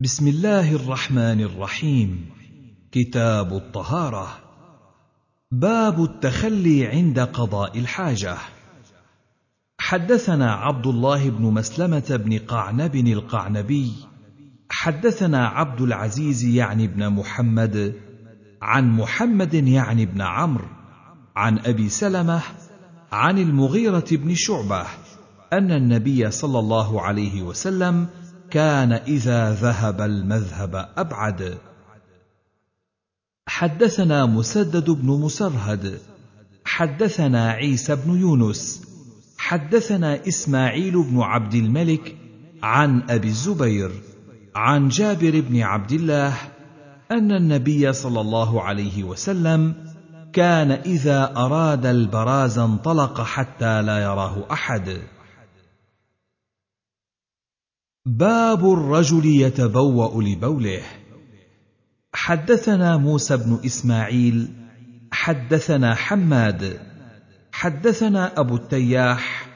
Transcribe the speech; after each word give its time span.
بسم 0.00 0.28
الله 0.28 0.72
الرحمن 0.72 1.40
الرحيم 1.40 2.26
كتاب 2.92 3.52
الطهاره 3.52 4.28
باب 5.52 6.04
التخلي 6.04 6.86
عند 6.86 7.20
قضاء 7.20 7.78
الحاجة 7.78 8.36
حدثنا 9.78 10.52
عبد 10.52 10.86
الله 10.86 11.30
بن 11.30 11.44
مسلمه 11.44 12.20
بن 12.24 12.38
قعنب 12.38 12.96
القعنبي 12.96 13.92
حدثنا 14.70 15.46
عبد 15.46 15.80
العزيز 15.80 16.44
يعني 16.44 16.86
بن 16.86 17.08
محمد 17.10 17.94
عن 18.62 18.90
محمد 18.90 19.54
يعني 19.54 20.06
بن 20.06 20.20
عمرو 20.20 20.68
عن 21.36 21.58
ابي 21.58 21.88
سلمه 21.88 22.42
عن 23.12 23.38
المغيره 23.38 24.08
بن 24.10 24.34
شعبه 24.34 24.86
ان 25.52 25.70
النبي 25.70 26.30
صلى 26.30 26.58
الله 26.58 27.02
عليه 27.02 27.42
وسلم 27.42 28.06
كان 28.50 28.92
إذا 28.92 29.52
ذهب 29.52 30.00
المذهب 30.00 30.88
أبعد. 30.96 31.58
حدثنا 33.48 34.26
مسدد 34.26 34.90
بن 34.90 35.06
مسرهد 35.06 35.98
حدثنا 36.64 37.50
عيسى 37.50 37.96
بن 37.96 38.20
يونس. 38.20 38.86
حدثنا 39.38 40.28
إسماعيل 40.28 41.02
بن 41.02 41.20
عبد 41.20 41.54
الملك 41.54 42.16
عن 42.62 43.02
أبي 43.10 43.28
الزبير 43.28 43.90
عن 44.54 44.88
جابر 44.88 45.40
بن 45.40 45.62
عبد 45.62 45.92
الله 45.92 46.34
أن 47.10 47.32
النبي 47.32 47.92
صلى 47.92 48.20
الله 48.20 48.62
عليه 48.62 49.04
وسلم 49.04 49.74
كان 50.32 50.70
إذا 50.70 51.36
أراد 51.36 51.86
البراز 51.86 52.58
انطلق 52.58 53.20
حتى 53.20 53.82
لا 53.82 54.02
يراه 54.02 54.46
أحد. 54.52 54.98
باب 58.06 58.72
الرجل 58.72 59.26
يتبوأ 59.26 60.22
لبوله. 60.22 60.82
حدثنا 62.14 62.96
موسى 62.96 63.36
بن 63.36 63.58
إسماعيل 63.66 64.48
حدثنا 65.12 65.94
حماد 65.94 66.80
حدثنا 67.52 68.40
أبو 68.40 68.56
التياح 68.56 69.48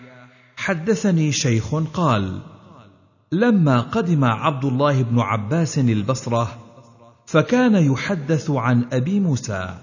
حدثني 0.57 1.33
شيخ 1.33 1.75
قال 1.75 2.41
لما 3.33 3.81
قدم 3.81 4.25
عبد 4.25 4.65
الله 4.65 5.03
بن 5.03 5.21
عباس 5.21 5.79
البصرة 5.79 6.59
فكان 7.27 7.75
يحدث 7.75 8.51
عن 8.51 8.85
أبي 8.93 9.21
موسى 9.21 9.75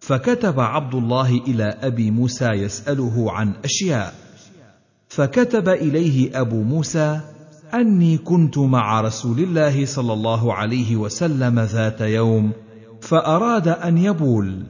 فكتب 0.00 0.60
عبد 0.60 0.94
الله 0.94 1.30
إلى 1.30 1.64
أبي 1.64 2.10
موسى 2.10 2.48
يسأله 2.48 3.32
عن 3.32 3.54
أشياء 3.64 4.14
فكتب 5.08 5.68
إليه 5.68 6.40
أبو 6.40 6.62
موسى 6.62 7.20
أني 7.74 8.18
كنت 8.18 8.58
مع 8.58 9.00
رسول 9.00 9.38
الله 9.38 9.86
صلى 9.86 10.12
الله 10.12 10.54
عليه 10.54 10.96
وسلم 10.96 11.60
ذات 11.60 12.00
يوم 12.00 12.52
فأراد 13.00 13.68
أن 13.68 13.98
يبول 13.98 14.66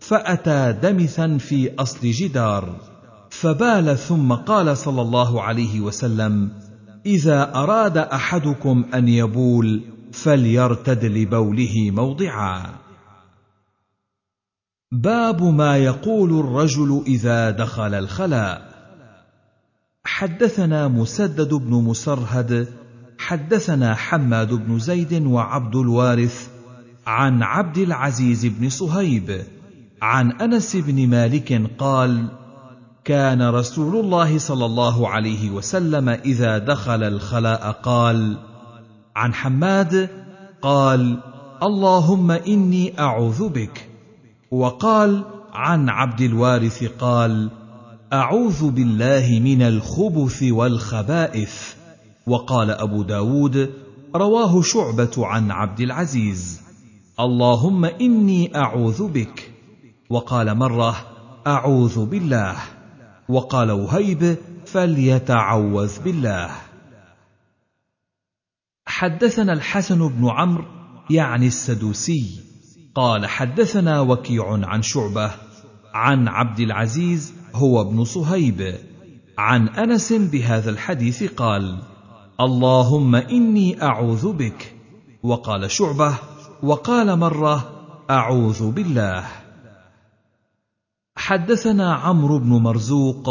فأتى 0.00 0.78
دمثا 0.82 1.38
في 1.38 1.74
أصل 1.74 2.10
جدار 2.10 2.76
فبال 3.30 3.98
ثم 3.98 4.32
قال 4.32 4.76
صلى 4.76 5.02
الله 5.02 5.42
عليه 5.42 5.80
وسلم 5.80 6.50
إذا 7.06 7.54
أراد 7.54 7.98
أحدكم 7.98 8.84
أن 8.94 9.08
يبول 9.08 9.82
فليرتد 10.12 11.04
لبوله 11.04 11.90
موضعا. 11.90 12.62
باب 14.92 15.42
ما 15.42 15.76
يقول 15.76 16.40
الرجل 16.40 17.02
إذا 17.06 17.50
دخل 17.50 17.94
الخلاء. 17.94 18.71
حدثنا 20.04 20.88
مسدد 20.88 21.54
بن 21.54 21.70
مسرهد 21.70 22.68
حدثنا 23.18 23.94
حماد 23.94 24.54
بن 24.54 24.78
زيد 24.78 25.26
وعبد 25.26 25.76
الوارث 25.76 26.48
عن 27.06 27.42
عبد 27.42 27.78
العزيز 27.78 28.46
بن 28.46 28.68
صهيب 28.68 29.42
عن 30.02 30.32
أنس 30.32 30.76
بن 30.76 31.08
مالك 31.08 31.70
قال 31.78 32.28
كان 33.04 33.42
رسول 33.42 34.04
الله 34.04 34.38
صلى 34.38 34.66
الله 34.66 35.08
عليه 35.08 35.50
وسلم 35.50 36.08
إذا 36.08 36.58
دخل 36.58 37.02
الخلاء 37.02 37.70
قال 37.82 38.38
عن 39.16 39.34
حماد 39.34 40.08
قال 40.62 41.20
اللهم 41.62 42.30
إني 42.30 43.00
أعوذ 43.00 43.48
بك. 43.48 43.88
وقال 44.50 45.24
عن 45.52 45.88
عبد 45.88 46.20
الوارث 46.20 46.84
قال 46.84 47.50
أعوذ 48.12 48.70
بالله 48.70 49.40
من 49.40 49.62
الخبث 49.62 50.42
والخبائث. 50.42 51.74
وقال 52.26 52.70
أبو 52.70 53.02
داود 53.02 53.70
رواه 54.16 54.62
شعبة 54.62 55.10
عن 55.16 55.50
عبد 55.50 55.80
العزيز. 55.80 56.60
اللهم 57.20 57.84
إني 57.84 58.56
أعوذ 58.56 59.08
بك. 59.08 59.52
وقال 60.10 60.54
مرة 60.58 60.96
أعوذ 61.46 62.06
بالله. 62.06 62.56
وقال 63.28 63.70
وهيب 63.70 64.36
فليتعوذ 64.66 66.02
بالله. 66.02 66.50
حدثنا 68.86 69.52
الحسن 69.52 70.08
بن 70.08 70.28
عمرو 70.28 70.64
يعني 71.10 71.46
السدوسي. 71.46 72.40
قال 72.94 73.26
حدثنا 73.26 74.00
وكيع 74.00 74.66
عن 74.66 74.82
شعبة 74.82 75.30
عن 75.94 76.28
عبد 76.28 76.60
العزيز 76.60 77.41
هو 77.54 77.80
ابن 77.80 78.04
صهيب. 78.04 78.74
عن 79.38 79.68
أنس 79.68 80.12
بهذا 80.12 80.70
الحديث 80.70 81.32
قال 81.32 81.78
اللهم 82.40 83.14
إني 83.14 83.82
أعوذ 83.82 84.32
بك 84.32 84.74
وقال 85.22 85.70
شعبة 85.70 86.18
وقال 86.62 87.18
مرة 87.18 87.70
أعوذ 88.10 88.70
بالله 88.70 89.24
حدثنا 91.16 91.94
عمرو 91.94 92.38
بن 92.38 92.48
مرزوق. 92.48 93.28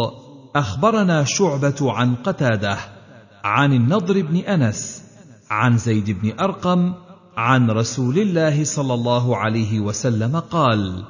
أخبرنا 0.55 1.23
شعبة 1.23 1.91
عن 1.91 2.15
قتادة. 2.15 2.77
عن 3.43 3.73
النضر 3.73 4.21
بن 4.21 4.37
أنس. 4.37 5.03
عن 5.49 5.77
زيد 5.77 6.21
بن 6.21 6.39
أرقم. 6.39 6.93
عن 7.37 7.71
رسول 7.71 8.19
الله 8.19 8.63
صلى 8.63 8.93
الله 8.93 9.37
عليه 9.37 9.79
وسلم 9.79 10.39
قال 10.39 11.03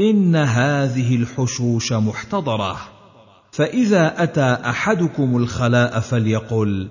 إن 0.00 0.36
هذه 0.36 1.16
الحشوش 1.16 1.92
محتضرة. 1.92 2.76
فإذا 3.52 4.22
أتى 4.22 4.58
أحدكم 4.66 5.36
الخلاء 5.36 6.00
فليقل 6.00 6.88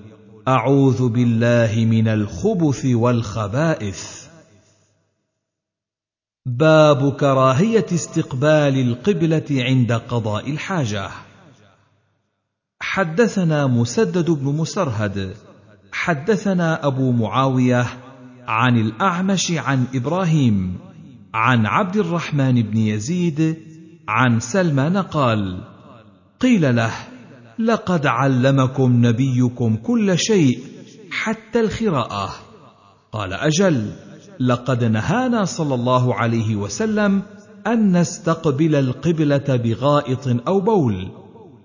أعوذ 0.48 1.10
بالله 1.10 1.86
من 1.86 2.08
الخبث 2.08 2.86
والخبائث. 2.86 4.28
باب 6.46 7.14
كراهية 7.14 7.86
استقبال 7.94 8.82
القبلة 8.82 9.46
عند 9.52 9.92
قضاء 9.92 10.52
الحاجة. 10.52 11.10
حدثنا 12.82 13.68
مسدد 13.68 14.30
بن 14.32 14.46
مسرهد. 14.46 15.36
حدثنا 15.92 16.88
أبو 16.88 17.12
معاوية 17.12 17.88
عن 18.48 18.78
الأعمش 18.78 19.52
عن 19.52 19.86
إبراهيم. 19.96 20.91
عن 21.34 21.66
عبد 21.66 21.98
الرحمن 21.98 22.62
بن 22.62 22.78
يزيد 22.78 23.58
عن 24.08 24.40
سلمان 24.40 24.98
قال 24.98 25.64
قيل 26.40 26.76
له 26.76 26.92
لقد 27.60 28.06
علمكم 28.06 29.06
نبيكم 29.06 29.76
كل 29.76 30.18
شيء 30.18 30.60
حتى 31.12 31.60
الخراءة. 31.60 32.30
قال 33.12 33.34
أجل 33.34 33.92
لقد 34.40 34.84
نهانا 34.84 35.46
صلى 35.46 35.76
الله 35.76 36.16
عليه 36.16 36.56
وسلم 36.56 37.22
أن 37.68 37.98
نستقبل 37.98 38.76
القبلة 38.76 39.56
بغائط 39.56 40.48
أو 40.48 40.60
بول 40.60 41.12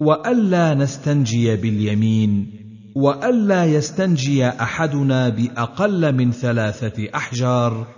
وألا 0.00 0.74
نستنجي 0.74 1.56
باليمين 1.56 2.52
وألا 2.94 3.64
يستنجي 3.64 4.46
أحدنا 4.48 5.28
بأقل 5.28 6.14
من 6.14 6.32
ثلاثة 6.32 7.08
أحجار 7.14 7.95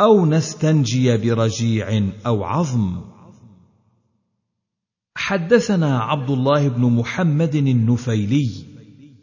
أو 0.00 0.26
نستنجي 0.26 1.16
برجيع 1.16 2.02
أو 2.26 2.44
عظم. 2.44 3.00
حدثنا 5.16 5.98
عبد 5.98 6.30
الله 6.30 6.68
بن 6.68 6.82
محمد 6.82 7.54
النفيلي 7.54 8.48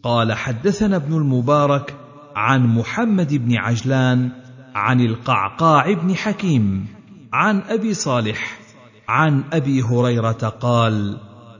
قال 0.03 0.33
حدثنا 0.33 0.95
ابن 0.95 1.13
المبارك 1.13 1.95
عن 2.35 2.67
محمد 2.67 3.33
بن 3.33 3.55
عجلان 3.55 4.31
عن 4.75 5.01
القعقاع 5.01 5.93
بن 5.93 6.15
حكيم 6.15 6.87
عن 7.33 7.61
أبي 7.61 7.93
صالح 7.93 8.59
عن 9.07 9.43
أبي 9.53 9.81
هريرة 9.81 10.31
قال 10.61 11.17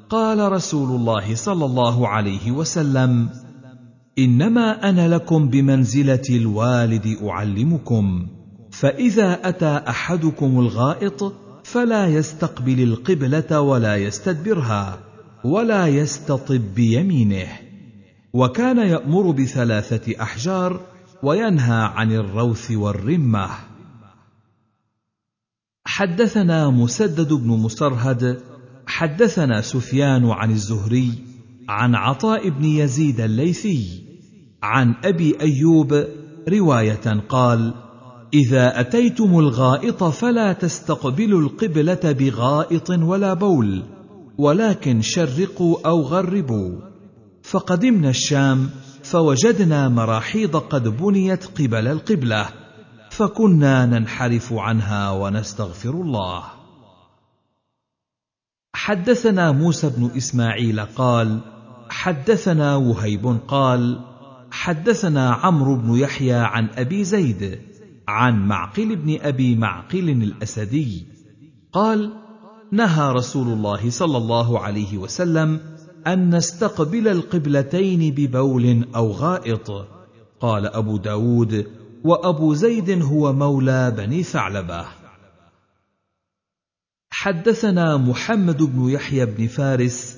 قال 0.10 0.52
رسول 0.52 0.96
الله 0.96 1.36
صلى 1.36 1.66
الله 1.66 2.08
عليه 2.08 2.52
وسلم 2.52 3.30
إنما 4.20 4.90
أنا 4.90 5.16
لكم 5.16 5.50
بمنزلة 5.50 6.24
الوالد 6.30 7.18
أعلمكم. 7.24 8.28
فإذا 8.80 9.50
أتى 9.50 9.84
أحدكم 9.88 10.60
الغائط 10.60 11.34
فلا 11.64 12.08
يستقبل 12.08 12.84
القبلة 12.84 13.62
ولا 13.62 13.96
يستدبرها 13.96 15.00
ولا 15.44 15.88
يستطب 15.88 16.62
بيمينه. 16.76 17.48
وكان 18.34 18.78
يأمر 18.78 19.32
بثلاثة 19.32 20.22
أحجار 20.22 20.82
وينهى 21.24 21.84
عن 21.96 22.12
الروث 22.12 22.72
والرمة. 22.72 23.50
حدثنا 25.86 26.70
مسدد 26.70 27.34
بن 27.34 27.48
مسرهد 27.48 28.42
حدثنا 28.88 29.62
سفيان 29.62 30.30
عن 30.30 30.52
الزهري 30.52 31.12
عن 31.70 31.96
عطاء 31.96 32.50
بن 32.50 32.66
يزيد 32.66 33.20
الليثي 33.20 34.04
عن 34.64 34.96
أبي 35.04 35.42
أيوب 35.42 36.08
رواية 36.50 37.20
قال 37.30 37.87
إذا 38.34 38.80
أتيتم 38.80 39.40
الغائط 39.40 40.04
فلا 40.04 40.54
تستقبلوا 40.54 41.42
القبلة 41.42 42.12
بغائط 42.12 42.90
ولا 42.90 43.34
بول 43.34 43.84
ولكن 44.38 45.02
شرقوا 45.02 45.88
أو 45.88 46.02
غربوا. 46.02 46.80
فقدمنا 47.44 48.10
الشام 48.10 48.70
فوجدنا 49.04 49.90
مراحيض 49.90 50.56
قد 50.56 50.88
بنيت 50.88 51.46
قبل 51.46 51.88
القبلة 51.88 52.50
فكنا 53.10 53.86
ننحرف 53.86 54.54
عنها 54.54 55.12
ونستغفر 55.12 55.90
الله. 55.90 56.44
حدثنا 58.76 59.52
موسى 59.52 59.90
بن 59.90 60.12
إسماعيل 60.18 60.80
قال 60.80 61.40
حدثنا 61.90 62.76
وهيب 62.76 63.40
قال 63.48 64.00
حدثنا 64.52 65.32
عمرو 65.32 65.76
بن 65.76 65.96
يحيى 65.96 66.34
عن 66.34 66.70
أبي 66.78 67.04
زيد 67.04 67.60
عن 68.08 68.48
معقل 68.48 68.96
بن 68.96 69.18
أبي 69.22 69.56
معقل 69.56 70.10
الأسدي 70.10 71.06
قال 71.72 72.14
نهى 72.72 73.12
رسول 73.12 73.48
الله 73.48 73.90
صلى 73.90 74.18
الله 74.18 74.60
عليه 74.60 74.98
وسلم 74.98 75.60
أن 76.08 76.36
نستقبل 76.36 77.08
القبلتين 77.08 78.14
ببول 78.14 78.86
أو 78.96 79.12
غائط. 79.12 79.72
قال 80.40 80.68
أبو 80.68 80.98
داود 80.98 81.68
وأبو 82.04 82.54
زيد 82.54 83.02
هو 83.02 83.34
مولى 83.34 83.92
بني 83.92 84.24
ثعلبة. 84.24 84.86
حدثنا 87.10 87.98
محمد 87.98 88.64
بن 88.64 88.90
يحيى 88.90 89.26
بن 89.26 89.48
فارس 89.48 90.18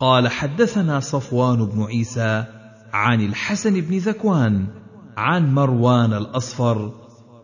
قال 0.00 0.28
حدثنا 0.28 1.00
صفوان 1.00 1.66
بن 1.66 1.82
عيسى 1.82 2.44
عن 2.92 3.20
الحسن 3.20 3.80
بن 3.80 3.98
ذكوان 3.98 4.81
عن 5.16 5.54
مروان 5.54 6.12
الأصفر 6.12 6.92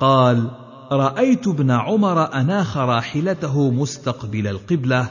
قال 0.00 0.50
رأيت 0.92 1.48
ابن 1.48 1.70
عمر 1.70 2.34
أناخ 2.34 2.76
راحلته 2.76 3.70
مستقبل 3.70 4.46
القبلة 4.46 5.10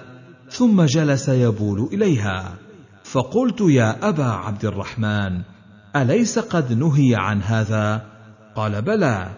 ثم 0.49 0.81
جلس 0.81 1.29
يبول 1.29 1.89
إليها. 1.93 2.53
فقلت 3.03 3.61
يا 3.61 4.09
أبا 4.09 4.23
عبد 4.23 4.65
الرحمن 4.65 5.41
أليس 5.95 6.39
قد 6.39 6.73
نهي 6.73 7.15
عن 7.15 7.41
هذا 7.41 8.05
قال 8.55 8.81
بلى 8.81 9.29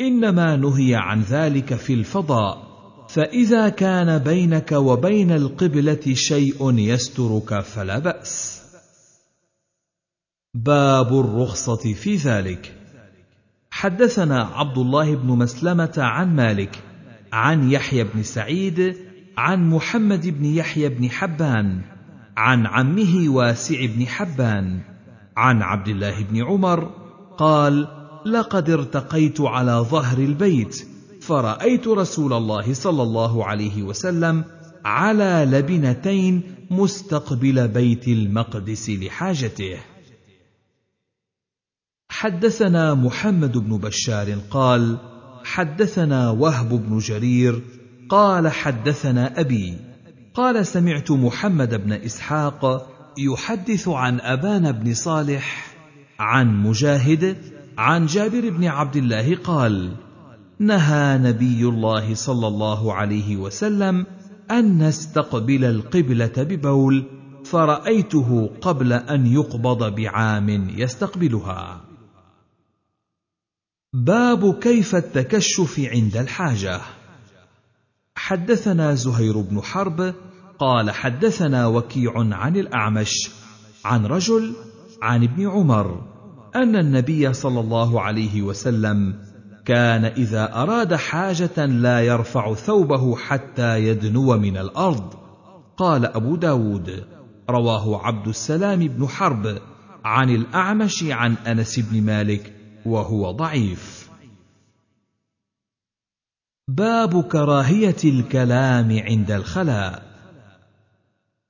إنما 0.00 0.56
نهي 0.56 0.94
عن 0.94 1.22
ذلك 1.22 1.74
في 1.74 1.94
الفضاء 1.94 2.72
فإذا 3.08 3.68
كان 3.68 4.18
بينك 4.18 4.72
وبين 4.72 5.30
القبلة 5.30 6.14
شيء 6.14 6.78
يسترك 6.78 7.60
فلا 7.60 7.98
بأس. 7.98 8.61
باب 10.54 11.20
الرخصة 11.20 11.94
في 11.94 12.16
ذلك. 12.16 12.72
حدثنا 13.70 14.42
عبد 14.42 14.78
الله 14.78 15.14
بن 15.16 15.28
مسلمة 15.28 15.92
عن 15.96 16.36
مالك 16.36 16.82
عن 17.32 17.70
يحيى 17.70 18.04
بن 18.04 18.22
سعيد 18.22 18.96
عن 19.36 19.70
محمد 19.70 20.26
بن 20.26 20.44
يحيى 20.44 20.88
بن 20.88 21.10
حبان 21.10 21.80
عن 22.36 22.66
عمه 22.66 23.28
واسع 23.28 23.86
بن 23.86 24.06
حبان 24.06 24.80
عن 25.36 25.62
عبد 25.62 25.88
الله 25.88 26.22
بن 26.22 26.44
عمر 26.44 26.90
قال 27.38 27.88
لقد 28.26 28.70
ارتقيت 28.70 29.40
على 29.40 29.72
ظهر 29.72 30.18
البيت 30.18 30.86
فرأيت 31.20 31.88
رسول 31.88 32.32
الله 32.32 32.74
صلى 32.74 33.02
الله 33.02 33.44
عليه 33.44 33.82
وسلم 33.82 34.44
على 34.84 35.46
لبنتين 35.50 36.42
مستقبل 36.70 37.68
بيت 37.68 38.08
المقدس 38.08 38.90
لحاجته 38.90 39.91
حدثنا 42.22 42.94
محمد 42.94 43.58
بن 43.58 43.78
بشار 43.78 44.34
قال 44.50 44.98
حدثنا 45.44 46.30
وهب 46.30 46.68
بن 46.68 46.98
جرير 46.98 47.62
قال 48.08 48.48
حدثنا 48.48 49.40
أبي 49.40 49.76
قال 50.34 50.66
سمعت 50.66 51.10
محمد 51.10 51.74
بن 51.84 51.92
إسحاق 51.92 52.86
يحدث 53.18 53.88
عن 53.88 54.20
ابان 54.20 54.72
بن 54.72 54.94
صالح 54.94 55.74
عن 56.18 56.62
مجاهد 56.62 57.36
عن 57.78 58.06
جابر 58.06 58.50
بن 58.50 58.64
عبد 58.64 58.96
الله 58.96 59.36
قال 59.36 59.92
نهى 60.58 61.18
نبي 61.18 61.64
الله 61.64 62.14
صلى 62.14 62.46
الله 62.46 62.94
عليه 62.94 63.36
وسلم 63.36 64.06
أن 64.50 64.88
نستقبل 64.88 65.64
القبلة 65.64 66.32
ببول 66.36 67.04
فرأيته 67.44 68.50
قبل 68.60 68.92
أن 68.92 69.26
يقبض 69.26 69.94
بعام 69.94 70.68
يستقبلها. 70.76 71.91
باب 73.94 74.58
كيف 74.58 74.94
التكشف 74.94 75.80
عند 75.80 76.16
الحاجة. 76.16 76.80
حدثنا 78.16 78.94
زهير 78.94 79.40
بن 79.40 79.60
حرب 79.60 80.14
قال 80.58 80.90
حدثنا 80.90 81.66
وكيع 81.66 82.12
عن 82.16 82.56
الأعمش 82.56 83.30
عن 83.84 84.06
رجل 84.06 84.54
عن 85.02 85.22
ابن 85.22 85.48
عمر 85.48 86.02
أن 86.56 86.76
النبي 86.76 87.32
صلى 87.32 87.60
الله 87.60 88.00
عليه 88.00 88.42
وسلم 88.42 89.14
كان 89.64 90.04
إذا 90.04 90.54
أراد 90.54 90.94
حاجة 90.94 91.66
لا 91.66 92.00
يرفع 92.00 92.54
ثوبه 92.54 93.16
حتى 93.16 93.78
يدنو 93.78 94.38
من 94.38 94.56
الأرض. 94.56 95.14
قال 95.76 96.06
أبو 96.06 96.36
داود 96.36 97.04
رواه 97.50 98.06
عبد 98.06 98.28
السلام 98.28 98.78
بن 98.78 99.08
حرب 99.08 99.58
عن 100.04 100.30
الأعمش 100.30 101.04
عن 101.04 101.34
أنس 101.34 101.78
بن 101.78 102.02
مالك 102.02 102.51
وهو 102.86 103.30
ضعيف. 103.30 104.10
باب 106.68 107.22
كراهية 107.22 107.96
الكلام 108.04 108.98
عند 108.98 109.30
الخلاء. 109.30 110.02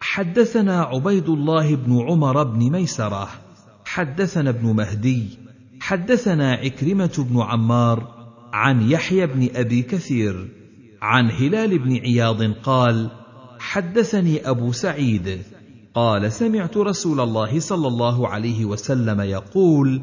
حدثنا 0.01 0.83
عبيد 0.83 1.29
الله 1.29 1.77
بن 1.77 2.01
عمر 2.09 2.43
بن 2.43 2.71
ميسرة. 2.71 3.29
حدثنا 3.85 4.51
ابن 4.51 4.77
مهدي. 4.77 5.39
حدثنا 5.81 6.53
عكرمة 6.53 7.27
بن 7.31 7.41
عمار 7.41 8.23
عن 8.53 8.91
يحيى 8.91 9.27
بن 9.27 9.49
أبي 9.55 9.83
كثير 9.83 10.49
عن 11.03 11.31
هلال 11.31 11.79
بن 11.79 11.97
عياض 11.97 12.43
قال 12.43 13.11
حدثني 13.59 14.51
أبو 14.51 14.73
سعيد 14.73 15.43
قال 15.95 16.33
سمعت 16.33 16.77
رسول 16.77 17.21
الله 17.21 17.61
صلى 17.61 17.89
الله 17.89 18.29
عليه 18.29 18.65
وسلم 18.65 19.21
يقول 19.21 20.03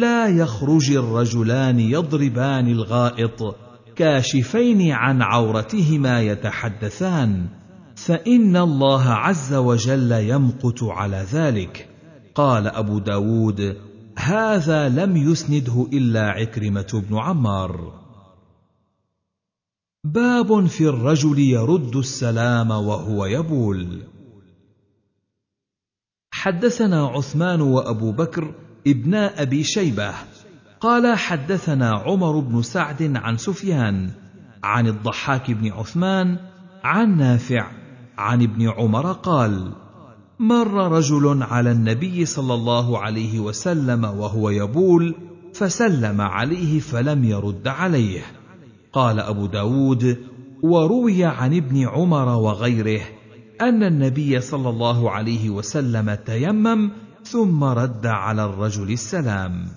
لا 0.00 0.26
يخرج 0.26 0.90
الرجلان 0.90 1.80
يضربان 1.80 2.68
الغائط 2.68 3.56
كاشفين 3.96 4.90
عن 4.90 5.22
عورتهما 5.22 6.20
يتحدثان 6.22 7.48
فإن 7.96 8.56
الله 8.56 9.08
عز 9.08 9.54
وجل 9.54 10.12
يمقت 10.12 10.82
على 10.82 11.26
ذلك. 11.32 11.88
قال 12.34 12.66
أبو 12.66 12.98
داود 12.98 13.76
هذا 14.18 14.88
لم 14.88 15.16
يسنده 15.16 15.86
إلا 15.92 16.30
عكرمة 16.30 17.02
بن 17.08 17.18
عمار. 17.18 18.00
باب 20.04 20.66
في 20.66 20.88
الرجل 20.88 21.38
يرد 21.38 21.96
السلام 21.96 22.70
وهو 22.70 23.26
يبول. 23.26 24.02
حدثنا 26.32 27.06
عثمان 27.06 27.60
وأبو 27.60 28.12
بكر 28.12 28.63
ابنا 28.86 29.42
أبي 29.42 29.64
شيبة 29.64 30.12
قال 30.80 31.18
حدثنا 31.18 31.90
عمر 31.90 32.40
بن 32.40 32.62
سعد 32.62 33.12
عن 33.16 33.36
سفيان 33.36 34.10
عن 34.64 34.86
الضحاك 34.86 35.50
بن 35.50 35.72
عثمان 35.72 36.38
عن 36.84 37.16
نافع 37.16 37.70
عن 38.18 38.42
ابن 38.42 38.68
عمر 38.68 39.12
قال 39.12 39.72
مر 40.38 40.92
رجل 40.92 41.42
على 41.42 41.72
النبي 41.72 42.24
صلى 42.24 42.54
الله 42.54 42.98
عليه 42.98 43.40
وسلم 43.40 44.04
وهو 44.04 44.50
يبول 44.50 45.14
فسلم 45.54 46.20
عليه 46.20 46.80
فلم 46.80 47.24
يرد 47.24 47.68
عليه. 47.68 48.22
قال 48.92 49.20
أبو 49.20 49.46
داود 49.46 50.18
وروي 50.62 51.24
عن 51.24 51.56
ابن 51.56 51.88
عمر 51.88 52.28
وغيره 52.28 53.00
أن 53.60 53.82
النبي 53.82 54.40
صلى 54.40 54.68
الله 54.68 55.10
عليه 55.10 55.50
وسلم 55.50 56.14
تيمم 56.14 56.90
ثم 57.24 57.64
رد 57.64 58.06
على 58.06 58.44
الرجل 58.44 58.92
السلام. 58.92 59.68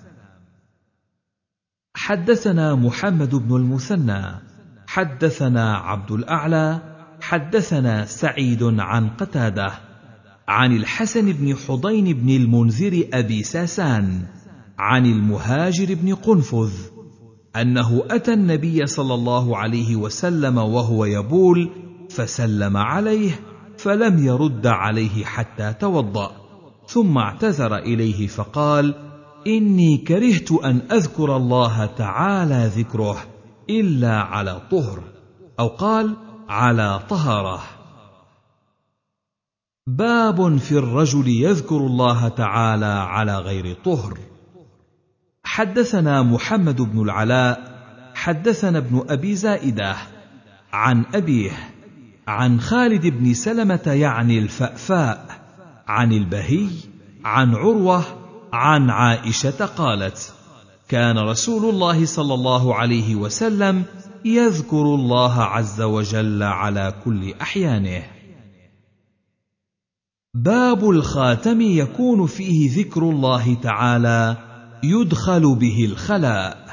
حدثنا 1.96 2.76
محمد 2.76 3.36
بن 3.36 3.56
المثنى 3.56 4.24
حدثنا 4.88 5.78
عبد 5.78 6.12
الأعلى 6.12 6.82
حدثنا 7.22 8.06
سعيد 8.06 8.64
عن 8.64 9.10
قتادة 9.10 9.72
عن 10.48 10.76
الحسن 10.76 11.32
بن 11.32 11.56
حضين 11.56 12.14
بن 12.14 12.30
المنذر 12.30 13.08
أبي 13.14 13.44
ساسان 13.44 14.26
عن 14.80 15.06
المهاجر 15.06 15.96
بن 15.96 16.16
قنفذ 16.16 16.74
أنه 17.56 18.04
أتى 18.10 18.34
النبي 18.34 18.86
صلى 18.86 19.14
الله 19.14 19.58
عليه 19.58 19.96
وسلم 19.96 20.58
وهو 20.58 21.06
يبول 21.06 21.70
فسلم 22.10 22.78
عليه 22.78 23.32
فلم 23.78 24.26
يرد 24.26 24.68
عليه 24.68 25.26
حتى 25.26 25.74
توضأ. 25.74 26.47
ثم 26.88 27.18
اعتذر 27.18 27.78
إليه 27.78 28.28
فقال 28.28 28.96
إني 29.48 29.98
كرهت 29.98 30.52
أن 30.52 30.82
أذكر 30.92 31.36
الله 31.36 31.86
تعالى 31.86 32.72
ذكره 32.76 33.18
إلا 33.70 34.22
على 34.22 34.62
طهر 34.72 35.04
أو 35.60 35.68
قال 35.68 36.16
على 36.50 37.00
طهارة. 37.10 37.64
باب 39.88 40.58
في 40.58 40.72
الرجل 40.72 41.28
يذكر 41.28 41.78
الله 41.78 42.28
تعالى 42.28 42.86
على 42.86 43.38
غير 43.38 43.78
طهر. 43.86 44.18
حدثنا 45.44 46.24
محمد 46.24 46.82
بن 46.82 47.02
العلاء 47.02 47.78
حدثنا 48.16 48.78
ابن 48.78 49.06
أبي 49.10 49.36
زائدة 49.36 49.96
عن 50.74 51.06
أبيه 51.16 51.52
عن 52.28 52.60
خالد 52.60 53.08
بن 53.08 53.34
سلمة 53.34 53.82
يعني 53.86 54.40
الفأفاء 54.40 55.37
عن 55.88 56.12
البهي 56.12 56.68
عن 57.26 57.56
عروة 57.56 58.04
عن 58.54 58.90
عائشة 58.90 59.66
قالت 59.66 60.34
كان 60.88 61.18
رسول 61.18 61.70
الله 61.70 62.06
صلى 62.06 62.34
الله 62.34 62.76
عليه 62.76 63.16
وسلم 63.16 63.84
يذكر 64.26 64.82
الله 64.82 65.44
عز 65.44 65.82
وجل 65.82 66.44
على 66.44 66.94
كل 67.06 67.34
أحيانه. 67.42 68.04
باب 70.34 70.90
الخاتم 70.90 71.62
يكون 71.62 72.26
فيه 72.26 72.80
ذكر 72.82 73.02
الله 73.02 73.54
تعالى 73.54 74.38
يدخل 74.84 75.56
به 75.56 75.86
الخلاء. 75.86 76.68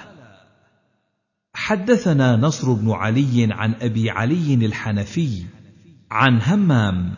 حدثنا 1.55 2.37
نصر 2.37 2.73
بن 2.73 2.91
علي 2.91 3.49
عن 3.51 3.75
أبي 3.75 4.11
علي 4.11 4.55
الحنفي 4.55 5.43
عن 6.11 6.43
همام 6.43 7.15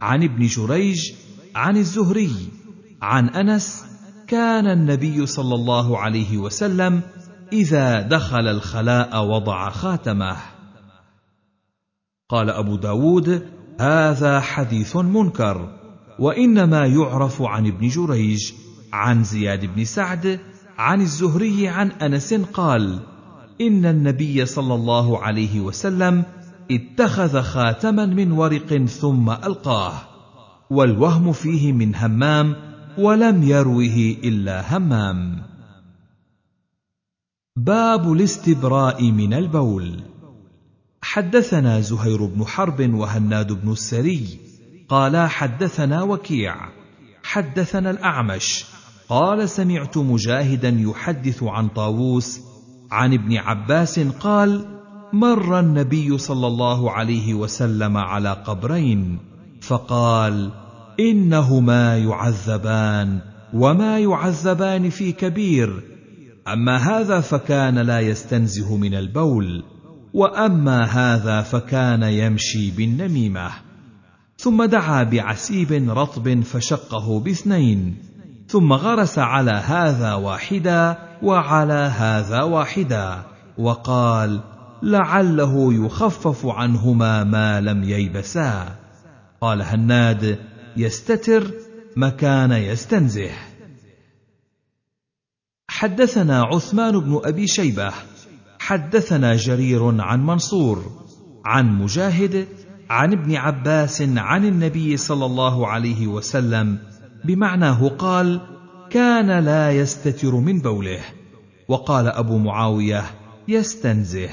عن 0.00 0.22
ابن 0.22 0.46
جريج 0.46 1.12
عن 1.56 1.76
الزهري 1.76 2.36
عن 3.02 3.28
أنس 3.28 3.84
كان 4.26 4.66
النبي 4.66 5.26
صلى 5.26 5.54
الله 5.54 5.98
عليه 5.98 6.38
وسلم 6.38 7.00
إذا 7.52 8.00
دخل 8.00 8.48
الخلاء 8.48 9.24
وضع 9.24 9.70
خاتمه. 9.70 10.36
قال 12.28 12.50
أبو 12.50 12.76
داود 12.76 13.48
هذا 13.80 14.40
حديث 14.40 14.96
منكر 14.96 15.78
وإنما 16.18 16.86
يعرف 16.86 17.42
عن 17.42 17.66
ابن 17.66 17.88
جريج 17.88 18.52
عن 18.92 19.24
زياد 19.24 19.64
بن 19.74 19.84
سعد 19.84 20.40
عن 20.78 21.00
الزهري 21.00 21.68
عن 21.68 21.90
أنس 21.90 22.34
قال 22.34 23.00
إن 23.60 23.86
النبي 23.86 24.46
صلى 24.46 24.74
الله 24.74 25.22
عليه 25.22 25.60
وسلم 25.60 26.24
اتخذ 26.70 27.42
خاتما 27.42 28.06
من 28.06 28.32
ورق 28.32 28.84
ثم 28.84 29.30
ألقاه. 29.30 30.15
والوهم 30.70 31.32
فيه 31.32 31.72
من 31.72 31.94
همام 31.94 32.56
ولم 32.98 33.42
يروه 33.42 34.16
إلا 34.24 34.76
همام. 34.76 35.42
باب 37.56 38.12
الاستبراء 38.12 39.10
من 39.10 39.34
البول. 39.34 40.00
حدثنا 41.02 41.80
زهير 41.80 42.26
بن 42.26 42.44
حرب 42.44 42.94
وهناد 42.94 43.52
بن 43.52 43.72
السري. 43.72 44.38
قالا 44.88 45.26
حدثنا 45.26 46.02
وكيع. 46.02 46.56
حدثنا 47.22 47.90
الأعمش. 47.90 48.64
قال 49.08 49.48
سمعت 49.48 49.98
مجاهدا 49.98 50.68
يحدث 50.68 51.42
عن 51.42 51.68
طاووس. 51.68 52.40
عن 52.90 53.14
ابن 53.14 53.36
عباس 53.36 54.00
قال 54.00 54.64
مر 55.12 55.60
النبي 55.60 56.18
صلى 56.18 56.46
الله 56.46 56.90
عليه 56.90 57.34
وسلم 57.34 57.96
على 57.96 58.32
قبرين. 58.32 59.35
فقال 59.68 60.50
إنهما 61.00 61.98
يعذبان 61.98 63.18
وما 63.54 63.98
يعذبان 63.98 64.90
في 64.90 65.12
كبير. 65.12 65.82
أما 66.48 66.76
هذا 66.76 67.20
فكان 67.20 67.78
لا 67.78 68.00
يستنزه 68.00 68.76
من 68.76 68.94
البول 68.94 69.64
وأما 70.14 70.84
هذا 70.84 71.42
فكان 71.42 72.02
يمشي 72.02 72.70
بالنميمة. 72.70 73.50
ثم 74.38 74.64
دعا 74.64 75.02
بعسيب 75.02 75.72
رطب 75.90 76.40
فشقه 76.40 77.20
باثنين. 77.20 77.96
ثم 78.48 78.72
غرس 78.72 79.18
على 79.18 79.50
هذا 79.50 80.14
واحدا 80.14 80.98
وعلى 81.22 81.92
هذا 81.98 82.42
واحدا 82.42 83.22
وقال 83.58 84.40
لعله 84.82 85.74
يخفف 85.74 86.46
عنهما 86.46 87.24
ما 87.24 87.60
لم 87.60 87.84
ييبسا. 87.84 88.85
قال 89.40 89.62
هناد 89.62 90.38
يستتر 90.76 91.50
مكان 91.96 92.52
يستنزه. 92.52 93.30
حدثنا 95.68 96.42
عثمان 96.42 97.00
بن 97.00 97.20
أبي 97.24 97.46
شيبة 97.46 97.92
حدثنا 98.58 99.36
جرير 99.36 100.00
عن 100.00 100.26
منصور 100.26 100.84
عن 101.44 101.78
مجاهد 101.78 102.46
عن 102.90 103.12
ابن 103.12 103.36
عباس 103.36 104.02
عن 104.02 104.44
النبي 104.44 104.96
صلى 104.96 105.26
الله 105.26 105.66
عليه 105.66 106.06
وسلم 106.06 106.78
بمعناه 107.24 107.88
قال 107.88 108.40
كان 108.90 109.44
لا 109.44 109.70
يستتر 109.70 110.36
من 110.36 110.58
بوله. 110.58 111.00
وقال 111.68 112.08
أبو 112.08 112.38
معاوية 112.38 113.04
يستنزه. 113.48 114.30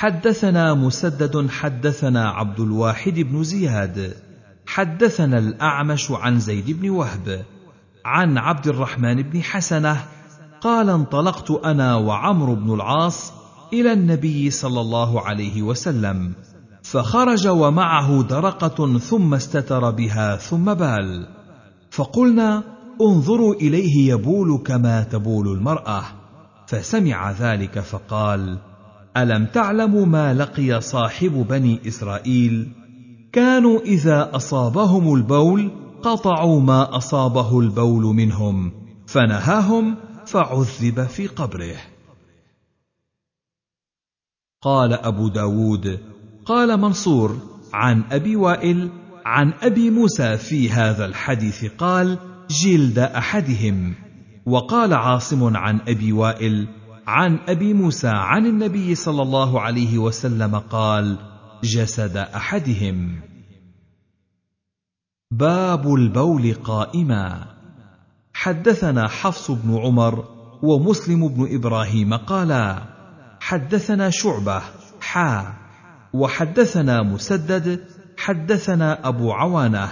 حدثنا 0.00 0.74
مسدد 0.74 1.50
حدثنا 1.50 2.28
عبد 2.28 2.60
الواحد 2.60 3.14
بن 3.14 3.42
زياد. 3.42 4.14
حدثنا 4.66 5.38
الأعمش 5.38 6.10
عن 6.10 6.38
زيد 6.40 6.80
بن 6.80 6.90
وهب. 6.90 7.44
عن 8.04 8.38
عبد 8.38 8.66
الرحمن 8.66 9.22
بن 9.22 9.42
حسنة 9.42 10.04
قال 10.60 10.90
انطلقت 10.90 11.50
أنا 11.50 11.96
وعمرو 11.96 12.54
بن 12.54 12.74
العاص 12.74 13.32
إلى 13.72 13.92
النبي 13.92 14.50
صلى 14.50 14.80
الله 14.80 15.20
عليه 15.20 15.62
وسلم 15.62 16.32
فخرج 16.82 17.48
ومعه 17.48 18.22
درقة 18.22 18.98
ثم 18.98 19.34
استتر 19.34 19.90
بها 19.90 20.36
ثم 20.36 20.74
بال. 20.74 21.28
فقلنا 21.90 22.62
انظروا 23.00 23.54
إليه 23.54 24.12
يبول 24.12 24.62
كما 24.66 25.02
تبول 25.02 25.48
المرأة. 25.48 26.02
فسمع 26.66 27.30
ذلك 27.30 27.80
فقال 27.80 28.69
ألم 29.16 29.46
تعلموا 29.46 30.06
ما 30.06 30.34
لقي 30.34 30.80
صاحب 30.80 31.46
بني 31.48 31.88
إسرائيل؟ 31.88 32.72
كانوا 33.32 33.80
إذا 33.80 34.36
أصابهم 34.36 35.14
البول 35.14 35.70
قطعوا 36.02 36.60
ما 36.60 36.96
أصابه 36.96 37.60
البول 37.60 38.02
منهم 38.02 38.72
فنهاهم 39.06 39.96
فعذب 40.26 41.06
في 41.06 41.26
قبره. 41.26 41.76
قال 44.62 44.92
أبو 44.92 45.28
داود 45.28 46.00
قال 46.46 46.80
منصور 46.80 47.36
عن 47.72 48.04
أبي 48.12 48.36
وائل 48.36 48.90
عن 49.24 49.52
أبي 49.62 49.90
موسى 49.90 50.36
في 50.36 50.70
هذا 50.70 51.04
الحديث 51.04 51.64
قال 51.64 52.18
جلد 52.50 52.98
أحدهم. 52.98 53.94
وقال 54.46 54.94
عاصم 54.94 55.56
عن 55.56 55.80
أبي 55.88 56.12
وائل 56.12 56.68
عن 57.10 57.38
أبي 57.48 57.74
موسى 57.74 58.08
عن 58.08 58.46
النبي 58.46 58.94
صلى 58.94 59.22
الله 59.22 59.60
عليه 59.60 59.98
وسلم 59.98 60.56
قال 60.58 61.18
جسد 61.64 62.16
أحدهم. 62.16 63.20
باب 65.30 65.94
البول 65.94 66.54
قائما. 66.54 67.46
حدثنا 68.32 69.08
حفص 69.08 69.50
بن 69.50 69.78
عمر 69.78 70.24
ومسلم 70.62 71.28
بن 71.28 71.54
إبراهيم 71.54 72.14
قالا 72.14 72.82
حدثنا 73.40 74.10
شعبة 74.10 74.62
حا. 75.00 75.54
وحدثنا 76.12 77.02
مسدد 77.02 77.84
حدثنا 78.18 79.08
أبو 79.08 79.32
عوانة. 79.32 79.88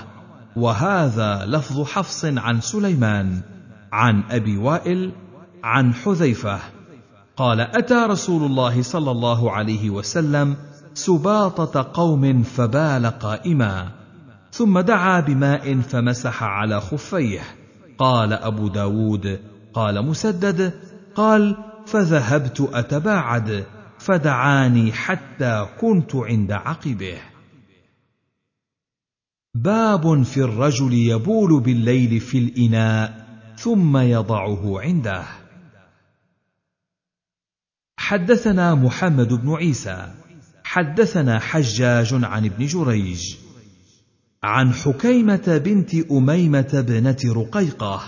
وهذا 0.56 1.46
لفظ 1.46 1.84
حفص 1.84 2.24
عن 2.24 2.60
سليمان 2.60 3.40
عن 3.92 4.22
أبي 4.30 4.56
وائل 4.56 5.12
عن 5.64 5.94
حذيفة. 5.94 6.77
قال 7.38 7.60
أتى 7.60 7.94
رسول 7.94 8.42
الله 8.42 8.82
صلى 8.82 9.10
الله 9.10 9.52
عليه 9.52 9.90
وسلم 9.90 10.56
سباطة 10.94 11.90
قوم 11.94 12.42
فبال 12.42 13.06
قائما 13.06 13.88
ثم 14.50 14.78
دعا 14.78 15.20
بماء 15.20 15.80
فمسح 15.80 16.42
على 16.42 16.80
خفيه. 16.80 17.40
قال 17.98 18.32
أبو 18.32 18.68
داود 18.68 19.40
قال 19.74 20.06
مسدد 20.06 20.72
قال 21.14 21.56
فذهبت 21.86 22.60
أتباعد 22.72 23.66
فدعاني 23.98 24.92
حتى 24.92 25.66
كنت 25.80 26.16
عند 26.16 26.52
عقبه. 26.52 27.18
باب 29.54 30.22
في 30.22 30.40
الرجل 30.40 30.94
يبول 30.94 31.60
بالليل 31.60 32.20
في 32.20 32.38
الإناء 32.38 33.26
ثم 33.56 33.96
يضعه 33.96 34.80
عنده. 34.80 35.47
حدثنا 38.08 38.74
محمد 38.74 39.32
بن 39.32 39.54
عيسى. 39.54 40.08
حدثنا 40.64 41.38
حجاج 41.38 42.14
عن 42.24 42.44
ابن 42.44 42.66
جريج. 42.66 43.36
عن 44.42 44.72
حكيمة 44.72 45.60
بنت 45.64 45.94
أميمة 45.94 46.84
بنه 46.88 47.16
رقيقة. 47.26 48.02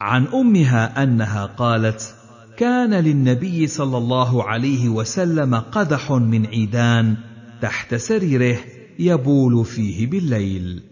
عن 0.00 0.26
أمها 0.26 1.02
أنها 1.02 1.46
قالت 1.46 2.14
كان 2.56 2.94
للنبي 2.94 3.66
صلى 3.66 3.98
الله 3.98 4.44
عليه 4.44 4.88
وسلم 4.88 5.54
قدح 5.54 6.12
من 6.12 6.46
عيدان 6.46 7.16
تحت 7.62 7.94
سريره 7.94 8.58
يبول 8.98 9.64
فيه 9.64 10.06
بالليل. 10.06 10.82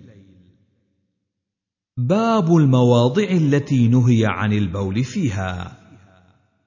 باب 1.97 2.57
المواضع 2.57 3.23
التي 3.23 3.89
نهي 3.89 4.27
عن 4.27 4.53
البول 4.53 5.05
فيها. 5.05 5.80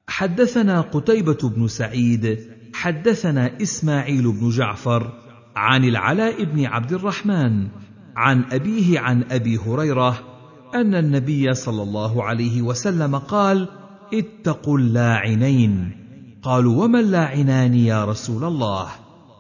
حدثنا 0.08 0.82
قتيبة 0.82 1.50
بن 1.50 1.68
سعيد 1.68 2.40
حدثنا 2.74 3.62
إسماعيل 3.62 4.32
بن 4.32 4.50
جعفر 4.50 5.14
عن 5.56 5.84
العلاء 5.84 6.44
بن 6.44 6.66
عبد 6.66 6.94
الرحمن 6.94 7.68
عن 8.16 8.44
أبيه 8.52 9.00
عن 9.00 9.24
أبي 9.24 9.58
هريرة 9.58 10.20
أن 10.76 10.96
النبي 10.96 11.54
صلى 11.54 11.84
الله 11.84 12.24
عليه 12.24 12.62
وسلم 12.62 13.16
قال 13.16 13.68
اتقوا 14.14 14.78
اللاعنين. 14.78 15.92
قالوا 16.42 16.84
وما 16.84 17.00
اللاعنان 17.00 17.74
يا 17.74 18.06
رسول 18.06 18.44
الله؟ 18.44 18.88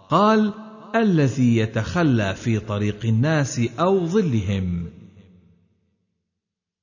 قال 0.10 0.54
الذي 0.96 1.58
يتخلى 1.58 2.36
في 2.36 2.60
طريق 2.60 3.06
الناس 3.06 3.62
أو 3.80 4.06
ظلهم. 4.06 4.90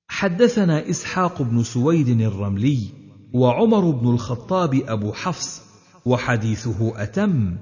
حدثنا 0.08 0.90
إسحاق 0.90 1.42
بن 1.42 1.62
سويد 1.62 2.20
الرملي 2.20 2.99
وعمر 3.32 3.90
بن 3.90 4.08
الخطاب 4.08 4.82
أبو 4.88 5.12
حفص 5.12 5.62
وحديثه 6.06 7.02
أتم 7.02 7.56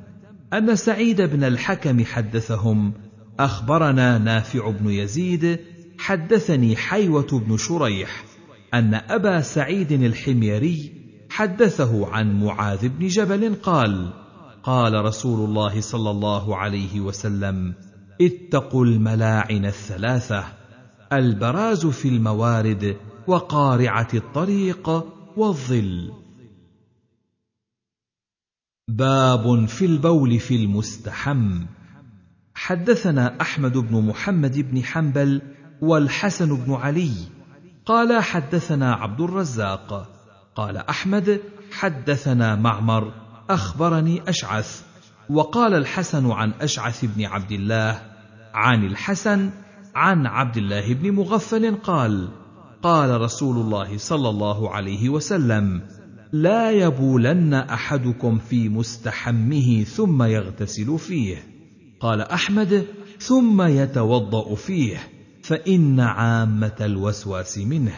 أن 0.53 0.77
سعيد 0.77 1.23
بن 1.23 1.45
الحكم 1.45 2.05
حدثهم 2.05 2.93
أخبرنا 3.41 4.19
نافع 4.19 4.71
بن 4.71 4.91
يزيد 4.91 5.59
حدثني 5.99 6.77
حيوة 6.77 7.43
بن 7.47 7.57
شريح 7.57 8.25
أن 8.75 8.95
أبا 8.95 9.41
سعيد 9.41 9.93
الحميري 9.93 10.93
حدثه 11.31 12.07
عن 12.07 12.41
معاذ 12.45 12.89
بن 12.89 13.07
جبل 13.07 13.55
قال 13.55 14.13
قال 14.63 15.05
رسول 15.05 15.49
الله 15.49 15.81
صلى 15.81 16.11
الله 16.11 16.57
عليه 16.57 17.01
وسلم 17.01 17.75
اتقوا 18.21 18.85
الملاعن 18.85 19.67
الثلاثة 19.67 20.45
البراز 21.13 21.87
في 21.87 22.09
الموارد 22.09 22.97
وقارعة 23.27 24.09
الطريق 24.15 25.18
والظل. 25.38 26.12
باب 28.88 29.66
في 29.66 29.85
البول 29.85 30.38
في 30.40 30.57
المستحم. 30.57 31.66
حدثنا 32.54 33.40
أحمد 33.40 33.78
بن 33.78 34.07
محمد 34.07 34.59
بن 34.59 34.85
حنبل 34.85 35.42
والحسن 35.80 36.57
بن 36.57 36.75
علي. 36.75 37.12
قال 37.87 38.23
حدثنا 38.23 38.95
عبد 38.95 39.21
الرزاق. 39.21 40.09
قال 40.54 40.76
أحمد 40.76 41.40
حدثنا 41.73 42.57
معمر. 42.57 43.12
أخبرني 43.50 44.28
أشعث. 44.28 44.83
وقال 45.30 45.75
الحسن 45.75 46.30
عن 46.30 46.52
أشعث 46.61 47.04
بن 47.04 47.25
عبد 47.25 47.52
الله 47.52 48.02
عن 48.54 48.85
الحسن 48.85 49.50
عن 49.95 50.26
عبد 50.26 50.57
الله 50.57 50.95
بن 50.95 51.11
مغفل 51.11 51.76
قال 51.76 52.28
قال 52.82 53.20
رسول 53.20 53.56
الله 53.56 53.99
صلى 53.99 54.28
الله 54.28 54.70
عليه 54.70 55.08
وسلم 55.08 55.82
لا 56.32 56.70
يبولن 56.70 57.54
أحدكم 57.54 58.38
في 58.38 58.69
مستحمه 58.69 59.84
ثم 59.84 60.23
يغتسل 60.23 60.99
فيه. 60.99 61.36
قال 62.00 62.21
أحمد 62.21 62.86
ثم 63.19 63.62
يتوضأ 63.62 64.54
فيه 64.54 64.99
فإن 65.43 66.00
عامة 66.00 66.76
الوسواس 66.80 67.58
منه. 67.58 67.97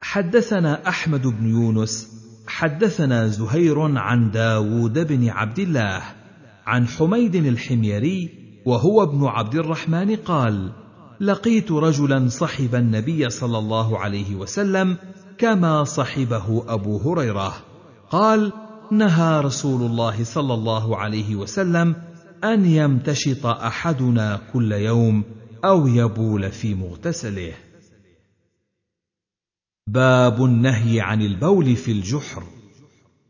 حدثنا 0.00 0.88
أحمد 0.88 1.26
بن 1.26 1.48
يونس 1.48 2.20
حدثنا 2.46 3.26
زهير 3.26 3.98
عن 3.98 4.30
داود 4.30 4.98
بن 4.98 5.28
عبد 5.28 5.58
الله 5.58 6.02
عن 6.66 6.86
حميد 6.86 7.34
الحميري 7.34 8.30
وهو 8.66 9.02
ابن 9.02 9.24
عبد 9.24 9.54
الرحمن 9.54 10.16
قال 10.16 10.72
لقيت 11.20 11.72
رجلا 11.72 12.28
صحب 12.28 12.74
النبي 12.74 13.30
صلى 13.30 13.58
الله 13.58 13.98
عليه 13.98 14.34
وسلم 14.34 14.96
كما 15.38 15.84
صحبه 15.84 16.64
أبو 16.68 16.98
هريرة. 16.98 17.54
قال 18.10 18.52
نهى 18.90 19.40
رسول 19.40 19.82
الله 19.82 20.24
صلى 20.24 20.54
الله 20.54 20.96
عليه 20.96 21.36
وسلم 21.36 21.96
أن 22.44 22.66
يمتشط 22.66 23.46
أحدنا 23.46 24.40
كل 24.52 24.72
يوم 24.72 25.24
أو 25.64 25.86
يبول 25.86 26.50
في 26.50 26.74
مغتسله. 26.74 27.52
باب 29.86 30.44
النهي 30.44 31.00
عن 31.00 31.22
البول 31.22 31.76
في 31.76 31.92
الجحر. 31.92 32.42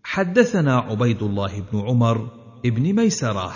حدثنا 0.03 0.77
عبيد 0.77 1.23
الله 1.23 1.61
بن 1.73 1.81
عمر 1.81 2.29
ابن 2.67 2.93
ميسرة. 2.93 3.53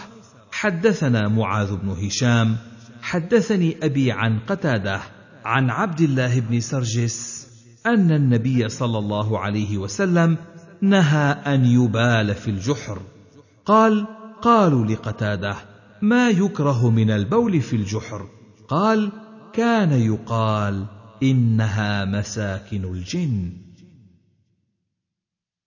حدثنا 0.50 1.28
معاذ 1.28 1.76
بن 1.76 1.88
هشام 1.88 2.56
حدثني 3.04 3.76
أبي 3.82 4.12
عن 4.12 4.38
قتادة 4.38 5.00
عن 5.44 5.70
عبد 5.70 6.00
الله 6.00 6.40
بن 6.40 6.60
سرجس 6.60 7.46
أن 7.86 8.12
النبي 8.12 8.68
صلى 8.68 8.98
الله 8.98 9.38
عليه 9.38 9.78
وسلم 9.78 10.38
نهى 10.80 11.32
أن 11.32 11.64
يبال 11.64 12.34
في 12.34 12.50
الجحر. 12.50 13.02
قال 13.64 14.06
قالوا 14.42 14.86
لقتادة 14.86 15.56
ما 16.02 16.30
يكره 16.30 16.90
من 16.90 17.10
البول 17.10 17.60
في 17.60 17.76
الجحر؟ 17.76 18.28
قال 18.68 19.12
كان 19.52 19.92
يقال 19.92 20.86
إنها 21.22 22.04
مساكن 22.04 22.84
الجن. 22.84 23.52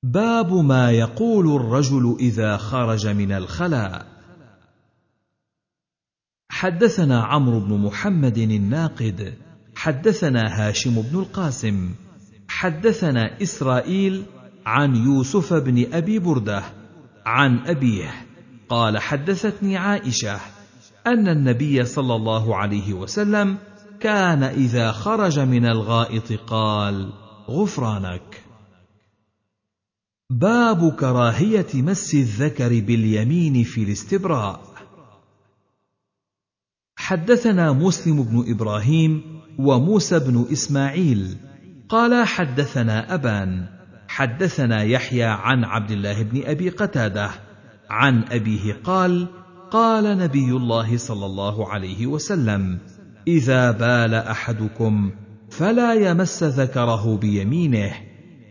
باب 0.04 0.54
ما 0.54 0.92
يقول 0.92 1.56
الرجل 1.56 2.18
إذا 2.20 2.58
خرج 2.58 3.08
من 3.08 3.32
الخلاء. 3.32 4.17
حدثنا 6.58 7.24
عمرو 7.24 7.60
بن 7.60 7.78
محمد 7.78 8.38
الناقد 8.38 9.34
حدثنا 9.76 10.42
هاشم 10.60 11.02
بن 11.02 11.20
القاسم 11.20 11.90
حدثنا 12.48 13.42
إسرائيل 13.42 14.24
عن 14.66 14.96
يوسف 14.96 15.54
بن 15.54 15.94
أبي 15.94 16.20
بردة 16.20 16.64
عن 17.26 17.60
أبيه 17.60 18.12
قال 18.70 18.98
حدثتني 18.98 19.78
عائشة 19.78 20.40
أن 21.08 21.28
النبي 21.28 21.86
صلى 21.86 22.16
الله 22.16 22.56
عليه 22.56 22.94
وسلم 22.94 23.58
كان 24.00 24.44
إذا 24.44 24.92
خرج 24.92 25.40
من 25.40 25.66
الغائط 25.66 26.34
قال 26.34 27.10
غفرانك. 27.50 28.44
باب 30.30 30.96
كراهية 31.00 31.68
مس 31.74 32.14
الذكر 32.14 32.70
باليمين 32.70 33.64
في 33.64 33.84
الاستبراء. 33.84 34.77
حدثنا 37.08 37.72
مسلم 37.72 38.24
بن 38.24 38.52
إبراهيم 38.52 39.22
وموسى 39.60 40.20
بن 40.20 40.46
إسماعيل. 40.52 41.38
قال 41.90 42.28
حدثنا 42.28 43.14
أبان. 43.14 43.66
حدثنا 44.08 44.84
يحيى 44.84 45.24
عن 45.24 45.64
عبد 45.64 45.92
الله 45.92 46.24
بن 46.24 46.42
أبي 46.46 46.70
قتادة. 46.70 47.30
عن 47.90 48.24
أبيه 48.32 48.74
قال 48.84 49.28
قال 49.72 50.18
نبي 50.18 50.52
الله 50.52 50.98
صلى 50.98 51.26
الله 51.26 51.70
عليه 51.70 52.08
وسلم 52.08 52.80
إذا 53.28 53.72
بال 53.72 54.14
أحدكم 54.14 55.12
فلا 55.50 55.94
يمس 55.94 56.44
ذكره 56.44 57.18
بيمينه 57.18 57.94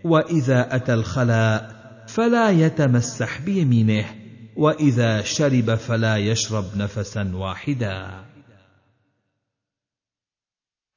وإذا 0.04 0.76
أتى 0.76 0.94
الخلاء 0.94 1.76
فلا 2.08 2.50
يتمسح 2.50 3.40
بيمينه 3.40 4.04
وإذا 4.56 5.22
شرب 5.22 5.74
فلا 5.74 6.16
يشرب 6.16 6.64
نفسا 6.76 7.32
واحدا. 7.34 8.35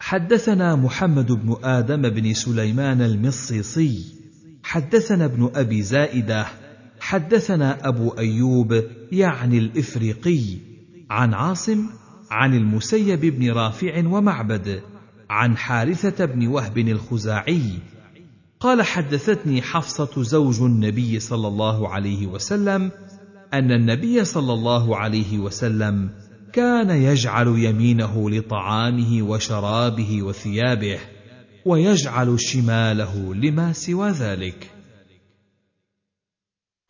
حدثنا 0.02 0.76
محمد 0.76 1.32
بن 1.32 1.56
آدم 1.64 2.02
بن 2.10 2.34
سليمان 2.34 3.02
المصيصي. 3.02 4.06
حدثنا 4.64 5.26
ابن 5.26 5.52
أبي 5.56 5.82
زائدة. 5.82 6.46
حدثنا 7.00 7.88
أبو 7.88 8.10
أيوب 8.10 8.84
يعني 9.12 9.58
الإفريقي. 9.58 10.44
عن 11.10 11.34
عاصم 11.34 11.90
عن 12.32 12.56
المسيب 12.56 13.20
بن 13.20 13.52
رافع 13.52 14.08
ومعبد. 14.08 14.82
عن 15.30 15.58
حارثة 15.58 16.26
بن 16.26 16.48
وهب 16.48 16.78
الخزاعي. 16.78 17.72
قال 18.60 18.82
حدثتني 18.82 19.62
حفصة 19.62 20.24
زوج 20.24 20.62
النبي 20.62 21.20
صلى 21.20 21.48
الله 21.48 21.90
عليه 21.90 22.28
وسلم 22.28 22.92
أن 23.54 23.72
النبي 23.72 24.26
صلى 24.26 24.54
الله 24.54 24.98
عليه 24.98 25.40
وسلم 25.40 26.10
كان 26.54 26.90
يجعل 26.90 27.48
يمينه 27.48 28.30
لطعامه 28.30 29.22
وشرابه 29.24 30.24
وثيابه 30.24 31.00
ويجعل 31.66 32.40
شماله 32.40 33.36
لما 33.36 33.74
سوى 33.74 34.10
ذلك. 34.10 34.72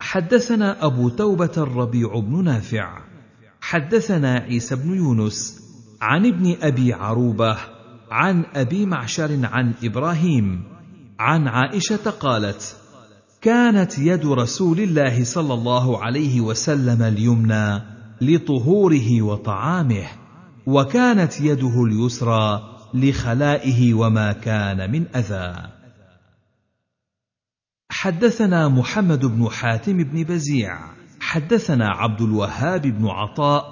حدثنا 0.00 0.86
أبو 0.86 1.08
توبة 1.08 1.52
الربيع 1.56 2.18
بن 2.18 2.44
نافع 2.44 3.02
حدثنا 3.60 4.34
عيسى 4.34 4.76
بن 4.76 4.96
يونس 4.96 5.60
عن 6.00 6.26
ابن 6.26 6.56
أبي 6.62 6.92
عروبة 6.92 7.56
عن 8.10 8.44
أبي 8.54 8.86
معشر 8.86 9.38
عن 9.42 9.74
إبراهيم 9.82 10.62
عن 11.18 11.48
عائشة 11.48 12.10
قالت 12.10 12.76
كانت 13.40 13.98
يد 13.98 14.26
رسول 14.26 14.80
الله 14.80 15.24
صلى 15.24 15.54
الله 15.54 16.04
عليه 16.04 16.40
وسلم 16.40 17.02
اليمنى 17.02 17.99
لطهوره 18.20 19.22
وطعامه 19.22 20.06
وكانت 20.66 21.40
يده 21.40 21.84
اليسرى 21.84 22.62
لخلائه 22.94 23.94
وما 23.94 24.32
كان 24.32 24.90
من 24.90 25.06
أذى. 25.16 25.54
حدثنا 27.90 28.68
محمد 28.68 29.26
بن 29.26 29.48
حاتم 29.48 30.04
بن 30.04 30.22
بزيع 30.24 30.78
حدثنا 31.20 31.88
عبد 31.88 32.20
الوهاب 32.20 32.82
بن 32.82 33.06
عطاء 33.06 33.64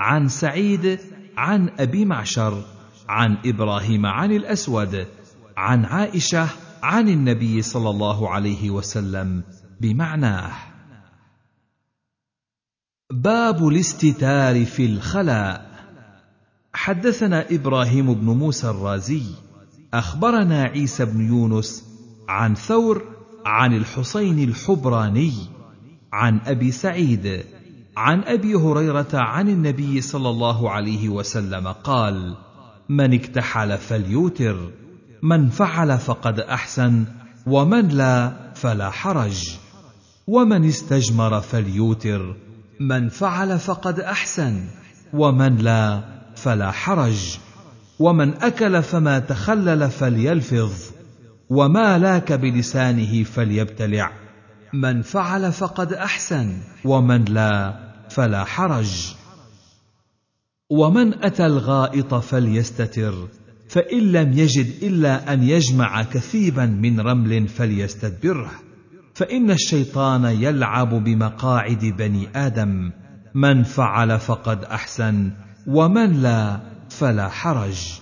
عن 0.00 0.28
سعيد 0.28 0.98
عن 1.36 1.70
أبي 1.78 2.04
معشر 2.04 2.64
عن 3.08 3.36
إبراهيم 3.46 4.06
عن 4.06 4.32
الأسود 4.32 5.06
عن 5.56 5.84
عائشة 5.84 6.48
عن 6.82 7.08
النبي 7.08 7.62
صلى 7.62 7.90
الله 7.90 8.30
عليه 8.30 8.70
وسلم 8.70 9.42
بمعناه. 9.80 10.75
باب 13.10 13.68
الاستتار 13.68 14.64
في 14.64 14.86
الخلاء. 14.86 15.70
حدثنا 16.74 17.46
إبراهيم 17.50 18.14
بن 18.14 18.24
موسى 18.26 18.70
الرازي 18.70 19.22
أخبرنا 19.94 20.62
عيسى 20.62 21.04
بن 21.04 21.26
يونس 21.26 21.84
عن 22.28 22.54
ثور 22.54 23.02
عن 23.46 23.76
الحصين 23.76 24.48
الحبراني 24.48 25.32
عن 26.12 26.40
أبي 26.46 26.72
سعيد 26.72 27.44
عن 27.96 28.22
أبي 28.22 28.54
هريرة 28.54 29.08
عن 29.14 29.48
النبي 29.48 30.00
صلى 30.00 30.28
الله 30.28 30.70
عليه 30.70 31.08
وسلم 31.08 31.68
قال 31.68 32.36
من 32.88 33.14
اكتحل 33.14 33.78
فليوتر 33.78 34.70
من 35.22 35.48
فعل 35.48 35.98
فقد 35.98 36.40
أحسن 36.40 37.04
ومن 37.46 37.88
لا 37.88 38.32
فلا 38.54 38.90
حرج 38.90 39.56
ومن 40.26 40.64
استجمر 40.64 41.40
فليوتر 41.40 42.45
من 42.80 43.08
فعل 43.08 43.58
فقد 43.58 44.00
أحسن 44.00 44.64
ومن 45.12 45.56
لا 45.56 46.02
فلا 46.36 46.70
حرج. 46.70 47.38
ومن 47.98 48.34
أكل 48.34 48.82
فما 48.82 49.18
تخلل 49.18 49.90
فليلفظ 49.90 50.72
وما 51.50 51.98
لاك 51.98 52.32
بلسانه 52.32 53.24
فليبتلع. 53.24 54.12
من 54.72 55.02
فعل 55.02 55.52
فقد 55.52 55.92
أحسن 55.92 56.58
ومن 56.84 57.24
لا 57.24 57.74
فلا 58.10 58.44
حرج. 58.44 59.14
ومن 60.70 61.24
أتى 61.24 61.46
الغائط 61.46 62.14
فليستتر 62.14 63.28
فإن 63.68 64.12
لم 64.12 64.32
يجد 64.38 64.82
إلا 64.82 65.32
أن 65.32 65.42
يجمع 65.42 66.02
كثيبا 66.02 66.66
من 66.66 67.00
رمل 67.00 67.48
فليستدبره. 67.48 68.50
فإن 69.16 69.50
الشيطان 69.50 70.24
يلعب 70.24 71.04
بمقاعد 71.04 71.94
بني 71.98 72.28
آدم. 72.36 72.90
من 73.34 73.62
فعل 73.62 74.18
فقد 74.18 74.64
أحسن 74.64 75.30
ومن 75.66 76.22
لا 76.22 76.60
فلا 76.88 77.28
حرج. 77.28 78.00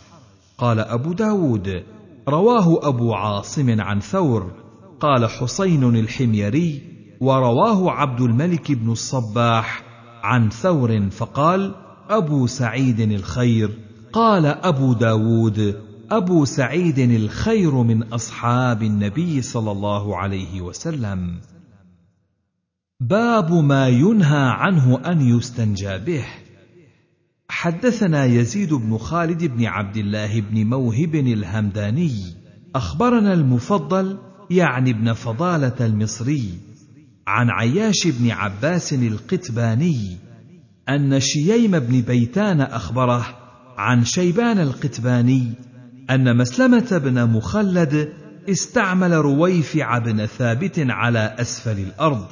قال 0.58 0.78
أبو 0.78 1.12
داود 1.12 1.82
رواه 2.28 2.88
أبو 2.88 3.14
عاصم 3.14 3.80
عن 3.80 4.00
ثور. 4.00 4.52
قال 5.00 5.30
حسين 5.30 5.96
الحميري 5.96 6.82
ورواه 7.20 7.90
عبد 7.90 8.20
الملك 8.20 8.72
بن 8.72 8.90
الصباح 8.90 9.82
عن 10.22 10.50
ثور 10.50 11.10
فقال 11.10 11.74
أبو 12.10 12.46
سعيد 12.46 13.00
الخير. 13.00 13.70
قال 14.12 14.46
أبو 14.46 14.92
داود 14.92 15.83
أبو 16.10 16.44
سعيد 16.44 16.98
الخير 16.98 17.74
من 17.74 18.02
أصحاب 18.02 18.82
النبي 18.82 19.42
صلى 19.42 19.70
الله 19.70 20.16
عليه 20.16 20.60
وسلم. 20.60 21.40
باب 23.00 23.52
ما 23.52 23.88
ينهى 23.88 24.48
عنه 24.48 25.00
أن 25.06 25.20
يستنجى 25.20 25.98
به. 25.98 26.24
حدثنا 27.48 28.24
يزيد 28.24 28.74
بن 28.74 28.98
خالد 28.98 29.44
بن 29.44 29.64
عبد 29.64 29.96
الله 29.96 30.40
بن 30.40 30.66
موهب 30.66 31.14
الهمداني. 31.14 32.44
أخبرنا 32.74 33.34
المفضل 33.34 34.18
يعني 34.50 34.90
ابن 34.90 35.12
فضالة 35.12 35.86
المصري 35.86 36.58
عن 37.26 37.50
عياش 37.50 38.06
بن 38.06 38.30
عباس 38.30 38.92
القتباني 38.92 40.16
أن 40.88 41.20
شييم 41.20 41.78
بن 41.78 42.00
بيتان 42.00 42.60
أخبره 42.60 43.26
عن 43.76 44.04
شيبان 44.04 44.58
القتباني 44.58 45.52
أن 46.10 46.36
مسلمة 46.36 47.00
بن 47.04 47.30
مخلد 47.30 48.12
استعمل 48.48 49.12
رويفع 49.12 49.98
بن 49.98 50.26
ثابت 50.26 50.78
على 50.78 51.34
أسفل 51.38 51.78
الأرض. 51.78 52.26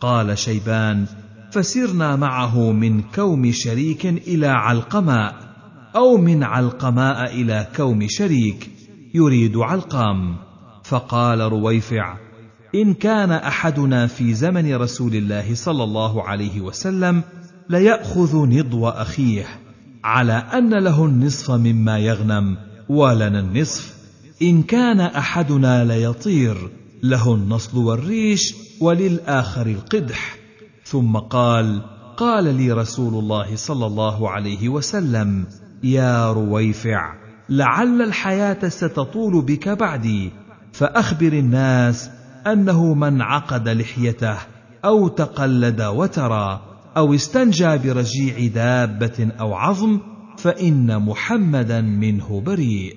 قال 0.00 0.38
شيبان 0.38 1.06
فسرنا 1.52 2.16
معه 2.16 2.72
من 2.72 3.02
كوم 3.02 3.52
شريك 3.52 4.06
إلى 4.06 4.46
علقماء 4.46 5.34
أو 5.96 6.16
من 6.16 6.42
علقماء 6.42 7.34
إلى 7.34 7.66
كوم 7.76 8.06
شريك 8.08 8.70
يريد 9.14 9.56
علقماء. 9.56 10.36
فقال 10.84 11.40
رويفع 11.40 12.16
إن 12.74 12.94
كان 12.94 13.32
أحدنا 13.32 14.06
في 14.06 14.34
زمن 14.34 14.74
رسول 14.74 15.14
الله 15.14 15.54
صلى 15.54 15.84
الله 15.84 16.22
عليه 16.22 16.60
وسلم 16.60 17.22
ليأخذ 17.68 18.46
نضو 18.46 18.88
أخيه 18.88 19.44
على 20.04 20.32
أن 20.32 20.70
له 20.74 21.04
النصف 21.04 21.50
مما 21.50 21.98
يغنم 21.98 22.56
ولنا 22.88 23.40
النصف. 23.40 23.94
إن 24.42 24.62
كان 24.62 25.00
أحدنا 25.00 25.84
ليطير 25.84 26.70
له 27.02 27.34
النصل 27.34 27.78
والريش 27.78 28.54
وللآخر 28.80 29.66
القدح. 29.66 30.36
ثم 30.84 31.16
قال 31.16 31.82
قال 32.16 32.54
لي 32.54 32.72
رسول 32.72 33.14
الله 33.14 33.56
صلى 33.56 33.86
الله 33.86 34.30
عليه 34.30 34.68
وسلم 34.68 35.46
يا 35.82 36.32
رويفع 36.32 37.14
لعل 37.48 38.02
الحياة 38.02 38.68
ستطول 38.68 39.42
بك 39.42 39.68
بعدي 39.68 40.32
فأخبر 40.72 41.32
الناس 41.32 42.10
أنه 42.46 42.94
من 42.94 43.22
عقد 43.22 43.68
لحيته 43.68 44.36
أو 44.84 45.08
تقلد 45.08 45.82
وترى 45.82 46.60
أو 46.96 47.14
استنجى 47.14 47.78
برجيع 47.78 48.46
دابة 48.54 49.28
أو 49.40 49.54
عظم 49.54 50.00
فإن 50.38 51.02
محمدا 51.02 51.80
منه 51.80 52.40
بريء. 52.40 52.96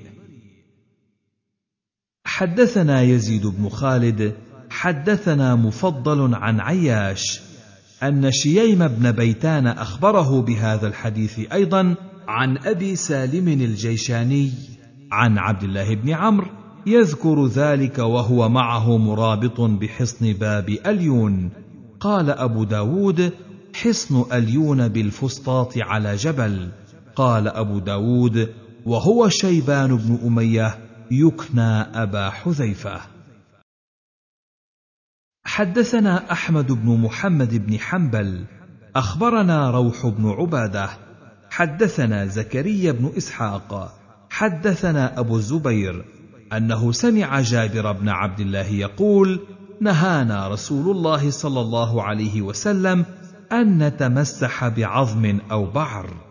حدثنا 2.25 3.01
يزيد 3.01 3.47
بن 3.47 3.69
خالد 3.69 4.35
حدثنا 4.69 5.55
مفضل 5.55 6.35
عن 6.35 6.59
عياش 6.59 7.41
أن 8.03 8.31
شييم 8.31 8.87
بن 8.87 9.11
بيتان 9.11 9.67
أخبره 9.67 10.41
بهذا 10.41 10.87
الحديث 10.87 11.39
أيضا 11.53 11.95
عن 12.27 12.57
أبي 12.57 12.95
سالم 12.95 13.47
الجيشاني 13.47 14.51
عن 15.11 15.37
عبد 15.37 15.63
الله 15.63 15.95
بن 15.95 16.09
عمرو 16.09 16.47
يذكر 16.85 17.47
ذلك 17.47 17.99
وهو 17.99 18.49
معه 18.49 18.97
مرابط 18.97 19.61
بحصن 19.61 20.33
باب 20.33 20.69
أليون. 20.69 21.49
قال 21.99 22.29
أبو 22.29 22.63
داود 22.63 23.31
حصن 23.75 24.25
أليون 24.33 24.87
بالفسطاط 24.87 25.73
على 25.77 26.15
جبل. 26.15 26.69
قال 27.19 27.47
أبو 27.47 27.79
داود 27.79 28.53
وهو 28.85 29.29
شيبان 29.29 29.97
بن 29.97 30.19
أمية 30.25 30.77
يكنى 31.11 31.81
أبا 32.03 32.29
حذيفة. 32.29 33.01
حدثنا 35.45 36.31
أحمد 36.31 36.71
بن 36.71 37.01
محمد 37.01 37.67
بن 37.67 37.79
حنبل 37.79 38.45
أخبرنا 38.95 39.71
روح 39.71 40.07
بن 40.07 40.29
عبادة. 40.29 40.89
حدثنا 41.49 42.25
زكريا 42.25 42.91
بن 42.91 43.11
إسحاق. 43.17 43.99
حدثنا 44.29 45.19
أبو 45.19 45.35
الزبير 45.35 46.05
أنه 46.53 46.91
سمع 46.91 47.41
جابر 47.41 47.91
بن 47.91 48.09
عبد 48.09 48.39
الله 48.39 48.67
يقول 48.67 49.39
نهانا 49.81 50.47
رسول 50.47 50.95
الله 50.95 51.31
صلى 51.31 51.61
الله 51.61 52.03
عليه 52.03 52.41
وسلم 52.41 53.05
أن 53.51 53.87
نتمسح 53.87 54.67
بعظم 54.67 55.39
أو 55.51 55.65
بعر. 55.65 56.28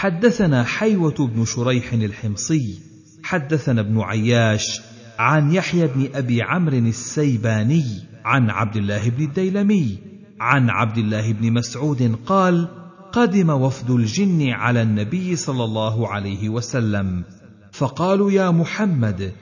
حدثنا 0.00 0.64
حيوة 0.64 1.14
بن 1.26 1.44
شريح 1.44 1.92
الحمصي 1.92 2.78
حدثنا 3.22 3.80
ابن 3.80 4.00
عياش 4.00 4.80
عن 5.18 5.52
يحيى 5.52 5.86
بن 5.86 6.08
أبي 6.14 6.42
عمرو 6.42 6.76
السيباني 6.76 7.84
عن 8.24 8.50
عبد 8.50 8.76
الله 8.76 9.08
بن 9.08 9.24
الديلمي 9.24 9.98
عن 10.40 10.70
عبد 10.70 10.98
الله 10.98 11.32
بن 11.32 11.52
مسعود 11.52 12.16
قال 12.26 12.68
قدم 13.12 13.50
وفد 13.50 13.90
الجن 13.90 14.48
على 14.50 14.82
النبي 14.82 15.36
صلى 15.36 15.64
الله 15.64 16.08
عليه 16.08 16.48
وسلم 16.48 17.24
فقالوا 17.72 18.30
يا 18.30 18.50
محمد 18.50 19.32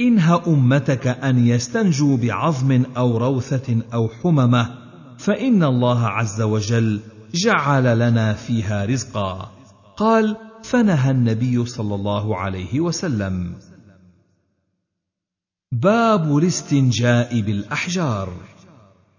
إنه 0.00 0.42
أمتك 0.46 1.06
أن 1.06 1.46
يستنجوا 1.46 2.16
بعظم 2.16 2.82
أو 2.96 3.18
روثة 3.18 3.82
أو 3.94 4.08
حممة 4.08 4.70
فإن 5.18 5.64
الله 5.64 6.06
عز 6.06 6.42
وجل 6.42 7.00
جعل 7.34 7.98
لنا 7.98 8.32
فيها 8.32 8.84
رزقا. 8.84 9.59
قال 10.00 10.36
فنهى 10.62 11.10
النبي 11.10 11.66
صلى 11.66 11.94
الله 11.94 12.36
عليه 12.36 12.80
وسلم. 12.80 13.54
باب 15.72 16.36
الاستنجاء 16.38 17.40
بالأحجار. 17.40 18.32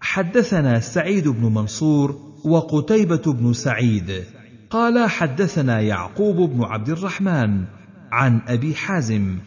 حدثنا 0.00 0.80
سعيد 0.80 1.28
بن 1.28 1.54
منصور 1.54 2.18
وقتيبة 2.44 3.22
بن 3.32 3.52
سعيد 3.52 4.24
قال 4.70 5.10
حدثنا 5.10 5.80
يعقوب 5.80 6.50
بن 6.50 6.64
عبد 6.64 6.88
الرحمن 6.88 7.64
عن 8.12 8.40
أبي 8.46 8.74
حازم 8.74 9.38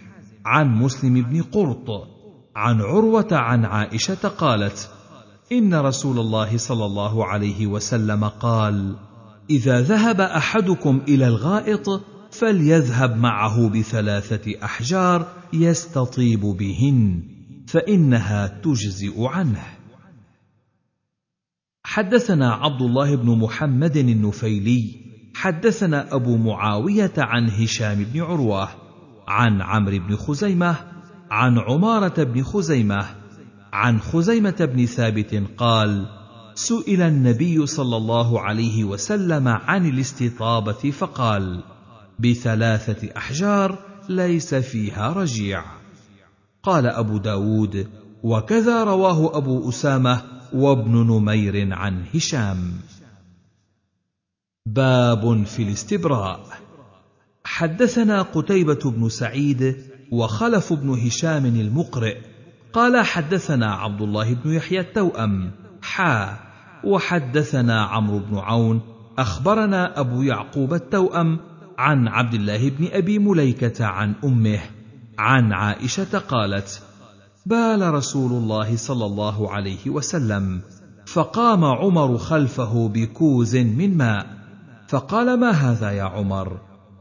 عن 0.46 0.76
مسلم 0.76 1.22
بن 1.22 1.42
قرط 1.42 2.08
عن 2.56 2.82
عروة 2.82 3.28
عن 3.32 3.66
عائشة 3.66 4.28
قالت 4.28 4.90
إن 5.52 5.76
رسول 5.76 6.20
الله 6.20 6.58
صلى 6.58 6.86
الله 6.86 7.26
عليه 7.26 7.68
وسلم 7.68 8.24
قال 8.24 8.96
إذا 9.50 9.82
ذهب 9.82 10.22
أحدكم 10.22 11.02
إلى 11.08 11.28
الغائط 11.28 12.02
فليذهب 12.32 13.18
معه 13.18 13.70
بثلاثة 13.70 14.66
أحجار 14.66 15.28
يستطيب 15.54 16.40
بهن 16.40 17.24
فإنها 17.68 18.48
تجزئ 18.48 19.14
عنه. 19.18 19.64
حدثنا 21.84 22.54
عبد 22.54 22.82
الله 22.82 23.16
بن 23.16 23.40
محمد 23.40 23.98
النفيلي 23.98 25.06
حدثنا 25.36 26.16
أبو 26.16 26.38
معاوية 26.38 27.14
عن 27.18 27.50
هشام 27.50 28.04
بن 28.14 28.22
عروة 28.22 28.70
عن 29.28 29.62
عمرو 29.62 30.00
بن 30.00 30.16
خزيمة 30.16 30.76
عن 31.32 31.60
عمارة 31.60 32.24
بن 32.24 32.44
خزيمة 32.44 33.06
عن 33.74 34.00
خزيمة 34.00 34.70
بن 34.74 34.86
ثابت 34.86 35.44
قال 35.58 36.06
سئل 36.56 37.02
النبي 37.02 37.66
صلى 37.66 37.98
الله 37.98 38.42
عليه 38.42 38.84
وسلم 38.84 39.48
عن 39.48 39.86
الاستطابة 39.86 40.92
فقال 40.92 41.64
بثلاثة 42.20 43.18
أحجار 43.18 43.80
ليس 44.10 44.56
فيها 44.56 45.14
رجيع. 45.14 45.64
قال 46.64 46.88
أبو 46.88 47.18
داود 47.18 47.88
وكذا 48.24 48.84
رواه 48.84 49.38
أبو 49.38 49.70
أسامة 49.70 50.22
وابن 50.54 50.92
نمير 50.92 51.74
عن 51.74 52.06
هشام. 52.14 52.74
باب 54.66 55.44
في 55.44 55.64
الاستبراء. 55.64 56.46
حدثنا 57.44 58.22
قتيبة 58.22 58.92
بن 58.92 59.10
سعيد 59.10 59.76
وخلف 60.12 60.74
بن 60.74 60.90
هشام 60.90 61.46
المقرئ. 61.46 62.18
قال 62.74 63.06
حدثنا 63.06 63.74
عبد 63.74 64.02
الله 64.02 64.34
بن 64.34 64.54
يحيى 64.54 64.80
التوأم 64.80 65.52
حا 65.82 66.45
وحدثنا 66.86 67.84
عمرو 67.84 68.20
بن 68.20 68.38
عون 68.38 68.82
أخبرنا 69.18 70.00
أبو 70.00 70.22
يعقوب 70.22 70.74
التوأم 70.74 71.40
عن 71.78 72.08
عبد 72.08 72.34
الله 72.34 72.70
بن 72.70 72.88
أبي 72.92 73.20
مليكة 73.20 73.86
عن 73.86 74.14
أمه 74.24 74.60
عن 75.18 75.54
عائشة 75.54 76.20
قالت: 76.20 76.82
بال 77.46 77.94
رسول 77.94 78.32
الله 78.32 78.76
صلى 78.78 79.06
الله 79.06 79.52
عليه 79.52 79.90
وسلم 79.90 80.62
فقام 81.06 81.66
عمر 81.66 82.18
خلفه 82.18 82.88
بكوز 82.88 83.56
من 83.56 83.98
ماء 83.98 84.26
فقال 84.88 85.40
ما 85.40 85.52
هذا 85.52 85.92
يا 85.92 86.04
عمر؟ 86.04 86.58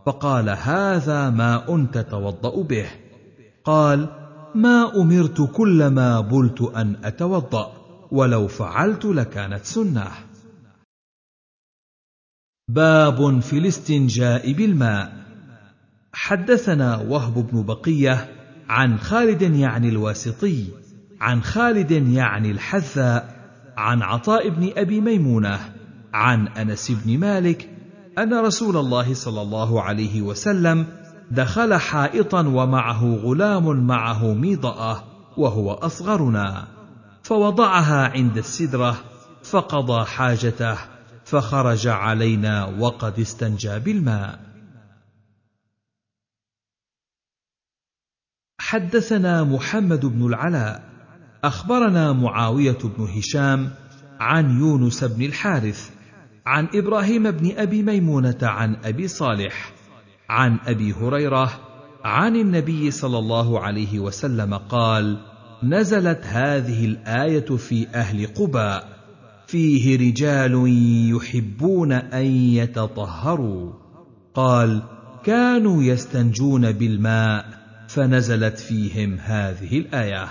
فقال 0.07 0.49
هذا 0.51 1.31
ماء 1.31 1.85
تتوضأ 1.85 2.63
به. 2.63 2.87
قال 3.65 4.09
ما 4.55 4.93
أمرت 4.97 5.51
كلما 5.53 6.21
بلت 6.21 6.63
أن 6.63 6.97
أتوضأ. 7.05 7.84
ولو 8.11 8.49
فعلت 8.49 9.05
لكانت 9.05 9.65
سنة. 9.65 10.11
باب 12.69 13.41
في 13.41 13.59
الاستنجاء 13.59 14.53
بالماء. 14.53 15.25
حدثنا 16.13 16.97
وهب 16.97 17.35
بن 17.35 17.63
بقية 17.63 18.29
عن 18.69 18.99
خالد 18.99 19.43
يعني 19.43 19.89
الواسطي 19.89 20.65
عن 21.21 21.43
خالد 21.43 21.91
يعني 21.91 22.51
الحذاء 22.51 23.35
عن 23.77 24.03
عطاء 24.03 24.49
بن 24.49 24.71
أبي 24.77 25.01
ميمونة 25.01 25.61
عن 26.15 26.49
أنس 26.49 26.91
بن 26.91 27.19
مالك 27.19 27.71
أن 28.19 28.35
رسول 28.35 28.77
الله 28.77 29.15
صلى 29.15 29.43
الله 29.43 29.83
عليه 29.83 30.23
وسلم 30.23 30.87
دخل 31.31 31.75
حائطا 31.75 32.41
ومعه 32.41 33.15
غلام 33.15 33.87
معه 33.87 34.35
ميضاه 34.35 35.03
وهو 35.37 35.73
أصغرنا. 35.73 36.74
فوضعها 37.25 38.09
عند 38.09 38.39
السدرة 38.39 39.05
فقضى 39.43 40.05
حاجته 40.05 40.79
فخرج 41.25 41.87
علينا 41.87 42.65
وقد 42.65 43.21
استنجى 43.21 43.79
بالماء. 43.79 44.41
حدثنا 48.61 49.45
محمد 49.45 50.07
بن 50.07 50.27
العلاء 50.27 50.91
أخبرنا 51.45 52.13
معاوية 52.13 52.79
بن 52.85 53.05
هشام 53.05 53.71
عن 54.21 54.59
يونس 54.59 55.05
بن 55.05 55.23
الحارث 55.23 55.91
عن 56.47 56.69
إبراهيم 56.75 57.31
بن 57.31 57.59
أبي 57.59 57.83
ميمونة 57.83 58.39
عن 58.43 58.77
أبي 58.85 59.09
صالح 59.09 59.73
عن 60.29 60.59
أبي 60.67 60.93
هريرة 60.93 61.61
عن 62.05 62.37
النبي 62.37 62.91
صلى 62.91 63.19
الله 63.19 63.61
عليه 63.61 63.99
وسلم 63.99 64.55
قال 64.55 65.34
نزلت 65.63 66.21
هذه 66.25 66.85
الآية 66.85 67.57
في 67.57 67.89
أهل 67.89 68.27
قباء. 68.27 68.95
فيه 69.47 69.97
رجال 69.97 70.65
يحبون 71.17 71.93
أن 71.93 72.27
يتطهروا. 72.27 73.73
قال 74.35 74.83
كانوا 75.25 75.83
يستنجون 75.83 76.73
بالماء 76.73 77.65
فنزلت 77.89 78.59
فيهم 78.59 79.19
هذه 79.19 79.79
الآية. 79.79 80.29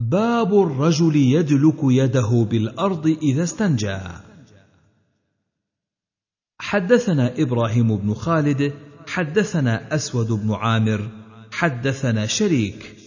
باب 0.00 0.54
الرجل 0.54 1.16
يدلك 1.16 1.78
يده 1.82 2.46
بالأرض 2.50 3.06
إذا 3.06 3.42
استنجى. 3.42 3.98
حدثنا 6.58 7.34
إبراهيم 7.38 7.96
بن 7.96 8.14
خالد 8.14 8.74
حدثنا 9.06 9.94
أسود 9.94 10.26
بن 10.26 10.54
عامر 10.54 11.08
حدثنا 11.52 12.26
شريك. 12.26 12.99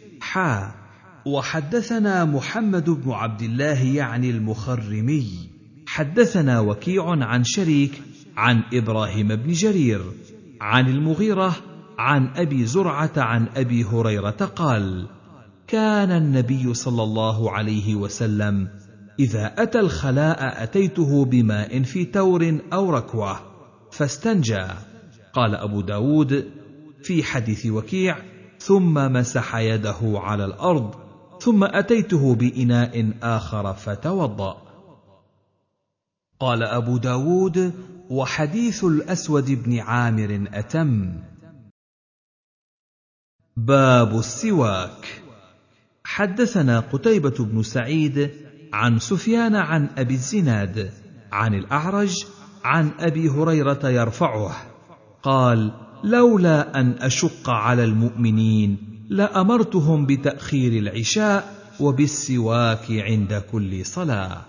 وحدثنا 1.25 2.25
محمد 2.25 2.89
بن 2.89 3.11
عبد 3.11 3.41
الله 3.41 3.83
يعني 3.83 4.29
المخرمي. 4.29 5.49
حدثنا 5.87 6.59
وكيع 6.59 7.03
عن 7.09 7.43
شريك 7.43 8.01
عن 8.37 8.63
إبراهيم 8.73 9.35
بن 9.35 9.51
جرير 9.51 10.01
عن 10.61 10.87
المغيرة 10.87 11.55
عن 11.97 12.27
أبي 12.35 12.65
زرعة 12.65 13.11
عن 13.17 13.47
أبي 13.55 13.83
هريرة 13.83 14.51
قال 14.55 15.07
كان 15.67 16.11
النبي 16.11 16.73
صلى 16.73 17.03
الله 17.03 17.51
عليه 17.51 17.95
وسلم 17.95 18.67
إذا 19.19 19.53
أتى 19.57 19.79
الخلاء 19.79 20.63
أتيته 20.63 21.25
بماء 21.25 21.83
في 21.83 22.05
تور 22.05 22.59
أو 22.73 22.89
ركوة 22.89 23.39
فاستنجى. 23.91 24.65
قال 25.33 25.55
أبو 25.55 25.81
داود 25.81 26.45
في 27.03 27.23
حديث 27.23 27.65
وكيع 27.65 28.32
ثم 28.65 28.93
مسح 28.93 29.55
يده 29.55 29.99
على 30.01 30.45
الأرض 30.45 30.95
ثم 31.39 31.63
أتيته 31.63 32.35
بإناء 32.35 33.13
آخر 33.23 33.73
فتوضأ. 33.73 34.57
قال 36.39 36.63
أبو 36.63 36.97
داود 36.97 37.73
وحديث 38.09 38.83
الأسود 38.83 39.51
بن 39.51 39.79
عامر 39.79 40.47
أتم. 40.53 41.13
باب 43.57 44.19
السواك. 44.19 45.21
حدثنا 46.03 46.79
قتيبة 46.79 47.35
بن 47.39 47.63
سعيد 47.63 48.31
عن 48.73 48.99
سفيان 48.99 49.55
عن 49.55 49.89
أبي 49.97 50.13
الزناد 50.13 50.91
عن 51.31 51.53
الأعرج 51.53 52.25
عن 52.63 52.91
أبي 52.99 53.29
هريرة 53.29 53.89
يرفعه 53.89 54.55
قال 55.23 55.82
لولا 56.03 56.79
أن 56.79 56.95
أشق 56.99 57.49
على 57.49 57.83
المؤمنين 57.83 58.77
لأمرتهم 59.09 60.05
بتأخير 60.05 60.71
العشاء 60.73 61.55
وبالسواك 61.79 62.91
عند 62.91 63.43
كل 63.51 63.85
صلاة. 63.85 64.41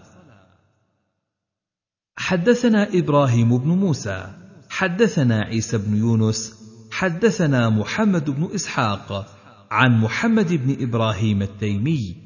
حدثنا 2.16 2.88
إبراهيم 2.94 3.58
بن 3.58 3.68
موسى 3.68 4.26
حدثنا 4.68 5.40
عيسى 5.40 5.78
بن 5.78 5.96
يونس 5.96 6.54
حدثنا 6.90 7.70
محمد 7.70 8.30
بن 8.30 8.48
إسحاق 8.54 9.26
عن 9.70 10.00
محمد 10.00 10.52
بن 10.52 10.82
إبراهيم 10.82 11.42
التيمي 11.42 12.16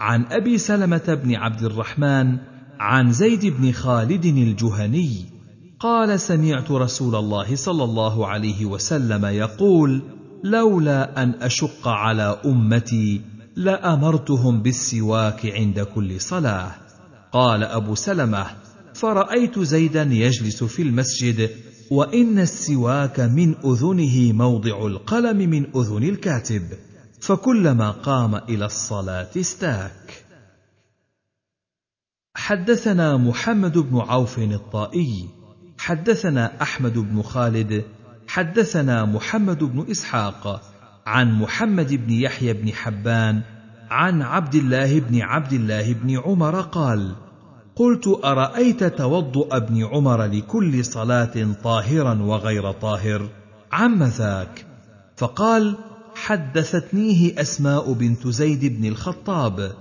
عن 0.00 0.24
أبي 0.24 0.58
سلمة 0.58 1.20
بن 1.24 1.34
عبد 1.34 1.62
الرحمن 1.62 2.38
عن 2.80 3.12
زيد 3.12 3.46
بن 3.46 3.72
خالد 3.72 4.24
الجهني 4.24 5.35
قال 5.80 6.20
سمعت 6.20 6.70
رسول 6.70 7.14
الله 7.14 7.56
صلى 7.56 7.84
الله 7.84 8.26
عليه 8.26 8.64
وسلم 8.64 9.24
يقول 9.24 10.02
لولا 10.44 11.22
أن 11.22 11.34
أشق 11.42 11.88
على 11.88 12.40
أمتي 12.44 13.20
لأمرتهم 13.56 14.62
بالسواك 14.62 15.46
عند 15.46 15.80
كل 15.80 16.20
صلاة. 16.20 16.74
قال 17.32 17.64
أبو 17.64 17.94
سلمة 17.94 18.46
فرأيت 18.94 19.58
زيدا 19.58 20.02
يجلس 20.02 20.64
في 20.64 20.82
المسجد 20.82 21.50
وإن 21.90 22.38
السواك 22.38 23.20
من 23.20 23.54
أذنه 23.64 24.32
موضع 24.32 24.86
القلم 24.86 25.36
من 25.36 25.76
أذن 25.76 26.02
الكاتب 26.02 26.62
فكلما 27.20 27.90
قام 27.90 28.34
إلى 28.34 28.64
الصلاة 28.64 29.28
استاك. 29.36 30.24
حدثنا 32.34 33.16
محمد 33.16 33.78
بن 33.78 33.96
عوف 33.98 34.38
الطائي 34.38 35.45
حدثنا 35.78 36.62
أحمد 36.62 36.98
بن 36.98 37.22
خالد 37.22 37.84
حدثنا 38.28 39.04
محمد 39.04 39.64
بن 39.64 39.86
إسحاق 39.90 40.62
عن 41.06 41.32
محمد 41.32 41.94
بن 41.94 42.10
يحيى 42.10 42.52
بن 42.52 42.72
حبان 42.72 43.42
عن 43.90 44.22
عبد 44.22 44.54
الله 44.54 45.00
بن 45.00 45.22
عبد 45.22 45.52
الله 45.52 45.92
بن 45.92 46.18
عمر 46.18 46.60
قال 46.60 47.14
قلت 47.76 48.20
أرأيت 48.24 48.84
توضا 48.84 49.56
ابن 49.56 49.84
عمر 49.84 50.24
لكل 50.24 50.84
صلاة 50.84 51.52
طاهرا 51.64 52.22
وغير 52.22 52.72
طاهر؟ 52.72 53.28
عم 53.72 54.02
ذاك 54.02 54.66
فقال 55.16 55.76
حدثتنيه 56.14 57.40
أسماء 57.40 57.92
بنت 57.92 58.28
زيد 58.28 58.78
بن 58.78 58.88
الخطاب 58.88 59.72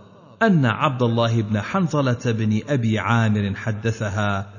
أن 0.41 0.65
عبد 0.65 1.03
الله 1.03 1.41
بن 1.41 1.61
حنظلة 1.61 2.19
بن 2.25 2.61
أبي 2.69 2.99
عامر 2.99 3.55
حدثها 3.55 4.54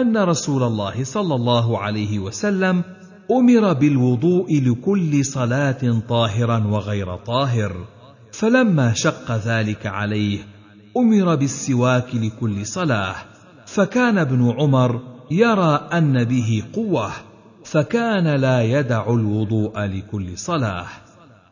أن 0.00 0.16
رسول 0.16 0.62
الله 0.62 1.04
صلى 1.04 1.34
الله 1.34 1.78
عليه 1.78 2.18
وسلم 2.18 2.84
أمر 3.30 3.72
بالوضوء 3.72 4.62
لكل 4.62 5.24
صلاة 5.24 6.00
طاهرا 6.08 6.66
وغير 6.66 7.16
طاهر. 7.16 7.84
فلما 8.32 8.94
شق 8.94 9.32
ذلك 9.32 9.86
عليه 9.86 10.38
أمر 10.96 11.34
بالسواك 11.34 12.14
لكل 12.14 12.66
صلاة. 12.66 13.14
فكان 13.66 14.18
ابن 14.18 14.54
عمر 14.60 15.00
يرى 15.30 15.88
أن 15.92 16.24
به 16.24 16.62
قوة 16.74 17.10
فكان 17.64 18.40
لا 18.40 18.62
يدع 18.62 19.10
الوضوء 19.10 19.80
لكل 19.80 20.38
صلاة. 20.38 20.86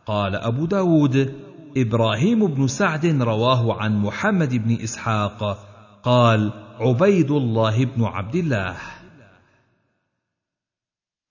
قال 0.06 0.36
أبو 0.36 0.66
داود 0.66 1.32
إبراهيم 1.76 2.46
بن 2.46 2.66
سعد 2.66 3.06
رواه 3.06 3.74
عن 3.82 3.96
محمد 3.96 4.54
بن 4.54 4.76
إسحاق 4.82 5.73
قال 6.04 6.52
عبيد 6.80 7.30
الله 7.30 7.84
بن 7.84 8.04
عبد 8.04 8.34
الله. 8.34 8.76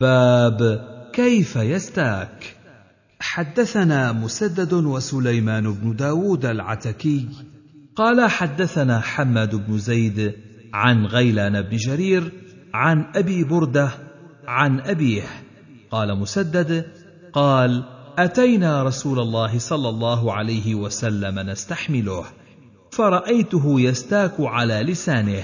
باب 0.01 0.59
كيف 1.13 1.55
يستاك؟ 1.55 2.55
حدثنا 3.19 4.11
مسدد 4.11 4.73
وسليمان 4.73 5.73
بن 5.73 5.95
داود 5.95 6.45
العتكي. 6.45 7.29
قال 7.95 8.29
حدثنا 8.29 8.99
حماد 8.99 9.55
بن 9.55 9.77
زيد 9.77 10.35
عن 10.73 11.05
غيلان 11.05 11.61
بن 11.61 11.77
جرير 11.77 12.31
عن 12.73 13.05
أبي 13.15 13.43
بردة 13.43 13.89
عن 14.47 14.79
أبيه. 14.79 15.27
قال 15.91 16.19
مسدد 16.19 16.85
قال 17.33 17.83
أتينا 18.17 18.83
رسول 18.83 19.19
الله 19.19 19.59
صلى 19.59 19.89
الله 19.89 20.33
عليه 20.33 20.75
وسلم 20.75 21.39
نستحمله. 21.49 22.25
فرأيته 22.95 23.81
يستاك 23.81 24.33
على 24.39 24.73
لسانه. 24.73 25.43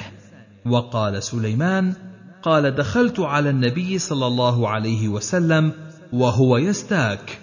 وقال 0.65 1.23
سليمان 1.23 1.93
قال 2.43 2.75
دخلت 2.75 3.19
على 3.19 3.49
النبي 3.49 3.99
صلى 3.99 4.27
الله 4.27 4.69
عليه 4.69 5.07
وسلم 5.07 5.73
وهو 6.13 6.57
يستاك. 6.57 7.39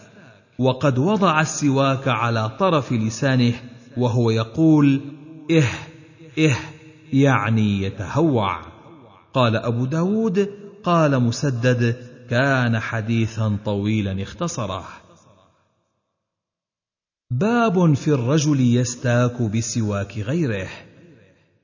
وقد 0.59 0.99
وضع 0.99 1.40
السواك 1.40 2.09
على 2.09 2.49
طرف 2.49 2.92
لسانه 2.92 3.55
وهو 3.97 4.31
يقول 4.31 5.01
إه 5.51 5.69
إه 6.38 6.57
يعني 7.12 7.83
يتهوع. 7.83 8.61
قال 9.35 9.57
أبو 9.57 9.85
داود 9.85 10.49
قال 10.85 11.23
مسدد 11.23 11.97
كان 12.31 12.79
حديثا 12.79 13.59
طويلا 13.64 14.23
اختصره. 14.23 14.85
باب 17.30 17.94
في 17.94 18.08
الرجل 18.08 18.60
يستاك 18.60 19.42
بسواك 19.42 20.18
غيره. 20.18 20.68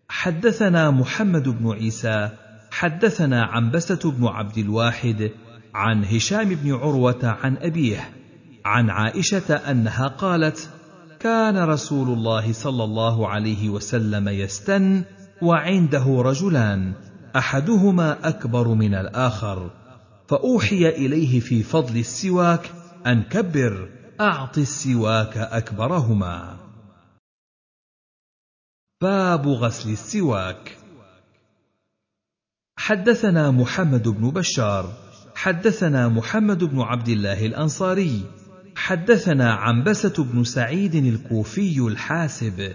حدثنا 0.09 0.91
محمد 0.91 1.49
بن 1.49 1.73
عيسى 1.73 2.31
حدثنا 2.71 3.43
عنبسة 3.43 4.11
بن 4.11 4.27
عبد 4.27 4.59
الواحد 4.59 5.31
عن 5.75 6.05
هشام 6.05 6.49
بن 6.49 6.73
عروة 6.73 7.37
عن 7.43 7.57
أبيه 7.57 8.11
عن 8.65 8.91
عائشة 8.91 9.55
أنها 9.55 10.09
قالت: 10.09 10.71
كان 11.21 11.59
رسول 11.59 12.09
الله 12.09 12.53
صلى 12.53 12.85
الله 12.85 13.29
عليه 13.29 13.69
وسلم 13.69 14.29
يستن 14.29 15.05
وعنده 15.43 16.23
رجلان 16.25 16.93
أحدهما 17.37 18.29
أكبر 18.29 18.69
من 18.69 18.95
الآخر 18.95 19.71
فأوحي 20.29 20.89
إليه 20.89 21.41
في 21.41 21.63
فضل 21.63 21.99
السواك 21.99 22.71
أن 23.07 23.23
كبر 23.23 24.02
أعط 24.21 24.59
السواك 24.59 25.37
أكبرهما. 25.37 26.57
باب 29.03 29.49
غسل 29.49 29.91
السواك. 29.91 30.79
حدثنا 32.77 33.51
محمد 33.51 34.09
بن 34.09 34.31
بشار 34.31 34.93
حدثنا 35.35 36.09
محمد 36.09 36.65
بن 36.65 36.81
عبد 36.81 37.09
الله 37.09 37.47
الأنصاري 37.47 38.25
حدثنا 38.77 39.53
عنبسة 39.53 40.25
بن 40.25 40.45
سعيد 40.45 40.95
الكوفي 40.95 41.79
الحاسب 41.79 42.73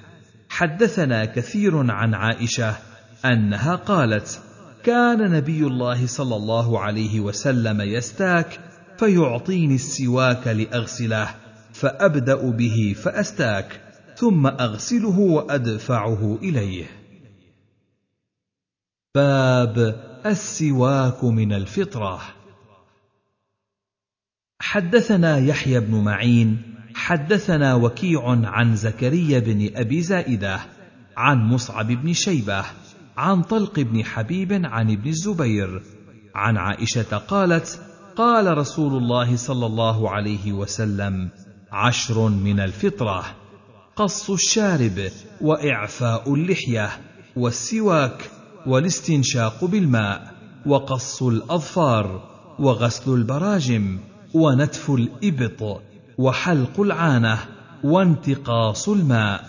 حدثنا 0.49 1.25
كثير 1.25 1.91
عن 1.91 2.13
عائشة 2.13 2.75
أنها 3.25 3.75
قالت 3.75 4.41
كان 4.83 5.31
نبي 5.31 5.67
الله 5.67 6.07
صلى 6.07 6.35
الله 6.35 6.79
عليه 6.79 7.19
وسلم 7.19 7.81
يستاك 7.81 8.59
فيعطيني 8.97 9.75
السواك 9.75 10.47
لأغسله 10.47 11.35
فأبدأ 11.73 12.49
به 12.51 12.95
فأستاك 13.03 13.81
ثم 14.15 14.47
أغسله 14.47 15.19
وأدفعه 15.19 16.39
إليه. 16.43 16.85
باب 19.15 19.77
السواك 20.25 21.23
من 21.23 21.53
الفطرة. 21.53 22.21
حدثنا 24.59 25.37
يحيى 25.37 25.79
بن 25.79 26.03
معين 26.03 26.61
حدثنا 26.95 27.75
وكيع 27.75 28.21
عن 28.27 28.75
زكريا 28.75 29.39
بن 29.39 29.69
أبي 29.75 30.01
زائدة 30.01 30.59
عن 31.17 31.37
مصعب 31.37 31.87
بن 31.87 32.13
شيبة 32.13 32.65
عن 33.17 33.41
طلق 33.41 33.79
بن 33.79 34.05
حبيب 34.05 34.53
عن 34.65 34.91
ابن 34.91 35.09
الزبير 35.09 35.83
عن 36.35 36.57
عائشة 36.57 37.17
قالت 37.17 37.81
قال 38.17 38.57
رسول 38.57 38.97
الله 38.97 39.35
صلى 39.35 39.65
الله 39.65 40.09
عليه 40.09 40.51
وسلم 40.51 41.29
عشر 41.71 42.29
من 42.29 42.59
الفطرة 42.59 43.25
قص 43.95 44.29
الشارب 44.29 45.11
وإعفاء 45.41 46.33
اللحية 46.33 46.89
والسواك 47.35 48.31
والاستنشاق 48.65 49.65
بالماء 49.65 50.33
وقص 50.65 51.23
الأظفار 51.23 52.23
وغسل 52.59 53.13
البراجم 53.13 53.99
ونتف 54.33 54.91
الإبط 54.91 55.81
وحلق 56.17 56.79
العانة 56.79 57.39
وانتقاص 57.83 58.89
الماء 58.89 59.45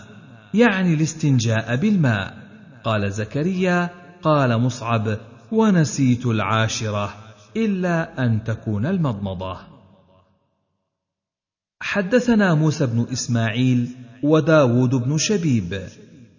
يعني 0.53 0.93
الاستنجاء 0.93 1.75
بالماء. 1.75 2.37
قال 2.83 3.11
زكريا 3.11 3.89
قال 4.23 4.61
مصعب 4.61 5.17
ونسيت 5.51 6.25
العاشرة. 6.25 7.28
إلا 7.57 8.25
أن 8.25 8.43
تكون 8.43 8.85
المضمضة. 8.85 9.57
حدثنا 11.81 12.53
موسى 12.53 12.85
بن 12.85 13.07
إسماعيل 13.11 13.89
وداود 14.23 14.95
بن 14.95 15.17
شبيب. 15.17 15.81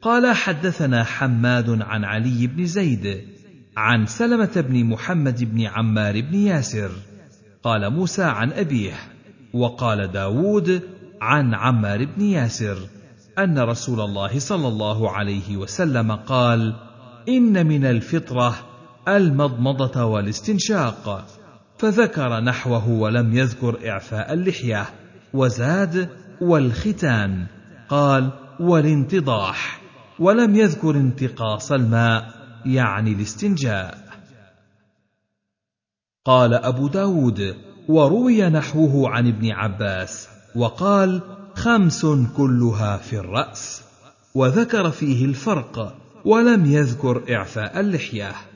قال 0.02 0.36
حدثنا 0.36 1.04
حماد 1.04 1.82
عن 1.82 2.04
علي 2.04 2.46
بن 2.46 2.66
زيد 2.66 3.28
عن 3.76 4.06
سلمة 4.06 4.64
بن 4.68 4.84
محمد 4.84 5.44
بن 5.44 5.60
عمار 5.66 6.20
بن 6.20 6.34
ياسر. 6.34 6.90
قال 7.62 7.90
موسى 7.90 8.22
عن 8.22 8.52
أبيه 8.52 8.94
وقال 9.54 10.12
داود 10.12 10.82
عن 11.20 11.54
عمار 11.54 12.04
بن 12.04 12.22
ياسر 12.22 12.78
أن 13.38 13.58
رسول 13.58 14.00
الله 14.00 14.38
صلى 14.38 14.68
الله 14.68 15.10
عليه 15.10 15.56
وسلم 15.56 16.12
قال 16.12 16.74
إن 17.28 17.66
من 17.66 17.84
الفطرة 17.84 18.69
المضمضة 19.16 20.04
والاستنشاق 20.04 21.26
فذكر 21.78 22.40
نحوه 22.40 22.88
ولم 22.88 23.36
يذكر 23.36 23.90
إعفاء 23.90 24.32
اللحية 24.32 24.86
وزاد 25.34 26.08
والختان. 26.40 27.46
قال 27.88 28.30
والانتضاح 28.60 29.80
ولم 30.18 30.56
يذكر 30.56 30.90
انتقاص 30.90 31.72
الماء 31.72 32.24
يعني 32.66 33.12
الاستنجاء. 33.12 33.98
قال 36.24 36.54
أبو 36.54 36.88
داود 36.88 37.56
وروي 37.88 38.48
نحوه 38.48 39.10
عن 39.10 39.28
ابن 39.28 39.50
عباس 39.50 40.28
وقال 40.56 41.20
خمس 41.54 42.06
كلها 42.36 42.96
في 42.96 43.18
الرأس. 43.18 43.82
وذكر 44.34 44.90
فيه 44.90 45.24
الفرق 45.24 45.96
ولم 46.24 46.66
يذكر 46.66 47.34
إعفاء 47.34 47.80
اللحية. 47.80 48.49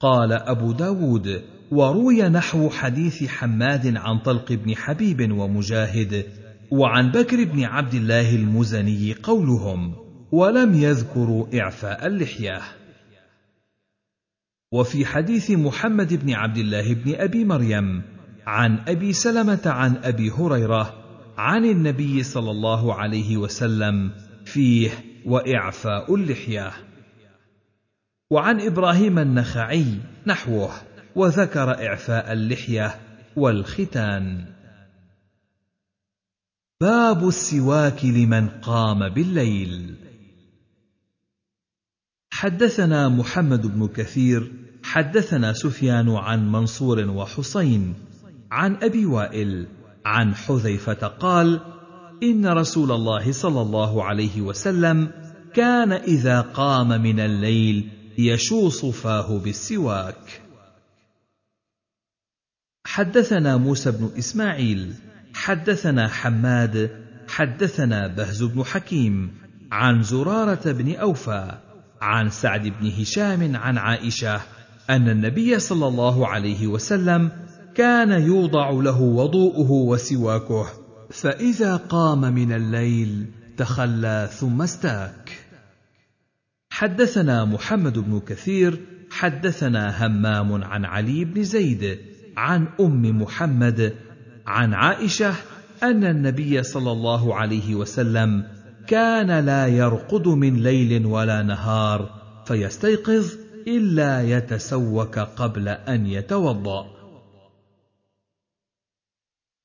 قال 0.00 0.32
أبو 0.32 0.72
داود 0.72 1.42
وروي 1.70 2.22
نحو 2.22 2.70
حديث 2.70 3.24
حماد 3.24 3.96
عن 3.96 4.18
طلق 4.18 4.52
بن 4.52 4.76
حبيب 4.76 5.32
ومجاهد 5.32 6.26
وعن 6.70 7.10
بكر 7.10 7.44
بن 7.44 7.64
عبد 7.64 7.94
الله 7.94 8.36
المزني 8.36 9.14
قولهم 9.22 9.94
ولم 10.32 10.74
يذكروا 10.74 11.60
إعفاء 11.60 12.06
اللحية. 12.06 12.60
وفي 14.72 15.06
حديث 15.06 15.50
محمد 15.50 16.14
بن 16.14 16.32
عبد 16.32 16.56
الله 16.56 16.94
بن 16.94 17.14
أبي 17.14 17.44
مريم 17.44 18.02
عن 18.46 18.78
أبي 18.88 19.12
سلمة 19.12 19.62
عن 19.66 19.96
أبي 19.96 20.30
هريرة 20.30 20.94
عن 21.38 21.64
النبي 21.64 22.22
صلى 22.22 22.50
الله 22.50 22.94
عليه 22.94 23.36
وسلم 23.36 24.10
فيه 24.44 24.90
وإعفاء 25.26 26.14
اللحية. 26.14 26.72
وعن 28.30 28.60
إبراهيم 28.60 29.18
النخعي 29.18 29.86
نحوه 30.26 30.70
وذكر 31.16 31.86
إعفاء 31.86 32.32
اللحية 32.32 33.00
والختان. 33.36 34.44
باب 36.80 37.28
السواك 37.28 38.04
لمن 38.04 38.48
قام 38.48 39.08
بالليل. 39.08 39.94
حدثنا 42.30 43.08
محمد 43.08 43.66
بن 43.66 43.88
كثير 43.88 44.52
حدثنا 44.82 45.52
سفيان 45.52 46.10
عن 46.10 46.52
منصور 46.52 47.10
وحسين 47.10 47.94
عن 48.50 48.76
أبي 48.82 49.06
وائل 49.06 49.66
عن 50.04 50.34
حذيفة 50.34 51.06
قال 51.06 51.60
إن 52.22 52.46
رسول 52.46 52.92
الله 52.92 53.32
صلى 53.32 53.60
الله 53.60 54.04
عليه 54.04 54.40
وسلم 54.40 55.10
كان 55.54 55.92
إذا 55.92 56.40
قام 56.40 56.88
من 56.88 57.20
الليل 57.20 57.88
يشوص 58.18 58.84
فاه 58.84 59.38
بالسواك. 59.38 60.42
حدثنا 62.86 63.56
موسى 63.56 63.90
بن 63.90 64.10
إسماعيل 64.18 64.94
حدثنا 65.34 66.08
حماد 66.08 66.90
حدثنا 67.28 68.06
بهز 68.06 68.42
بن 68.42 68.64
حكيم 68.64 69.34
عن 69.72 70.02
زرارة 70.02 70.72
بن 70.72 70.94
أوفى 70.94 71.58
عن 72.00 72.30
سعد 72.30 72.62
بن 72.80 72.90
هشام 73.00 73.56
عن 73.56 73.78
عائشة 73.78 74.40
أن 74.90 75.08
النبي 75.08 75.58
صلى 75.58 75.88
الله 75.88 76.28
عليه 76.28 76.66
وسلم 76.66 77.30
كان 77.74 78.22
يوضع 78.22 78.70
له 78.70 79.00
وضوءه 79.00 79.70
وسواكه 79.70 80.66
فإذا 81.10 81.76
قام 81.76 82.20
من 82.20 82.52
الليل 82.52 83.26
تخلى 83.56 84.28
ثم 84.32 84.62
استاك. 84.62 85.45
حدثنا 86.76 87.44
محمد 87.44 87.98
بن 87.98 88.20
كثير 88.20 88.80
حدثنا 89.10 90.06
همام 90.06 90.64
عن 90.64 90.84
علي 90.84 91.24
بن 91.24 91.42
زيد 91.42 91.98
عن 92.36 92.68
أم 92.80 93.22
محمد 93.22 93.96
عن 94.46 94.74
عائشة 94.74 95.34
أن 95.82 96.04
النبي 96.04 96.62
صلى 96.62 96.92
الله 96.92 97.34
عليه 97.34 97.74
وسلم 97.74 98.44
كان 98.86 99.44
لا 99.46 99.66
يرقد 99.66 100.28
من 100.28 100.62
ليل 100.62 101.06
ولا 101.06 101.42
نهار 101.42 102.10
فيستيقظ 102.46 103.32
إلا 103.68 104.22
يتسوك 104.22 105.18
قبل 105.18 105.68
أن 105.68 106.06
يتوضأ. 106.06 106.86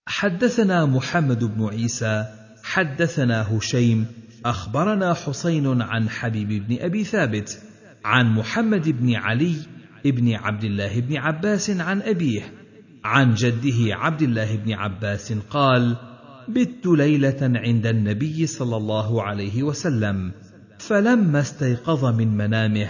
حدثنا 0.07 0.85
محمد 0.85 1.43
بن 1.43 1.65
عيسى 1.65 2.25
حدثنا 2.63 3.57
هشيم 3.57 4.20
أخبرنا 4.45 5.13
حسين 5.13 5.81
عن 5.81 6.09
حبيب 6.09 6.67
بن 6.67 6.77
أبي 6.79 7.03
ثابت 7.03 7.61
عن 8.05 8.35
محمد 8.35 8.89
بن 8.89 9.15
علي 9.15 9.55
بن 10.05 10.33
عبد 10.33 10.63
الله 10.63 10.99
بن 10.99 11.17
عباس 11.17 11.69
عن 11.69 12.01
أبيه 12.01 12.41
عن 13.03 13.33
جده 13.33 13.95
عبد 13.95 14.21
الله 14.21 14.55
بن 14.55 14.73
عباس 14.73 15.33
قال 15.49 15.97
بت 16.49 16.85
ليلة 16.85 17.37
عند 17.41 17.85
النبي 17.85 18.47
صلى 18.47 18.77
الله 18.77 19.23
عليه 19.23 19.63
وسلم 19.63 20.31
فلما 20.79 21.39
استيقظ 21.39 22.05
من 22.05 22.37
منامه 22.37 22.89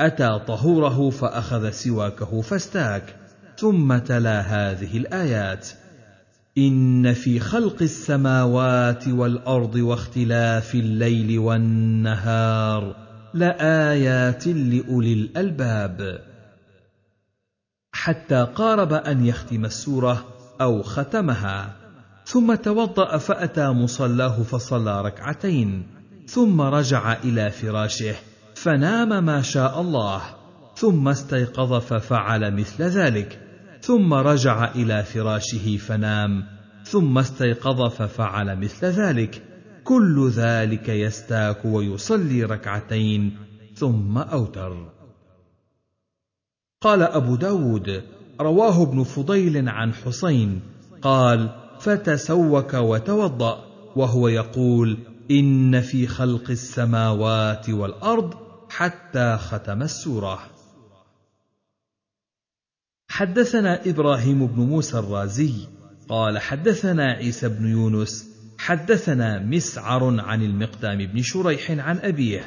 أتى 0.00 0.40
طهوره 0.46 1.10
فأخذ 1.10 1.70
سواكه 1.70 2.40
فاستاك 2.40 3.16
ثم 3.58 3.98
تلا 3.98 4.40
هذه 4.40 4.96
الآيات. 4.96 5.68
ان 6.58 7.12
في 7.12 7.40
خلق 7.40 7.82
السماوات 7.82 9.08
والارض 9.08 9.74
واختلاف 9.74 10.74
الليل 10.74 11.38
والنهار 11.38 12.96
لايات 13.34 14.46
لاولي 14.46 15.12
الالباب. 15.12 16.20
حتى 17.92 18.46
قارب 18.54 18.92
ان 18.92 19.26
يختم 19.26 19.64
السوره 19.64 20.24
أو 20.60 20.82
ختمها. 20.82 21.76
ثم 22.26 22.54
توضا 22.54 23.16
فاتى 23.16 23.68
مصلاه 23.68 24.42
فصلى 24.42 25.02
ركعتين. 25.02 25.86
ثم 26.26 26.60
رجع 26.60 27.12
إلى 27.12 27.50
فراشه 27.50 28.14
فنام 28.54 29.24
ما 29.24 29.42
شاء 29.42 29.80
الله. 29.80 30.22
ثم 30.76 31.08
استيقظ 31.08 31.72
ففعل 31.72 32.54
مثل 32.54 32.82
ذلك. 32.82 33.45
ثم 33.86 34.14
رجع 34.14 34.74
إلى 34.74 35.02
فراشه 35.02 35.76
فنام 35.76 36.44
ثم 36.84 37.18
استيقظ 37.18 37.90
ففعل 37.90 38.58
مثل 38.58 38.86
ذلك. 38.86 39.42
كل 39.84 40.28
ذلك 40.28 40.88
يستاك 40.88 41.64
ويصلي 41.64 42.44
ركعتين 42.44 43.36
ثم 43.74 44.18
أوتر. 44.18 44.88
قال 46.82 47.02
أبو 47.02 47.36
داود 47.36 48.02
رواه 48.40 48.82
ابن 48.82 49.02
فضيل 49.02 49.68
عن 49.68 49.94
حسين 49.94 50.60
قال 51.02 51.50
فتسوك 51.80 52.74
وتوضأ 52.74 53.64
وهو 53.96 54.28
يقول 54.28 54.98
إن 55.30 55.80
في 55.80 56.06
خلق 56.06 56.50
السماوات 56.50 57.70
والأرض 57.70 58.34
حتى 58.70 59.36
ختم 59.36 59.82
السورة. 59.82 60.55
حدثنا 63.16 63.88
إبراهيم 63.90 64.46
بن 64.46 64.62
موسى 64.62 64.98
الرازي 64.98 65.52
قال 66.08 66.38
حدثنا 66.38 67.12
عيسى 67.12 67.48
بن 67.48 67.66
يونس 67.66 68.28
حدثنا 68.58 69.38
مسعر 69.38 70.20
عن 70.20 70.42
المقدام 70.42 70.98
بن 71.06 71.22
شريح 71.22 71.70
عن 71.70 71.98
أبيه 71.98 72.44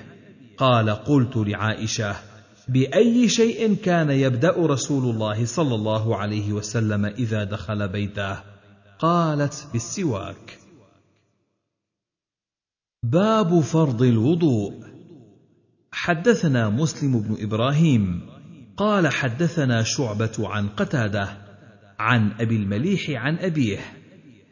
قال 0.57 0.89
قلت 0.89 1.37
لعائشة 1.37 2.15
بأي 2.67 3.29
شيء 3.29 3.75
كان 3.75 4.09
يبدأ 4.09 4.53
رسول 4.57 5.15
الله 5.15 5.45
صلى 5.45 5.75
الله 5.75 6.15
عليه 6.15 6.53
وسلم 6.53 7.05
إذا 7.05 7.43
دخل 7.43 7.87
بيته؟ 7.87 8.39
قالت 8.99 9.67
بالسواك. 9.73 10.59
باب 13.03 13.59
فرض 13.59 14.01
الوضوء. 14.01 14.73
حدثنا 15.91 16.69
مسلم 16.69 17.19
بن 17.19 17.43
إبراهيم 17.43 18.28
قال 18.79 19.07
حدثنا 19.07 19.83
شعبة 19.83 20.31
عن 20.39 20.69
قتادة 20.69 21.29
عن 21.99 22.31
أبي 22.39 22.55
المليح 22.55 23.09
عن 23.09 23.37
أبيه 23.37 23.79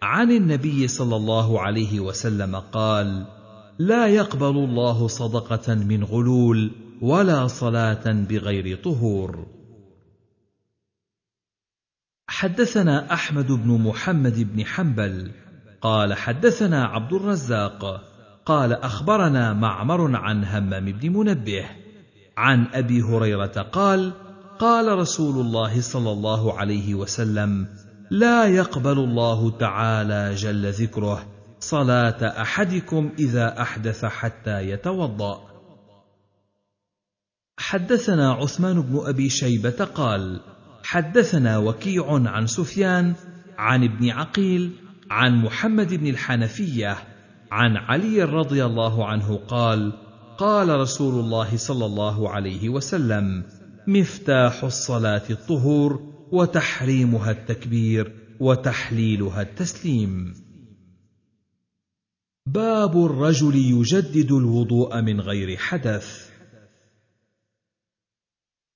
عن 0.01 0.31
النبي 0.31 0.87
صلى 0.87 1.15
الله 1.15 1.61
عليه 1.61 1.99
وسلم 1.99 2.55
قال 2.55 3.25
لا 3.79 4.07
يقبل 4.07 4.57
الله 4.57 5.07
صدقة 5.07 5.75
من 5.75 6.03
غلول 6.03 6.71
ولا 7.01 7.47
صلاة 7.47 8.11
بغير 8.11 8.77
طهور. 8.77 9.47
حدثنا 12.29 13.13
أحمد 13.13 13.51
بن 13.51 13.81
محمد 13.81 14.53
بن 14.53 14.65
حنبل 14.65 15.31
قال 15.81 16.13
حدثنا 16.13 16.85
عبد 16.85 17.13
الرزاق 17.13 18.01
قال 18.45 18.73
أخبرنا 18.73 19.53
معمر 19.53 20.15
عن 20.15 20.43
همام 20.43 20.85
بن 20.85 21.09
منبه 21.17 21.65
عن 22.37 22.67
أبي 22.73 23.01
هريرة 23.01 23.61
قال 23.71 24.13
قال 24.59 24.97
رسول 24.97 25.45
الله 25.45 25.81
صلى 25.81 26.11
الله 26.11 26.59
عليه 26.59 26.95
وسلم 26.95 27.67
لا 28.11 28.45
يقبل 28.45 28.99
الله 28.99 29.57
تعالى 29.57 30.35
جل 30.35 30.71
ذكره 30.71 31.25
صلاة 31.59 32.41
أحدكم 32.41 33.11
إذا 33.19 33.61
أحدث 33.61 34.05
حتى 34.05 34.69
يتوضأ. 34.69 35.47
حدثنا 37.59 38.31
عثمان 38.31 38.81
بن 38.81 38.99
أبي 39.05 39.29
شيبة 39.29 39.85
قال 39.95 40.41
حدثنا 40.83 41.57
وكيع 41.57 42.05
عن 42.11 42.47
سفيان 42.47 43.15
عن 43.57 43.83
ابن 43.83 44.09
عقيل 44.09 44.71
عن 45.11 45.41
محمد 45.41 45.93
بن 45.93 46.07
الحنفية 46.07 46.97
عن 47.51 47.77
علي 47.77 48.23
رضي 48.23 48.65
الله 48.65 49.05
عنه 49.05 49.37
قال 49.47 50.06
قال 50.37 50.69
رسول 50.69 51.19
الله 51.19 51.57
صلى 51.57 51.85
الله 51.85 52.29
عليه 52.29 52.69
وسلم 52.69 53.43
مفتاح 53.87 54.63
الصلاة 54.63 55.23
الطهور 55.29 56.13
وتحريمها 56.31 57.31
التكبير 57.31 58.11
وتحليلها 58.39 59.41
التسليم. 59.41 60.33
باب 62.45 63.05
الرجل 63.05 63.55
يجدد 63.55 64.31
الوضوء 64.31 65.01
من 65.01 65.21
غير 65.21 65.57
حدث. 65.57 66.29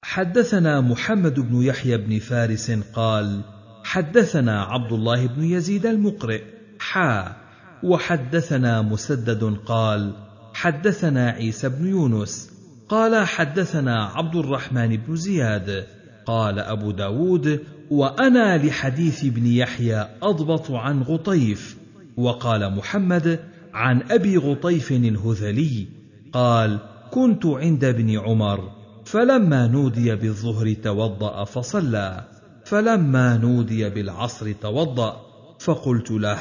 حدثنا 0.03 0.82
محمد 0.82 1.39
بن 1.39 1.64
يحيى 1.64 1.97
بن 1.97 2.20
فارس 2.20 2.72
قال 2.72 3.43
حدثنا 3.84 4.64
عبد 4.64 4.91
الله 4.91 5.28
بن 5.28 5.43
يزيد 5.43 5.86
المقرئ 5.86 6.43
حا 6.80 7.36
وحدثنا 7.84 8.82
مسدد 8.82 9.43
قال 9.66 10.31
حدثنا 10.62 11.30
عيسى 11.30 11.70
بن 11.70 11.88
يونس 11.88 12.51
قال 12.89 13.28
حدثنا 13.28 14.05
عبد 14.05 14.36
الرحمن 14.36 14.97
بن 14.97 15.16
زياد 15.16 15.86
قال 16.26 16.59
أبو 16.59 16.91
داود 16.91 17.59
وأنا 17.91 18.57
لحديث 18.57 19.26
ابن 19.26 19.45
يحيى 19.45 20.07
أضبط 20.24 20.72
عن 20.72 21.01
غطيف 21.01 21.78
وقال 22.18 22.76
محمد 22.76 23.39
عن 23.74 24.01
أبي 24.12 24.38
غطيف 24.38 24.91
الهذلي 24.91 25.88
قال 26.34 26.80
كنت 27.12 27.45
عند 27.45 27.84
ابن 27.84 28.20
عمر 28.20 28.72
فلما 29.05 29.68
نودي 29.68 30.16
بالظهر 30.16 30.74
توضأ 30.74 31.43
فصلى 31.43 32.26
فلما 32.66 33.38
نودي 33.38 33.89
بالعصر 33.89 34.51
توضأ 34.51 35.22
فقلت 35.59 36.12
له 36.12 36.39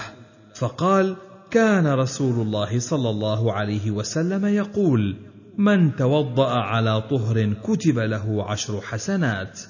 فقال 0.54 1.16
كان 1.50 1.86
رسول 1.86 2.46
الله 2.46 2.78
صلى 2.78 3.10
الله 3.10 3.52
عليه 3.52 3.90
وسلم 3.90 4.46
يقول 4.46 5.16
من 5.58 5.96
توضأ 5.96 6.50
على 6.50 7.02
طهر 7.02 7.52
كتب 7.52 7.98
له 7.98 8.50
عشر 8.50 8.80
حسنات. 8.80 9.60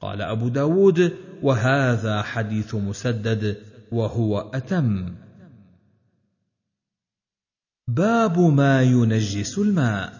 قال 0.00 0.22
أبو 0.22 0.48
داود 0.48 1.12
وهذا 1.42 2.22
حديث 2.22 2.74
مسدد 2.74 3.56
وهو 3.92 4.50
أتم. 4.54 5.14
باب 7.88 8.38
ما 8.38 8.82
ينجس 8.82 9.58
الماء. 9.58 10.12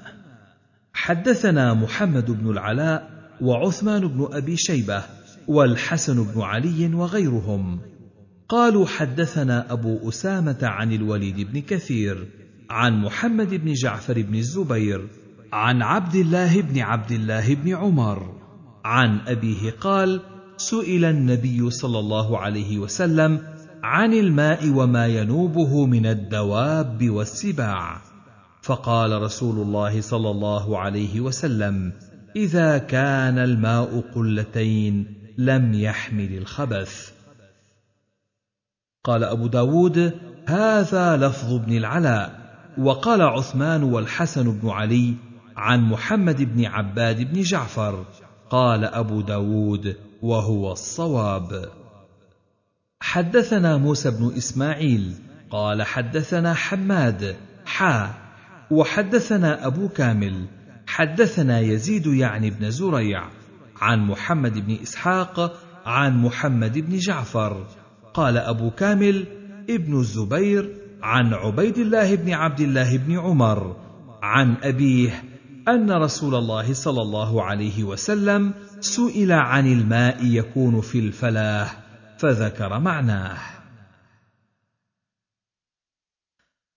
حدثنا 0.93 1.75
محمد 1.75 2.31
بن 2.31 2.51
العلاء 2.51 3.11
وعثمان 3.41 4.09
بن 4.09 4.29
أبي 4.33 4.57
شيبة 4.57 5.05
والحسن 5.49 6.25
بن 6.25 6.41
علي 6.41 6.95
وغيرهم. 6.95 7.92
قالوا 8.53 8.87
حدثنا 8.87 9.73
أبو 9.73 10.09
أسامة 10.09 10.59
عن 10.63 10.93
الوليد 10.93 11.53
بن 11.53 11.61
كثير 11.61 12.29
عن 12.71 13.01
محمد 13.01 13.55
بن 13.55 13.73
جعفر 13.73 14.23
بن 14.23 14.35
الزبير 14.35 15.09
عن 15.53 15.83
عبد 15.83 16.15
الله 16.15 16.61
بن 16.61 16.81
عبد 16.81 17.11
الله 17.11 17.55
بن 17.55 17.75
عمر. 17.75 18.35
عن 18.85 19.21
أبيه 19.27 19.71
قال 19.81 20.21
سئل 20.57 21.05
النبي 21.05 21.71
صلى 21.71 21.99
الله 21.99 22.39
عليه 22.39 22.79
وسلم 22.79 23.41
عن 23.83 24.13
الماء 24.13 24.69
وما 24.69 25.07
ينوبه 25.07 25.87
من 25.87 26.07
الدواب 26.07 27.11
والسباع. 27.11 28.03
فقال 28.63 29.23
رسول 29.23 29.59
الله 29.59 30.01
صلى 30.01 30.31
الله 30.31 30.79
عليه 30.79 31.21
وسلم 31.21 31.93
إذا 32.37 32.79
كان 32.79 33.39
الماء 33.39 34.05
قلتين 34.15 35.07
لم 35.39 35.75
يحمل 35.75 36.39
الخبث. 36.39 37.12
قال 39.05 39.25
أبو 39.25 39.47
داود 39.47 40.13
هذا 40.47 41.17
لفظ 41.17 41.55
ابن 41.55 41.77
العلاء. 41.77 42.43
وقال 42.79 43.23
عثمان 43.23 43.83
والحسن 43.83 44.59
بن 44.59 44.71
علي 44.71 45.15
عن 45.57 45.81
محمد 45.81 46.43
بن 46.43 46.65
عباد 46.65 47.33
بن 47.33 47.43
جعفر. 47.43 48.05
قال 48.51 48.85
أبو 48.85 49.21
داود 49.21 49.97
وهو 50.23 50.73
الصواب. 50.73 51.69
حدثنا 53.01 53.77
موسى 53.77 54.11
بن 54.11 54.33
إسماعيل. 54.37 55.15
قال 55.51 55.83
حدثنا 55.83 56.55
حماد 56.55 57.37
حا. 57.67 58.15
وحدثنا 58.71 59.67
أبو 59.67 59.89
كامل. 59.89 60.47
حدثنا 60.87 61.61
يزيد 61.61 62.07
يعني 62.07 62.51
بن 62.51 62.71
زريع 62.71 63.29
عن 63.81 64.01
محمد 64.07 64.67
بن 64.67 64.79
إسحاق 64.83 65.59
عن 65.87 66.23
محمد 66.23 66.79
بن 66.79 66.99
جعفر. 66.99 67.67
قال 68.15 68.37
أبو 68.37 68.71
كامل 68.71 69.27
ابن 69.71 70.01
الزبير 70.01 70.77
عن 71.03 71.35
عبيد 71.35 71.79
الله 71.79 72.15
بن 72.15 72.33
عبد 72.33 72.61
الله 72.61 72.97
بن 72.97 73.19
عمر 73.19 73.77
عن 74.23 74.57
أبيه 74.63 75.25
أن 75.69 75.91
رسول 75.91 76.35
الله 76.35 76.73
صلى 76.73 77.03
الله 77.03 77.43
عليه 77.43 77.85
وسلم 77.85 78.55
سئل 78.81 79.33
عن 79.33 79.73
الماء 79.73 80.25
يكون 80.25 80.81
في 80.81 80.99
الفلاه 80.99 81.71
فذكر 82.19 82.79
معناه. 82.79 83.39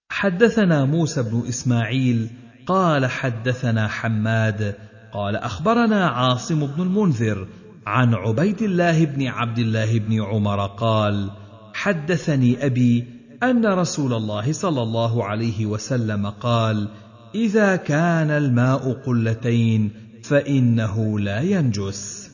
حدثنا 0.10 0.86
موسى 0.86 1.24
بن 1.24 1.44
إسماعيل 1.48 2.30
قال 2.68 3.06
حدثنا 3.06 3.88
حماد 3.88 4.76
قال 5.14 5.36
أخبرنا 5.36 6.08
عاصم 6.08 6.68
بن 6.68 6.82
المنذر 6.82 7.48
عن 7.86 8.14
عبيد 8.14 8.62
الله 8.62 9.06
بن 9.06 9.28
عبد 9.28 9.60
الله 9.60 10.00
بن 10.00 10.22
عمر 10.22 10.66
قال 10.68 11.32
حدثني 11.74 12.66
أبي 12.66 13.08
أن 13.44 13.66
رسول 13.66 14.14
الله 14.14 14.52
صلى 14.52 14.82
الله 14.82 15.26
عليه 15.26 15.66
وسلم 15.66 16.30
قال 16.30 16.90
إذا 17.36 17.76
كان 17.76 18.32
الماء 18.32 18.94
قلتين 18.94 19.92
فإنه 20.24 21.20
لا 21.20 21.42
ينجس. 21.42 22.32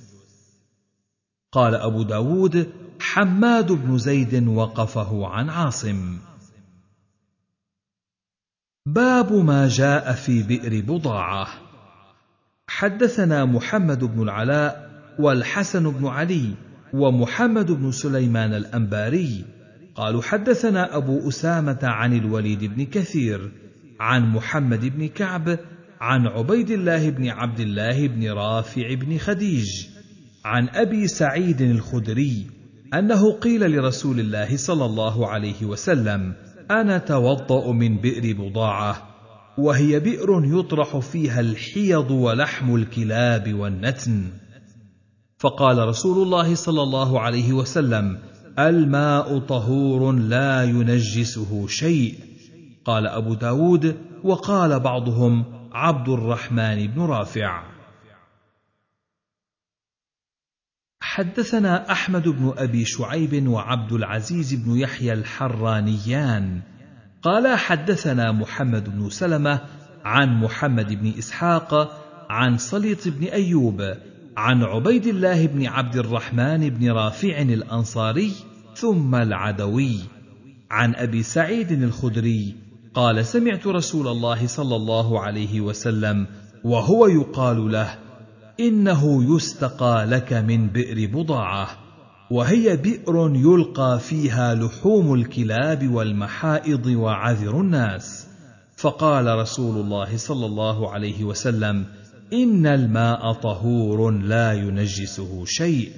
قال 1.51 1.75
أبو 1.75 2.03
داود 2.03 2.69
حماد 2.99 3.71
بن 3.71 3.97
زيد 3.97 4.47
وقفه 4.47 5.27
عن 5.27 5.49
عاصم. 5.49 6.17
باب 8.85 9.33
ما 9.33 9.67
جاء 9.67 10.13
في 10.13 10.43
بئر 10.43 10.81
بضاعة. 10.81 11.47
حدثنا 12.67 13.45
محمد 13.45 14.03
بن 14.03 14.21
العلاء 14.21 14.90
والحسن 15.19 15.91
بن 15.91 16.07
علي 16.07 16.53
ومحمد 16.93 17.71
بن 17.71 17.91
سليمان 17.91 18.53
الأنباري. 18.53 19.45
قالوا 19.95 20.21
حدثنا 20.21 20.97
أبو 20.97 21.29
أسامة 21.29 21.79
عن 21.83 22.13
الوليد 22.13 22.63
بن 22.63 22.85
كثير 22.85 23.51
عن 23.99 24.29
محمد 24.29 24.85
بن 24.85 25.07
كعب 25.07 25.59
عن 26.01 26.27
عبيد 26.27 26.71
الله 26.71 27.09
بن 27.09 27.29
عبد 27.29 27.59
الله 27.59 28.07
بن 28.07 28.31
رافع 28.31 28.93
بن 28.93 29.17
خديج 29.17 29.87
عن 30.45 30.69
أبي 30.69 31.07
سعيد 31.07 31.61
الخدري 31.61 32.47
أنه 32.93 33.33
قيل 33.33 33.71
لرسول 33.71 34.19
الله 34.19 34.57
صلى 34.57 34.85
الله 34.85 35.27
عليه 35.27 35.65
وسلم 35.65 36.33
أنا 36.71 36.97
توضأ 36.97 37.71
من 37.71 37.97
بئر 37.97 38.33
بضاعة 38.33 39.07
وهي 39.57 39.99
بئر 39.99 40.41
يطرح 40.45 40.97
فيها 40.97 41.39
الحيض 41.39 42.11
ولحم 42.11 42.75
الكلاب 42.75 43.53
والنتن. 43.53 44.23
فقال 45.41 45.87
رسول 45.87 46.23
الله 46.23 46.55
صلى 46.55 46.81
الله 46.83 47.19
عليه 47.19 47.53
وسلم 47.53 48.19
الماء 48.59 49.39
طهور 49.39 50.11
لا 50.11 50.63
ينجسه 50.63 51.67
شيء. 51.67 52.19
قال 52.85 53.07
أبو 53.07 53.33
داود 53.33 53.97
وقال 54.23 54.79
بعضهم 54.79 55.45
عبد 55.73 56.09
الرحمن 56.09 56.87
بن 56.87 57.01
رافع. 57.01 57.63
حدثنا 61.01 61.91
أحمد 61.91 62.27
بن 62.27 62.53
أبي 62.57 62.85
شعيب 62.85 63.47
وعبد 63.47 63.91
العزيز 63.93 64.53
بن 64.53 64.77
يحيى 64.77 65.13
الحرانيان. 65.13 66.61
قال 67.21 67.57
حدثنا 67.57 68.31
محمد 68.31 68.89
بن 68.89 69.09
سلمة 69.09 69.61
عن 70.05 70.41
محمد 70.43 70.93
بن 70.93 71.13
إسحاق 71.17 71.73
عن 72.29 72.57
صليط 72.57 73.07
بن 73.07 73.23
أيوب 73.23 74.10
عن 74.37 74.63
عبيد 74.63 75.07
الله 75.07 75.45
بن 75.45 75.65
عبد 75.67 75.95
الرحمن 75.95 76.69
بن 76.69 76.91
رافع 76.91 77.41
الأنصاري 77.41 78.31
ثم 78.75 79.15
العدوي. 79.15 79.99
عن 80.71 80.95
أبي 80.95 81.23
سعيد 81.23 81.71
الخدري 81.71 82.55
قال 82.93 83.25
سمعت 83.25 83.67
رسول 83.67 84.07
الله 84.07 84.47
صلى 84.47 84.75
الله 84.75 85.19
عليه 85.19 85.61
وسلم 85.61 86.27
وهو 86.63 87.07
يقال 87.07 87.71
له 87.71 87.99
إنه 88.59 89.35
يستقى 89.35 90.05
لك 90.05 90.33
من 90.33 90.67
بئر 90.67 91.09
بضاعة 91.13 91.67
وهي 92.31 92.77
بئر 92.77 93.31
يلقى 93.35 93.99
فيها 93.99 94.55
لحوم 94.55 95.13
الكلاب 95.13 95.87
والمحائض 95.87 96.85
وعذر 96.85 97.61
الناس. 97.61 98.27
فقال 98.77 99.39
رسول 99.39 99.81
الله 99.81 100.17
صلى 100.17 100.45
الله 100.45 100.91
عليه 100.91 101.23
وسلم 101.23 101.85
ان 102.33 102.67
الماء 102.67 103.33
طهور 103.33 104.11
لا 104.11 104.53
ينجسه 104.53 105.45
شيء. 105.45 105.91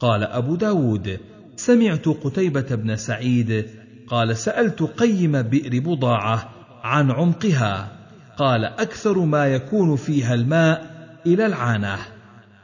قال 0.00 0.22
ابو 0.22 0.56
داود 0.56 1.20
سمعت 1.56 2.08
قتيبه 2.08 2.74
بن 2.74 2.96
سعيد 2.96 3.66
قال 4.08 4.36
سالت 4.36 4.82
قيم 4.82 5.42
بئر 5.42 5.80
بضاعه 5.80 6.50
عن 6.82 7.10
عمقها. 7.10 7.92
قال 8.36 8.64
أكثر 8.64 9.18
ما 9.18 9.46
يكون 9.46 9.96
فيها 9.96 10.34
الماء 10.34 10.94
إلى 11.26 11.46
العانه. 11.46 11.98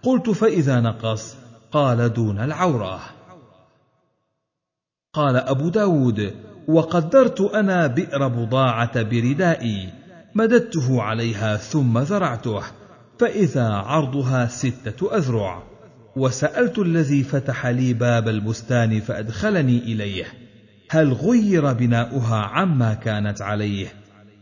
قلت 0.03 0.31
فاذا 0.31 0.81
نقص؟ 0.81 1.37
قال 1.73 2.13
دون 2.13 2.41
العوره. 2.41 3.01
قال 5.13 5.37
ابو 5.37 5.69
داود 5.69 6.35
وقدرت 6.69 7.41
أنا 7.41 7.87
بئر 7.87 8.29
بضاعه 8.29 9.03
بردائي 9.03 9.89
مددته 10.35 11.03
عليها 11.03 11.57
ثم 11.57 11.99
ذرعته 11.99 12.63
فاذا 13.21 13.69
عرضها 13.69 14.47
ستة 14.47 15.17
أذرع. 15.17 15.63
وسألت 16.17 16.79
الذي 16.79 17.23
فتح 17.23 17.67
لي 17.67 17.93
باب 17.93 18.29
البستان 18.29 19.01
فأدخلني 19.01 19.79
إليه. 19.79 20.25
هل 20.91 21.13
غير 21.13 21.73
بناؤها 21.73 22.37
عما 22.37 22.95
كانت 22.95 23.43
عليه؟ 23.43 23.89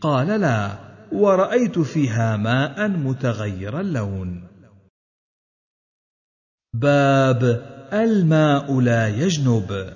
قال 0.01 0.27
لا 0.27 0.77
ورأيت 1.11 1.79
فيها 1.79 2.37
ماء 2.37 2.87
متغير 2.87 3.79
اللون. 3.79 4.47
باب 6.73 7.43
الماء 7.93 8.79
لا 8.79 9.07
يجنب. 9.07 9.93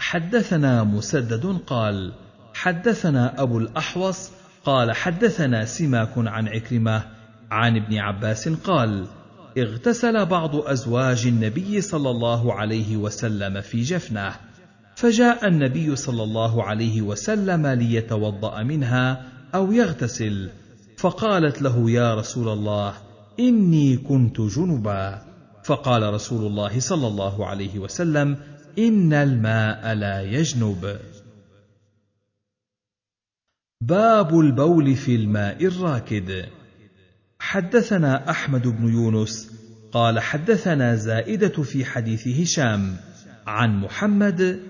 حدثنا 0.00 0.84
مسدد 0.84 1.58
قال 1.66 2.12
حدثنا 2.54 3.42
أبو 3.42 3.58
الأحوص 3.58 4.30
قال 4.64 4.92
حدثنا 4.92 5.64
سماك 5.64 6.12
عن 6.16 6.48
عكرمة 6.48 7.02
عن 7.50 7.76
ابن 7.76 7.98
عباس 7.98 8.48
قال 8.48 9.06
اغتسل 9.58 10.26
بعض 10.26 10.56
أزواج 10.56 11.26
النبي 11.26 11.80
صلى 11.80 12.10
الله 12.10 12.54
عليه 12.54 12.96
وسلم 12.96 13.60
في 13.60 13.82
جفنه 13.82 14.32
فجاء 14.96 15.48
النبي 15.48 15.96
صلى 15.96 16.22
الله 16.22 16.62
عليه 16.62 17.02
وسلم 17.02 17.66
ليتوضأ 17.66 18.62
منها 18.62 19.22
أو 19.54 19.72
يغتسل 19.72 20.50
فقالت 20.96 21.62
له 21.62 21.90
يا 21.90 22.14
رسول 22.14 22.48
الله 22.48 22.94
إني 23.40 23.96
كنت 23.96 24.40
جنبا 24.40 25.22
فقال 25.64 26.14
رسول 26.14 26.46
الله 26.46 26.80
صلى 26.80 27.06
الله 27.06 27.46
عليه 27.46 27.78
وسلم 27.78 28.36
إن 28.78 29.12
الماء 29.12 29.94
لا 29.94 30.22
يجنب 30.22 30.96
باب 33.88 34.40
البول 34.40 34.96
في 34.96 35.16
الماء 35.16 35.64
الراكد. 35.66 36.44
حدثنا 37.38 38.30
أحمد 38.30 38.68
بن 38.68 38.88
يونس 38.88 39.50
قال 39.92 40.20
حدثنا 40.20 40.94
زائدة 40.96 41.62
في 41.62 41.84
حديث 41.84 42.28
هشام 42.28 42.96
عن 43.46 43.80
محمد 43.80 44.60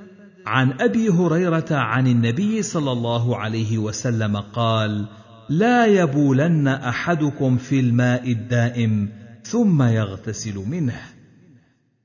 عن 0.46 0.72
أبي 0.80 1.08
هريرة 1.08 1.66
عن 1.70 2.06
النبي 2.06 2.62
صلى 2.62 2.92
الله 2.92 3.36
عليه 3.36 3.78
وسلم 3.78 4.36
قال 4.36 5.06
لا 5.48 5.86
يبولن 5.86 6.68
أحدكم 6.68 7.56
في 7.56 7.80
الماء 7.80 8.32
الدائم 8.32 9.08
ثم 9.42 9.82
يغتسل 9.82 10.54
منه. 10.58 11.00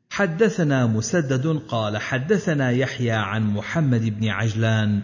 حدثنا 0.09 0.85
مسدد 0.85 1.47
قال 1.47 1.97
حدثنا 1.97 2.71
يحيى 2.71 3.11
عن 3.11 3.53
محمد 3.53 4.19
بن 4.19 4.27
عجلان 4.27 5.01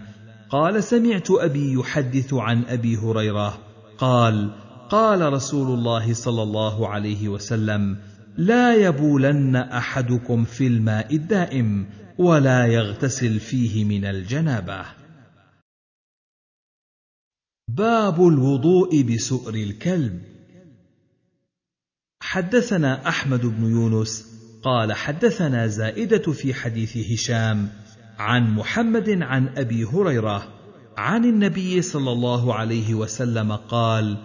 قال 0.49 0.83
سمعت 0.83 1.31
أبي 1.31 1.73
يحدث 1.73 2.33
عن 2.33 2.63
أبي 2.63 2.97
هريرة. 2.97 3.59
قال 3.97 4.51
قال 4.89 5.33
رسول 5.33 5.77
الله 5.77 6.13
صلى 6.13 6.43
الله 6.43 6.87
عليه 6.87 7.29
وسلم 7.29 7.97
لا 8.37 8.75
يبولن 8.75 9.55
أحدكم 9.55 10.45
في 10.45 10.67
الماء 10.67 11.15
الدائم 11.15 11.89
ولا 12.17 12.65
يغتسل 12.65 13.39
فيه 13.39 13.85
من 13.85 14.05
الجنابة. 14.05 14.85
باب 17.67 18.27
الوضوء 18.27 19.01
بسؤر 19.01 19.53
الكلب. 19.53 20.21
حدثنا 22.21 23.07
أحمد 23.07 23.45
بن 23.45 23.71
يونس 23.71 24.35
قال 24.63 24.93
حدثنا 24.93 25.67
زائدة 25.67 26.31
في 26.31 26.53
حديث 26.53 26.97
هشام 26.97 27.69
عن 28.19 28.55
محمد 28.55 29.21
عن 29.21 29.49
أبي 29.57 29.85
هريرة 29.85 30.47
عن 30.97 31.25
النبي 31.25 31.81
صلى 31.81 32.11
الله 32.11 32.53
عليه 32.53 32.93
وسلم 32.93 33.51
قال 33.51 34.17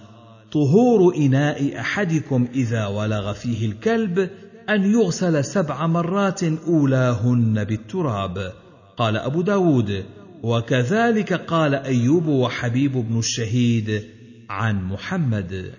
طهور 0.52 1.16
إناء 1.16 1.80
أحدكم 1.80 2.48
إذا 2.54 2.86
ولغ 2.86 3.32
فيه 3.32 3.66
الكلب 3.66 4.30
أن 4.68 4.92
يغسل 4.92 5.44
سبع 5.44 5.86
مرات 5.86 6.42
أولاهن 6.44 7.64
بالتراب 7.64 8.52
قال 8.96 9.16
أبو 9.16 9.42
داود 9.42 10.04
وكذلك 10.42 11.32
قال 11.32 11.74
أيوب 11.74 12.26
وحبيب 12.26 12.92
بن 12.92 13.18
الشهيد 13.18 14.04
عن 14.50 14.84
محمد 14.84 15.74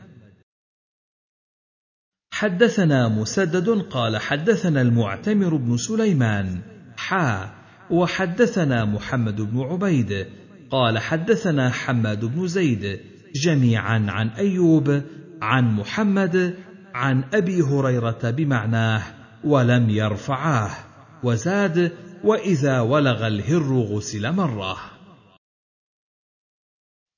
حدثنا 2.33 3.07
مسدد 3.07 3.69
قال 3.69 4.17
حدثنا 4.17 4.81
المعتمر 4.81 5.55
بن 5.55 5.77
سليمان 5.77 6.61
حا 6.97 7.60
وحدثنا 7.89 8.85
محمد 8.85 9.41
بن 9.41 9.59
عبيد 9.59 10.27
قال 10.71 10.99
حدثنا 10.99 11.69
حماد 11.69 12.25
بن 12.25 12.47
زيد 12.47 12.99
جميعا 13.35 14.05
عن 14.09 14.29
أيوب 14.29 15.01
عن 15.41 15.75
محمد 15.75 16.55
عن 16.93 17.23
أبي 17.33 17.61
هريرة 17.61 18.19
بمعناه 18.23 19.03
ولم 19.43 19.89
يرفعاه 19.89 20.71
وزاد 21.23 21.91
وإذا 22.23 22.79
ولغ 22.79 23.27
الهر 23.27 23.79
غسل 23.79 24.31
مرة. 24.31 24.77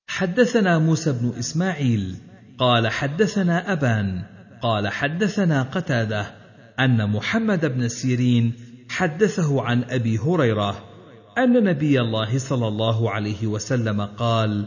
حدثنا 0.08 0.80
موسى 0.80 1.12
بن 1.12 1.34
إسماعيل 1.40 2.16
قال 2.58 2.88
حدثنا 2.88 3.72
أبان 3.72 4.24
قال 4.62 4.88
حدثنا 4.88 5.64
قتادة 5.64 6.36
أن 6.80 7.10
محمد 7.10 7.66
بن 7.66 7.88
سيرين 7.88 8.54
حدثه 8.94 9.62
عن 9.62 9.84
أبي 9.84 10.18
هريرة 10.18 10.84
أن 11.38 11.64
نبي 11.64 12.02
الله 12.02 12.38
صلى 12.38 12.68
الله 12.68 13.12
عليه 13.12 13.48
وسلم 13.48 14.02
قال 14.02 14.66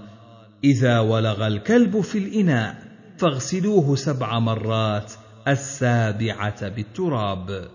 إذا 0.64 1.00
ولغ 1.00 1.46
الكلب 1.46 2.00
في 2.00 2.18
الإناء 2.18 2.82
فاغسلوه 3.18 3.96
سبع 3.96 4.38
مرات 4.38 5.12
السابعة 5.48 6.68
بالتراب 6.68 7.68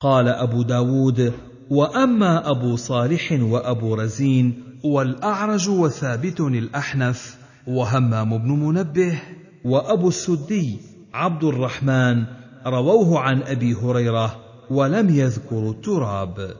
قال 0.00 0.28
أبو 0.28 0.62
داود 0.62 1.32
وأما 1.70 2.50
أبو 2.50 2.76
صالح 2.76 3.32
وأبو 3.32 3.94
رزين 3.94 4.64
والأعرج 4.84 5.68
وثابت 5.68 6.40
الأحنف 6.40 7.38
وهمام 7.66 8.38
بن 8.38 8.50
منبه 8.50 9.22
وأبو 9.64 10.08
السدي 10.08 10.78
عبد 11.14 11.44
الرحمن 11.44 12.43
رووه 12.66 13.20
عن 13.20 13.42
أبي 13.42 13.74
هريرة 13.74 14.44
ولم 14.70 15.10
يذكروا 15.10 15.72
التراب. 15.72 16.56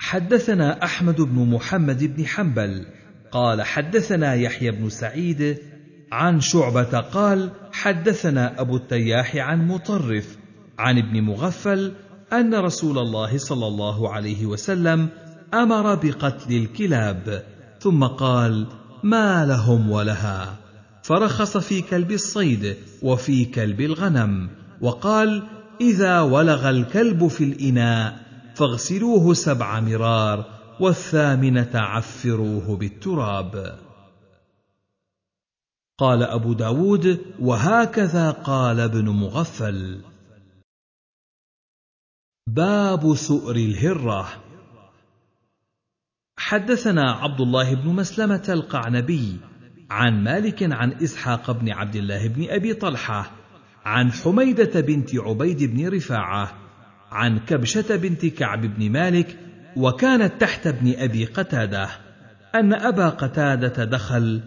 حدثنا 0.00 0.84
أحمد 0.84 1.20
بن 1.20 1.50
محمد 1.50 2.16
بن 2.16 2.26
حنبل 2.26 2.86
قال 3.32 3.62
حدثنا 3.62 4.34
يحيى 4.34 4.70
بن 4.70 4.88
سعيد 4.88 5.58
عن 6.12 6.40
شعبة 6.40 7.00
قال 7.00 7.50
حدثنا 7.72 8.60
أبو 8.60 8.76
التياح 8.76 9.36
عن 9.36 9.68
مطرف 9.68 10.38
عن 10.78 10.98
ابن 10.98 11.20
مغفل 11.22 11.92
أن 12.32 12.54
رسول 12.54 12.98
الله 12.98 13.38
صلى 13.38 13.66
الله 13.66 14.12
عليه 14.12 14.46
وسلم 14.46 15.08
أمر 15.54 15.94
بقتل 15.94 16.56
الكلاب 16.56 17.44
ثم 17.80 18.04
قال 18.04 18.66
ما 19.02 19.46
لهم 19.46 19.90
ولها. 19.90 20.67
فرخص 21.08 21.56
في 21.56 21.82
كلب 21.82 22.10
الصيد 22.12 22.76
وفي 23.02 23.44
كلب 23.44 23.80
الغنم 23.80 24.50
وقال 24.80 25.48
إذا 25.80 26.20
ولغ 26.20 26.70
الكلب 26.70 27.28
في 27.28 27.44
الإناء 27.44 28.26
فاغسلوه 28.54 29.34
سبع 29.34 29.80
مرار 29.80 30.44
والثامنة 30.80 31.70
عفروه 31.74 32.76
بالتراب. 32.76 33.78
قال 35.98 36.22
أبو 36.22 36.52
داود 36.52 37.18
وهكذا 37.40 38.30
قال 38.30 38.80
ابن 38.80 39.08
مغفل. 39.08 40.00
باب 42.46 43.14
سؤر 43.14 43.56
الهرة. 43.56 44.28
حدثنا 46.38 47.12
عبد 47.12 47.40
الله 47.40 47.74
بن 47.74 47.88
مسلمة 47.88 48.44
القعنبي 48.48 49.47
عن 49.90 50.24
مالك 50.24 50.72
عن 50.72 50.92
إسحاق 50.92 51.50
بن 51.50 51.70
عبد 51.70 51.96
الله 51.96 52.28
بن 52.28 52.46
أبي 52.50 52.74
طلحة 52.74 53.30
عن 53.84 54.12
حميدة 54.12 54.80
بنت 54.80 55.10
عبيد 55.14 55.62
بن 55.62 55.88
رفاعة 55.88 56.52
عن 57.10 57.38
كبشة 57.38 57.96
بنت 57.96 58.26
كعب 58.26 58.60
بن 58.60 58.90
مالك 58.90 59.36
وكانت 59.76 60.40
تحت 60.40 60.66
ابن 60.66 60.94
أبي 60.98 61.24
قتادة 61.24 61.88
أن 62.54 62.72
أبا 62.72 63.08
قتادة 63.08 63.84
دخل 63.84 64.42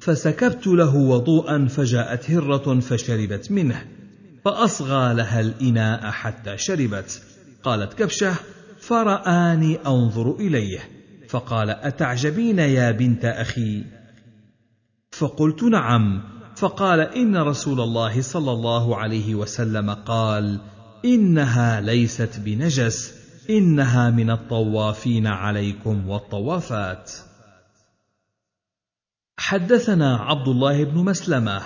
فسكبت 0.00 0.66
له 0.66 0.96
وضوءا 0.96 1.66
فجاءت 1.66 2.30
هرة 2.30 2.80
فشربت 2.80 3.52
منه 3.52 3.84
فأصغى 4.44 5.14
لها 5.14 5.40
الإناء 5.40 6.10
حتى 6.10 6.58
شربت. 6.58 7.22
قالت 7.62 7.94
كبشة 7.94 8.34
فرآني 8.80 9.78
أنظر 9.86 10.36
إليه. 10.40 10.78
فقال 11.28 11.70
أتعجبين 11.70 12.58
يا 12.58 12.90
بنت 12.90 13.24
أخي؟ 13.24 13.84
فقلت 15.12 15.62
نعم. 15.62 16.22
فقال 16.56 17.00
إن 17.00 17.36
رسول 17.36 17.80
الله 17.80 18.22
صلى 18.22 18.52
الله 18.52 18.96
عليه 18.96 19.34
وسلم 19.34 19.90
قال 19.90 20.60
إنها 21.04 21.80
ليست 21.80 22.40
بنجس 22.44 23.14
إنها 23.50 24.10
من 24.10 24.30
الطوافين 24.30 25.26
عليكم 25.26 26.08
والطوافات. 26.08 27.12
حدثنا 29.38 30.16
عبد 30.16 30.48
الله 30.48 30.84
بن 30.84 31.04
مسلمة 31.04 31.62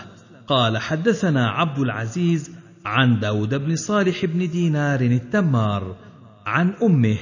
قال 0.47 0.79
حدثنا 0.79 1.51
عبد 1.51 1.79
العزيز 1.79 2.51
عن 2.85 3.21
داود 3.21 3.55
بن 3.55 3.77
صالح 3.77 4.25
بن 4.25 4.51
دينار 4.51 5.01
التمار 5.01 5.97
عن 6.47 6.75
أمه 6.83 7.19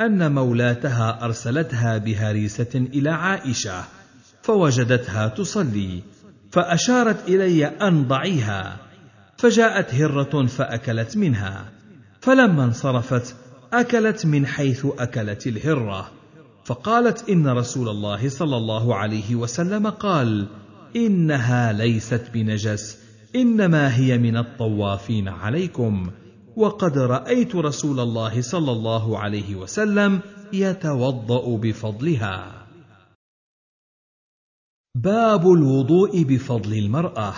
أن 0.00 0.32
مولاتها 0.32 1.24
أرسلتها 1.24 1.98
بهريسة 1.98 2.74
إلى 2.74 3.10
عائشة. 3.10 3.84
فوجدتها 4.44 5.28
تصلي 5.28 6.02
فأشارت 6.50 7.28
إلي 7.28 7.66
أن 7.66 8.08
ضعيها 8.08 8.76
فجاءت 9.36 9.94
هرة 9.94 10.46
فأكلت 10.46 11.16
منها 11.16 11.72
فلما 12.20 12.64
انصرفت 12.64 13.36
أكلت 13.72 14.26
من 14.26 14.46
حيث 14.46 14.86
أكلت 14.98 15.46
الهرة 15.46 16.10
فقالت 16.64 17.28
إن 17.28 17.48
رسول 17.48 17.88
الله 17.88 18.28
صلى 18.28 18.56
الله 18.56 18.94
عليه 18.94 19.34
وسلم 19.34 19.86
قال 19.86 20.46
إنها 20.96 21.72
ليست 21.72 22.30
بنجس 22.34 22.98
إنما 23.36 23.96
هي 23.96 24.18
من 24.18 24.36
الطوافين 24.36 25.28
عليكم 25.28 26.10
وقد 26.56 26.98
رأيت 26.98 27.56
رسول 27.56 28.00
الله 28.00 28.40
صلى 28.40 28.72
الله 28.72 29.18
عليه 29.18 29.56
وسلم 29.56 30.20
يتوضأ 30.52 31.56
بفضلها. 31.56 32.63
باب 34.96 35.52
الوضوء 35.52 36.22
بفضل 36.22 36.72
المرأة. 36.72 37.34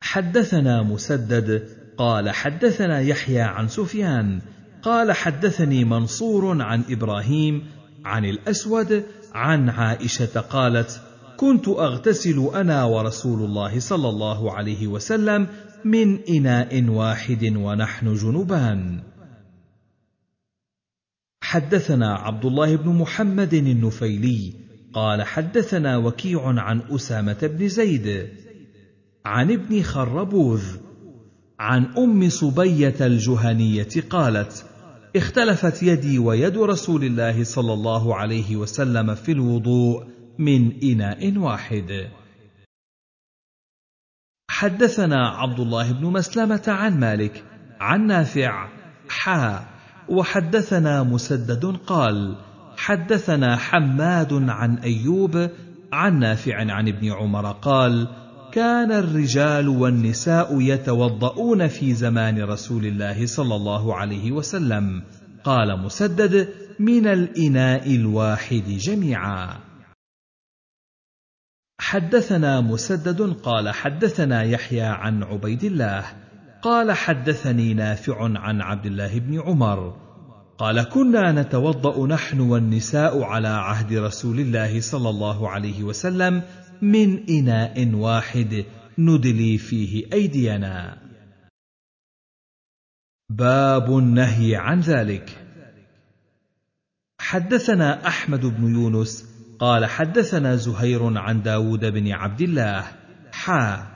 حدثنا 0.00 0.82
مسدد 0.82 1.68
قال 1.98 2.30
حدثنا 2.30 3.00
يحيى 3.00 3.40
عن 3.40 3.68
سفيان 3.68 4.40
قال 4.82 5.12
حدثني 5.12 5.84
منصور 5.84 6.62
عن 6.62 6.84
إبراهيم 6.90 7.66
عن 8.04 8.24
الأسود 8.24 9.04
عن 9.32 9.68
عائشة 9.68 10.40
قالت 10.40 11.02
كنت 11.36 11.68
أغتسل 11.68 12.50
أنا 12.54 12.84
ورسول 12.84 13.42
الله 13.42 13.80
صلى 13.80 14.08
الله 14.08 14.52
عليه 14.52 14.86
وسلم 14.86 15.46
من 15.84 16.18
إناء 16.28 16.84
واحد 16.84 17.56
ونحن 17.56 18.14
جنبان. 18.14 19.02
حدثنا 21.42 22.14
عبد 22.14 22.44
الله 22.44 22.76
بن 22.76 22.88
محمد 22.88 23.54
النفيلي 23.54 24.67
قال 24.92 25.22
حدثنا 25.22 25.96
وكيع 25.96 26.42
عن 26.46 26.82
أسامة 26.90 27.38
بن 27.42 27.68
زيد 27.68 28.28
عن 29.24 29.50
ابن 29.50 29.82
خربوذ 29.82 30.64
عن 31.60 31.84
أم 31.84 32.28
صبية 32.28 32.94
الجهنية 33.00 33.88
قالت 34.10 34.66
اختلفت 35.16 35.82
يدي 35.82 36.18
ويد 36.18 36.58
رسول 36.58 37.04
الله 37.04 37.44
صلى 37.44 37.72
الله 37.72 38.14
عليه 38.14 38.56
وسلم 38.56 39.14
في 39.14 39.32
الوضوء 39.32 40.04
من 40.38 40.82
إناء 40.82 41.38
واحد. 41.38 42.08
حدثنا 44.50 45.28
عبد 45.28 45.60
الله 45.60 45.92
بن 45.92 46.06
مسلمة 46.06 46.62
عن 46.68 47.00
مالك 47.00 47.44
عن 47.80 48.06
نافع 48.06 48.68
حا 49.08 49.68
وحدثنا 50.08 51.02
مسدد 51.02 51.76
قال 51.86 52.36
حدثنا 52.78 53.56
حماد 53.56 54.32
عن 54.32 54.78
أيوب 54.78 55.50
عن 55.92 56.18
نافع 56.18 56.72
عن 56.72 56.88
ابن 56.88 57.12
عمر 57.12 57.52
قال 57.52 58.08
كان 58.52 58.92
الرجال 58.92 59.68
والنساء 59.68 60.60
يتوضؤون 60.60 61.66
في 61.68 61.94
زمان 61.94 62.42
رسول 62.42 62.86
الله 62.86 63.26
صلى 63.26 63.54
الله 63.54 63.94
عليه 63.94 64.32
وسلم 64.32 65.02
قال 65.44 65.82
مسدد 65.82 66.48
من 66.78 67.06
الإناء 67.06 67.94
الواحد 67.94 68.64
جميعا 68.68 69.56
حدثنا 71.80 72.60
مسدد 72.60 73.20
قال 73.22 73.68
حدثنا 73.68 74.42
يحيى 74.42 74.82
عن 74.82 75.22
عبيد 75.22 75.64
الله 75.64 76.04
قال 76.62 76.92
حدثني 76.92 77.74
نافع 77.74 78.38
عن 78.38 78.60
عبد 78.60 78.86
الله 78.86 79.18
بن 79.18 79.40
عمر 79.40 80.07
قال 80.58 80.82
كنا 80.82 81.32
نتوضأ 81.32 82.06
نحن 82.06 82.40
والنساء 82.40 83.22
على 83.22 83.48
عهد 83.48 83.92
رسول 83.92 84.40
الله 84.40 84.80
صلى 84.80 85.08
الله 85.10 85.48
عليه 85.48 85.82
وسلم 85.82 86.42
من 86.82 87.28
إناء 87.28 87.94
واحد 87.94 88.64
ندلي 88.98 89.58
فيه 89.58 90.12
أيدينا. 90.12 90.98
باب 93.30 93.98
النهي 93.98 94.56
عن 94.56 94.80
ذلك. 94.80 95.44
حدثنا 97.20 98.06
أحمد 98.06 98.40
بن 98.40 98.74
يونس 98.74 99.24
قال 99.58 99.86
حدثنا 99.86 100.56
زهير 100.56 101.18
عن 101.18 101.42
داود 101.42 101.84
بن 101.84 102.12
عبد 102.12 102.40
الله 102.40 102.84
حا 103.32 103.86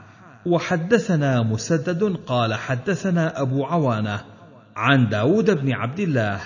وحدثنا 0.45 1.43
مسدد 1.43 2.03
قال 2.03 2.53
حدثنا 2.53 3.41
أبو 3.41 3.65
عوانة 3.65 4.32
عن 4.75 5.09
داود 5.09 5.51
بن 5.51 5.71
عبد 5.71 5.99
الله 5.99 6.39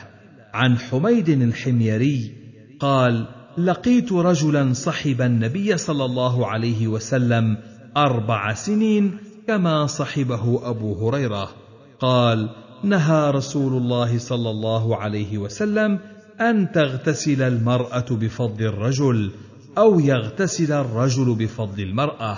عن 0.54 0.78
حميد 0.78 1.30
الحميري 1.30 2.32
قال 2.80 3.28
لقيت 3.58 4.14
رجلا 4.14 4.74
صحب 4.74 5.22
النبي 5.22 5.78
صلى 5.78 6.06
الله 6.06 6.48
عليه 6.48 6.88
وسلم 6.88 7.58
أربع 7.98 8.54
سنين 8.54 9.18
كما 9.48 9.88
صحبه 9.88 10.70
أبو 10.70 11.10
هريرة. 11.10 11.50
قال 12.00 12.50
نهى 12.84 13.32
رسول 13.32 13.74
الله 13.74 14.18
صلى 14.18 14.50
الله 14.50 14.98
عليه 14.98 15.38
وسلم 15.38 16.00
أن 16.42 16.72
تغتسل 16.72 17.42
المرأة 17.42 18.06
بفضل 18.12 18.66
الرجل 18.66 19.32
أو 19.78 20.00
يغتسل 20.00 20.72
الرجل 20.72 21.36
بفضل 21.36 21.84
المرأة. 21.84 22.38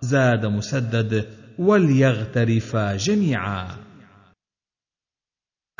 زاد 0.00 0.46
مسدد 0.46 1.26
وليغترفا 1.58 2.96
جميعا. 2.96 3.68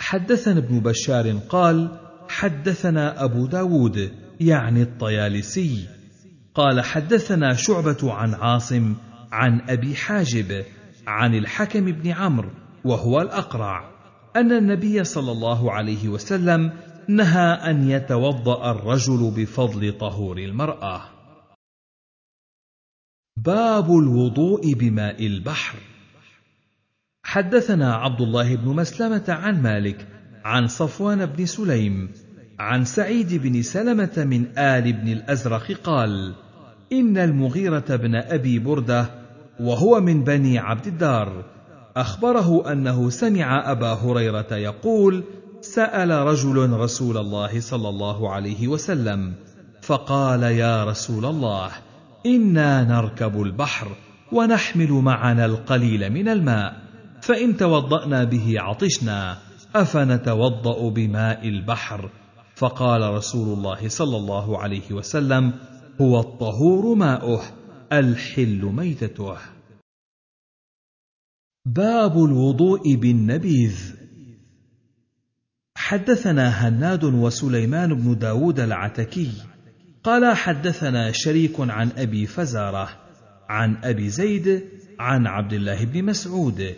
حدثنا 0.01 0.59
ابن 0.59 0.81
بشار 0.81 1.31
قال 1.49 1.99
حدثنا 2.29 3.25
أبو 3.25 3.47
داود 3.47 4.13
يعني 4.41 4.83
الطيالسي. 4.83 5.89
قال 6.55 6.81
حدثنا 6.81 7.55
شعبة 7.55 8.13
عن 8.13 8.35
عاصم 8.35 8.95
عن 9.33 9.61
أبي 9.69 9.97
حاجب 9.97 10.65
عن 11.07 11.35
الحكم 11.35 11.85
بن 11.85 12.11
عمرو 12.11 12.51
وهو 12.85 13.21
الأقرع. 13.21 13.91
أن 14.37 14.53
النبي 14.53 15.05
صلى 15.05 15.33
الله 15.33 15.73
عليه 15.73 16.09
وسلم 16.09 16.73
نهى 17.09 17.53
أن 17.71 17.91
يتوضأ 17.91 18.71
الرجل 18.71 19.33
بفضل 19.37 19.99
طهور 19.99 20.39
المرأة. 20.39 21.03
باب 23.37 23.91
الوضوء 23.91 24.75
بماء 24.75 25.27
البحر. 25.27 25.90
حدثنا 27.23 27.95
عبد 27.95 28.21
الله 28.21 28.57
بن 28.57 28.69
مسلمة 28.69 29.25
عن 29.29 29.63
مالك 29.63 30.07
عن 30.45 30.67
صفوان 30.67 31.27
بن 31.27 31.47
سليم 31.47 32.09
عن 32.59 32.85
سعيد 32.85 33.35
بن 33.35 33.63
سلمة 33.63 34.25
من 34.31 34.59
آل 34.59 34.93
بن 34.93 35.09
الأزرق 35.09 35.73
قال 35.85 36.35
إن 36.93 37.19
المغيرة 37.19 37.97
بن 37.97 38.15
أبي 38.15 38.59
بردة 38.59 39.11
وهو 39.61 40.01
من 40.01 40.25
بني 40.25 40.59
عبد 40.59 40.87
الدار 40.87 41.45
أخبره 41.97 42.73
أنه 42.73 43.11
سمع 43.11 43.71
أبا 43.71 43.93
هريرة 43.93 44.55
يقول 44.57 45.25
سأل 45.61 46.11
رجل 46.11 46.71
رسول 46.71 47.17
الله 47.17 47.61
صلى 47.61 47.89
الله 47.89 48.31
عليه 48.31 48.69
وسلم 48.69 49.35
فقال 49.83 50.43
يا 50.43 50.85
رسول 50.85 51.25
الله 51.25 51.71
إنا 52.27 52.85
نركب 52.85 53.43
البحر 53.43 53.89
ونحمل 54.33 54.93
معنا 54.93 55.45
القليل 55.45 56.11
من 56.13 56.29
الماء 56.29 56.90
فإن 57.23 57.57
توضأنا 57.57 58.25
به 58.25 58.55
عطشنا 58.59 59.39
أفنتوضأ 59.75 60.91
بماء 60.91 61.49
البحر؟ 61.49 62.11
فقال 62.55 63.15
رسول 63.15 63.59
الله 63.59 63.89
صلى 63.89 64.17
الله 64.17 64.59
عليه 64.59 64.93
وسلم 64.93 65.53
هو 66.01 66.21
الطهور 66.21 66.95
ماؤه 66.95 67.43
الحل 67.93 68.65
ميتته. 68.65 69.37
باب 71.67 72.25
الوضوء 72.25 72.95
بالنبيذ. 72.97 73.95
حدثنا 75.77 76.69
هناد 76.69 77.05
وسليمان 77.05 77.95
بن 77.95 78.19
داود 78.19 78.61
العتكي 78.61 79.33
قال 80.05 80.37
حدثنا 80.37 81.13
شريك 81.13 81.61
عن 81.61 81.91
أبي 81.97 82.27
فزارة 82.27 82.89
عن 83.49 83.77
أبي 83.85 84.09
زيد 84.09 84.65
عن 84.99 85.27
عبد 85.27 85.53
الله 85.53 85.85
بن 85.85 86.05
مسعود. 86.05 86.77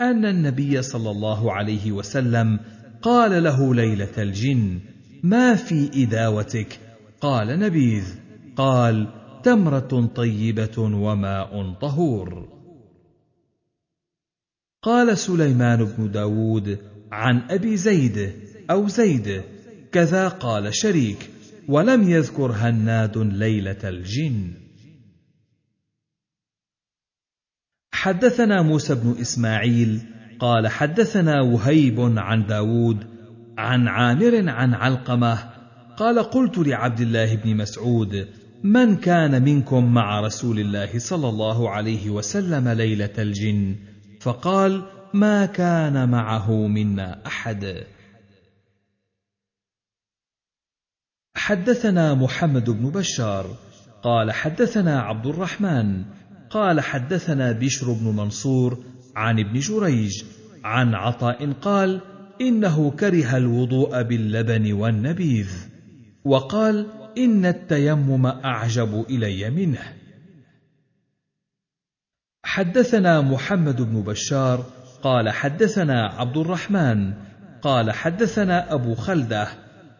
أن 0.00 0.24
النبي 0.24 0.82
صلى 0.82 1.10
الله 1.10 1.52
عليه 1.52 1.92
وسلم 1.92 2.60
قال 3.02 3.42
له 3.42 3.74
ليلة 3.74 4.22
الجن 4.22 4.80
ما 5.22 5.54
في 5.54 5.90
اداوتك 5.94 6.78
قال 7.20 7.58
نبيذ 7.58 8.04
قال 8.56 9.08
تمرة 9.42 10.10
طيبة 10.14 10.78
وماء 10.78 11.72
طهور. 11.80 12.48
قال 14.82 15.18
سليمان 15.18 15.84
بن 15.84 16.10
داود 16.10 16.78
عن 17.12 17.42
أبي 17.50 17.76
زيد 17.76 18.32
أو 18.70 18.88
زيد 18.88 19.42
كذا 19.92 20.28
قال 20.28 20.74
شريك 20.74 21.30
ولم 21.68 22.10
يذكر 22.10 22.52
هناد 22.52 23.18
ليلة 23.18 23.88
الجن. 23.88 24.67
حدثنا 27.92 28.62
موسى 28.62 28.94
بن 28.94 29.16
إسماعيل 29.20 30.00
قال 30.40 30.68
حدثنا 30.68 31.40
وهيب 31.40 32.00
عن 32.00 32.46
داود 32.46 33.06
عن 33.58 33.88
عامر 33.88 34.48
عن 34.48 34.74
علقمة 34.74 35.38
قال 35.96 36.18
قلت 36.18 36.58
لعبد 36.58 37.00
الله 37.00 37.36
بن 37.36 37.56
مسعود 37.56 38.28
من 38.64 38.96
كان 38.96 39.42
منكم 39.42 39.94
مع 39.94 40.20
رسول 40.20 40.58
الله 40.58 40.98
صلى 40.98 41.28
الله 41.28 41.70
عليه 41.70 42.10
وسلم 42.10 42.68
ليلة 42.68 43.12
الجن؟ 43.18 43.76
فقال 44.20 44.82
ما 45.14 45.46
كان 45.46 46.08
معه 46.08 46.52
منا 46.66 47.26
أحد. 47.26 47.84
حدثنا 51.36 52.14
محمد 52.14 52.70
بن 52.70 52.90
بشار 52.90 53.56
قال 54.02 54.32
حدثنا 54.32 55.00
عبد 55.00 55.26
الرحمن 55.26 56.04
قال 56.50 56.80
حدثنا 56.80 57.52
بشر 57.52 57.92
بن 57.92 58.06
منصور 58.16 58.78
عن 59.16 59.38
ابن 59.38 59.58
جريج 59.58 60.24
عن 60.64 60.94
عطاء 60.94 61.52
قال 61.52 62.00
إنه 62.40 62.90
كره 62.90 63.36
الوضوء 63.36 64.02
باللبن 64.02 64.72
والنبيذ 64.72 65.50
وقال 66.24 66.86
إن 67.18 67.46
التيمم 67.46 68.26
أعجب 68.26 69.04
إلي 69.10 69.50
منه. 69.50 69.92
حدثنا 72.44 73.20
محمد 73.20 73.82
بن 73.82 74.02
بشار 74.02 74.64
قال 75.02 75.30
حدثنا 75.30 76.06
عبد 76.06 76.36
الرحمن 76.36 77.14
قال 77.62 77.92
حدثنا 77.92 78.74
أبو 78.74 78.94
خلدة 78.94 79.48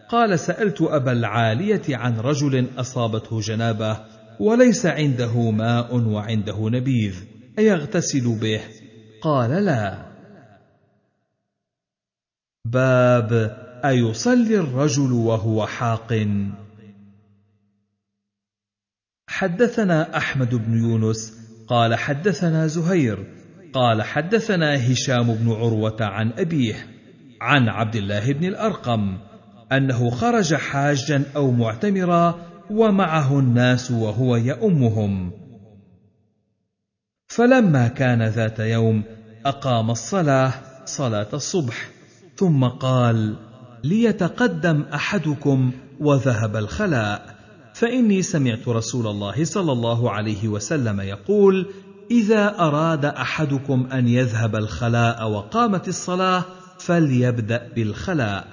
قال 0.09 0.39
سألت 0.39 0.83
أبا 0.83 1.13
العالية 1.13 1.97
عن 1.97 2.21
رجل 2.21 2.67
أصابته 2.79 3.41
جنابة 3.41 3.99
وليس 4.41 4.87
عنده 4.87 5.51
ماء 5.51 5.97
وعنده 5.97 6.69
نبيذ 6.69 7.25
أيغتسل 7.59 8.39
به؟ 8.41 8.61
قال 9.23 9.51
لا. 9.65 10.09
باب 12.65 13.33
أيصلي 13.85 14.59
الرجل 14.59 15.13
وهو 15.13 15.67
حاق؟ 15.67 16.27
حدثنا 19.29 20.17
أحمد 20.17 20.55
بن 20.55 20.79
يونس 20.79 21.39
قال 21.69 21.95
حدثنا 21.95 22.67
زهير 22.67 23.27
قال 23.73 24.03
حدثنا 24.03 24.93
هشام 24.93 25.35
بن 25.35 25.53
عروة 25.53 25.97
عن 26.01 26.33
أبيه 26.33 26.87
عن 27.41 27.69
عبد 27.69 27.97
الله 27.97 28.33
بن 28.33 28.45
الأرقم 28.45 29.19
أنه 29.73 30.11
خرج 30.11 30.55
حاجا 30.55 31.25
أو 31.37 31.51
معتمرا 31.51 32.48
ومعه 32.71 33.39
الناس 33.39 33.91
وهو 33.91 34.37
يؤمهم 34.37 35.33
فلما 37.27 37.89
كان 37.89 38.23
ذات 38.23 38.61
يوم 38.61 39.03
أقام 39.47 39.91
الصلاة 39.91 40.53
صلاة 40.85 41.29
الصبح 41.33 41.91
ثم 42.37 42.65
قال 42.65 43.37
ليتقدم 43.85 44.85
أحدكم 44.95 45.73
وذهب 46.01 46.57
الخلاء 46.57 47.39
فإني 47.75 48.23
سمعت 48.23 48.69
رسول 48.69 49.07
الله 49.07 49.45
صلى 49.45 49.73
الله 49.73 50.11
عليه 50.11 50.49
وسلم 50.49 51.01
يقول 51.01 51.67
إذا 52.11 52.59
أراد 52.59 53.05
أحدكم 53.05 53.89
أن 53.93 54.09
يذهب 54.09 54.57
الخلاء 54.57 55.31
وقامت 55.31 55.89
الصلاة 55.89 56.45
فليبدأ 56.79 57.69
بالخلاء. 57.77 58.45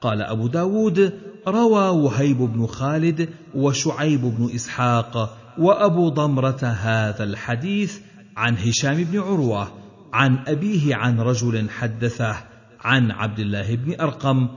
قال 0.00 0.22
أبو 0.22 0.46
داود 0.46 1.12
روى 1.48 1.88
وهيب 1.88 2.38
بن 2.38 2.66
خالد 2.66 3.28
وشعيب 3.54 4.20
بن 4.20 4.50
إسحاق 4.54 5.36
وأبو 5.58 6.08
ضمرة 6.08 6.64
هذا 6.64 7.24
الحديث 7.24 8.00
عن 8.36 8.56
هشام 8.56 9.04
بن 9.04 9.18
عروة 9.18 9.72
عن 10.12 10.38
أبيه 10.46 10.94
عن 10.94 11.20
رجل 11.20 11.70
حدثه 11.70 12.36
عن 12.80 13.10
عبد 13.10 13.38
الله 13.38 13.76
بن 13.76 14.00
أرقم 14.00 14.48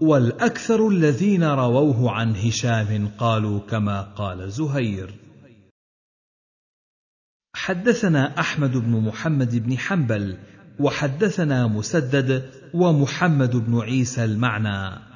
والأكثر 0.00 0.88
الذين 0.88 1.44
رووه 1.44 2.10
عن 2.10 2.36
هشام 2.36 3.08
قالوا 3.18 3.60
كما 3.60 4.02
قال 4.02 4.50
زهير. 4.50 5.14
حدثنا 7.54 8.40
أحمد 8.40 8.76
بن 8.76 8.90
محمد 8.90 9.66
بن 9.66 9.78
حنبل 9.78 10.38
وحدثنا 10.80 11.66
مسدد 11.66 12.50
ومحمد 12.74 13.56
بن 13.56 13.80
عيسى 13.80 14.24
المعنى. 14.24 15.15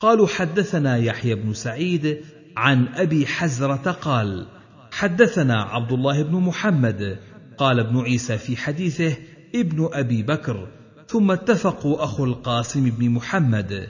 قالوا 0.00 0.26
حدثنا 0.26 0.96
يحيى 0.96 1.34
بن 1.34 1.52
سعيد 1.54 2.20
عن 2.56 2.88
أبي 2.88 3.26
حزرة 3.26 3.90
قال 3.92 4.46
حدثنا 4.92 5.62
عبد 5.62 5.92
الله 5.92 6.22
بن 6.22 6.34
محمد 6.34 7.18
قال 7.58 7.80
ابن 7.80 8.00
عيسى 8.00 8.38
في 8.38 8.56
حديثه 8.56 9.16
ابن 9.54 9.88
أبي 9.92 10.22
بكر 10.22 10.68
ثم 11.08 11.30
اتفقوا 11.30 12.04
أخو 12.04 12.24
القاسم 12.24 12.90
بن 12.90 13.10
محمد. 13.10 13.88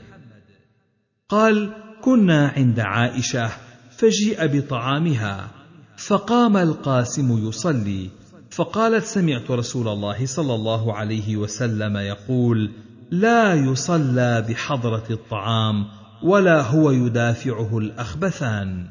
قال 1.28 1.72
كنا 2.02 2.48
عند 2.48 2.80
عائشة 2.80 3.50
فجيء 3.90 4.46
بطعامها 4.46 5.50
فقام 5.96 6.56
القاسم 6.56 7.48
يصلي 7.48 8.10
فقالت 8.50 9.04
سمعت 9.04 9.50
رسول 9.50 9.88
الله 9.88 10.26
صلى 10.26 10.54
الله 10.54 10.94
عليه 10.94 11.36
وسلم 11.36 11.96
يقول 11.96 12.72
لا 13.10 13.54
يصلى 13.54 14.46
بحضرة 14.48 15.04
الطعام 15.10 15.86
ولا 16.22 16.62
هو 16.62 16.90
يدافعه 16.90 17.78
الأخبثان. 17.78 18.88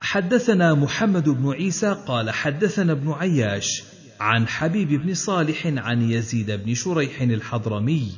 حدثنا 0.00 0.74
محمد 0.74 1.28
بن 1.28 1.52
عيسى 1.52 1.96
قال 2.06 2.30
حدثنا 2.30 2.92
ابن 2.92 3.12
عياش 3.12 3.82
عن 4.20 4.48
حبيب 4.48 4.88
بن 4.88 5.14
صالح 5.14 5.66
عن 5.66 6.02
يزيد 6.02 6.50
بن 6.50 6.74
شريح 6.74 7.20
الحضرمي 7.20 8.12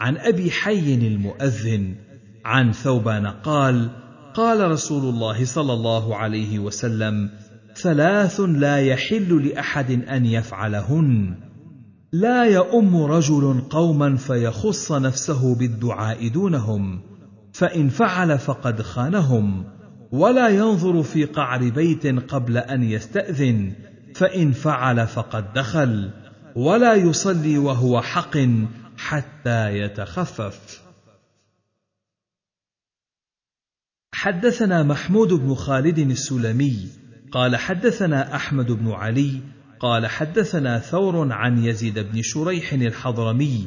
عن 0.00 0.16
أبي 0.16 0.50
حي 0.50 0.94
المؤذن 0.94 1.96
عن 2.44 2.72
ثوبان 2.72 3.26
قال 3.26 3.90
قال 4.34 4.70
رسول 4.70 5.14
الله 5.14 5.44
صلى 5.44 5.72
الله 5.72 6.16
عليه 6.16 6.58
وسلم 6.58 7.30
ثلاث 7.76 8.40
لا 8.40 8.80
يحل 8.80 9.48
لأحد 9.48 9.90
أن 9.90 10.26
يفعلهن. 10.26 11.49
لا 12.12 12.44
يؤم 12.44 13.02
رجل 13.02 13.60
قوما 13.70 14.16
فيخص 14.16 14.92
نفسه 14.92 15.54
بالدعاء 15.54 16.28
دونهم 16.28 17.00
فإن 17.52 17.88
فعل 17.88 18.38
فقد 18.38 18.82
خانهم 18.82 19.64
ولا 20.12 20.48
ينظر 20.48 21.02
في 21.02 21.24
قعر 21.24 21.70
بيت 21.70 22.06
قبل 22.06 22.58
أن 22.58 22.82
يستأذن 22.82 23.72
فإن 24.14 24.52
فعل 24.52 25.06
فقد 25.06 25.52
دخل 25.52 26.10
ولا 26.56 26.94
يصلي 26.94 27.58
وهو 27.58 28.00
حق 28.00 28.36
حتى 28.96 29.78
يتخفف. 29.78 30.82
حدثنا 34.12 34.82
محمود 34.82 35.32
بن 35.32 35.54
خالد 35.54 35.98
السلمي 35.98 36.88
قال 37.32 37.56
حدثنا 37.56 38.34
أحمد 38.36 38.72
بن 38.72 38.90
علي 38.90 39.40
قال 39.80 40.06
حدثنا 40.06 40.78
ثور 40.78 41.32
عن 41.32 41.64
يزيد 41.64 41.98
بن 41.98 42.22
شريح 42.22 42.72
الحضرمي 42.72 43.66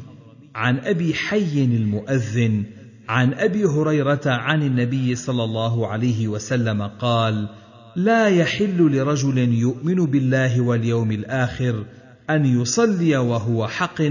عن 0.54 0.78
أبي 0.78 1.14
حي 1.14 1.64
المؤذن 1.64 2.64
عن 3.08 3.34
أبي 3.34 3.64
هريرة 3.64 4.20
عن 4.26 4.62
النبي 4.62 5.14
صلى 5.14 5.44
الله 5.44 5.88
عليه 5.88 6.28
وسلم 6.28 6.82
قال 6.82 7.48
لا 7.96 8.28
يحل 8.28 8.96
لرجل 8.96 9.38
يؤمن 9.38 10.06
بالله 10.06 10.60
واليوم 10.60 11.12
الآخر 11.12 11.84
أن 12.30 12.60
يصلي 12.60 13.16
وهو 13.16 13.66
حق 13.68 14.02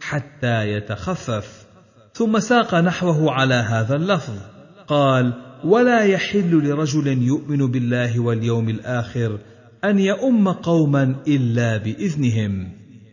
حتى 0.00 0.70
يتخفف. 0.70 1.66
ثم 2.14 2.38
ساق 2.38 2.74
نحوه 2.74 3.32
على 3.32 3.54
هذا 3.54 3.96
اللفظ. 3.96 4.38
قال 4.86 5.32
ولا 5.64 6.04
يحل 6.04 6.68
لرجل 6.68 7.06
يؤمن 7.06 7.70
بالله 7.70 8.20
واليوم 8.20 8.68
الآخر 8.68 9.38
أن 9.84 9.98
يؤم 9.98 10.48
قوما 10.48 11.22
إلا 11.26 11.76
بإذنهم 11.76 12.72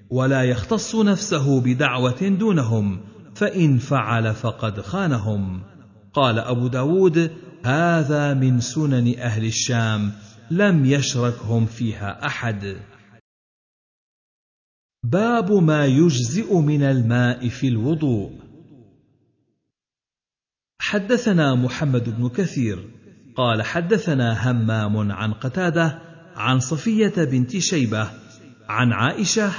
ولا 0.09 0.43
يختص 0.43 0.95
نفسه 0.95 1.61
بدعوة 1.61 2.27
دونهم 2.27 3.03
فإن 3.35 3.77
فعل 3.77 4.33
فقد 4.33 4.81
خانهم. 4.81 5.63
قال 6.13 6.39
أبو 6.39 6.67
داود 6.67 7.31
هذا 7.65 8.33
من 8.33 8.59
سنن 8.59 9.19
أهل 9.19 9.45
الشام 9.45 10.11
لم 10.51 10.85
يشركهم 10.85 11.65
فيها 11.65 12.25
أحد. 12.25 12.77
باب 15.03 15.51
ما 15.51 15.85
يجزئ 15.85 16.57
من 16.57 16.83
الماء 16.83 17.49
في 17.49 17.67
الوضوء. 17.67 18.31
حدثنا 20.81 21.55
محمد 21.55 22.17
بن 22.17 22.29
كثير 22.29 22.89
قال 23.35 23.61
حدثنا 23.61 24.51
همام 24.51 25.11
عن 25.11 25.33
قتادة 25.33 26.10
عن 26.35 26.59
صفية 26.59 27.13
بنت 27.17 27.57
شيبة 27.57 28.07
عن 28.69 28.93
عائشة 28.93 29.51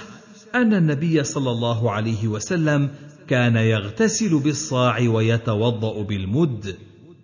أن 0.55 0.75
النبي 0.75 1.25
صلى 1.25 1.51
الله 1.51 1.91
عليه 1.91 2.29
وسلم 2.29 2.91
كان 3.29 3.57
يغتسل 3.57 4.39
بالصاع 4.39 5.01
ويتوضأ 5.01 6.03
بالمد. 6.03 6.77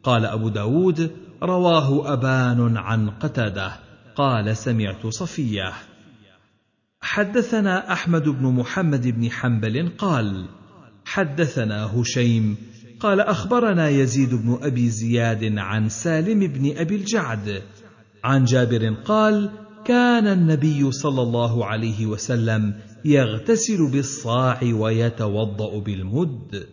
قال 0.02 0.24
أبو 0.24 0.48
داود 0.48 1.10
رواه 1.42 2.12
أبان 2.12 2.76
عن 2.76 3.10
قتادة. 3.10 3.72
قال 4.16 4.56
سمعت 4.56 5.06
صفية. 5.06 5.72
حدثنا 7.00 7.92
أحمد 7.92 8.28
بن 8.28 8.46
محمد 8.46 9.06
بن 9.06 9.30
حنبل 9.30 9.88
قال 9.98 10.46
حدثنا 11.04 12.00
هشيم. 12.00 12.56
قال 13.00 13.20
أخبرنا 13.20 13.88
يزيد 13.88 14.34
بن 14.34 14.58
أبي 14.62 14.88
زياد 14.88 15.58
عن 15.58 15.88
سالم 15.88 16.40
بن 16.40 16.78
أبي 16.78 16.96
الجعد. 16.96 17.62
عن 18.24 18.44
جابر 18.44 18.94
قال 19.04 19.50
كان 19.84 20.26
النبي 20.26 20.92
صلى 20.92 21.22
الله 21.22 21.64
عليه 21.64 22.06
وسلم 22.06 22.74
يغتسل 23.04 23.90
بالصاع 23.90 24.60
ويتوضأ 24.62 25.78
بالمد. 25.78 26.68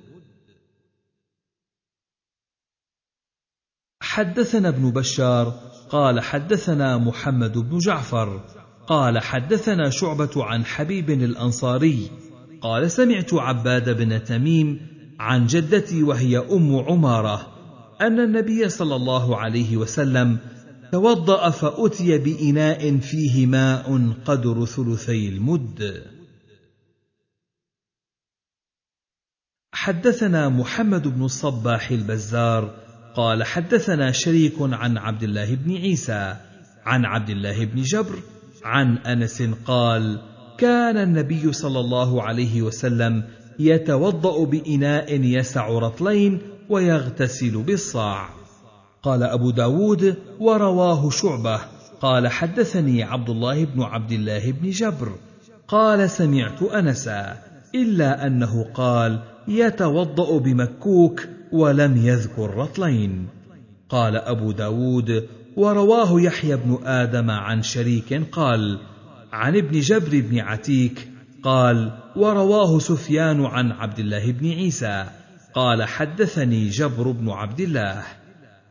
حدثنا 4.01 4.69
ابن 4.69 4.91
بشار 4.91 5.53
قال 5.89 6.19
حدثنا 6.19 6.97
محمد 6.97 7.57
بن 7.57 7.77
جعفر 7.77 8.43
قال 8.87 9.19
حدثنا 9.19 9.89
شعبة 9.89 10.31
عن 10.35 10.65
حبيب 10.65 11.09
الأنصاري 11.09 12.09
قال 12.61 12.91
سمعت 12.91 13.33
عباد 13.33 13.97
بن 13.97 14.23
تميم 14.23 14.87
عن 15.19 15.45
جدتي 15.45 16.03
وهي 16.03 16.37
أم 16.37 16.75
عمارة 16.75 17.47
أن 18.01 18.19
النبي 18.19 18.69
صلى 18.69 18.95
الله 18.95 19.37
عليه 19.37 19.77
وسلم 19.77 20.39
توضأ 20.95 21.49
فأتي 21.49 22.17
بإناء 22.17 22.97
فيه 22.97 23.45
ماء 23.45 24.11
قدر 24.25 24.65
ثلثي 24.65 25.29
المد. 25.29 26.03
حدثنا 29.73 30.49
محمد 30.49 31.07
بن 31.07 31.23
الصباح 31.23 31.91
البزار 31.91 32.75
قال 33.15 33.43
حدثنا 33.43 34.11
شريك 34.11 34.53
عن 34.59 34.97
عبد 34.97 35.23
الله 35.23 35.55
بن 35.55 35.75
عيسى 35.75 36.35
عن 36.85 37.05
عبد 37.05 37.29
الله 37.29 37.65
بن 37.65 37.81
جبر 37.81 38.19
عن 38.63 38.97
أنس 38.97 39.41
قال 39.65 40.21
كان 40.57 40.97
النبي 40.97 41.53
صلى 41.53 41.79
الله 41.79 42.23
عليه 42.23 42.61
وسلم 42.61 43.23
يتوضأ 43.59 44.45
بإناء 44.45 45.21
يسع 45.21 45.67
رطلين 45.67 46.41
ويغتسل 46.69 47.63
بالصاع. 47.63 48.44
قال 49.05 49.23
أبو 49.23 49.51
داود 49.51 50.15
ورواه 50.39 51.09
شعبة 51.09 51.59
قال 52.01 52.27
حدثني 52.27 53.03
عبد 53.03 53.29
الله 53.29 53.65
بن 53.65 53.81
عبد 53.81 54.11
الله 54.11 54.51
بن 54.51 54.69
جبر 54.69 55.11
قال 55.67 56.09
سمعت 56.09 56.63
أنسا 56.63 57.37
إلا 57.75 58.27
أنه 58.27 58.63
قال 58.73 59.19
يتوضأ 59.47 60.39
بمكوك 60.39 61.27
ولم 61.51 61.97
يذكر 61.97 62.49
رطلين 62.55 63.27
قال 63.89 64.15
أبو 64.15 64.51
داود 64.51 65.27
ورواه 65.57 66.21
يحيى 66.21 66.55
بن 66.55 66.79
آدم 66.85 67.31
عن 67.31 67.61
شريك 67.61 68.13
قال 68.31 68.79
عن 69.31 69.57
ابن 69.57 69.79
جبر 69.79 70.21
بن 70.21 70.39
عتيك 70.39 71.07
قال 71.43 71.91
ورواه 72.15 72.79
سفيان 72.79 73.45
عن 73.45 73.71
عبد 73.71 73.99
الله 73.99 74.31
بن 74.31 74.49
عيسى 74.49 75.05
قال 75.53 75.83
حدثني 75.83 76.69
جبر 76.69 77.11
بن 77.11 77.29
عبد 77.29 77.59
الله 77.59 78.03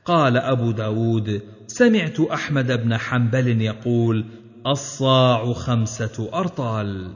قال 0.05 0.37
أبو 0.37 0.71
داود 0.71 1.43
سمعت 1.67 2.21
أحمد 2.21 2.67
بن 2.67 2.97
حنبل 2.97 3.63
يقول 3.63 4.25
الصاع 4.67 5.53
خمسة 5.53 6.31
أرطال. 6.35 7.15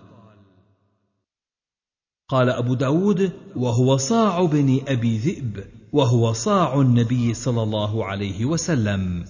قال 2.28 2.50
أبو 2.50 2.74
داود 2.74 3.32
وهو 3.56 3.96
صاع 3.96 4.44
بن 4.44 4.80
أبي 4.88 5.18
ذئب 5.18 5.64
وهو 5.92 6.32
صاع 6.32 6.80
النبي 6.80 7.34
صلى 7.34 7.62
الله 7.62 8.04
عليه 8.04 8.44
وسلم. 8.44 9.24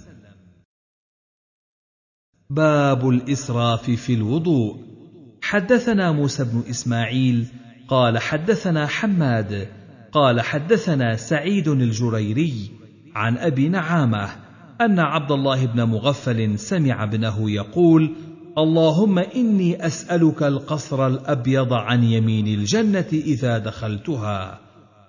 باب 2.50 3.08
الإسراف 3.08 3.90
في 3.90 4.14
الوضوء. 4.14 4.88
حدثنا 5.42 6.12
موسى 6.12 6.44
بن 6.44 6.62
إسماعيل 6.70 7.46
قال 7.88 8.18
حدثنا 8.18 8.86
حماد 8.86 9.68
قال 10.12 10.40
حدثنا 10.40 11.16
سعيد 11.16 11.68
الجريري 11.68 12.77
عن 13.18 13.38
أبي 13.38 13.68
نعامة 13.68 14.28
أن 14.80 14.98
عبد 14.98 15.32
الله 15.32 15.66
بن 15.66 15.82
مغفل 15.82 16.58
سمع 16.58 17.04
ابنه 17.04 17.50
يقول 17.50 18.14
اللهم 18.58 19.18
إني 19.18 19.86
أسألك 19.86 20.42
القصر 20.42 21.06
الأبيض 21.06 21.72
عن 21.72 22.04
يمين 22.04 22.46
الجنة 22.46 23.06
إذا 23.12 23.58
دخلتها. 23.58 24.58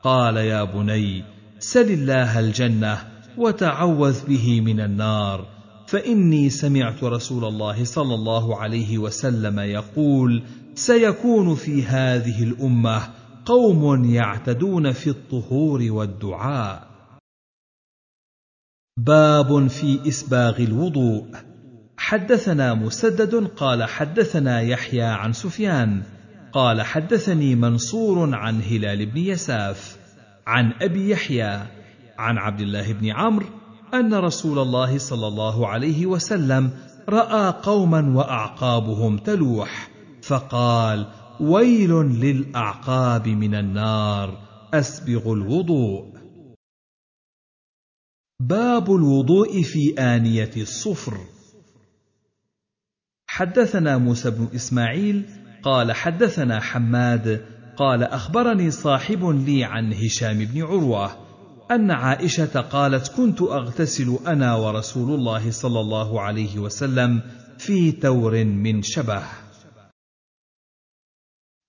قال 0.03 0.37
يا 0.37 0.63
بني 0.63 1.23
سل 1.59 1.91
الله 1.91 2.39
الجنة 2.39 2.97
وتعوذ 3.37 4.27
به 4.27 4.61
من 4.61 4.79
النار. 4.79 5.45
فإني 5.87 6.49
سمعت 6.49 7.03
رسول 7.03 7.45
الله 7.45 7.83
صلى 7.83 8.15
الله 8.15 8.57
عليه 8.57 8.97
وسلم 8.97 9.59
يقول 9.59 10.43
سيكون 10.75 11.55
في 11.55 11.83
هذه 11.83 12.43
الأمة 12.43 13.01
قوم 13.45 14.05
يعتدون 14.05 14.91
في 14.91 15.09
الطهور 15.09 15.85
والدعاء. 15.89 16.88
باب 19.05 19.67
في 19.67 20.07
إسباغ 20.07 20.59
الوضوء. 20.59 21.25
حدثنا 21.97 22.73
مسدد 22.73 23.35
قال 23.35 23.83
حدثنا 23.83 24.61
يحيى 24.61 25.03
عن 25.03 25.33
سفيان 25.33 26.03
قال 26.53 26.81
حدثني 26.81 27.55
منصور 27.55 28.35
عن 28.35 28.61
هلال 28.61 29.05
بن 29.05 29.17
يساف 29.17 29.97
عن 30.47 30.73
أبي 30.81 31.09
يحيى 31.09 31.59
عن 32.17 32.37
عبد 32.37 32.61
الله 32.61 32.93
بن 32.93 33.09
عمرو 33.09 33.45
أن 33.93 34.13
رسول 34.13 34.59
الله 34.59 34.97
صلى 34.97 35.27
الله 35.27 35.67
عليه 35.67 36.05
وسلم 36.05 36.69
رأى 37.09 37.53
قوما 37.63 38.17
وأعقابهم 38.17 39.17
تلوح 39.17 39.89
فقال 40.21 41.05
ويل 41.39 41.91
للأعقاب 42.01 43.27
من 43.27 43.55
النار 43.55 44.37
أسبغ 44.73 45.33
الوضوء. 45.33 46.18
باب 48.41 48.91
الوضوء 48.91 49.61
في 49.61 49.99
آنية 49.99 50.51
الصفر. 50.57 51.17
حدثنا 53.27 53.97
موسى 53.97 54.31
بن 54.31 54.49
إسماعيل 54.55 55.25
قال 55.63 55.91
حدثنا 55.91 56.59
حماد 56.59 57.45
قال 57.77 58.03
أخبرني 58.03 58.71
صاحب 58.71 59.25
لي 59.25 59.63
عن 59.63 59.93
هشام 59.93 60.45
بن 60.45 60.61
عروة 60.61 61.11
أن 61.71 61.91
عائشة 61.91 62.61
قالت 62.61 63.11
كنت 63.17 63.41
أغتسل 63.41 64.19
أنا 64.27 64.55
ورسول 64.55 65.19
الله 65.19 65.51
صلى 65.51 65.79
الله 65.79 66.21
عليه 66.21 66.59
وسلم 66.59 67.21
في 67.57 67.91
تور 67.91 68.43
من 68.43 68.81
شبه. 68.81 69.23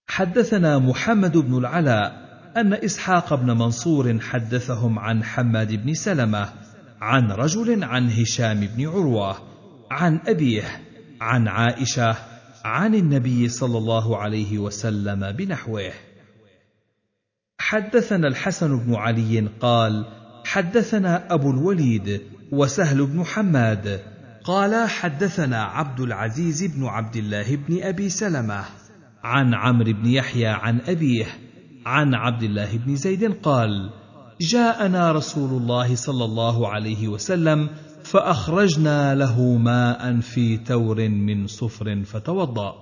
حدثنا 0.09 0.79
محمد 0.79 1.37
بن 1.37 1.59
العلاء 1.59 2.30
أن 2.57 2.73
إسحاق 2.73 3.35
بن 3.35 3.47
منصور 3.47 4.21
حدثهم 4.21 4.99
عن 4.99 5.25
حماد 5.25 5.73
بن 5.85 5.95
سلمة 5.95 6.49
عن 7.01 7.31
رجل 7.31 7.85
عن 7.85 8.11
هشام 8.11 8.61
بن 8.61 8.89
عروة 8.89 9.37
عن 9.91 10.21
أبيه 10.27 10.65
عن 11.21 11.49
عائشة 11.49 12.17
عن 12.65 12.95
النبي 12.95 13.49
صلى 13.49 13.79
الله 13.79 14.17
عليه 14.17 14.59
وسلم 14.59 15.33
بنحوه. 15.33 15.93
حدثنا 17.59 18.29
الحسن 18.29 18.79
بن 18.79 18.95
علي 18.95 19.49
قال 19.61 20.07
حدثنا 20.45 21.35
أبو 21.35 21.51
الوليد 21.51 22.21
وسهل 22.53 23.07
بن 23.07 23.25
حماد 23.25 24.01
قال 24.45 24.89
حدثنا 24.89 25.63
عبد 25.63 26.01
العزيز 26.01 26.65
بن 26.65 26.85
عبد 26.87 27.17
الله 27.17 27.57
بن 27.57 27.83
أبي 27.83 28.09
سلمة 28.09 28.65
عن 29.23 29.55
عمرو 29.55 29.93
بن 29.93 30.07
يحيى 30.07 30.47
عن 30.47 30.81
أبيه 30.81 31.27
عن 31.87 32.15
عبد 32.15 32.43
الله 32.43 32.77
بن 32.77 32.97
زيد 32.97 33.33
قال 33.43 33.91
جاءنا 34.41 35.13
رسول 35.13 35.63
الله 35.63 35.95
صلى 35.95 36.25
الله 36.25 36.69
عليه 36.69 37.09
وسلم 37.09 37.69
فأخرجنا 38.05 39.15
له 39.15 39.57
ماء 39.57 40.21
في 40.21 40.57
تور 40.57 41.09
من 41.09 41.47
صفر 41.47 42.03
فتوضأ. 42.05 42.75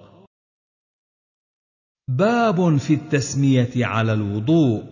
باب 2.09 2.77
في 2.77 2.95
التسمية 2.95 3.87
على 3.87 4.13
الوضوء. 4.13 4.85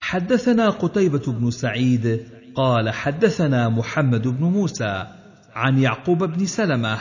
حدثنا 0.00 0.70
قتيبة 0.70 1.32
بن 1.32 1.50
سعيد 1.50 2.26
قال 2.54 2.90
حدثنا 2.90 3.68
محمد 3.68 4.28
بن 4.28 4.44
موسى 4.44 5.06
عن 5.54 5.78
يعقوب 5.78 6.24
بن 6.24 6.46
سلمة 6.46 6.98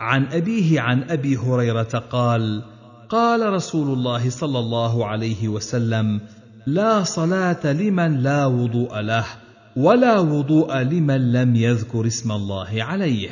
عن 0.00 0.26
أبيه 0.26 0.80
عن 0.80 1.02
أبي 1.02 1.36
هريرة 1.36 1.98
قال 2.10 2.71
قال 3.12 3.52
رسول 3.52 3.98
الله 3.98 4.30
صلى 4.30 4.58
الله 4.58 5.06
عليه 5.06 5.48
وسلم 5.48 6.20
لا 6.66 7.04
صلاة 7.04 7.72
لمن 7.72 8.22
لا 8.22 8.46
وضوء 8.46 9.00
له 9.00 9.26
ولا 9.76 10.18
وضوء 10.18 10.78
لمن 10.78 11.32
لم 11.32 11.56
يذكر 11.56 12.06
اسم 12.06 12.32
الله 12.32 12.82
عليه. 12.82 13.30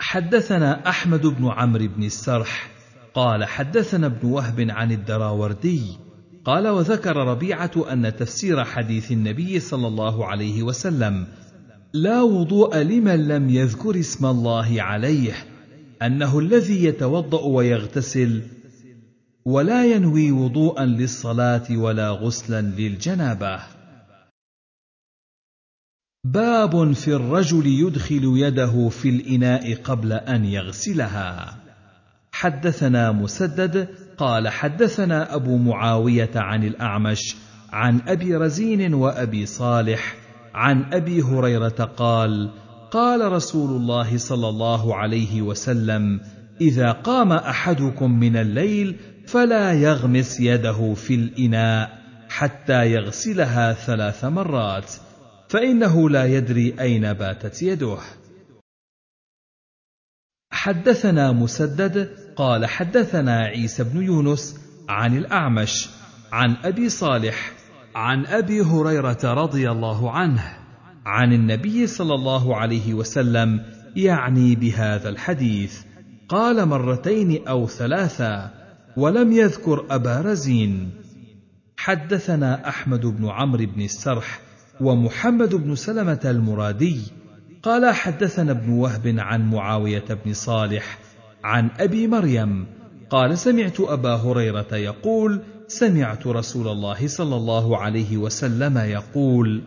حدثنا 0.00 0.88
أحمد 0.88 1.26
بن 1.26 1.48
عمرو 1.48 1.86
بن 1.96 2.02
السرح 2.02 2.70
قال 3.14 3.44
حدثنا 3.44 4.06
ابن 4.06 4.28
وهب 4.28 4.60
عن 4.70 4.92
الدراوردي 4.92 5.82
قال 6.44 6.68
وذكر 6.68 7.16
ربيعة 7.16 7.92
أن 7.92 8.16
تفسير 8.16 8.64
حديث 8.64 9.12
النبي 9.12 9.60
صلى 9.60 9.86
الله 9.86 10.26
عليه 10.26 10.62
وسلم 10.62 11.26
لا 11.92 12.22
وضوء 12.22 12.76
لمن 12.76 13.28
لم 13.28 13.50
يذكر 13.50 14.00
اسم 14.00 14.26
الله 14.26 14.82
عليه 14.82 15.55
أنه 16.02 16.38
الذي 16.38 16.84
يتوضأ 16.84 17.42
ويغتسل 17.42 18.42
ولا 19.44 19.84
ينوي 19.84 20.32
وضوءا 20.32 20.84
للصلاة 20.84 21.64
ولا 21.70 22.10
غسلا 22.10 22.60
للجنابة. 22.60 23.60
باب 26.24 26.92
في 26.92 27.14
الرجل 27.14 27.66
يدخل 27.66 28.22
يده 28.36 28.88
في 28.88 29.08
الإناء 29.08 29.74
قبل 29.74 30.12
أن 30.12 30.44
يغسلها. 30.44 31.56
حدثنا 32.32 33.12
مسدد 33.12 33.88
قال 34.18 34.48
حدثنا 34.48 35.34
أبو 35.34 35.56
معاوية 35.56 36.30
عن 36.34 36.64
الأعمش 36.64 37.36
عن 37.72 38.00
أبي 38.08 38.36
رزين 38.36 38.94
وأبي 38.94 39.46
صالح 39.46 40.16
عن 40.54 40.84
أبي 40.92 41.22
هريرة 41.22 41.92
قال 41.96 42.50
قال 42.90 43.32
رسول 43.32 43.70
الله 43.70 44.18
صلى 44.18 44.48
الله 44.48 44.96
عليه 44.96 45.42
وسلم 45.42 46.20
إذا 46.60 46.92
قام 46.92 47.32
أحدكم 47.32 48.10
من 48.10 48.36
الليل 48.36 48.96
فلا 49.26 49.72
يغمس 49.72 50.40
يده 50.40 50.94
في 50.94 51.14
الإناء 51.14 52.06
حتى 52.28 52.92
يغسلها 52.92 53.72
ثلاث 53.72 54.24
مرات 54.24 54.92
فإنه 55.48 56.10
لا 56.10 56.24
يدري 56.24 56.74
أين 56.80 57.12
باتت 57.12 57.62
يده. 57.62 57.98
حدثنا 60.50 61.32
مسدد 61.32 62.10
قال 62.36 62.66
حدثنا 62.66 63.40
عيسى 63.40 63.84
بن 63.84 64.02
يونس 64.02 64.60
عن 64.88 65.16
الأعمش 65.16 65.88
عن 66.32 66.56
أبي 66.64 66.88
صالح 66.88 67.52
عن 67.94 68.26
أبي 68.26 68.60
هريرة 68.60 69.18
رضي 69.24 69.70
الله 69.70 70.10
عنه. 70.10 70.65
عن 71.06 71.32
النبي 71.32 71.86
صلى 71.86 72.14
الله 72.14 72.56
عليه 72.56 72.94
وسلم 72.94 73.60
يعني 73.96 74.54
بهذا 74.54 75.08
الحديث 75.08 75.82
قال 76.28 76.68
مرتين 76.68 77.48
أو 77.48 77.66
ثلاثا 77.66 78.50
ولم 78.96 79.32
يذكر 79.32 79.86
أبا 79.90 80.20
رزين. 80.20 80.90
حدثنا 81.76 82.68
أحمد 82.68 83.06
بن 83.06 83.28
عمرو 83.28 83.66
بن 83.66 83.82
السرح 83.82 84.40
ومحمد 84.80 85.54
بن 85.54 85.74
سلمة 85.74 86.20
المرادي. 86.24 87.00
قال 87.62 87.94
حدثنا 87.94 88.52
ابن 88.52 88.72
وهب 88.72 89.14
عن 89.18 89.50
معاوية 89.50 90.04
بن 90.24 90.32
صالح 90.32 90.98
عن 91.44 91.70
أبي 91.78 92.06
مريم 92.06 92.66
قال 93.10 93.38
سمعت 93.38 93.80
أبا 93.80 94.14
هريرة 94.14 94.74
يقول 94.74 95.40
سمعت 95.68 96.26
رسول 96.26 96.68
الله 96.68 97.08
صلى 97.08 97.36
الله 97.36 97.76
عليه 97.76 98.16
وسلم 98.16 98.78
يقول 98.78 99.62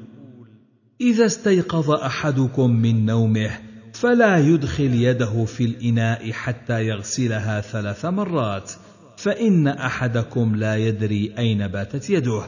إذا 1.02 1.26
استيقظ 1.26 1.92
أحدكم 1.92 2.72
من 2.72 3.06
نومه 3.06 3.60
فلا 3.94 4.38
يدخل 4.38 4.94
يده 4.94 5.46
في 5.46 5.66
الإناء 5.66 6.32
حتى 6.32 6.88
يغسلها 6.88 7.62
ثلاث 7.62 8.06
مرات 8.06 8.72
فإن 9.18 9.68
أحدكم 9.68 10.56
لا 10.56 10.76
يدري 10.76 11.34
أين 11.38 11.68
باتت 11.68 12.10
يده 12.10 12.44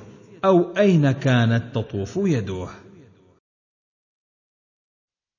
أو 0.45 0.78
أين 0.78 1.12
كانت 1.12 1.76
تطوف 1.76 2.20
يده. 2.24 2.68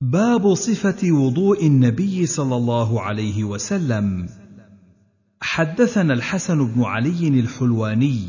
باب 0.01 0.55
صفة 0.55 1.13
وضوء 1.13 1.67
النبي 1.67 2.27
صلى 2.27 2.57
الله 2.57 3.01
عليه 3.01 3.45
وسلم. 3.45 4.29
حدثنا 5.41 6.15
الحسن 6.15 6.75
بن 6.75 6.83
علي 6.83 7.29
الحلواني 7.29 8.29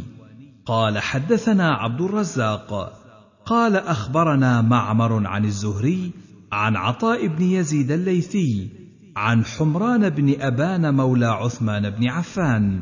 قال 0.65 0.99
حدثنا 0.99 1.73
عبد 1.73 2.01
الرزاق 2.01 3.03
قال 3.45 3.75
أخبرنا 3.75 4.61
معمر 4.61 5.27
عن 5.27 5.45
الزهري 5.45 6.11
عن 6.51 6.75
عطاء 6.75 7.27
بن 7.27 7.43
يزيد 7.43 7.91
الليثي 7.91 8.69
عن 9.15 9.45
حمران 9.45 10.09
بن 10.09 10.41
أبان 10.41 10.95
مولى 10.95 11.25
عثمان 11.25 11.89
بن 11.89 12.07
عفان. 12.07 12.81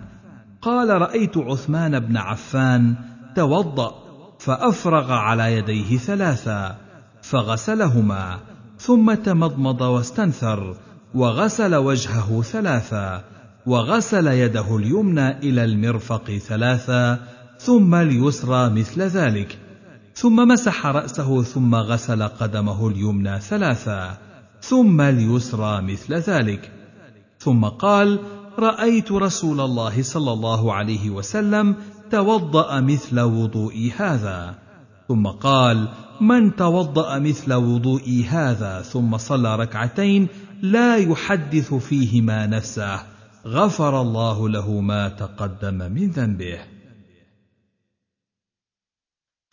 قال 0.61 1.01
رأيت 1.01 1.37
عثمان 1.37 1.99
بن 1.99 2.17
عفان 2.17 2.95
توضأ 3.35 3.91
فأفرغ 4.39 5.11
على 5.11 5.57
يديه 5.57 5.97
ثلاثا 5.97 6.77
فغسلهما 7.21 8.39
ثم 8.77 9.13
تمضمض 9.13 9.81
واستنثر 9.81 10.75
وغسل 11.13 11.75
وجهه 11.75 12.41
ثلاثا 12.41 13.23
وغسل 13.65 14.27
يده 14.27 14.77
اليمنى 14.77 15.37
إلى 15.37 15.63
المرفق 15.63 16.31
ثلاثا 16.31 17.19
ثم 17.57 17.95
اليسرى 17.95 18.69
مثل 18.69 19.01
ذلك. 19.01 19.60
ثم 20.21 20.47
مسح 20.47 20.85
رأسه 20.85 21.43
ثم 21.43 21.75
غسل 21.75 22.23
قدمه 22.23 22.87
اليمنى 22.87 23.39
ثلاثا 23.39 24.17
ثم 24.61 25.01
اليسرى 25.01 25.81
مثل 25.81 26.13
ذلك. 26.13 26.71
ثم 27.39 27.65
قال 27.65 28.19
رأيت 28.59 29.11
رسول 29.11 29.59
الله 29.61 30.01
صلى 30.01 30.33
الله 30.33 30.73
عليه 30.73 31.09
وسلم 31.09 31.75
توضأ 32.11 32.79
مثل 32.79 33.19
وضوئي 33.19 33.91
هذا. 33.91 34.55
ثم 35.07 35.27
قال 35.27 35.87
من 36.21 36.55
توضأ 36.55 37.19
مثل 37.19 37.53
وضوئي 37.53 38.23
هذا 38.23 38.81
ثم 38.81 39.17
صلى 39.17 39.55
ركعتين 39.55 40.27
لا 40.61 40.97
يحدث 40.97 41.73
فيهما 41.73 42.45
نفسه 42.45 42.99
غفر 43.45 44.01
الله 44.01 44.49
له 44.49 44.81
ما 44.81 45.09
تقدم 45.09 45.91
من 45.91 46.09
ذنبه. 46.09 46.70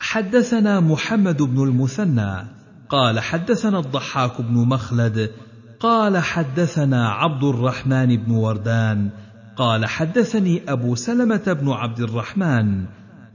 حدثنا 0.01 0.79
محمد 0.79 1.41
بن 1.41 1.63
المثنى 1.63 2.47
قال 2.89 3.19
حدثنا 3.19 3.79
الضحاك 3.79 4.41
بن 4.41 4.53
مخلد 4.53 5.31
قال 5.79 6.17
حدثنا 6.17 7.09
عبد 7.09 7.43
الرحمن 7.43 8.17
بن 8.17 8.31
وردان 8.31 9.09
قال 9.57 9.85
حدثني 9.85 10.61
أبو 10.67 10.95
سلمة 10.95 11.57
بن 11.61 11.71
عبد 11.71 11.99
الرحمن 11.99 12.85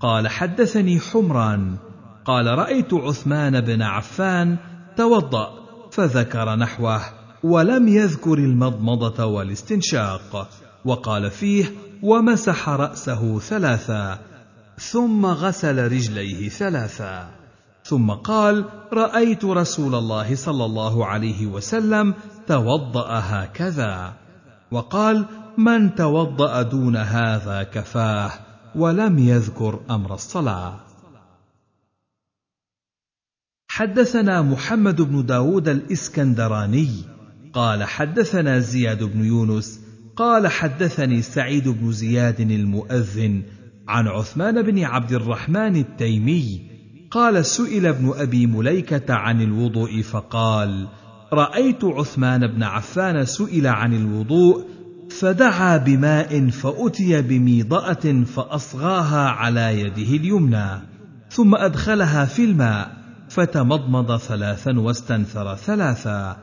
قال 0.01 0.28
حدثني 0.28 1.01
حمران 1.01 1.76
قال 2.24 2.47
رأيت 2.47 2.94
عثمان 2.94 3.60
بن 3.60 3.82
عفان 3.82 4.56
توضأ 4.97 5.51
فذكر 5.93 6.56
نحوه 6.56 7.01
ولم 7.43 7.89
يذكر 7.89 8.34
المضمضة 8.34 9.24
والاستنشاق 9.24 10.48
وقال 10.84 11.30
فيه 11.30 11.64
ومسح 12.02 12.68
رأسه 12.68 13.39
ثلاثا 13.39 14.18
ثم 14.78 15.26
غسل 15.26 15.92
رجليه 15.92 16.48
ثلاثا. 16.48 17.30
ثم 17.84 18.10
قال 18.10 18.64
رأيت 18.92 19.44
رسول 19.44 19.94
الله 19.94 20.34
صلى 20.34 20.64
الله 20.64 21.06
عليه 21.06 21.46
وسلم 21.46 22.14
توضأ 22.46 23.09
هكذا. 23.09 24.12
وقال 24.70 25.26
من 25.59 25.94
توضأ 25.94 26.62
دون 26.62 26.96
هذا 26.96 27.62
كفاه 27.62 28.30
ولم 28.74 29.18
يذكر 29.18 29.80
أمر 29.90 30.14
الصلاة. 30.14 30.80
حدثنا 33.68 34.42
محمد 34.42 35.02
بن 35.02 35.26
داود 35.26 35.68
الإسكندراني 35.68 36.90
قال 37.52 37.84
حدثنا 37.84 38.59
زياد 38.59 39.02
بن 39.02 39.24
يونس 39.24 39.80
قال 40.16 40.48
حدثني 40.48 41.22
سعيد 41.22 41.68
بن 41.68 41.92
زياد 41.92 42.40
المؤذن 42.40 43.42
عن 43.89 44.09
عثمان 44.09 44.62
بن 44.62 44.85
عبد 44.85 45.12
الرحمن 45.12 45.77
التيمي 45.77 46.61
قال 47.11 47.47
سئل 47.47 47.86
ابن 47.86 48.12
أبي 48.16 48.47
مليكة 48.47 49.15
عن 49.15 49.43
الوضوء 49.43 50.02
فقال 50.02 50.89
رأيت 51.32 51.85
عثمان 51.85 52.47
بن 52.47 52.62
عفان 52.62 53.24
سئل 53.24 53.66
عن 53.66 53.94
الوضوء 53.94 54.65
فدعا 55.11 55.77
بماء 55.77 56.51
فأتي 56.51 57.23
بميضأة 57.23 58.24
فأصغاها 58.24 59.28
على 59.28 59.81
يده 59.81 60.16
اليمنى 60.16 60.82
ثم 61.31 61.55
أدخلها 61.55 62.24
في 62.24 62.44
الماء 62.44 62.97
فتمضمض 63.28 64.16
ثلاثا 64.16 64.78
واستنثر 64.78 65.55
ثلاثا 65.56 66.36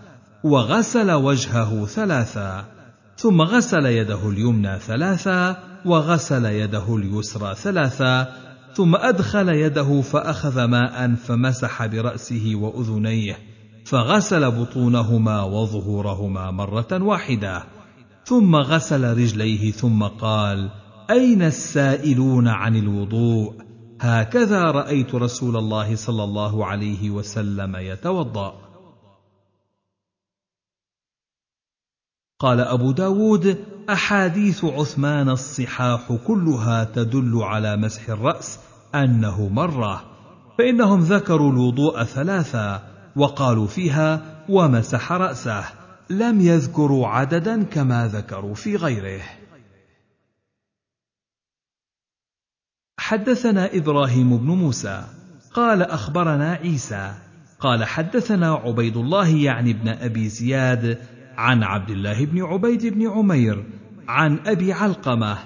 وغسل 0.44 1.12
وجهه 1.12 1.86
ثلاثا 1.86 2.66
ثم 3.18 3.42
غسل 3.42 3.86
يده 3.86 4.30
اليمنى 4.30 4.80
ثلاثا 4.80 5.58
وغسل 5.86 6.46
يده 6.46 6.96
اليسرى 6.96 7.56
ثلاثا 7.56 8.34
ثم 8.74 8.96
أدخل 8.96 9.50
يده 9.50 10.02
فأخذ 10.02 10.64
ماء 10.64 11.16
فمسح 11.16 11.86
برأسه 11.86 12.52
وأذنيه 12.56 13.38
فغسل 13.86 14.52
بطونهما 14.52 15.44
وظهورهما 15.44 16.52
مرة 16.52 16.88
واحدة 17.04 17.64
ثم 18.26 18.56
غسل 18.56 19.18
رجليه 19.18 19.72
ثم 19.72 20.04
قال 20.04 20.70
أين 21.10 21.42
السائلون 21.42 22.48
عن 22.48 22.76
الوضوء؟ 22.76 23.54
هكذا 24.02 24.62
رأيت 24.64 25.16
رسول 25.16 25.58
الله 25.58 25.96
صلى 25.96 26.24
الله 26.24 26.66
عليه 26.66 27.10
وسلم 27.10 27.76
يتوضأ. 27.76 28.61
قال 32.42 32.60
أبو 32.60 32.92
داود 32.92 33.66
أحاديث 33.90 34.66
عثمان 34.66 35.30
الصحاح 35.30 36.14
كلها 36.28 36.84
تدل 36.84 37.44
على 37.44 37.78
مسح 37.78 38.10
الرأس 38.10 38.60
أنه 38.96 39.50
مرة 39.50 40.04
فإنهم 40.58 41.00
ذكروا 41.00 41.52
الوضوء 41.52 42.04
ثلاثا 42.04 42.84
وقالوا 43.16 43.68
فيها 43.68 44.22
ومسح 44.50 45.12
رأسه 45.12 45.66
لم 46.10 46.42
يذكروا 46.42 47.08
عددا 47.08 47.64
كما 47.64 48.08
ذكروا 48.08 48.54
في 48.54 48.76
غيره. 48.76 49.22
حدثنا 53.00 53.70
إبراهيم 53.74 54.38
بن 54.38 54.48
موسى 54.48 55.04
قال 55.54 55.82
أخبرنا 55.82 56.52
عيسى 56.52 57.14
قال 57.60 57.84
حدثنا 57.84 58.54
عبيد 58.54 58.98
الله 58.98 59.28
يعني 59.28 59.74
بن 59.74 59.88
أبي 59.88 60.30
زياد 60.30 61.02
عن 61.38 61.64
عبد 61.64 61.90
الله 61.90 62.26
بن 62.26 62.44
عبيد 62.44 62.86
بن 62.86 63.08
عمير 63.08 63.66
عن 64.08 64.40
أبي 64.46 64.74
علقمة 64.74 65.38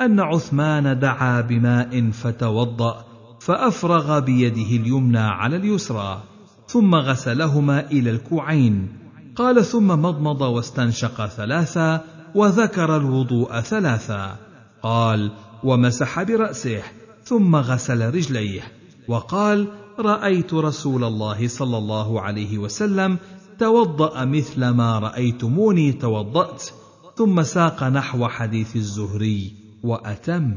أن 0.00 0.20
عثمان 0.20 0.98
دعا 0.98 1.40
بماء 1.40 2.10
فتوضأ 2.10 3.04
فأفرغ 3.40 4.18
بيده 4.18 4.82
اليمنى 4.82 5.18
على 5.18 5.56
اليسرى 5.56 6.22
ثم 6.66 6.94
غسلهما 6.94 7.90
إلى 7.90 8.10
الكوعين. 8.10 8.88
قال 9.36 9.64
ثم 9.64 9.86
مضمض 9.86 10.40
واستنشق 10.40 11.26
ثلاثا 11.26 12.04
وذكر 12.34 12.96
الوضوء 12.96 13.60
ثلاثا. 13.60 14.36
قال 14.82 15.32
ومسح 15.64 16.22
برأسه 16.22 16.82
ثم 17.24 17.56
غسل 17.56 18.14
رجليه. 18.14 18.62
وقال 19.08 19.68
رأيت 19.98 20.54
رسول 20.54 21.04
الله 21.04 21.48
صلى 21.48 21.78
الله 21.78 22.20
عليه 22.20 22.58
وسلم 22.58 23.18
توضأ 23.58 24.24
مثل 24.24 24.68
ما 24.68 24.98
رأيتموني 24.98 25.92
توضأت 25.92 26.64
ثم 27.16 27.42
ساق 27.42 27.84
نحو 27.84 28.28
حديث 28.28 28.76
الزهري 28.76 29.52
وأتم. 29.82 30.54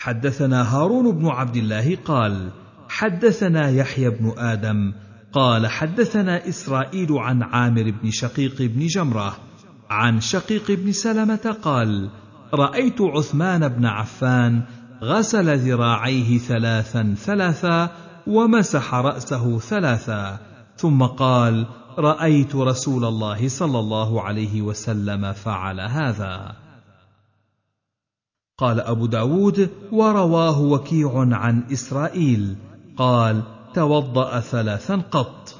حدثنا 0.00 0.62
هارون 0.62 1.18
بن 1.18 1.26
عبد 1.26 1.56
الله 1.56 1.96
قال 2.04 2.50
حدثنا 2.88 3.70
يحيى 3.70 4.10
بن 4.10 4.32
آدم 4.38 4.92
قال 5.32 5.66
حدثنا 5.66 6.48
إسرائيل 6.48 7.12
عن 7.12 7.42
عامر 7.42 7.90
بن 8.02 8.10
شقيق 8.10 8.62
بن 8.62 8.86
جمرة 8.86 9.36
عن 9.90 10.20
شقيق 10.20 10.70
بن 10.70 10.92
سلمة 10.92 11.56
قال 11.62 12.10
رأيت 12.54 13.00
عثمان 13.00 13.68
بن 13.68 13.86
عفان 13.86 14.62
غسل 15.02 15.58
ذراعيه 15.58 16.38
ثلاثا 16.38 17.14
ثلاثا 17.18 17.90
ومسح 18.26 18.94
رأسه 18.94 19.58
ثلاثا. 19.58 20.47
ثم 20.78 21.02
قال 21.02 21.66
رأيت 21.98 22.56
رسول 22.56 23.04
الله 23.04 23.48
صلى 23.48 23.78
الله 23.78 24.22
عليه 24.22 24.62
وسلم 24.62 25.32
فعل 25.32 25.80
هذا. 25.80 26.56
قال 28.58 28.80
أبو 28.80 29.06
داود 29.06 29.70
ورواه 29.92 30.60
وكيع 30.60 31.10
عن 31.14 31.62
إسرائيل. 31.72 32.56
قال 32.96 33.42
توضأ 33.74 34.40
ثلاثا 34.40 34.96
قط. 34.96 35.54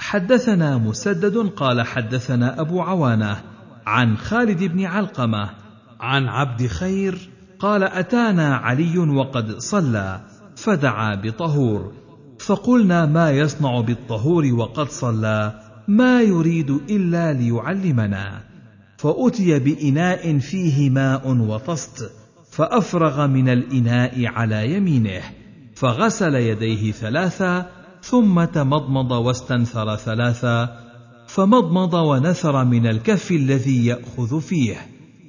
حدثنا 0.00 0.78
مسدد 0.78 1.36
قال 1.36 1.86
حدثنا 1.86 2.60
أبو 2.60 2.80
عوانة 2.80 3.42
عن 3.86 4.16
خالد 4.16 4.64
بن 4.64 4.84
علقمة 4.84 5.50
عن 6.00 6.28
عبد 6.28 6.66
خير 6.66 7.30
قال 7.58 7.82
أتانا 7.82 8.56
علي 8.56 8.98
وقد 8.98 9.58
صلى 9.58 10.20
فدعا 10.56 11.14
بطهور. 11.14 11.92
فقلنا 12.46 13.06
ما 13.06 13.30
يصنع 13.30 13.80
بالطهور 13.80 14.46
وقد 14.52 14.88
صلى 14.88 15.60
ما 15.88 16.22
يريد 16.22 16.70
إلا 16.70 17.32
ليعلمنا. 17.32 18.50
فأتي 19.00 19.58
بإناء 19.58 20.38
فيه 20.38 20.90
ماء 20.90 21.36
وطست 21.36 22.10
فأفرغ 22.50 23.26
من 23.26 23.48
الإناء 23.48 24.26
على 24.26 24.74
يمينه 24.74 25.22
فغسل 25.74 26.34
يديه 26.34 26.92
ثلاثا 26.92 27.66
ثم 28.02 28.44
تمضمض 28.44 29.10
واستنثر 29.10 29.96
ثلاثا 29.96 30.76
فمضمض 31.26 31.94
ونثر 31.94 32.64
من 32.64 32.86
الكف 32.86 33.30
الذي 33.30 33.86
يأخذ 33.86 34.40
فيه 34.40 34.76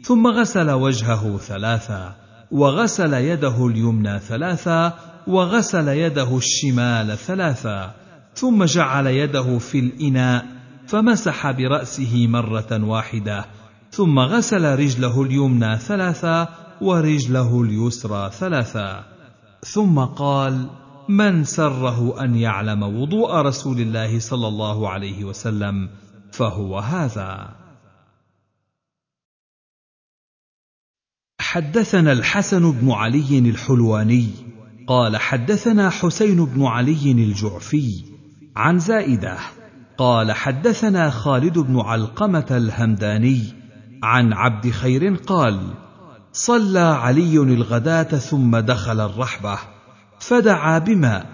ثم 0.03 0.27
غسل 0.27 0.71
وجهه 0.71 1.37
ثلاثا 1.37 2.15
وغسل 2.51 3.13
يده 3.13 3.67
اليمنى 3.67 4.19
ثلاثا 4.19 4.93
وغسل 5.27 5.87
يده 5.87 6.37
الشمال 6.37 7.17
ثلاثا 7.17 7.95
ثم 8.35 8.63
جعل 8.63 9.07
يده 9.07 9.57
في 9.57 9.79
الإناء 9.79 10.45
فمسح 10.87 11.51
برأسه 11.51 12.27
مرة 12.27 12.83
واحدة 12.83 13.45
ثم 13.91 14.19
غسل 14.19 14.79
رجله 14.79 15.21
اليمنى 15.21 15.77
ثلاثا 15.77 16.47
ورجله 16.81 17.61
اليسرى 17.61 18.31
ثلاثا. 18.31 19.05
ثم 19.61 19.99
قال 19.99 20.69
من 21.09 21.43
سره 21.43 22.23
أن 22.23 22.35
يعلم 22.35 22.83
وضوء 22.83 23.35
رسول 23.35 23.79
الله 23.79 24.19
صلى 24.19 24.47
الله 24.47 24.89
عليه 24.89 25.23
وسلم 25.23 25.89
فهو 26.31 26.79
هذا. 26.79 27.55
حدثنا 31.39 32.11
الحسن 32.11 32.71
بن 32.71 32.91
علي 32.91 33.39
الحلواني 33.39 34.50
قال 34.87 35.17
حدثنا 35.17 35.89
حسين 35.89 36.45
بن 36.45 36.65
علي 36.65 37.11
الجعفي 37.11 38.03
عن 38.55 38.79
زائدة 38.79 39.37
قال 39.97 40.31
حدثنا 40.31 41.09
خالد 41.09 41.59
بن 41.59 41.79
علقمة 41.79 42.45
الهمداني 42.51 43.41
عن 44.03 44.33
عبد 44.33 44.69
خير 44.69 45.15
قال 45.15 45.59
صلى 46.33 46.79
علي 46.79 47.37
الغداة 47.37 48.03
ثم 48.03 48.57
دخل 48.57 48.99
الرحبة 48.99 49.57
فدعا 50.19 50.79
بماء 50.79 51.25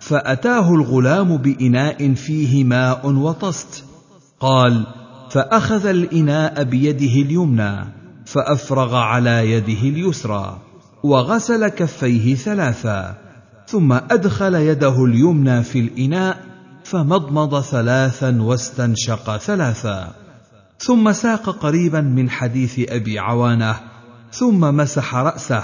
فأتاه 0.00 0.74
الغلام 0.74 1.36
بإناء 1.36 2.14
فيه 2.14 2.64
ماء 2.64 3.06
وطست 3.06 3.84
قال 4.40 4.86
فأخذ 5.30 5.86
الإناء 5.86 6.64
بيده 6.64 7.22
اليمنى 7.22 7.84
فأفرغ 8.26 8.94
على 8.96 9.52
يده 9.52 9.88
اليسرى 9.88 10.58
وغسل 11.02 11.68
كفيه 11.68 12.34
ثلاثا 12.34 13.14
ثم 13.66 13.92
أدخل 13.92 14.54
يده 14.54 15.04
اليمنى 15.04 15.62
في 15.62 15.80
الإناء 15.80 16.44
فمضمض 16.84 17.60
ثلاثا 17.60 18.42
واستنشق 18.42 19.36
ثلاثا. 19.36 20.14
ثم 20.78 21.12
ساق 21.12 21.50
قريبا 21.50 22.00
من 22.00 22.30
حديث 22.30 22.80
أبي 22.88 23.18
عوانة 23.18 23.80
ثم 24.32 24.60
مسح 24.60 25.14
رأسه 25.14 25.62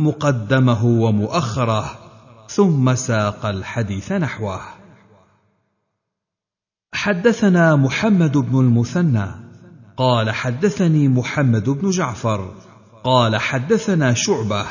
مقدمه 0.00 0.84
ومؤخره 0.84 1.98
ثم 2.48 2.94
ساق 2.94 3.46
الحديث 3.46 4.12
نحوه. 4.12 4.60
حدثنا 6.94 7.76
محمد 7.76 8.38
بن 8.38 8.60
المثنى 8.60 9.26
قال 9.96 10.30
حدثني 10.30 11.08
محمد 11.08 11.70
بن 11.70 11.90
جعفر 11.90 12.54
قال 13.04 13.36
حدثنا 13.36 14.14
شعبة. 14.14 14.66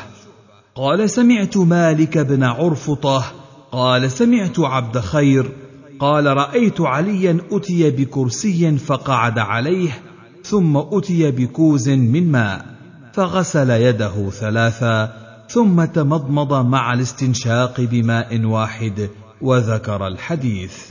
قال 0.74 1.10
سمعت 1.10 1.56
مالك 1.56 2.18
بن 2.18 2.42
عرفطة. 2.42 3.24
قال 3.72 4.10
سمعت 4.10 4.60
عبد 4.60 4.98
خير. 4.98 5.52
قال 6.00 6.26
رأيت 6.26 6.80
عليا 6.80 7.38
أتي 7.52 7.90
بكرسي 7.90 8.78
فقعد 8.78 9.38
عليه 9.38 10.02
ثم 10.44 10.76
أتي 10.76 11.30
بكوز 11.30 11.88
من 11.88 12.32
ماء 12.32 12.66
فغسل 13.12 13.70
يده 13.70 14.30
ثلاثا 14.30 15.12
ثم 15.48 15.84
تمضمض 15.84 16.52
مع 16.66 16.92
الاستنشاق 16.92 17.80
بماء 17.80 18.44
واحد 18.44 19.10
وذكر 19.40 20.06
الحديث. 20.06 20.90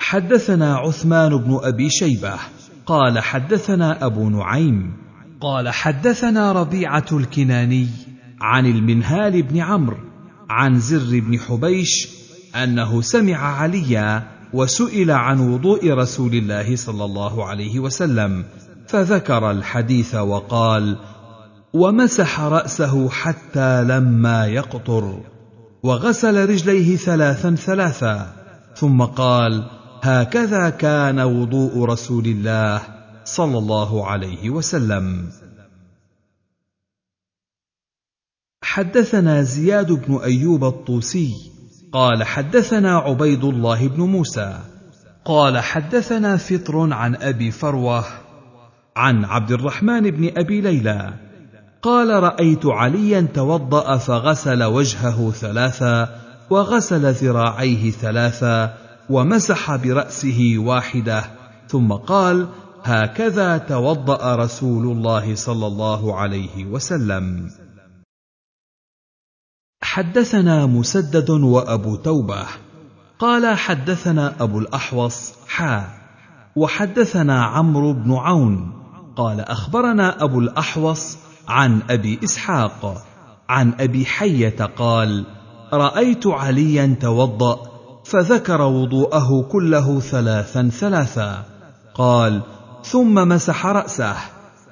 حدثنا 0.00 0.76
عثمان 0.76 1.36
بن 1.36 1.60
أبي 1.62 1.90
شيبة. 1.90 2.38
قال 2.86 3.18
حدثنا 3.18 4.06
أبو 4.06 4.30
نعيم 4.30 4.92
قال 5.40 5.68
حدثنا 5.68 6.52
ربيعة 6.52 7.06
الكناني 7.12 7.88
عن 8.40 8.66
المنهال 8.66 9.42
بن 9.42 9.60
عمرو 9.60 9.96
عن 10.50 10.80
زر 10.80 11.20
بن 11.20 11.38
حبيش 11.38 12.08
أنه 12.54 13.02
سمع 13.02 13.36
عليا 13.36 14.22
وسئل 14.52 15.10
عن 15.10 15.40
وضوء 15.40 15.92
رسول 15.92 16.34
الله 16.34 16.76
صلى 16.76 17.04
الله 17.04 17.44
عليه 17.44 17.80
وسلم 17.80 18.44
فذكر 18.88 19.50
الحديث 19.50 20.14
وقال 20.14 20.96
ومسح 21.72 22.40
رأسه 22.40 23.08
حتى 23.08 23.84
لما 23.84 24.46
يقطر 24.46 25.20
وغسل 25.82 26.48
رجليه 26.48 26.96
ثلاثا 26.96 27.54
ثلاثا 27.54 28.32
ثم 28.74 29.02
قال 29.02 29.64
هكذا 30.04 30.70
كان 30.70 31.20
وضوء 31.20 31.84
رسول 31.84 32.26
الله 32.26 32.82
صلى 33.24 33.58
الله 33.58 34.06
عليه 34.06 34.50
وسلم. 34.50 35.28
حدثنا 38.62 39.42
زياد 39.42 39.92
بن 39.92 40.16
أيوب 40.24 40.64
الطوسي 40.64 41.34
قال 41.92 42.24
حدثنا 42.24 42.98
عبيد 42.98 43.44
الله 43.44 43.88
بن 43.88 44.00
موسى 44.00 44.58
قال 45.24 45.58
حدثنا 45.58 46.36
فطر 46.36 46.92
عن 46.92 47.16
أبي 47.16 47.50
فروة 47.50 48.04
عن 48.96 49.24
عبد 49.24 49.52
الرحمن 49.52 50.10
بن 50.10 50.30
أبي 50.36 50.60
ليلى 50.60 51.14
قال 51.82 52.22
رأيت 52.22 52.66
عليا 52.66 53.20
توضأ 53.34 53.96
فغسل 53.96 54.62
وجهه 54.62 55.30
ثلاثا 55.30 56.20
وغسل 56.50 57.12
ذراعيه 57.12 57.90
ثلاثا 57.90 58.83
ومسح 59.10 59.76
برأسه 59.76 60.54
واحدة 60.58 61.24
ثم 61.68 61.92
قال 61.92 62.48
هكذا 62.84 63.58
توضأ 63.58 64.36
رسول 64.36 64.86
الله 64.86 65.34
صلى 65.34 65.66
الله 65.66 66.16
عليه 66.16 66.64
وسلم. 66.64 67.50
حدثنا 69.82 70.66
مسدد 70.66 71.30
وأبو 71.30 71.96
توبة. 71.96 72.46
قال 73.18 73.58
حدثنا 73.58 74.34
أبو 74.40 74.58
الأحوص 74.58 75.32
حا 75.48 75.88
وحدثنا 76.56 77.44
عمرو 77.44 77.92
بن 77.92 78.12
عون. 78.12 78.84
قال 79.16 79.40
أخبرنا 79.40 80.24
أبو 80.24 80.38
الأحوص 80.38 81.18
عن 81.48 81.82
أبي 81.90 82.20
إسحاق 82.24 83.06
عن 83.48 83.74
أبي 83.80 84.06
حية 84.06 84.64
قال 84.76 85.24
رأيت 85.72 86.26
عليا 86.26 86.96
توضأ 87.00 87.73
فذكر 88.04 88.62
وضوءه 88.62 89.42
كله 89.42 90.00
ثلاثا 90.00 90.68
ثلاثا. 90.68 91.44
قال 91.94 92.42
ثم 92.84 93.28
مسح 93.28 93.66
رأسه 93.66 94.16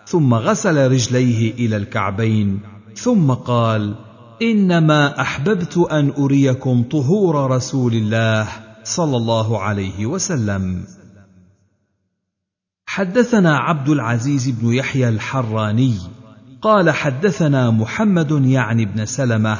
ثم 0.06 0.34
غسل 0.34 0.90
رجليه 0.90 1.54
إلى 1.54 1.76
الكعبين 1.76 2.60
ثم 2.96 3.32
قال 3.32 3.94
إنما 4.42 5.20
أحببت 5.20 5.78
أن 5.78 6.12
أريكم 6.18 6.82
طهور 6.82 7.50
رسول 7.50 7.92
الله 7.92 8.48
صلى 8.84 9.16
الله 9.16 9.60
عليه 9.60 10.06
وسلم. 10.06 10.84
حدثنا 12.86 13.58
عبد 13.58 13.88
العزيز 13.88 14.48
بن 14.48 14.74
يحيى 14.74 15.08
الحراني 15.08 15.98
قال 16.62 16.90
حدثنا 16.90 17.70
محمد 17.70 18.30
يعني 18.44 18.84
بن 18.84 19.04
سلمة 19.04 19.58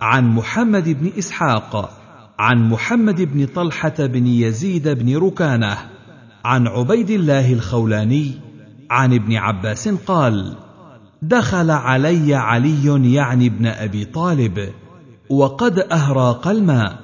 عن 0.00 0.28
محمد 0.28 0.88
بن 0.88 1.12
إسحاق 1.18 2.03
عن 2.38 2.68
محمد 2.68 3.22
بن 3.22 3.46
طلحة 3.46 3.94
بن 3.98 4.26
يزيد 4.26 4.88
بن 4.88 5.16
ركانة 5.16 5.76
عن 6.44 6.66
عبيد 6.66 7.10
الله 7.10 7.52
الخولاني 7.52 8.32
عن 8.90 9.14
ابن 9.14 9.36
عباس 9.36 9.88
قال 9.88 10.56
دخل 11.22 11.70
علي 11.70 12.34
علي 12.34 13.14
يعني 13.14 13.46
ابن 13.46 13.66
أبي 13.66 14.04
طالب 14.04 14.68
وقد 15.30 15.78
أهراق 15.78 16.48
الماء 16.48 16.98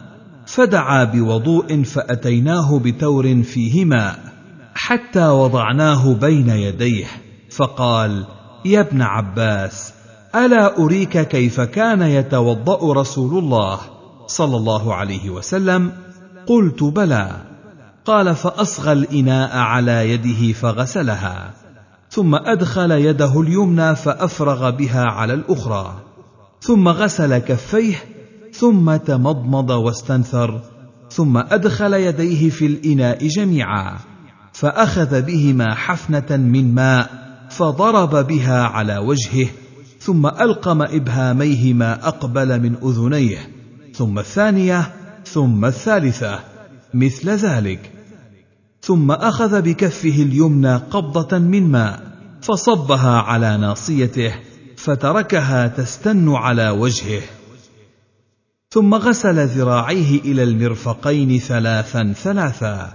فدعا 0.46 1.04
بوضوء 1.04 1.82
فأتيناه 1.82 2.78
بتور 2.78 3.42
فيه 3.42 3.84
ماء 3.84 4.18
حتى 4.74 5.28
وضعناه 5.28 6.14
بين 6.14 6.48
يديه 6.48 7.06
فقال 7.50 8.24
يا 8.64 8.80
ابن 8.80 9.02
عباس 9.02 9.94
ألا 10.34 10.78
أريك 10.78 11.28
كيف 11.28 11.60
كان 11.60 12.02
يتوضأ 12.02 12.92
رسول 12.92 13.38
الله؟ 13.38 13.99
صلى 14.30 14.56
الله 14.56 14.94
عليه 14.94 15.30
وسلم 15.30 15.92
قلت 16.46 16.82
بلى. 16.82 17.50
قال 18.04 18.34
فأصغى 18.34 18.92
الإناء 18.92 19.56
على 19.56 20.10
يده 20.10 20.52
فغسلها 20.52 21.50
ثم 22.10 22.34
أدخل 22.34 22.90
يده 22.90 23.40
اليمنى 23.40 23.96
فأفرغ 23.96 24.70
بها 24.70 25.04
على 25.04 25.34
الأخرى 25.34 25.94
ثم 26.60 26.88
غسل 26.88 27.38
كفيه 27.38 27.94
ثم 28.52 28.96
تمضمض 28.96 29.70
واستنثر 29.70 30.60
ثم 31.10 31.36
أدخل 31.36 31.94
يديه 31.94 32.50
في 32.50 32.66
الإناء 32.66 33.26
جميعا 33.26 33.96
فأخذ 34.52 35.22
بهما 35.22 35.74
حفنة 35.74 36.36
من 36.36 36.74
ماء 36.74 37.10
فضرب 37.50 38.26
بها 38.26 38.62
على 38.62 38.98
وجهه 38.98 39.48
ثم 40.00 40.26
ألقم 40.26 40.82
ابهاميه 40.82 41.74
ما 41.74 42.08
أقبل 42.08 42.60
من 42.60 42.76
أذنيه. 42.84 43.59
ثم 44.00 44.18
الثانية 44.18 44.92
ثم 45.24 45.64
الثالثة 45.64 46.38
مثل 46.94 47.30
ذلك. 47.30 47.92
ثم 48.82 49.10
أخذ 49.10 49.62
بكفه 49.62 50.22
اليمنى 50.22 50.76
قبضة 50.76 51.38
من 51.38 51.70
ماء 51.70 52.02
فصبها 52.42 53.16
على 53.20 53.56
ناصيته 53.56 54.34
فتركها 54.76 55.66
تستن 55.66 56.28
على 56.28 56.70
وجهه. 56.70 57.22
ثم 58.70 58.94
غسل 58.94 59.46
ذراعيه 59.46 60.20
إلى 60.20 60.42
المرفقين 60.42 61.38
ثلاثا 61.38 62.12
ثلاثا 62.16 62.92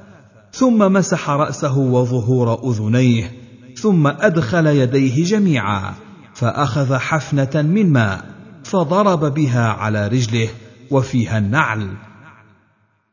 ثم 0.52 0.94
مسح 0.94 1.30
رأسه 1.30 1.78
وظهور 1.78 2.72
أذنيه 2.72 3.32
ثم 3.78 4.08
أدخل 4.08 4.68
يديه 4.68 5.24
جميعا 5.24 5.94
فأخذ 6.34 6.96
حفنة 6.96 7.62
من 7.62 7.94
ماء 7.94 8.26
فضرب 8.64 9.34
بها 9.34 9.68
على 9.68 10.08
رجله. 10.08 10.50
وفيها 10.92 11.38
النعل 11.38 11.90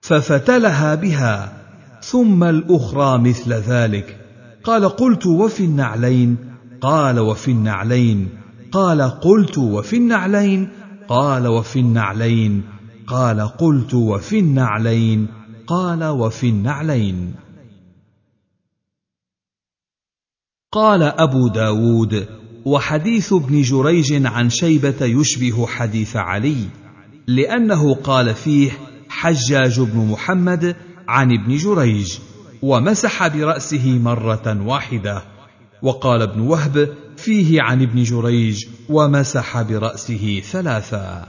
ففتلها 0.01 0.95
بها 0.95 1.63
ثم 2.01 2.45
الأخرى 2.45 3.19
مثل 3.19 3.53
ذلك. 3.53 4.19
قال 4.65 4.89
قلت 4.89 5.27
وفي 5.27 5.65
النعلين؟ 5.65 6.37
قال 6.81 7.19
وفي 7.19 7.51
النعلين. 7.51 8.29
قال 8.73 9.03
قلت 9.03 9.59
وفي 9.59 9.97
النعلين؟ 9.97 10.69
قال 11.09 11.47
وفي 11.47 11.81
النعلين. 11.81 12.63
قال 13.07 13.41
قلت 13.41 13.95
وفي 13.95 14.39
النعلين. 14.39 15.27
قال 15.67 16.05
وفي 16.05 16.49
النعلين. 16.49 17.35
قال 20.73 21.03
أبو 21.03 21.49
داود 21.49 22.29
وحديث 22.65 23.33
ابن 23.33 23.63
جريج 23.63 24.27
عن 24.27 24.51
شيبة 24.51 25.05
يشبه 25.05 25.67
حديث 25.67 26.17
علي. 26.17 26.82
لأنه 27.27 27.95
قال 27.95 28.35
فيه 28.35 28.71
حجاج 29.09 29.81
بن 29.81 29.99
محمد 29.99 30.77
عن 31.09 31.33
ابن 31.33 31.57
جريج 31.57 32.19
ومسح 32.63 33.27
برأسه 33.27 33.99
مرة 33.99 34.63
واحدة. 34.67 35.23
وقال 35.83 36.23
ابن 36.23 36.41
وهب 36.41 36.95
فيه 37.17 37.63
عن 37.63 37.83
ابن 37.83 38.03
جريج 38.03 38.67
ومسح 38.89 39.63
برأسه 39.63 40.41
ثلاثا 40.41 41.29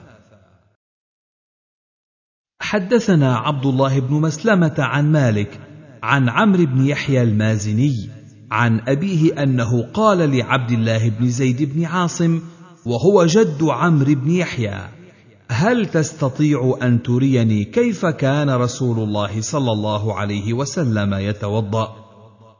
حدثنا 2.61 3.35
عبد 3.35 3.65
الله 3.65 3.99
بن 3.99 4.13
مسلمة 4.13 4.75
عن 4.77 5.11
مالك 5.11 5.59
عن 6.03 6.29
عمرو 6.29 6.65
بن 6.65 6.85
يحيى 6.85 7.23
المازني 7.23 8.09
عن 8.51 8.81
أبيه 8.87 9.43
أنه 9.43 9.91
قال 9.93 10.37
لعبد 10.37 10.71
الله 10.71 11.09
بن 11.09 11.29
زيد 11.29 11.73
بن 11.73 11.85
عاصم 11.85 12.41
وهو 12.85 13.25
جد 13.25 13.63
عمرو 13.63 14.15
بن 14.15 14.31
يحيى. 14.31 14.81
هل 15.49 15.85
تستطيع 15.85 16.77
أن 16.81 17.03
تريني 17.03 17.63
كيف 17.63 18.05
كان 18.05 18.49
رسول 18.49 18.99
الله 18.99 19.41
صلى 19.41 19.71
الله 19.71 20.13
عليه 20.13 20.53
وسلم 20.53 21.13
يتوضأ؟ 21.13 21.95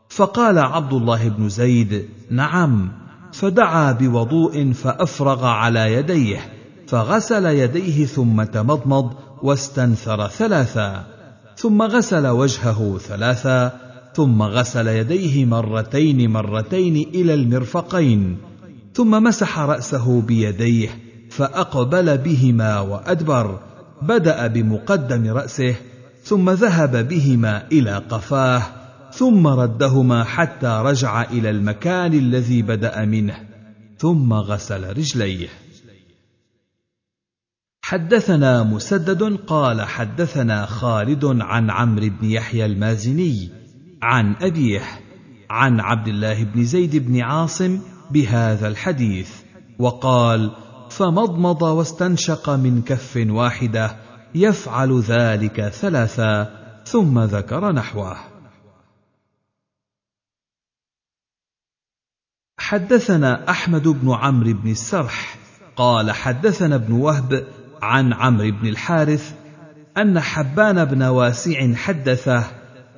فقال 0.10 0.60
عبد 0.60 0.94
الله 0.94 1.30
بن 1.30 1.50
زيد 1.50 2.06
نعم. 2.32 2.92
فدعا 3.34 3.92
بوضوء 3.92 4.72
فأفرغ 4.72 5.46
على 5.46 5.94
يديه 5.94 6.40
فغسل 6.88 7.46
يديه 7.46 8.06
ثم 8.06 8.44
تمضمض 8.44 9.14
واستنثر 9.44 10.28
ثلاثا 10.28 11.06
ثم 11.56 11.82
غسل 11.82 12.28
وجهه 12.28 12.98
ثلاثا 12.98 13.80
ثم 14.14 14.42
غسل 14.44 14.88
يديه 14.88 15.46
مرتين 15.46 16.32
مرتين 16.32 16.96
إلى 16.96 17.34
المرفقين 17.34 18.38
ثم 18.94 19.24
مسح 19.24 19.60
رأسه 19.60 20.22
بيديه 20.22 20.90
فأقبل 21.36 22.18
بهما 22.18 22.80
وأدبر 22.80 23.60
بدأ 24.02 24.48
بمقدم 24.48 25.28
رأسه 25.28 25.76
ثم 26.24 26.50
ذهب 26.50 27.08
بهما 27.08 27.68
إلى 27.72 27.98
قفاه 27.98 28.64
ثم 29.12 29.48
ردهما 29.48 30.24
حتى 30.24 30.82
رجع 30.86 31.22
إلى 31.22 31.50
المكان 31.50 32.14
الذي 32.14 32.62
بدأ 32.62 33.06
منه 33.06 33.36
ثم 33.98 34.34
غسل 34.34 34.98
رجليه. 34.98 35.50
حدثنا 37.82 38.64
مسدد 38.64 39.24
قال 39.48 39.82
حدثنا 39.82 40.66
خالد 40.66 41.26
عن 41.26 41.70
عمرو 41.70 42.10
بن 42.22 42.30
يحيى 42.30 42.66
المازني 42.66 43.50
عن 44.02 44.36
أبيه 44.42 44.82
عن 45.50 45.80
عبد 45.80 46.08
الله 46.08 46.44
بن 46.44 46.64
زيد 46.64 46.96
بن 46.96 47.22
عاصم 47.22 47.80
بهذا 48.12 48.68
الحديث 48.68 49.30
وقال 49.80 50.52
فمضمض 50.98 51.62
واستنشق 51.62 52.50
من 52.50 52.82
كف 52.82 53.26
واحدة 53.30 53.96
يفعل 54.36 55.00
ذلك 55.00 55.68
ثلاثا 55.68 56.60
ثم 56.86 57.20
ذكر 57.20 57.72
نحوه. 57.72 58.18
حدثنا 62.58 63.50
أحمد 63.50 63.88
بن 63.88 64.12
عمرو 64.12 64.54
بن 64.54 64.72
السرح 64.72 65.36
قال 65.76 66.12
حدثنا 66.12 66.76
ابن 66.76 66.94
وهب 66.94 67.48
عن 67.82 68.14
عمرو 68.14 68.52
بن 68.52 68.68
الحارث 68.68 69.34
أن 69.98 70.20
حبان 70.20 70.86
بن 70.86 71.04
واسع 71.04 71.74
حدثه 71.74 72.44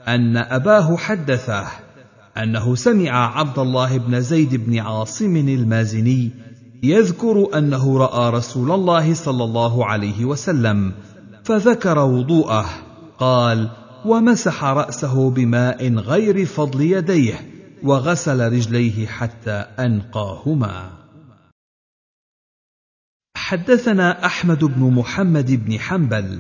أن 0.08 0.38
أباه 0.38 0.98
حدثه 0.98 1.68
أنه 2.38 2.76
سمع 2.76 3.38
عبد 3.40 3.60
الله 3.60 3.98
بن 3.98 4.22
زيد 4.22 4.56
بن 4.56 4.80
عاصم 4.80 5.36
المازني 5.36 6.45
يذكر 6.90 7.58
أنه 7.58 7.98
رأى 7.98 8.30
رسول 8.30 8.72
الله 8.72 9.14
صلى 9.14 9.44
الله 9.44 9.86
عليه 9.86 10.26
وسلم 10.26 10.94
فذكر 11.44 12.00
وضوءه 12.00 12.66
قال 13.20 13.70
ومسح 14.06 14.64
رأسه 14.64 15.30
بماء 15.30 15.94
غير 15.94 16.46
فضل 16.46 16.82
يديه 16.82 17.40
وغسل 17.84 18.52
رجليه 18.52 19.08
حتى 19.08 19.66
أنقاهما. 19.80 20.90
حدثنا 23.36 24.26
أحمد 24.26 24.64
بن 24.64 24.94
محمد 24.94 25.66
بن 25.66 25.80
حنبل 25.80 26.40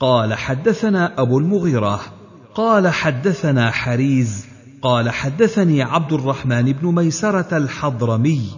قال 0.00 0.34
حدثنا 0.34 1.20
أبو 1.20 1.38
المغيرة 1.38 2.00
قال 2.54 2.88
حدثنا 2.88 3.70
حريز 3.70 4.46
قال 4.82 5.10
حدثني 5.10 5.82
عبد 5.82 6.12
الرحمن 6.12 6.72
بن 6.72 6.94
ميسرة 6.94 7.56
الحضرمي 7.56 8.50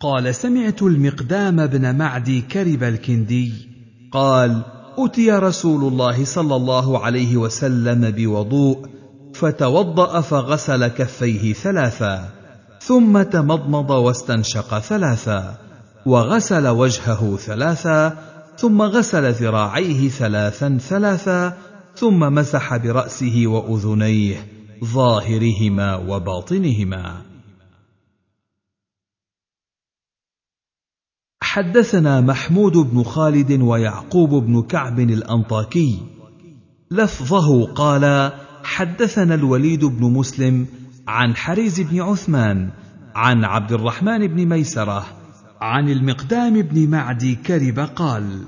قال 0.00 0.34
سمعت 0.34 0.82
المقدام 0.82 1.66
بن 1.66 1.96
معدي 1.98 2.40
كرب 2.40 2.82
الكندي 2.82 3.52
قال 4.12 4.62
أتي 4.98 5.30
رسول 5.30 5.92
الله 5.92 6.24
صلى 6.24 6.56
الله 6.56 7.04
عليه 7.04 7.36
وسلم 7.36 8.10
بوضوء 8.10 8.86
فتوضأ 9.34 10.20
فغسل 10.20 10.86
كفيه 10.86 11.52
ثلاثا 11.52 12.28
ثم 12.80 13.22
تمضمض 13.22 13.90
واستنشق 13.90 14.78
ثلاثا 14.78 15.58
وغسل 16.06 16.68
وجهه 16.68 17.36
ثلاثا 17.36 18.16
ثم 18.56 18.82
غسل 18.82 19.32
ذراعيه 19.32 20.08
ثلاثا 20.08 20.78
ثلاثا 20.88 21.56
ثم 21.96 22.18
مسح 22.34 22.76
برأسه 22.76 23.42
وأذنيه 23.46 24.46
ظاهرهما 24.84 25.96
وباطنهما 25.96 27.27
حدثنا 31.58 32.20
محمود 32.20 32.72
بن 32.72 33.02
خالد 33.02 33.62
ويعقوب 33.62 34.30
بن 34.30 34.62
كعب 34.62 35.00
الأنطاكي. 35.00 35.98
لفظه 36.90 37.66
قال 37.66 38.32
حدثنا 38.64 39.34
الوليد 39.34 39.84
بن 39.84 40.12
مسلم 40.12 40.66
عن 41.08 41.36
حريز 41.36 41.80
بن 41.80 42.00
عثمان 42.00 42.70
عن 43.14 43.44
عبد 43.44 43.72
الرحمن 43.72 44.26
بن 44.26 44.46
ميسرة 44.48 45.06
عن 45.60 45.88
المقدام 45.88 46.62
بن 46.62 46.90
معدي 46.90 47.34
كرب 47.34 47.78
قال 47.96 48.42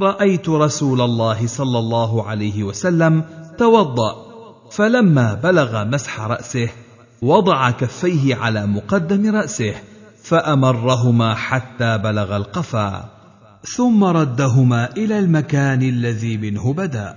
رأيت 0.00 0.48
رسول 0.48 1.00
الله 1.00 1.46
صلى 1.46 1.78
الله 1.78 2.26
عليه 2.26 2.64
وسلم 2.64 3.24
توضأ 3.58 4.14
فلما 4.70 5.34
بلغ 5.34 5.84
مسح 5.84 6.20
رأسه 6.20 6.68
وضع 7.22 7.70
كفيه 7.70 8.34
على 8.34 8.66
مقدم 8.66 9.36
رأسه 9.36 9.74
فأمرهما 10.28 11.34
حتى 11.34 11.98
بلغ 11.98 12.36
القفا 12.36 13.08
ثم 13.76 14.04
ردهما 14.04 14.92
إلى 14.96 15.18
المكان 15.18 15.82
الذي 15.82 16.36
منه 16.36 16.72
بدا. 16.72 17.16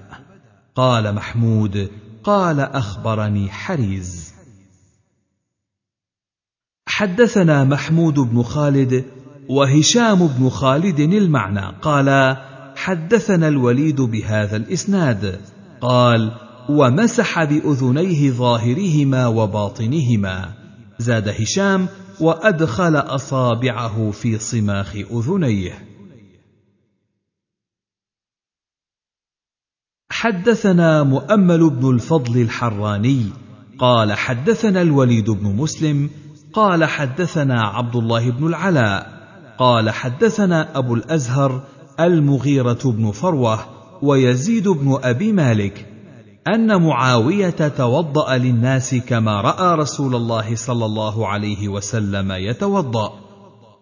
قال 0.76 1.16
محمود 1.16 1.90
قال 2.24 2.60
أخبرني 2.60 3.50
حريز. 3.50 4.34
حدثنا 6.88 7.64
محمود 7.64 8.20
بن 8.20 8.44
خالد 8.44 9.06
وهشام 9.50 10.28
بن 10.28 10.50
خالد 10.50 11.00
المعنى. 11.00 11.76
قال 11.82 12.38
حدثنا 12.76 13.48
الوليد 13.48 14.02
بهذا 14.02 14.56
الإسناد. 14.58 15.42
قال 15.82 16.32
ومسح 16.70 17.44
بأذنيه 17.44 18.32
ظاهرهما 18.32 19.28
وباطنهما. 19.28 20.54
زاد 21.00 21.28
هشام 21.28 21.88
وأدخل 22.22 22.96
أصابعه 22.96 24.12
في 24.12 24.40
صماخ 24.40 24.96
أذنيه. 24.96 25.86
حدثنا 30.12 31.04
مؤمل 31.04 31.70
بن 31.70 31.90
الفضل 31.90 32.42
الحراني 32.42 33.26
قال 33.80 34.14
حدثنا 34.14 34.82
الوليد 34.82 35.30
بن 35.30 35.56
مسلم 35.56 36.10
قال 36.54 36.86
حدثنا 36.86 37.62
عبد 37.62 37.96
الله 37.96 38.32
بن 38.32 38.48
العلاء 38.48 39.20
قال 39.58 39.90
حدثنا 39.90 40.78
أبو 40.78 40.96
الأزهر 40.96 41.64
المغيرة 42.00 42.80
بن 42.86 43.12
فروة 43.12 43.60
ويزيد 44.02 44.68
بن 44.68 45.00
أبي 45.04 45.32
مالك 45.32 45.86
أن 46.48 46.82
معاوية 46.82 47.50
توضأ 47.50 48.38
للناس 48.38 48.96
كما 48.96 49.42
رأى 49.42 49.76
رسول 49.76 50.16
الله 50.16 50.56
صلى 50.56 50.86
الله 50.86 51.28
عليه 51.28 51.68
وسلم 51.68 52.32
يتوضأ. 52.32 53.14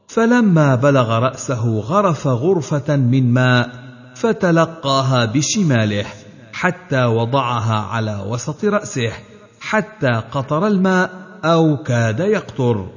فلما 0.07 0.75
بلغ 0.75 1.19
رأسه 1.19 1.79
غرف 1.79 2.27
غرفة 2.27 2.95
من 2.95 3.34
ماء 3.34 3.69
فتلقاها 4.15 5.25
بشماله 5.25 6.05
حتى 6.53 7.05
وضعها 7.05 7.75
على 7.75 8.25
وسط 8.27 8.65
رأسه 8.65 9.11
حتى 9.59 10.11
قطر 10.31 10.67
الماء 10.67 11.11
أو 11.45 11.77
كاد 11.77 12.19
يقطر. 12.19 12.88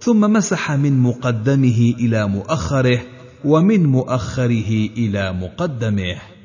ثم 0.00 0.20
مسح 0.32 0.72
من 0.72 1.02
مقدمه 1.02 1.94
إلى 1.98 2.28
مؤخره 2.28 3.00
ومن 3.44 3.86
مؤخره 3.86 4.70
إلى 4.96 5.32
مقدمه. 5.32 6.35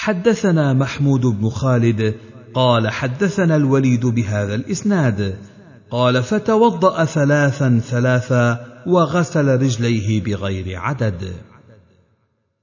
حدثنا 0.00 0.72
محمود 0.72 1.20
بن 1.20 1.48
خالد 1.48 2.14
قال 2.54 2.88
حدثنا 2.90 3.56
الوليد 3.56 4.06
بهذا 4.06 4.54
الإسناد. 4.54 5.38
قال 5.90 6.22
فتوضأ 6.22 7.04
ثلاثا 7.04 7.80
ثلاثا 7.84 8.66
وغسل 8.86 9.62
رجليه 9.62 10.20
بغير 10.22 10.78
عدد. 10.78 11.32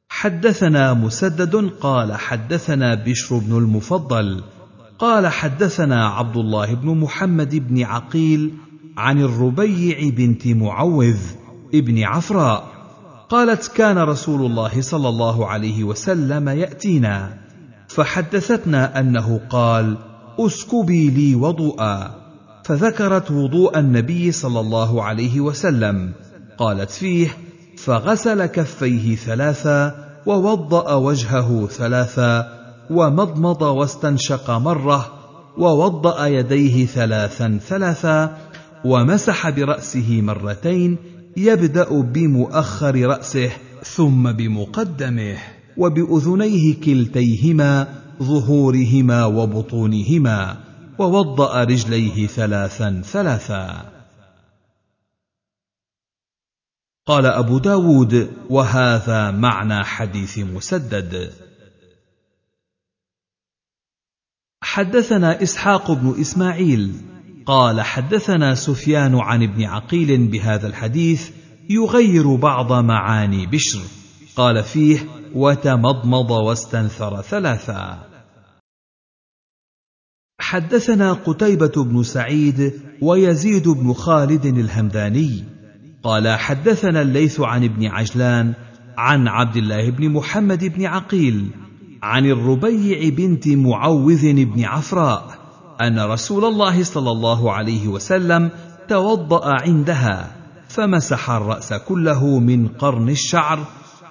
حدثنا 0.10 0.94
مسدد 0.94 1.56
قال 1.82 2.14
حدثنا 2.14 2.96
بشر 2.96 3.38
بن 3.38 3.58
المفضل 3.58 4.44
قال 5.00 5.28
حدثنا 5.28 6.08
عبد 6.08 6.38
الله 6.38 6.74
بن 6.74 6.98
محمد 6.98 7.56
بن 7.56 7.84
عقيل 7.84 8.54
عن 8.98 9.22
الربيع 9.22 10.10
بنت 10.10 10.48
معوذ 10.48 11.20
ابن 11.74 12.04
عفراء 12.04 12.77
قالت 13.30 13.68
كان 13.68 13.98
رسول 13.98 14.46
الله 14.46 14.82
صلى 14.82 15.10
الله 15.10 15.48
عليه 15.48 15.84
وسلم 15.84 16.50
يأتينا. 16.50 17.38
فحدثتنا 17.88 19.00
أنه 19.00 19.42
قال 19.50 19.98
أسكبي 20.40 21.10
لي 21.10 21.36
وضوءا. 21.36 22.16
فذكرت 22.64 23.32
وضوء 23.32 23.80
النبي 23.80 24.32
صلى 24.32 24.60
الله 24.60 25.04
عليه 25.04 25.42
وسلم. 25.42 26.12
قالت 26.58 26.92
فيه 26.92 27.28
فغسل 27.78 28.46
كفيه 28.46 29.16
ثلاثا 29.16 30.08
ووضأ 30.26 30.94
وجهه 30.94 31.68
ثلاثا 31.68 32.58
ومضمض 32.90 33.62
واستنشق 33.62 34.52
مرة 34.52 35.14
ووضأ 35.58 36.26
يديه 36.28 36.86
ثلاثا 36.86 37.60
ثلاثا 37.68 38.38
ومسح 38.86 39.50
برأسه 39.50 40.22
مرتين 40.22 40.98
يبدأ 41.38 42.02
بمؤخر 42.02 42.96
رأسه 42.96 43.52
ثم 43.84 44.32
بمقدمه 44.32 45.38
وبأذنيه 45.78 46.82
كلتيهما 46.82 48.02
ظهورهما 48.24 49.26
وبطونهما 49.26 50.64
ووضأ 51.00 51.64
رجليه 51.64 52.28
ثلاثا 52.28 53.02
ثلاثا. 53.06 53.94
قال 57.06 57.26
أبو 57.26 57.58
داود 57.58 58.32
وهذا 58.50 59.32
معنى 59.32 59.84
حديث 59.84 60.40
مسدد. 60.40 61.34
حدثنا 64.62 65.44
إسحاق 65.44 65.92
بن 65.92 66.22
إسماعيل 66.22 67.17
قال 67.48 67.82
حدثنا 67.82 68.56
سفيان 68.56 69.16
عن 69.16 69.44
ابن 69.44 69.64
عقيل 69.64 70.28
بهذا 70.28 70.68
الحديث 70.68 71.30
يغير 71.70 72.36
بعض 72.36 72.74
معاني 72.74 73.46
بشر. 73.46 73.80
قال 74.36 74.64
فيه 74.64 75.00
وتمضمض 75.36 76.32
واستنثر 76.32 77.22
ثلاثا 77.22 78.08
حدثنا 80.40 81.14
قتيبة 81.14 81.84
بن 81.84 82.04
سعيد 82.04 82.74
ويزيد 83.02 83.68
بن 83.68 83.94
خالد 83.94 84.46
الهمداني. 84.46 85.44
قال 86.04 86.28
حدثنا 86.28 87.02
الليث 87.02 87.40
عن 87.40 87.64
ابن 87.64 87.86
عجلان 87.86 88.54
عن 88.98 89.28
عبد 89.28 89.58
الله 89.58 89.90
بن 89.90 90.10
محمد 90.10 90.66
بن 90.66 90.86
عقيل 90.86 91.50
عن 92.04 92.26
الربيع 92.26 93.10
بنت 93.10 93.48
معوذ 93.48 94.34
بن 94.34 94.64
عفراء 94.64 95.37
أن 95.82 96.00
رسول 96.00 96.46
الله 96.46 96.84
صلى 96.84 97.12
الله 97.12 97.54
عليه 97.54 97.88
وسلم 97.88 98.50
توضأ 98.90 99.62
عندها 99.62 100.32
فمسح 100.68 101.30
الرأس 101.30 101.74
كله 101.74 102.40
من 102.40 102.68
قرن 102.68 103.10
الشعر 103.10 103.66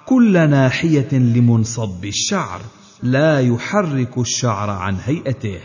كل 0.05 0.49
ناحية 0.49 1.13
لمنصب 1.13 2.05
الشعر 2.05 2.61
لا 3.03 3.39
يحرك 3.41 4.17
الشعر 4.17 4.69
عن 4.69 4.95
هيئته. 4.95 5.59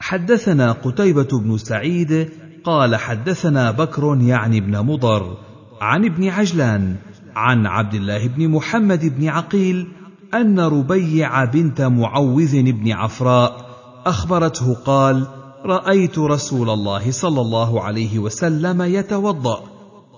حدثنا 0.00 0.72
قتيبة 0.72 1.40
بن 1.40 1.58
سعيد 1.58 2.30
قال 2.64 2.96
حدثنا 2.96 3.70
بكر 3.70 4.18
يعني 4.20 4.58
ابن 4.58 4.78
مضر 4.78 5.38
عن 5.80 6.04
ابن 6.04 6.28
عجلان 6.28 6.96
عن 7.36 7.66
عبد 7.66 7.94
الله 7.94 8.26
بن 8.28 8.48
محمد 8.48 9.18
بن 9.18 9.28
عقيل 9.28 9.92
أن 10.34 10.60
ربيع 10.60 11.44
بنت 11.44 11.80
معوذ 11.80 12.62
بن 12.62 12.92
عفراء 12.92 13.66
أخبرته 14.06 14.74
قال 14.74 15.26
رأيت 15.64 16.18
رسول 16.18 16.70
الله 16.70 17.10
صلى 17.10 17.40
الله 17.40 17.82
عليه 17.82 18.18
وسلم 18.18 18.82
يتوضأ 18.82 19.62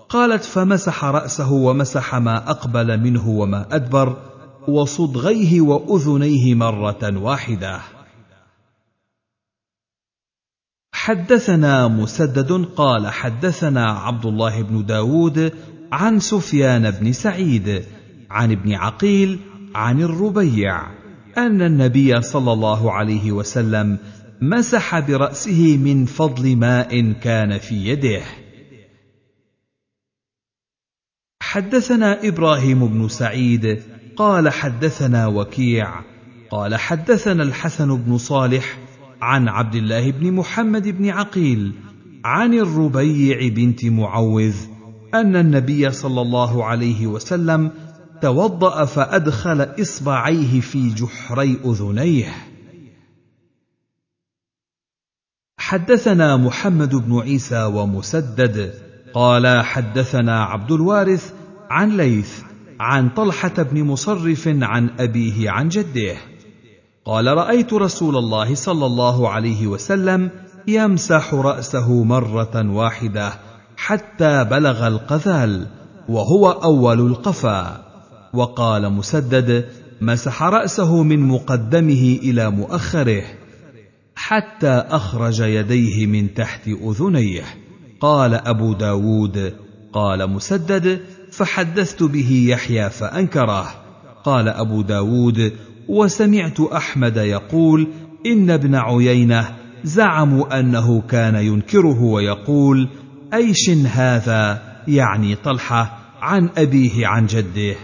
قالت 0.09 0.44
فمسح 0.44 1.05
رأسه 1.05 1.52
ومسح 1.52 2.14
ما 2.14 2.51
أقبل 2.51 3.01
منه 3.01 3.28
وما 3.28 3.66
أدبر 3.74 4.16
وصدغيه 4.68 5.60
وأذنيه 5.60 6.55
مرة 6.55 7.18
واحدة 7.18 7.80
حدثنا 10.93 11.89
مسدد 11.89 12.52
قال 12.76 13.06
حدثنا 13.06 13.90
عبد 13.90 14.26
الله 14.26 14.62
بن 14.62 14.86
داود 14.86 15.52
عن 15.93 16.20
سفيان 16.20 16.90
بن 16.90 17.12
سعيد 17.12 17.85
عن 18.30 18.52
ابن 18.52 18.72
عقيل 18.72 19.40
عن 19.74 20.01
الربيع 20.01 20.82
أن 21.39 21.62
النبي 21.62 22.23
صلى 22.23 22.53
الله 22.53 22.93
عليه 22.93 23.32
وسلم 23.32 23.99
مسح 24.43 24.99
برأسه 24.99 25.77
من 25.77 26.05
فضل 26.05 26.57
ماء 26.57 27.12
كان 27.12 27.59
في 27.59 27.74
يده. 27.74 28.23
حدثنا 31.43 32.28
إبراهيم 32.28 32.86
بن 32.86 33.09
سعيد 33.09 33.82
قال 34.16 34.49
حدثنا 34.49 35.27
وكيع 35.27 36.01
قال 36.51 36.77
حدثنا 36.77 37.43
الحسن 37.43 37.97
بن 37.97 38.19
صالح 38.19 38.78
عن 39.23 39.49
عبد 39.49 39.74
الله 39.74 40.11
بن 40.11 40.32
محمد 40.32 40.89
بن 40.89 41.09
عقيل 41.09 41.73
عن 42.24 42.55
الربيع 42.55 43.49
بنت 43.49 43.85
معوذ 43.85 44.57
أن 45.15 45.36
النبي 45.36 45.90
صلى 45.90 46.20
الله 46.20 46.65
عليه 46.65 47.07
وسلم 47.07 47.70
توضأ 48.23 48.85
فأدخل 48.85 49.69
إصبعيه 49.81 50.61
في 50.61 50.89
جحري 50.89 51.61
أذنيه. 51.65 52.35
حدثنا 55.59 56.36
محمد 56.36 56.95
بن 56.95 57.20
عيسى 57.20 57.65
ومسدد 57.65 58.74
قال 59.15 59.65
حدثنا 59.65 60.45
عبد 60.45 60.73
الوارث 60.73 61.32
عن 61.70 61.97
ليث 61.97 62.40
عن 62.81 63.09
طلحة 63.09 63.62
بن 63.62 63.85
مصرف 63.85 64.49
عن 64.49 64.90
أبيه 64.99 65.51
عن 65.51 65.69
جده. 65.69 66.16
قال 67.05 67.27
رأيت 67.27 67.73
رسول 67.73 68.16
الله 68.16 68.55
صلى 68.55 68.86
الله 68.86 69.28
عليه 69.28 69.66
وسلم 69.66 70.31
يمسح 70.66 71.35
رأسه 71.35 72.05
مرة 72.05 72.73
واحدة 72.73 73.32
حتى 73.77 74.45
بلغ 74.45 74.86
القذال 74.86 75.66
وهو 76.09 76.51
أول 76.51 77.01
القفا. 77.01 77.88
وقال 78.33 78.93
مسدد 78.93 79.65
مسح 80.01 80.43
رأسه 80.43 81.03
من 81.03 81.21
مقدمه 81.21 82.19
إلى 82.23 82.51
مؤخره 82.51 83.23
حتى 84.17 84.71
أخرج 84.91 85.41
يديه 85.41 86.07
من 86.07 86.35
تحت 86.35 86.69
أذنيه. 86.69 87.45
قال 88.01 88.35
أبو 88.35 88.73
داود 88.73 89.53
قال 89.93 90.31
مسدد 90.31 91.01
فحدثت 91.33 92.03
به 92.03 92.47
يحيى 92.49 92.91
فأنكره. 92.91 93.69
قال 94.25 94.49
أبو 94.49 94.83
داود 94.83 95.53
وسمعت 95.89 96.61
أحمد 96.61 97.17
يقول 97.17 97.89
إن 98.27 98.51
ابن 98.51 98.75
عيينة 98.75 99.57
زعموا 99.85 100.61
أنه 100.61 101.01
كان 101.01 101.35
ينكره 101.35 102.03
ويقول 102.03 102.89
أيش 103.35 103.71
هذا؟ 103.71 104.63
يعني 104.89 105.35
طلحة 105.35 105.99
عن 106.21 106.49
أبيه 106.57 107.07
عن 107.07 107.27
جده. 107.27 107.77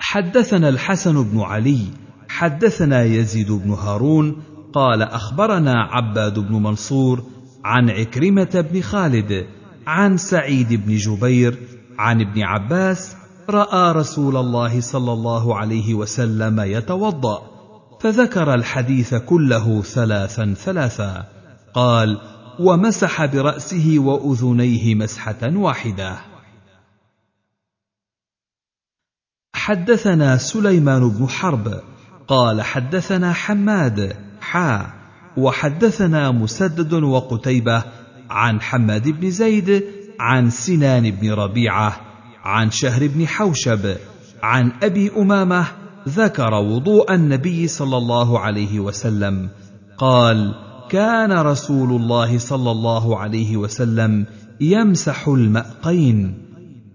حدثنا 0.00 0.68
الحسن 0.68 1.22
بن 1.22 1.40
علي 1.40 1.80
حدثنا 2.28 3.04
يزيد 3.04 3.52
بن 3.52 3.70
هارون 3.70 4.42
قال 4.72 5.02
أخبرنا 5.02 5.82
عباد 5.82 6.38
بن 6.38 6.54
منصور 6.62 7.22
عن 7.64 7.90
عكرمة 7.90 8.66
بن 8.72 8.80
خالد 8.80 9.46
عن 9.86 10.16
سعيد 10.16 10.86
بن 10.86 10.96
جبير 10.96 11.58
عن 11.98 12.20
ابن 12.20 12.42
عباس 12.42 13.16
رأى 13.50 13.92
رسول 13.92 14.36
الله 14.36 14.80
صلى 14.80 15.12
الله 15.12 15.56
عليه 15.56 15.94
وسلم 15.94 16.60
يتوضأ 16.60 17.42
فذكر 18.00 18.54
الحديث 18.54 19.14
كله 19.14 19.82
ثلاثا 19.82 20.54
ثلاثا 20.54 21.26
قال 21.74 22.18
ومسح 22.60 23.24
برأسه 23.24 23.94
وأذنيه 23.98 24.94
مسحة 24.94 25.56
واحدة. 25.56 26.27
حدثنا 29.68 30.36
سليمان 30.36 31.08
بن 31.08 31.28
حرب 31.28 31.80
قال 32.28 32.62
حدثنا 32.62 33.32
حماد 33.32 34.16
حا 34.40 34.86
وحدثنا 35.36 36.30
مسدد 36.30 36.92
وقتيبة 36.92 37.84
عن 38.30 38.60
حماد 38.60 39.08
بن 39.08 39.30
زيد 39.30 39.84
عن 40.20 40.50
سنان 40.50 41.10
بن 41.10 41.32
ربيعة 41.32 42.00
عن 42.44 42.70
شهر 42.70 43.06
بن 43.06 43.26
حوشب 43.26 43.96
عن 44.42 44.72
أبي 44.82 45.10
أمامة 45.16 45.66
ذكر 46.08 46.54
وضوء 46.54 47.14
النبي 47.14 47.68
صلى 47.68 47.96
الله 47.96 48.38
عليه 48.38 48.80
وسلم 48.80 49.48
قال 49.98 50.54
كان 50.90 51.32
رسول 51.32 51.90
الله 52.00 52.38
صلى 52.38 52.70
الله 52.70 53.18
عليه 53.18 53.56
وسلم 53.56 54.26
يمسح 54.60 55.28
المأقين 55.28 56.38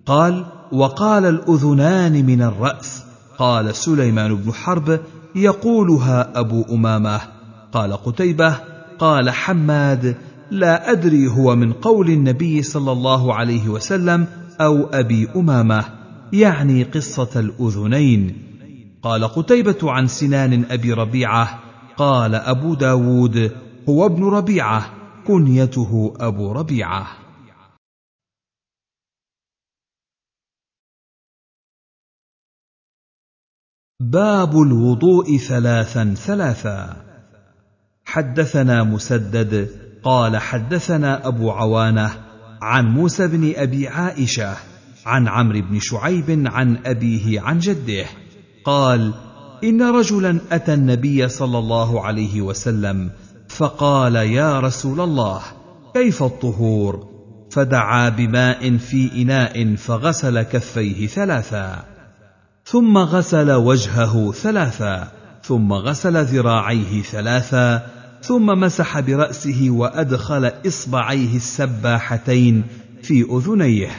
قال 0.05 0.45
وقال 0.73 1.25
الأذنان 1.25 2.25
من 2.25 2.41
الرأس 2.41 3.03
قال 3.37 3.75
سليمان 3.75 4.35
بن 4.35 4.53
حرب 4.53 4.99
يقولها 5.35 6.39
أبو 6.39 6.65
أمامة. 6.71 7.21
قال 7.71 7.93
قتيبة 7.93 8.55
قال 8.99 9.29
حماد 9.29 10.15
لا 10.51 10.91
أدري 10.91 11.27
هو 11.27 11.55
من 11.55 11.73
قول 11.73 12.09
النبي 12.09 12.63
صلى 12.63 12.91
الله 12.91 13.33
عليه 13.33 13.69
وسلم 13.69 14.27
أو 14.61 14.85
أبي 14.93 15.27
أمامة 15.35 15.85
يعني 16.33 16.83
قصة 16.83 17.39
الأذنين. 17.39 18.37
قال 19.03 19.27
قتيبة 19.27 19.77
عن 19.83 20.07
سنان 20.07 20.65
أبي 20.71 20.93
ربيعة 20.93 21.59
قال 21.97 22.35
أبو 22.35 22.73
داود 22.73 23.51
هو 23.89 24.05
ابن 24.05 24.23
ربيعة 24.23 24.85
كنيته 25.27 26.13
أبو 26.19 26.51
ربيعة. 26.51 27.22
باب 33.99 34.61
الوضوء 34.61 35.37
ثلاثا 35.37 36.13
ثلاثا. 36.17 36.95
حدثنا 38.05 38.83
مسدد 38.83 39.69
قال 40.03 40.37
حدثنا 40.37 41.27
أبو 41.27 41.51
عوانة 41.51 42.11
عن 42.61 42.85
موسى 42.85 43.27
بن 43.27 43.53
أبي 43.55 43.87
عائشة 43.87 44.55
عن 45.05 45.27
عمرو 45.27 45.61
بن 45.61 45.79
شعيب 45.79 46.43
عن 46.47 46.77
أبيه 46.85 47.41
عن 47.41 47.59
جده 47.59 48.05
قال 48.65 49.13
إن 49.63 49.81
رجلا 49.81 50.39
أتى 50.51 50.73
النبي 50.73 51.29
صلى 51.29 51.57
الله 51.57 52.01
عليه 52.05 52.41
وسلم 52.41 53.11
فقال 53.47 54.15
يا 54.15 54.59
رسول 54.59 55.01
الله 55.01 55.41
كيف 55.93 56.23
الطهور؟ 56.23 57.13
فدعا 57.51 58.09
بماء 58.09 58.77
في 58.77 59.21
إناء 59.21 59.75
فغسل 59.75 60.41
كفيه 60.41 61.07
ثلاثا. 61.07 61.92
ثم 62.73 62.97
غسل 62.97 63.51
وجهه 63.51 64.31
ثلاثا 64.31 65.07
ثم 65.43 65.73
غسل 65.73 66.23
ذراعيه 66.23 67.01
ثلاثا 67.01 67.85
ثم 68.21 68.45
مسح 68.45 68.99
برأسه 68.99 69.67
وأدخل 69.69 70.51
إصبعيه 70.67 71.35
السباحتين 71.35 72.63
في 73.03 73.25
أذنيه 73.31 73.89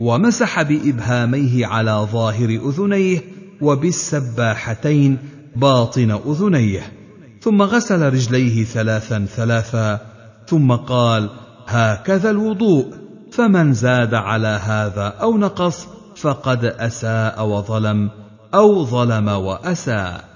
ومسح 0.00 0.62
بإبهاميه 0.62 1.66
على 1.66 2.06
ظاهر 2.12 2.48
أذنيه 2.48 3.20
وبالسباحتين 3.60 5.18
باطن 5.56 6.10
أذنيه 6.10 6.92
ثم 7.40 7.62
غسل 7.62 8.12
رجليه 8.12 8.64
ثلاثا 8.64 9.26
ثلاثا 9.36 10.00
ثم 10.46 10.72
قال 10.72 11.30
هكذا 11.66 12.30
الوضوء 12.30 12.86
فمن 13.32 13.72
زاد 13.72 14.14
على 14.14 14.60
هذا 14.64 15.06
أو 15.20 15.38
نقص 15.38 15.86
فقد 16.16 16.64
أساء 16.64 17.46
وظلم 17.46 18.21
أو 18.54 18.84
ظلم 18.84 19.28
واساء 19.28 20.32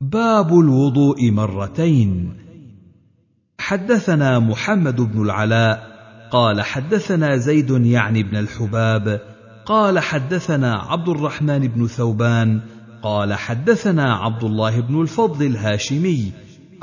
باب 0.00 0.58
الوضوء 0.58 1.30
مرتين. 1.30 2.42
حدثنا 3.58 4.38
محمد 4.38 5.00
بن 5.00 5.22
العلاء 5.22 5.92
قال 6.30 6.62
حدثنا 6.62 7.36
زيد 7.36 7.70
يعني 7.70 8.22
بن 8.22 8.36
الحباب 8.36 9.20
قال 9.66 9.98
حدثنا 9.98 10.74
عبد 10.76 11.08
الرحمن 11.08 11.58
بن 11.58 11.86
ثوبان 11.86 12.60
قال 13.02 13.34
حدثنا 13.34 14.14
عبد 14.14 14.44
الله 14.44 14.80
بن 14.80 15.00
الفضل 15.00 15.46
الهاشمي 15.46 16.32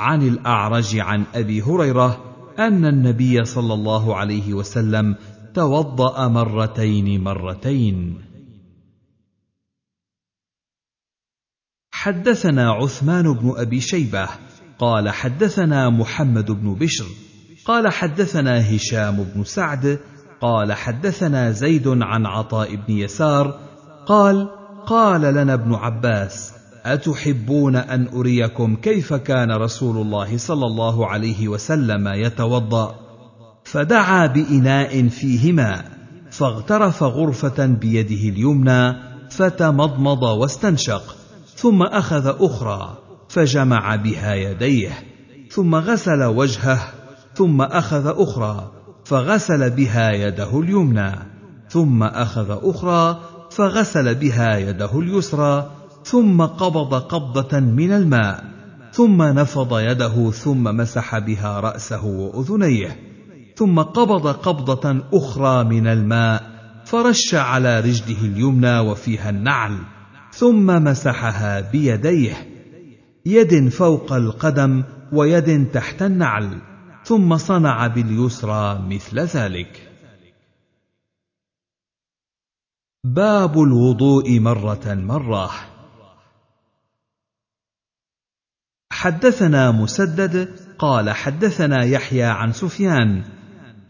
عن 0.00 0.22
الأعرج 0.22 0.98
عن 0.98 1.24
أبي 1.34 1.62
هريرة 1.62 2.20
أن 2.58 2.86
النبي 2.86 3.44
صلى 3.44 3.74
الله 3.74 4.16
عليه 4.16 4.54
وسلم 4.54 5.16
توضأ 5.54 6.28
مرتين 6.28 7.24
مرتين. 7.24 8.30
حدثنا 11.92 12.70
عثمان 12.70 13.32
بن 13.32 13.52
أبي 13.56 13.80
شيبة 13.80 14.28
قال 14.78 15.08
حدثنا 15.08 15.90
محمد 15.90 16.50
بن 16.50 16.74
بشر 16.74 17.04
قال 17.64 17.92
حدثنا 17.92 18.76
هشام 18.76 19.24
بن 19.34 19.44
سعد 19.44 19.98
قال 20.40 20.72
حدثنا 20.72 21.50
زيد 21.50 21.88
عن 21.88 22.26
عطاء 22.26 22.76
بن 22.76 22.94
يسار 22.94 23.60
قال 24.06 24.48
قال 24.86 25.20
لنا 25.20 25.54
ابن 25.54 25.74
عباس 25.74 26.52
أتحبون 26.84 27.76
أن 27.76 28.08
أريكم 28.08 28.76
كيف 28.76 29.14
كان 29.14 29.52
رسول 29.52 29.96
الله 29.96 30.36
صلى 30.36 30.66
الله 30.66 31.06
عليه 31.06 31.48
وسلم 31.48 32.08
يتوضأ؟ 32.08 33.09
فدعا 33.72 34.26
بإناء 34.26 35.08
فيه 35.08 35.52
ماء 35.52 35.84
فاغترف 36.30 37.02
غرفة 37.02 37.66
بيده 37.66 38.28
اليمنى 38.28 38.96
فتمضمض 39.30 40.22
واستنشق 40.22 41.16
ثم 41.56 41.82
أخذ 41.82 42.34
أخرى 42.40 42.98
فجمع 43.28 43.96
بها 43.96 44.34
يديه 44.34 44.92
ثم 45.50 45.74
غسل 45.74 46.22
وجهه 46.22 46.80
ثم 47.34 47.62
أخذ 47.62 48.14
أخرى 48.22 48.70
فغسل 49.04 49.70
بها 49.70 50.10
يده 50.10 50.60
اليمنى 50.60 51.12
ثم 51.68 52.02
أخذ 52.02 52.58
أخرى 52.62 53.20
فغسل 53.50 54.14
بها 54.14 54.58
يده 54.58 54.98
اليسرى 54.98 55.70
ثم 56.04 56.42
قبض 56.42 56.94
قبضة 56.94 57.60
من 57.60 57.92
الماء 57.92 58.44
ثم 58.92 59.22
نفض 59.22 59.78
يده 59.78 60.30
ثم 60.30 60.62
مسح 60.76 61.18
بها 61.18 61.60
رأسه 61.60 62.04
وأذنيه. 62.04 63.09
ثم 63.60 63.80
قبض 63.80 64.26
قبضة 64.26 65.04
أخرى 65.12 65.64
من 65.64 65.86
الماء 65.86 66.42
فرش 66.84 67.34
على 67.34 67.80
رجله 67.80 68.20
اليمنى 68.20 68.78
وفيها 68.78 69.30
النعل 69.30 69.78
ثم 70.32 70.66
مسحها 70.66 71.60
بيديه 71.60 72.48
يد 73.26 73.68
فوق 73.68 74.12
القدم 74.12 74.84
ويد 75.12 75.70
تحت 75.70 76.02
النعل 76.02 76.62
ثم 77.04 77.36
صنع 77.36 77.86
باليسرى 77.86 78.86
مثل 78.88 79.20
ذلك. 79.20 79.90
باب 83.04 83.62
الوضوء 83.62 84.40
مرة 84.40 84.94
مرة. 84.94 85.50
حدثنا 88.92 89.70
مسدد 89.70 90.48
قال 90.78 91.10
حدثنا 91.10 91.84
يحيى 91.84 92.24
عن 92.24 92.52
سفيان 92.52 93.39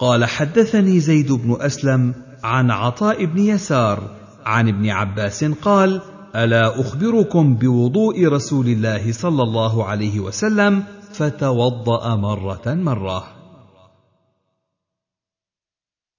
قال 0.01 0.25
حدثني 0.25 1.01
زيد 1.01 1.33
بن 1.33 1.57
أسلم 1.61 2.15
عن 2.45 2.71
عطاء 2.71 3.25
بن 3.25 3.39
يسار 3.39 4.17
عن 4.45 4.69
ابن 4.69 4.91
عباس 4.91 5.45
قال 5.45 6.01
ألا 6.37 6.81
أخبركم 6.81 7.55
بوضوء 7.55 8.29
رسول 8.29 8.67
الله 8.67 9.13
صلى 9.13 9.43
الله 9.43 9.85
عليه 9.85 10.21
وسلم 10.21 10.85
فتوضأ 11.13 12.17
مرة 12.17 12.63
مرة. 12.67 13.25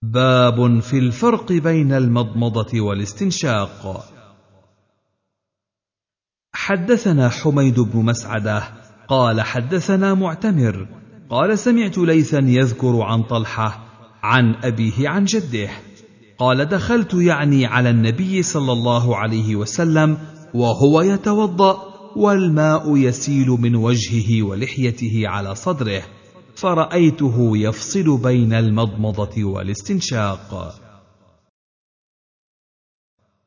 باب 0.02 0.80
في 0.80 0.98
الفرق 0.98 1.52
بين 1.52 1.94
المضمضة 1.94 2.82
والاستنشاق. 2.82 4.06
حدثنا 6.54 7.30
حميد 7.30 7.80
بن 7.80 8.06
مسعدة 8.06 8.64
قال 9.08 9.42
حدثنا 9.42 10.14
معتمر 10.14 11.01
قال 11.32 11.60
سمعت 11.60 11.98
ليثا 11.98 12.40
يذكر 12.40 13.02
عن 13.02 13.24
طلحة 13.24 13.86
عن 14.24 14.56
أبيه 14.64 15.10
عن 15.10 15.26
جده. 15.26 15.70
قال 16.38 16.66
دخلت 16.66 17.14
يعني 17.14 17.66
على 17.66 17.90
النبي 17.90 18.44
صلى 18.44 18.72
الله 18.72 19.18
عليه 19.18 19.56
وسلم 19.56 20.18
وهو 20.54 21.02
يتوضأ 21.02 21.92
والماء 22.16 22.98
يسيل 22.98 23.48
من 23.48 23.76
وجهه 23.76 24.44
ولحيته 24.44 25.24
على 25.26 25.56
صدره 25.56 26.04
فرأيته 26.56 27.58
يفصل 27.58 28.18
بين 28.18 28.54
المضمضة 28.54 29.44
والاستنشاق. 29.44 30.76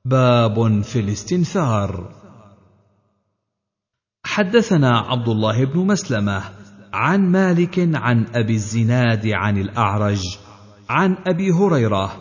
باب 0.05 0.83
في 0.83 1.01
الاستنثار. 1.01 2.15
حدثنا 4.27 4.99
عبد 4.99 5.29
الله 5.29 5.65
بن 5.65 5.87
مسلمة 5.87 6.64
عن 6.95 7.21
مالك 7.21 7.79
عن 7.95 8.27
أبي 8.35 8.55
الزناد 8.55 9.27
عن 9.27 9.59
الأعرج 9.59 10.23
عن 10.89 11.17
أبي 11.27 11.51
هريرة 11.51 12.13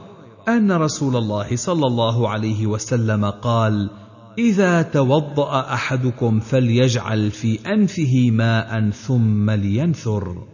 أن 0.47 0.71
رسول 0.71 1.15
الله 1.15 1.55
صلى 1.55 1.87
الله 1.87 2.29
عليه 2.29 2.67
وسلم 2.67 3.25
قال 3.25 3.89
إذا 4.37 4.81
توضأ 4.81 5.73
أحدكم 5.73 6.39
فليجعل 6.39 7.31
في 7.31 7.59
أنفه 7.73 8.31
ماء 8.31 8.89
ثم 8.89 9.51
لينثر. 9.51 10.47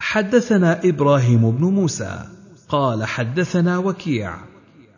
حدثنا 0.00 0.80
إبراهيم 0.84 1.50
بن 1.50 1.64
موسى 1.64 2.24
قال 2.68 3.04
حدثنا 3.04 3.78
وكيع 3.78 4.36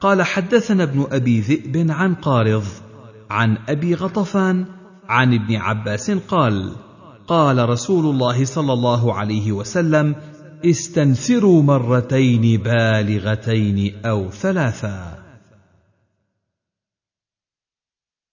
قال 0.01 0.22
حدثنا 0.22 0.82
ابن 0.82 1.06
أبي 1.10 1.40
ذئب 1.40 1.90
عن 1.90 2.14
قارض 2.14 2.64
عن 3.31 3.59
أبي 3.68 3.94
غطفان 3.94 4.66
عن 5.09 5.35
ابن 5.35 5.56
عباس 5.56 6.10
قال 6.10 6.76
قال 7.26 7.68
رسول 7.68 8.14
الله 8.14 8.44
صلى 8.44 8.72
الله 8.72 9.14
عليه 9.14 9.52
وسلم 9.52 10.16
استنثروا 10.64 11.62
مرتين 11.62 12.62
بالغتين 12.62 14.06
أو 14.06 14.31
ثلاثا. 14.31 15.24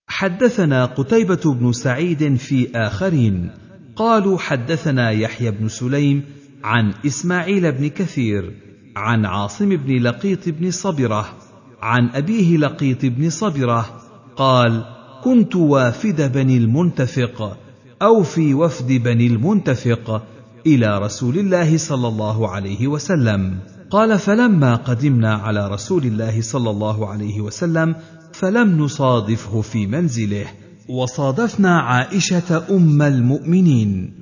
حدثنا 0.08 0.86
قتيبة 0.86 1.54
بن 1.54 1.72
سعيد 1.72 2.36
في 2.36 2.72
آخرين 2.76 3.52
قالوا 3.96 4.38
حدثنا 4.38 5.12
يحيى 5.12 5.52
بن 5.52 5.68
سليم 5.68 6.24
عن 6.64 6.94
إسماعيل 7.06 7.72
بن 7.72 7.88
كثير 7.88 8.54
عن 8.96 9.26
عاصم 9.26 9.70
بن 9.70 10.04
لقيط 10.04 10.50
بن 10.50 10.72
صبرة 10.72 11.38
عن 11.82 12.10
أبيه 12.10 12.58
لقيط 12.58 13.06
بن 13.06 13.30
صبرة 13.30 14.02
قال 14.36 15.01
كنت 15.24 15.56
وافد 15.56 16.34
بني 16.34 16.58
المنتفق 16.58 17.58
أو 18.02 18.24
في 18.24 18.54
وفد 18.54 18.88
بني 18.92 19.28
المنتفق 19.28 20.24
إلى 20.68 21.00
رسول 21.00 21.38
الله 21.38 21.78
صلى 21.78 22.08
الله 22.08 22.50
عليه 22.50 22.88
وسلم. 22.88 23.58
قال 23.92 24.20
فلما 24.20 24.76
قدمنا 24.76 25.34
على 25.34 25.68
رسول 25.68 26.04
الله 26.04 26.42
صلى 26.42 26.70
الله 26.70 27.10
عليه 27.10 27.42
وسلم 27.42 27.96
فلم 28.34 28.84
نصادفه 28.84 29.62
في 29.62 29.88
منزله 29.88 30.46
وصادفنا 30.90 31.80
عائشة 31.80 32.64
أم 32.72 33.02
المؤمنين. 33.02 34.14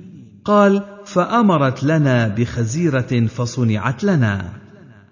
قال 0.44 0.82
فأمرت 1.04 1.84
لنا 1.84 2.28
بخزيرة 2.28 3.26
فصنعت 3.26 4.04
لنا. 4.04 4.44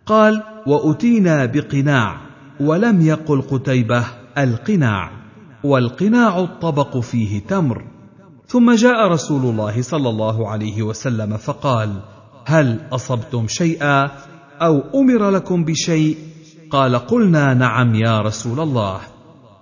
قال 0.07 0.43
وأتينا 0.67 1.47
بقناع 1.47 2.21
ولم 2.61 3.01
يقل 3.01 3.43
قتيبة 3.43 4.05
القناع. 4.39 5.18
والقناع 5.65 6.41
الطبق 6.41 6.99
فيه 6.99 7.41
تمر. 7.41 7.85
ثم 8.47 8.75
جاء 8.75 9.09
رسول 9.09 9.43
الله 9.51 9.83
صلى 9.83 10.09
الله 10.09 10.49
عليه 10.49 10.83
وسلم 10.83 11.37
فقال 11.37 12.01
هل 12.45 12.81
أصبتم 12.93 13.49
شيئا 13.49 14.11
أو 14.63 14.83
أمر 14.95 15.31
لكم 15.31 15.65
بشيء؟ 15.65 16.17
قال 16.71 16.97
قلنا 16.97 17.55
نعم 17.55 17.95
يا 17.95 18.21
رسول 18.21 18.61
الله. 18.61 19.01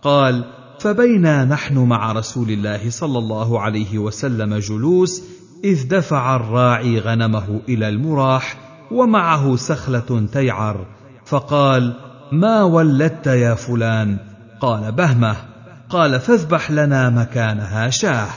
قال 0.03 0.45
فبينا 0.79 1.45
نحن 1.45 1.79
مع 1.79 2.13
رسول 2.13 2.51
الله 2.51 2.91
صلى 2.91 3.19
الله 3.19 3.61
عليه 3.61 3.99
وسلم 3.99 4.55
جلوس 4.59 5.23
إذ 5.65 5.89
دفع 5.89 6.37
الراعي 6.37 6.99
غنمه 6.99 7.61
إلى 7.69 7.89
المراح 7.89 8.57
ومعه 8.91 9.57
سخلة 9.57 10.27
تيعر 10.33 10.87
فقال 11.25 11.93
ما 12.33 12.63
ولدت 12.63 13.27
يا 13.27 13.55
فلان؟ 13.55 14.19
قال 14.61 14.93
بهمة. 14.93 15.56
قال 15.89 16.21
فاذبح 16.21 16.71
لنا 16.71 17.11
مكانها 17.11 17.91
شاه. 17.91 18.29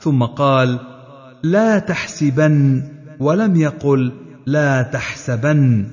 ثم 0.00 0.22
قال 0.24 0.78
لا 1.42 1.78
تحسبن 1.78 2.82
ولم 3.20 3.56
يقل 3.56 4.12
لا 4.46 4.82
تحسبن 4.82 5.86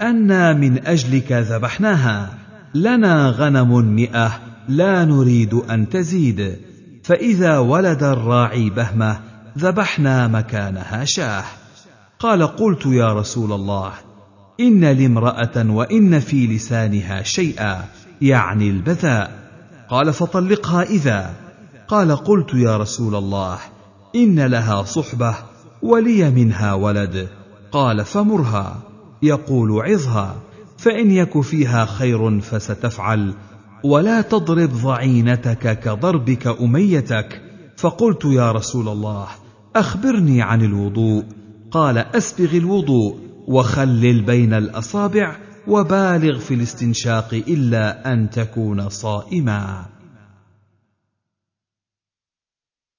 أنا 0.00 0.52
من 0.52 0.86
أجلك 0.86 1.32
ذبحناها. 1.32 2.30
لنا 2.74 3.30
غنم 3.30 3.94
مئة 3.94 4.40
لا 4.68 5.04
نريد 5.04 5.54
أن 5.54 5.88
تزيد. 5.88 6.56
فإذا 7.04 7.58
ولد 7.58 8.02
الراعي 8.02 8.70
بهمة 8.70 9.20
ذبحنا 9.58 10.28
مكانها 10.28 11.04
شاه. 11.04 11.44
قال 12.18 12.46
قلت 12.46 12.86
يا 12.86 13.12
رسول 13.12 13.52
الله 13.52 13.92
إن 14.60 14.84
لامرأة 14.84 15.70
وإن 15.70 16.20
في 16.20 16.46
لسانها 16.46 17.22
شيئا 17.22 17.84
يعني 18.20 18.70
البذاء. 18.70 19.41
قال 19.92 20.12
فطلقها 20.12 20.82
إذا. 20.82 21.34
قال 21.88 22.16
قلت 22.16 22.54
يا 22.54 22.76
رسول 22.76 23.14
الله 23.14 23.58
إن 24.16 24.40
لها 24.40 24.82
صحبة 24.82 25.34
ولي 25.82 26.30
منها 26.30 26.74
ولد. 26.74 27.28
قال 27.72 28.04
فمرها. 28.04 28.82
يقول 29.22 29.70
عظها. 29.70 30.36
فإن 30.78 31.10
يك 31.10 31.40
فيها 31.40 31.84
خير 31.84 32.40
فستفعل. 32.40 33.34
ولا 33.84 34.20
تضرب 34.20 34.70
ضعينتك 34.70 35.80
كضربك 35.80 36.46
أميتك. 36.46 37.42
فقلت 37.76 38.24
يا 38.24 38.52
رسول 38.52 38.88
الله 38.88 39.26
أخبرني 39.76 40.42
عن 40.42 40.62
الوضوء. 40.62 41.24
قال 41.70 41.98
أسبغ 41.98 42.56
الوضوء 42.56 43.16
وخلل 43.48 44.20
بين 44.20 44.54
الأصابع 44.54 45.36
وبالغ 45.66 46.38
في 46.38 46.54
الاستنشاق 46.54 47.34
إلا 47.34 48.12
أن 48.12 48.30
تكون 48.30 48.88
صائما. 48.88 49.86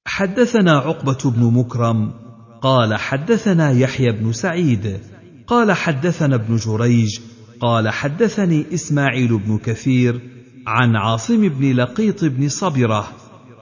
حدثنا 0.08 0.72
عقبة 0.72 1.32
بن 1.32 1.54
مكرم 1.54 2.14
قال 2.62 2.96
حدثنا 2.96 3.72
يحيى 3.72 4.12
بن 4.12 4.34
سعيد 4.34 5.00
قال 5.48 5.72
حدثنا 5.72 6.36
ابن 6.36 6.56
جريج 6.56 7.20
قال 7.60 7.90
حدثني 7.90 8.66
إسماعيل 8.74 9.38
بن 9.38 9.58
كثير 9.58 10.22
عن 10.68 10.96
عاصم 10.96 11.50
بن 11.50 11.76
لقيط 11.76 12.26
بن 12.26 12.50
صبرة 12.50 13.08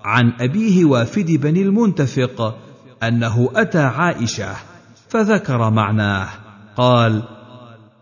عن 0.03 0.33
أبيه 0.39 0.85
وافد 0.85 1.31
بن 1.31 1.57
المنتفق 1.57 2.57
أنه 3.03 3.49
أتى 3.55 3.79
عائشة 3.79 4.55
فذكر 5.09 5.69
معناه 5.69 6.29
قال 6.75 7.23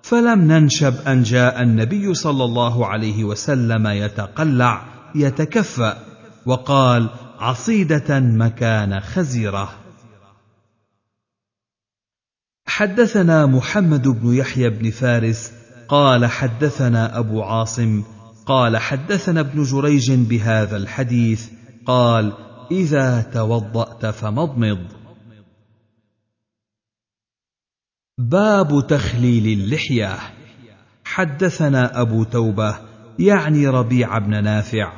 فلم 0.10 0.52
ننشب 0.52 0.94
أن 1.08 1.24
جاء 1.24 1.62
النبي 1.62 2.14
صلى 2.14 2.44
الله 2.44 2.86
عليه 2.88 3.24
وسلم 3.24 3.88
يتقلع 3.88 4.86
يتكفأ 5.16 5.98
وقال 6.46 7.10
عصيدة 7.40 8.20
مكان 8.20 9.00
خزيرة. 9.00 9.70
حدثنا 12.66 13.46
محمد 13.46 14.08
بن 14.08 14.34
يحيى 14.34 14.70
بن 14.70 14.90
فارس 14.90 15.52
قال 15.88 16.26
حدثنا 16.26 17.20
أبو 17.20 17.44
عاصم 17.44 18.04
قال 18.46 18.78
حدثنا 18.78 19.40
ابن 19.40 19.64
جريج 19.64 20.12
بهذا 20.12 20.78
الحديث 20.78 21.50
قال 21.86 22.34
إذا 22.72 23.22
توضأت 23.22 24.06
فمضمض. 24.06 24.99
باب 28.20 28.88
تخليل 28.88 29.60
اللحية. 29.60 30.18
حدثنا 31.04 32.02
أبو 32.02 32.24
توبة 32.24 32.76
يعني 33.20 33.68
ربيع 33.68 34.18
بن 34.18 34.44
نافع 34.44 34.92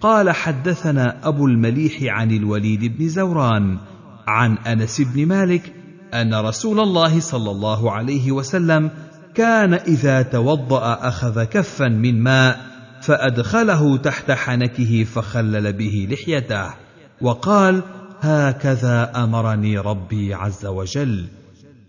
قال 0.00 0.30
حدثنا 0.30 1.28
أبو 1.28 1.46
المليح 1.46 1.98
عن 2.02 2.30
الوليد 2.30 2.98
بن 2.98 3.08
زوران 3.08 3.78
عن 4.26 4.58
أنس 4.58 5.00
بن 5.00 5.26
مالك 5.26 5.72
أن 6.14 6.34
رسول 6.34 6.80
الله 6.80 7.20
صلى 7.20 7.50
الله 7.50 7.92
عليه 7.92 8.32
وسلم 8.32 8.90
كان 9.34 9.74
إذا 9.74 10.22
توضأ 10.22 11.08
أخذ 11.08 11.44
كفا 11.44 11.88
من 11.88 12.22
ماء 12.22 12.60
فأدخله 13.02 13.96
تحت 13.96 14.30
حنكه 14.30 15.04
فخلل 15.04 15.72
به 15.72 16.08
لحيته 16.10 16.74
وقال 17.20 17.82
هكذا 18.20 19.12
أمرني 19.24 19.78
ربي 19.78 20.34
عز 20.34 20.66
وجل. 20.66 21.37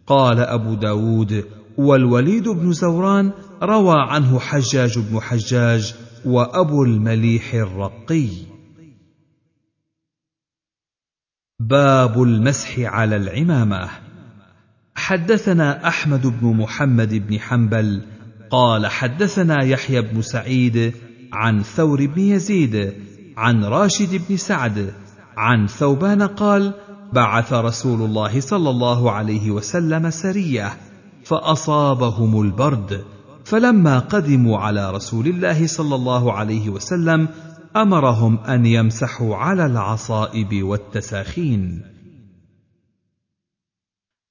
قال 0.10 0.40
أبو 0.40 0.73
داود 0.73 1.45
والوليد 1.77 2.49
بن 2.49 2.72
زوران 2.72 3.31
روى 3.64 3.95
عنه 3.98 4.40
حجاج 4.40 4.99
بن 4.99 5.19
حجاج 5.19 5.95
وأبو 6.26 6.84
المليح 6.84 7.53
الرقي. 7.53 8.30
باب 11.60 12.23
المسح 12.23 12.80
على 12.80 13.15
العمامة. 13.15 13.90
حدثنا 14.95 15.88
أحمد 15.88 16.27
بن 16.27 16.48
محمد 16.48 17.27
بن 17.27 17.40
حنبل 17.40 18.02
قال 18.49 18.88
حدثنا 18.88 19.64
يحيى 19.64 20.02
بن 20.02 20.22
سعيد 20.22 20.94
عن 21.34 21.64
ثور 21.64 22.06
بن 22.06 22.22
يزيد 22.22 22.94
عن 23.38 23.64
راشد 23.64 24.22
بن 24.30 24.38
سعد 24.38 24.94
عن 25.38 25.68
ثوبان 25.68 26.22
قال 26.22 26.73
بعث 27.14 27.53
رسول 27.53 28.02
الله 28.02 28.41
صلى 28.41 28.69
الله 28.69 29.11
عليه 29.11 29.52
وسلم 29.52 30.10
سرية 30.10 30.77
فأصابهم 31.23 32.41
البرد. 32.41 33.06
فلما 33.45 33.99
قدموا 33.99 34.57
على 34.57 34.91
رسول 34.91 35.27
الله 35.27 35.68
صلى 35.68 35.95
الله 35.95 36.34
عليه 36.34 36.69
وسلم 36.69 37.27
أمرهم 37.76 38.38
أن 38.38 38.65
يمسحوا 38.65 39.36
على 39.36 39.65
العصائب 39.65 40.64
والتساخين. 40.64 41.81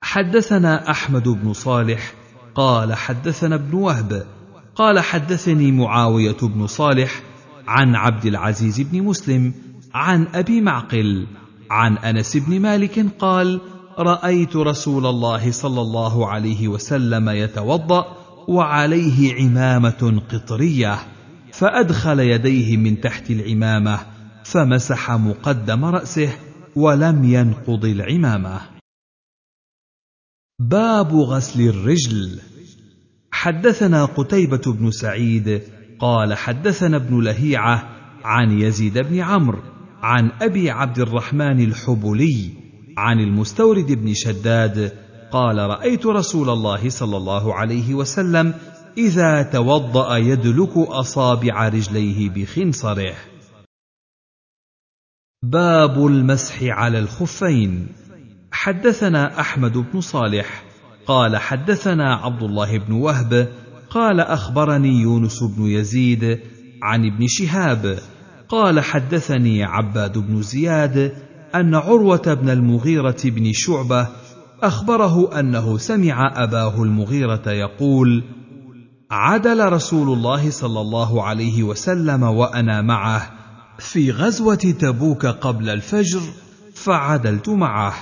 حدثنا 0.03 0.91
أحمد 0.91 1.29
بن 1.29 1.53
صالح 1.53 2.15
قال 2.55 2.95
حدثنا 2.95 3.55
ابن 3.55 3.75
وهب 3.75 4.27
قال 4.75 5.01
حدثني 5.01 5.73
معاوية 5.73 6.37
بن 6.43 6.67
صالح 6.67 7.23
عن 7.69 7.95
عبد 7.95 8.27
العزيز 8.27 8.81
بن 8.81 9.03
مسلم 9.03 9.55
عن 9.95 10.27
أبي 10.35 10.61
معقل 10.61 11.27
عن 11.71 11.99
أنس 11.99 12.37
بن 12.37 12.61
مالك 12.61 13.07
قال 13.19 13.61
رأيت 13.99 14.57
رسول 14.57 15.07
الله 15.07 15.51
صلى 15.51 15.81
الله 15.81 16.29
عليه 16.29 16.69
وسلم 16.69 17.29
يتوضأ 17.29 18.17
وعليه 18.49 19.35
عمامة 19.35 20.23
قطرية 20.31 20.99
فأدخل 21.53 22.21
يديه 22.21 22.77
من 22.77 23.01
تحت 23.01 23.31
العمامة 23.31 24.01
فمسح 24.45 25.11
مقدم 25.11 25.85
رأسه 25.85 26.33
ولم 26.77 27.25
ينقض 27.25 27.85
العمامة. 27.85 28.61
باب 30.61 31.15
غسل 31.15 31.61
الرجل. 31.61 32.41
حدثنا 33.31 34.05
قتيبة 34.05 34.63
بن 34.67 34.91
سعيد 34.91 35.63
قال 35.99 36.35
حدثنا 36.35 36.97
ابن 36.97 37.21
لهيعة 37.21 37.89
عن 38.25 38.59
يزيد 38.59 38.99
بن 38.99 39.21
عمرو 39.21 39.78
عن 40.03 40.31
أبي 40.43 40.71
عبد 40.71 40.99
الرحمن 40.99 41.61
الحبلي 41.65 42.51
عن 42.99 43.21
المستورد 43.21 43.93
بن 43.93 44.15
شداد 44.15 44.93
قال 45.31 45.59
رأيت 45.59 46.07
رسول 46.07 46.51
الله 46.51 46.89
صلى 46.89 47.17
الله 47.17 47.55
عليه 47.55 47.95
وسلم 47.95 48.55
إذا 48.99 49.43
توضأ 49.43 50.17
يدلك 50.17 50.77
أصابع 50.77 51.69
رجليه 51.69 52.31
بخنصره. 52.31 53.15
باب 55.43 56.07
المسح 56.07 56.63
على 56.63 56.99
الخفين 56.99 57.87
حدثنا 58.53 59.41
أحمد 59.41 59.73
بن 59.73 60.01
صالح 60.01 60.65
قال 61.07 61.37
حدثنا 61.37 62.15
عبد 62.15 62.43
الله 62.43 62.79
بن 62.79 62.93
وهب 62.93 63.53
قال 63.91 64.21
أخبرني 64.21 65.01
يونس 65.01 65.43
بن 65.43 65.67
يزيد 65.67 66.41
عن 66.83 67.07
ابن 67.07 67.27
شهاب 67.29 67.99
قال 68.49 68.81
حدثني 68.81 69.65
عباد 69.65 70.19
بن 70.19 70.43
زياد 70.43 71.13
أن 71.55 71.75
عروة 71.75 72.35
بن 72.35 72.51
المغيرة 72.51 73.17
بن 73.25 73.53
شعبة 73.53 74.09
أخبره 74.63 75.41
أنه 75.41 75.79
سمع 75.79 76.43
أباه 76.43 76.83
المغيرة 76.83 77.51
يقول 77.51 78.25
عدل 79.11 79.73
رسول 79.73 80.13
الله 80.13 80.51
صلى 80.51 80.81
الله 80.81 81.23
عليه 81.23 81.63
وسلم 81.63 82.23
وأنا 82.23 82.83
معه 82.83 83.31
في 83.79 84.11
غزوة 84.11 84.55
تبوك 84.55 85.27
قبل 85.27 85.69
الفجر 85.69 86.21
فعدلت 86.75 87.49
معه 87.49 87.95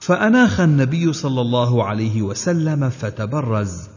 فأناخ 0.00 0.60
النبي 0.60 1.12
صلى 1.12 1.40
الله 1.40 1.84
عليه 1.84 2.22
وسلم 2.22 2.90
فتبرز 2.90 3.88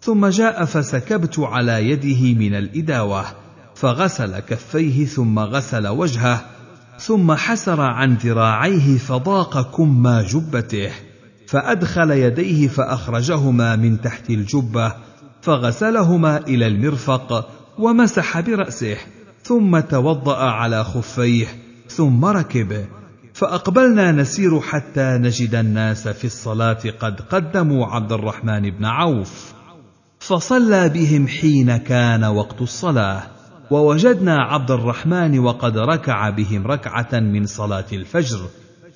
ثم 0.00 0.26
جاء 0.26 0.64
فسكبت 0.64 1.38
على 1.38 1.90
يده 1.90 2.38
من 2.38 2.54
الإداوة 2.54 3.45
فغسل 3.76 4.38
كفيه 4.38 5.06
ثم 5.06 5.38
غسل 5.38 5.88
وجهه 5.88 6.44
ثم 6.98 7.32
حسر 7.32 7.80
عن 7.80 8.14
ذراعيه 8.14 8.98
فضاق 8.98 9.76
كما 9.76 10.22
جبته 10.22 10.90
فأدخل 11.48 12.10
يديه 12.10 12.68
فأخرجهما 12.68 13.76
من 13.76 14.00
تحت 14.00 14.30
الجبة 14.30 14.94
فغسلهما 15.42 16.36
إلى 16.38 16.66
المرفق 16.66 17.48
ومسح 17.78 18.40
برأسه 18.40 18.96
ثم 19.42 19.80
توضأ 19.80 20.36
على 20.36 20.84
خفيه 20.84 21.46
ثم 21.88 22.24
ركب. 22.24 22.84
فأقبلنا 23.34 24.12
نسير 24.12 24.60
حتى 24.60 25.18
نجد 25.20 25.54
الناس 25.54 26.08
في 26.08 26.24
الصلاة 26.24 26.78
قد 27.00 27.20
قدموا 27.20 27.86
عبد 27.86 28.12
الرحمن 28.12 28.70
بن 28.70 28.84
عوف 28.84 29.52
فصلى 30.18 30.88
بهم 30.88 31.28
حين 31.28 31.76
كان 31.76 32.24
وقت 32.24 32.62
الصلاة. 32.62 33.35
ووجدنا 33.70 34.42
عبد 34.42 34.70
الرحمن 34.70 35.38
وقد 35.38 35.78
ركع 35.78 36.30
بهم 36.30 36.66
ركعة 36.66 37.20
من 37.20 37.46
صلاة 37.46 37.84
الفجر 37.92 38.38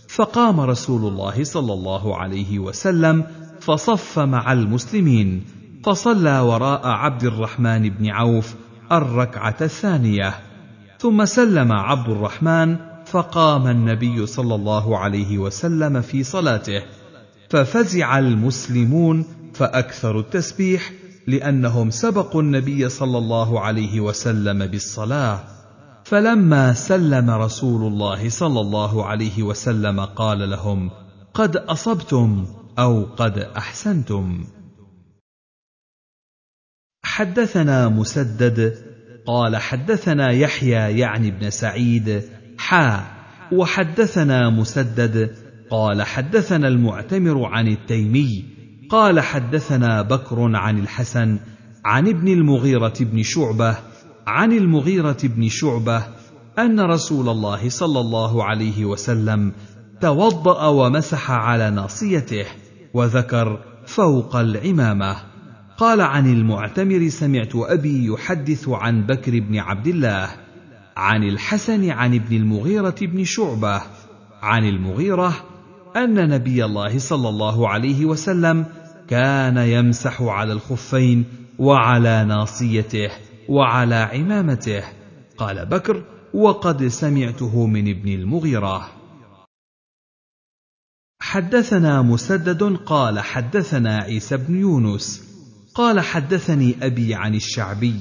فقام 0.09 0.60
رسول 0.60 1.12
الله 1.12 1.44
صلى 1.44 1.72
الله 1.72 2.16
عليه 2.16 2.59
وسلم 2.59 3.24
فصف 3.60 4.18
مع 4.18 4.52
المسلمين 4.52 5.44
فصلى 5.84 6.38
وراء 6.38 6.86
عبد 6.86 7.24
الرحمن 7.24 7.88
بن 7.88 8.10
عوف 8.10 8.55
الركعة 8.92 9.56
الثانية. 9.60 10.34
ثم 10.98 11.24
سلم 11.24 11.72
عبد 11.72 12.09
الرحمن 12.09 12.76
فقام 13.06 13.66
النبي 13.66 14.26
صلى 14.26 14.55
الله 14.55 14.98
عليه 14.98 15.38
وسلم 15.38 16.01
في 16.01 16.22
صلاته 16.22 16.82
ففزع 17.51 18.18
المسلمون 18.18 19.24
فاكثروا 19.55 20.20
التسبيح 20.20 20.92
لأنهم 21.26 21.90
سبقوا 21.90 22.42
النبي 22.42 22.88
صلى 22.88 23.18
الله 23.18 23.60
عليه 23.60 24.01
وسلم 24.01 24.66
بالصلاة 24.66 25.44
فلما 26.05 26.72
سلم 26.72 27.30
رسول 27.30 27.92
الله 27.92 28.28
صلى 28.28 28.60
الله 28.60 29.06
عليه 29.06 29.42
وسلم 29.42 30.01
قال 30.01 30.51
لهم 30.51 30.90
قد 31.34 31.56
أصبتم 31.56 32.47
أو 32.78 33.05
قد 33.05 33.38
أحسنتم. 33.38 34.44
حدثنا 37.02 37.88
مسدد 37.88 38.74
قال 39.26 39.56
حدثنا 39.56 40.30
يحيى 40.30 40.98
يعني 40.98 41.28
ابن 41.28 41.51
سعيد 41.51 42.22
حا 42.59 43.20
وحدثنا 43.52 44.51
مسدد 44.51 45.36
قال 45.70 46.02
حدثنا 46.02 46.68
المعتمر 46.68 47.44
عن 47.44 47.68
التيمي 47.68 48.60
قال 48.90 49.20
حدثنا 49.20 50.02
بكر 50.02 50.56
عن 50.56 50.78
الحسن 50.78 51.38
عن 51.84 52.08
ابن 52.08 52.28
المغيرة 52.28 52.94
بن 53.00 53.22
شعبة 53.22 53.76
عن 54.26 54.52
المغيرة 54.52 55.16
بن 55.22 55.48
شعبة 55.48 56.06
أن 56.58 56.80
رسول 56.80 57.28
الله 57.28 57.68
صلى 57.68 58.00
الله 58.00 58.44
عليه 58.44 58.84
وسلم 58.84 59.52
توضأ 60.00 60.66
ومسح 60.66 61.30
على 61.30 61.70
ناصيته 61.70 62.46
وذكر 62.94 63.60
فوق 63.86 64.36
العمامة. 64.36 65.16
قال 65.78 66.00
عن 66.00 66.32
المعتمر 66.32 67.08
سمعت 67.08 67.52
أبي 67.54 68.06
يحدث 68.06 68.68
عن 68.68 69.06
بكر 69.06 69.40
بن 69.40 69.58
عبد 69.58 69.86
الله 69.86 70.28
عن 70.96 71.22
الحسن 71.22 71.90
عن 71.90 72.14
ابن 72.14 72.36
المغيرة 72.36 72.96
بن 73.02 73.24
شعبة 73.24 73.82
عن 74.42 74.64
المغيرة 74.64 75.32
أن 75.96 76.28
نبي 76.28 76.64
الله 76.64 76.98
صلى 76.98 77.28
الله 77.28 77.68
عليه 77.68 78.04
وسلم 78.04 78.66
كان 79.11 79.57
يمسح 79.57 80.23
على 80.23 80.53
الخفين 80.53 81.24
وعلى 81.59 82.24
ناصيته 82.24 83.11
وعلى 83.49 83.95
عمامته. 83.95 84.85
قال 85.39 85.66
بكر 85.66 86.05
وقد 86.35 86.87
سمعته 86.87 87.66
من 87.66 87.91
ابن 87.91 88.09
المغيرة. 88.09 88.89
حدثنا 91.23 92.03
مسدد 92.03 92.62
قال 92.77 93.20
حدثنا 93.20 93.97
عيسى 93.97 94.37
بن 94.37 94.61
يونس. 94.61 95.31
قال 95.74 96.01
حدثني 96.01 96.74
أبي 96.82 97.15
عن 97.15 97.35
الشعبي. 97.35 97.97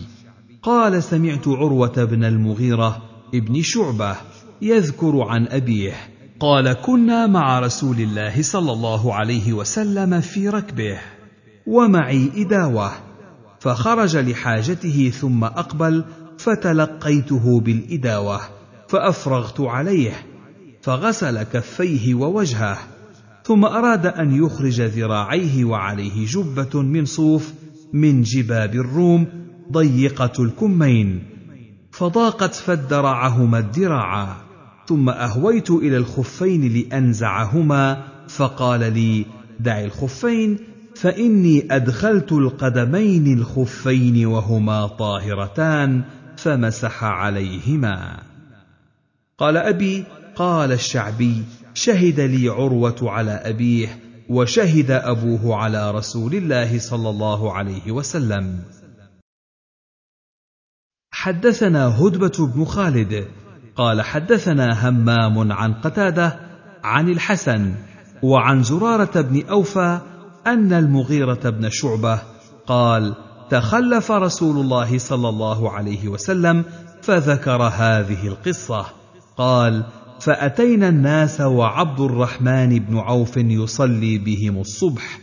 قال 0.61 1.03
سمعت 1.03 1.47
عروة 1.47 2.03
بن 2.03 2.23
المغيرة 2.23 3.01
ابن 3.33 3.61
شعبة 3.61 4.17
يذكر 4.61 5.21
عن 5.21 5.47
أبيه. 5.47 6.18
قال 6.39 6.73
كنا 6.73 7.27
مع 7.27 7.59
رسول 7.59 7.99
الله 7.99 8.41
صلى 8.41 8.71
الله 8.71 9.13
عليه 9.13 9.53
وسلم 9.53 10.21
في 10.21 10.49
ركبه 10.49 10.97
ومعي 11.67 12.31
إداوة. 12.35 12.91
فخرج 13.59 14.17
لحاجته 14.17 15.09
ثم 15.09 15.43
أقبل 15.43 16.03
فتلقيته 16.37 17.59
بالإداوة 17.59 18.41
فأفرغت 18.87 19.61
عليه 19.61 20.13
فغسل 20.81 21.43
كفيه 21.43 22.15
ووجهه 22.15 22.77
ثم 23.43 23.65
أراد 23.65 24.05
أن 24.05 24.45
يخرج 24.45 24.81
ذراعيه 24.81 25.65
وعليه 25.65 26.25
جبة 26.25 26.81
من 26.81 27.05
صوف 27.05 27.53
من 27.93 28.21
جباب 28.21 28.75
الروم 28.75 29.27
ضيقة 29.71 30.43
الكمين 30.43 31.23
فضاقت 31.91 32.55
فادرعهما 32.55 33.59
الدراعا 33.59 34.35
ثم 34.89 35.09
أهويت 35.09 35.71
إلى 35.71 35.97
الخفين 35.97 36.73
لأنزعهما 36.73 38.07
فقال 38.27 38.93
لي 38.93 39.25
دع 39.59 39.83
الخفين 39.83 40.59
فإني 40.95 41.75
أدخلت 41.75 42.31
القدمين 42.31 43.37
الخفين 43.37 44.25
وهما 44.25 44.87
طاهرتان 44.87 46.03
فمسح 46.37 47.03
عليهما. 47.03 48.23
قال 49.37 49.57
أبي 49.57 50.03
قال 50.35 50.71
الشعبي 50.71 51.43
شهد 51.73 52.19
لي 52.19 52.49
عروة 52.49 52.97
على 53.01 53.31
أبيه 53.31 53.99
وشهد 54.29 54.91
أبوه 54.91 55.55
على 55.55 55.91
رسول 55.91 56.35
الله 56.35 56.79
صلى 56.79 57.09
الله 57.09 57.53
عليه 57.53 57.91
وسلم. 57.91 58.59
حدثنا 61.11 62.01
هدبة 62.01 62.47
بن 62.55 62.65
خالد 62.65 63.27
قال 63.79 64.01
حدثنا 64.01 64.89
همام 64.89 65.51
عن 65.51 65.73
قتادة 65.73 66.39
عن 66.83 67.09
الحسن 67.09 67.73
وعن 68.23 68.63
زرارة 68.63 69.21
بن 69.21 69.47
أوفى 69.49 69.99
أن 70.47 70.73
المغيرة 70.73 71.49
بن 71.49 71.69
شعبة 71.69 72.21
قال 72.67 73.15
تخلف 73.49 74.11
رسول 74.11 74.57
الله 74.57 74.97
صلى 74.97 75.29
الله 75.29 75.71
عليه 75.71 76.07
وسلم 76.07 76.63
فذكر 77.01 77.63
هذه 77.63 78.27
القصة. 78.27 78.85
قال 79.37 79.83
فأتينا 80.19 80.89
الناس 80.89 81.41
وعبد 81.41 81.99
الرحمن 81.99 82.79
بن 82.79 82.97
عوف 82.97 83.37
يصلي 83.37 84.17
بهم 84.17 84.57
الصبح 84.57 85.19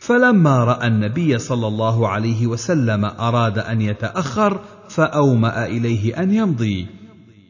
فلما 0.00 0.64
رأى 0.64 0.86
النبي 0.86 1.38
صلى 1.38 1.66
الله 1.66 2.08
عليه 2.08 2.46
وسلم 2.46 3.04
أراد 3.04 3.58
أن 3.58 3.80
يتأخر 3.80 4.60
فأومأ 4.88 5.66
إليه 5.66 6.22
أن 6.22 6.34
يمضي. 6.34 6.97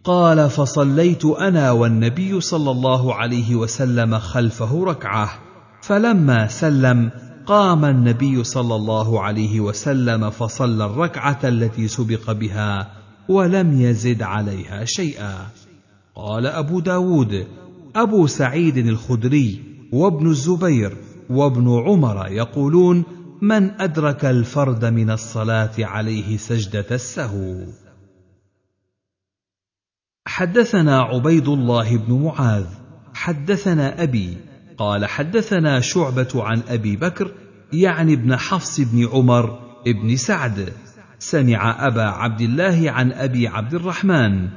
قال 0.08 0.50
فصليت 0.50 1.24
أنا 1.24 1.70
والنبي 1.70 2.40
صلى 2.40 2.70
الله 2.70 3.14
عليه 3.14 3.54
وسلم 3.54 4.18
خلفه 4.18 4.84
ركعة 4.84 5.30
فلما 5.82 6.46
سلم 6.46 7.10
قام 7.46 7.84
النبي 7.84 8.44
صلى 8.44 8.74
الله 8.74 9.22
عليه 9.22 9.60
وسلم 9.60 10.30
فصلى 10.30 10.84
الركعة 10.84 11.38
التي 11.44 11.88
سبق 11.88 12.32
بها 12.32 12.90
ولم 13.28 13.80
يزد 13.80 14.22
عليها 14.22 14.84
شيئا. 14.84 15.46
قال 16.14 16.46
أبو 16.46 16.80
داود 16.80 17.46
أبو 17.96 18.26
سعيد 18.26 18.76
الخدري 18.76 19.62
وابن 19.92 20.30
الزبير 20.30 20.96
وابن 21.30 21.82
عمر 21.86 22.26
يقولون 22.28 23.04
من 23.42 23.80
أدرك 23.80 24.24
الفرد 24.24 24.84
من 24.84 25.10
الصلاة 25.10 25.74
عليه 25.78 26.36
سجدة 26.36 26.86
السهو؟ 26.90 27.87
حدثنا 30.28 31.00
عبيد 31.00 31.48
الله 31.48 31.96
بن 31.96 32.22
معاذ 32.24 32.64
حدثنا 33.14 34.02
أبي 34.02 34.36
قال 34.78 35.06
حدثنا 35.06 35.80
شعبة 35.80 36.28
عن 36.34 36.62
أبي 36.68 36.96
بكر 36.96 37.30
يعني 37.72 38.12
ابن 38.12 38.36
حفص 38.36 38.80
بن 38.80 39.08
عمر 39.12 39.58
ابن 39.86 40.16
سعد. 40.16 40.72
سمع 41.18 41.86
أبا 41.86 42.02
عبد 42.02 42.40
الله 42.40 42.90
عن 42.90 43.12
أبي 43.12 43.48
عبد 43.48 43.74
الرحمن 43.74 44.48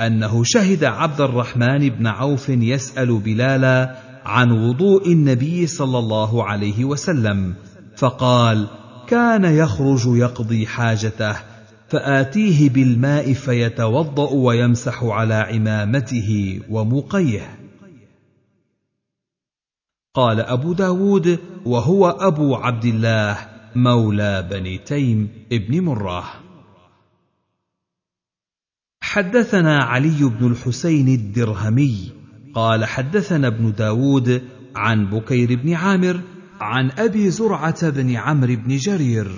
أنه 0.00 0.42
شهد 0.44 0.84
عبد 0.84 1.20
الرحمن 1.20 1.88
بن 1.88 2.06
عوف 2.06 2.48
يسأل 2.48 3.18
بلالا 3.18 3.96
عن 4.24 4.50
وضوء 4.50 5.12
النبي 5.12 5.66
صلى 5.66 5.98
الله 5.98 6.44
عليه 6.44 6.84
وسلم 6.84 7.54
فقال 7.96 8.66
كان 9.08 9.44
يخرج 9.44 10.06
يقضي 10.06 10.66
حاجته 10.66 11.55
فآتيه 11.88 12.70
بالماء 12.70 13.32
فيتوضأ 13.32 14.30
ويمسح 14.32 15.04
على 15.04 15.34
عمامته 15.34 16.60
وموقيه 16.70 17.58
قال 20.14 20.40
أبو 20.40 20.72
داود 20.72 21.38
وهو 21.66 22.08
أبو 22.08 22.54
عبد 22.54 22.84
الله 22.84 23.38
مولى 23.76 24.48
بني 24.50 24.78
تيم 24.78 25.28
ابن 25.52 25.80
مره 25.80 26.24
حدثنا 29.00 29.78
علي 29.78 30.24
بن 30.24 30.46
الحسين 30.46 31.08
الدرهمي 31.08 32.12
قال 32.54 32.84
حدثنا 32.84 33.46
ابن 33.46 33.72
داود 33.72 34.42
عن 34.76 35.06
بكير 35.10 35.54
بن 35.54 35.74
عامر 35.74 36.20
عن 36.60 36.90
أبي 36.90 37.30
زرعة 37.30 37.90
بن 37.90 38.16
عمرو 38.16 38.56
بن 38.56 38.76
جرير 38.76 39.30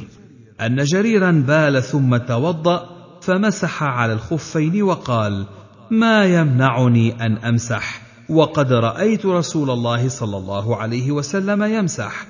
أن 0.61 0.85
جريرا 0.85 1.31
بال 1.31 1.83
ثم 1.83 2.17
توضأ 2.17 2.99
فمسح 3.21 3.83
على 3.83 4.13
الخفين 4.13 4.83
وقال 4.83 5.47
ما 5.91 6.25
يمنعني 6.25 7.27
أن 7.27 7.37
أمسح؟ 7.37 8.03
وقد 8.29 8.73
رأيت 8.73 9.27
رسول 9.27 9.71
الله 9.71 10.09
صلى 10.09 10.37
الله 10.37 10.77
عليه 10.77 11.13
وسلم 11.13 11.63
يمسح. 11.63 12.27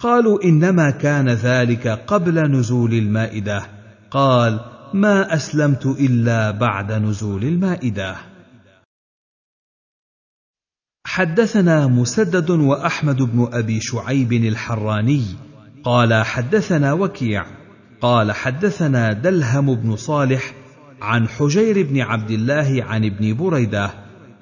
قالوا 0.00 0.44
إنما 0.44 0.90
كان 0.90 1.28
ذلك 1.28 1.88
قبل 1.88 2.50
نزول 2.50 2.94
المائدة. 2.94 3.66
قال 4.10 4.60
ما 4.94 5.34
أسلمت 5.34 5.86
إلا 5.86 6.50
بعد 6.50 6.92
نزول 6.92 7.44
المائدة. 7.44 8.16
حدثنا 11.06 11.86
مسدد 11.86 12.50
وأحمد 12.50 13.22
بن 13.22 13.48
أبي 13.52 13.80
شعيب 13.80 14.32
الحراني 14.32 15.24
قال 15.84 16.24
حدثنا 16.24 16.92
وكيع 16.92 17.61
قال 18.02 18.32
حدثنا 18.32 19.12
دلهم 19.12 19.74
بن 19.74 19.96
صالح 19.96 20.54
عن 21.02 21.28
حجير 21.28 21.86
بن 21.86 22.00
عبد 22.00 22.30
الله 22.30 22.84
عن 22.84 23.04
ابن 23.04 23.36
بريدة 23.36 23.90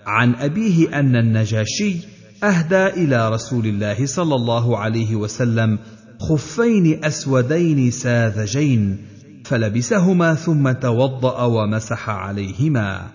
عن 0.07 0.35
أبيه 0.35 1.01
أن 1.01 1.16
النجاشي 1.16 1.97
أهدى 2.45 2.87
إلى 2.87 3.28
رسول 3.28 3.66
الله 3.66 4.07
صلى 4.07 4.35
الله 4.35 4.78
عليه 4.78 5.16
وسلم 5.16 5.78
خفين 6.20 7.05
أسودين 7.05 7.91
ساذجين 7.91 9.07
فلبسهما 9.45 10.35
ثم 10.35 10.73
توضأ 10.73 11.45
ومسح 11.45 12.11
عليهما. 12.11 13.07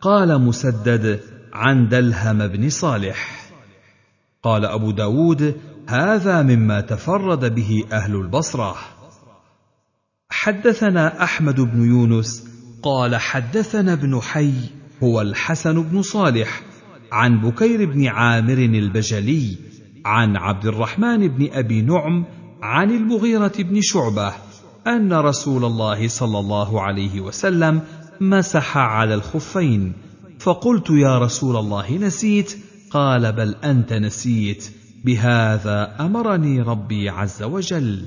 قال 0.00 0.40
مسدد 0.40 1.20
عن 1.52 1.88
دلهم 1.88 2.46
بن 2.46 2.68
صالح 2.68 3.50
قال 4.42 4.64
أبو 4.64 4.90
داود 4.90 5.54
هذا 5.88 6.42
مما 6.42 6.80
تفرد 6.80 7.54
به 7.54 7.84
أهل 7.92 8.16
البصرة. 8.16 8.95
حدثنا 10.30 11.22
أحمد 11.22 11.60
بن 11.60 11.84
يونس 11.84 12.44
قال 12.82 13.16
حدثنا 13.16 13.92
ابن 13.92 14.20
حي 14.20 14.52
هو 15.02 15.20
الحسن 15.20 15.82
بن 15.82 16.02
صالح 16.02 16.62
عن 17.12 17.40
بكير 17.40 17.92
بن 17.92 18.06
عامر 18.06 18.58
البجلي 18.58 19.56
عن 20.04 20.36
عبد 20.36 20.66
الرحمن 20.66 21.28
بن 21.28 21.48
أبي 21.52 21.82
نعم 21.82 22.24
عن 22.62 22.90
المغيرة 22.90 23.52
بن 23.58 23.80
شعبة 23.80 24.32
أن 24.86 25.12
رسول 25.12 25.64
الله 25.64 26.08
صلى 26.08 26.38
الله 26.38 26.82
عليه 26.82 27.20
وسلم 27.20 27.80
مسح 28.20 28.76
على 28.76 29.14
الخفين 29.14 29.92
فقلت 30.38 30.90
يا 30.90 31.18
رسول 31.18 31.56
الله 31.56 31.98
نسيت؟ 31.98 32.56
قال 32.90 33.32
بل 33.32 33.54
أنت 33.64 33.92
نسيت 33.92 34.70
بهذا 35.04 35.96
أمرني 36.00 36.62
ربي 36.62 37.08
عز 37.08 37.42
وجل. 37.42 38.06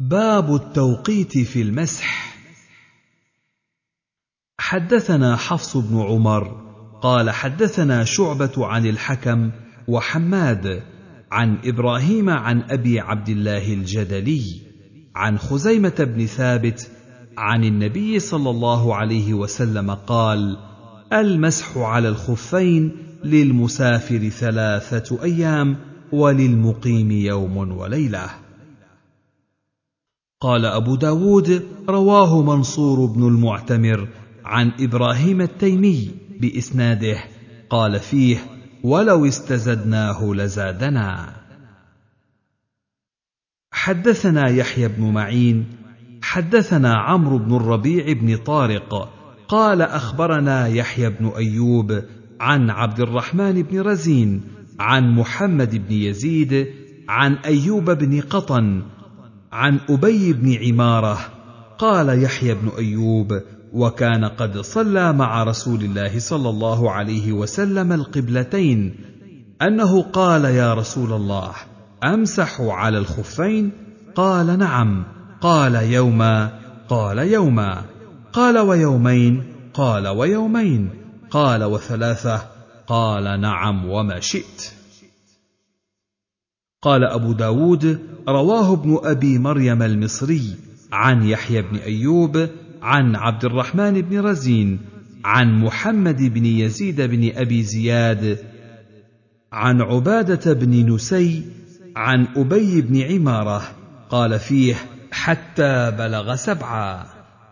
باب 0.00 0.54
التوقيت 0.54 1.38
في 1.38 1.62
المسح. 1.62 2.36
حدثنا 4.58 5.36
حفص 5.36 5.76
بن 5.76 6.00
عمر 6.00 6.64
قال 7.02 7.30
حدثنا 7.30 8.04
شعبة 8.04 8.52
عن 8.66 8.86
الحكم 8.86 9.50
وحماد 9.88 10.82
عن 11.32 11.58
إبراهيم 11.64 12.30
عن 12.30 12.62
أبي 12.70 13.00
عبد 13.00 13.28
الله 13.28 13.72
الجدلي 13.72 14.42
عن 15.14 15.38
خزيمة 15.38 15.94
بن 15.98 16.26
ثابت 16.26 16.90
عن 17.38 17.64
النبي 17.64 18.18
صلى 18.18 18.50
الله 18.50 18.94
عليه 18.94 19.34
وسلم 19.34 19.90
قال 19.90 20.56
المسح 21.12 21.76
على 21.76 22.08
الخفين 22.08 22.96
للمسافر 23.24 24.28
ثلاثة 24.28 25.22
أيام 25.22 25.76
وللمقيم 26.12 27.10
يوم 27.10 27.56
وليلة. 27.56 28.43
قال 30.40 30.64
أبو 30.64 30.96
داود 30.96 31.62
رواه 31.88 32.42
منصور 32.42 33.06
بن 33.06 33.28
المعتمر 33.28 34.08
عن 34.44 34.72
إبراهيم 34.80 35.40
التيمي 35.40 36.10
بإسناده 36.40 37.18
قال 37.70 38.00
فيه 38.00 38.38
ولو 38.84 39.26
استزدناه 39.26 40.34
لزادنا. 40.34 41.34
حدثنا 43.72 44.48
يحيى 44.48 44.88
بن 44.88 45.12
معين 45.12 45.66
حدثنا 46.22 46.94
عمرو 46.94 47.38
بن 47.38 47.56
الربيع 47.56 48.12
بن 48.12 48.36
طارق 48.36 49.12
قال 49.48 49.82
أخبرنا 49.82 50.66
يحيى 50.66 51.10
بن 51.10 51.26
أيوب 51.36 52.02
عن 52.40 52.70
عبد 52.70 53.00
الرحمن 53.00 53.62
بن 53.62 53.80
رزين 53.80 54.42
عن 54.80 55.10
محمد 55.10 55.88
بن 55.88 55.92
يزيد 55.92 56.66
عن 57.08 57.34
أيوب 57.34 57.90
بن 57.90 58.20
قطن 58.20 58.82
عن 59.54 59.80
أبي 59.90 60.32
بن 60.32 60.54
عمارة 60.66 61.18
قال 61.78 62.22
يحيى 62.22 62.54
بن 62.54 62.68
أيوب 62.78 63.40
وكان 63.72 64.24
قد 64.24 64.58
صلى 64.58 65.12
مع 65.12 65.42
رسول 65.44 65.82
الله 65.82 66.18
صلى 66.18 66.48
الله 66.48 66.90
عليه 66.90 67.32
وسلم 67.32 67.92
القبلتين 67.92 68.94
أنه 69.62 70.02
قال 70.02 70.44
يا 70.44 70.74
رسول 70.74 71.12
الله 71.12 71.52
أمسح 72.04 72.60
على 72.60 72.98
الخفين؟ 72.98 73.72
قال 74.14 74.58
نعم. 74.58 75.04
قال 75.40 75.74
يوما؟ 75.74 76.50
قال 76.88 77.18
يوما. 77.18 77.82
قال 78.32 78.58
ويومين؟ 78.58 79.44
قال 79.74 80.08
ويومين. 80.08 80.90
قال 81.30 81.64
وثلاثة؟ 81.64 82.40
قال 82.86 83.40
نعم 83.40 83.90
وما 83.90 84.20
شئت. 84.20 84.72
قال 86.84 87.04
أبو 87.04 87.32
داود 87.32 87.98
رواه 88.28 88.72
ابن 88.72 88.98
أبي 89.04 89.38
مريم 89.38 89.82
المصري 89.82 90.56
عن 90.92 91.22
يحيى 91.22 91.62
بن 91.62 91.76
أيوب 91.76 92.48
عن 92.82 93.16
عبد 93.16 93.44
الرحمن 93.44 94.00
بن 94.00 94.20
رزين 94.20 94.78
عن 95.24 95.60
محمد 95.60 96.22
بن 96.22 96.46
يزيد 96.46 97.00
بن 97.00 97.32
أبي 97.36 97.62
زياد 97.62 98.38
عن 99.52 99.82
عبادة 99.82 100.52
بن 100.52 100.94
نسي 100.94 101.42
عن 101.96 102.26
أبي 102.36 102.80
بن 102.80 103.00
عمارة 103.00 103.62
قال 104.10 104.38
فيه 104.38 104.74
حتى 105.12 105.90
بلغ 105.90 106.34
سبعا 106.34 107.06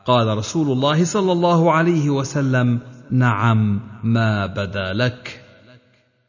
قال 0.05 0.39
رسول 0.39 0.73
الله 0.73 1.05
صلى 1.05 1.33
الله 1.33 1.73
عليه 1.73 2.11
وسلم 2.11 2.81
نعم 3.11 3.81
ما 4.05 4.47
بدا 4.47 4.93
لك. 4.93 5.41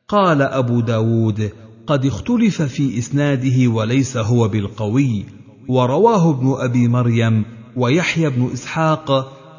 قال 0.07 0.41
أبو 0.41 0.81
داود 0.81 1.51
قد 1.87 2.05
اختلف 2.05 2.61
في 2.61 2.97
إسناده 2.97 3.67
وليس 3.67 4.17
هو 4.17 4.47
بالقوي 4.47 5.25
ورواه 5.67 6.31
ابن 6.31 6.55
أبي 6.57 6.87
مريم 6.87 7.45
ويحيى 7.75 8.29
بن 8.29 8.51
إسحاق 8.53 9.11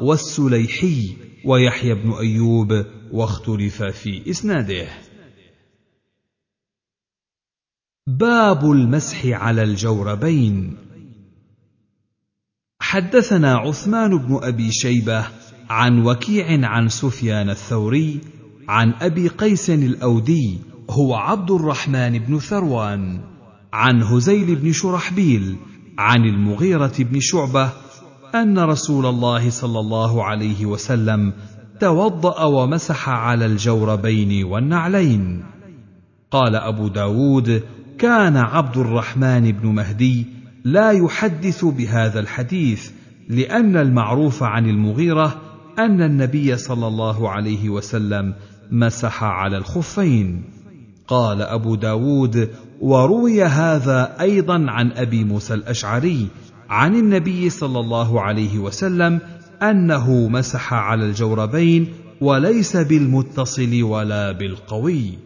والسليحي 0.03 1.17
ويحيى 1.45 1.95
بن 1.95 2.13
أيوب 2.13 2.85
واختلف 3.13 3.83
في 3.83 4.31
إسناده. 4.31 4.89
باب 8.07 8.71
المسح 8.71 9.27
على 9.27 9.63
الجوربين. 9.63 10.77
حدثنا 12.81 13.55
عثمان 13.57 14.19
بن 14.19 14.39
أبي 14.43 14.73
شيبة 14.73 15.27
عن 15.71 16.07
وكيع 16.07 16.69
عن 16.69 16.89
سفيان 16.89 17.51
الثوري 17.51 18.21
عن 18.69 18.93
أبي 18.93 19.29
قيس 19.29 19.71
الأودي 19.71 20.59
هو 20.91 21.15
عبد 21.15 21.51
الرحمن 21.51 22.19
بن 22.19 22.39
ثروان 22.39 23.21
عن 23.73 24.03
هزيل 24.03 24.55
بن 24.55 24.73
شرحبيل 24.73 25.57
عن 25.99 26.25
المغيرة 26.25 26.93
بن 26.99 27.21
شعبة 27.21 27.73
أن 28.35 28.59
رسول 28.59 29.07
الله 29.07 29.51
صلى 29.51 29.81
الله 29.81 30.25
عليه 30.25 30.67
وسلم 30.67 31.33
توضأ 31.81 32.45
ومسح 32.45 33.09
على 33.09 33.47
الجوربين 33.47 34.45
والنعلين. 34.45 35.45
قال 36.31 36.57
أبو 36.57 36.89
داود 36.89 37.63
كان 37.99 38.37
عبد 38.37 38.77
الرحمن 38.77 39.53
بن 39.53 39.69
مهدي 39.69 40.27
لا 40.65 40.91
يحدث 40.91 41.65
بهذا 41.65 42.21
الحديث 42.21 42.91
لأن 43.29 43.77
المعروف 43.77 44.43
عن 44.43 44.69
المغيرة 44.69 45.41
أن 45.79 46.03
النبي 46.03 46.57
صلى 46.57 46.87
الله 46.87 47.31
عليه 47.31 47.69
وسلم 47.69 48.35
مسح 48.71 49.25
على 49.25 49.57
الخفين. 49.57 50.54
قال 51.09 51.43
أبو 51.43 51.75
داود 51.75 52.51
وروي 52.81 53.45
هذا 53.45 54.17
أيضا 54.21 54.65
عن 54.69 54.93
أبي 54.93 55.25
موسى 55.25 55.55
الأشعري 55.55 56.29
عن 56.71 56.95
النبي 56.95 57.51
صلى 57.51 57.81
الله 57.81 58.21
عليه 58.21 58.59
وسلم 58.59 59.21
أنه 59.63 60.29
مسح 60.29 60.75
على 60.75 61.07
الجوربين 61.07 61.93
وليس 62.21 62.77
بالمتصل 62.77 63.83
ولا 63.83 64.33
بالقوي. 64.33 65.19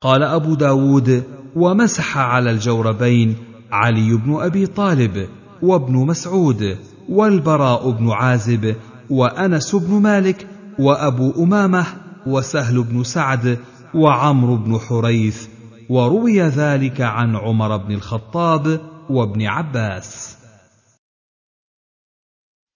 قال 0.00 0.22
أبو 0.22 0.54
داود 0.54 1.24
ومسح 1.56 2.18
على 2.18 2.50
الجوربين 2.50 3.36
علي 3.72 4.16
بن 4.16 4.34
أبي 4.40 4.66
طالب 4.66 5.28
وابن 5.62 5.94
مسعود 5.94 6.76
والبراء 7.08 7.90
بن 7.90 8.10
عازب 8.10 8.76
وأنس 9.10 9.74
بن 9.74 9.94
مالك 9.94 10.46
وأبو 10.78 11.44
أمامة 11.44 11.86
وسهل 12.26 12.82
بن 12.82 13.04
سعد 13.04 13.58
وعمرو 13.94 14.56
بن 14.56 14.78
حريث 14.78 15.48
وروي 15.88 16.42
ذلك 16.42 17.00
عن 17.00 17.36
عمر 17.36 17.76
بن 17.76 17.94
الخطاب 17.94 18.80
وابن 19.10 19.46
عباس. 19.46 20.36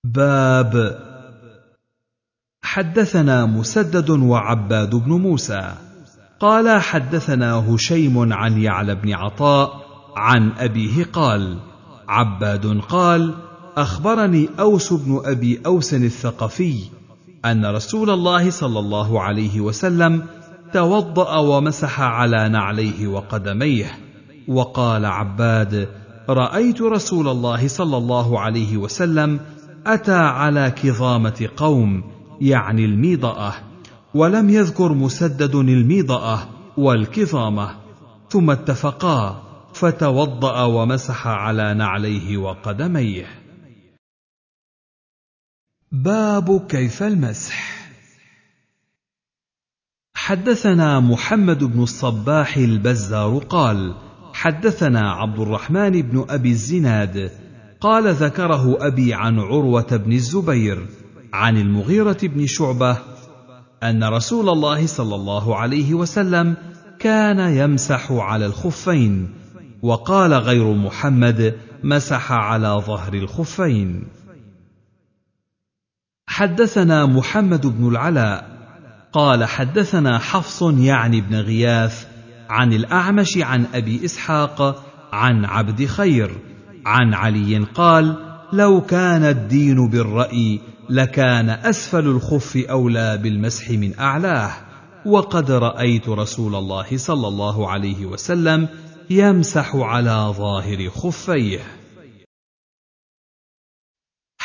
باب 0.04 1.00
حدثنا 2.62 3.46
مسدد 3.46 4.10
وعباد 4.10 4.94
بن 4.94 5.12
موسى. 5.12 5.74
قال 6.40 6.80
حدثنا 6.80 7.54
هشيم 7.54 8.32
عن 8.32 8.62
يعلى 8.62 8.94
بن 8.94 9.12
عطاء 9.12 9.86
عن 10.16 10.52
أبيه 10.52 11.04
قال 11.04 11.58
عباد 12.08 12.80
قال 12.80 13.34
أخبرني 13.76 14.48
أوس 14.60 14.92
بن 14.92 15.20
أبي 15.24 15.60
أوس 15.66 15.94
الثقفي 15.94 16.99
أن 17.44 17.66
رسول 17.66 18.10
الله 18.10 18.50
صلى 18.50 18.78
الله 18.78 19.20
عليه 19.20 19.60
وسلم 19.60 20.22
توضأ 20.72 21.36
ومسح 21.36 22.00
على 22.00 22.48
نعليه 22.48 23.06
وقدميه. 23.06 23.86
وقال 24.48 25.06
عباد 25.06 25.88
رأيت 26.28 26.82
رسول 26.82 27.28
الله 27.28 27.68
صلى 27.68 27.96
الله 27.96 28.40
عليه 28.40 28.76
وسلم 28.76 29.40
أتى 29.86 30.12
على 30.12 30.70
كظامة 30.82 31.48
قوم 31.56 32.04
يعني 32.40 32.84
الميضأة 32.84 33.52
ولم 34.14 34.50
يذكر 34.50 34.92
مسدد 34.92 35.54
الميضأة 35.54 36.38
والكظامة. 36.76 37.70
ثم 38.28 38.50
اتفقا 38.50 39.42
فتوضأ 39.74 40.62
ومسح 40.62 41.26
على 41.26 41.74
نعليه 41.74 42.36
وقدميه. 42.36 43.39
باب 45.92 46.66
كيف 46.68 47.02
المسح. 47.02 47.88
حدثنا 50.14 51.00
محمد 51.00 51.64
بن 51.64 51.82
الصباح 51.82 52.56
البزار 52.56 53.38
قال 53.38 53.94
حدثنا 54.32 55.12
عبد 55.12 55.38
الرحمن 55.38 56.02
بن 56.02 56.24
أبي 56.28 56.50
الزناد 56.50 57.30
قال 57.80 58.14
ذكره 58.14 58.86
أبي 58.86 59.14
عن 59.14 59.38
عروة 59.38 59.96
بن 59.96 60.12
الزبير 60.12 60.86
عن 61.32 61.56
المغيرة 61.56 62.18
بن 62.22 62.46
شعبة 62.46 62.98
أن 63.82 64.04
رسول 64.04 64.48
الله 64.48 64.86
صلى 64.86 65.14
الله 65.14 65.56
عليه 65.56 65.94
وسلم 65.94 66.56
كان 66.98 67.38
يمسح 67.38 68.12
على 68.12 68.46
الخفين 68.46 69.30
وقال 69.82 70.34
غير 70.34 70.74
محمد 70.74 71.56
مسح 71.82 72.32
على 72.32 72.82
ظهر 72.86 73.14
الخفين. 73.14 74.19
حدثنا 76.40 77.06
محمد 77.06 77.66
بن 77.66 77.88
العلاء. 77.88 78.44
قال 79.12 79.44
حدثنا 79.44 80.18
حفص 80.18 80.62
يعني 80.62 81.20
بن 81.20 81.34
غياث 81.36 82.06
عن 82.50 82.72
الأعمش 82.72 83.38
عن 83.38 83.66
أبي 83.74 84.04
إسحاق 84.04 84.84
عن 85.12 85.44
عبد 85.44 85.86
خير 85.86 86.30
عن 86.86 87.14
علي 87.14 87.58
قال 87.74 88.16
لو 88.52 88.80
كان 88.80 89.24
الدين 89.24 89.88
بالرأي 89.88 90.60
لكان 90.90 91.50
أسفل 91.50 92.06
الخف 92.06 92.56
أولى 92.56 93.18
بالمسح 93.22 93.70
من 93.70 93.98
أعلاه 93.98 94.50
وقد 95.06 95.50
رأيت 95.50 96.08
رسول 96.08 96.54
الله 96.54 96.96
صلى 96.96 97.28
الله 97.28 97.70
عليه 97.70 98.06
وسلم 98.06 98.68
يمسح 99.10 99.76
على 99.76 100.34
ظاهر 100.36 100.88
خفيه 100.88 101.79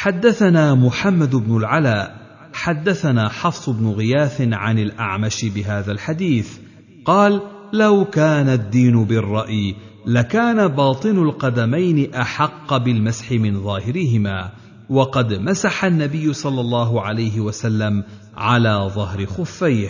حدثنا 0.05 0.75
محمد 0.75 1.35
بن 1.35 1.57
العلاء 1.57 2.15
حدثنا 2.53 3.29
حفص 3.29 3.69
بن 3.69 3.87
غياث 3.87 4.41
عن 4.41 4.79
الأعمش 4.79 5.45
بهذا 5.45 5.91
الحديث 5.91 6.57
قال 7.05 7.41
لو 7.73 8.05
كان 8.05 8.49
الدين 8.49 9.05
بالرأي 9.05 9.75
لكان 10.05 10.67
باطن 10.67 11.17
القدمين 11.17 12.13
أحق 12.13 12.77
بالمسح 12.77 13.31
من 13.31 13.63
ظاهرهما 13.63 14.51
وقد 14.89 15.33
مسح 15.33 15.85
النبي 15.85 16.33
صلى 16.33 16.61
الله 16.61 17.01
عليه 17.01 17.39
وسلم 17.39 18.03
على 18.37 18.91
ظهر 18.95 19.25
خفيه. 19.25 19.89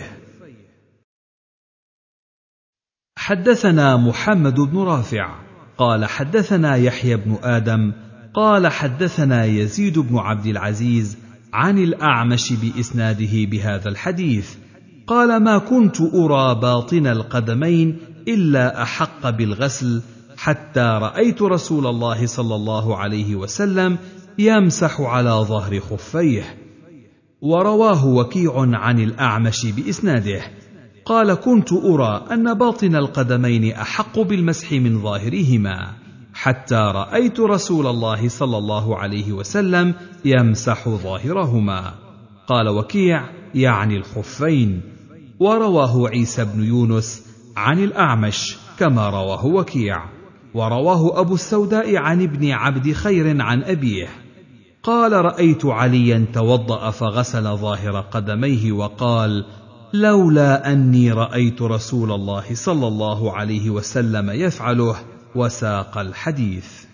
حدثنا 3.18 3.96
محمد 3.96 4.60
بن 4.60 4.78
رافع 4.78 5.34
قال 5.78 6.04
حدثنا 6.04 6.76
يحيى 6.76 7.16
بن 7.16 7.38
آدم 7.42 8.05
قال 8.36 8.66
حدثنا 8.66 9.44
يزيد 9.44 9.98
بن 9.98 10.18
عبد 10.18 10.46
العزيز 10.46 11.18
عن 11.52 11.78
الأعمش 11.78 12.52
بإسناده 12.52 13.44
بهذا 13.50 13.88
الحديث. 13.88 14.54
قال 15.06 15.42
ما 15.42 15.58
كنت 15.58 16.00
أرى 16.00 16.54
باطن 16.60 17.06
القدمين 17.06 17.98
إلا 18.28 18.82
أحق 18.82 19.30
بالغسل 19.30 20.02
حتى 20.36 20.80
رأيت 20.80 21.42
رسول 21.42 21.86
الله 21.86 22.26
صلى 22.26 22.54
الله 22.54 22.96
عليه 22.96 23.36
وسلم 23.36 23.98
يمسح 24.38 25.00
على 25.00 25.30
ظهر 25.30 25.80
خفيه. 25.80 26.44
ورواه 27.40 28.06
وكيع 28.06 28.52
عن 28.56 29.00
الأعمش 29.00 29.66
بإسناده. 29.66 30.40
قال 31.04 31.34
كنت 31.34 31.72
أرى 31.72 32.24
أن 32.32 32.54
باطن 32.54 32.96
القدمين 32.96 33.72
أحق 33.72 34.18
بالمسح 34.18 34.72
من 34.72 35.02
ظاهرهما. 35.02 36.05
حتى 36.36 36.92
رأيت 36.94 37.40
رسول 37.40 37.86
الله 37.86 38.28
صلى 38.28 38.58
الله 38.58 38.96
عليه 38.96 39.32
وسلم 39.32 39.94
يمسح 40.24 40.88
ظاهرهما. 40.88 41.94
قال 42.46 42.68
وكيع 42.68 43.24
يعني 43.54 43.96
الخفين. 43.96 44.80
ورواه 45.40 46.08
عيسى 46.08 46.44
بن 46.44 46.64
يونس 46.64 47.22
عن 47.56 47.78
الأعمش 47.84 48.56
كما 48.78 49.08
رواه 49.08 49.46
وكيع. 49.46 50.04
ورواه 50.54 51.20
أبو 51.20 51.34
السوداء 51.34 51.96
عن 51.96 52.22
ابن 52.22 52.50
عبد 52.50 52.92
خير 52.92 53.42
عن 53.42 53.62
أبيه. 53.62 54.08
قال 54.82 55.12
رأيت 55.12 55.66
عليا 55.66 56.26
توضأ 56.34 56.90
فغسل 56.90 57.56
ظاهر 57.56 58.00
قدميه 58.00 58.72
وقال 58.72 59.44
لولا 59.92 60.72
أني 60.72 61.12
رأيت 61.12 61.62
رسول 61.62 62.12
الله 62.12 62.54
صلى 62.54 62.86
الله 62.86 63.36
عليه 63.36 63.70
وسلم 63.70 64.30
يفعله 64.30 64.96
وساق 65.36 65.98
الحديث. 65.98 66.86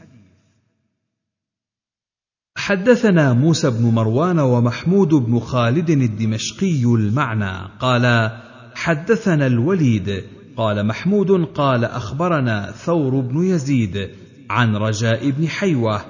حدثنا 2.57 3.33
موسى 3.33 3.71
بن 3.71 3.83
مروان 3.83 4.39
ومحمود 4.39 5.09
بن 5.09 5.39
خالد 5.39 5.91
الدمشقي 5.91 6.85
المعنى 6.85 7.69
قال 7.81 8.31
حدثنا 8.75 9.47
الوليد 9.47 10.25
قال 10.57 10.87
محمود 10.87 11.31
قال 11.45 11.85
أخبرنا 11.85 12.71
ثور 12.71 13.21
بن 13.21 13.45
يزيد 13.45 14.11
عن 14.51 14.77
رجاء 14.77 15.31
بن 15.31 15.49
حيوة 15.49 16.01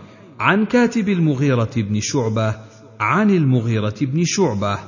عن 0.40 0.64
كاتب 0.64 1.08
المغيرة 1.08 1.70
بن 1.76 2.00
شعبة 2.00 2.54
عن 3.00 3.30
المغيرة 3.30 3.94
بن 4.00 4.22
شعبة 4.24 4.78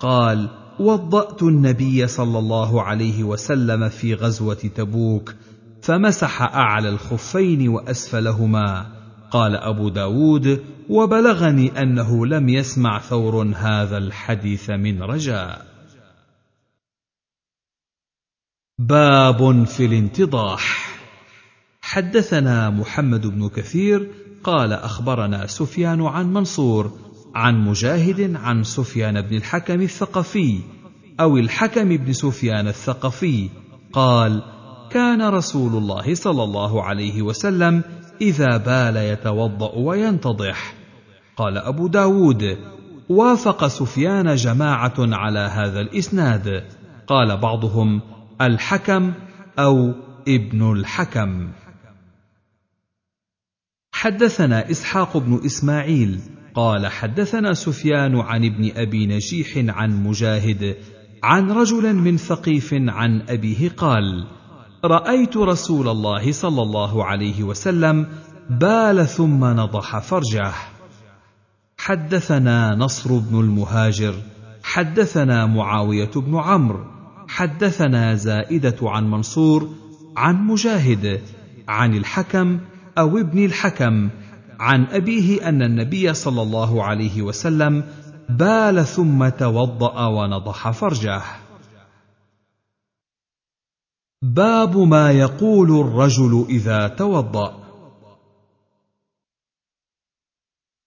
قال 0.00 0.48
وضأت 0.80 1.42
النبي 1.42 2.06
صلى 2.06 2.38
الله 2.38 2.82
عليه 2.82 3.24
وسلم 3.24 3.88
في 3.88 4.14
غزوة 4.14 4.54
تبوك 4.54 5.34
فمسح 5.82 6.42
أعلى 6.42 6.88
الخفين 6.88 7.68
وأسفلهما. 7.68 8.86
قال 9.30 9.56
أبو 9.56 9.88
داود 9.88 10.64
وبلغني 10.88 11.82
أنه 11.82 12.26
لم 12.26 12.48
يسمع 12.48 12.98
ثور 12.98 13.42
هذا 13.56 13.98
الحديث 13.98 14.70
من 14.70 15.02
رجاء. 15.02 15.66
باب 18.78 19.64
في 19.64 19.86
الانتضاح. 19.86 20.92
حدثنا 21.82 22.70
محمد 22.70 23.26
بن 23.26 23.48
كثير 23.48 24.10
قال 24.44 24.72
أخبرنا 24.72 25.46
سفيان 25.46 26.02
عن 26.02 26.32
منصور 26.32 26.92
عن 27.34 27.64
مجاهد 27.64 28.36
عن 28.36 28.64
سفيان 28.64 29.20
بن 29.20 29.36
الحكم 29.36 29.80
الثقفي 29.80 30.60
أو 31.20 31.36
الحكم 31.36 31.96
بن 31.96 32.12
سفيان 32.12 32.68
الثقفي 32.68 33.48
قال 33.92 34.42
كان 34.92 35.22
رسول 35.22 35.76
الله 35.76 36.14
صلى 36.14 36.44
الله 36.44 36.82
عليه 36.82 37.22
وسلم 37.22 37.82
إذا 38.20 38.56
بال 38.56 38.96
يتوضأ 38.96 39.74
وينتضح. 39.74 40.74
قال 41.36 41.58
أبو 41.58 41.86
داود 41.86 42.58
وافق 43.08 43.66
سفيان 43.66 44.34
جماعة 44.34 44.94
على 44.98 45.38
هذا 45.38 45.80
الإسناد. 45.80 46.64
قال 47.06 47.36
بعضهم 47.36 48.00
الحكم 48.40 49.12
أو 49.58 49.94
ابن 50.28 50.72
الحكم. 50.72 51.52
حدثنا 53.92 54.70
إسحاق 54.70 55.16
بن 55.16 55.40
إسماعيل 55.44 56.20
قال 56.54 56.86
حدثنا 56.86 57.52
سفيان 57.52 58.16
عن 58.16 58.44
ابن 58.44 58.70
أبي 58.76 59.06
نجيح 59.06 59.76
عن 59.76 60.04
مجاهد 60.04 60.76
عن 61.22 61.50
رجل 61.50 61.94
من 61.94 62.16
ثقيف 62.16 62.74
عن 62.74 63.22
أبيه 63.28 63.68
قال 63.68 64.26
رأيت 64.84 65.36
رسول 65.36 65.88
الله 65.88 66.32
صلى 66.32 66.62
الله 66.62 67.04
عليه 67.04 67.42
وسلم 67.42 68.06
بال 68.50 69.06
ثم 69.08 69.44
نضح 69.44 69.98
فرجه. 69.98 70.52
حدثنا 71.78 72.74
نصر 72.74 73.18
بن 73.18 73.40
المهاجر 73.40 74.14
حدثنا 74.62 75.46
معاوية 75.46 76.10
بن 76.16 76.38
عمرو 76.38 76.84
حدثنا 77.28 78.14
زائدة 78.14 78.76
عن 78.82 79.10
منصور 79.10 79.68
عن 80.16 80.46
مجاهد 80.46 81.20
عن 81.68 81.94
الحكم 81.94 82.60
أو 82.98 83.18
ابن 83.18 83.44
الحكم 83.44 84.08
عن 84.60 84.86
أبيه 84.86 85.48
أن 85.48 85.62
النبي 85.62 86.14
صلى 86.14 86.42
الله 86.42 86.84
عليه 86.84 87.22
وسلم 87.22 87.84
بال 88.28 88.86
ثم 88.86 89.28
توضأ 89.28 90.06
ونضح 90.06 90.70
فرجه. 90.70 91.22
باب 94.24 94.78
ما 94.78 95.10
يقول 95.10 95.80
الرجل 95.80 96.46
إذا 96.48 96.88
توضأ. 96.88 97.62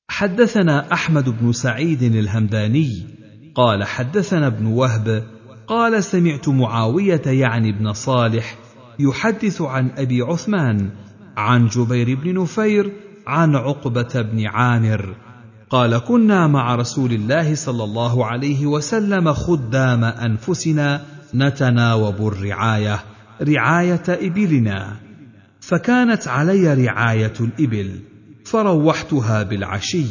حدثنا 0.10 0.94
أحمد 0.94 1.30
بن 1.30 1.52
سعيد 1.52 2.04
الهمداني 2.04 3.08
قال 3.56 3.84
حدثنا 3.84 4.48
ابن 4.48 4.66
وهب 4.66 5.24
قال 5.68 6.04
سمعت 6.04 6.50
معاوية 6.50 7.22
يعني 7.26 7.72
بن 7.72 7.94
صالح 7.94 8.58
يحدث 9.00 9.62
عن 9.62 9.92
أبي 9.98 10.22
عثمان 10.22 10.90
عن 11.38 11.68
جبير 11.68 12.16
بن 12.16 12.42
نفير 12.42 12.92
عن 13.28 13.56
عقبة 13.56 14.22
بن 14.22 14.46
عامر 14.48 15.16
قال 15.70 15.98
كنا 15.98 16.48
مع 16.48 16.76
رسول 16.76 17.12
الله 17.12 17.56
صلى 17.56 17.84
الله 17.84 18.26
عليه 18.26 18.66
وسلم 18.66 19.34
خدام 19.34 20.04
أنفسنا 20.04 21.06
نتناوب 21.34 22.28
الرعاية. 22.28 23.15
رعاية 23.42 24.04
إبلنا. 24.10 24.96
فكانت 25.60 26.28
علي 26.28 26.86
رعاية 26.86 27.34
الإبل 27.40 28.00
فروحتها 28.46 29.44
بالعشي. 29.44 30.06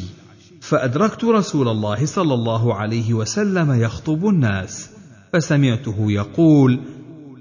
فأدركت 0.65 1.25
رسول 1.25 1.69
الله 1.69 2.07
صلى 2.07 2.35
الله 2.35 2.75
عليه 2.75 3.15
وسلم 3.15 3.73
يخطب 3.73 4.29
الناس 4.29 4.91
فسمعته 5.33 6.13
يقول 6.13 6.81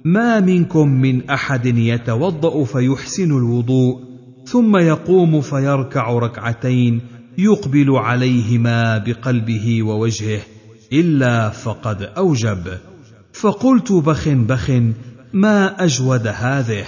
ما 0.05 0.39
منكم 0.39 0.87
من 0.87 1.29
أحد 1.29 1.65
يتوضأ 1.65 2.63
فيحسن 2.63 3.31
الوضوء 3.37 3.99
ثم 4.45 4.77
يقوم 4.77 5.41
فيركع 5.41 6.11
ركعتين 6.11 7.01
يقبل 7.37 7.91
عليهما 7.91 8.97
بقلبه 8.97 9.83
ووجهه 9.83 10.39
إلا 10.93 11.49
فقد 11.49 12.01
أوجب 12.01 12.77
فقلت 13.33 13.91
بخ 13.91 14.29
بخ 14.29 14.71
ما 15.33 15.83
أجود 15.83 16.27
هذه؟ 16.27 16.85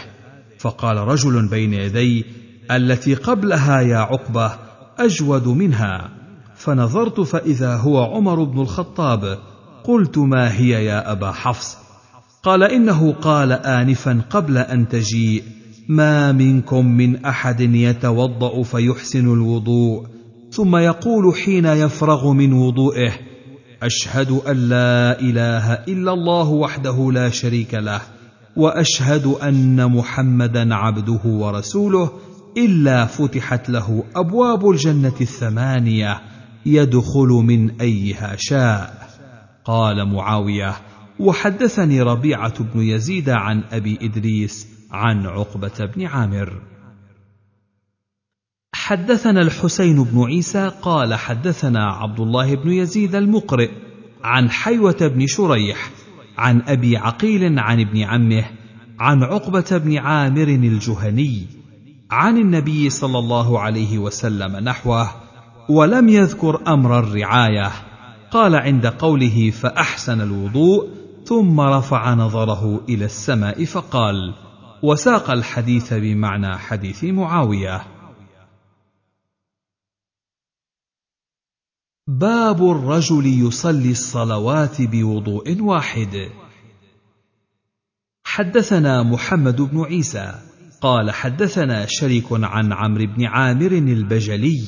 فقال 0.59 0.97
رجل 0.97 1.47
بين 1.47 1.73
يدي 1.73 2.25
التي 2.71 3.15
قبلها 3.15 3.81
يا 3.81 3.97
عقبة 3.97 4.51
أجود 4.99 5.47
منها. 5.47 6.09
فنظرت 6.55 7.21
فإذا 7.21 7.75
هو 7.75 8.03
عمر 8.03 8.43
بن 8.43 8.61
الخطاب 8.61 9.37
قلت 9.83 10.17
ما 10.17 10.53
هي 10.53 10.85
يا 10.85 11.11
أبا 11.11 11.31
حفص؟ 11.31 11.77
قال 12.43 12.63
إنه 12.63 13.13
قال 13.13 13.51
انفا 13.51 14.21
قبل 14.29 14.57
أن 14.57 14.87
تجيء 14.87 15.43
ما 15.89 16.31
منكم 16.31 16.85
من 16.85 17.25
أحد 17.25 17.61
يتوضأ 17.61 18.63
فيحسن 18.63 19.33
الوضوء 19.33 20.05
ثم 20.51 20.75
يقول 20.75 21.35
حين 21.35 21.65
يفرغ 21.65 22.31
من 22.31 22.53
وضوئه 22.53 23.11
أشهد 23.83 24.31
أن 24.31 24.57
لا 24.57 25.19
إله 25.19 25.73
إلا 25.73 26.13
الله 26.13 26.49
وحده 26.49 27.11
لا 27.11 27.29
شريك 27.29 27.73
له. 27.73 28.01
وأشهد 28.55 29.25
أن 29.25 29.91
محمدا 29.91 30.75
عبده 30.75 31.21
ورسوله 31.25 32.11
إلا 32.57 33.05
فتحت 33.05 33.69
له 33.69 34.03
أبواب 34.15 34.69
الجنة 34.69 35.15
الثمانية 35.21 36.21
يدخل 36.65 37.27
من 37.27 37.81
أيها 37.81 38.35
شاء. 38.37 39.07
قال 39.65 40.13
معاوية 40.13 40.75
وحدثني 41.19 42.01
ربيعة 42.01 42.63
بن 42.63 42.81
يزيد 42.81 43.29
عن 43.29 43.63
أبي 43.71 43.97
إدريس 44.01 44.67
عن 44.91 45.25
عقبة 45.25 45.85
بن 45.95 46.05
عامر. 46.05 46.61
حدثنا 48.75 49.41
الحسين 49.41 50.03
بن 50.03 50.23
عيسى 50.23 50.71
قال 50.81 51.13
حدثنا 51.15 51.91
عبد 51.91 52.19
الله 52.19 52.55
بن 52.55 52.71
يزيد 52.71 53.15
المقرئ 53.15 53.71
عن 54.23 54.49
حيوة 54.49 54.97
بن 55.01 55.27
شريح 55.27 55.89
عن 56.37 56.61
أبي 56.67 56.97
عقيل 56.97 57.59
عن 57.59 57.79
ابن 57.79 58.01
عمه 58.01 58.43
عن 58.99 59.23
عقبة 59.23 59.77
بن 59.77 59.97
عامر 59.97 60.47
الجهني 60.47 61.45
عن 62.11 62.37
النبي 62.37 62.89
صلى 62.89 63.19
الله 63.19 63.59
عليه 63.59 63.97
وسلم 63.97 64.55
نحوه 64.57 65.09
ولم 65.69 66.09
يذكر 66.09 66.61
أمر 66.67 66.99
الرعاية. 66.99 67.71
قال 68.31 68.55
عند 68.55 68.85
قوله 68.87 69.49
فأحسن 69.49 70.21
الوضوء 70.21 70.87
ثم 71.25 71.59
رفع 71.59 72.13
نظره 72.13 72.81
إلى 72.89 73.05
السماء 73.05 73.65
فقال 73.65 74.33
وساق 74.83 75.31
الحديث 75.31 75.93
بمعنى 75.93 76.57
حديث 76.57 77.03
معاوية. 77.03 77.94
باب 82.07 82.61
الرجل 82.71 83.25
يصلي 83.25 83.91
الصلوات 83.91 84.81
بوضوء 84.81 85.61
واحد. 85.61 86.29
حدثنا 88.23 89.03
محمد 89.03 89.61
بن 89.61 89.81
عيسى 89.81 90.35
قال 90.81 91.11
حدثنا 91.11 91.85
شريك 91.89 92.25
عن 92.31 92.73
عمرو 92.73 93.05
بن 93.05 93.25
عامر 93.25 93.71
البجلي. 93.71 94.61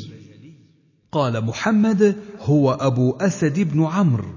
قال 1.12 1.46
محمد 1.46 2.16
هو 2.42 2.72
أبو 2.72 3.12
أسد 3.12 3.60
بن 3.60 3.86
عمرو. 3.86 4.34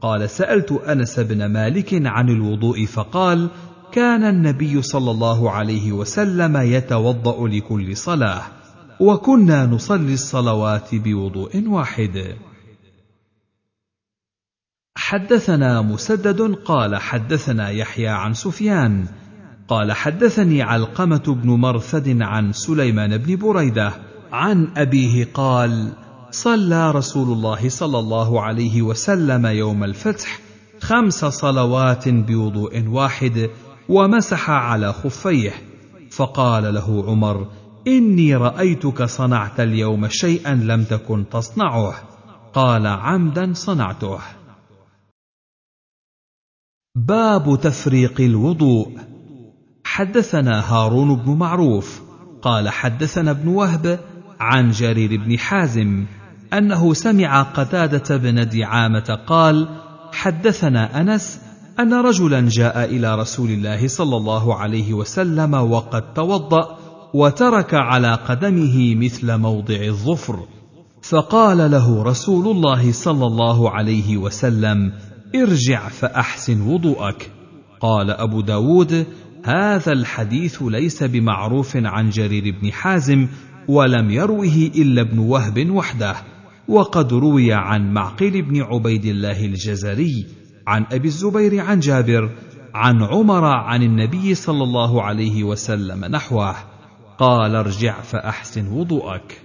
قال 0.00 0.30
سألت 0.30 0.72
أنس 0.72 1.20
بن 1.20 1.46
مالك 1.46 2.06
عن 2.06 2.28
الوضوء 2.28 2.86
فقال 2.86 3.50
كان 3.92 4.24
النبي 4.24 4.82
صلى 4.82 5.10
الله 5.10 5.50
عليه 5.50 5.92
وسلم 5.92 6.56
يتوضأ 6.56 7.48
لكل 7.48 7.96
صلاة 7.96 8.63
وكنا 9.00 9.66
نصلي 9.66 10.14
الصلوات 10.14 10.94
بوضوء 10.94 11.68
واحد. 11.68 12.36
حدثنا 14.96 15.82
مسدد 15.82 16.40
قال 16.54 16.96
حدثنا 16.96 17.70
يحيى 17.70 18.08
عن 18.08 18.34
سفيان 18.34 19.06
قال 19.68 19.92
حدثني 19.92 20.62
علقمة 20.62 21.22
بن 21.42 21.50
مرثد 21.50 22.22
عن 22.22 22.52
سليمان 22.52 23.18
بن 23.18 23.36
بريدة 23.36 23.92
عن 24.32 24.68
أبيه 24.76 25.28
قال 25.34 25.92
صلى 26.30 26.90
رسول 26.90 27.32
الله 27.32 27.68
صلى 27.68 27.98
الله 27.98 28.40
عليه 28.40 28.82
وسلم 28.82 29.46
يوم 29.46 29.84
الفتح 29.84 30.40
خمس 30.80 31.24
صلوات 31.24 32.08
بوضوء 32.08 32.88
واحد 32.88 33.50
ومسح 33.88 34.50
على 34.50 34.92
خفيه. 34.92 35.52
فقال 36.10 36.74
له 36.74 37.04
عمر 37.06 37.46
إني 37.86 38.36
رأيتك 38.36 39.02
صنعت 39.02 39.60
اليوم 39.60 40.08
شيئا 40.08 40.54
لم 40.54 40.84
تكن 40.84 41.24
تصنعه. 41.28 41.94
قال 42.54 42.86
عمدا 42.86 43.52
صنعته. 43.52 44.18
باب 46.96 47.60
تفريق 47.62 48.20
الوضوء. 48.20 48.98
حدثنا 49.84 50.72
هارون 50.72 51.16
بن 51.16 51.32
معروف. 51.32 52.02
قال 52.42 52.68
حدثنا 52.68 53.30
ابن 53.30 53.48
وهب 53.48 54.00
عن 54.40 54.70
جرير 54.70 55.20
بن 55.20 55.38
حازم 55.38 56.06
أنه 56.52 56.94
سمع 56.94 57.42
قتادة 57.42 58.16
بن 58.16 58.48
دعامة 58.48 59.18
قال 59.26 59.68
حدثنا 60.12 61.00
أنس 61.00 61.40
أن 61.80 61.94
رجلا 61.94 62.48
جاء 62.48 62.84
إلى 62.84 63.14
رسول 63.14 63.50
الله 63.50 63.88
صلى 63.88 64.16
الله 64.16 64.54
عليه 64.54 64.94
وسلم 64.94 65.54
وقد 65.54 66.14
توضأ 66.14 66.83
وترك 67.14 67.74
على 67.74 68.14
قدمه 68.14 68.94
مثل 68.94 69.36
موضع 69.36 69.80
الظفر. 69.82 70.46
فقال 71.02 71.70
له 71.70 72.02
رسول 72.02 72.56
الله 72.56 72.92
صلى 72.92 73.26
الله 73.26 73.70
عليه 73.70 74.16
وسلم 74.16 74.92
ارجع 75.34 75.88
فأحسن 75.88 76.60
وضوءك. 76.60 77.30
قال 77.80 78.10
أبو 78.10 78.40
داود 78.40 79.06
هذا 79.44 79.92
الحديث 79.92 80.62
ليس 80.62 81.02
بمعروف 81.02 81.76
عن 81.76 82.10
جرير 82.10 82.54
بن 82.62 82.72
حازم 82.72 83.28
ولم 83.68 84.10
يروه 84.10 84.70
إلا 84.76 85.02
ابن 85.02 85.18
وهب 85.18 85.70
وحده. 85.70 86.14
وقد 86.68 87.12
روي 87.12 87.52
عن 87.52 87.92
معقل 87.92 88.42
بن 88.42 88.62
عبيد 88.62 89.04
الله 89.04 89.44
الجزري 89.44 90.26
عن 90.66 90.86
أبي 90.92 91.08
الزبير 91.08 91.60
عن 91.60 91.80
جابر 91.80 92.30
عن 92.74 93.02
عمر 93.02 93.44
عن 93.44 93.82
النبي 93.82 94.34
صلى 94.34 94.62
الله 94.62 95.02
عليه 95.02 95.44
وسلم 95.44 96.04
نحوه. 96.04 96.73
قال 97.18 97.56
ارجع 97.56 98.00
فأحسن 98.00 98.72
وضوءك. 98.72 99.42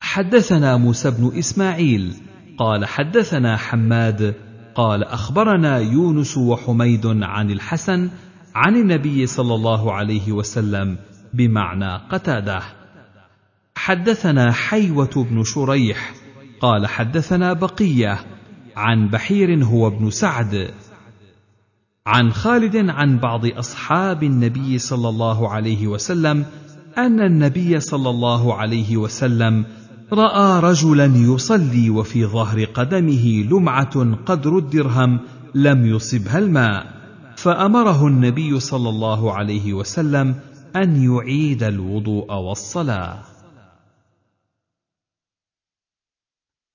حدثنا 0.00 0.76
موسى 0.76 1.10
بن 1.10 1.38
إسماعيل 1.38 2.14
قال 2.58 2.84
حدثنا 2.84 3.56
حماد 3.56 4.34
قال 4.74 5.04
أخبرنا 5.04 5.78
يونس 5.78 6.36
وحميد 6.36 7.06
عن 7.06 7.50
الحسن 7.50 8.10
عن 8.54 8.76
النبي 8.76 9.26
صلى 9.26 9.54
الله 9.54 9.92
عليه 9.92 10.32
وسلم 10.32 10.98
بمعنى 11.34 11.96
قتادة. 11.96 12.62
حدثنا 13.76 14.52
حيوة 14.52 15.26
بن 15.30 15.44
شريح 15.44 16.14
قال 16.60 16.86
حدثنا 16.86 17.52
بقية 17.52 18.18
عن 18.76 19.08
بحير 19.08 19.64
هو 19.64 19.86
ابن 19.86 20.10
سعد 20.10 20.74
عن 22.06 22.32
خالد 22.32 22.76
عن 22.76 23.18
بعض 23.18 23.46
أصحاب 23.46 24.22
النبي 24.22 24.78
صلى 24.78 25.08
الله 25.08 25.48
عليه 25.48 25.86
وسلم 25.86 26.46
أن 26.98 27.20
النبي 27.20 27.80
صلى 27.80 28.10
الله 28.10 28.54
عليه 28.54 28.96
وسلم 28.96 29.64
رأى 30.12 30.60
رجلا 30.60 31.06
يصلي 31.06 31.90
وفي 31.90 32.26
ظهر 32.26 32.64
قدمه 32.64 33.26
لمعة 33.50 34.24
قدر 34.26 34.58
الدرهم 34.58 35.20
لم 35.54 35.86
يصبها 35.86 36.38
الماء. 36.38 37.02
فأمره 37.36 38.06
النبي 38.06 38.60
صلى 38.60 38.88
الله 38.88 39.32
عليه 39.32 39.72
وسلم 39.72 40.34
أن 40.76 41.02
يعيد 41.02 41.62
الوضوء 41.62 42.32
والصلاة. 42.32 43.22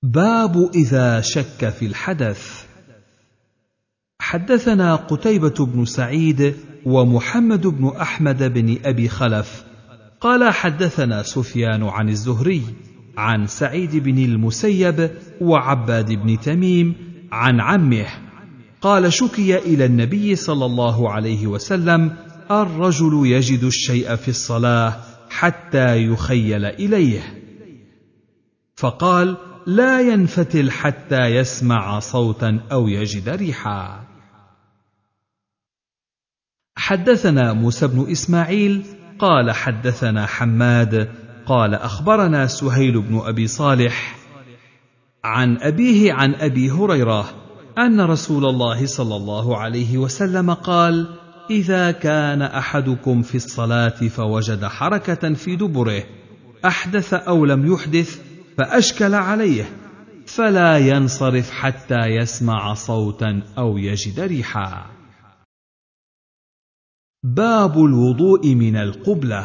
باب 0.02 0.70
إذا 0.74 1.20
شك 1.20 1.68
في 1.68 1.86
الحدث. 1.86 2.67
حدثنا 4.28 4.96
قتيبة 4.96 5.66
بن 5.66 5.84
سعيد 5.84 6.54
ومحمد 6.84 7.66
بن 7.66 7.92
أحمد 8.00 8.52
بن 8.54 8.78
أبي 8.84 9.08
خلف. 9.08 9.64
قال 10.20 10.52
حدثنا 10.52 11.22
سفيان 11.22 11.82
عن 11.82 12.08
الزهري 12.08 12.62
عن 13.16 13.46
سعيد 13.46 13.96
بن 13.96 14.18
المسيب 14.18 15.10
وعباد 15.40 16.12
بن 16.12 16.40
تميم 16.40 16.94
عن 17.32 17.60
عمه. 17.60 18.06
قال 18.80 19.12
شكي 19.12 19.58
إلى 19.58 19.84
النبي 19.84 20.36
صلى 20.36 20.66
الله 20.66 21.10
عليه 21.10 21.46
وسلم 21.46 22.16
الرجل 22.50 23.26
يجد 23.26 23.64
الشيء 23.64 24.14
في 24.14 24.28
الصلاة 24.28 24.96
حتى 25.30 25.96
يخيل 25.96 26.64
إليه. 26.64 27.20
فقال 28.76 29.36
لا 29.66 30.00
ينفتل 30.00 30.70
حتى 30.70 31.26
يسمع 31.26 31.98
صوتا 31.98 32.60
أو 32.72 32.88
يجد 32.88 33.28
ريحا. 33.28 34.07
حدثنا 36.88 37.52
موسى 37.52 37.86
بن 37.86 38.10
إسماعيل 38.10 38.82
قال 39.18 39.50
حدثنا 39.50 40.26
حماد 40.26 41.08
قال 41.46 41.74
أخبرنا 41.74 42.46
سهيل 42.46 43.00
بن 43.00 43.20
أبي 43.24 43.46
صالح 43.46 44.16
عن 45.24 45.56
أبيه 45.60 46.12
عن 46.12 46.34
أبي 46.34 46.70
هريرة 46.70 47.30
أن 47.78 48.00
رسول 48.00 48.44
الله 48.44 48.86
صلى 48.86 49.16
الله 49.16 49.56
عليه 49.56 49.98
وسلم 49.98 50.50
قال 50.54 51.06
إذا 51.50 51.90
كان 51.90 52.42
أحدكم 52.42 53.22
في 53.22 53.34
الصلاة 53.34 54.08
فوجد 54.08 54.64
حركة 54.64 55.34
في 55.34 55.56
دبره 55.56 56.02
أحدث 56.64 57.14
أو 57.14 57.44
لم 57.44 57.72
يحدث 57.72 58.20
فأشكل 58.58 59.14
عليه 59.14 59.64
فلا 60.26 60.78
ينصرف 60.78 61.50
حتى 61.50 62.06
يسمع 62.06 62.74
صوتا 62.74 63.42
أو 63.58 63.78
يجد 63.78 64.20
ريحا. 64.20 64.97
باب 67.24 67.78
الوضوء 67.78 68.54
من 68.54 68.76
القبلة. 68.76 69.44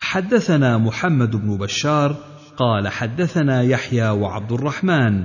حدثنا 0.00 0.78
محمد 0.78 1.36
بن 1.36 1.56
بشار 1.56 2.16
قال 2.56 2.88
حدثنا 2.88 3.62
يحيى 3.62 4.08
وعبد 4.08 4.52
الرحمن 4.52 5.24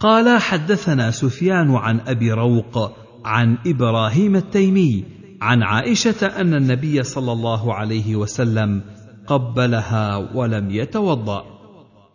قال 0.00 0.40
حدثنا 0.40 1.10
سفيان 1.10 1.70
عن 1.70 2.00
أبي 2.00 2.32
روق 2.32 2.92
عن 3.24 3.58
إبراهيم 3.66 4.36
التيمي 4.36 5.04
عن 5.42 5.62
عائشة 5.62 6.26
أن 6.26 6.54
النبي 6.54 7.02
صلى 7.02 7.32
الله 7.32 7.74
عليه 7.74 8.16
وسلم 8.16 8.82
قبلها 9.26 10.16
ولم 10.34 10.70
يتوضأ. 10.70 11.44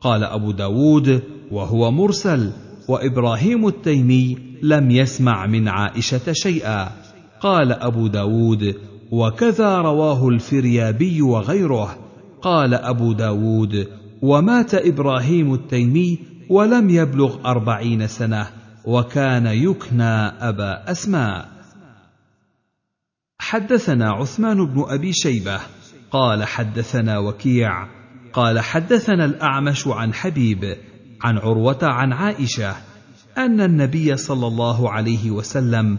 قال 0.01 0.23
أبو 0.23 0.51
داود 0.51 1.23
وهو 1.51 1.91
مرسل 1.91 2.51
وإبراهيم 2.89 3.67
التيمي 3.67 4.37
لم 4.63 4.91
يسمع 4.91 5.45
من 5.47 5.67
عائشة 5.67 6.31
شيئا. 6.33 7.02
قال 7.43 7.71
أبو 7.71 8.07
داود 8.07 8.75
وكذا 9.11 9.77
رواه 9.77 10.27
الفريابي 10.27 11.21
وغيره. 11.21 11.97
قال 12.41 12.73
أبو 12.73 13.13
داود 13.13 13.87
ومات 14.21 14.75
إبراهيم 14.75 15.53
التيمي 15.53 16.19
ولم 16.49 16.89
يبلغ 16.89 17.45
أربعين 17.45 18.07
سنة 18.07 18.47
وكان 18.85 19.45
يكنى 19.45 20.13
أبا 20.49 20.91
أسماء. 20.91 21.49
حدثنا 23.39 24.11
عثمان 24.11 24.65
بن 24.65 24.85
أبي 24.87 25.13
شيبة 25.13 25.59
قال 26.11 26.43
حدثنا 26.43 27.19
وكيع 27.19 27.87
قال 28.33 28.59
حدثنا 28.59 29.25
الأعمش 29.25 29.87
عن 29.87 30.13
حبيب 30.13 30.77
عن 31.21 31.37
عروة 31.37 31.79
عن 31.81 32.13
عائشة 32.13 32.75
أن 33.37 33.61
النبي 33.61 34.17
صلى 34.17 34.47
الله 34.47 34.89
عليه 34.89 35.31
وسلم 35.31 35.97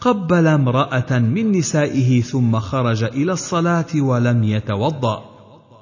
قبل 0.00 0.46
امرأة 0.46 1.18
من 1.18 1.52
نسائه 1.52 2.20
ثم 2.20 2.58
خرج 2.58 3.04
إلى 3.04 3.32
الصلاة 3.32 3.86
ولم 4.00 4.44
يتوضأ. 4.44 5.24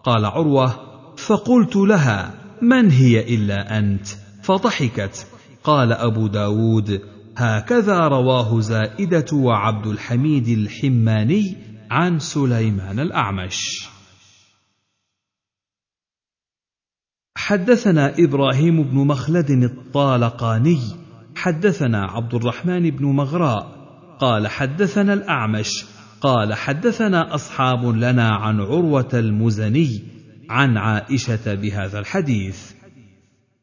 قال 0.05 0.25
عروة 0.25 0.75
فقلت 1.17 1.77
لها 1.77 2.35
من 2.63 2.91
هي 2.91 3.35
إلا 3.35 3.79
أنت؟ 3.79 4.07
فضحكت. 4.43 5.27
قال 5.65 5.93
أبو 5.93 6.27
داود 6.27 7.01
هكذا 7.37 8.09
رواه 8.09 8.61
زائدة 8.61 9.27
وعبد 9.33 9.87
الحميد 9.87 10.49
الحماني 10.49 11.57
عن 11.91 12.19
سليمان 12.19 13.01
الأعمش. 13.01 13.89
حدثنا 17.37 18.15
إبراهيم 18.19 18.83
بن 18.83 18.97
مخلد 18.97 19.51
الطالقاني 19.51 20.79
حدثنا 21.37 22.05
عبد 22.05 22.35
الرحمن 22.35 22.91
بن 22.91 23.07
مغراء 23.07 23.84
قال 24.25 24.49
حدثنا 24.49 25.13
الأعمش 25.13 25.85
قال 26.21 26.55
حدثنا 26.55 27.35
أصحاب 27.35 27.85
لنا 27.85 28.29
عن 28.35 28.61
عروة 28.61 29.09
المزني 29.15 30.03
عن 30.51 30.77
عائشة 30.77 31.55
بهذا 31.55 31.99
الحديث. 31.99 32.73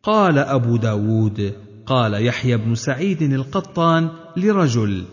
قال 0.03 0.37
أبو 0.37 0.77
داود 0.77 1.53
قال 1.85 2.25
يحيى 2.25 2.57
بن 2.57 2.75
سعيد 2.75 3.21
القطان 3.21 4.09
لرجل 4.37 5.03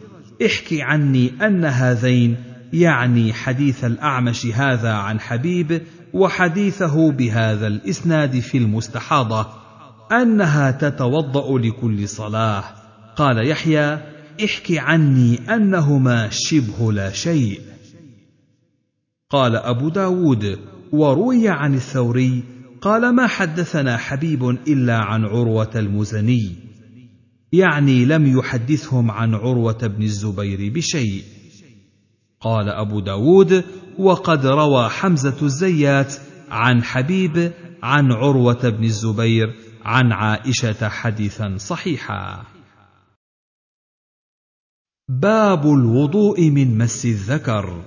احكي 0.46 0.82
عني 0.82 1.32
أن 1.42 1.64
هذين 1.64 2.36
يعني 2.72 3.32
حديث 3.32 3.84
الأعمش 3.84 4.46
هذا 4.46 4.92
عن 4.92 5.20
حبيب 5.20 5.82
وحديثه 6.12 7.12
بهذا 7.12 7.66
الإسناد 7.66 8.38
في 8.38 8.58
المستحاضة 8.58 9.46
أنها 10.12 10.70
تتوضأ 10.70 11.58
لكل 11.58 12.08
صلاة. 12.08 12.64
قال 13.16 13.48
يحيى 13.50 14.17
احكي 14.44 14.78
عني 14.78 15.54
أنهما 15.54 16.28
شبه 16.30 16.92
لا 16.92 17.12
شيء. 17.12 17.60
قال 19.30 19.56
أبو 19.56 19.88
داود 19.88 20.58
وروي 20.92 21.48
عن 21.48 21.74
الثوري 21.74 22.42
قال 22.80 23.14
ما 23.14 23.26
حدثنا 23.26 23.96
حبيب 23.96 24.44
إلا 24.44 24.96
عن 24.98 25.24
عروة 25.24 25.70
المزني. 25.76 26.52
يعني 27.52 28.04
لم 28.04 28.38
يحدثهم 28.38 29.10
عن 29.10 29.34
عروة 29.34 29.86
بن 29.86 30.02
الزبير 30.02 30.72
بشيء. 30.72 31.22
قال 32.40 32.68
أبو 32.68 33.00
داود 33.00 33.64
وقد 33.98 34.46
روى 34.46 34.88
حمزة 34.88 35.36
الزيات 35.42 36.14
عن 36.50 36.82
حبيب 36.82 37.52
عن 37.82 38.12
عروة 38.12 38.68
بن 38.68 38.84
الزبير 38.84 39.46
عن 39.84 40.12
عائشة 40.12 40.88
حديثا 40.88 41.56
صحيحا. 41.56 42.57
باب 45.10 45.66
الوضوء 45.66 46.50
من 46.50 46.78
مس 46.78 47.06
الذكر. 47.06 47.82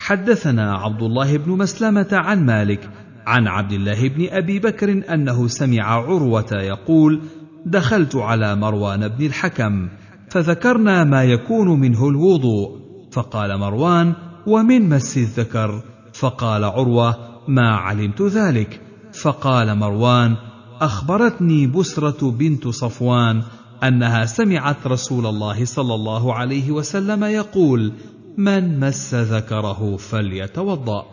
حدثنا 0.00 0.74
عبد 0.74 1.02
الله 1.02 1.36
بن 1.36 1.52
مسلمة 1.52 2.08
عن 2.12 2.46
مالك 2.46 2.90
عن 3.26 3.48
عبد 3.48 3.72
الله 3.72 4.08
بن 4.08 4.26
أبي 4.30 4.58
بكر 4.58 5.14
أنه 5.14 5.48
سمع 5.48 5.82
عروة 5.82 6.52
يقول 6.52 7.20
دخلت 7.66 8.16
على 8.16 8.56
مروان 8.56 9.08
بن 9.08 9.26
الحكم 9.26 9.88
فذكرنا 10.30 11.04
ما 11.04 11.24
يكون 11.24 11.80
منه 11.80 12.08
الوضوء 12.08 12.78
فقال 13.12 13.58
مروان 13.58 14.14
ومن 14.46 14.88
مس 14.88 15.16
الذكر؟ 15.16 15.82
فقال 16.12 16.64
عروة 16.64 17.16
ما 17.48 17.76
علمت 17.76 18.22
ذلك. 18.22 18.80
فقال 19.12 19.78
مروان 19.78 20.36
أخبرتني 20.80 21.66
بسرة 21.66 22.30
بنت 22.30 22.68
صفوان 22.68 23.42
أنها 23.88 24.24
سمعت 24.24 24.86
رسول 24.86 25.26
الله 25.26 25.64
صلى 25.64 25.94
الله 25.94 26.34
عليه 26.34 26.70
وسلم 26.70 27.24
يقول 27.24 27.92
من 28.36 28.80
مس 28.80 29.14
ذكره 29.14 29.96
فليتوضأ. 29.96 31.06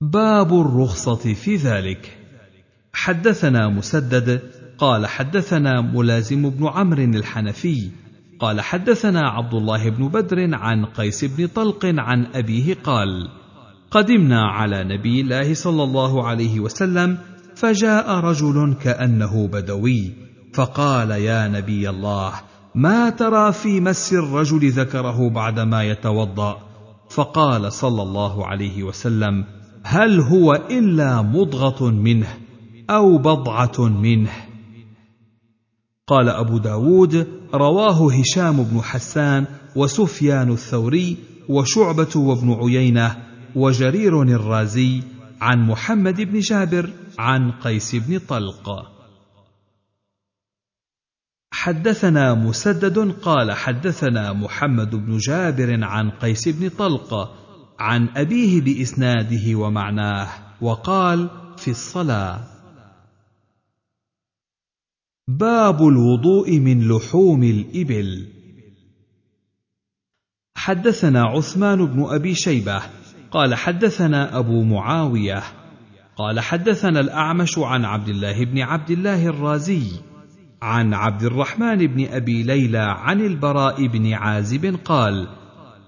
باب 0.00 0.60
الرخصة 0.60 1.34
في 1.34 1.56
ذلك. 1.56 2.18
حدثنا 2.92 3.68
مسدد 3.68 4.42
قال 4.78 5.06
حدثنا 5.06 5.80
ملازم 5.80 6.50
بن 6.50 6.66
عمرو 6.66 7.02
الحنفي 7.02 7.90
قال 8.40 8.60
حدثنا 8.60 9.28
عبد 9.28 9.54
الله 9.54 9.90
بن 9.90 10.08
بدر 10.08 10.54
عن 10.54 10.84
قيس 10.84 11.24
بن 11.24 11.46
طلق 11.46 11.84
عن 11.84 12.26
أبيه 12.26 12.74
قال 12.74 13.28
قدمنا 13.90 14.46
على 14.46 14.84
نبي 14.84 15.20
الله 15.20 15.54
صلى 15.54 15.82
الله 15.82 16.26
عليه 16.26 16.60
وسلم 16.60 17.18
فجاء 17.56 18.10
رجل 18.10 18.74
كأنه 18.82 19.48
بدوي 19.48 20.12
فقال 20.54 21.10
يا 21.10 21.48
نبي 21.48 21.90
الله 21.90 22.32
ما 22.74 23.10
ترى 23.10 23.52
في 23.52 23.80
مس 23.80 24.12
الرجل 24.12 24.70
ذكره 24.70 25.30
بعدما 25.30 25.82
يتوضأ؟ 25.84 26.58
فقال 27.10 27.72
صلى 27.72 28.02
الله 28.02 28.46
عليه 28.46 28.82
وسلم 28.82 29.44
هل 29.82 30.20
هو 30.20 30.54
إلا 30.70 31.22
مضغة 31.22 31.90
منه 31.90 32.28
أو 32.90 33.18
بضعة 33.18 33.88
منه؟ 33.88 34.30
قال 36.06 36.28
أبو 36.28 36.58
داود 36.58 37.26
رواه 37.54 38.12
هشام 38.12 38.62
بن 38.62 38.80
حسان 38.80 39.44
وسفيان 39.76 40.52
الثوري 40.52 41.16
وشعبة 41.48 42.16
وابن 42.16 42.52
عيينة 42.52 43.16
وجرير 43.54 44.22
الرازي 44.22 45.02
عن 45.40 45.66
محمد 45.66 46.20
بن 46.20 46.38
جابر. 46.38 46.90
عن 47.18 47.52
قيس 47.52 47.94
بن 47.94 48.18
طلق. 48.18 48.92
حدثنا 51.52 52.34
مسدد 52.34 53.12
قال 53.12 53.52
حدثنا 53.52 54.32
محمد 54.32 54.90
بن 54.90 55.18
جابر 55.18 55.84
عن 55.84 56.10
قيس 56.10 56.48
بن 56.48 56.68
طلق 56.68 57.14
عن 57.78 58.08
أبيه 58.08 58.60
بإسناده 58.60 59.54
ومعناه 59.54 60.28
وقال 60.60 61.30
في 61.56 61.70
الصلاة. 61.70 62.40
باب 65.28 65.82
الوضوء 65.82 66.58
من 66.58 66.88
لحوم 66.88 67.42
الإبل. 67.42 68.32
حدثنا 70.56 71.22
عثمان 71.22 71.86
بن 71.86 72.04
أبي 72.04 72.34
شيبة 72.34 72.82
قال 73.30 73.54
حدثنا 73.54 74.38
أبو 74.38 74.62
معاوية 74.62 75.42
قال 76.16 76.40
حدثنا 76.40 77.00
الأعمش 77.00 77.58
عن 77.58 77.84
عبد 77.84 78.08
الله 78.08 78.44
بن 78.44 78.58
عبد 78.58 78.90
الله 78.90 79.26
الرازي 79.26 79.82
عن 80.62 80.94
عبد 80.94 81.22
الرحمن 81.22 81.86
بن 81.86 82.06
أبي 82.06 82.42
ليلى 82.42 82.94
عن 82.98 83.20
البراء 83.20 83.86
بن 83.86 84.12
عازب 84.12 84.78
قال 84.84 85.28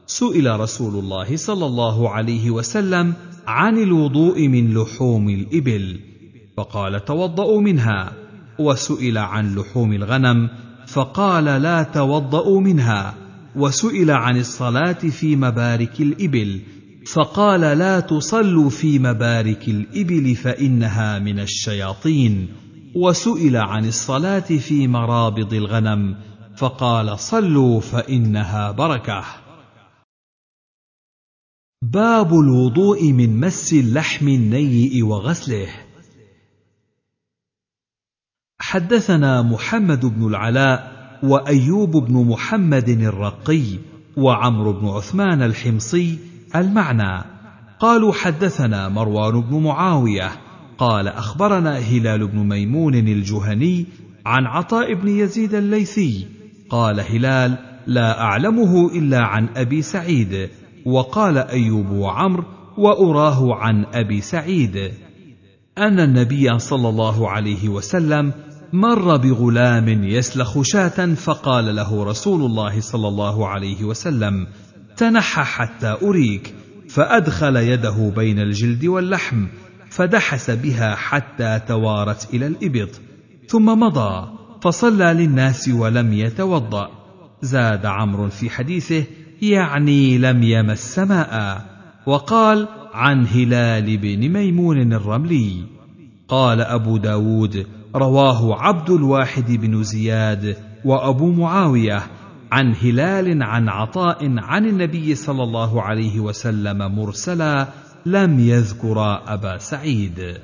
سئل 0.07 0.61
رسول 0.61 1.05
الله 1.05 1.37
صلى 1.37 1.67
الله 1.67 2.11
عليه 2.11 2.51
وسلم 2.51 3.15
عن 3.47 3.79
الوضوء 3.79 4.49
من 4.49 4.75
لحوم 4.75 5.29
الإبل 5.29 6.01
فقال 6.57 7.05
توضأوا 7.05 7.61
منها 7.61 8.13
وسئل 8.59 9.19
عن 9.19 9.55
لحوم 9.55 9.93
الغنم 9.93 10.49
فقال 10.87 11.45
لا 11.45 11.83
توضأوا 11.83 12.61
منها 12.61 13.15
وسئل 13.57 14.11
عن 14.11 14.37
الصلاة 14.37 14.93
في 14.93 15.37
مبارك 15.37 16.01
الإبل 16.01 16.61
فقال 17.13 17.61
لا 17.61 18.01
تصلوا 18.01 18.71
في 18.71 18.99
مبارك 18.99 19.69
الإبل 19.69 20.35
فإنها 20.35 21.19
من 21.19 21.41
الشياطين. 21.41 22.49
وسئل 22.97 23.57
عن 23.57 23.85
الصلاة 23.87 24.41
في 24.41 24.89
مرابض 24.89 25.55
الغنم 25.55 26.17
فقال 26.57 27.19
صلوا 27.19 27.81
فإنها 27.81 28.71
بركة. 28.71 29.25
باب 31.83 32.33
الوضوء 32.33 33.13
من 33.13 33.41
مس 33.41 33.73
اللحم 33.73 34.29
النيء 34.29 35.05
وغسله. 35.05 35.69
حدثنا 38.61 39.43
محمد 39.43 40.07
بن 40.07 40.27
العلاء 40.27 40.99
وأيوب 41.23 41.91
بن 41.91 42.15
محمد 42.15 42.89
الرقي 42.89 43.65
وعمرو 44.17 44.73
بن 44.73 44.89
عثمان 44.89 45.43
الحمصي 45.43 46.28
المعنى. 46.57 47.25
قالوا 47.81 48.13
حدثنا 48.13 48.89
مروان 48.89 49.41
بن 49.41 49.63
معاوية. 49.63 50.31
قال 50.79 51.09
أخبرنا 51.09 51.79
هلال 51.79 52.27
بن 52.27 52.39
ميمون 52.49 52.95
الجهني 52.95 53.87
عن 54.27 54.47
عطاء 54.47 54.95
بن 54.95 55.09
يزيد 55.09 55.55
الليثي. 55.55 56.27
قال 56.71 57.01
هلال 57.01 57.59
لا 57.87 58.21
أعلمه 58.21 58.87
إلا 58.95 59.21
عن 59.21 59.49
أبي 59.57 59.83
سعيد. 59.83 60.49
وقال 60.87 61.39
أيوب 61.39 61.91
وعمر 61.91 62.45
وأراه 62.79 63.55
عن 63.55 63.85
أبي 63.95 64.21
سعيد. 64.21 64.77
أن 65.79 66.01
النبي 66.01 66.59
صلى 66.59 66.89
الله 66.89 67.31
عليه 67.31 67.69
وسلم 67.69 68.33
مر 68.73 69.17
بغلام 69.17 70.05
يسلخ 70.05 70.63
شاة 70.63 71.15
فقال 71.15 71.77
له 71.77 72.05
رسول 72.05 72.45
الله 72.45 72.81
صلى 72.81 73.09
الله 73.09 73.49
عليه 73.49 73.85
وسلم 73.85 74.47
تنحى 74.99 75.43
حتى 75.43 75.97
أريك 76.03 76.55
فأدخل 76.89 77.57
يده 77.57 78.13
بين 78.17 78.39
الجلد 78.39 78.85
واللحم 78.85 79.47
فدحس 79.91 80.51
بها 80.51 80.95
حتى 80.95 81.61
توارت 81.69 82.35
إلى 82.35 82.47
الإبط 82.47 83.01
ثم 83.49 83.67
مضى 83.67 84.29
فصلى 84.63 85.05
للناس 85.05 85.69
ولم 85.69 86.13
يتوضأ. 86.13 86.91
زاد 87.43 87.87
عمرو 87.87 88.29
في 88.29 88.51
حديثه 88.51 89.05
يعني 89.43 90.19
لم 90.19 90.43
يمس 90.43 90.99
ماء 90.99 91.65
وقال 92.07 92.69
عن 92.95 93.27
هلال 93.27 93.97
بن 93.97 94.29
ميمون 94.29 94.93
الرملي 94.93 95.65
قال 96.29 96.61
أبو 96.61 96.97
داود 96.97 97.67
رواه 97.95 98.63
عبد 98.63 98.91
الواحد 98.91 99.53
بن 99.53 99.83
زياد 99.83 100.57
وأبو 100.85 101.33
معاوية 101.33 102.03
عن 102.53 102.75
هلال 102.75 103.43
عن 103.43 103.69
عطاء 103.69 104.39
عن 104.39 104.67
النبي 104.67 105.15
صلى 105.15 105.43
الله 105.43 105.83
عليه 105.83 106.21
وسلم 106.21 106.95
مرسلا 106.95 107.69
لم 108.07 108.41
يذكرا 108.41 109.35
أبا 109.35 109.59
سعيد. 109.59 110.41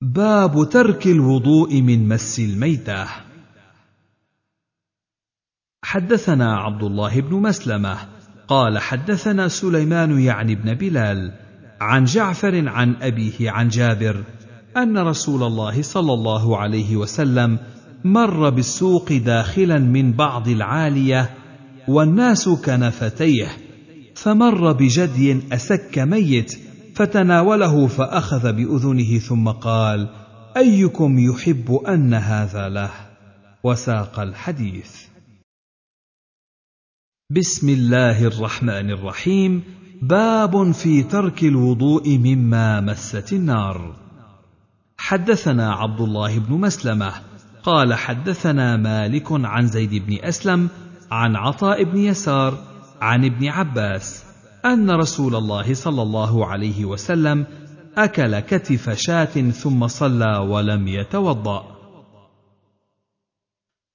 باب 0.00 0.68
ترك 0.70 1.06
الوضوء 1.06 1.82
من 1.82 2.08
مس 2.08 2.40
الميتة. 2.40 3.06
حدثنا 5.84 6.56
عبد 6.56 6.82
الله 6.82 7.20
بن 7.20 7.34
مسلمة. 7.34 8.08
قال 8.48 8.78
حدثنا 8.78 9.48
سليمان 9.48 10.20
يعني 10.20 10.54
بن 10.54 10.74
بلال 10.74 11.32
عن 11.80 12.04
جعفر 12.04 12.68
عن 12.68 12.94
أبيه 13.02 13.50
عن 13.50 13.68
جابر 13.68 14.24
أن 14.76 14.98
رسول 14.98 15.42
الله 15.42 15.82
صلى 15.82 16.12
الله 16.12 16.58
عليه 16.58 16.96
وسلم 16.96 17.58
مر 18.04 18.50
بالسوق 18.50 19.12
داخلا 19.12 19.78
من 19.78 20.12
بعض 20.12 20.48
العالية 20.48 21.30
والناس 21.88 22.48
كنفتيه 22.48 23.48
فمر 24.14 24.72
بجدي 24.72 25.40
أسك 25.52 25.98
ميت 25.98 26.58
فتناوله 26.94 27.86
فأخذ 27.86 28.52
بأذنه 28.52 29.18
ثم 29.18 29.48
قال 29.48 30.08
أيكم 30.56 31.18
يحب 31.18 31.74
أن 31.74 32.14
هذا 32.14 32.68
له؟ 32.68 32.90
وساق 33.64 34.20
الحديث. 34.20 34.96
بسم 37.30 37.68
الله 37.68 38.24
الرحمن 38.24 38.90
الرحيم. 38.90 39.62
باب 40.02 40.72
في 40.72 41.02
ترك 41.02 41.44
الوضوء 41.44 42.18
مما 42.18 42.80
مست 42.80 43.32
النار. 43.32 43.96
حدثنا 44.96 45.72
عبد 45.72 46.00
الله 46.00 46.38
بن 46.38 46.54
مسلمة 46.54 47.12
قال 47.62 47.94
حدثنا 47.94 48.76
مالك 48.76 49.26
عن 49.30 49.66
زيد 49.66 50.06
بن 50.06 50.18
أسلم 50.24 50.68
عن 51.10 51.36
عطاء 51.36 51.84
بن 51.84 51.98
يسار 51.98 52.58
عن 53.00 53.24
ابن 53.24 53.48
عباس 53.48 54.24
أن 54.64 54.90
رسول 54.90 55.34
الله 55.34 55.74
صلى 55.74 56.02
الله 56.02 56.46
عليه 56.46 56.84
وسلم 56.84 57.46
أكل 57.96 58.40
كتف 58.40 58.90
شاة 58.90 59.50
ثم 59.50 59.86
صلى 59.86 60.38
ولم 60.38 60.88
يتوضأ. 60.88 61.64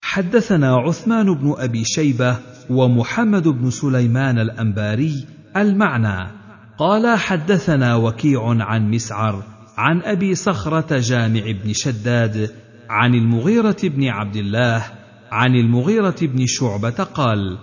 حدثنا 0.02 0.76
عثمان 0.76 1.34
بن 1.34 1.56
أبي 1.58 1.84
شيبة 1.84 2.38
ومحمد 2.70 3.48
بن 3.48 3.70
سليمان 3.70 4.40
الأنباري 4.40 5.26
المعنى. 5.58 6.32
قال 6.78 7.18
حدثنا 7.18 7.96
وكيع 7.96 8.42
عن 8.60 8.92
مسعر 8.92 9.44
عن 9.78 10.02
أبي 10.02 10.36
صخرة 10.36 11.00
جامع 11.00 11.52
بن 11.64 11.74
شداد 11.74 12.52
عن 12.90 13.16
المغيرة 13.16 13.78
بن 13.84 14.08
عبد 14.08 14.36
الله 14.36 14.86
عن 15.32 15.56
المغيرة 15.56 16.16
بن 16.22 16.46
شعبة 16.46 16.90
قال: 16.90 17.58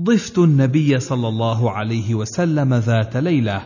ضفت 0.00 0.38
النبي 0.38 1.00
صلى 1.00 1.28
الله 1.28 1.70
عليه 1.70 2.14
وسلم 2.14 2.74
ذات 2.74 3.16
ليلة، 3.16 3.62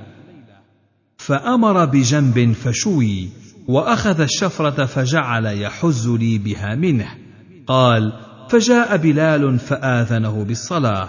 فأمر 1.16 1.84
بجنب 1.84 2.52
فشوي، 2.52 3.28
وأخذ 3.68 4.20
الشفرة 4.20 4.84
فجعل 4.84 5.46
يحز 5.46 6.08
لي 6.08 6.38
بها 6.38 6.74
منه. 6.74 7.08
قال: 7.66 8.12
فجاء 8.48 8.96
بلال 8.96 9.58
فآذنه 9.58 10.44
بالصلاة، 10.44 11.08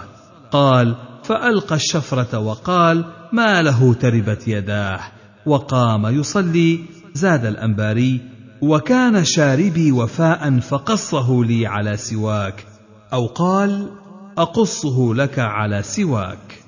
قال: 0.50 0.96
فألقى 1.24 1.74
الشفرة 1.76 2.38
وقال: 2.38 3.04
ما 3.32 3.62
له 3.62 3.94
تربت 3.94 4.48
يداه، 4.48 5.00
وقام 5.46 6.06
يصلي، 6.06 6.80
زاد 7.14 7.44
الأنباري: 7.44 8.20
وكان 8.62 9.24
شاربي 9.24 9.92
وفاء 9.92 10.60
فقصه 10.60 11.44
لي 11.44 11.66
على 11.66 11.96
سواك 11.96 12.66
أو 13.12 13.26
قال 13.26 13.90
أقصه 14.38 15.14
لك 15.14 15.38
على 15.38 15.82
سواك. 15.82 16.64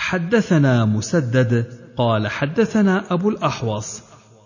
حدثنا 0.00 0.84
مسدد 0.84 1.78
قال 1.96 2.28
حدثنا 2.28 3.12
أبو 3.12 3.28
الأحوص 3.28 4.02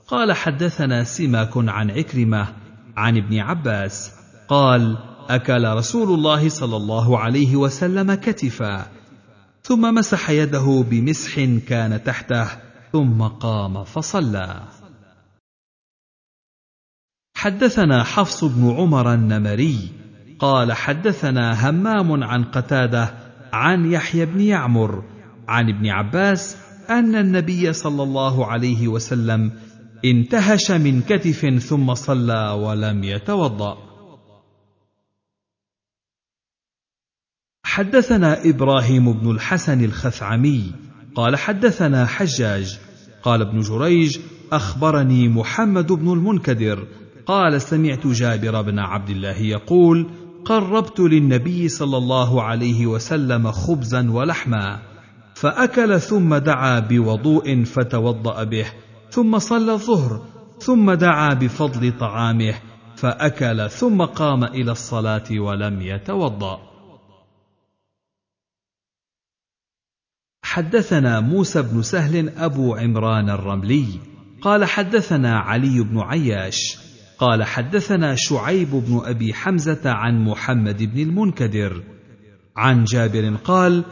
قال 0.09 0.33
حدثنا 0.33 1.05
سماك 1.05 1.51
عن 1.57 1.91
عكرمة 1.91 2.49
عن 2.97 3.17
ابن 3.17 3.39
عباس 3.39 4.13
قال 4.49 4.99
أكل 5.29 5.65
رسول 5.65 6.15
الله 6.15 6.49
صلى 6.49 6.77
الله 6.77 7.19
عليه 7.19 7.57
وسلم 7.57 8.15
كتفا 8.15 8.87
ثم 9.63 9.95
مسح 9.95 10.31
يده 10.31 10.85
بمسح 10.91 11.35
كان 11.69 12.05
تحته 12.05 12.47
ثم 12.93 13.23
قام 13.23 13.85
فصلى. 13.85 14.82
حدثنا 17.43 18.05
حفص 18.05 18.45
بن 18.45 18.71
عمر 18.71 19.15
النمري 19.15 19.89
قال 20.39 20.73
حدثنا 20.73 21.71
همام 21.71 22.25
عن 22.25 22.45
قتادة 22.45 23.15
عن 23.53 23.93
يحيى 23.93 24.27
بن 24.27 24.41
يعمر 24.41 25.05
عن 25.49 25.69
ابن 25.69 25.89
عباس 25.89 26.57
أن 26.91 27.15
النبي 27.15 27.73
صلى 27.73 28.03
الله 28.03 28.47
عليه 28.47 28.89
وسلم 28.89 29.53
انتهش 30.05 30.71
من 30.71 31.03
كتف 31.03 31.63
ثم 31.63 31.95
صلى 31.95 32.51
ولم 32.51 33.05
يتوضأ. 33.05 33.79
حدثنا 37.65 38.49
إبراهيم 38.51 39.13
بن 39.13 39.31
الحسن 39.31 39.85
الخثعمي 39.85 40.73
قال 41.15 41.37
حدثنا 41.37 42.07
حجاج 42.07 42.79
قال 43.23 43.43
ابن 43.43 43.61
جريج 43.61 44.19
أخبرني 44.53 45.29
محمد 45.29 45.93
بن 45.93 46.13
المنكدر 46.13 46.87
قال 47.27 47.63
سمعت 47.63 48.07
جابر 48.07 48.63
بن 48.63 48.79
عبد 48.79 49.11
الله 49.11 49.39
يقول 49.39 50.11
قربت 50.45 51.01
للنبي 51.01 51.69
صلى 51.69 51.97
الله 51.97 52.43
عليه 52.43 52.87
وسلم 52.87 53.51
خبزا 53.51 54.11
ولحما 54.11 54.83
فأكل 55.35 56.01
ثم 56.01 56.35
دعا 56.35 56.81
بوضوء 56.81 57.65
فتوضأ 57.65 58.45
به 58.45 58.67
ثم 59.11 59.39
صلى 59.39 59.73
الظهر 59.73 60.23
ثم 60.59 60.93
دعا 60.93 61.35
بفضل 61.35 61.93
طعامه 61.99 62.55
فأكل 62.97 63.71
ثم 63.71 64.03
قام 64.03 64.45
إلى 64.45 64.73
الصلاة 64.73 65.25
ولم 65.31 65.83
يتوضأ. 65.83 66.73
حدثنا 70.45 71.21
موسى 71.21 71.63
بن 71.63 71.83
سهل 71.83 72.29
أبو 72.29 72.75
عمران 72.75 73.31
الرملي 73.31 73.87
قال 74.43 74.65
حدثنا 74.65 75.39
علي 75.39 75.81
بن 75.81 75.99
عياش 75.99 76.82
قال 77.23 77.45
حدثنا 77.45 78.15
شعيب 78.17 78.71
بن 78.71 79.01
أبي 79.05 79.35
حمزة 79.35 79.91
عن 79.91 80.25
محمد 80.25 80.83
بن 80.83 81.01
المنكدر. 81.01 81.83
عن 82.57 82.85
جابر 82.85 83.37
قال 83.37 83.85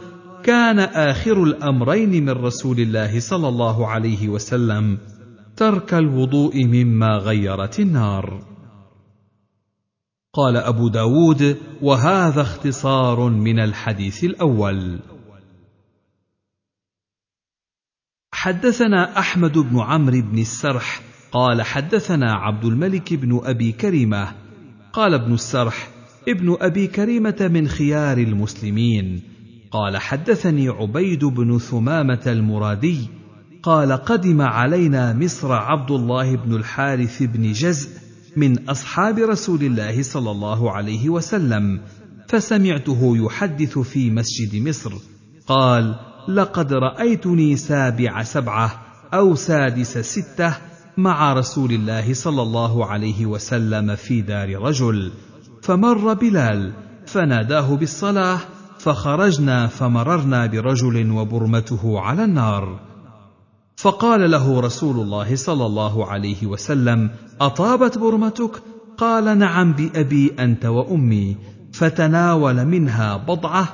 كان 0.43 0.79
آخر 0.79 1.43
الأمرين 1.43 2.25
من 2.25 2.29
رسول 2.29 2.79
الله 2.79 3.19
صلى 3.19 3.47
الله 3.47 3.87
عليه 3.87 4.29
وسلم 4.29 4.97
ترك 5.55 5.93
الوضوء 5.93 6.65
مما 6.65 7.17
غيرت 7.17 7.79
النار. 7.79 8.43
قال 10.33 10.57
أبو 10.57 10.87
داود 10.87 11.57
وهذا 11.81 12.41
اختصار 12.41 13.29
من 13.29 13.59
الحديث 13.59 14.23
الأول. 14.23 14.99
حدثنا 18.33 19.19
أحمد 19.19 19.57
بن 19.57 19.79
عمرو 19.79 20.21
بن 20.21 20.37
السرح 20.37 21.10
قال 21.31 21.61
حدثنا 21.61 22.33
عبد 22.33 22.65
الملك 22.65 23.13
بن 23.13 23.41
أبي 23.43 23.71
كريمة. 23.71 24.27
قال 24.93 25.13
ابن 25.13 25.33
السرح 25.33 25.89
ابن 26.27 26.57
أبي 26.61 26.87
كريمة 26.87 27.49
من 27.53 27.67
خيار 27.67 28.17
المسلمين. 28.17 29.21
قال 29.71 29.97
حدثني 29.97 30.69
عبيد 30.69 31.25
بن 31.25 31.57
ثمامة 31.57 32.21
المرادي. 32.27 33.07
قال 33.63 33.91
قدم 33.91 34.41
علينا 34.41 35.13
مصر 35.13 35.51
عبد 35.51 35.91
الله 35.91 36.35
بن 36.35 36.55
الحارث 36.55 37.23
بن 37.23 37.51
جزء 37.51 37.89
من 38.37 38.69
أصحاب 38.69 39.17
رسول 39.19 39.63
الله 39.63 40.01
صلى 40.03 40.31
الله 40.31 40.71
عليه 40.71 41.09
وسلم 41.09 41.81
فسمعته 42.27 43.17
يحدث 43.17 43.79
في 43.79 44.09
مسجد 44.09 44.67
مصر. 44.67 44.91
قال 45.47 45.95
لقد 46.27 46.73
رأيتني 46.73 47.55
سابع 47.55 48.23
سبعة 48.23 48.81
أو 49.13 49.35
سادس 49.35 49.97
ستة 49.97 50.70
مع 51.03 51.33
رسول 51.33 51.71
الله 51.71 52.13
صلى 52.13 52.41
الله 52.41 52.85
عليه 52.85 53.25
وسلم 53.25 53.95
في 53.95 54.21
دار 54.21 54.61
رجل 54.61 55.11
فمر 55.61 56.13
بلال 56.13 56.73
فناداه 57.05 57.75
بالصلاة 57.75 58.39
فخرجنا 58.79 59.67
فمررنا 59.67 60.45
برجل 60.45 61.11
وبرمته 61.11 61.99
على 61.99 62.23
النار. 62.23 62.79
فقال 63.77 64.31
له 64.31 64.59
رسول 64.59 64.99
الله 64.99 65.35
صلى 65.35 65.65
الله 65.65 66.05
عليه 66.05 66.45
وسلم 66.45 67.09
أطابت 67.41 67.97
برمتك؟ 67.97 68.51
قال 68.97 69.37
نعم 69.37 69.73
بأبي 69.73 70.35
أنت 70.39 70.65
وأمي. 70.65 71.37
فتناول 71.73 72.65
منها 72.65 73.17
بضعة 73.17 73.67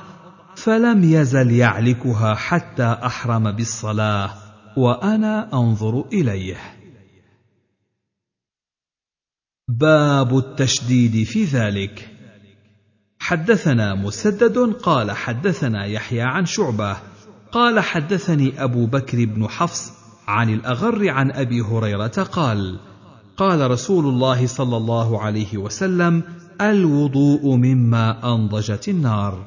فلم 0.56 1.04
يزل 1.04 1.50
يعلكها 1.50 2.34
حتى 2.34 2.96
أحرم 3.04 3.52
بالصلاة 3.52 4.30
وأنا 4.76 5.48
أنظر 5.52 6.04
إليه. 6.12 6.77
باب 9.68 10.38
التشديد 10.38 11.26
في 11.26 11.44
ذلك. 11.44 12.08
حدثنا 13.20 13.94
مسدد 13.94 14.58
قال 14.58 15.10
حدثنا 15.10 15.84
يحيى 15.84 16.20
عن 16.20 16.46
شعبة 16.46 16.96
قال 17.52 17.80
حدثني 17.80 18.64
أبو 18.64 18.86
بكر 18.86 19.24
بن 19.24 19.48
حفص 19.48 19.92
عن 20.28 20.54
الأغر 20.54 21.10
عن 21.10 21.30
أبي 21.30 21.60
هريرة 21.60 22.06
قال 22.32 22.80
قال 23.36 23.70
رسول 23.70 24.06
الله 24.06 24.46
صلى 24.46 24.76
الله 24.76 25.20
عليه 25.20 25.58
وسلم 25.58 26.22
الوضوء 26.60 27.56
مما 27.56 28.34
أنضجت 28.34 28.88
النار. 28.88 29.46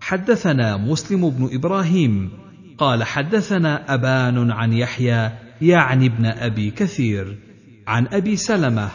حدثنا 0.00 0.76
مسلم 0.76 1.30
بن 1.30 1.48
إبراهيم 1.52 2.30
قال 2.78 3.04
حدثنا 3.04 3.94
أبان 3.94 4.50
عن 4.50 4.72
يحيى 4.72 5.30
يعني 5.62 6.06
ابن 6.06 6.26
أبي 6.26 6.70
كثير 6.70 7.38
عن 7.86 8.06
أبي 8.06 8.36
سلمة 8.36 8.90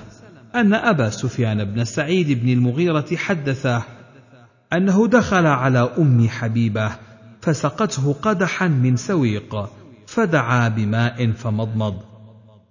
أن 0.56 0.74
أبا 0.74 1.10
سفيان 1.10 1.64
بن 1.64 1.84
سعيد 1.84 2.44
بن 2.44 2.50
المغيرة 2.50 3.16
حدثه 3.16 3.84
أنه 4.74 5.08
دخل 5.08 5.46
على 5.46 5.80
أم 5.98 6.28
حبيبة 6.30 6.92
فسقته 7.42 8.14
قدحا 8.14 8.68
من 8.68 8.96
سويق 8.96 9.70
فدعا 10.08 10.68
بماء 10.68 11.32
فمضمض. 11.32 11.96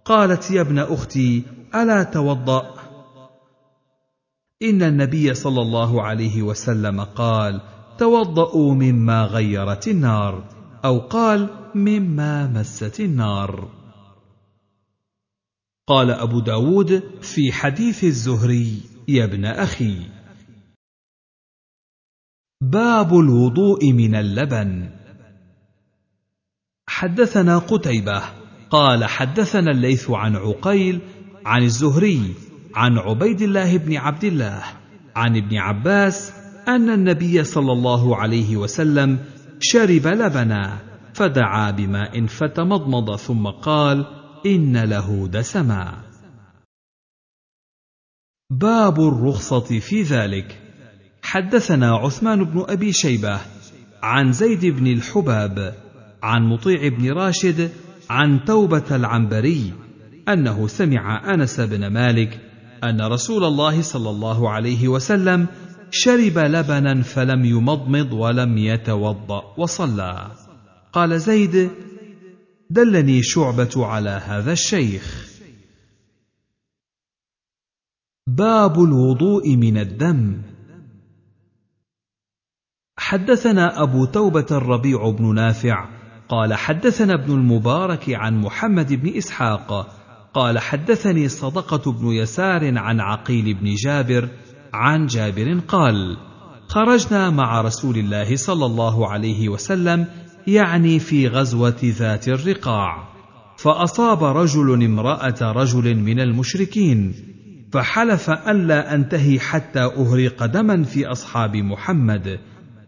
قالت 0.04 0.50
يا 0.50 0.60
ابن 0.60 0.78
أختي 0.78 1.42
ألا 1.74 2.02
توضأ؟ 2.02 2.74
إن 4.62 4.82
النبي 4.82 5.34
صلى 5.34 5.62
الله 5.62 6.02
عليه 6.02 6.42
وسلم 6.42 7.00
قال 7.00 7.60
توضأوا 7.98 8.74
مما 8.74 9.24
غيرت 9.24 9.88
النار 9.88 10.44
أو 10.84 10.98
قال 10.98 11.48
مما 11.74 12.46
مست 12.46 13.00
النار. 13.00 13.68
قال 15.86 16.10
أبو 16.10 16.40
داود 16.40 17.02
في 17.22 17.52
حديث 17.52 18.04
الزهري 18.04 18.80
يا 19.08 19.24
ابن 19.24 19.44
أخي. 19.44 20.06
باب 22.60 23.14
الوضوء 23.14 23.92
من 23.92 24.14
اللبن. 24.14 24.90
حدثنا 26.88 27.58
قتيبة 27.58 28.22
قال 28.70 29.04
حدثنا 29.04 29.70
الليث 29.70 30.10
عن 30.10 30.36
عقيل 30.36 31.00
عن 31.46 31.62
الزهري 31.62 32.34
عن 32.74 32.98
عبيد 32.98 33.42
الله 33.42 33.76
بن 33.78 33.96
عبد 33.96 34.24
الله 34.24 34.62
عن 35.16 35.36
ابن 35.36 35.56
عباس 35.56 36.32
أن 36.68 36.90
النبي 36.90 37.44
صلى 37.44 37.72
الله 37.72 38.16
عليه 38.16 38.56
وسلم 38.56 39.18
شرب 39.60 40.06
لبنا 40.06 40.78
فدعا 41.14 41.70
بماء 41.70 42.26
فتمضمض 42.26 43.16
ثم 43.16 43.46
قال 43.46 44.23
إن 44.46 44.76
له 44.76 45.28
دسما. 45.28 45.94
باب 48.50 49.00
الرخصة 49.00 49.80
في 49.80 50.02
ذلك. 50.02 50.60
حدثنا 51.22 51.96
عثمان 51.96 52.44
بن 52.44 52.64
أبي 52.68 52.92
شيبة 52.92 53.40
عن 54.02 54.32
زيد 54.32 54.66
بن 54.66 54.86
الحباب 54.86 55.74
عن 56.22 56.42
مطيع 56.42 56.88
بن 56.88 57.12
راشد 57.12 57.70
عن 58.10 58.44
توبة 58.44 58.96
العنبري 58.96 59.72
أنه 60.28 60.66
سمع 60.66 61.34
أنس 61.34 61.60
بن 61.60 61.86
مالك 61.86 62.40
أن 62.84 63.00
رسول 63.00 63.44
الله 63.44 63.82
صلى 63.82 64.10
الله 64.10 64.50
عليه 64.50 64.88
وسلم 64.88 65.46
شرب 65.90 66.38
لبنا 66.38 67.02
فلم 67.02 67.44
يمضمض 67.44 68.12
ولم 68.12 68.58
يتوضأ 68.58 69.42
وصلى. 69.58 70.30
قال 70.92 71.20
زيد 71.20 71.70
دلني 72.74 73.22
شعبة 73.22 73.86
على 73.86 74.10
هذا 74.10 74.52
الشيخ. 74.52 75.30
باب 78.26 78.84
الوضوء 78.84 79.56
من 79.56 79.78
الدم. 79.78 80.42
حدثنا 82.98 83.82
أبو 83.82 84.04
توبة 84.04 84.46
الربيع 84.50 85.10
بن 85.10 85.34
نافع 85.34 85.88
قال 86.28 86.54
حدثنا 86.54 87.14
ابن 87.14 87.34
المبارك 87.34 88.10
عن 88.10 88.40
محمد 88.40 88.92
بن 88.92 89.16
إسحاق 89.16 89.86
قال 90.34 90.58
حدثني 90.58 91.28
صدقة 91.28 91.92
بن 91.92 92.06
يسار 92.06 92.78
عن 92.78 93.00
عقيل 93.00 93.54
بن 93.54 93.74
جابر 93.74 94.28
عن 94.72 95.06
جابر 95.06 95.60
قال 95.68 96.16
خرجنا 96.68 97.30
مع 97.30 97.60
رسول 97.60 97.98
الله 97.98 98.36
صلى 98.36 98.66
الله 98.66 99.08
عليه 99.08 99.48
وسلم 99.48 100.23
يعني 100.46 100.98
في 100.98 101.28
غزوة 101.28 101.76
ذات 101.84 102.28
الرقاع. 102.28 103.14
فأصاب 103.56 104.24
رجل 104.24 104.84
امرأة 104.84 105.52
رجل 105.52 105.94
من 105.96 106.20
المشركين 106.20 107.14
فحلف 107.72 108.30
الا 108.30 108.94
أنتهي 108.94 109.40
حتى 109.40 109.80
أهريق 109.80 110.46
دما 110.46 110.82
في 110.82 111.06
أصحاب 111.06 111.56
محمد. 111.56 112.38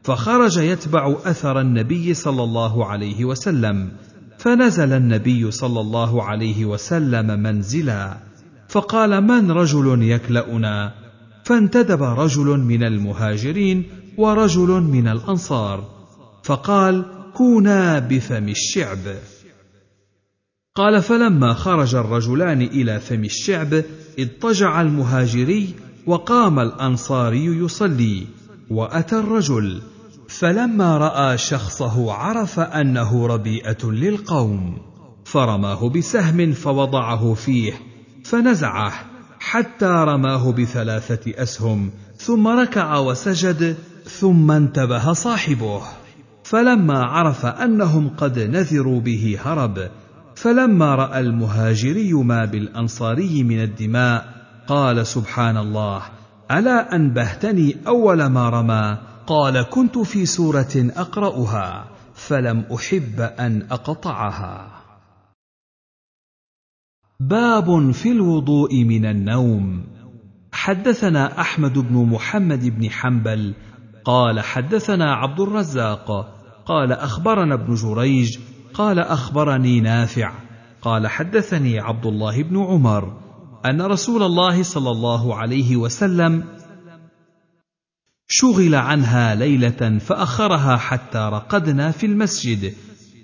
فخرج 0.03 0.57
يتبع 0.59 1.17
أثر 1.25 1.61
النبي 1.61 2.15
صلى 2.15 2.43
الله 2.43 2.87
عليه 2.87 3.25
وسلم 3.25 3.93
فنزل 4.39 4.93
النبي 4.93 5.51
صلى 5.51 5.81
الله 5.81 6.23
عليه 6.23 6.65
وسلم 6.65 7.27
منزلا. 7.43 8.17
فقال 8.69 9.21
من 9.21 9.51
رجل 9.51 10.03
يكلأنا؟ 10.03 10.93
فانتدب 11.45 12.03
رجل 12.03 12.47
من 12.61 12.83
المهاجرين 12.83 13.85
ورجل 14.19 14.69
من 14.69 15.09
الأنصار. 15.09 15.85
فقال 16.43 17.16
كونا 17.37 17.99
بفم 17.99 18.49
الشعب. 18.49 19.17
قال 20.75 21.03
فلما 21.03 21.55
خرج 21.55 21.95
الرجلان 21.95 22.63
إلى 22.63 23.01
فم 23.01 23.25
الشعب 23.25 23.85
اضطجع 24.19 24.81
المهاجري 24.81 25.75
وقام 26.07 26.59
الأنصاري 26.59 27.45
يصلي 27.45 28.27
وأتى 28.71 29.17
الرجل. 29.17 29.83
فلما 30.29 30.99
رأى 30.99 31.39
شخصه 31.39 32.13
عرف 32.13 32.61
أنه 32.61 33.27
ربيئة 33.27 33.85
للقوم. 33.85 34.79
فرماه 35.25 35.89
بسهم 35.89 36.53
فوضعه 36.53 37.35
فيه 37.35 37.73
فنزعه 38.25 38.93
حتى 39.41 39.87
رماه 39.87 40.53
بثلاثة 40.53 41.43
أسهم 41.43 41.91
ثم 42.17 42.49
ركع 42.49 42.99
وسجد 42.99 43.77
ثم 44.05 44.51
انتبه 44.51 45.13
صاحبه. 45.13 46.06
فلما 46.49 47.05
عرف 47.05 47.47
أنهم 47.47 48.09
قد 48.09 48.39
نذروا 48.39 49.01
به 49.01 49.39
هرب 49.45 49.91
فلما 50.37 50.95
رأى 50.95 51.21
المهاجري 51.21 52.13
ما 52.13 52.45
بالأنصاري 52.45 53.43
من 53.43 53.63
الدماء 53.63 54.35
قال 54.69 55.07
سبحان 55.07 55.57
الله 55.57 56.03
ألا 56.51 56.95
أنبهتني 56.95 57.77
أول 57.87 58.27
ما 58.27 58.49
رمى؟ 58.49 58.99
قال 59.27 59.63
كنت 59.63 59.99
في 59.99 60.27
سورة 60.27 60.91
أقرأها 60.97 61.85
فلم 62.15 62.65
أحب 62.75 63.21
أن 63.21 63.67
أقطعها. 63.71 64.83
باب 67.21 67.91
في 67.91 68.13
الوضوء 68.13 68.85
من 68.85 69.07
النوم. 69.07 69.85
حدثنا 70.53 71.41
أحمد 71.41 71.79
بن 71.79 71.95
محمد 71.95 72.79
بن 72.79 72.91
حنبل 72.91 73.55
قال 74.05 74.41
حدثنا 74.41 75.15
عبد 75.15 75.41
الرزاق 75.41 76.36
قال 76.67 76.93
أخبرنا 76.93 77.55
ابن 77.55 77.75
جريج 77.75 78.39
قال 78.75 78.99
أخبرني 78.99 79.81
نافع 79.81 80.33
قال 80.83 81.07
حدثني 81.07 81.81
عبد 81.81 82.07
الله 82.07 82.43
بن 82.43 82.63
عمر 82.63 83.13
أن 83.67 83.83
رسول 83.83 84.23
الله 84.23 84.63
صلى 84.63 84.91
الله 84.91 85.35
عليه 85.35 85.77
وسلم 85.77 86.45
شغل 88.29 88.75
عنها 88.75 89.35
ليلة 89.35 89.99
فأخرها 89.99 90.77
حتى 90.77 91.19
رقدنا 91.19 91.91
في 91.91 92.07
المسجد 92.07 92.75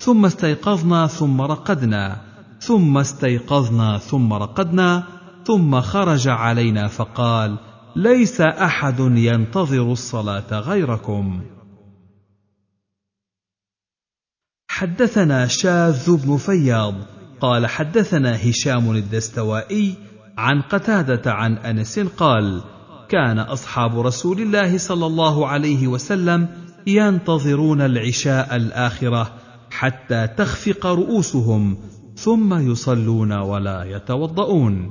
ثم 0.01 0.25
استيقظنا 0.25 1.07
ثم 1.07 1.41
رقدنا 1.41 2.21
ثم 2.61 2.99
استيقظنا 2.99 3.99
ثم 3.99 4.33
رقدنا 4.33 5.05
ثم 5.45 5.81
خرج 5.81 6.29
علينا 6.29 6.89
فقال 6.89 7.59
ليس 7.97 8.41
أحد 8.41 9.01
ينتظر 9.01 9.93
الصلاة 9.93 10.61
غيركم. 10.61 11.43
حدثنا 14.73 15.47
شاذ 15.47 16.17
بن 16.17 16.37
فياض 16.37 16.95
قال 17.41 17.67
حدثنا 17.67 18.51
هشام 18.51 18.91
الدستوائي 18.91 19.95
عن 20.39 20.63
قتادة 20.63 21.33
عن 21.33 21.57
أنس 21.57 21.99
قال 21.99 22.63
كان 23.09 23.39
أصحاب 23.39 24.01
رسول 24.01 24.41
الله 24.41 24.79
صلى 24.79 25.07
الله 25.07 25.47
عليه 25.49 25.87
وسلم 25.87 26.49
ينتظرون 26.87 27.81
العشاء 27.81 28.57
الآخرة 28.57 29.33
حتى 29.71 30.27
تخفق 30.27 30.87
رؤوسهم 30.87 31.79
ثم 32.17 32.71
يصلون 32.71 33.33
ولا 33.33 33.85
يتوضؤون. 33.85 34.91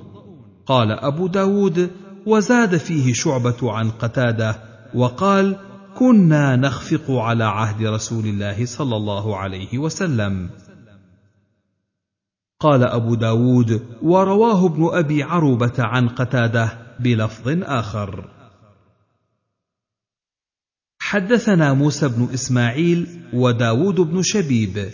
قال 0.66 0.92
أبو 0.92 1.28
داود 1.28 1.90
وزاد 2.26 2.78
فيه 2.78 3.14
شعبة 3.14 3.72
عن 3.72 3.90
قتادة 3.90 4.56
وقال 4.94 5.56
كنا 5.98 6.56
نخفق 6.56 7.12
على 7.12 7.44
عهد 7.44 7.84
رسول 7.84 8.26
الله 8.26 8.66
صلى 8.66 8.96
الله 8.96 9.38
عليه 9.38 9.78
وسلم. 9.78 10.50
قال 12.60 12.84
أبو 12.84 13.16
داود 13.16 13.98
ورواه 14.02 14.66
ابن 14.66 14.90
أبي 14.92 15.24
عروبة 15.24 15.74
عن 15.80 16.08
قتادة 16.08 16.96
بلفظ 17.00 17.48
آخر. 17.64 18.30
حدثنا 21.00 21.74
موسى 21.74 22.08
بن 22.08 22.30
إسماعيل 22.34 23.22
وداود 23.34 23.96
بن 23.96 24.22
شبيب. 24.22 24.90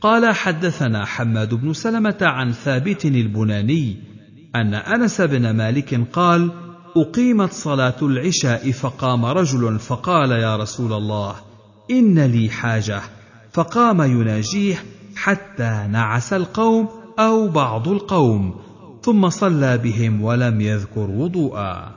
قال 0.00 0.34
حدثنا 0.34 1.04
حماد 1.04 1.54
بن 1.54 1.72
سلمة 1.72 2.18
عن 2.20 2.52
ثابت 2.52 3.04
البناني 3.04 3.96
أن 4.56 4.74
أنس 4.74 5.20
بن 5.20 5.50
مالك 5.50 6.08
قال 6.12 6.50
أقيمت 6.96 7.52
صلاة 7.52 7.96
العشاء 8.02 8.70
فقام 8.70 9.24
رجل 9.24 9.78
فقال 9.78 10.30
يا 10.30 10.56
رسول 10.56 10.92
الله 10.92 11.36
إن 11.90 12.18
لي 12.18 12.50
حاجة. 12.50 13.02
فقام 13.52 14.02
يناجيه 14.02 14.84
حتى 15.16 15.86
نعس 15.90 16.32
القوم 16.32 16.88
أو 17.18 17.48
بعض 17.48 17.88
القوم 17.88 18.60
ثم 19.02 19.28
صلى 19.28 19.78
بهم 19.78 20.22
ولم 20.22 20.60
يذكر 20.60 21.10
وضوءا. 21.10 21.92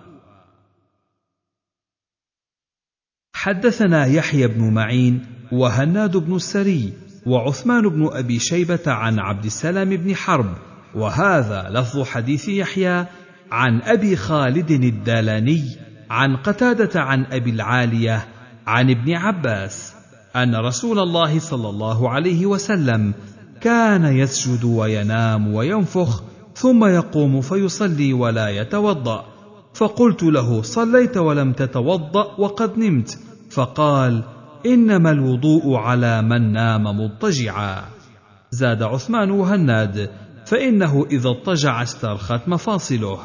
حدثنا 3.35 4.05
يحيى 4.05 4.47
بن 4.47 4.73
معين 4.73 5.25
وهناد 5.51 6.17
بن 6.17 6.35
السري 6.35 6.93
وعثمان 7.25 7.89
بن 7.89 8.09
أبي 8.13 8.39
شيبة 8.39 8.83
عن 8.87 9.19
عبد 9.19 9.45
السلام 9.45 9.89
بن 9.89 10.15
حرب 10.15 10.57
وهذا 10.95 11.69
لفظ 11.69 12.03
حديث 12.03 12.49
يحيى 12.49 13.05
عن 13.51 13.81
أبي 13.81 14.15
خالد 14.15 14.71
الدالاني 14.71 15.63
عن 16.09 16.35
قتادة 16.35 17.01
عن 17.01 17.25
أبي 17.25 17.49
العالية 17.49 18.27
عن 18.67 18.89
ابن 18.89 19.13
عباس 19.13 19.95
أن 20.35 20.55
رسول 20.55 20.99
الله 20.99 21.39
صلى 21.39 21.69
الله 21.69 22.09
عليه 22.09 22.45
وسلم 22.45 23.13
كان 23.61 24.05
يسجد 24.05 24.63
وينام 24.63 25.53
وينفخ 25.53 26.23
ثم 26.55 26.85
يقوم 26.85 27.41
فيصلي 27.41 28.13
ولا 28.13 28.49
يتوضأ. 28.49 29.25
فقلت 29.73 30.23
له 30.23 30.61
صليت 30.61 31.17
ولم 31.17 31.53
تتوضأ 31.53 32.35
وقد 32.37 32.79
نمت. 32.79 33.19
فقال 33.51 34.23
إنما 34.65 35.11
الوضوء 35.11 35.75
على 35.75 36.21
من 36.21 36.51
نام 36.51 36.83
مضطجعا. 36.83 37.85
زاد 38.51 38.83
عثمان 38.83 39.31
وهناد 39.31 40.09
فإنه 40.45 41.05
إذا 41.11 41.29
اضطجع 41.29 41.83
استرخت 41.83 42.47
مفاصله. 42.47 43.19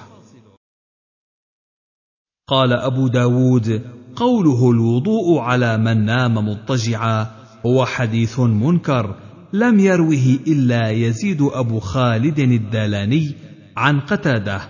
قال 2.50 2.72
أبو 2.72 3.08
داود 3.08 3.82
قوله 4.16 4.70
الوضوء 4.70 5.38
على 5.38 5.78
من 5.78 6.04
نام 6.04 6.34
مضطجعا 6.34 7.26
هو 7.66 7.84
حديث 7.84 8.40
منكر 8.40 9.14
لم 9.52 9.78
يروه 9.78 10.38
إلا 10.46 10.90
يزيد 10.90 11.42
أبو 11.42 11.80
خالد 11.80 12.38
الدالاني 12.38 13.34
عن 13.76 14.00
قتادة. 14.00 14.60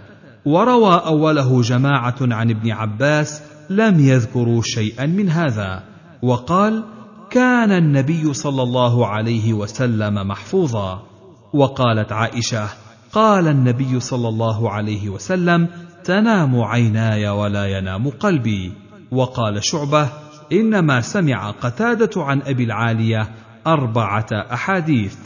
وروى 0.47 1.03
أوله 1.07 1.63
جماعة 1.63 2.17
عن 2.21 2.51
ابن 2.51 2.71
عباس 2.71 3.43
لم 3.71 4.01
يذكروا 4.01 4.63
شيئا 4.65 5.07
من 5.07 5.29
هذا. 5.29 5.83
وقال 6.23 6.85
كان 7.31 7.73
النبي 7.73 8.33
صلى 8.33 8.63
الله 8.63 9.07
عليه 9.07 9.53
وسلم 9.53 10.29
محفوظا. 10.29 11.03
وقالت 11.53 12.13
عائشة 12.13 12.69
قال 13.13 13.49
النبي 13.49 14.01
صلى 14.01 14.29
الله 14.29 14.71
عليه 14.71 15.09
وسلم 15.09 15.69
تنام 16.11 16.61
عيناي 16.61 17.29
ولا 17.29 17.67
ينام 17.67 18.09
قلبي. 18.09 18.73
وقال 19.11 19.65
شعبة 19.65 20.09
إنما 20.53 21.01
سمع 21.01 21.51
قتادة 21.51 22.23
عن 22.23 22.43
أبي 22.43 22.65
العالية 22.65 23.29
أربعة 23.67 24.27
أحاديث. 24.33 25.17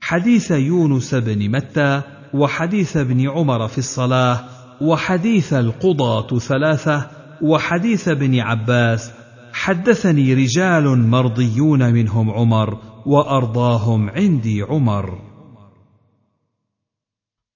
حديث 0.00 0.50
يونس 0.50 1.14
بن 1.14 1.50
متى 1.50 2.02
وحديث 2.34 2.96
ابن 2.96 3.30
عمر 3.30 3.68
في 3.68 3.78
الصلاة 3.78 4.40
وحديث 4.80 5.52
القضاة 5.52 6.38
ثلاثة 6.38 7.06
وحديث 7.42 8.08
ابن 8.08 8.40
عباس. 8.40 9.12
حدثني 9.52 10.34
رجال 10.34 11.08
مرضيون 11.08 11.92
منهم 11.92 12.30
عمر 12.30 12.78
وأرضاهم 13.06 14.10
عندي 14.10 14.62
عمر. 14.62 15.25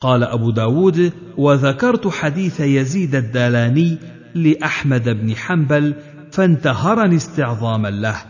قال 0.01 0.25
أبو 0.25 0.51
داود 0.51 1.13
وذكرت 1.37 2.09
حديث 2.09 2.61
يزيد 2.61 3.15
الدالاني 3.15 3.99
لأحمد 4.35 5.09
بن 5.09 5.37
حنبل 5.37 5.95
فانتهرني 6.33 7.17
استعظاما 7.17 7.89
له 7.89 8.23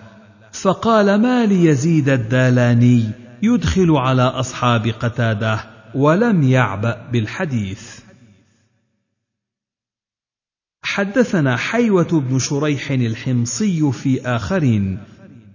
فقال 0.52 1.22
ما 1.22 1.46
ليزيد 1.46 2.08
الدالاني 2.08 3.10
يدخل 3.42 3.90
على 3.90 4.22
أصحاب 4.22 4.86
قتادة 4.86 5.60
ولم 5.94 6.42
يعبا 6.42 7.08
بالحديث. 7.12 8.00
حدثنا 10.82 11.56
حيوة 11.56 12.20
بن 12.20 12.38
شريح 12.38 12.90
الحمصي 12.90 13.92
في 13.92 14.22
آخرين 14.22 14.98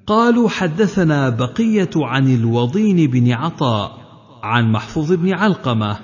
قالوا 0.07 0.49
حدثنا 0.49 1.29
بقية 1.29 1.89
عن 1.95 2.35
الوضين 2.35 3.11
بن 3.11 3.31
عطاء 3.31 4.04
عن 4.45 4.71
محفوظ 4.71 5.13
بن 5.13 5.33
علقمة 5.33 5.99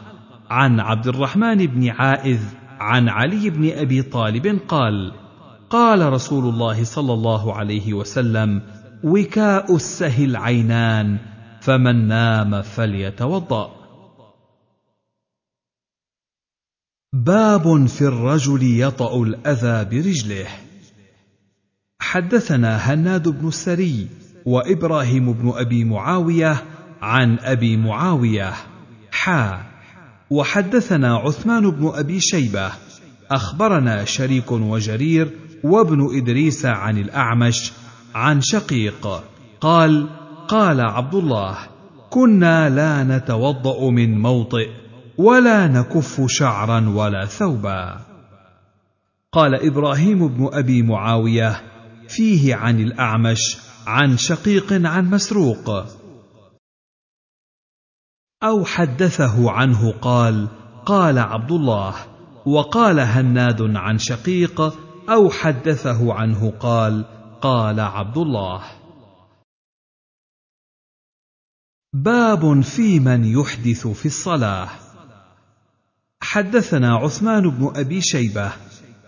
عن 0.50 0.80
عبد 0.80 1.08
الرحمن 1.08 1.66
بن 1.66 1.90
عائذ 1.90 2.42
عن 2.80 3.10
علي 3.10 3.50
بن 3.50 3.72
أبي 3.72 4.02
طالب 4.02 4.60
قال 4.68 5.14
قال 5.70 6.14
رسول 6.14 6.54
الله 6.54 6.84
صلى 6.84 7.14
الله 7.14 7.56
عليه 7.56 7.94
وسلم 7.94 8.62
وكاء 9.04 9.76
السهي 9.76 10.26
العينان 10.26 11.18
فمن 11.62 12.08
نام 12.08 12.62
فليتوضأ. 12.62 13.72
باب 17.14 17.86
في 17.86 18.02
الرجل 18.02 18.80
يطأ 18.80 19.24
الأذى 19.24 19.86
برجله. 19.86 20.48
حدثنا 22.00 22.78
هناد 22.78 23.28
بن 23.28 23.48
السري 23.48 24.08
وإبراهيم 24.46 25.34
بن 25.34 25.54
أبي 25.56 25.84
معاوية 25.84 26.81
عن 27.02 27.40
أبي 27.40 27.78
معاوية. 27.78 28.54
حا. 29.12 29.64
وحدثنا 30.30 31.16
عثمان 31.16 31.70
بن 31.70 31.92
أبي 31.96 32.20
شيبة. 32.20 32.72
أخبرنا 33.32 34.06
شريك 34.06 34.52
وجرير 34.52 35.32
وابن 35.64 36.18
إدريس 36.18 36.66
عن 36.66 36.98
الأعمش 36.98 37.72
عن 38.16 38.42
شقيق. 38.42 39.24
قال 39.62 40.10
قال 40.48 40.82
عبد 40.82 41.16
الله 41.16 41.58
كنا 42.10 42.70
لا 42.70 43.04
نتوضأ 43.04 43.90
من 43.90 44.22
موطئ 44.22 44.70
ولا 45.18 45.68
نكف 45.68 46.22
شعرا 46.28 46.90
ولا 46.90 47.26
ثوبا. 47.26 48.02
قال 49.32 49.56
إبراهيم 49.56 50.28
بن 50.28 50.50
أبي 50.54 50.82
معاوية 50.82 51.62
فيه 52.10 52.56
عن 52.56 52.80
الأعمش 52.80 53.58
عن 53.88 54.18
شقيق 54.18 54.74
عن 54.74 55.10
مسروق. 55.10 55.86
أو 58.44 58.66
حدثه 58.66 59.52
عنه 59.52 59.92
قال 59.92 60.48
قال 60.86 61.20
عبد 61.20 61.52
الله 61.52 61.96
وقال 62.46 63.00
هناد 63.00 63.62
عن 63.62 63.98
شقيق 63.98 64.62
أو 65.10 65.30
حدثه 65.30 66.14
عنه 66.14 66.52
قال 66.60 67.06
قال 67.42 67.80
عبد 67.80 68.18
الله 68.18 68.62
باب 71.94 72.62
في 72.62 73.00
من 73.00 73.26
يحدث 73.26 73.88
في 73.88 74.06
الصلاة. 74.06 74.70
حدثنا 76.22 76.96
عثمان 76.96 77.50
بن 77.50 77.72
أبي 77.76 78.02
شيبة 78.02 78.52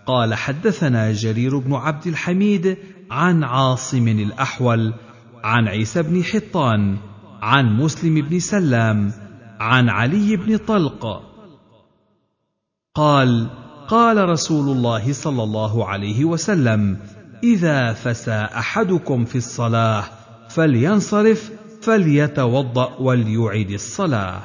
قال 0.06 0.34
حدثنا 0.34 1.12
جرير 1.12 1.58
بن 1.58 1.74
عبد 1.74 2.06
الحميد 2.06 2.78
عن 3.10 3.44
عاصم 3.44 4.08
الأحول 4.08 4.94
عن 5.44 5.68
عيسى 5.68 6.02
بن 6.02 6.24
حطان 6.24 6.98
عن 7.42 7.76
مسلم 7.76 8.14
بن 8.14 8.38
سلام 8.38 9.23
عن 9.64 9.88
علي 9.88 10.36
بن 10.36 10.56
طلق. 10.56 11.22
قال 12.94 13.50
قال 13.88 14.28
رسول 14.28 14.76
الله 14.76 15.12
صلى 15.12 15.42
الله 15.42 15.86
عليه 15.86 16.24
وسلم 16.24 16.98
إذا 17.42 17.92
فسى 17.92 18.48
أحدكم 18.62 19.24
في 19.24 19.38
الصلاة 19.38 20.04
فلينصرف 20.48 21.52
فليتوضأ 21.82 22.96
وليعد 22.96 23.70
الصلاة. 23.70 24.42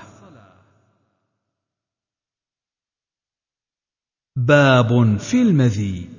باب 4.36 5.18
في 5.18 5.42
المذي. 5.42 6.10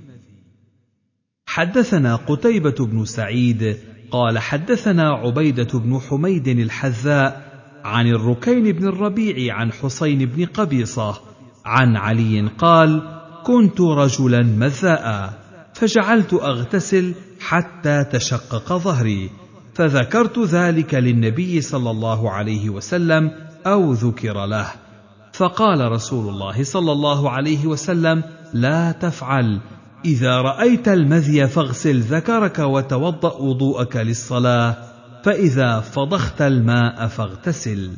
حدثنا 1.47 2.17
قتيبة 2.17 2.87
بن 2.87 3.05
سعيد 3.05 3.79
قال 4.11 4.39
حدثنا 4.39 5.11
عبيدة 5.11 5.79
بن 5.79 5.99
حميد 5.99 6.49
الحذاء 6.49 7.50
عن 7.85 8.07
الركين 8.07 8.73
بن 8.73 8.89
الربيع 8.89 9.55
عن 9.55 9.73
حسين 9.73 10.27
بن 10.27 10.45
قبيصة 10.45 11.21
عن 11.65 11.97
علي 11.97 12.49
قال: 12.59 13.03
كنت 13.45 13.81
رجلا 13.81 14.43
مذاء 14.43 15.33
فجعلت 15.75 16.35
أغتسل 16.35 17.15
حتى 17.41 18.05
تشقق 18.05 18.77
ظهري 18.77 19.31
فذكرت 19.75 20.39
ذلك 20.39 20.95
للنبي 20.95 21.61
صلى 21.61 21.91
الله 21.91 22.31
عليه 22.31 22.71
وسلم 22.71 23.31
أو 23.67 23.93
ذكر 23.93 24.47
له. 24.47 24.67
فقال 25.33 25.93
رسول 25.93 26.29
الله 26.29 26.65
صلى 26.65 26.93
الله 26.93 27.31
عليه 27.31 27.67
وسلم 27.67 28.23
لا 28.53 28.93
تفعل 28.93 29.61
إذا 30.05 30.37
رأيت 30.37 30.89
المذي 30.89 31.47
فاغسل 31.47 32.01
ذكرك 32.01 32.59
وتوضأ 32.59 33.37
وضوءك 33.37 33.97
للصلاة. 33.97 34.90
فإذا 35.25 35.81
فضخت 35.81 36.43
الماء 36.43 37.07
فاغتسل. 37.07 37.91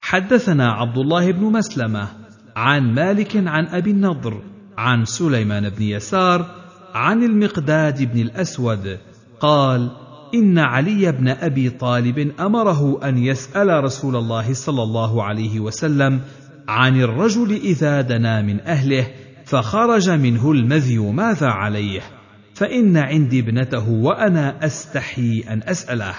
حدثنا 0.00 0.72
عبد 0.72 0.98
الله 0.98 1.32
بن 1.32 1.44
مسلمة 1.44 2.08
عن 2.56 2.94
مالك 2.94 3.36
عن 3.36 3.66
أبي 3.66 3.90
النضر 3.90 4.42
عن 4.78 5.04
سليمان 5.04 5.68
بن 5.68 5.82
يسار 5.82 6.62
عن 6.94 7.22
المقداد 7.22 8.12
بن 8.12 8.20
الأسود 8.20 8.98
قال 9.40 9.90
إن 10.34 10.58
علي 10.58 11.12
بن 11.12 11.28
أبي 11.28 11.70
طالب 11.70 12.32
أمره 12.40 13.08
أن 13.08 13.18
يسأل 13.18 13.84
رسول 13.84 14.16
الله 14.16 14.54
صلى 14.54 14.82
الله 14.82 15.22
عليه 15.22 15.60
وسلم 15.60 16.20
عن 16.68 17.00
الرجل 17.00 17.52
إذا 17.52 18.00
دنا 18.00 18.42
من 18.42 18.60
أهله 18.60 19.06
فخرج 19.44 20.10
منه 20.10 20.52
المذي 20.52 20.98
ماذا 20.98 21.46
عليه. 21.46 22.21
فإن 22.62 22.96
عندي 22.96 23.40
ابنته 23.40 23.88
وأنا 23.90 24.66
أستحي 24.66 25.44
أن 25.48 25.62
أسأله. 25.62 26.14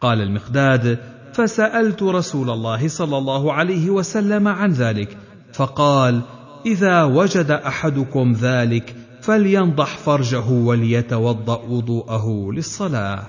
قال 0.00 0.20
المقداد 0.20 0.98
فسألت 1.32 2.02
رسول 2.02 2.50
الله 2.50 2.88
صلى 2.88 3.18
الله 3.18 3.52
عليه 3.52 3.90
وسلم 3.90 4.48
عن 4.48 4.70
ذلك 4.70 5.18
فقال 5.52 6.22
إذا 6.66 7.04
وجد 7.04 7.50
أحدكم 7.50 8.32
ذلك 8.32 8.96
فلينضح 9.20 9.96
فرجه 9.98 10.48
وليتوضأ 10.50 11.62
وضوءه 11.62 12.52
للصلاة. 12.52 13.26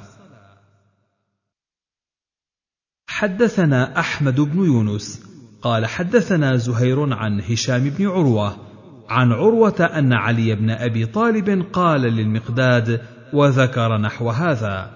حدثنا 3.07 3.99
أحمد 3.99 4.39
بن 4.39 4.65
يونس 4.65 5.23
قال 5.61 5.85
حدثنا 5.85 6.55
زهير 6.55 7.13
عن 7.13 7.41
هشام 7.41 7.89
بن 7.89 8.07
عروة 8.07 8.64
عن 9.09 9.31
عروة 9.31 9.81
أن 9.81 10.13
علي 10.13 10.55
بن 10.55 10.69
أبي 10.69 11.05
طالب 11.05 11.65
قال 11.73 12.01
للمقداد 12.01 13.01
وذكر 13.33 13.97
نحو 13.97 14.29
هذا. 14.29 14.91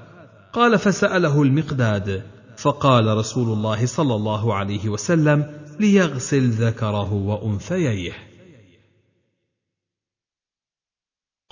قال 0.54 0.80
فسأله 0.80 1.44
المقداد 1.44 2.24
فقال 2.58 3.18
رسول 3.18 3.54
الله 3.54 3.86
صلى 3.86 4.16
الله 4.16 4.54
عليه 4.56 4.90
وسلم 4.90 5.46
ليغسل 5.80 6.50
ذكره 6.50 7.14
وأنثييه. 7.14 8.14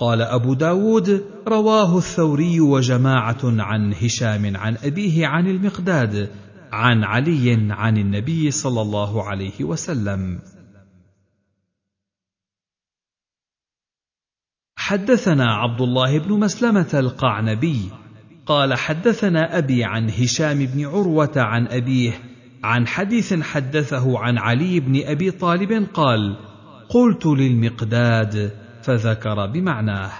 قال 0.00 0.22
أبو 0.22 0.54
داود 0.54 1.24
رواه 1.48 1.98
الثوري 1.98 2.60
وجماعة 2.60 3.40
عن 3.42 3.94
هشام 3.94 4.56
عن 4.56 4.76
أبيه 4.76 5.26
عن 5.26 5.46
المقداد 5.46 6.30
عن 6.72 7.04
علي 7.04 7.66
عن 7.70 7.96
النبي 7.96 8.50
صلى 8.50 8.80
الله 8.80 9.22
عليه 9.24 9.64
وسلم. 9.64 10.40
حدثنا 14.88 15.54
عبد 15.54 15.80
الله 15.80 16.18
بن 16.18 16.40
مسلمة 16.40 16.88
القعنبي 16.94 17.90
قال 18.46 18.74
حدثنا 18.74 19.58
أبي 19.58 19.84
عن 19.84 20.10
هشام 20.10 20.66
بن 20.66 20.86
عروة 20.86 21.32
عن 21.36 21.66
أبيه 21.66 22.12
عن 22.64 22.86
حديث 22.86 23.34
حدثه 23.34 24.18
عن 24.18 24.38
علي 24.38 24.80
بن 24.80 25.02
أبي 25.04 25.30
طالب 25.30 25.86
قال 25.94 26.36
قلت 26.88 27.26
للمقداد 27.26 28.52
فذكر 28.82 29.46
بمعناه. 29.46 30.12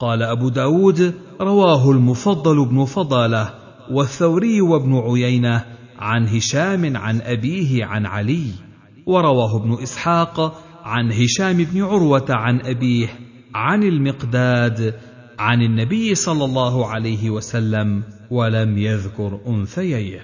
قال 0.00 0.22
أبو 0.22 0.48
داود 0.48 1.14
رواه 1.40 1.90
المفضل 1.90 2.68
بن 2.68 2.84
فضالة 2.84 3.54
والثوري 3.90 4.60
وابن 4.60 4.94
عيينة 4.94 5.64
عن 5.98 6.28
هشام 6.28 6.96
عن 6.96 7.20
أبيه 7.20 7.84
عن 7.84 8.06
علي 8.06 8.67
ورواه 9.08 9.56
ابن 9.56 9.82
إسحاق 9.82 10.62
عن 10.84 11.12
هشام 11.12 11.56
بن 11.56 11.82
عروة 11.82 12.26
عن 12.30 12.60
أبيه 12.60 13.08
عن 13.54 13.82
المقداد 13.82 15.00
عن 15.38 15.62
النبي 15.62 16.14
صلى 16.14 16.44
الله 16.44 16.86
عليه 16.86 17.30
وسلم 17.30 18.02
ولم 18.30 18.78
يذكر 18.78 19.40
أنثييه. 19.46 20.20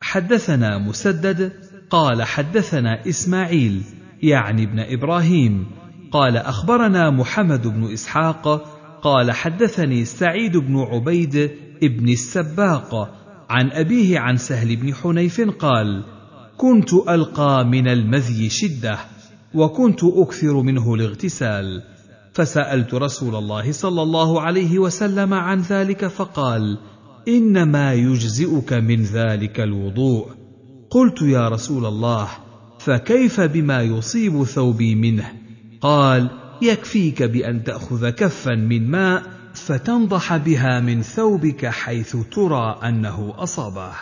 حدثنا 0.00 0.78
مسدد 0.78 1.52
قال 1.90 2.22
حدثنا 2.22 3.08
إسماعيل 3.08 3.82
يعني 4.22 4.64
ابن 4.64 4.80
إبراهيم 4.80 5.66
قال 6.12 6.36
أخبرنا 6.36 7.10
محمد 7.10 7.66
بن 7.66 7.92
إسحاق 7.92 8.48
قال 9.02 9.32
حدثني 9.32 10.04
سعيد 10.04 10.56
بن 10.56 10.78
عبيد 10.78 11.36
ابن 11.82 12.08
السباق 12.08 13.25
عن 13.50 13.70
أبيه 13.70 14.18
عن 14.18 14.36
سهل 14.36 14.76
بن 14.76 14.94
حنيف 14.94 15.40
قال 15.40 16.04
كنت 16.56 16.92
ألقى 16.94 17.64
من 17.64 17.88
المذي 17.88 18.48
شدة 18.48 18.98
وكنت 19.54 20.04
أكثر 20.04 20.62
منه 20.62 20.94
الاغتسال. 20.94 21.82
فسألت 22.32 22.94
رسول 22.94 23.34
الله 23.34 23.72
صلى 23.72 24.02
الله 24.02 24.40
عليه 24.40 24.78
وسلم 24.78 25.34
عن 25.34 25.60
ذلك 25.60 26.06
فقال 26.06 26.78
إنما 27.28 27.94
يجزئك 27.94 28.72
من 28.72 29.02
ذلك 29.02 29.60
الوضوء. 29.60 30.26
قلت 30.90 31.22
يا 31.22 31.48
رسول 31.48 31.86
الله 31.86 32.28
فكيف 32.78 33.40
بما 33.40 33.82
يصيب 33.82 34.44
ثوبي 34.44 34.94
منه؟ 34.94 35.32
قال 35.80 36.30
يكفيك 36.62 37.22
بأن 37.22 37.64
تأخذ 37.64 38.10
كفا 38.10 38.54
من 38.54 38.90
ماء 38.90 39.35
فتنضح 39.56 40.36
بها 40.36 40.80
من 40.80 41.02
ثوبك 41.02 41.66
حيث 41.66 42.16
ترى 42.16 42.78
أنه 42.82 43.34
أصابه. 43.36 43.92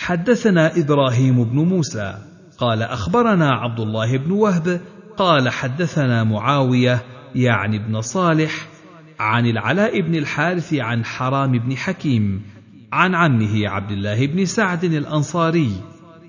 حدثنا 0.00 0.76
إبراهيم 0.76 1.44
بن 1.44 1.56
موسى 1.56 2.18
قال 2.58 2.82
أخبرنا 2.82 3.50
عبد 3.50 3.80
الله 3.80 4.16
بن 4.16 4.30
وهب 4.30 4.80
قال 5.16 5.48
حدثنا 5.48 6.24
معاوية 6.24 7.02
يعني 7.34 7.76
ابن 7.76 8.00
صالح 8.00 8.68
عن 9.20 9.46
العلاء 9.46 10.00
بن 10.00 10.14
الحارث 10.14 10.74
عن 10.74 11.04
حرام 11.04 11.52
بن 11.52 11.76
حكيم 11.76 12.42
عن 12.92 13.14
عمه 13.14 13.68
عبد 13.68 13.90
الله 13.90 14.26
بن 14.26 14.44
سعد 14.44 14.84
الأنصاري 14.84 15.72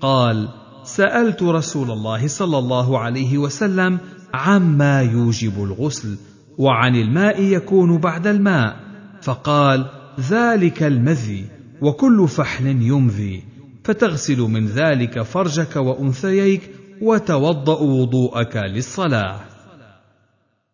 قال 0.00 0.48
سألت 0.84 1.42
رسول 1.42 1.90
الله 1.90 2.26
صلى 2.26 2.58
الله 2.58 2.98
عليه 2.98 3.38
وسلم 3.38 3.98
عما 4.34 5.02
يوجب 5.02 5.64
الغسل 5.64 6.18
وعن 6.58 6.96
الماء 6.96 7.42
يكون 7.42 7.98
بعد 7.98 8.26
الماء 8.26 8.76
فقال 9.22 9.86
ذلك 10.20 10.82
المذي 10.82 11.44
وكل 11.80 12.28
فحل 12.28 12.66
يمذي 12.66 13.42
فتغسل 13.84 14.40
من 14.40 14.66
ذلك 14.66 15.22
فرجك 15.22 15.76
وأنثييك 15.76 16.70
وتوضأ 17.02 17.80
وضوءك 17.80 18.56
للصلاة. 18.56 19.40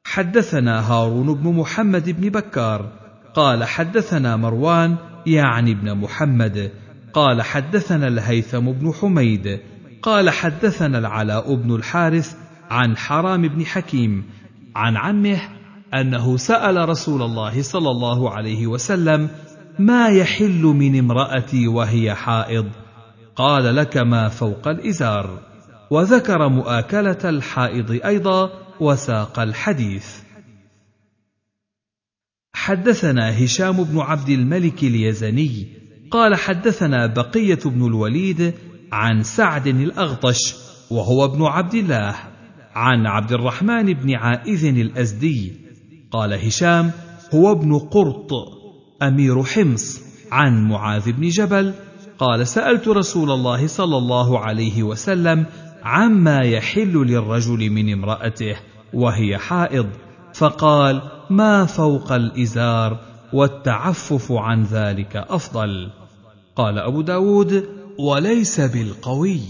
حدثنا 0.04 0.90
هارون 0.90 1.34
بن 1.34 1.52
محمد 1.52 2.10
بن 2.10 2.28
بكار 2.28 2.92
قال 3.34 3.64
حدثنا 3.64 4.36
مروان 4.36 4.96
يعني 5.26 5.72
ابن 5.72 5.94
محمد 5.94 6.70
قال 7.12 7.42
حدثنا 7.42 8.08
الهيثم 8.08 8.72
بن 8.72 8.92
حميد 8.92 9.60
قال 10.02 10.30
حدثنا 10.30 10.98
العلاء 10.98 11.54
بن 11.54 11.74
الحارث 11.74 12.36
عن 12.70 12.96
حرام 12.96 13.48
بن 13.48 13.66
حكيم 13.66 14.24
عن 14.76 14.96
عمه 14.96 15.40
أنه 15.94 16.36
سأل 16.36 16.88
رسول 16.88 17.22
الله 17.22 17.62
صلى 17.62 17.90
الله 17.90 18.30
عليه 18.30 18.66
وسلم 18.66 19.28
ما 19.78 20.08
يحل 20.08 20.62
من 20.62 20.98
امرأتي 20.98 21.68
وهي 21.68 22.14
حائض؟ 22.14 22.66
قال 23.36 23.76
لك 23.76 23.96
ما 23.96 24.28
فوق 24.28 24.68
الإزار. 24.68 25.38
وذكر 25.90 26.48
مؤاكلة 26.48 27.18
الحائض 27.24 28.00
أيضا 28.04 28.50
وساق 28.80 29.40
الحديث. 29.40 30.06
حدثنا 32.54 33.44
هشام 33.44 33.84
بن 33.84 33.98
عبد 33.98 34.28
الملك 34.28 34.82
اليزني 34.82 35.66
قال 36.10 36.34
حدثنا 36.34 37.06
بقية 37.06 37.58
بن 37.64 37.86
الوليد 37.86 38.54
عن 38.92 39.22
سعد 39.22 39.66
الأغطش 39.66 40.54
وهو 40.90 41.24
ابن 41.24 41.44
عبد 41.44 41.74
الله 41.74 42.16
عن 42.74 43.06
عبد 43.06 43.32
الرحمن 43.32 43.92
بن 43.94 44.14
عائذ 44.14 44.64
الأزدي 44.64 45.67
قال 46.10 46.32
هشام 46.32 46.90
هو 47.34 47.52
ابن 47.52 47.78
قرط 47.78 48.30
أمير 49.02 49.42
حمص 49.42 50.00
عن 50.32 50.68
معاذ 50.68 51.12
بن 51.12 51.28
جبل. 51.28 51.74
قال 52.18 52.46
سألت 52.46 52.88
رسول 52.88 53.30
الله 53.30 53.66
صلى 53.66 53.96
الله 53.96 54.38
عليه 54.38 54.82
وسلم 54.82 55.46
عما 55.82 56.40
يحل 56.40 56.92
للرجل 56.92 57.70
من 57.70 57.92
امرأته 57.92 58.56
وهي 58.94 59.38
حائض. 59.38 59.86
فقال 60.34 61.02
ما 61.30 61.64
فوق 61.64 62.12
الإزار 62.12 62.98
والتعفف 63.32 64.32
عن 64.32 64.62
ذلك 64.62 65.16
أفضل. 65.16 65.90
قال 66.56 66.78
أبو 66.78 67.02
داود 67.02 67.68
وليس 67.98 68.60
بالقوي. 68.60 69.40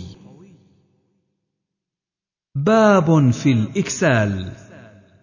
باب 2.55 3.31
في 3.31 3.53
الإكسال. 3.53 4.68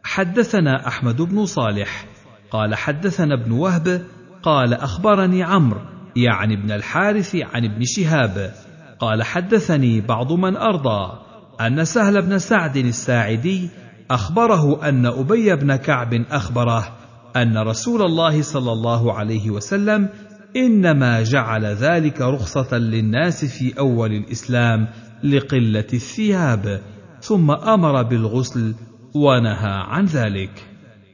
حدثنا 0.06 0.88
أحمد 0.88 1.22
بن 1.22 1.46
صالح. 1.46 2.06
قال 2.52 2.76
حدثنا 2.76 3.34
ابن 3.34 3.52
وهب 3.52 4.02
قال 4.44 4.74
أخبرني 4.74 5.44
عمرو 5.44 5.82
يعني 6.16 6.54
ابن 6.54 6.72
الحارث 6.72 7.36
عن 7.36 7.66
ابن 7.66 7.82
شهاب. 7.86 8.54
قال 9.00 9.24
حدثني 9.24 10.02
بعض 10.02 10.34
من 10.34 10.58
أرضى 10.58 11.20
أن 11.62 11.86
سهل 11.86 12.22
بن 12.22 12.40
سعد 12.40 12.78
الساعدي 12.78 13.70
أخبره 14.12 14.90
أن 14.90 15.06
أبي 15.06 15.56
بن 15.56 15.76
كعب 15.76 16.14
أخبره 16.32 16.88
أن 17.36 17.58
رسول 17.58 18.02
الله 18.02 18.42
صلى 18.42 18.72
الله 18.72 19.14
عليه 19.14 19.50
وسلم 19.50 20.10
إنما 20.56 21.24
جعل 21.24 21.66
ذلك 21.66 22.22
رخصة 22.22 22.78
للناس 22.78 23.46
في 23.46 23.80
أول 23.80 24.12
الإسلام 24.12 24.88
لقلة 25.24 25.88
الثياب 25.94 26.82
ثم 27.22 27.52
أمر 27.52 28.04
بالغسل 28.04 28.76
ونهى 29.16 29.84
عن 29.88 30.06
ذلك. 30.06 30.70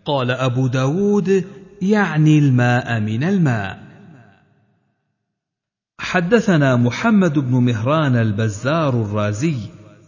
قال 0.05 0.31
أبو 0.31 0.67
داود 0.67 1.45
يعني 1.81 2.39
الماء 2.39 2.99
من 2.99 3.23
الماء. 3.23 3.80
حدثنا 5.99 6.75
محمد 6.75 7.39
بن 7.39 7.53
مهران 7.53 8.15
البزار 8.15 9.01
الرازي. 9.01 9.57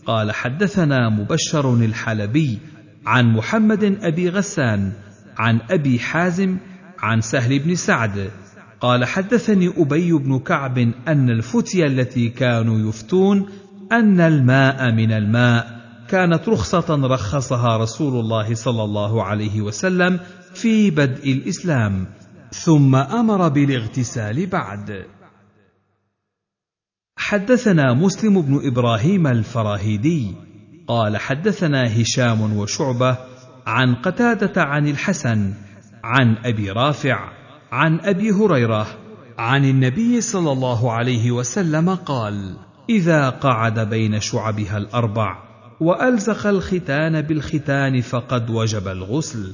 قال 0.05 0.31
حدثنا 0.31 1.09
مبشر 1.09 1.73
الحلبي 1.73 2.59
عن 3.05 3.33
محمد 3.33 3.83
أبي 4.01 4.29
غسان 4.29 4.91
عن 5.37 5.59
أبي 5.69 5.99
حازم 5.99 6.57
عن 6.99 7.21
سهل 7.21 7.59
بن 7.59 7.75
سعد. 7.75 8.31
قال 8.79 9.05
حدثني 9.05 9.67
أبي 9.77 10.13
بن 10.13 10.39
كعب 10.39 10.77
أن 11.07 11.29
الفتيا 11.29 11.87
التي 11.87 12.29
كانوا 12.29 12.89
يفتون 12.89 13.49
أن 13.91 14.19
الماء 14.19 14.91
من 14.91 15.11
الماء. 15.11 15.72
كانت 16.13 16.49
رخصة 16.49 16.95
رخصها 16.95 17.77
رسول 17.77 18.19
الله 18.19 18.55
صلى 18.55 18.83
الله 18.83 19.23
عليه 19.23 19.61
وسلم 19.61 20.19
في 20.53 20.91
بدء 20.91 21.31
الإسلام 21.31 22.07
ثم 22.51 22.95
أمر 22.95 23.49
بالاغتسال 23.49 24.45
بعد. 24.45 25.05
حدثنا 27.17 27.93
مسلم 27.93 28.41
بن 28.41 28.67
إبراهيم 28.67 29.27
الفراهيدي 29.27 30.35
قال 30.87 31.17
حدثنا 31.17 32.01
هشام 32.01 32.57
وشعبة 32.57 33.17
عن 33.65 33.95
قتادة 33.95 34.61
عن 34.63 34.87
الحسن 34.87 35.53
عن 36.03 36.37
أبي 36.45 36.71
رافع 36.71 37.29
عن 37.71 37.99
أبي 37.99 38.31
هريرة 38.31 38.87
عن 39.37 39.65
النبي 39.65 40.21
صلى 40.21 40.51
الله 40.51 40.91
عليه 40.91 41.31
وسلم 41.31 41.95
قال 41.95 42.57
إذا 42.89 43.29
قعد 43.29 43.79
بين 43.89 44.19
شعبها 44.19 44.77
الأربع 44.77 45.52
والزق 45.83 46.47
الختان 46.47 47.21
بالختان 47.21 48.01
فقد 48.01 48.49
وجب 48.49 48.87
الغسل. 48.87 49.53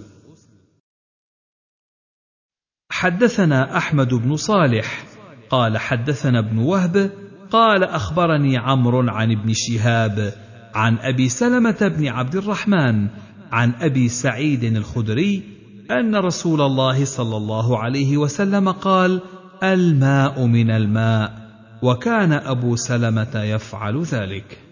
حدثنا 2.91 3.77
أحمد 3.77 4.13
بن 4.13 4.35
صالح 4.35 5.03
قال 5.49 5.77
حدثنا 5.77 6.39
ابن 6.39 6.57
وهب 6.57 7.11
قال 7.51 7.83
أخبرني 7.83 8.57
عمرو 8.57 9.09
عن 9.09 9.31
ابن 9.31 9.53
شهاب 9.53 10.33
عن 10.75 10.97
أبي 10.97 11.29
سلمة 11.29 11.93
بن 11.97 12.07
عبد 12.07 12.35
الرحمن 12.35 13.07
عن 13.51 13.73
أبي 13.81 14.09
سعيد 14.09 14.63
الخدري 14.63 15.43
أن 15.91 16.15
رسول 16.15 16.61
الله 16.61 17.05
صلى 17.05 17.37
الله 17.37 17.79
عليه 17.79 18.17
وسلم 18.17 18.71
قال 18.71 19.21
الماء 19.63 20.45
من 20.45 20.71
الماء 20.71 21.49
وكان 21.81 22.33
أبو 22.33 22.75
سلمة 22.75 23.43
يفعل 23.43 24.03
ذلك. 24.03 24.68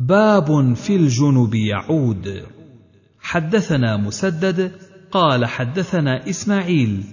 باب 0.00 0.74
في 0.74 0.96
الجنب 0.96 1.54
يعود. 1.54 2.46
حدثنا 3.20 3.96
مسدد 3.96 4.72
قال 5.10 5.46
حدثنا 5.46 6.28
إسماعيل 6.30 7.04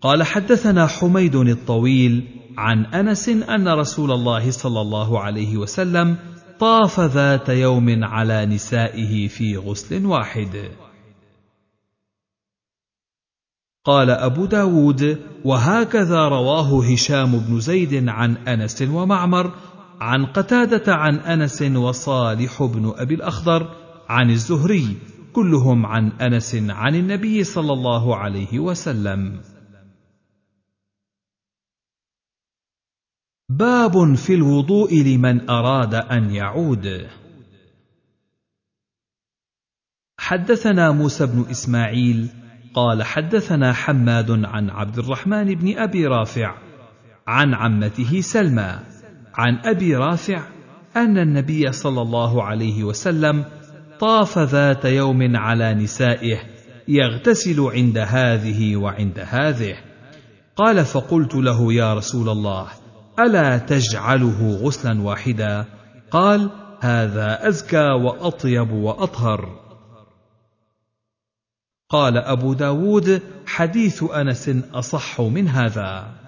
قال 0.00 0.22
حدثنا 0.22 0.86
حميد 0.86 1.34
الطويل 1.34 2.28
عن 2.58 2.84
أنس 2.84 3.28
أن 3.28 3.68
رسول 3.68 4.12
الله 4.12 4.50
صلى 4.50 4.80
الله 4.80 5.20
عليه 5.20 5.56
وسلم 5.56 6.16
طاف 6.58 7.00
ذات 7.00 7.48
يوم 7.48 8.04
على 8.04 8.46
نسائه 8.46 9.28
في 9.28 9.56
غسل 9.56 10.06
واحد. 10.06 10.70
قال 13.84 14.10
أبو 14.10 14.44
داود 14.46 15.18
وهكذا 15.44 16.28
رواه 16.28 16.84
هشام 16.92 17.38
بن 17.38 17.60
زيد 17.60 18.08
عن 18.08 18.36
أنس 18.36 18.82
ومعمر 18.82 19.52
عن 20.00 20.26
قتادة 20.26 20.94
عن 20.94 21.16
أنس 21.16 21.62
وصالح 21.62 22.62
بن 22.62 22.92
أبي 22.96 23.14
الأخضر 23.14 23.84
عن 24.08 24.30
الزهري 24.30 24.96
كلهم 25.32 25.86
عن 25.86 26.08
أنس 26.08 26.54
عن 26.54 26.94
النبي 26.94 27.44
صلى 27.44 27.72
الله 27.72 28.16
عليه 28.16 28.58
وسلم. 28.58 29.40
باب 33.48 34.14
في 34.14 34.34
الوضوء 34.34 34.94
لمن 34.94 35.50
أراد 35.50 35.94
أن 35.94 36.30
يعود. 36.30 37.08
حدثنا 40.18 40.90
موسى 40.90 41.26
بن 41.26 41.44
إسماعيل 41.50 42.28
قال 42.74 43.02
حدثنا 43.02 43.72
حماد 43.72 44.30
عن 44.30 44.70
عبد 44.70 44.98
الرحمن 44.98 45.54
بن 45.54 45.78
أبي 45.78 46.06
رافع 46.06 46.58
عن 47.26 47.54
عمته 47.54 48.20
سلمى. 48.20 48.93
عن 49.34 49.58
أبي 49.64 49.96
رافع 49.96 50.42
أن 50.96 51.18
النبي 51.18 51.72
صلى 51.72 52.02
الله 52.02 52.42
عليه 52.42 52.84
وسلم 52.84 53.44
طاف 54.00 54.38
ذات 54.38 54.84
يوم 54.84 55.36
على 55.36 55.74
نسائه 55.74 56.38
يغتسل 56.88 57.60
عند 57.60 57.98
هذه 57.98 58.76
وعند 58.76 59.18
هذه. 59.18 59.76
قال 60.56 60.84
فقلت 60.84 61.34
له 61.34 61.72
يا 61.72 61.94
رسول 61.94 62.28
الله 62.28 62.68
ألا 63.18 63.58
تجعله 63.58 64.56
غسلا 64.62 65.02
واحدا؟ 65.02 65.64
قال 66.10 66.50
هذا 66.80 67.48
أزكى 67.48 67.88
وأطيب 67.90 68.70
وأطهر. 68.70 69.60
قال 71.88 72.18
أبو 72.18 72.52
داود 72.52 73.22
حديث 73.46 74.02
أنس 74.02 74.50
أصح 74.74 75.20
من 75.20 75.48
هذا. 75.48 76.23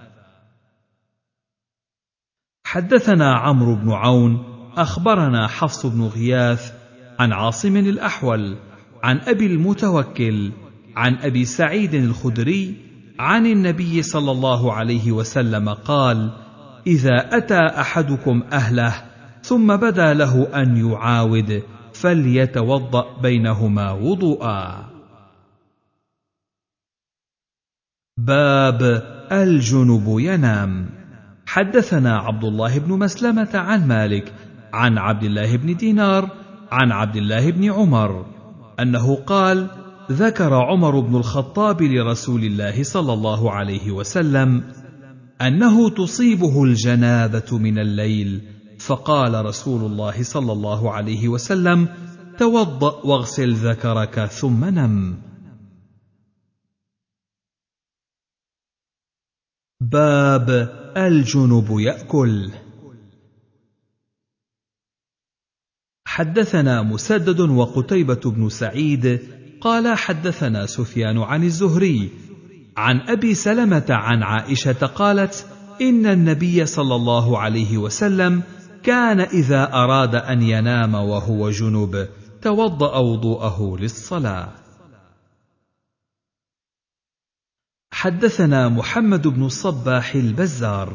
حدثنا 2.67 3.35
عمرو 3.35 3.75
بن 3.75 3.93
عون 3.93 4.45
أخبرنا 4.77 5.47
حفص 5.47 5.87
بن 5.87 6.03
غياث 6.03 6.73
عن 7.19 7.33
عاصم 7.33 7.77
الأحول 7.77 8.57
عن 9.03 9.21
أبي 9.21 9.47
المتوكل 9.47 10.53
عن 10.97 11.15
أبي 11.15 11.45
سعيد 11.45 11.95
الخدري 11.95 12.75
عن 13.19 13.47
النبي 13.47 14.03
صلى 14.03 14.31
الله 14.31 14.73
عليه 14.73 15.13
وسلم 15.13 15.69
قال 15.69 16.31
إذا 16.87 17.37
أتى 17.37 17.61
أحدكم 17.81 18.43
أهله 18.53 18.95
ثم 19.43 19.77
بدا 19.77 20.15
له 20.15 20.63
أن 20.63 20.77
يعاود 20.77 21.63
فليتوضأ 21.93 23.21
بينهما 23.23 23.93
وضوءا. 23.93 24.91
باب 28.19 28.83
الجنب 29.33 30.17
ينام. 30.19 31.06
حدثنا 31.47 32.19
عبد 32.19 32.45
الله 32.45 32.79
بن 32.79 32.99
مسلمة 32.99 33.51
عن 33.55 33.89
مالك 33.89 34.33
عن 34.73 34.99
عبد 34.99 35.23
الله 35.23 35.57
بن 35.57 35.77
دينار 35.77 36.31
عن 36.73 36.93
عبد 36.93 37.17
الله 37.17 37.51
بن 37.51 37.73
عمر 37.73 38.27
أنه 38.81 39.15
قال 39.15 39.71
ذكر 40.13 40.55
عمر 40.55 41.01
بن 41.01 41.17
الخطاب 41.17 41.83
لرسول 41.83 42.45
الله 42.45 42.83
صلى 42.83 43.13
الله 43.13 43.53
عليه 43.53 43.91
وسلم 43.91 44.65
أنه 45.41 45.91
تصيبه 45.91 46.65
الجنابة 46.65 47.59
من 47.59 47.79
الليل 47.79 48.43
فقال 48.79 49.45
رسول 49.45 49.93
الله 49.93 50.23
صلى 50.23 50.53
الله 50.53 50.93
عليه 50.93 51.29
وسلم 51.29 51.89
توضأ 52.39 53.07
واغسل 53.07 53.55
ذكرك 53.55 54.25
ثم 54.25 54.65
نم. 54.65 55.17
باب 59.81 60.86
الجنب 60.97 61.81
يأكل. 61.81 62.51
حدثنا 66.07 66.83
مسدد 66.83 67.41
وقتيبة 67.41 68.21
بن 68.25 68.49
سعيد 68.49 69.21
قال 69.61 69.99
حدثنا 69.99 70.67
سفيان 70.67 71.19
عن 71.19 71.45
الزهري 71.45 72.11
عن 72.77 73.01
أبي 73.01 73.35
سلمة 73.35 73.87
عن 73.91 74.23
عائشة 74.23 74.87
قالت 74.87 75.47
إن 75.81 76.07
النبي 76.07 76.67
صلى 76.67 76.95
الله 76.95 77.39
عليه 77.39 77.79
وسلم 77.79 78.43
كان 78.83 79.21
إذا 79.21 79.73
أراد 79.73 80.15
أن 80.15 80.43
ينام 80.43 80.95
وهو 80.95 81.51
جنب 81.51 82.09
توضأ 82.43 82.99
وضوءه 82.99 83.77
للصلاة. 83.81 84.66
حدثنا 87.97 88.69
محمد 88.69 89.29
بن 89.29 89.45
الصباح 89.45 90.15
البزار. 90.15 90.93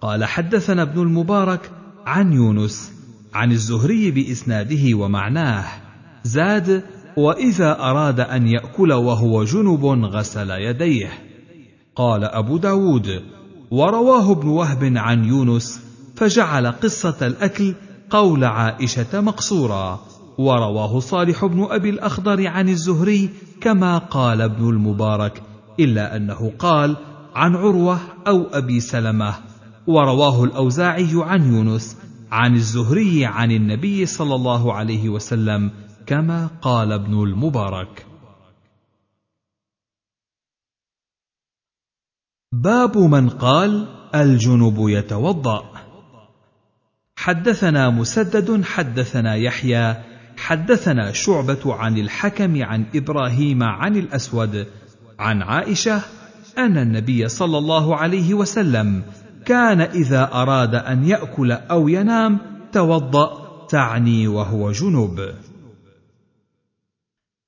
قال 0.00 0.24
حدثنا 0.24 0.82
ابن 0.82 1.02
المبارك 1.02 1.70
عن 2.06 2.32
يونس 2.32 2.92
عن 3.34 3.52
الزهري 3.52 4.10
بإسناده 4.10 4.96
ومعناه. 4.96 5.64
زاد 6.24 6.82
وإذا 7.16 7.80
أراد 7.80 8.20
أن 8.20 8.48
يأكل 8.48 8.92
وهو 8.92 9.44
جنب 9.44 9.84
غسل 9.84 10.50
يديه. 10.50 11.10
قال 11.96 12.24
أبو 12.24 12.56
داود 12.56 13.22
ورواه 13.70 14.32
ابن 14.32 14.48
وهب 14.48 14.92
عن 14.96 15.24
يونس 15.24 15.80
فجعل 16.16 16.66
قصة 16.66 17.26
الأكل 17.26 17.74
قول 18.10 18.44
عائشة 18.44 19.20
مقصورا. 19.20 20.00
ورواه 20.38 21.00
صالح 21.00 21.44
بن 21.44 21.66
أبي 21.70 21.90
الأخضر 21.90 22.46
عن 22.46 22.68
الزهري 22.68 23.30
كما 23.60 23.98
قال 23.98 24.42
ابن 24.42 24.68
المبارك 24.68 25.47
إلا 25.80 26.16
أنه 26.16 26.52
قال 26.58 26.96
عن 27.34 27.56
عروة 27.56 27.98
أو 28.26 28.46
أبي 28.52 28.80
سلمة 28.80 29.34
ورواه 29.86 30.44
الأوزاعي 30.44 31.10
عن 31.14 31.54
يونس 31.54 31.96
عن 32.30 32.54
الزهري 32.54 33.26
عن 33.26 33.52
النبي 33.52 34.06
صلى 34.06 34.34
الله 34.34 34.74
عليه 34.74 35.08
وسلم 35.08 35.70
كما 36.06 36.46
قال 36.62 36.92
ابن 36.92 37.22
المبارك. 37.22 38.06
باب 42.52 42.98
من 42.98 43.28
قال 43.28 43.88
الجنب 44.14 44.76
يتوضأ. 44.88 45.64
حدثنا 47.16 47.90
مسدد 47.90 48.64
حدثنا 48.64 49.34
يحيى 49.34 49.96
حدثنا 50.36 51.12
شعبة 51.12 51.74
عن 51.74 51.98
الحكم 51.98 52.62
عن 52.64 52.86
إبراهيم 52.94 53.62
عن 53.62 53.96
الأسود 53.96 54.66
عن 55.18 55.42
عائشة 55.42 56.02
أن 56.58 56.78
النبي 56.78 57.28
صلى 57.28 57.58
الله 57.58 57.96
عليه 57.96 58.34
وسلم 58.34 59.02
كان 59.44 59.80
إذا 59.80 60.30
أراد 60.32 60.74
أن 60.74 61.04
يأكل 61.04 61.52
أو 61.52 61.88
ينام 61.88 62.38
توضأ 62.72 63.48
تعني 63.68 64.28
وهو 64.28 64.72
جنوب 64.72 65.20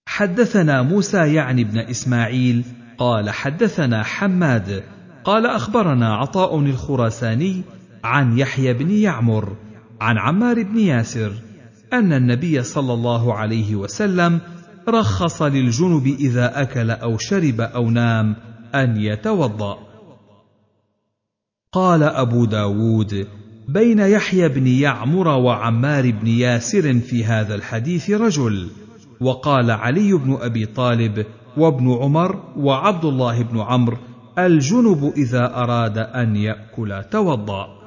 حدثنا 0.06 0.82
موسى 0.82 1.34
يعني 1.34 1.64
بن 1.64 1.78
إسماعيل 1.78 2.64
قال 2.98 3.30
حدثنا 3.30 4.02
حماد 4.02 4.82
قال 5.24 5.46
أخبرنا 5.46 6.14
عطاء 6.14 6.58
الخراساني 6.58 7.62
عن 8.04 8.38
يحيى 8.38 8.72
بن 8.72 8.90
يعمر 8.90 9.56
عن 10.00 10.18
عمار 10.18 10.62
بن 10.62 10.78
ياسر 10.78 11.32
أن 11.92 12.12
النبي 12.12 12.62
صلى 12.62 12.92
الله 12.92 13.34
عليه 13.34 13.74
وسلم 13.74 14.40
رخص 14.88 15.42
للجنب 15.42 16.06
إذا 16.06 16.62
أكل 16.62 16.90
أو 16.90 17.18
شرب 17.18 17.60
أو 17.60 17.90
نام 17.90 18.36
أن 18.74 18.96
يتوضأ. 18.96 19.78
قال 21.72 22.02
أبو 22.02 22.44
داود 22.44 23.26
بين 23.68 23.98
يحيى 23.98 24.48
بن 24.48 24.66
يعمر 24.66 25.28
وعمار 25.28 26.10
بن 26.10 26.26
ياسر 26.26 27.00
في 27.00 27.24
هذا 27.24 27.54
الحديث 27.54 28.10
رجل 28.10 28.70
وقال 29.20 29.70
علي 29.70 30.12
بن 30.12 30.38
أبي 30.40 30.66
طالب 30.66 31.26
وابن 31.56 31.92
عمر 31.92 32.42
وعبد 32.56 33.04
الله 33.04 33.42
بن 33.42 33.60
عمرو 33.60 33.96
الجنب 34.38 35.12
إذا 35.16 35.54
أراد 35.54 35.98
أن 35.98 36.36
يأكل 36.36 37.04
توضأ. 37.10 37.79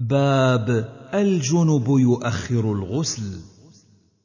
باب 0.00 0.68
الجنب 1.14 1.86
يؤخر 1.88 2.72
الغسل. 2.72 3.40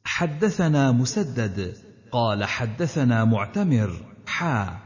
حدثنا 0.06 0.92
مسدد 0.92 1.78
قال 2.12 2.44
حدثنا 2.44 3.26
معتمر 3.26 3.92
حا. 4.28 4.80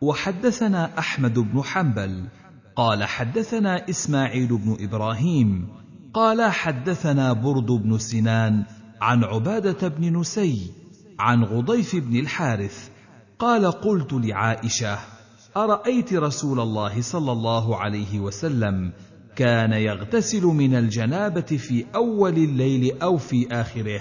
وحدثنا 0.00 0.98
أحمد 0.98 1.38
بن 1.38 1.62
حنبل 1.62 2.28
قال 2.76 3.04
حدثنا 3.04 3.90
إسماعيل 3.90 4.58
بن 4.58 4.76
إبراهيم 4.80 5.68
قال 6.14 6.50
حدثنا 6.50 7.32
برد 7.32 7.66
بن 7.66 7.98
سنان 7.98 8.64
عن 9.00 9.24
عبادة 9.24 9.88
بن 9.88 10.20
نسي 10.20 10.70
عن 11.18 11.44
غضيف 11.44 11.96
بن 11.96 12.16
الحارث 12.16 12.90
قال 13.38 13.66
قلت 13.66 14.12
لعائشة 14.12 14.98
أرأيت 15.56 16.12
رسول 16.12 16.60
الله 16.60 17.00
صلى 17.00 17.32
الله 17.32 17.76
عليه 17.76 18.20
وسلم 18.20 18.92
كان 19.36 19.72
يغتسل 19.72 20.42
من 20.42 20.74
الجنابة 20.74 21.40
في 21.40 21.84
أول 21.94 22.36
الليل 22.36 23.02
أو 23.02 23.16
في 23.16 23.48
آخره. 23.52 24.00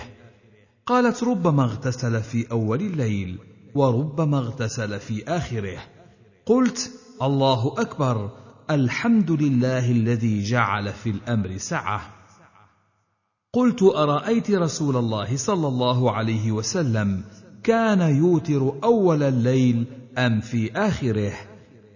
قالت 0.85 1.23
ربما 1.23 1.63
اغتسل 1.63 2.21
في 2.21 2.51
أول 2.51 2.81
الليل 2.81 3.39
وربما 3.75 4.37
اغتسل 4.37 4.99
في 4.99 5.23
آخره. 5.27 5.77
قلت 6.45 6.91
الله 7.21 7.73
أكبر 7.77 8.31
الحمد 8.69 9.31
لله 9.31 9.91
الذي 9.91 10.43
جعل 10.43 10.93
في 10.93 11.09
الأمر 11.09 11.57
سعة. 11.57 12.01
قلت 13.53 13.83
أرأيت 13.83 14.51
رسول 14.51 14.97
الله 14.97 15.37
صلى 15.37 15.67
الله 15.67 16.11
عليه 16.11 16.51
وسلم 16.51 17.23
كان 17.63 18.01
يوتر 18.01 18.73
أول 18.83 19.23
الليل 19.23 19.85
أم 20.17 20.39
في 20.41 20.71
آخره؟ 20.71 21.54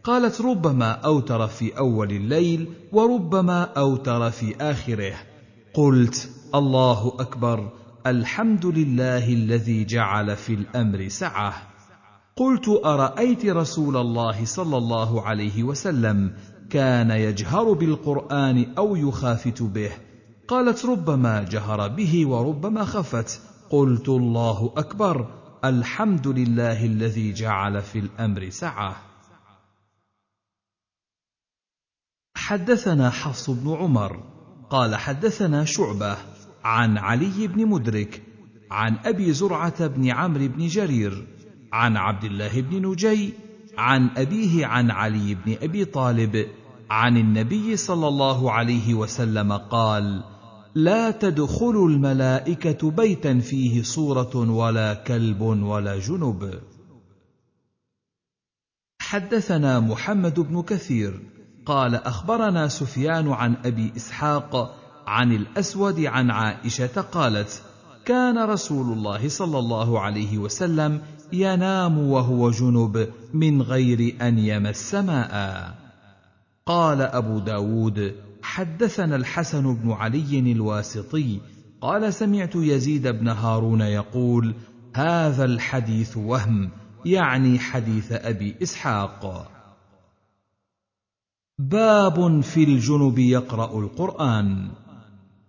قالت 0.09 0.41
ربما 0.41 0.91
أوتر 0.91 1.47
في 1.47 1.77
أول 1.77 2.11
الليل 2.11 2.73
وربما 2.91 3.63
أوتر 3.63 4.31
في 4.31 4.55
آخره. 4.61 5.13
قلت 5.73 6.29
الله 6.55 7.13
أكبر 7.19 7.69
الحمد 8.07 8.65
لله 8.65 9.33
الذي 9.33 9.85
جعل 9.85 10.35
في 10.35 10.53
الأمر 10.53 11.07
سعة. 11.07 11.53
قلت 12.35 12.69
أرأيت 12.85 13.45
رسول 13.45 13.97
الله 13.97 14.45
صلى 14.45 14.77
الله 14.77 15.21
عليه 15.21 15.63
وسلم 15.63 16.33
كان 16.69 17.11
يجهر 17.11 17.73
بالقرآن 17.73 18.65
أو 18.77 18.95
يخافت 18.95 19.61
به؟ 19.61 19.91
قالت 20.47 20.85
ربما 20.85 21.43
جهر 21.43 21.88
به 21.88 22.27
وربما 22.27 22.85
خفت. 22.85 23.41
قلت 23.69 24.09
الله 24.09 24.73
أكبر 24.77 25.27
الحمد 25.65 26.27
لله 26.27 26.85
الذي 26.85 27.33
جعل 27.33 27.81
في 27.81 27.99
الأمر 27.99 28.49
سعة. 28.49 29.08
حدثنا 32.35 33.09
حفص 33.09 33.49
بن 33.49 33.74
عمر 33.74 34.24
قال 34.69 34.95
حدثنا 34.95 35.66
شعبة 35.66 36.17
عن 36.64 36.98
علي 36.98 37.48
بن 37.48 37.66
مدرك 37.66 38.22
عن 38.72 38.95
أبي 39.06 39.33
زرعة 39.33 39.88
بن 39.88 40.09
عمرو 40.09 40.48
بن 40.48 40.67
جرير 40.67 41.27
عن 41.74 41.98
عبد 41.98 42.24
الله 42.24 42.61
بن 42.61 42.88
نجي 42.88 43.33
عن 43.77 44.09
أبيه 44.17 44.66
عن 44.66 44.91
علي 44.91 45.35
بن 45.35 45.58
أبي 45.61 45.85
طالب 45.85 46.48
عن 46.90 47.17
النبي 47.17 47.77
صلى 47.77 48.08
الله 48.08 48.51
عليه 48.51 48.93
وسلم 48.93 49.53
قال 49.53 50.24
لا 50.75 51.11
تدخل 51.11 51.85
الملائكة 51.90 52.91
بيتا 52.91 53.40
فيه 53.40 53.83
صورة 53.83 54.35
ولا 54.35 54.93
كلب 54.93 55.41
ولا 55.41 55.99
جنب. 55.99 56.61
حدثنا 59.01 59.80
محمد 59.80 60.40
بن 60.40 60.61
كثير 60.61 61.19
قال 61.69 61.95
أخبرنا 61.95 62.67
سفيان 62.67 63.31
عن 63.31 63.56
أبي 63.65 63.93
إسحاق 63.98 64.75
عن 65.07 65.31
الأسود 65.31 65.99
عن 65.99 66.31
عائشة 66.31 67.01
قالت 67.01 67.61
كان 68.06 68.38
رسول 68.38 68.93
الله 68.93 69.30
صلى 69.30 69.59
الله 69.59 69.99
عليه 69.99 70.38
وسلم 70.38 71.01
ينام 71.33 71.98
وهو 71.98 72.51
جنب 72.51 73.09
من 73.33 73.61
غير 73.61 74.15
أن 74.22 74.39
يمس 74.39 74.95
ماء. 74.95 75.73
قال 76.65 77.01
أبو 77.01 77.39
داود 77.39 78.15
حدثنا 78.41 79.15
الحسن 79.15 79.75
بن 79.75 79.91
علي 79.91 80.51
الواسطي 80.51 81.39
قال 81.81 82.14
سمعت 82.14 82.56
يزيد 82.56 83.07
بن 83.07 83.27
هارون 83.27 83.81
يقول 83.81 84.56
هذا 84.95 85.45
الحديث 85.45 86.17
وهم 86.17 86.69
يعني 87.06 87.59
حديث 87.59 88.11
أبي 88.11 88.56
إسحاق. 88.64 89.51
باب 91.59 92.41
في 92.41 92.63
الجنب 92.63 93.19
يقرأ 93.19 93.79
القرآن. 93.79 94.71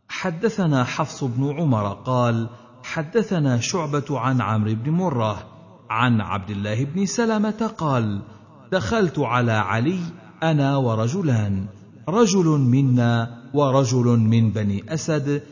حدثنا 0.08 0.84
حفص 0.84 1.24
بن 1.24 1.55
عمر 1.58 1.92
قال 1.92 2.48
حدثنا 2.82 3.60
شعبة 3.60 4.18
عن 4.18 4.40
عمرو 4.40 4.74
بن 4.74 4.90
مرة 4.90 5.47
عن 5.90 6.20
عبد 6.20 6.50
الله 6.50 6.84
بن 6.84 7.06
سلمة 7.06 7.70
قال 7.78 8.22
دخلت 8.72 9.18
على 9.18 9.52
علي 9.52 9.98
أنا 10.42 10.76
ورجلان 10.76 11.66
رجل 12.08 12.47
منا 12.47 13.42
ورجل 13.55 14.18
من 14.18 14.50
بني 14.50 14.94
أسد 14.94 15.42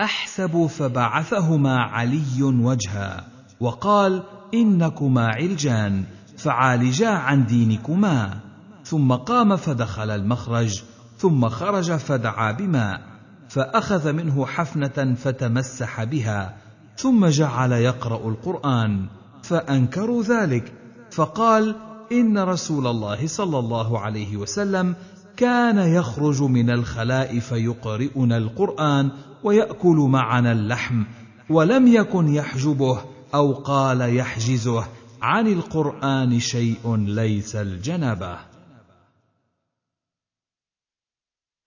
أحسب 0.00 0.66
فبعثهما 0.66 1.76
علي 1.76 2.42
وجها 2.42 3.24
وقال 3.60 4.22
إنكما 4.54 5.26
علجان 5.26 6.04
فعالجا 6.36 7.08
عن 7.08 7.46
دينكما. 7.46 8.45
ثم 8.86 9.12
قام 9.12 9.56
فدخل 9.56 10.10
المخرج 10.10 10.82
ثم 11.18 11.48
خرج 11.48 11.92
فدعا 11.92 12.52
بماء 12.52 13.02
فأخذ 13.48 14.12
منه 14.12 14.46
حفنة 14.46 15.14
فتمسح 15.14 16.04
بها 16.04 16.56
ثم 16.96 17.26
جعل 17.26 17.72
يقرأ 17.72 18.28
القرآن 18.28 19.06
فأنكروا 19.42 20.22
ذلك 20.22 20.72
فقال 21.10 21.74
إن 22.12 22.38
رسول 22.38 22.86
الله 22.86 23.26
صلى 23.26 23.58
الله 23.58 23.98
عليه 24.00 24.36
وسلم 24.36 24.94
كان 25.36 25.78
يخرج 25.78 26.42
من 26.42 26.70
الخلاء 26.70 27.38
فيقرئنا 27.38 28.36
القرآن 28.36 29.10
ويأكل 29.44 29.96
معنا 29.96 30.52
اللحم 30.52 31.04
ولم 31.50 31.86
يكن 31.86 32.34
يحجبه 32.34 33.00
أو 33.34 33.52
قال 33.52 34.16
يحجزه 34.16 34.84
عن 35.22 35.46
القرآن 35.46 36.40
شيء 36.40 36.96
ليس 36.96 37.56
الجنبه 37.56 38.55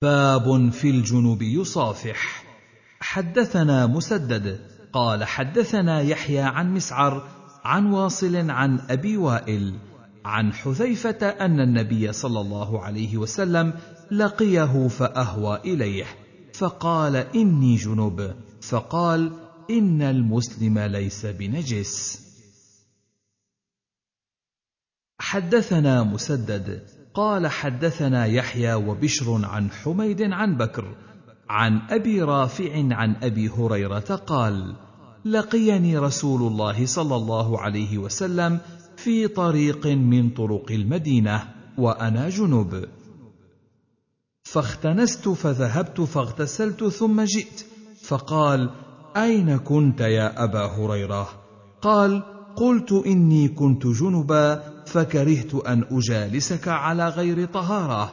باب 0.01 0.69
في 0.69 0.89
الجنوب 0.89 1.41
يصافح. 1.41 2.43
حدثنا 2.99 3.87
مسدد 3.87 4.59
قال 4.93 5.23
حدثنا 5.23 6.01
يحيى 6.01 6.39
عن 6.39 6.73
مسعر 6.73 7.27
عن 7.63 7.85
واصل 7.85 8.49
عن 8.49 8.79
أبي 8.79 9.17
وائل 9.17 9.79
عن 10.25 10.53
حذيفة 10.53 11.27
أن 11.27 11.59
النبي 11.59 12.13
صلى 12.13 12.41
الله 12.41 12.83
عليه 12.83 13.17
وسلم 13.17 13.73
لقيه 14.11 14.87
فأهوى 14.87 15.57
إليه 15.57 16.05
فقال 16.53 17.15
إني 17.15 17.75
جنب 17.75 18.35
فقال 18.61 19.33
إن 19.69 20.01
المسلم 20.01 20.79
ليس 20.79 21.25
بنجس. 21.25 22.21
حدثنا 25.19 26.03
مسدد 26.03 26.98
قال 27.13 27.47
حدثنا 27.47 28.25
يحيى 28.25 28.73
وبشر 28.73 29.45
عن 29.45 29.71
حميد 29.71 30.21
عن 30.21 30.57
بكر 30.57 30.95
عن 31.49 31.81
أبي 31.89 32.21
رافع 32.21 32.95
عن 32.95 33.15
أبي 33.15 33.49
هريرة 33.49 33.99
قال 34.27 34.75
لقيني 35.25 35.97
رسول 35.97 36.41
الله 36.41 36.85
صلى 36.85 37.15
الله 37.15 37.59
عليه 37.59 37.97
وسلم 37.97 38.59
في 38.97 39.27
طريق 39.27 39.87
من 39.87 40.29
طرق 40.29 40.71
المدينة 40.71 41.43
وأنا 41.77 42.29
جنب 42.29 42.85
فاختنست 44.43 45.29
فذهبت 45.29 46.01
فاغتسلت 46.01 46.83
ثم 46.83 47.21
جئت. 47.21 47.65
فقال 48.03 48.69
أين 49.17 49.57
كنت 49.57 50.01
يا 50.01 50.43
أبا 50.43 50.65
هريرة؟ 50.65 51.29
قال 51.81 52.23
قلت 52.55 52.91
إني 52.91 53.47
كنت 53.47 53.87
جنبا 53.87 54.63
فكرهت 54.89 55.55
أن 55.55 55.85
أجالسك 55.91 56.67
على 56.67 57.09
غير 57.09 57.45
طهارة. 57.45 58.05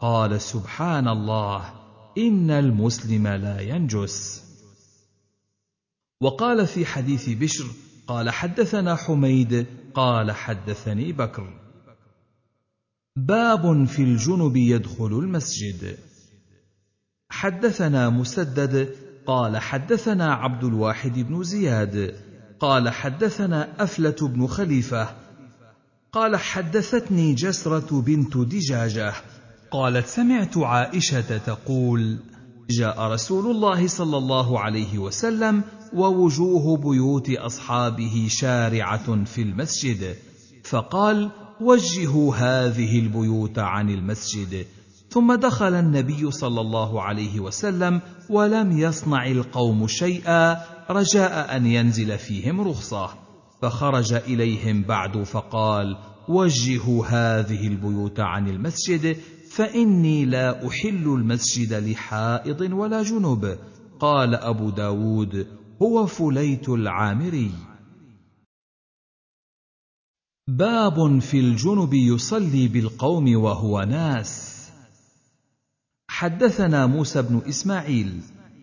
قال 0.00 0.40
سبحان 0.40 1.08
الله 1.08 1.72
إن 2.18 2.50
المسلم 2.50 3.28
لا 3.28 3.60
ينجس. 3.60 4.42
وقال 6.20 6.66
في 6.66 6.86
حديث 6.86 7.28
بشر 7.28 7.66
قال 8.06 8.30
حدثنا 8.30 8.94
حميد 8.96 9.66
قال 9.94 10.32
حدثني 10.32 11.12
بكر. 11.12 11.52
باب 13.16 13.84
في 13.84 14.02
الجنب 14.02 14.56
يدخل 14.56 15.12
المسجد. 15.18 15.98
حدثنا 17.30 18.10
مسدد 18.10 18.96
قال 19.26 19.58
حدثنا 19.58 20.34
عبد 20.34 20.64
الواحد 20.64 21.18
بن 21.18 21.42
زياد 21.42 22.16
قال 22.60 22.88
حدثنا 22.88 23.82
أفلة 23.82 24.16
بن 24.28 24.46
خليفة 24.46 25.21
قال 26.14 26.36
حدثتني 26.36 27.34
جسرة 27.34 28.00
بنت 28.00 28.36
دجاجة. 28.36 29.12
قالت 29.70 30.06
سمعت 30.06 30.58
عائشة 30.58 31.38
تقول 31.38 32.18
جاء 32.70 33.00
رسول 33.00 33.50
الله 33.50 33.86
صلى 33.86 34.16
الله 34.16 34.60
عليه 34.60 34.98
وسلم 34.98 35.62
ووجوه 35.94 36.76
بيوت 36.76 37.30
أصحابه 37.30 38.26
شارعة 38.30 39.24
في 39.24 39.42
المسجد. 39.42 40.16
فقال 40.64 41.30
وجهوا 41.60 42.34
هذه 42.36 42.98
البيوت 42.98 43.58
عن 43.58 43.90
المسجد. 43.90 44.66
ثم 45.10 45.34
دخل 45.34 45.74
النبي 45.74 46.30
صلى 46.30 46.60
الله 46.60 47.02
عليه 47.02 47.40
وسلم 47.40 48.00
ولم 48.30 48.78
يصنع 48.78 49.26
القوم 49.26 49.86
شيئا 49.86 50.56
رجاء 50.90 51.56
أن 51.56 51.66
ينزل 51.66 52.18
فيهم 52.18 52.60
رخصة. 52.60 53.21
فخرج 53.62 54.12
إليهم 54.12 54.82
بعد 54.82 55.22
فقال 55.22 55.96
وجهوا 56.28 57.06
هذه 57.06 57.66
البيوت 57.66 58.20
عن 58.20 58.48
المسجد 58.48 59.16
فإني 59.50 60.24
لا 60.24 60.68
أحل 60.68 61.04
المسجد 61.06 61.72
لحائض 61.72 62.60
ولا 62.60 63.02
جنب. 63.02 63.58
قال 64.00 64.34
أبو 64.34 64.70
داود 64.70 65.46
هو 65.82 66.06
فليت 66.06 66.68
العامري. 66.68 67.50
باب 70.48 71.18
في 71.18 71.40
الجنب 71.40 71.94
يصلي 71.94 72.68
بالقوم 72.68 73.36
وهو 73.36 73.82
ناس. 73.82 74.62
حدثنا 76.08 76.86
موسى 76.86 77.22
بن 77.22 77.42
إسماعيل 77.48 78.20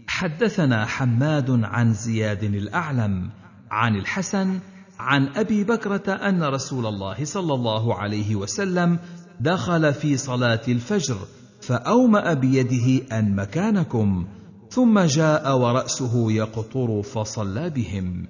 حدثنا 0.08 0.86
حماد 0.86 1.50
عن 1.50 1.94
زياد 1.94 2.44
الأعلم 2.44 3.30
عن 3.72 3.96
الحسن 3.96 4.60
عن 5.00 5.28
أبي 5.28 5.64
بكرة 5.64 6.14
أن 6.14 6.44
رسول 6.44 6.86
الله 6.86 7.26
صلى 7.26 7.54
الله 7.54 7.96
عليه 7.96 8.36
وسلم 8.36 9.00
دخل 9.40 9.94
في 9.94 10.18
صلاة 10.18 10.62
الفجر 10.68 11.18
فأومأ 11.62 12.34
بيده 12.34 13.18
أن 13.20 13.36
مكانكم 13.36 14.28
ثم 14.70 15.00
جاء 15.00 15.58
ورأسه 15.58 16.32
يقطر 16.32 17.02
فصلى 17.02 17.70
بهم. 17.70 18.28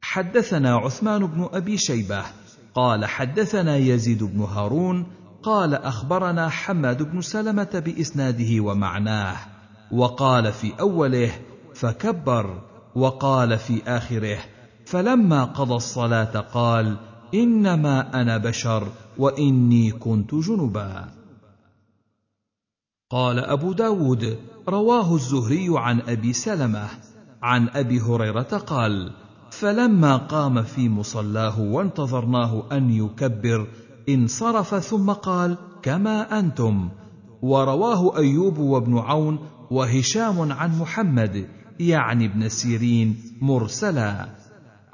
حدثنا 0.00 0.76
عثمان 0.76 1.26
بن 1.26 1.48
أبي 1.52 1.76
شيبة 1.78 2.22
قال 2.74 3.04
حدثنا 3.04 3.76
يزيد 3.76 4.24
بن 4.24 4.40
هارون 4.40 5.06
قال 5.42 5.74
أخبرنا 5.74 6.48
حماد 6.48 7.02
بن 7.02 7.20
سلمة 7.20 7.82
بإسناده 7.86 8.60
ومعناه 8.60 9.36
وقال 9.92 10.52
في 10.52 10.72
أوله 10.80 11.32
فكبر 11.74 12.62
وقال 12.94 13.58
في 13.58 13.82
آخره 13.86 14.38
فلما 14.92 15.44
قضى 15.44 15.74
الصلاة 15.74 16.40
قال 16.40 16.96
إنما 17.34 18.20
أنا 18.20 18.38
بشر 18.38 18.88
وإني 19.18 19.90
كنت 19.90 20.34
جنبا. 20.34 21.08
قال 23.10 23.38
أبو 23.38 23.72
داود 23.72 24.38
رواه 24.68 25.14
الزهري 25.14 25.66
عن 25.70 26.00
أبي 26.00 26.32
سلمة. 26.32 26.88
عن 27.42 27.68
أبي 27.68 28.00
هريرة 28.00 28.42
قال 28.66 29.12
فلما 29.50 30.16
قام 30.16 30.62
في 30.62 30.88
مصلاه 30.88 31.60
وانتظرناه 31.60 32.62
أن 32.72 32.90
يكبر 32.90 33.66
انصرف 34.08 34.74
ثم 34.74 35.10
قال 35.10 35.56
كما 35.82 36.38
أنتم. 36.38 36.88
ورواه 37.42 38.16
أيوب 38.16 38.58
وابن 38.58 38.98
عون 38.98 39.38
وهشام 39.70 40.52
عن 40.52 40.78
محمد 40.78 41.48
يعني 41.80 42.26
ابن 42.26 42.48
سيرين 42.48 43.16
مرسلا. 43.40 44.41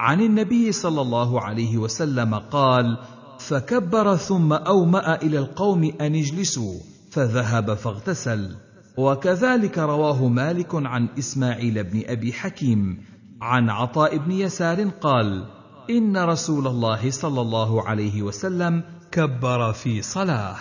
عن 0.00 0.20
النبي 0.20 0.72
صلى 0.72 1.00
الله 1.00 1.40
عليه 1.40 1.76
وسلم 1.76 2.34
قال 2.34 2.98
فكبر 3.38 4.16
ثم 4.16 4.52
أومأ 4.52 5.14
إلى 5.14 5.38
القوم 5.38 5.84
أن 6.00 6.14
اجلسوا 6.14 6.74
فذهب 7.10 7.74
فاغتسل. 7.74 8.56
وكذلك 8.98 9.78
رواه 9.78 10.28
مالك 10.28 10.74
عن 10.74 11.08
إسماعيل 11.18 11.84
بن 11.84 12.02
أبي 12.06 12.32
حكيم 12.32 12.98
عن 13.42 13.70
عطاء 13.70 14.16
بن 14.16 14.32
يسار 14.32 14.88
قال 14.88 15.44
إن 15.90 16.16
رسول 16.16 16.66
الله 16.66 17.10
صلى 17.10 17.40
الله 17.40 17.88
عليه 17.88 18.22
وسلم 18.22 18.82
كبر 19.12 19.72
في 19.72 20.02
صلاة. 20.02 20.56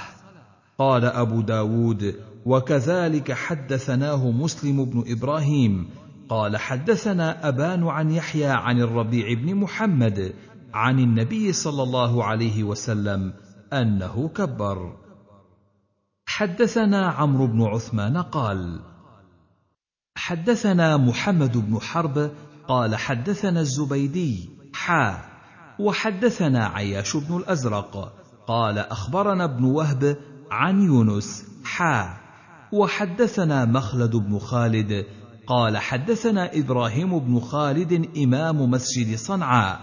قال 0.79 1.05
أبو 1.05 1.41
داود 1.41 2.15
وكذلك 2.45 3.31
حدثناه 3.31 4.31
مسلم 4.31 4.85
بن 4.85 5.03
إبراهيم 5.07 5.89
قال 6.29 6.57
حدثنا 6.57 7.47
أبان 7.47 7.87
عن 7.87 8.11
يحيى 8.11 8.45
عن 8.45 8.79
الربيع 8.81 9.33
بن 9.33 9.55
محمد 9.55 10.33
عن 10.73 10.99
النبي 10.99 11.53
صلى 11.53 11.83
الله 11.83 12.23
عليه 12.23 12.63
وسلم 12.63 13.33
أنه 13.73 14.27
كبر. 14.35 14.97
حدثنا 16.25 17.07
عمرو 17.07 17.47
بن 17.47 17.61
عثمان 17.61 18.17
قال 18.17 18.79
حدثنا 20.17 20.97
محمد 20.97 21.57
بن 21.57 21.79
حرب 21.79 22.31
قال 22.67 22.95
حدثنا 22.95 23.59
الزبيدي 23.59 24.49
حا 24.73 25.25
وحدثنا 25.79 26.65
عياش 26.65 27.17
بن 27.17 27.37
الأزرق 27.37 28.13
قال 28.47 28.77
أخبرنا 28.79 29.43
ابن 29.43 29.63
وهب 29.63 30.17
عن 30.51 30.81
يونس 30.81 31.45
حا 31.63 32.17
وحدثنا 32.71 33.65
مخلد 33.65 34.15
بن 34.15 34.39
خالد 34.39 35.05
قال 35.47 35.77
حدثنا 35.77 36.59
إبراهيم 36.59 37.19
بن 37.19 37.39
خالد 37.39 38.17
إمام 38.17 38.71
مسجد 38.71 39.17
صنعاء. 39.17 39.79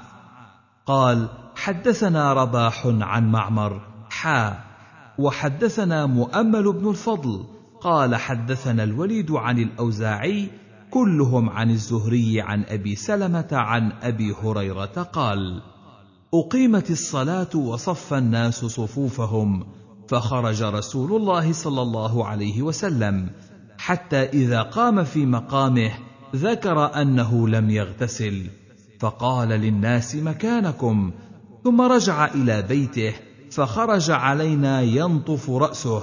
قال 0.86 1.28
حدثنا 1.56 2.32
رباح 2.32 2.86
عن 2.86 3.30
معمر 3.30 3.80
حا. 4.10 4.64
وحدثنا 5.18 6.06
مؤمل 6.06 6.72
بن 6.72 6.90
الفضل 6.90 7.44
قال 7.80 8.14
حدثنا 8.16 8.84
الوليد 8.84 9.30
عن 9.30 9.58
الأوزاعي 9.58 10.48
كلهم 10.90 11.50
عن 11.50 11.70
الزهري 11.70 12.40
عن 12.40 12.64
أبي 12.68 12.96
سلمة 12.96 13.48
عن 13.52 13.92
أبي 14.02 14.34
هريرة 14.42 15.02
قال 15.12 15.62
أقيمت 16.34 16.90
الصلاة 16.90 17.56
وصف 17.56 18.14
الناس 18.14 18.64
صفوفهم 18.64 19.66
فخرج 20.08 20.62
رسول 20.62 21.16
الله 21.16 21.52
صلى 21.52 21.82
الله 21.82 22.26
عليه 22.26 22.62
وسلم. 22.62 23.30
حتى 23.84 24.16
إذا 24.16 24.62
قام 24.62 25.04
في 25.04 25.26
مقامه 25.26 25.92
ذكر 26.36 27.00
أنه 27.02 27.48
لم 27.48 27.70
يغتسل. 27.70 28.46
فقال 29.00 29.48
للناس 29.48 30.16
مكانكم. 30.16 31.12
ثم 31.64 31.80
رجع 31.80 32.24
إلى 32.24 32.62
بيته 32.62 33.14
فخرج 33.50 34.10
علينا 34.10 34.82
ينطف 34.82 35.50
رأسه. 35.50 36.02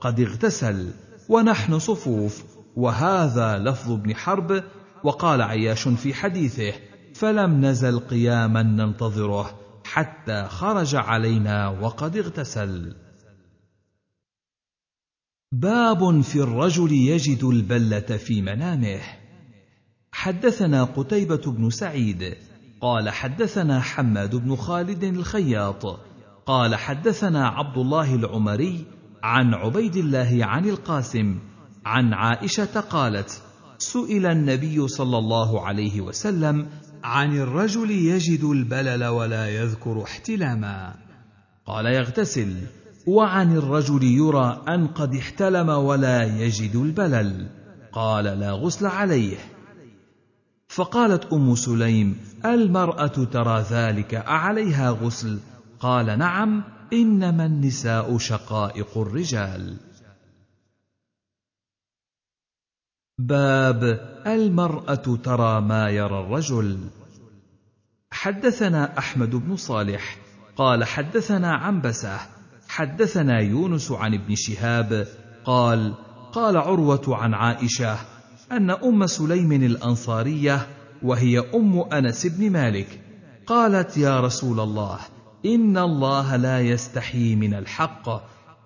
قد 0.00 0.20
اغتسل 0.20 0.90
ونحن 1.28 1.78
صفوف. 1.78 2.44
وهذا 2.76 3.58
لفظ 3.58 3.92
ابن 3.92 4.14
حرب. 4.14 4.62
وقال 5.04 5.42
عياش 5.42 5.88
في 5.88 6.14
حديثه. 6.14 6.72
فلم 7.14 7.64
نزل 7.64 7.98
قياما 7.98 8.62
ننتظره 8.62 9.50
حتى 9.84 10.46
خرج 10.48 10.94
علينا 10.94 11.68
وقد 11.68 12.16
اغتسل. 12.16 12.94
باب 15.52 16.20
في 16.20 16.40
الرجل 16.40 16.92
يجد 16.92 17.44
البلة 17.44 18.16
في 18.16 18.42
منامه. 18.42 19.00
حدثنا 20.12 20.84
قتيبة 20.84 21.52
بن 21.52 21.70
سعيد 21.70 22.36
قال 22.80 23.10
حدثنا 23.10 23.80
حماد 23.80 24.36
بن 24.36 24.56
خالد 24.56 25.04
الخياط 25.04 26.00
قال 26.46 26.74
حدثنا 26.74 27.48
عبد 27.48 27.78
الله 27.78 28.14
العمري 28.14 28.84
عن 29.22 29.54
عبيد 29.54 29.96
الله 29.96 30.38
عن 30.42 30.68
القاسم 30.68 31.38
عن 31.84 32.12
عائشة 32.12 32.80
قالت 32.80 33.42
سئل 33.78 34.26
النبي 34.26 34.88
صلى 34.88 35.18
الله 35.18 35.66
عليه 35.66 36.00
وسلم 36.00 36.68
عن 37.04 37.36
الرجل 37.36 37.90
يجد 37.90 38.44
البلل 38.44 39.04
ولا 39.04 39.48
يذكر 39.48 40.02
احتلاما. 40.02 40.94
قال 41.66 41.86
يغتسل. 41.86 42.56
وعن 43.06 43.56
الرجل 43.56 44.04
يرى 44.04 44.62
أن 44.68 44.86
قد 44.86 45.14
احتلم 45.14 45.68
ولا 45.68 46.24
يجد 46.24 46.76
البلل. 46.76 47.46
قال 47.92 48.24
لا 48.24 48.50
غسل 48.52 48.86
عليه. 48.86 49.38
فقالت 50.68 51.32
أم 51.32 51.54
سليم 51.54 52.18
المرأة 52.44 53.06
ترى 53.06 53.64
ذلك 53.70 54.14
أعليها 54.14 54.90
غسل؟ 54.90 55.38
قال 55.80 56.18
نعم 56.18 56.62
إنما 56.92 57.46
النساء 57.46 58.18
شقائق 58.18 58.98
الرجال. 58.98 59.76
باب 63.18 63.82
المرأة 64.26 64.94
ترى 65.24 65.60
ما 65.60 65.90
يرى 65.90 66.20
الرجل. 66.20 66.78
حدثنا 68.12 68.98
أحمد 68.98 69.30
بن 69.30 69.56
صالح 69.56 70.18
قال 70.56 70.84
حدثنا 70.84 71.54
عنبسة 71.54 72.39
حدثنا 72.70 73.40
يونس 73.40 73.92
عن 73.92 74.14
ابن 74.14 74.34
شهاب 74.34 75.06
قال 75.44 75.94
قال 76.32 76.56
عروة 76.56 77.02
عن 77.08 77.34
عائشة 77.34 77.96
أن 78.52 78.70
أم 78.70 79.06
سليم 79.06 79.52
الأنصارية 79.52 80.66
وهي 81.02 81.38
أم 81.38 81.80
أنس 81.92 82.26
بن 82.26 82.50
مالك 82.50 83.00
قالت 83.46 83.96
يا 83.96 84.20
رسول 84.20 84.60
الله 84.60 84.98
إن 85.46 85.78
الله 85.78 86.36
لا 86.36 86.60
يستحيي 86.60 87.36
من 87.36 87.54
الحق 87.54 88.08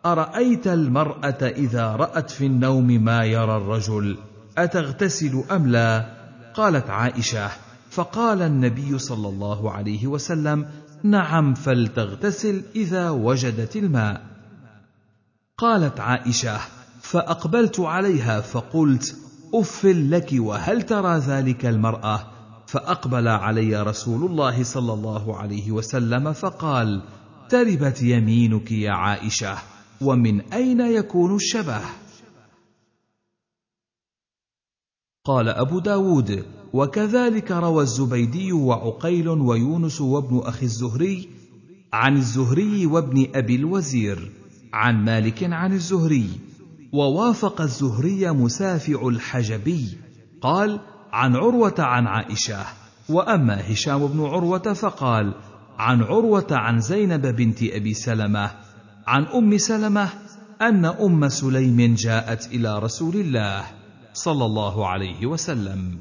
أرأيت 0.06 0.66
المرأة 0.66 1.42
إذا 1.42 1.96
رأت 1.96 2.30
في 2.30 2.46
النوم 2.46 2.86
ما 2.86 3.24
يرى 3.24 3.56
الرجل 3.56 4.18
أتغتسل 4.58 5.44
أم 5.50 5.66
لا؟ 5.66 6.06
قالت 6.54 6.90
عائشة 6.90 7.50
فقال 7.90 8.42
النبي 8.42 8.98
صلى 8.98 9.28
الله 9.28 9.70
عليه 9.70 10.06
وسلم 10.06 10.66
نعم 11.04 11.54
فلتغتسل 11.54 12.62
إذا 12.76 13.10
وجدت 13.10 13.76
الماء. 13.76 14.26
قالت 15.58 16.00
عائشة 16.00 16.60
فأقبلت 17.00 17.80
عليها 17.80 18.40
فقلت 18.40 19.16
أف 19.54 19.84
لك 19.84 20.28
وهل 20.32 20.82
ترى 20.82 21.18
ذلك 21.18 21.66
المرأة؟ 21.66 22.26
فأقبل 22.66 23.28
علي 23.28 23.82
رسول 23.82 24.30
الله 24.30 24.64
صلى 24.64 24.92
الله 24.92 25.36
عليه 25.36 25.72
وسلم 25.72 26.32
فقال 26.32 27.02
تربت 27.48 28.02
يمينك 28.02 28.72
يا 28.72 28.92
عائشة 28.92 29.58
ومن 30.00 30.40
أين 30.52 30.80
يكون 30.80 31.36
الشبه؟ 31.36 31.80
قال 35.24 35.48
أبو 35.48 35.78
داود 35.78 36.44
وكذلك 36.74 37.50
روى 37.52 37.82
الزبيدي 37.82 38.52
وعقيل 38.52 39.28
ويونس 39.28 40.00
وابن 40.00 40.38
أخي 40.38 40.66
الزهري 40.66 41.28
عن 41.92 42.16
الزهري 42.16 42.86
وابن 42.86 43.26
أبي 43.34 43.56
الوزير 43.56 44.30
عن 44.72 45.04
مالك 45.04 45.44
عن 45.44 45.72
الزهري 45.72 46.28
ووافق 46.92 47.60
الزهري 47.60 48.30
مسافع 48.30 49.08
الحجبي 49.08 49.98
قال 50.40 50.80
عن 51.12 51.36
عروة 51.36 51.74
عن 51.78 52.06
عائشة 52.06 52.64
وأما 53.08 53.72
هشام 53.72 54.06
بن 54.06 54.20
عروة 54.20 54.72
فقال 54.72 55.34
عن 55.78 56.02
عروة 56.02 56.46
عن 56.50 56.80
زينب 56.80 57.26
بنت 57.26 57.62
أبي 57.62 57.94
سلمة 57.94 58.50
عن 59.06 59.24
أم 59.24 59.58
سلمة 59.58 60.08
أن 60.62 60.84
أم 60.84 61.28
سليم 61.28 61.94
جاءت 61.94 62.46
إلى 62.46 62.78
رسول 62.78 63.14
الله 63.16 63.64
صلى 64.12 64.44
الله 64.44 64.88
عليه 64.88 65.26
وسلم. 65.26 65.98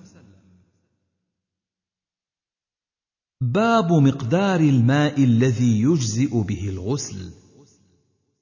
باب 3.52 3.92
مقدار 3.92 4.60
الماء 4.60 5.24
الذي 5.24 5.82
يجزئ 5.82 6.42
به 6.42 6.70
الغسل. 6.70 7.32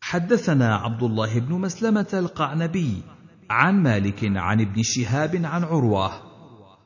حدثنا 0.02 0.76
عبد 0.76 1.04
الله 1.04 1.40
بن 1.40 1.54
مسلمة 1.54 2.08
القعنبي 2.14 3.02
عن 3.50 3.84
مالك 3.84 4.20
عن 4.24 4.62
ابن 4.62 4.84
شهاب 4.84 5.36
عن 5.46 5.64
عروة 5.64 6.12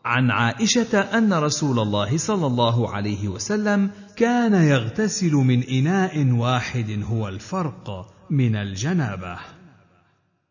عن 0.06 0.32
عائشة 0.32 1.00
أن 1.00 1.34
رسول 1.34 1.80
الله 1.80 2.18
صلى 2.18 2.48
الله 2.48 2.90
عليه 2.90 3.27
وسلم 3.27 3.92
كان 4.16 4.53
يغتسل 4.53 5.34
من 5.34 5.64
إناء 5.64 6.32
واحد 6.32 7.03
هو 7.03 7.27
الفرق 7.27 8.14
من 8.30 8.56
الجنابة. 8.56 9.40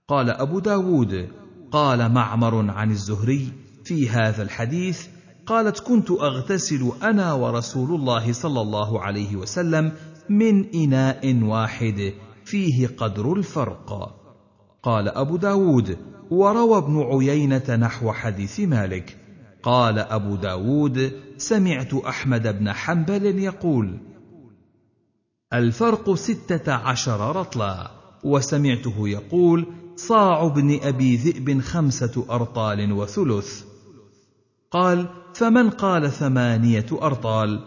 قال 0.08 0.30
أبو 0.30 0.58
داود 0.58 1.28
قال 1.72 2.12
معمر 2.12 2.70
عن 2.70 2.90
الزهري 2.90 3.52
في 3.84 4.10
هذا 4.10 4.42
الحديث 4.42 5.13
قالت 5.46 5.80
كنت 5.80 6.10
أغتسل 6.10 6.92
أنا 7.02 7.32
ورسول 7.32 7.94
الله 7.94 8.32
صلى 8.32 8.60
الله 8.60 9.00
عليه 9.00 9.36
وسلم 9.36 9.92
من 10.28 10.74
إناء 10.74 11.42
واحد 11.42 12.12
فيه 12.44 12.86
قدر 12.86 13.32
الفرق. 13.32 14.16
قال 14.82 15.08
أبو 15.08 15.36
داود 15.36 15.98
وروى 16.30 16.78
ابن 16.78 17.02
عيينة 17.02 17.76
نحو 17.76 18.12
حديث 18.12 18.60
مالك. 18.60 19.16
قال 19.62 19.98
أبو 19.98 20.36
داود 20.36 21.12
سمعت 21.36 21.94
أحمد 21.94 22.58
بن 22.58 22.72
حنبل 22.72 23.38
يقول 23.38 24.00
الفرق 25.52 26.14
ستة 26.14 26.72
عشر 26.72 27.36
رطلا. 27.36 27.90
وسمعته 28.24 29.08
يقول 29.08 29.66
صاع 29.96 30.46
ابن 30.46 30.80
أبي 30.82 31.16
ذئب 31.16 31.60
خمسة 31.60 32.26
أرطال 32.30 32.92
وثلث. 32.92 33.73
قال 34.74 35.08
فمن 35.34 35.70
قال 35.70 36.10
ثمانية 36.10 36.86
أرطال؟ 36.92 37.60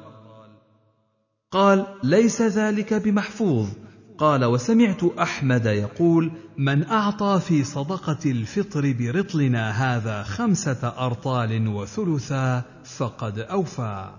قال 1.52 1.86
ليس 2.04 2.42
ذلك 2.42 2.94
بمحفوظ. 2.94 3.70
قال 4.18 4.46
وسمعت 4.46 5.04
أحمد 5.04 5.66
يقول 5.66 6.32
من 6.58 6.84
أعطى 6.84 7.40
في 7.48 7.64
صدقة 7.64 8.32
الفطر 8.32 8.94
برطلنا 9.00 9.70
هذا 9.72 10.24
خمسة 10.24 10.94
أرطال 10.98 11.68
وثلثا 11.68 12.64
فقد 12.98 13.40
أوفى. 13.40 14.10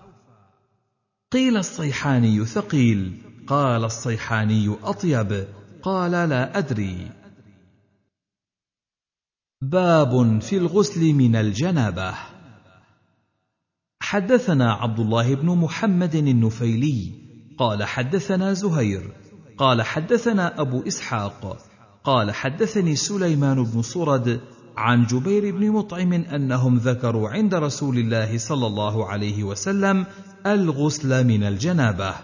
قيل 1.33 1.57
الصيحاني 1.57 2.45
ثقيل. 2.45 3.23
قال 3.47 3.85
الصيحاني 3.85 4.77
أطيب. 4.83 5.47
قال 5.83 6.11
لا 6.11 6.59
أدري. 6.59 7.11
باب 9.63 10.41
في 10.41 10.57
الغسل 10.57 11.13
من 11.15 11.37
الجنابة. 11.37 12.38
حدثنا 14.09 14.73
عبد 14.73 15.01
الله 15.01 15.35
بن 15.35 15.47
محمد 15.47 16.15
النفيلي 16.15 17.13
قال 17.59 17.85
حدثنا 17.85 18.53
زهير 18.53 19.13
قال 19.59 19.83
حدثنا 19.83 20.61
أبو 20.61 20.83
إسحاق 20.87 21.57
قال 22.05 22.35
حدثني 22.35 22.97
سليمان 22.97 23.65
بن 23.65 23.83
صرد 23.83 24.41
عن 24.77 25.05
جبير 25.07 25.57
بن 25.57 25.71
مطعم 25.71 26.13
أنهم 26.13 26.77
ذكروا 26.77 27.29
عند 27.29 27.55
رسول 27.55 27.99
الله 27.99 28.39
صلى 28.39 28.67
الله 28.67 29.07
عليه 29.07 29.45
وسلم 29.45 30.07
الغسل 30.47 31.27
من 31.27 31.43
الجنابة. 31.43 32.15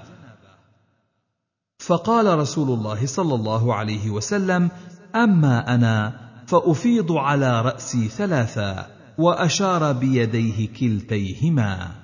فقال 1.79 2.39
رسول 2.39 2.79
الله 2.79 3.07
صلى 3.07 3.35
الله 3.35 3.75
عليه 3.75 4.11
وسلم 4.11 4.71
أما 5.15 5.75
أنا 5.75 6.21
فأفيض 6.47 7.13
على 7.13 7.63
رأسي 7.63 8.09
ثلاثا 8.09 8.94
وأشار 9.19 9.93
بيديه 9.93 10.69
كلتيهما. 10.69 11.95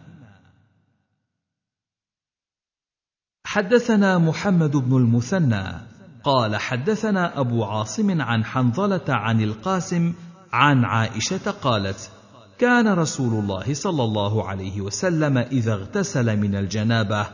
حدثنا 3.44 4.18
محمد 4.18 4.76
بن 4.76 4.96
المثنى. 4.96 5.90
قال 6.24 6.56
حدثنا 6.56 7.40
أبو 7.40 7.64
عاصم 7.64 8.20
عن 8.20 8.44
حنظلة 8.44 9.04
عن 9.08 9.40
القاسم 9.40 10.12
عن 10.52 10.84
عائشة 10.84 11.50
قالت 11.50 12.10
كان 12.58 12.88
رسول 12.88 13.44
الله 13.44 13.74
صلى 13.74 14.04
الله 14.04 14.48
عليه 14.48 14.80
وسلم 14.80 15.38
إذا 15.38 15.72
اغتسل 15.72 16.36
من 16.36 16.54
الجنابة 16.54 17.26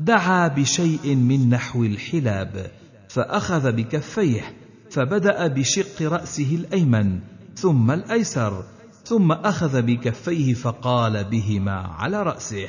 دعا 0.00 0.48
بشيء 0.48 1.14
من 1.14 1.50
نحو 1.50 1.84
الحلاب 1.84 2.70
فأخذ 3.08 3.72
بكفيه 3.72 4.56
فبدأ 4.90 5.46
بشق 5.46 6.02
رأسه 6.02 6.54
الأيمن 6.54 7.20
ثم 7.54 7.90
الأيسر 7.90 8.64
ثم 9.08 9.32
أخذ 9.32 9.82
بكفيه 9.82 10.54
فقال 10.54 11.24
بهما 11.24 11.72
على 11.72 12.22
رأسه. 12.22 12.68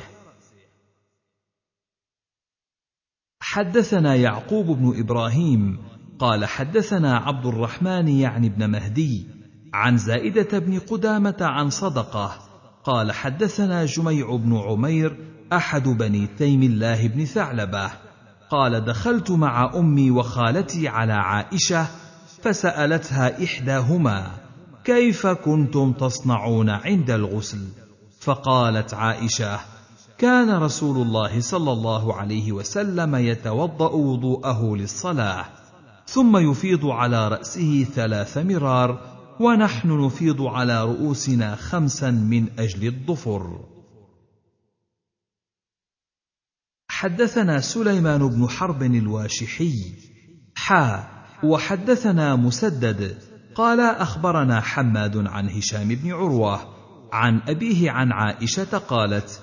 حدثنا 3.40 4.14
يعقوب 4.14 4.66
بن 4.66 5.00
إبراهيم 5.00 5.78
قال 6.18 6.44
حدثنا 6.44 7.16
عبد 7.16 7.46
الرحمن 7.46 8.08
يعني 8.08 8.48
بن 8.48 8.70
مهدي 8.70 9.26
عن 9.74 9.96
زائدة 9.96 10.58
بن 10.58 10.78
قدامة 10.78 11.36
عن 11.40 11.70
صدقة 11.70 12.38
قال 12.84 13.12
حدثنا 13.12 13.84
جميع 13.84 14.36
بن 14.36 14.56
عمير 14.56 15.16
أحد 15.52 15.88
بني 15.88 16.26
تيم 16.26 16.62
الله 16.62 17.08
بن 17.08 17.24
ثعلبة 17.24 17.90
قال 18.50 18.84
دخلت 18.84 19.30
مع 19.30 19.72
أمي 19.74 20.10
وخالتي 20.10 20.88
على 20.88 21.12
عائشة 21.12 21.86
فسألتها 22.42 23.44
إحداهما 23.44 24.39
كيف 24.84 25.26
كنتم 25.26 25.92
تصنعون 25.92 26.70
عند 26.70 27.10
الغسل؟ 27.10 27.68
فقالت 28.20 28.94
عائشة 28.94 29.60
كان 30.18 30.50
رسول 30.50 31.06
الله 31.06 31.40
صلى 31.40 31.72
الله 31.72 32.14
عليه 32.14 32.52
وسلم 32.52 33.14
يتوضأ 33.14 33.90
وضوءه 33.90 34.76
للصلاة 34.76 35.46
ثم 36.06 36.36
يفيض 36.36 36.86
على 36.86 37.28
رأسه 37.28 37.86
ثلاث 37.94 38.38
مرار 38.38 39.16
ونحن 39.40 40.06
نفيض 40.06 40.42
على 40.42 40.84
رؤوسنا 40.84 41.56
خمسا 41.56 42.10
من 42.10 42.46
أجل 42.58 42.86
الظفر. 42.86 43.64
حدثنا 46.88 47.60
سليمان 47.60 48.28
بن 48.28 48.48
حرب 48.48 48.82
الواشحي. 48.82 49.74
حا 50.54 51.08
وحدثنا 51.44 52.36
مسدد. 52.36 53.29
قال 53.54 53.80
أخبرنا 53.80 54.60
حماد 54.60 55.16
عن 55.26 55.48
هشام 55.48 55.88
بن 55.88 56.12
عروة 56.12 56.60
عن 57.12 57.40
أبيه 57.48 57.90
عن 57.90 58.12
عائشة 58.12 58.78
قالت 58.78 59.40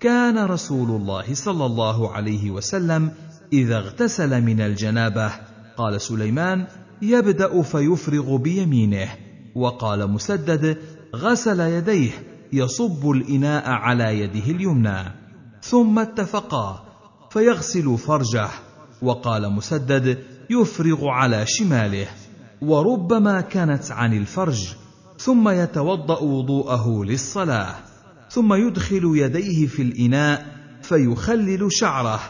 كان 0.00 0.38
رسول 0.38 0.90
الله 0.90 1.34
صلى 1.34 1.66
الله 1.66 2.12
عليه 2.12 2.50
وسلم 2.50 3.12
إذا 3.52 3.78
اغتسل 3.78 4.42
من 4.42 4.60
الجنابة. 4.60 5.32
قال 5.76 6.00
سليمان 6.00 6.66
يبدأ 7.02 7.62
فيفرغ 7.62 8.36
بيمينه. 8.36 9.08
وقال 9.54 10.10
مسدد 10.10 10.78
غسل 11.16 11.60
يديه 11.60 12.10
يصب 12.52 13.10
الإناء 13.10 13.70
على 13.70 14.20
يده 14.20 14.50
اليمنى. 14.50 14.98
ثم 15.62 15.98
اتفقا 15.98 16.84
فيغسل 17.30 17.98
فرجه. 17.98 18.48
وقال 19.02 19.52
مسدد 19.52 20.18
يفرغ 20.50 21.08
على 21.08 21.46
شماله. 21.46 22.06
وربما 22.62 23.40
كانت 23.40 23.90
عن 23.90 24.14
الفرج 24.16 24.74
ثم 25.18 25.48
يتوضأ 25.48 26.18
وضوءه 26.18 27.04
للصلاة 27.04 27.74
ثم 28.30 28.54
يدخل 28.54 29.12
يديه 29.14 29.66
في 29.66 29.82
الإناء 29.82 30.46
فيخلل 30.82 31.72
شعره 31.72 32.20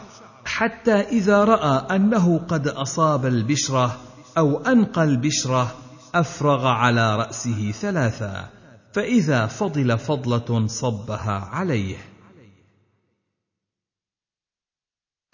حتى 0.45 0.93
إذا 0.93 1.43
رأى 1.43 1.95
أنه 1.95 2.37
قد 2.37 2.67
أصاب 2.67 3.25
البشرة 3.25 3.97
أو 4.37 4.57
أنقى 4.57 5.03
البشرة 5.03 5.75
أفرغ 6.15 6.67
على 6.67 7.15
رأسه 7.15 7.71
ثلاثا 7.71 8.49
فإذا 8.93 9.45
فضل 9.45 9.97
فضلة 9.97 10.67
صبها 10.67 11.49
عليه. 11.51 11.97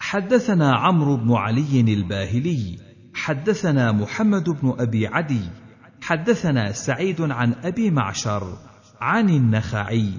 حدثنا 0.00 0.74
عمرو 0.74 1.16
بن 1.16 1.32
علي 1.32 1.80
الباهلي 1.80 2.87
حدثنا 3.18 3.92
محمد 3.92 4.50
بن 4.50 4.74
أبي 4.78 5.06
عدي 5.06 5.42
حدثنا 6.00 6.72
سعيد 6.72 7.20
عن 7.20 7.54
أبي 7.64 7.90
معشر 7.90 8.58
عن 9.00 9.30
النخعي 9.30 10.12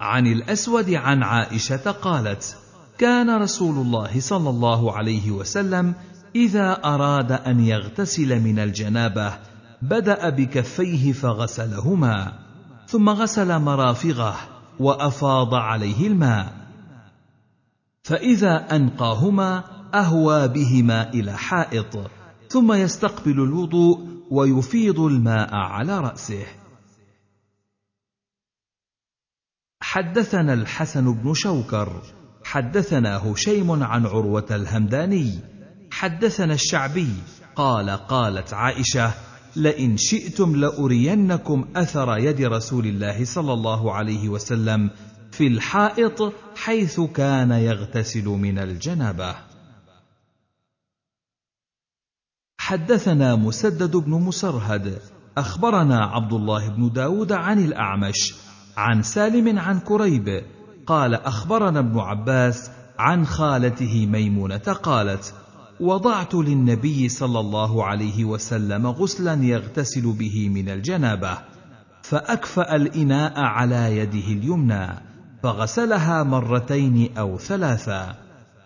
عن 0.00 0.26
الأسود 0.26 0.90
عن 0.90 1.22
عائشة 1.22 1.90
قالت 1.90 2.56
كان 2.98 3.42
رسول 3.42 3.86
الله 3.86 4.20
صلى 4.20 4.50
الله 4.50 4.92
عليه 4.92 5.30
وسلم 5.30 5.94
إذا 6.36 6.80
أراد 6.84 7.32
أن 7.32 7.60
يغتسل 7.60 8.40
من 8.40 8.58
الجنابة 8.58 9.32
بدأ 9.82 10.28
بكفيه 10.28 11.12
فغسلهما 11.12 12.32
ثم 12.86 13.08
غسل 13.08 13.58
مرافغه 13.58 14.36
وأفاض 14.80 15.54
عليه 15.54 16.06
الماء 16.06 16.52
فإذا 18.02 18.76
أنقاهما 18.76 19.64
أهوى 19.94 20.48
بهما 20.48 21.10
إلى 21.10 21.32
حائط. 21.32 22.10
ثم 22.52 22.72
يستقبل 22.72 23.42
الوضوء 23.42 24.00
ويفيض 24.30 25.00
الماء 25.00 25.54
على 25.54 26.00
رأسه. 26.00 26.46
حدثنا 29.80 30.52
الحسن 30.52 31.12
بن 31.14 31.34
شوكر 31.34 32.02
حدثنا 32.44 33.16
هشيم 33.16 33.82
عن 33.82 34.06
عروة 34.06 34.46
الهمداني 34.50 35.38
حدثنا 35.90 36.54
الشعبي 36.54 37.08
قال 37.56 37.90
قالت 37.90 38.54
عائشة 38.54 39.14
لئن 39.56 39.96
شئتم 39.96 40.56
لأرينكم 40.56 41.64
أثر 41.76 42.18
يد 42.18 42.40
رسول 42.40 42.86
الله 42.86 43.24
صلى 43.24 43.52
الله 43.52 43.92
عليه 43.92 44.28
وسلم 44.28 44.90
في 45.30 45.46
الحائط 45.46 46.32
حيث 46.56 47.00
كان 47.00 47.50
يغتسل 47.50 48.24
من 48.24 48.58
الجنابة. 48.58 49.51
حدثنا 52.62 53.36
مسدد 53.36 53.96
بن 53.96 54.10
مسرهد 54.10 54.98
أخبرنا 55.38 56.04
عبد 56.04 56.32
الله 56.32 56.68
بن 56.68 56.92
داود 56.92 57.32
عن 57.32 57.58
الأعمش 57.58 58.34
عن 58.76 59.02
سالم 59.02 59.58
عن 59.58 59.80
كريب 59.80 60.42
قال 60.86 61.14
أخبرنا 61.14 61.78
ابن 61.78 61.98
عباس 61.98 62.70
عن 62.98 63.26
خالته 63.26 64.06
ميمونة 64.06 64.56
قالت 64.82 65.34
وضعت 65.80 66.34
للنبي 66.34 67.08
صلى 67.08 67.40
الله 67.40 67.84
عليه 67.84 68.24
وسلم 68.24 68.86
غسلا 68.86 69.44
يغتسل 69.44 70.12
به 70.12 70.48
من 70.48 70.68
الجنابة 70.68 71.38
فأكفأ 72.02 72.76
الإناء 72.76 73.40
على 73.40 73.96
يده 73.96 74.26
اليمنى 74.26 74.88
فغسلها 75.42 76.22
مرتين 76.22 77.16
أو 77.18 77.38
ثلاثا 77.38 78.16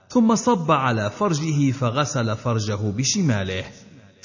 ثم 0.09 0.35
صب 0.35 0.71
على 0.71 1.11
فرجه 1.11 1.73
فغسل 1.73 2.37
فرجه 2.37 2.91
بشماله. 2.97 3.65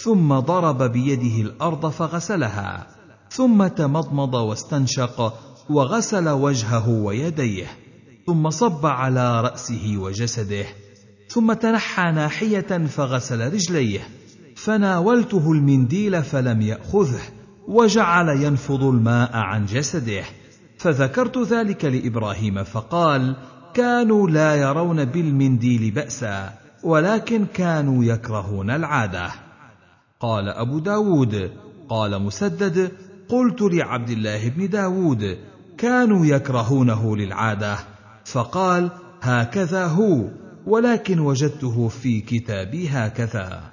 ثم 0.04 0.40
ضرب 0.40 0.84
بيده 0.84 1.50
الأرض 1.50 1.90
فغسلها 1.90 2.88
ثم 3.30 3.68
تمضمض 3.68 4.34
واستنشق 4.34 5.34
وغسل 5.70 6.30
وجهه 6.30 6.90
ويديه 6.90 7.68
ثم 8.28 8.50
صب 8.50 8.86
على 8.86 9.42
رأسه 9.42 9.98
وجسده 9.98 10.66
ثم 11.30 11.54
تنحى 11.54 12.12
ناحية 12.12 12.88
فغسل 12.88 13.54
رجليه 13.54 14.00
فناولته 14.56 15.52
المنديل 15.52 16.24
فلم 16.24 16.62
يأخذه 16.62 17.22
وجعل 17.68 18.30
ينفض 18.30 18.84
الماء 18.84 19.30
عن 19.34 19.66
جسده. 19.66 20.24
فذكرت 20.78 21.38
ذلك 21.38 21.86
لإبراهيم 21.86 22.64
فقال 22.64 23.36
كانوا 23.74 24.30
لا 24.30 24.56
يرون 24.56 25.06
بالمنديل 25.06 25.92
بأسا 25.92 26.54
ولكن 26.84 27.46
كانوا 27.54 28.04
يكرهون 28.04 28.70
العادة. 28.70 29.32
قال 30.22 30.50
أبو 30.50 30.80
داود. 30.80 31.52
قال 31.90 32.22
مسدد. 32.22 32.92
قلت 33.30 33.62
لعبد 33.62 34.10
الله 34.10 34.50
بن 34.50 34.70
داود 34.70 35.38
كانوا 35.78 36.26
يكرهونه 36.26 37.18
للعادة. 37.18 37.78
فقال 38.26 38.92
هكذا 39.22 39.86
هو 39.86 40.30
ولكن 40.66 41.20
وجدته 41.20 41.88
في 41.88 42.22
كتابي 42.22 42.90
هكذا. 42.90 43.72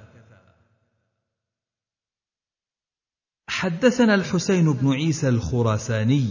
حدثنا 3.47 4.15
الحسين 4.15 4.73
بن 4.73 4.91
عيسى 4.91 5.29
الخراساني. 5.29 6.27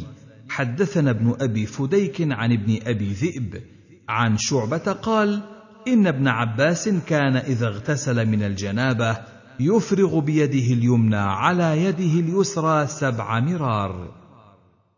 حدثنا 0.48 1.10
ابن 1.10 1.36
أبي 1.40 1.66
فديك 1.66 2.16
عن 2.20 2.52
ابن 2.52 2.78
أبي 2.82 3.12
ذئب. 3.12 3.62
عن 4.08 4.36
شعبة 4.38 4.92
قال 4.92 5.42
إن 5.88 6.06
ابن 6.06 6.28
عباس 6.28 6.88
كان 6.88 7.36
إذا 7.36 7.66
اغتسل 7.68 8.26
من 8.26 8.42
الجنابة 8.42 9.37
يفرغ 9.60 10.18
بيده 10.18 10.72
اليمنى 10.74 11.16
على 11.16 11.84
يده 11.84 12.20
اليسرى 12.20 12.86
سبع 12.86 13.40
مرار. 13.40 14.08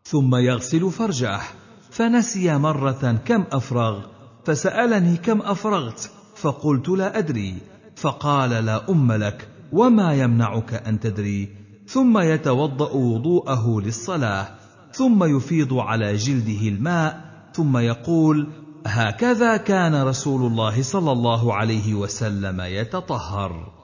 ثم 0.03 0.35
يغسل 0.35 0.91
فرجه. 0.91 1.39
فنسي 1.89 2.57
مرة 2.57 3.21
كم 3.25 3.43
أفرغ. 3.51 4.01
فسألني 4.45 5.17
كم 5.17 5.41
أفرغت. 5.41 6.11
فقلت 6.35 6.89
لا 6.89 7.17
أدري. 7.17 7.55
فقال 7.95 8.49
لا 8.49 8.91
أم 8.91 9.11
لك 9.11 9.47
وما 9.71 10.13
يمنعك 10.13 10.73
أن 10.73 10.99
تدري. 10.99 11.49
ثم 11.87 12.17
يتوضأ 12.17 12.91
وضوءه 12.91 13.81
للصلاة. 13.81 14.47
ثم 14.93 15.23
يفيض 15.37 15.73
على 15.73 16.15
جلده 16.15 16.67
الماء. 16.67 17.31
ثم 17.53 17.77
يقول 17.77 18.47
هكذا 18.85 19.57
كان 19.57 20.03
رسول 20.03 20.51
الله 20.51 20.81
صلى 20.81 21.11
الله 21.11 21.53
عليه 21.53 21.93
وسلم 21.93 22.61
يتطهر. 22.61 23.80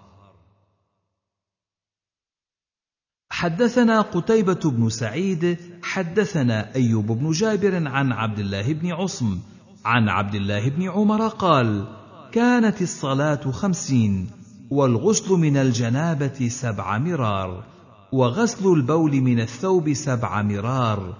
حدثنا 3.38 4.02
قتيبة 4.02 4.60
بن 4.66 4.90
سعيد 4.90 5.58
حدثنا 5.84 6.76
أيوب 6.76 7.06
بن 7.06 7.32
جابر 7.32 7.88
عن 7.88 8.12
عبد 8.12 8.40
الله 8.40 8.74
بن 8.74 8.92
عصم 8.92 9.40
عن 9.86 10.10
عبد 10.10 10.36
الله 10.36 10.70
بن 10.70 10.90
عمر 10.90 11.28
قال 11.28 11.86
كانت 12.32 12.82
الصلاة 12.82 13.52
خمسين 13.52 14.30
والغسل 14.72 15.34
من 15.34 15.58
الجنابة 15.58 16.48
سبع 16.48 16.98
مرار 16.98 17.64
وغسل 18.12 18.68
البول 18.68 19.22
من 19.22 19.40
الثوب 19.40 19.94
سبع 19.94 20.42
مرار 20.42 21.14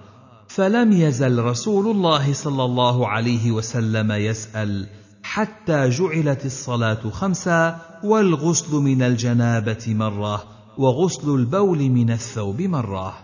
فلم 0.48 0.92
يزل 0.92 1.44
رسول 1.44 1.90
الله 1.90 2.32
صلى 2.32 2.64
الله 2.64 3.08
عليه 3.08 3.52
وسلم 3.52 4.12
يسأل 4.12 4.86
حتى 5.22 5.88
جعلت 5.88 6.46
الصلاة 6.46 7.10
خمسا 7.10 7.80
والغسل 8.04 8.76
من 8.76 9.02
الجنابة 9.02 9.84
مرة. 9.88 10.57
وغسل 10.78 11.30
البول 11.34 11.90
من 11.90 12.10
الثوب 12.10 12.62
مرة. 12.62 13.18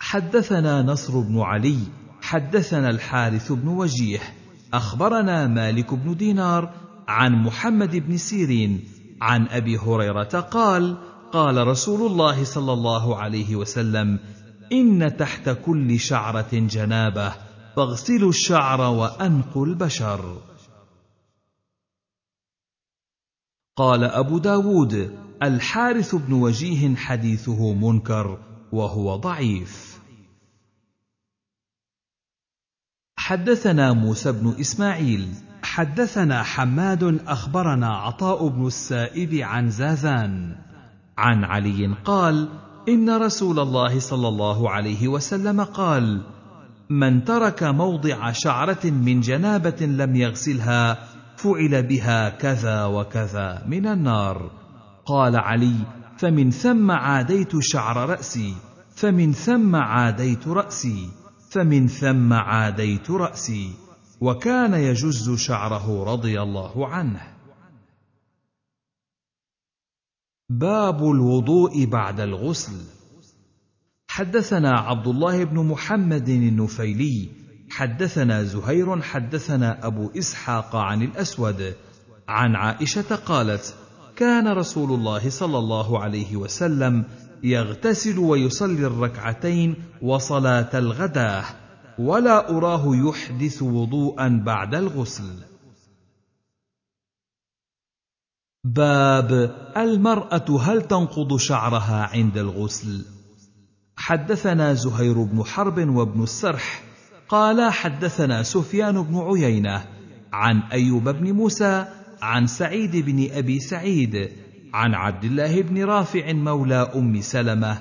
حدثنا 0.00 0.82
نصر 0.82 1.20
بن 1.20 1.40
علي 1.40 1.78
حدثنا 2.22 2.90
الحارث 2.90 3.52
بن 3.52 3.68
وجيه 3.68 4.20
أخبرنا 4.74 5.46
مالك 5.46 5.94
بن 5.94 6.16
دينار 6.16 6.74
عن 7.08 7.42
محمد 7.42 7.96
بن 7.96 8.16
سيرين 8.16 8.84
عن 9.22 9.46
أبي 9.48 9.78
هريرة 9.78 10.40
قال 10.40 10.96
قال 11.32 11.66
رسول 11.66 12.10
الله 12.10 12.44
صلى 12.44 12.72
الله 12.72 13.16
عليه 13.16 13.56
وسلم 13.56 14.18
إن 14.72 15.16
تحت 15.16 15.48
كل 15.48 16.00
شعرة 16.00 16.50
جنابة 16.52 17.32
فاغسلوا 17.76 18.30
الشعر 18.30 18.80
وأنقوا 18.80 19.66
البشر. 19.66 20.51
قال 23.82 24.04
أبو 24.04 24.38
داود 24.38 25.18
الحارث 25.42 26.14
بن 26.14 26.32
وجيه 26.32 26.96
حديثه 26.96 27.72
منكر 27.72 28.38
وهو 28.72 29.16
ضعيف. 29.16 29.98
حدثنا 33.16 33.92
موسى 33.92 34.32
بن 34.32 34.54
إسماعيل 34.60 35.28
حدثنا 35.62 36.42
حماد 36.42 37.20
أخبرنا 37.26 37.88
عطاء 37.96 38.48
بن 38.48 38.66
السائب 38.66 39.34
عن 39.34 39.70
زاذان 39.70 40.56
عن 41.18 41.44
علي 41.44 41.94
قال 42.04 42.48
إن 42.88 43.10
رسول 43.10 43.58
الله 43.58 43.98
صلى 43.98 44.28
الله 44.28 44.70
عليه 44.70 45.08
وسلم 45.08 45.60
قال 45.60 46.22
من 46.90 47.24
ترك 47.24 47.62
موضع 47.62 48.32
شعرة 48.32 48.84
من 48.84 49.20
جنابة 49.20 49.86
لم 49.86 50.16
يغسلها 50.16 51.11
فعل 51.42 51.82
بها 51.82 52.28
كذا 52.28 52.84
وكذا 52.84 53.64
من 53.66 53.86
النار. 53.86 54.50
قال 55.06 55.36
علي 55.36 55.76
فمن 56.18 56.50
ثم 56.50 56.90
عاديت 56.90 57.58
شعر 57.58 58.08
رأسي. 58.10 58.54
فمن 58.96 59.32
ثم 59.32 59.76
عاديت 59.76 60.48
رأسي. 60.48 61.08
فمن 61.50 61.88
ثم 61.88 62.32
عاديت 62.32 63.10
رأسي. 63.10 63.70
وكان 64.20 64.74
يجز 64.74 65.30
شعره 65.30 66.04
رضي 66.04 66.42
الله 66.42 66.88
عنه. 66.88 67.20
باب 70.50 71.02
الوضوء 71.02 71.84
بعد 71.84 72.20
الغسل. 72.20 73.02
حدثنا 74.08 74.70
عبد 74.70 75.06
الله 75.06 75.44
بن 75.44 75.66
محمد 75.66 76.28
النفيلي 76.28 77.41
حدثنا 77.72 78.42
زهير 78.42 79.02
حدثنا 79.02 79.86
أبو 79.86 80.10
إسحاق 80.18 80.76
عن 80.76 81.02
الأسود. 81.02 81.74
عن 82.28 82.56
عائشة 82.56 83.16
قالت 83.16 83.74
كان 84.16 84.48
رسول 84.48 84.90
الله 84.92 85.30
صلى 85.30 85.58
الله 85.58 85.98
عليه 85.98 86.36
وسلم 86.36 87.04
يغتسل 87.42 88.18
ويصلي 88.18 88.86
الركعتين 88.86 89.76
وصلاة 90.02 90.78
الغداة 90.78 91.44
ولا 91.98 92.50
أراه 92.56 92.84
يحدث 92.86 93.62
وضوءا 93.62 94.42
بعد 94.46 94.74
الغسل. 94.74 95.42
باب 98.64 99.32
المرأة 99.76 100.60
هل 100.60 100.82
تنقض 100.82 101.36
شعرها 101.36 102.06
عند 102.12 102.38
الغسل؟ 102.38 103.04
حدثنا 103.96 104.74
زهير 104.74 105.22
بن 105.22 105.44
حرب 105.44 105.88
وابن 105.88 106.22
السرح 106.22 106.91
قال 107.32 107.72
حدثنا 107.72 108.42
سفيان 108.42 109.02
بن 109.02 109.18
عيينة 109.18 109.84
عن 110.32 110.62
أيوب 110.72 111.08
بن 111.08 111.32
موسى 111.32 111.86
عن 112.22 112.46
سعيد 112.46 112.96
بن 112.96 113.28
أبي 113.32 113.60
سعيد 113.60 114.28
عن 114.74 114.94
عبد 114.94 115.24
الله 115.24 115.62
بن 115.62 115.84
رافع 115.84 116.32
مولى 116.32 116.90
أم 116.96 117.20
سلمة 117.20 117.78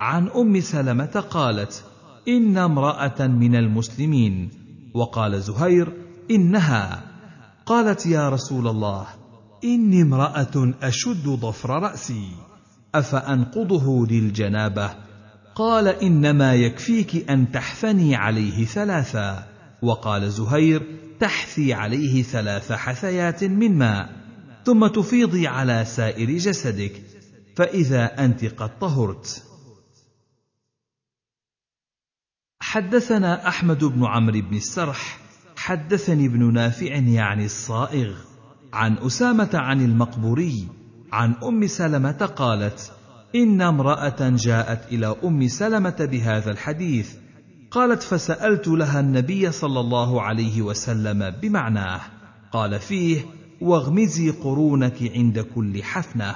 عن 0.00 0.28
أم 0.28 0.60
سلمة 0.60 1.24
قالت 1.30 1.84
إن 2.28 2.58
امرأة 2.58 3.26
من 3.26 3.56
المسلمين. 3.56 4.50
وقال 4.94 5.42
زهير 5.42 5.92
إنها. 6.30 7.02
قالت 7.66 8.06
يا 8.06 8.28
رسول 8.28 8.68
الله 8.68 9.06
إني 9.64 10.02
امرأة 10.02 10.74
أشد 10.82 11.28
ضفر 11.28 11.70
رأسي 11.70 12.28
أفأنقضه 12.94 14.06
للجنابة؟ 14.06 15.09
قال 15.60 15.88
إنما 15.88 16.54
يكفيك 16.54 17.30
أن 17.30 17.52
تحثني 17.52 18.16
عليه 18.16 18.64
ثلاثا. 18.64 19.46
وقال 19.82 20.32
زهير 20.32 20.86
تحثي 21.20 21.74
عليه 21.74 22.22
ثلاث 22.22 22.72
حثيات 22.72 23.44
من 23.44 23.78
ماء 23.78 24.10
ثم 24.64 24.86
تفيضي 24.86 25.46
على 25.46 25.84
سائر 25.84 26.30
جسدك 26.30 27.02
فإذا 27.56 28.24
أنت 28.24 28.44
قد 28.44 28.78
طهرت. 28.78 29.44
حدثنا 32.60 33.48
أحمد 33.48 33.84
بن 33.84 34.04
عمرو 34.04 34.40
بن 34.40 34.56
السرح 34.56 35.18
حدثني 35.56 36.26
ابن 36.26 36.52
نافع 36.52 36.94
يعني 36.94 37.44
الصائغ 37.44 38.16
عن 38.72 38.98
أسامة 38.98 39.50
عن 39.54 39.84
المقبوري 39.84 40.68
عن 41.12 41.34
أم 41.44 41.66
سلمة 41.66 42.26
قالت 42.36 42.99
إن 43.34 43.62
امرأة 43.62 44.36
جاءت 44.36 44.92
إلى 44.92 45.16
أم 45.24 45.48
سلمة 45.48 45.96
بهذا 46.10 46.50
الحديث 46.50 47.16
قالت 47.70 48.02
فسألت 48.02 48.68
لها 48.68 49.00
النبي 49.00 49.52
صلى 49.52 49.80
الله 49.80 50.22
عليه 50.22 50.62
وسلم 50.62 51.30
بمعناه 51.30 52.00
قال 52.52 52.80
فيه 52.80 53.20
واغمزي 53.60 54.30
قرونك 54.30 55.12
عند 55.14 55.38
كل 55.38 55.82
حفنة 55.82 56.34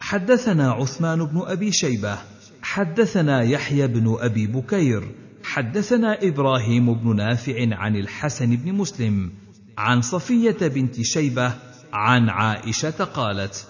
حدثنا 0.00 0.70
عثمان 0.70 1.24
بن 1.24 1.42
أبي 1.46 1.72
شيبة 1.72 2.18
حدثنا 2.62 3.42
يحيى 3.42 3.86
بن 3.86 4.16
أبي 4.20 4.46
بكير 4.46 5.14
حدثنا 5.44 6.18
إبراهيم 6.22 6.94
بن 6.94 7.16
نافع 7.16 7.76
عن 7.76 7.96
الحسن 7.96 8.56
بن 8.56 8.72
مسلم 8.72 9.32
عن 9.78 10.02
صفية 10.02 10.56
بنت 10.68 11.00
شيبة 11.00 11.54
عن 11.94 12.28
عائشة 12.28 13.04
قالت 13.04 13.66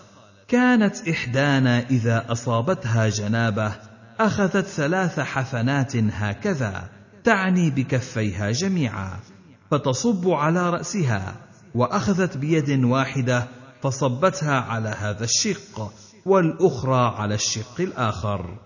كانت 0.49 1.09
إحدانا 1.09 1.81
إذا 1.91 2.33
أصابتها 2.33 3.09
جنابة 3.09 3.73
أخذت 4.21 4.67
ثلاث 4.67 5.21
حفنات 5.21 5.97
هكذا 5.97 6.89
تعني 7.25 7.71
بكفيها 7.71 8.51
جميعا 8.51 9.21
فتصب 9.71 10.29
على 10.29 10.71
رأسها 10.71 11.35
وأخذت 11.75 12.37
بيد 12.37 12.85
واحدة 12.85 13.49
فصبتها 13.83 14.61
على 14.61 14.89
هذا 14.89 15.25
الشق 15.25 15.93
والأخرى 16.27 17.15
على 17.17 17.35
الشق 17.35 17.81
الآخر. 17.81 18.59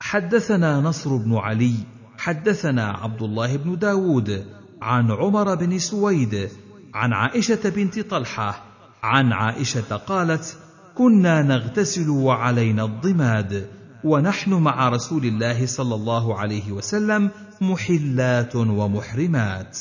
حدثنا 0.00 0.80
نصر 0.80 1.16
بن 1.16 1.36
علي 1.36 1.74
حدثنا 2.18 2.84
عبد 2.84 3.22
الله 3.22 3.56
بن 3.56 3.78
داود 3.78 4.46
عن 4.82 5.10
عمر 5.10 5.54
بن 5.54 5.78
سويد 5.78 6.50
عن 6.94 7.12
عائشة 7.12 7.68
بنت 7.68 8.00
طلحة. 8.00 8.64
عن 9.02 9.32
عائشة 9.32 9.96
قالت 9.96 10.58
كنا 10.94 11.42
نغتسل 11.42 12.10
وعلينا 12.10 12.84
الضماد 12.84 13.70
ونحن 14.04 14.54
مع 14.54 14.88
رسول 14.88 15.24
الله 15.24 15.66
صلى 15.66 15.94
الله 15.94 16.38
عليه 16.38 16.72
وسلم 16.72 17.30
محلات 17.60 18.56
ومحرمات. 18.56 19.78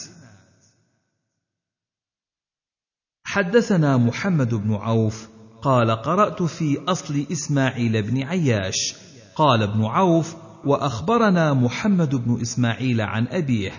حدثنا 3.24 3.98
محمد 3.98 4.54
بن 4.54 4.74
عوف 4.74 5.30
قال 5.62 5.92
قرأت 5.92 6.44
في 6.44 6.84
أصل 6.88 7.26
إسماعيل 7.32 8.02
بن 8.02 8.24
عياش. 8.24 8.96
قال 9.36 9.64
ابن 9.64 9.86
عوف 9.86 10.36
وأخبرنا 10.66 11.54
محمد 11.54 12.16
بن 12.16 12.42
إسماعيل 12.42 13.02
عن 13.02 13.28
أبيه. 13.28 13.72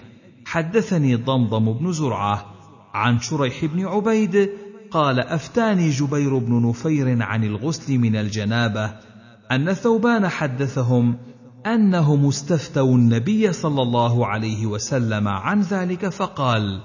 حدثني 0.46 1.16
ضمضم 1.16 1.72
بن 1.72 1.92
زرعة 1.92 2.51
عن 2.94 3.20
شريح 3.20 3.64
بن 3.64 3.86
عبيد 3.86 4.50
قال 4.90 5.20
أفتاني 5.20 5.90
جبير 5.90 6.38
بن 6.38 6.68
نفير 6.68 7.22
عن 7.22 7.44
الغسل 7.44 7.98
من 7.98 8.16
الجنابة 8.16 8.92
أن 9.52 9.72
ثوبان 9.72 10.28
حدثهم 10.28 11.16
أنهم 11.66 12.28
استفتوا 12.28 12.94
النبي 12.94 13.52
صلى 13.52 13.82
الله 13.82 14.26
عليه 14.26 14.66
وسلم 14.66 15.28
عن 15.28 15.60
ذلك 15.60 16.08
فقال 16.08 16.80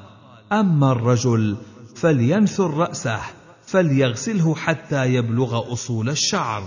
أما 0.51 0.91
الرجل 0.91 1.57
فلينثر 1.95 2.73
رأسه 2.73 3.19
فليغسله 3.65 4.55
حتى 4.55 5.13
يبلغ 5.13 5.73
أصول 5.73 6.09
الشعر 6.09 6.63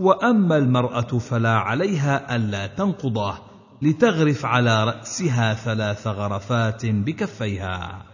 وأما 0.00 0.56
المرأة 0.56 1.18
فلا 1.18 1.54
عليها 1.54 2.36
ألا 2.36 2.66
تنقضه 2.66 3.34
لتغرف 3.82 4.46
على 4.46 4.84
رأسها 4.84 5.54
ثلاث 5.54 6.06
غرفات 6.06 6.86
بكفيها. 6.86 8.13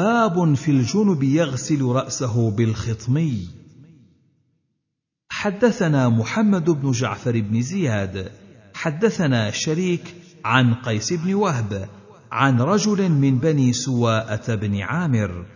باب 0.00 0.54
في 0.54 0.70
الجنب 0.70 1.22
يغسل 1.22 1.82
رأسه 1.82 2.50
بالخطمي. 2.50 3.48
حدثنا 5.28 6.08
محمد 6.08 6.70
بن 6.70 6.90
جعفر 6.90 7.40
بن 7.40 7.62
زياد. 7.62 8.30
حدثنا 8.74 9.50
شريك 9.50 10.14
عن 10.44 10.74
قيس 10.74 11.12
بن 11.12 11.34
وهب 11.34 11.88
عن 12.32 12.60
رجل 12.60 13.08
من 13.08 13.38
بني 13.38 13.72
سواءة 13.72 14.54
بن 14.54 14.80
عامر 14.80 15.46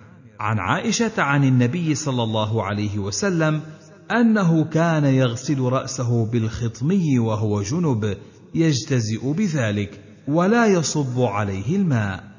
عن 0.41 0.59
عائشة 0.59 1.23
عن 1.23 1.45
النبي 1.45 1.95
صلى 1.95 2.23
الله 2.23 2.63
عليه 2.63 2.99
وسلم 2.99 3.63
أنه 4.11 4.65
كان 4.65 5.05
يغسل 5.05 5.61
رأسه 5.61 6.27
بالخطمي 6.27 7.19
وهو 7.19 7.63
جنب 7.63 8.17
يجتزئ 8.55 9.33
بذلك 9.33 10.01
ولا 10.29 10.67
يصب 10.67 11.21
عليه 11.21 11.77
الماء. 11.77 12.34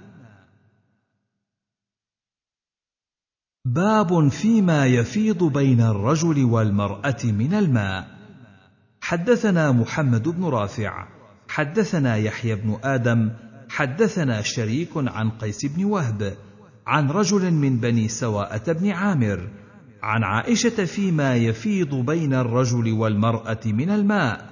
باب 3.66 4.28
فيما 4.28 4.86
يفيض 4.86 5.44
بين 5.44 5.82
الرجل 5.82 6.44
والمرأة 6.44 7.24
من 7.24 7.54
الماء. 7.54 8.08
حدثنا 9.02 9.72
محمد 9.72 10.30
بن 10.30 10.46
رافع 10.46 11.08
حدثنا 11.48 12.16
يحيى 12.16 12.56
بن 12.56 12.78
آدم 12.84 13.32
حدثنا 13.70 14.42
شريك 14.42 14.90
عن 14.96 15.30
قيس 15.30 15.66
بن 15.66 15.86
وهب 15.86 16.34
عن 16.88 17.10
رجل 17.10 17.52
من 17.52 17.78
بني 17.78 18.08
سواءة 18.08 18.72
بن 18.72 18.90
عامر 18.90 19.50
عن 20.04 20.24
عائشة 20.24 20.86
فيما 20.86 21.36
يفيض 21.36 21.96
بين 21.96 22.34
الرجل 22.34 22.92
والمرأة 22.92 23.62
من 23.66 23.90
الماء. 23.90 24.50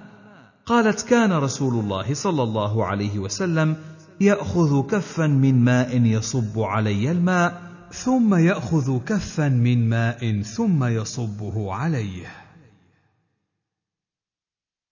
قالت 0.66 1.08
كان 1.08 1.34
رسول 1.34 1.74
الله 1.74 2.14
صلى 2.14 2.44
الله 2.44 2.86
عليه 2.86 3.20
وسلم 3.20 3.76
يأخذ 4.22 4.88
كفا 4.88 5.28
من 5.28 5.64
ماء 5.64 6.02
يصب 6.02 6.60
علي 6.60 7.12
الماء 7.12 7.63
ثم 7.94 8.36
يأخذ 8.36 9.00
كفا 9.06 9.50
من 9.50 9.90
ماء 9.90 10.42
ثم 10.42 10.84
يصبه 10.84 11.74
عليه. 11.74 12.28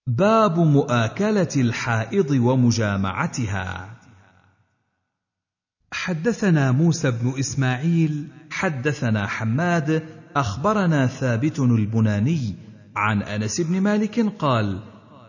باب 0.08 0.60
مؤاكلة 0.60 1.50
الحائض 1.58 2.32
ومجامعتها. 2.32 3.98
حدثنا 5.92 6.72
موسى 6.72 7.12
بن 7.12 7.40
إسماعيل 7.40 8.28
حدثنا 8.52 9.28
حماد 9.28 10.04
أخبرنا 10.36 11.08
ثابت 11.08 11.60
البناني 11.60 12.56
عن 12.96 13.22
أنس 13.22 13.62
بن 13.62 13.82
مالك 13.82 14.20
قال 14.20 14.80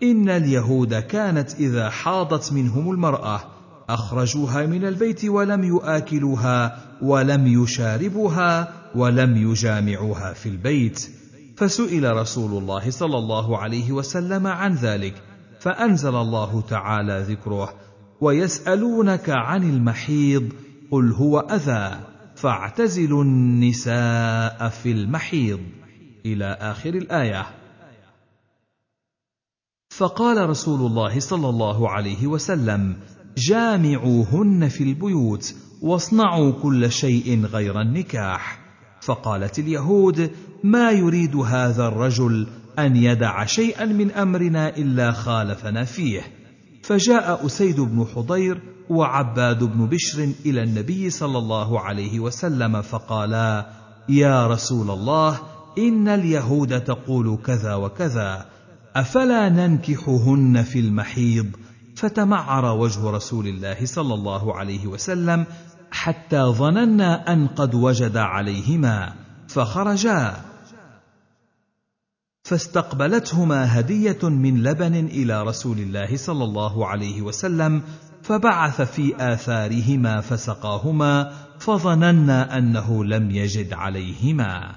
إن 0.03 0.29
اليهود 0.29 0.95
كانت 0.95 1.55
إذا 1.55 1.91
حاضت 1.91 2.53
منهم 2.53 2.91
المرأة 2.91 3.52
أخرجوها 3.89 4.67
من 4.67 4.85
البيت 4.85 5.25
ولم 5.25 5.65
ياكلوها 5.65 6.79
ولم 7.03 7.47
يشاربوها 7.47 8.73
ولم 8.95 9.37
يجامعوها 9.37 10.33
في 10.33 10.49
البيت. 10.49 11.11
فسئل 11.57 12.17
رسول 12.17 12.63
الله 12.63 12.91
صلى 12.91 13.19
الله 13.19 13.59
عليه 13.59 13.93
وسلم 13.93 14.47
عن 14.47 14.75
ذلك 14.75 15.23
فأنزل 15.61 16.15
الله 16.15 16.61
تعالى 16.61 17.25
ذكره 17.29 17.75
ويسألونك 18.21 19.31
عن 19.31 19.63
المحيض 19.71 20.53
قل 20.91 21.13
هو 21.13 21.39
أذى 21.39 22.01
فاعتزلوا 22.37 23.25
النساء 23.25 24.69
في 24.69 24.93
المحيض. 24.93 25.61
إلى 26.27 26.45
آخر 26.61 26.95
الآية. 26.95 27.47
فقال 29.91 30.49
رسول 30.49 30.81
الله 30.91 31.21
صلى 31.21 31.49
الله 31.49 31.91
عليه 31.91 32.27
وسلم 32.27 32.97
جامعوهن 33.37 34.69
في 34.69 34.85
البيوت 34.85 35.55
واصنعوا 35.83 36.53
كل 36.53 36.93
شيء 36.93 37.45
غير 37.45 37.81
النكاح. 37.81 38.59
فقالت 39.01 39.59
اليهود 39.59 40.31
ما 40.65 40.91
يريد 40.91 41.37
هذا 41.37 41.89
الرجل 41.89 42.47
أن 42.79 42.97
يدع 42.97 43.45
شيئا 43.45 43.85
من 43.85 44.11
أمرنا 44.11 44.77
إلا 44.77 45.13
خالفنا 45.13 45.85
فيه. 45.85 46.23
فجاء 46.83 47.47
أسيد 47.47 47.81
بن 47.81 48.07
حضير 48.15 48.61
وعباد 48.91 49.65
بن 49.65 49.87
بشر 49.87 50.33
إلى 50.47 50.63
النبي 50.63 51.11
صلى 51.11 51.39
الله 51.39 51.81
عليه 51.81 52.21
وسلم 52.21 52.83
فقالا 52.83 53.67
يا 54.09 54.47
رسول 54.47 54.91
الله 54.91 55.41
إن 55.79 56.09
اليهود 56.09 56.81
تقول 56.81 57.39
كذا 57.47 57.75
وكذا 57.75 58.47
أفلا 58.97 59.49
ننكحهن 59.49 60.63
في 60.63 60.79
المحيض؟ 60.79 61.47
فتمعر 61.97 62.65
وجه 62.65 63.11
رسول 63.11 63.47
الله 63.47 63.87
صلى 63.87 64.15
الله 64.15 64.57
عليه 64.57 64.87
وسلم 64.87 65.47
حتى 65.91 66.43
ظننا 66.43 67.33
أن 67.33 67.49
قد 67.49 67.75
وجد 67.75 68.17
عليهما 68.17 69.15
فخرجا. 69.49 70.37
فاستقبلتهما 72.45 73.81
هدية 73.81 74.19
من 74.23 74.63
لبن 74.63 74.95
إلى 74.95 75.43
رسول 75.43 75.79
الله 75.79 76.17
صلى 76.17 76.45
الله 76.45 76.87
عليه 76.87 77.23
وسلم 77.23 77.83
فبعث 78.23 78.81
في 78.81 79.33
آثارهما 79.33 80.21
فسقاهما 80.21 81.33
فظننا 81.59 82.59
أنه 82.59 83.05
لم 83.05 83.31
يجد 83.31 83.73
عليهما. 83.73 84.75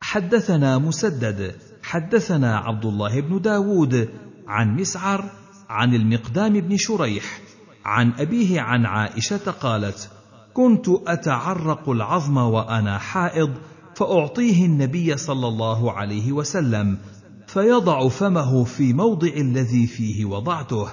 حدثنا 0.00 0.78
مسدد 0.78 1.56
حدثنا 1.86 2.56
عبد 2.56 2.84
الله 2.84 3.20
بن 3.20 3.40
داود 3.40 4.08
عن 4.46 4.76
مسعر 4.76 5.24
عن 5.68 5.94
المقدام 5.94 6.60
بن 6.60 6.76
شريح 6.76 7.40
عن 7.84 8.12
أبيه 8.18 8.60
عن 8.60 8.86
عائشة 8.86 9.50
قالت 9.50 10.10
كنت 10.54 10.88
أتعرق 11.06 11.88
العظم 11.88 12.36
وأنا 12.36 12.98
حائض 12.98 13.50
فأعطيه 13.94 14.66
النبي 14.66 15.16
صلى 15.16 15.48
الله 15.48 15.92
عليه 15.92 16.32
وسلم 16.32 16.98
فيضع 17.46 18.08
فمه 18.08 18.64
في 18.64 18.92
موضع 18.92 19.28
الذي 19.36 19.86
فيه 19.86 20.24
وضعته 20.24 20.88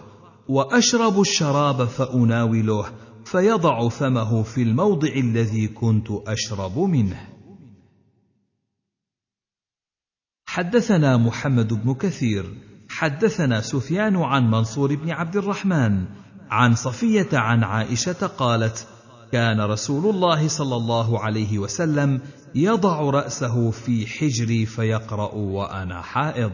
وأشرب 0.47 1.21
الشراب 1.21 1.85
فأناوله 1.85 2.85
فيضع 3.25 3.89
فمه 3.89 4.43
في 4.43 4.61
الموضع 4.61 5.13
الذي 5.15 5.67
كنت 5.67 6.07
أشرب 6.27 6.79
منه. 6.79 7.32
حدثنا 10.53 11.17
محمد 11.17 11.73
بن 11.73 11.93
كثير 11.93 12.53
حدثنا 12.89 13.61
سفيان 13.61 14.15
عن 14.15 14.51
منصور 14.51 14.95
بن 14.95 15.11
عبد 15.11 15.37
الرحمن 15.37 16.05
عن 16.49 16.75
صفية 16.75 17.27
عن 17.33 17.63
عائشة 17.63 18.27
قالت 18.27 18.87
كان 19.31 19.61
رسول 19.61 20.15
الله 20.15 20.47
صلى 20.47 20.75
الله 20.75 21.19
عليه 21.19 21.59
وسلم 21.59 22.21
يضع 22.55 22.99
رأسه 23.01 23.71
في 23.71 24.07
حجري 24.07 24.65
فيقرأ 24.65 25.33
وأنا 25.33 26.01
حائض. 26.01 26.51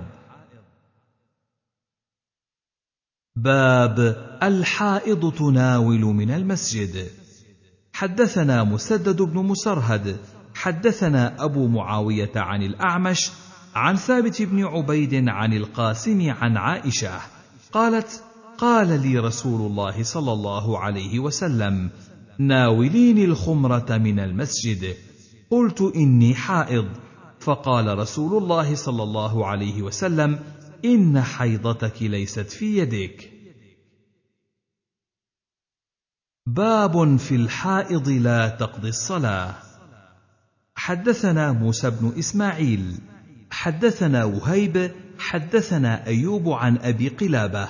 باب 3.35 3.99
الحائض 4.43 5.33
تناول 5.33 6.01
من 6.01 6.31
المسجد. 6.31 7.07
حدثنا 7.93 8.63
مسدد 8.63 9.21
بن 9.21 9.45
مسرهد 9.45 10.17
حدثنا 10.55 11.43
أبو 11.43 11.67
معاوية 11.67 12.31
عن 12.35 12.61
الأعمش 12.61 13.31
عن 13.80 13.95
ثابت 13.95 14.41
بن 14.41 14.66
عبيد 14.66 15.27
عن 15.27 15.53
القاسم 15.53 16.30
عن 16.30 16.58
عائشة 16.58 17.22
قالت 17.72 18.24
قال 18.58 19.01
لي 19.01 19.19
رسول 19.19 19.72
الله 19.72 20.03
صلى 20.03 20.32
الله 20.32 20.80
عليه 20.80 21.19
وسلم 21.19 21.90
ناوليني 22.40 23.25
الخمرة 23.25 23.98
من 23.98 24.19
المسجد. 24.19 24.95
قلت 25.49 25.82
إني 25.95 26.35
حائض. 26.35 26.88
فقال 27.40 27.98
رسول 27.98 28.43
الله 28.43 28.75
صلى 28.75 29.03
الله 29.03 29.45
عليه 29.45 29.82
وسلم 29.82 30.40
إن 30.85 31.22
حيضتك 31.22 32.03
ليست 32.03 32.49
في 32.49 32.77
يدك. 32.77 33.32
باب 36.45 37.17
في 37.17 37.35
الحائض 37.35 38.09
لا 38.09 38.49
تقضي 38.49 38.90
الصلاة. 38.90 39.56
حدثنا 40.75 41.51
موسى 41.51 41.90
بن 41.90 42.14
إسماعيل. 42.19 42.99
حدثنا 43.51 44.23
وهيب 44.23 44.91
حدثنا 45.19 46.07
أيوب 46.07 46.49
عن 46.49 46.77
أبي 46.77 47.07
قلابة. 47.07 47.67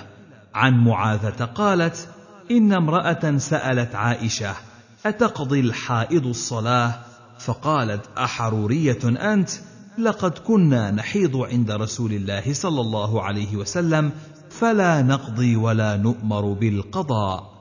عن 0.53 0.83
معاذة 0.83 1.45
قالت 1.45 2.09
إن 2.51 2.73
امرأة 2.73 3.37
سألت 3.37 3.95
عائشة 3.95 4.55
أتقضي 5.05 5.59
الحائض 5.59 6.25
الصلاة؟ 6.25 6.99
فقالت 7.39 8.09
أحرورية 8.17 8.99
أنت؟ 9.33 9.49
لقد 9.97 10.37
كنا 10.37 10.91
نحيض 10.91 11.37
عند 11.37 11.71
رسول 11.71 12.13
الله 12.13 12.53
صلى 12.53 12.81
الله 12.81 13.23
عليه 13.23 13.57
وسلم 13.57 14.11
فلا 14.49 15.01
نقضي 15.01 15.55
ولا 15.55 15.97
نؤمر 15.97 16.53
بالقضاء. 16.53 17.59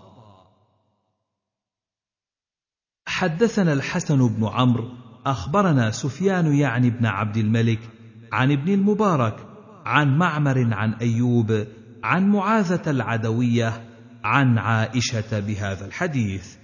حدثنا 3.06 3.72
الحسن 3.72 4.28
بن 4.28 4.47
عمرو 4.47 4.88
أخبرنا 5.26 5.90
سفيان 5.90 6.55
يعني 6.55 6.90
بن 6.90 7.06
عبد 7.06 7.36
الملك 7.36 7.98
عن 8.32 8.52
ابن 8.52 8.73
المبارك 8.73 9.47
عن 9.84 10.18
معمر 10.18 10.74
عن 10.74 10.94
أيوب 10.94 11.66
عن 12.05 12.28
معاذة 12.28 12.90
العدوية 12.90 13.89
عن 14.24 14.58
عائشة 14.58 15.40
بهذا 15.40 15.86
الحديث. 15.86 16.57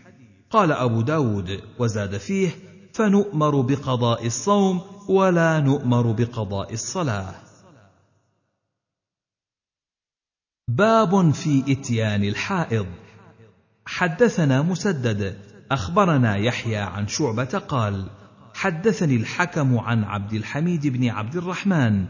قال 0.50 0.72
أبو 0.72 1.02
داود 1.02 1.60
وزاد 1.78 2.16
فيه 2.16 2.50
فنؤمر 2.92 3.60
بقضاء 3.60 4.26
الصوم 4.26 4.80
ولا 5.08 5.60
نؤمر 5.60 6.12
بقضاء 6.12 6.72
الصلاة. 6.72 7.34
باب 10.68 11.30
في 11.30 11.72
إتيان 11.72 12.24
الحائض. 12.24 12.86
حدثنا 13.86 14.62
مسدد 14.62 15.38
أخبرنا 15.70 16.36
يحيى 16.36 16.76
عن 16.76 17.06
شعبة 17.06 17.62
قال 17.68 18.10
حدثني 18.54 19.16
الحكم 19.16 19.78
عن 19.78 20.04
عبد 20.04 20.32
الحميد 20.32 20.86
بن 20.86 21.08
عبد 21.08 21.36
الرحمن 21.36 22.04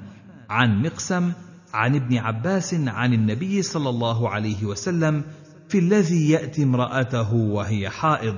عن 0.50 0.82
مقسم 0.82 1.32
عن 1.74 1.94
ابن 1.94 2.16
عباس 2.16 2.74
عن 2.74 3.12
النبي 3.12 3.62
صلى 3.62 3.89
الله 3.89 4.28
عليه 4.28 4.64
وسلم 4.64 5.24
في 5.68 5.78
الذي 5.78 6.31
يأتي 6.31 6.62
امرأته 6.62 7.34
وهي 7.34 7.90
حائض 7.90 8.36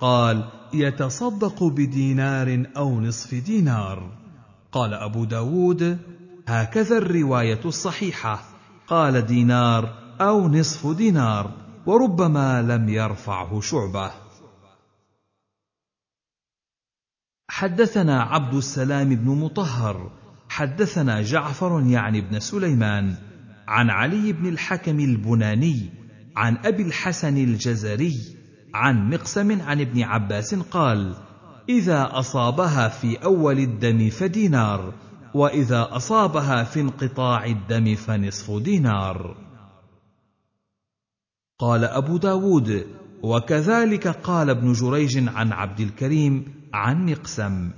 قال 0.00 0.44
يتصدق 0.74 1.64
بدينار 1.64 2.64
أو 2.76 3.00
نصف 3.00 3.34
دينار. 3.34 4.10
قال 4.72 4.94
أبو 4.94 5.24
داود 5.24 5.98
هكذا 6.48 6.98
الرواية 6.98 7.60
الصحيحة. 7.64 8.42
قال 8.86 9.26
دينار 9.26 9.94
أو 10.20 10.48
نصف 10.48 10.86
دينار 10.86 11.50
وربما 11.86 12.62
لم 12.62 12.88
يرفعه 12.88 13.60
شعبة. 13.60 14.10
حدثنا 17.54 18.22
عبد 18.22 18.54
السلام 18.54 19.08
بن 19.08 19.30
مطهر 19.30 20.10
حدثنا 20.48 21.22
جعفر 21.22 21.84
يعني 21.86 22.20
بن 22.20 22.40
سليمان 22.40 23.14
عن 23.68 23.90
علي 23.90 24.32
بن 24.32 24.48
الحكم 24.48 25.00
البناني 25.00 25.90
عن 26.36 26.56
أبي 26.64 26.82
الحسن 26.82 27.36
الجزري 27.36 28.16
عن 28.74 29.10
مقسم 29.10 29.62
عن 29.62 29.80
ابن 29.80 30.02
عباس 30.02 30.54
قال 30.54 31.14
إذا 31.68 32.08
أصابها 32.12 32.88
في 32.88 33.16
أول 33.24 33.58
الدم 33.58 34.10
فدينار 34.10 34.94
وإذا 35.34 35.88
أصابها 35.90 36.64
في 36.64 36.80
انقطاع 36.80 37.44
الدم 37.44 37.94
فنصف 37.94 38.62
دينار. 38.62 39.36
قال 41.58 41.84
أبو 41.84 42.16
داود 42.16 42.86
وكذلك 43.22 44.08
قال 44.08 44.50
ابن 44.50 44.72
جريج 44.72 45.28
عن 45.28 45.52
عبد 45.52 45.80
الكريم 45.80 46.53
عن 46.74 47.06
مقسم. 47.06 47.70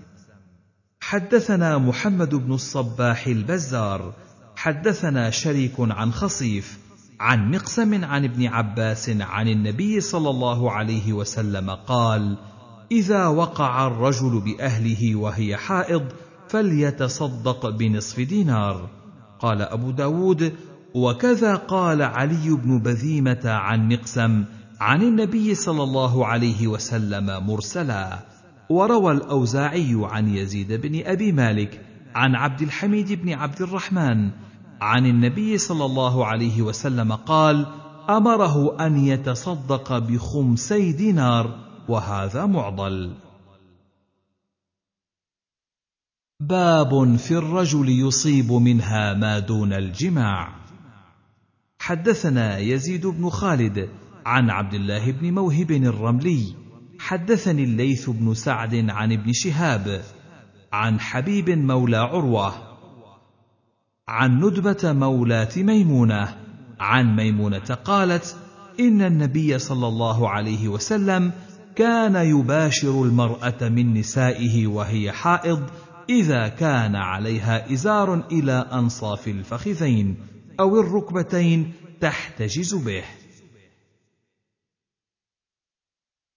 حدثنا 1.01 1.79
محمد 1.79 2.35
بن 2.35 2.53
الصباح 2.53 3.27
البزار. 3.27 4.13
حدثنا 4.57 5.31
شريك 5.31 5.75
عن 5.79 6.13
خصيف 6.13 6.79
عن 7.21 7.51
مقسم 7.51 8.05
عن 8.05 8.25
ابن 8.25 8.47
عباس 8.47 9.11
عن 9.11 9.49
النبي 9.49 10.01
صلى 10.01 10.31
الله 10.31 10.73
عليه 10.73 11.13
وسلم 11.13 11.71
قال 11.71 12.37
إذا 12.93 13.27
وقع 13.27 13.87
الرجل 13.87 14.41
بأهله 14.41 15.17
وهي 15.17 15.57
حائض 15.57 16.03
فليتصدق 16.49 17.69
بنصف 17.69 18.21
دينار 18.21 18.89
قال 19.41 19.63
أبو 19.63 19.91
داود 19.91 20.53
وكذا 20.95 21.55
قال 21.55 22.03
علي 22.03 22.51
بن 22.51 22.79
بذيمة 22.79 23.43
عن 23.45 23.89
مقسم 23.89 24.45
عن 24.81 25.03
النبي 25.03 25.55
صلى 25.55 25.83
الله 25.83 26.27
عليه 26.27 26.67
وسلم 26.67 27.47
مرسلا 27.47 28.19
وروى 28.69 29.13
الأوزاعي 29.13 29.97
عن 30.03 30.29
يزيد 30.29 30.73
بن 30.73 31.07
أبي 31.07 31.33
مالك 31.33 31.87
عن 32.15 32.35
عبد 32.35 32.63
الحميد 32.63 33.13
بن 33.13 33.33
عبد 33.33 33.63
الرحمن 33.63 34.31
عن 34.81 35.07
النبي 35.07 35.59
صلى 35.59 35.85
الله 35.85 36.27
عليه 36.27 36.63
وسلم 36.63 37.13
قال 37.13 37.67
أمره 38.11 38.87
أن 38.87 38.99
يتصدق 38.99 39.99
بخمسي 39.99 40.93
دينار 40.93 41.59
وهذا 41.89 42.47
معضل. 42.47 43.15
باب 46.41 47.17
في 47.17 47.39
الرجل 47.39 47.89
يصيب 47.89 48.53
منها 48.53 49.15
ما 49.15 49.39
دون 49.39 49.73
الجماع. 49.73 50.55
حدثنا 51.79 52.59
يزيد 52.59 53.07
بن 53.07 53.31
خالد 53.31 53.89
عن 54.27 54.51
عبد 54.51 54.75
الله 54.75 55.11
بن 55.11 55.35
موهب 55.35 55.71
الرملي 55.71 56.66
حدثني 57.07 57.65
الليث 57.65 58.11
بن 58.11 58.35
سعد 58.35 58.91
عن 58.91 59.13
ابن 59.13 59.33
شهاب 59.33 60.03
عن 60.73 61.01
حبيب 61.01 61.51
مولى 61.51 61.97
عروة 61.97 62.55
عن 64.09 64.41
ندبة 64.45 64.93
مولاه 64.93 65.49
ميمونه 65.57 66.37
عن 66.81 67.17
ميمونة 67.17 67.79
قالت 67.85 68.37
إن 68.81 69.03
النبي 69.03 69.59
صلى 69.59 69.89
الله 69.89 70.31
عليه 70.31 70.69
وسلم 70.69 71.33
كان 71.77 72.17
يباشر 72.17 73.03
المرأة 73.03 73.69
من 73.69 73.95
نسائه 73.95 74.67
وهي 74.67 75.13
حائض 75.13 75.63
إذا 76.11 76.49
كان 76.49 76.97
عليها 76.97 77.73
إزار 77.73 78.27
إلى 78.33 78.67
أنصاف 78.73 79.29
الفخذين 79.29 80.17
أو 80.61 80.81
الركبتين 80.81 81.73
تحتجز 82.01 82.75
به. 82.75 83.05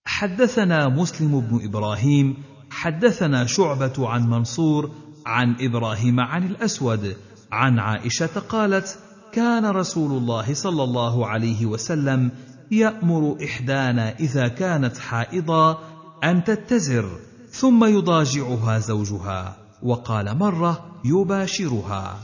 حدثنا 0.09 0.89
مسلم 0.89 1.39
بن 1.39 1.65
إبراهيم 1.65 2.37
حدثنا 2.69 3.45
شعبة 3.45 4.09
عن 4.09 4.29
منصور 4.29 4.91
عن 5.25 5.55
إبراهيم 5.59 6.19
عن 6.19 6.43
الأسود 6.43 7.15
عن 7.51 7.79
عائشة 7.79 8.39
قالت 8.49 8.99
كان 9.31 9.65
رسول 9.65 10.11
الله 10.11 10.53
صلى 10.53 10.83
الله 10.83 11.27
عليه 11.27 11.65
وسلم 11.65 12.31
يأمر 12.71 13.37
إحدانا 13.43 14.19
إذا 14.19 14.47
كانت 14.47 14.97
حائضا 14.97 15.79
أن 16.23 16.43
تتزر 16.43 17.09
ثم 17.51 17.85
يضاجعها 17.85 18.79
زوجها 18.79 19.57
وقال 19.83 20.37
مرة 20.37 20.85
يباشرها. 21.05 22.19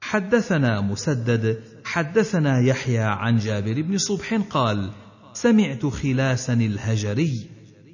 حدثنا 0.00 0.80
مسدد 0.80 1.62
حدثنا 1.84 2.60
يحيى 2.60 2.98
عن 2.98 3.36
جابر 3.36 3.82
بن 3.82 3.98
صبح 3.98 4.34
قال 4.50 4.90
سمعت 5.42 5.86
خلاسا 5.86 6.52
الهجري. 6.52 7.46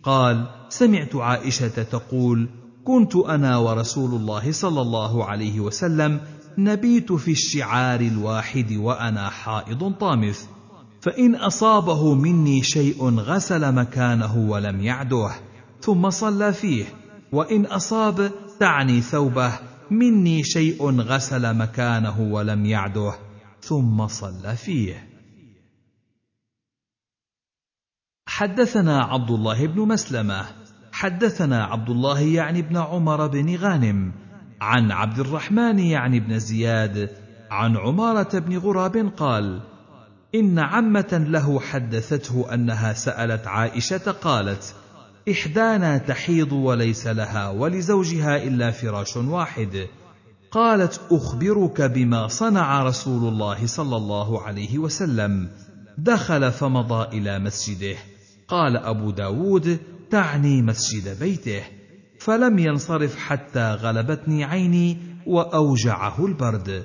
قال 0.03 0.47
سمعت 0.69 1.17
عائشة 1.17 1.83
تقول 1.83 2.49
كنت 2.85 3.17
أنا 3.17 3.57
ورسول 3.57 4.11
الله 4.15 4.53
صلى 4.53 4.81
الله 4.81 5.25
عليه 5.25 5.61
وسلم 5.61 6.21
نبيت 6.59 7.13
في 7.13 7.31
الشعار 7.31 8.01
الواحد 8.01 8.73
وأنا 8.73 9.29
حائض 9.29 9.93
طامث. 9.93 10.45
فإن 11.01 11.35
أصابه 11.35 12.15
مني 12.15 12.63
شيء 12.63 13.11
غسل 13.19 13.73
مكانه 13.73 14.37
ولم 14.37 14.81
يعده 14.81 15.31
ثم 15.81 16.11
صلى 16.11 16.53
فيه. 16.53 16.85
وإن 17.33 17.67
أصاب 17.67 18.33
تعني 18.61 19.01
ثوبه 19.01 19.53
مني 19.91 20.43
شيء 20.43 21.01
غسل 21.01 21.57
مكانه 21.57 22.21
ولم 22.21 22.67
يعده 22.67 23.15
ثم 23.61 24.07
صلى 24.07 24.57
فيه. 24.57 25.14
حدثنا 28.37 29.03
عبد 29.03 29.31
الله 29.31 29.67
بن 29.67 29.81
مسلمة 29.81 30.45
حدثنا 30.93 31.65
عبد 31.65 31.91
الله 31.91 32.21
يعني 32.21 32.59
ابن 32.59 32.77
عمر 32.77 33.27
بن 33.27 33.57
غانم 33.57 34.13
عن 34.61 34.93
عبد 34.93 35.19
الرحمن 35.19 35.79
يعني 35.79 36.21
بن 36.21 36.39
زياد 36.39 37.11
عن 37.51 37.77
عمارة 37.77 38.39
بن 38.39 38.59
غراب 38.59 39.13
قال 39.17 39.61
إن 40.35 40.59
عمة 40.59 41.27
له 41.29 41.61
حدثته 41.61 42.55
أنها 42.55 42.93
سألت 42.93 43.47
عائشة 43.47 44.11
قالت 44.11 44.75
إحدانا 45.31 45.99
تحيض 45.99 46.53
وليس 46.53 47.07
لها 47.07 47.49
ولزوجها 47.49 48.37
إلا 48.37 48.71
فراش 48.71 49.17
واحد 49.17 49.87
قالت 50.51 51.01
أخبرك 51.11 51.83
بما 51.83 52.29
صنع 52.29 52.83
رسول 52.83 53.29
الله 53.29 53.67
صلى 53.67 53.97
الله 53.97 54.43
عليه 54.43 54.79
وسلم 54.79 55.49
دخل 55.99 56.53
فمضى 56.53 57.19
إلى 57.19 57.39
مسجده 57.39 57.97
قال 58.49 58.77
أبو 58.77 59.11
داود 59.11 59.79
تعني 60.11 60.63
مسجد 60.63 61.19
بيته. 61.21 61.63
فلم 62.19 62.59
ينصرف 62.59 63.17
حتى 63.17 63.75
غلبتني 63.75 64.45
عيني 64.45 64.97
وأوجعه 65.27 66.27
البرد. 66.27 66.85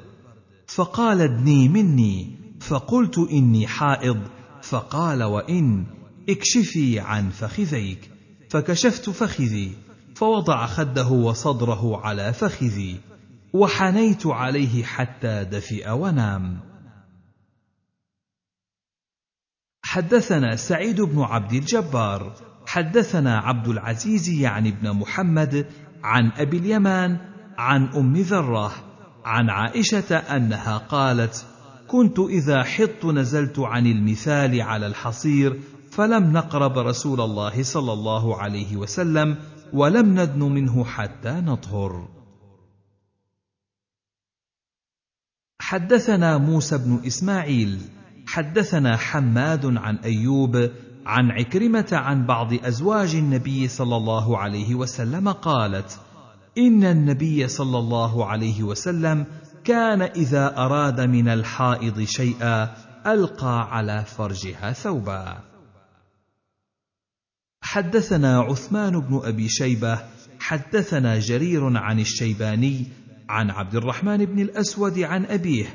فقال 0.68 1.22
ادني 1.22 1.70
مني 1.70 2.36
فقلت 2.60 3.18
إني 3.32 3.68
حائض. 3.68 4.20
فقال 4.62 5.24
وإن 5.24 5.86
اكشفي 6.30 7.00
عن 7.00 7.30
فخذيك. 7.30 8.10
فكشفت 8.50 9.10
فخذي 9.10 9.72
فوضع 10.16 10.66
خده 10.66 11.08
وصدره 11.08 11.98
على 11.98 12.34
فخذي 12.34 12.96
وحنيت 13.54 14.28
عليه 14.28 14.84
حتى 14.84 15.44
دفئ 15.44 15.90
ونام. 15.92 16.69
حدثنا 19.90 20.56
سعيد 20.56 21.02
بن 21.02 21.22
عبد 21.22 21.54
الجبار 21.54 22.34
حدثنا 22.66 23.38
عبد 23.38 23.68
العزيز 23.68 24.30
يعني 24.30 24.70
ابن 24.70 24.92
محمد 24.92 25.66
عن 26.04 26.32
أبي 26.38 26.58
اليمان 26.58 27.18
عن 27.58 27.88
أم 27.88 28.14
ذرة 28.14 28.72
عن 29.26 29.50
عائشة 29.50 30.16
أنها 30.16 30.78
قالت 30.78 31.46
كنت 31.88 32.20
إذا 32.20 32.64
حطت 32.64 33.06
نزلت 33.06 33.60
عن 33.60 33.88
المثال 33.88 34.62
على 34.62 34.88
الحصير 34.88 35.60
فلم 35.92 36.34
نقرب 36.34 36.78
رسول 36.78 37.22
الله 37.22 37.64
صلى 37.64 37.94
الله 37.94 38.42
عليه 38.42 38.78
وسلم 38.78 39.38
ولم 39.74 40.20
ندن 40.20 40.40
منه 40.40 40.86
حتى 40.86 41.32
نطهر. 41.32 42.08
حدثنا 45.62 46.38
موسى 46.38 46.78
بن 46.78 47.02
إسماعيل 47.08 47.99
حدثنا 48.30 48.98
حماد 48.98 49.66
عن 49.66 49.96
أيوب 49.96 50.70
عن 51.06 51.32
عكرمة 51.32 51.88
عن 51.92 52.26
بعض 52.26 52.54
أزواج 52.54 53.16
النبي 53.16 53.68
صلى 53.68 53.98
الله 53.98 54.38
عليه 54.38 54.76
وسلم 54.76 55.30
قالت 55.30 56.00
إن 56.58 56.84
النبي 56.84 57.48
صلى 57.48 57.78
الله 57.80 58.26
عليه 58.26 58.64
وسلم 58.64 59.26
كان 59.64 60.02
إذا 60.02 60.58
أراد 60.58 61.02
من 61.02 61.28
الحائض 61.28 62.04
شيئا 62.04 62.76
ألقى 63.08 63.76
على 63.76 64.06
فرجها 64.06 64.74
ثوبا. 64.74 65.38
حدثنا 67.62 68.40
عثمان 68.40 69.00
بن 69.00 69.22
أبي 69.24 69.50
شيبة 69.50 70.00
حدثنا 70.40 71.20
جرير 71.20 71.78
عن 71.78 72.00
الشيباني 72.00 72.88
عن 73.30 73.50
عبد 73.50 73.76
الرحمن 73.76 74.26
بن 74.26 74.40
الأسود 74.40 75.00
عن 75.00 75.26
أبيه 75.26 75.66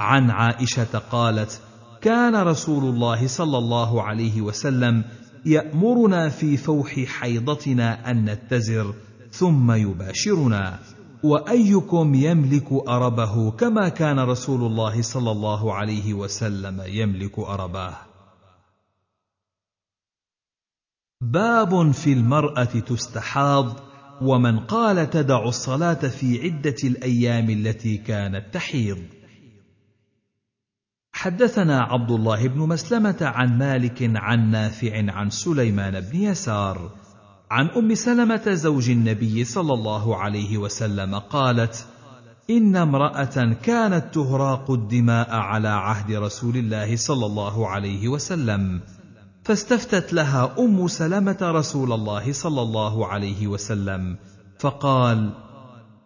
عن 0.00 0.30
عائشة 0.30 0.98
قالت 0.98 1.60
كان 2.04 2.36
رسول 2.36 2.84
الله 2.84 3.26
صلى 3.26 3.58
الله 3.58 4.02
عليه 4.02 4.42
وسلم 4.42 5.04
يأمرنا 5.46 6.28
في 6.28 6.56
فوح 6.56 7.04
حيضتنا 7.04 8.10
أن 8.10 8.24
نتزر 8.24 8.94
ثم 9.30 9.72
يباشرنا. 9.72 10.78
وأيكم 11.24 12.14
يملك 12.14 12.72
أربه 12.88 13.50
كما 13.50 13.88
كان 13.88 14.18
رسول 14.18 14.60
الله 14.70 15.02
صلى 15.02 15.30
الله 15.30 15.74
عليه 15.74 16.14
وسلم 16.14 16.82
يملك 16.86 17.38
ارباه 17.38 17.96
باب 21.20 21.90
في 21.90 22.12
المرأة 22.12 22.64
تستحاض 22.64 23.80
ومن 24.22 24.58
قال 24.58 25.10
تدع 25.10 25.44
الصلاة 25.48 26.08
في 26.08 26.42
عدة 26.42 26.76
الأيام 26.84 27.50
التي 27.50 27.96
كانت 27.96 28.54
تحيض. 28.54 28.98
حدثنا 31.24 31.82
عبد 31.82 32.10
الله 32.10 32.48
بن 32.48 32.60
مسلمة 32.60 33.16
عن 33.20 33.58
مالك 33.58 34.10
عن 34.14 34.50
نافع 34.50 35.12
عن 35.12 35.30
سليمان 35.30 36.00
بن 36.00 36.16
يسار 36.16 36.90
عن 37.50 37.68
أم 37.68 37.94
سلمة 37.94 38.54
زوج 38.54 38.90
النبي 38.90 39.44
صلى 39.44 39.74
الله 39.74 40.16
عليه 40.16 40.58
وسلم 40.58 41.14
قالت 41.14 41.86
إن 42.50 42.76
امرأة 42.76 43.56
كانت 43.62 44.14
تهراق 44.14 44.70
الدماء 44.70 45.30
على 45.30 45.68
عهد 45.68 46.12
رسول 46.12 46.56
الله 46.56 46.96
صلى 46.96 47.26
الله 47.26 47.68
عليه 47.68 48.08
وسلم 48.08 48.80
فاستفتت 49.44 50.12
لها 50.12 50.54
أم 50.58 50.88
سلمة 50.88 51.38
رسول 51.42 51.92
الله 51.92 52.32
صلى 52.32 52.62
الله 52.62 53.06
عليه 53.06 53.46
وسلم 53.46 54.16
فقال 54.58 55.43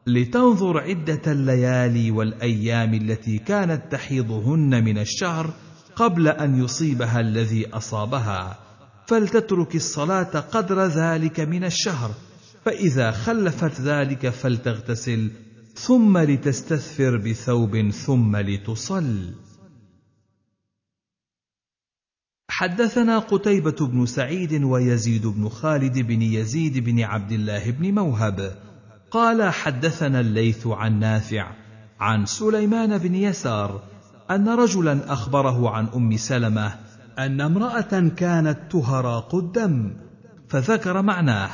لتنظر 0.09 0.78
عدة 0.78 1.33
الليالي 1.33 2.11
والأيام 2.11 2.95
التي 2.95 3.39
كانت 3.39 3.93
تحيضهن 3.93 4.85
من 4.85 4.99
الشهر 4.99 5.55
قبل 5.97 6.28
أن 6.28 6.65
يصيبها 6.65 7.20
الذي 7.20 7.69
أصابها. 7.69 8.59
فلتترك 9.07 9.77
الصلاة 9.77 10.41
قدر 10.41 10.87
ذلك 10.87 11.41
من 11.41 11.65
الشهر 11.65 12.11
فإذا 12.65 13.11
خلفت 13.11 13.81
ذلك 13.81 14.28
فلتغتسل 14.28 15.31
ثم 15.75 16.19
لتستثفر 16.19 17.17
بثوب 17.17 17.91
ثم 17.91 18.37
لتصل. 18.37 19.35
حدثنا 22.51 23.19
قتيبة 23.19 23.87
بن 23.87 24.07
سعيد 24.07 24.65
ويزيد 24.65 25.27
بن 25.27 25.49
خالد 25.49 25.99
بن 25.99 26.23
يزيد 26.23 26.78
بن 26.78 27.01
عبد 27.01 27.33
الله 27.33 27.70
بن 27.70 27.95
موهب 27.95 28.67
قال 29.11 29.53
حدثنا 29.53 30.20
الليث 30.20 30.67
عن 30.67 30.99
نافع 30.99 31.51
عن 32.01 32.27
سليمان 32.27 32.99
بن 32.99 33.15
يسار 33.15 33.83
أن 34.31 34.49
رجلا 34.49 35.12
أخبره 35.12 35.70
عن 35.70 35.87
أم 35.87 36.17
سلمة 36.17 36.78
أن 37.19 37.41
امرأة 37.41 38.09
كانت 38.17 38.59
تهراق 38.73 39.35
الدم 39.35 39.97
فذكر 40.49 41.03
معناه 41.03 41.51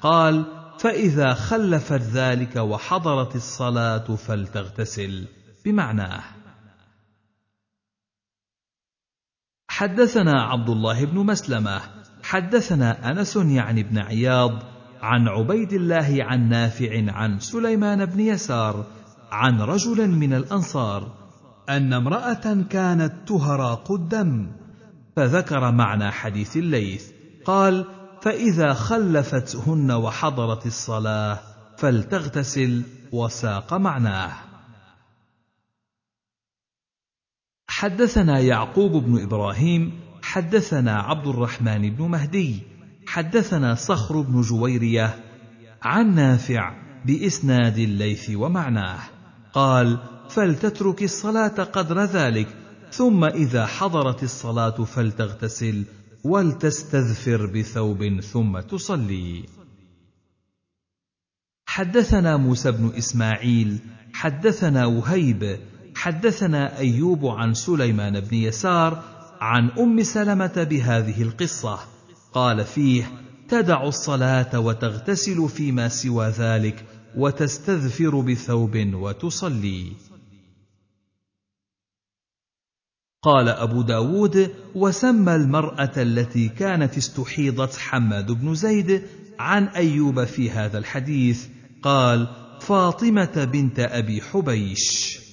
قال 0.00 0.44
فإذا 0.78 1.34
خلفت 1.34 2.02
ذلك 2.02 2.56
وحضرت 2.56 3.36
الصلاة 3.36 4.16
فلتغتسل 4.16 5.26
بمعناه. 5.64 6.22
حدثنا 9.68 10.42
عبد 10.42 10.68
الله 10.68 11.04
بن 11.04 11.18
مسلمة 11.18 11.80
حدثنا 12.22 13.10
أنس 13.10 13.36
يعني 13.36 13.82
بن 13.82 13.98
عياض 13.98 14.75
عن 15.06 15.28
عبيد 15.28 15.72
الله 15.72 16.16
عن 16.20 16.48
نافع 16.48 17.12
عن 17.12 17.38
سليمان 17.38 18.04
بن 18.04 18.20
يسار 18.20 18.86
عن 19.30 19.60
رجل 19.60 20.08
من 20.08 20.32
الأنصار 20.32 21.12
أن 21.68 21.92
امرأة 21.92 22.62
كانت 22.70 23.12
تهراق 23.28 23.92
الدم 23.92 24.52
فذكر 25.16 25.72
معنى 25.72 26.10
حديث 26.10 26.56
الليث 26.56 27.10
قال 27.44 27.84
فإذا 28.22 28.72
خلفتهن 28.72 29.92
وحضرت 29.92 30.66
الصلاة 30.66 31.38
فلتغتسل 31.76 32.82
وساق 33.12 33.74
معناه. 33.74 34.32
حدثنا 37.68 38.40
يعقوب 38.40 38.92
بن 38.92 39.22
إبراهيم 39.22 40.00
حدثنا 40.22 41.00
عبد 41.00 41.26
الرحمن 41.26 41.90
بن 41.90 42.04
مهدي 42.04 42.75
حدثنا 43.06 43.74
صخر 43.74 44.20
بن 44.20 44.40
جويرية 44.40 45.24
عن 45.82 46.14
نافع 46.14 46.74
بإسناد 47.04 47.78
الليث 47.78 48.30
ومعناه 48.34 49.00
قال 49.52 49.98
فلتترك 50.28 51.02
الصلاة 51.02 51.64
قدر 51.64 52.04
ذلك 52.04 52.48
ثم 52.92 53.24
إذا 53.24 53.66
حضرت 53.66 54.22
الصلاة 54.22 54.84
فلتغتسل 54.84 55.84
ولتستذفر 56.24 57.46
بثوب 57.46 58.20
ثم 58.20 58.60
تصلي. 58.60 59.44
حدثنا 61.66 62.36
موسى 62.36 62.72
بن 62.72 62.92
إسماعيل 62.98 63.78
حدثنا 64.12 64.86
وهيب 64.86 65.58
حدثنا 65.94 66.78
أيوب 66.78 67.26
عن 67.26 67.54
سليمان 67.54 68.20
بن 68.20 68.36
يسار 68.36 69.02
عن 69.40 69.70
أم 69.70 70.02
سلمة 70.02 70.66
بهذه 70.70 71.22
القصة. 71.22 71.95
قال 72.36 72.64
فيه 72.64 73.10
تدع 73.48 73.88
الصلاة 73.88 74.60
وتغتسل 74.60 75.48
فيما 75.48 75.88
سوى 75.88 76.28
ذلك 76.28 76.84
وتستذفر 77.16 78.20
بثوب 78.20 78.76
وتصلي. 78.94 79.92
قال 83.22 83.48
أبو 83.48 83.82
داود 83.82 84.54
وسمى 84.74 85.34
المرأة 85.34 85.92
التي 85.96 86.48
كانت 86.48 86.96
استحيضت 86.96 87.76
حماد 87.76 88.32
بن 88.32 88.54
زيد 88.54 89.02
عن 89.38 89.64
أيوب 89.64 90.24
في 90.24 90.50
هذا 90.50 90.78
الحديث 90.78 91.46
قال 91.82 92.28
فاطمة 92.60 93.44
بنت 93.52 93.80
أبي 93.80 94.20
حبيش. 94.20 95.25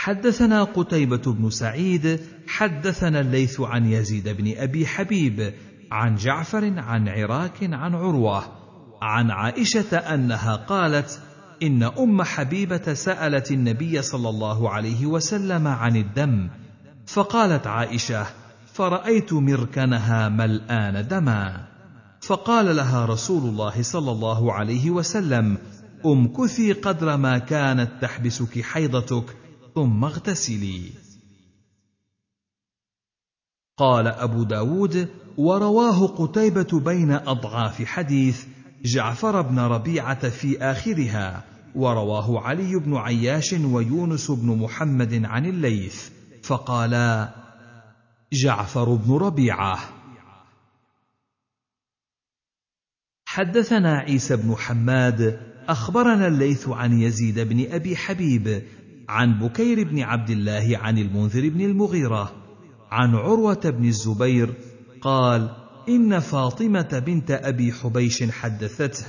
حدثنا 0.00 0.64
قتيبة 0.64 1.32
بن 1.32 1.50
سعيد 1.50 2.20
حدثنا 2.48 3.20
الليث 3.20 3.60
عن 3.60 3.86
يزيد 3.86 4.28
بن 4.28 4.54
أبي 4.56 4.86
حبيب 4.86 5.54
عن 5.92 6.14
جعفر 6.14 6.72
عن 6.76 7.08
عراك 7.08 7.58
عن 7.62 7.94
عروة 7.94 8.44
عن 9.02 9.30
عائشة 9.30 9.96
أنها 9.96 10.56
قالت 10.56 11.20
إن 11.62 11.82
أم 11.82 12.22
حبيبة 12.22 12.94
سألت 12.94 13.52
النبي 13.52 14.02
صلى 14.02 14.28
الله 14.28 14.70
عليه 14.70 15.06
وسلم 15.06 15.66
عن 15.66 15.96
الدم 15.96 16.48
فقالت 17.06 17.66
عائشة 17.66 18.26
فرأيت 18.72 19.32
مركنها 19.32 20.28
ملآن 20.28 21.08
دما 21.08 21.66
فقال 22.20 22.76
لها 22.76 23.06
رسول 23.06 23.48
الله 23.48 23.82
صلى 23.82 24.12
الله 24.12 24.52
عليه 24.52 24.90
وسلم 24.90 25.58
امكثي 26.06 26.72
قدر 26.72 27.16
ما 27.16 27.38
كانت 27.38 27.90
تحبسك 28.00 28.60
حيضتك 28.62 29.39
ثم 29.74 30.04
اغتسلي. 30.04 30.92
قال 33.78 34.06
أبو 34.06 34.42
داود 34.44 35.08
ورواه 35.38 36.06
قتيبة 36.06 36.80
بين 36.80 37.12
أضعاف 37.12 37.82
حديث 37.84 38.46
جعفر 38.84 39.40
بن 39.42 39.58
ربيعة 39.58 40.28
في 40.28 40.58
آخرها 40.58 41.44
ورواه 41.74 42.40
علي 42.40 42.76
بن 42.76 42.96
عياش 42.96 43.52
ويونس 43.52 44.30
بن 44.30 44.58
محمد 44.58 45.24
عن 45.24 45.46
الليث 45.46 46.10
فقالا 46.42 47.34
جعفر 48.32 48.94
بن 48.94 49.14
ربيعة. 49.14 49.78
حدثنا 53.26 53.98
عيسى 53.98 54.36
بن 54.36 54.56
حماد 54.56 55.40
أخبرنا 55.68 56.26
الليث 56.26 56.68
عن 56.68 57.00
يزيد 57.00 57.38
بن 57.38 57.72
أبي 57.72 57.96
حبيب 57.96 58.62
عن 59.10 59.38
بكير 59.38 59.88
بن 59.88 60.00
عبد 60.00 60.30
الله 60.30 60.78
عن 60.82 60.98
المنذر 60.98 61.48
بن 61.48 61.60
المغيرة 61.60 62.32
عن 62.90 63.14
عروة 63.14 63.60
بن 63.64 63.84
الزبير 63.84 64.54
قال 65.00 65.50
إن 65.88 66.18
فاطمة 66.18 67.02
بنت 67.06 67.30
أبي 67.30 67.72
حبيش 67.72 68.24
حدثته 68.30 69.06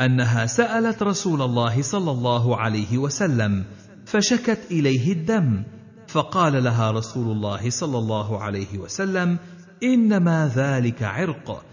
أنها 0.00 0.46
سألت 0.46 1.02
رسول 1.02 1.42
الله 1.42 1.82
صلى 1.82 2.10
الله 2.10 2.56
عليه 2.56 2.98
وسلم 2.98 3.64
فشكت 4.06 4.58
إليه 4.70 5.12
الدم 5.12 5.64
فقال 6.08 6.64
لها 6.64 6.90
رسول 6.90 7.36
الله 7.36 7.70
صلى 7.70 7.98
الله 7.98 8.42
عليه 8.42 8.78
وسلم 8.78 9.38
إنما 9.82 10.52
ذلك 10.54 11.02
عرق 11.02 11.64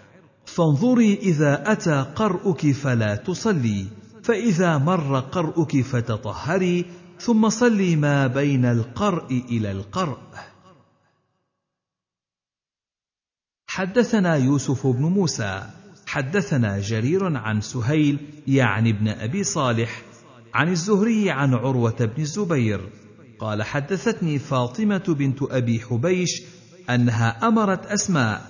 فانظري 0.45 1.13
إذا 1.13 1.71
أتى 1.71 2.05
قرؤك 2.15 2.71
فلا 2.71 3.15
تصلي 3.15 3.85
فإذا 4.23 4.77
مر 4.77 5.19
قرؤك 5.19 5.81
فتطهري 5.81 6.85
ثم 7.25 7.49
صلي 7.49 7.95
ما 7.95 8.27
بين 8.27 8.65
القرء 8.65 9.43
إلى 9.49 9.71
القرء. 9.71 10.19
حدثنا 13.67 14.35
يوسف 14.35 14.87
بن 14.87 15.01
موسى 15.01 15.63
حدثنا 16.07 16.79
جرير 16.79 17.37
عن 17.37 17.61
سهيل 17.61 18.17
يعني 18.47 18.89
ابن 18.89 19.07
أبي 19.07 19.43
صالح 19.43 20.01
عن 20.53 20.69
الزهري 20.69 21.31
عن 21.31 21.53
عروة 21.53 22.05
بن 22.05 22.21
الزبير. 22.21 22.89
قال 23.39 23.63
حدثتني 23.63 24.39
فاطمة 24.39 25.03
بنت 25.07 25.39
أبي 25.41 25.79
حبيش 25.79 26.41
أنها 26.89 27.47
أمرت 27.47 27.85
أسماء 27.85 28.41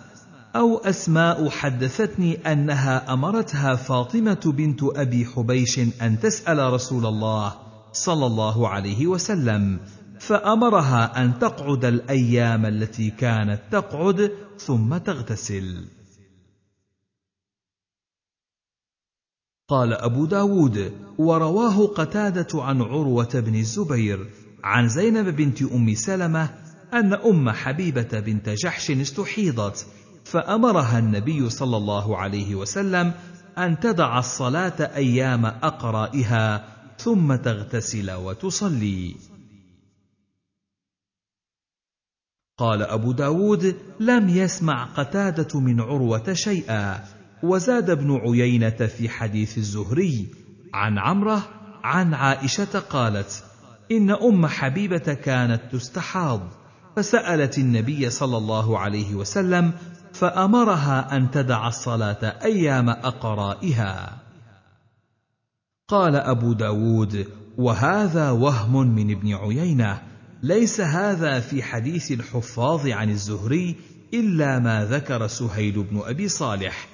أو 0.56 0.77
أسماء 0.77 1.50
حدثتني 1.50 2.52
أنها 2.52 3.14
أمرتها 3.14 3.76
فاطمة 3.76 4.53
بنت 4.58 4.80
أبي 4.84 5.26
حبيش 5.26 5.80
أن 5.80 6.19
تسأل 6.19 6.74
رسول 6.74 7.06
الله. 7.06 7.62
صلى 7.94 8.26
الله 8.26 8.68
عليه 8.68 9.08
وسلم 9.08 9.80
فأمرها 10.20 11.24
أن 11.24 11.40
تقعد 11.40 11.86
الأيام 11.86 12.66
التي 12.66 13.10
كانت 13.10 13.62
تقعد 13.72 14.32
ثم 14.58 14.98
تغتسل. 14.98 15.86
قال 19.68 19.94
أبو 19.94 20.26
داود 20.26 20.94
ورواه 21.18 21.88
قتادة 21.88 22.64
عن 22.64 22.82
عروة 22.82 23.30
بن 23.34 23.56
الزبير 23.56 24.30
عن 24.64 24.90
زينب 24.90 25.36
بنت 25.36 25.62
أم 25.62 25.94
سلمة 25.96 26.50
أن 26.94 27.14
أم 27.14 27.50
حبيبة 27.50 28.20
بنت 28.20 28.50
جحش 28.50 28.92
استحيضت 28.92 29.88
فأمرها 30.26 31.00
النبي 31.00 31.50
صلى 31.50 31.78
الله 31.78 32.18
عليه 32.18 32.56
وسلم 32.56 33.14
أن 33.58 33.80
تدع 33.80 34.20
الصلاة 34.20 34.96
أيام 34.96 35.46
أقرائها 35.46 36.66
ثم 37.04 37.36
تغتسل 37.36 38.12
وتصلي. 38.12 39.16
قال 42.58 42.82
أبو 42.82 43.12
داود 43.12 43.76
لم 44.00 44.30
يسمع 44.30 44.86
قتادة 44.86 45.60
من 45.60 45.82
عروة 45.82 46.34
شيئا. 46.34 47.06
وزاد 47.44 47.90
ابن 47.90 48.16
عيينة 48.16 48.70
في 48.70 49.10
حديث 49.10 49.58
الزهري 49.58 50.28
عن 50.74 50.98
عمرة 50.98 51.50
عن 51.84 52.14
عائشة 52.14 52.80
قالت: 52.80 53.44
إن 53.92 54.12
أم 54.12 54.48
حبيبة 54.48 55.14
كانت 55.14 55.62
تستحاض، 55.72 56.42
فسألت 56.96 57.58
النبي 57.58 58.10
صلى 58.10 58.38
الله 58.38 58.80
عليه 58.80 59.16
وسلم 59.16 59.74
فأمرها 60.14 61.18
أن 61.18 61.32
تدع 61.32 61.68
الصلاة 61.68 62.44
أيام 62.44 62.90
أقرائها. 62.90 64.23
قال 65.94 66.16
أبو 66.16 66.54
داود: 66.54 67.28
وهذا 67.58 68.32
وهم 68.32 68.96
من 68.96 69.12
ابن 69.12 69.34
عيينة، 69.34 70.02
ليس 70.44 70.82
هذا 70.82 71.40
في 71.40 71.64
حديث 71.64 72.12
الحفاظ 72.12 72.88
عن 72.88 73.10
الزهري 73.10 73.76
إلا 74.14 74.60
ما 74.60 74.86
ذكر 74.86 75.28
سهيل 75.28 75.84
بن 75.84 76.02
أبي 76.06 76.28
صالح، 76.28 76.88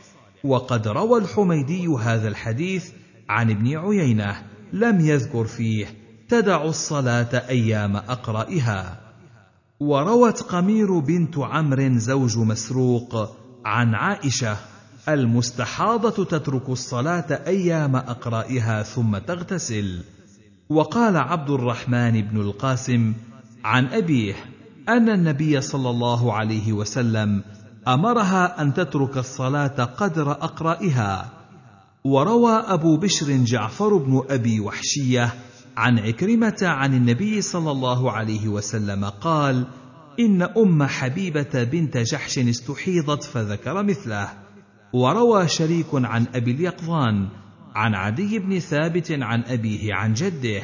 وقد 0.43 0.87
روى 0.87 1.19
الحميدي 1.19 1.87
هذا 1.87 2.27
الحديث 2.27 2.91
عن 3.29 3.49
ابن 3.49 3.77
عيينة 3.77 4.43
لم 4.73 4.99
يذكر 4.99 5.45
فيه 5.45 5.85
تدع 6.29 6.63
الصلاة 6.63 7.49
أيام 7.49 7.95
أقرئها 7.95 8.99
وروت 9.79 10.41
قمير 10.41 10.99
بنت 10.99 11.37
عمرو 11.37 11.97
زوج 11.97 12.37
مسروق 12.37 13.35
عن 13.65 13.95
عائشة 13.95 14.57
المستحاضة 15.13 16.25
تترك 16.25 16.69
الصلاة 16.69 17.41
أيام 17.47 17.95
أقرائها 17.95 18.83
ثم 18.83 19.17
تغتسل. 19.17 20.03
وقال 20.69 21.17
عبد 21.17 21.49
الرحمن 21.49 22.21
بن 22.21 22.41
القاسم 22.41 23.13
عن 23.63 23.85
أبيه 23.85 24.35
أن 24.89 25.09
النبي 25.09 25.61
صلى 25.61 25.89
الله 25.89 26.33
عليه 26.33 26.73
وسلم 26.73 27.43
أمرها 27.87 28.61
أن 28.61 28.73
تترك 28.73 29.17
الصلاة 29.17 29.83
قدر 29.83 30.31
أقرائها. 30.31 31.31
وروى 32.03 32.51
أبو 32.51 32.97
بشر 32.97 33.37
جعفر 33.37 33.97
بن 33.97 34.23
أبي 34.29 34.59
وحشية 34.59 35.33
عن 35.77 35.99
عكرمة 35.99 36.57
عن 36.61 36.93
النبي 36.93 37.41
صلى 37.41 37.71
الله 37.71 38.11
عليه 38.11 38.47
وسلم 38.47 39.05
قال: 39.05 39.65
إن 40.19 40.41
أم 40.41 40.83
حبيبة 40.83 41.63
بنت 41.63 41.97
جحش 41.97 42.39
استحيضت 42.39 43.23
فذكر 43.23 43.83
مثله، 43.83 44.29
وروى 44.93 45.47
شريك 45.47 45.87
عن 45.93 46.25
أبي 46.35 46.51
اليقظان 46.51 47.27
عن 47.75 47.95
عدي 47.95 48.39
بن 48.39 48.59
ثابت 48.59 49.11
عن 49.11 49.43
أبيه 49.43 49.93
عن 49.93 50.13
جده 50.13 50.61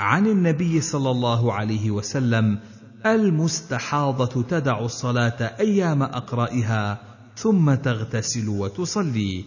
عن 0.00 0.26
النبي 0.26 0.80
صلى 0.80 1.10
الله 1.10 1.52
عليه 1.52 1.90
وسلم 1.90 2.58
المستحاضة 3.06 4.42
تدع 4.42 4.80
الصلاة 4.80 5.56
أيام 5.60 6.02
أقرائها 6.02 7.00
ثم 7.36 7.74
تغتسل 7.74 8.48
وتصلي. 8.48 9.44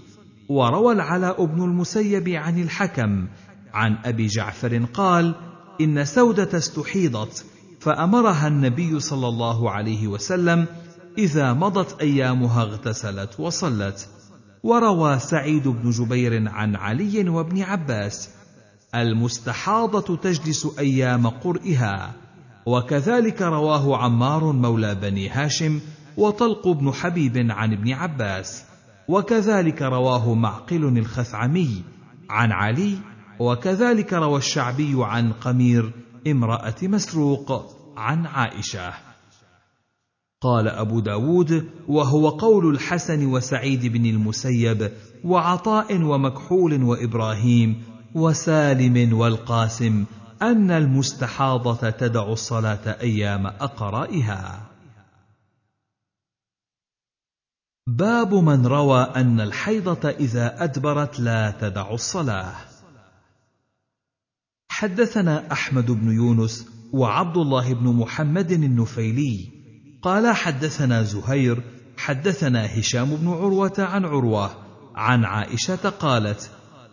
وروى 0.49 0.93
العلاء 0.93 1.45
بن 1.45 1.63
المسيب 1.63 2.29
عن 2.29 2.61
الحكم 2.61 3.27
عن 3.73 3.97
أبي 4.05 4.27
جعفر 4.27 4.85
قال 4.93 5.35
إن 5.81 6.05
سودة 6.05 6.57
استحيضت 6.57 7.45
فأمرها 7.79 8.47
النبي 8.47 8.99
صلى 8.99 9.27
الله 9.27 9.71
عليه 9.71 10.07
وسلم 10.07 10.65
إذا 11.19 11.53
مضت 11.53 12.01
أيامها 12.01 12.63
اغتسلت 12.63 13.39
وصلت. 13.39 14.09
وروى 14.63 15.19
سعيد 15.19 15.67
بن 15.67 15.89
جبير 15.89 16.49
عن 16.49 16.75
علي 16.75 17.29
وابن 17.29 17.61
عباس 17.61 18.29
المستحاضة 18.95 20.15
تجلس 20.15 20.79
أيام 20.79 21.27
قرئها. 21.27 22.13
وكذلك 22.65 23.41
رواه 23.41 23.97
عمار 23.97 24.51
مولى 24.51 24.95
بني 24.95 25.29
هاشم 25.29 25.79
وطلق 26.17 26.67
بن 26.67 26.91
حبيب 26.91 27.51
عن 27.51 27.73
ابن 27.73 27.93
عباس. 27.93 28.63
وكذلك 29.07 29.81
رواه 29.81 30.33
معقل 30.33 30.97
الخثعمي 30.97 31.83
عن 32.29 32.51
علي. 32.51 32.97
وكذلك 33.39 34.13
روى 34.13 34.37
الشعبي 34.37 34.95
عن 34.97 35.31
قمير 35.31 35.91
امرأة 36.27 36.75
مسروق 36.83 37.75
عن 37.97 38.25
عائشة. 38.25 39.08
قال 40.41 40.67
أبو 40.67 40.99
داود 40.99 41.69
وهو 41.87 42.29
قول 42.29 42.73
الحسن 42.75 43.25
وسعيد 43.25 43.85
بن 43.85 44.05
المسيب 44.05 44.91
وعطاء 45.23 46.01
ومكحول 46.01 46.83
وإبراهيم 46.83 47.83
وسالم 48.15 49.13
والقاسم 49.17 50.05
أن 50.41 50.71
المستحاضة 50.71 51.89
تدع 51.89 52.31
الصلاة 52.31 53.01
أيام 53.01 53.47
أقرائها. 53.47 54.69
باب 57.87 58.33
من 58.33 58.65
روى 58.65 59.01
أن 59.01 59.41
الحيضة 59.41 60.09
إذا 60.09 60.63
أدبرت 60.63 61.19
لا 61.19 61.51
تدع 61.51 61.91
الصلاة. 61.91 62.55
حدثنا 64.69 65.51
أحمد 65.51 65.91
بن 65.91 66.11
يونس 66.11 66.67
وعبد 66.93 67.37
الله 67.37 67.73
بن 67.73 67.87
محمد 67.87 68.51
النفيلي. 68.51 69.58
قال 70.01 70.35
حدثنا 70.35 71.03
زهير 71.03 71.61
حدثنا 71.97 72.79
هشام 72.79 73.15
بن 73.15 73.27
عروة 73.27 73.73
عن 73.77 74.05
عروة 74.05 74.51
عن 74.95 75.25
عائشة 75.25 75.89
قالت 75.89 76.49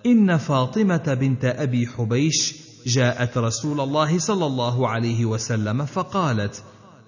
إن 0.06 0.36
فاطمة 0.36 1.16
بنت 1.20 1.44
أبي 1.44 1.86
حبيش 1.86 2.54
جاءت 2.86 3.38
رسول 3.38 3.80
الله 3.80 4.18
صلى 4.18 4.46
الله 4.46 4.88
عليه 4.88 5.24
وسلم 5.24 5.84
فقالت 5.84 6.62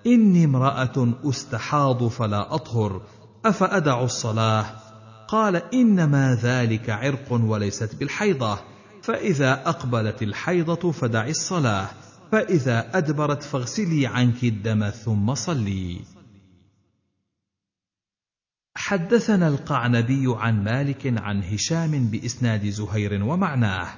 إني 0.06 0.44
امرأة 0.44 1.14
أستحاض 1.24 2.08
فلا 2.08 2.54
أطهر 2.54 3.02
أفأدع 3.44 4.02
الصلاة؟ 4.02 4.66
قال 5.28 5.62
إنما 5.74 6.34
ذلك 6.34 6.90
عرق 6.90 7.32
وليست 7.32 7.94
بالحيضة 7.94 8.58
فإذا 9.02 9.52
أقبلت 9.68 10.22
الحيضة 10.22 10.92
فدعي 10.92 11.30
الصلاة. 11.30 11.88
فإذا 12.32 12.98
أدبرت 12.98 13.42
فاغسلي 13.42 14.06
عنك 14.06 14.44
الدم 14.44 14.90
ثم 14.90 15.34
صلي. 15.34 16.00
حدثنا 18.76 19.48
القعنبي 19.48 20.24
عن 20.28 20.64
مالك 20.64 21.18
عن 21.18 21.42
هشام 21.42 22.10
بإسناد 22.10 22.66
زهير 22.66 23.24
ومعناه. 23.24 23.88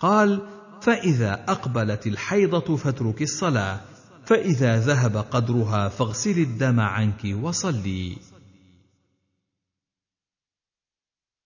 قال 0.00 0.48
فإذا 0.80 1.32
أقبلت 1.48 2.06
الحيضة 2.06 2.76
فاترك 2.76 3.22
الصلاة 3.22 3.80
فإذا 4.24 4.80
ذهب 4.80 5.16
قدرها 5.16 5.88
فاغسلي 5.88 6.42
الدم 6.42 6.80
عنك 6.80 7.24
وصلي. 7.42 8.16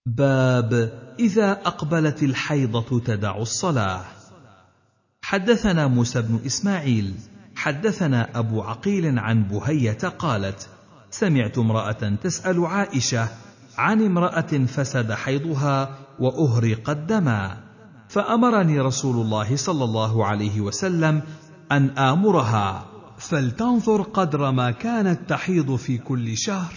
باب 0.06 0.72
إذا 1.18 1.52
أقبلت 1.52 2.22
الحيضة 2.22 3.00
تدع 3.00 3.36
الصلاة. 3.36 4.17
حدثنا 5.28 5.86
موسى 5.86 6.22
بن 6.22 6.40
إسماعيل 6.46 7.14
حدثنا 7.54 8.38
أبو 8.38 8.62
عقيل 8.62 9.18
عن 9.18 9.42
بهية 9.44 9.98
قالت 10.18 10.68
سمعت 11.10 11.58
امرأة 11.58 12.16
تسأل 12.22 12.64
عائشة 12.66 13.28
عن 13.78 14.02
امرأة 14.02 14.66
فسد 14.66 15.12
حيضها 15.12 15.98
وأهرق 16.18 16.90
الدما 16.90 17.56
فأمرني 18.08 18.80
رسول 18.80 19.16
الله 19.16 19.56
صلى 19.56 19.84
الله 19.84 20.26
عليه 20.26 20.60
وسلم 20.60 21.22
أن 21.72 21.90
آمرها 21.90 22.86
فلتنظر 23.18 24.02
قدر 24.02 24.50
ما 24.50 24.70
كانت 24.70 25.20
تحيض 25.28 25.76
في 25.76 25.98
كل 25.98 26.36
شهر 26.36 26.72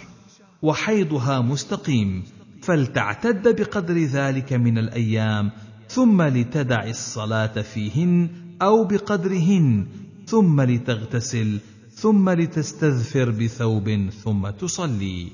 وحيضها 0.62 1.40
مستقيم 1.40 2.24
فلتعتد 2.62 3.60
بقدر 3.60 3.98
ذلك 3.98 4.52
من 4.52 4.78
الأيام 4.78 5.50
ثم 5.88 6.22
لتدع 6.22 6.84
الصلاة 6.84 7.62
فيهن 7.62 8.41
أو 8.62 8.84
بقدرهن 8.84 9.86
ثم 10.26 10.60
لتغتسل 10.60 11.60
ثم 11.94 12.30
لتستذفر 12.30 13.30
بثوب 13.30 14.10
ثم 14.24 14.50
تصلي. 14.50 15.28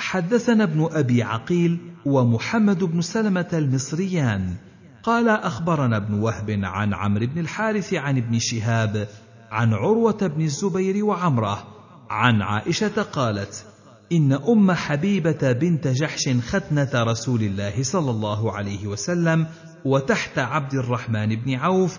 حدثنا 0.00 0.64
ابن 0.64 0.88
أبي 0.92 1.22
عقيل 1.22 1.78
ومحمد 2.04 2.84
بن 2.84 3.00
سلمة 3.00 3.48
المصريان. 3.52 4.54
قال 5.02 5.28
أخبرنا 5.28 5.96
ابن 5.96 6.14
وهب 6.14 6.50
عن 6.50 6.94
عمرو 6.94 7.26
بن 7.26 7.38
الحارث 7.38 7.94
عن 7.94 8.18
ابن 8.18 8.38
شهاب 8.38 9.08
عن 9.50 9.74
عروة 9.74 10.26
بن 10.26 10.42
الزبير 10.42 11.04
وعمرة 11.04 11.66
عن 12.10 12.42
عائشة 12.42 13.02
قالت 13.02 13.71
إن 14.12 14.32
أم 14.32 14.72
حبيبة 14.72 15.52
بنت 15.52 15.88
جحش 15.88 16.28
ختنة 16.28 16.90
رسول 16.94 17.42
الله 17.42 17.82
صلى 17.82 18.10
الله 18.10 18.52
عليه 18.52 18.86
وسلم 18.86 19.46
وتحت 19.84 20.38
عبد 20.38 20.74
الرحمن 20.74 21.36
بن 21.36 21.54
عوف 21.54 21.98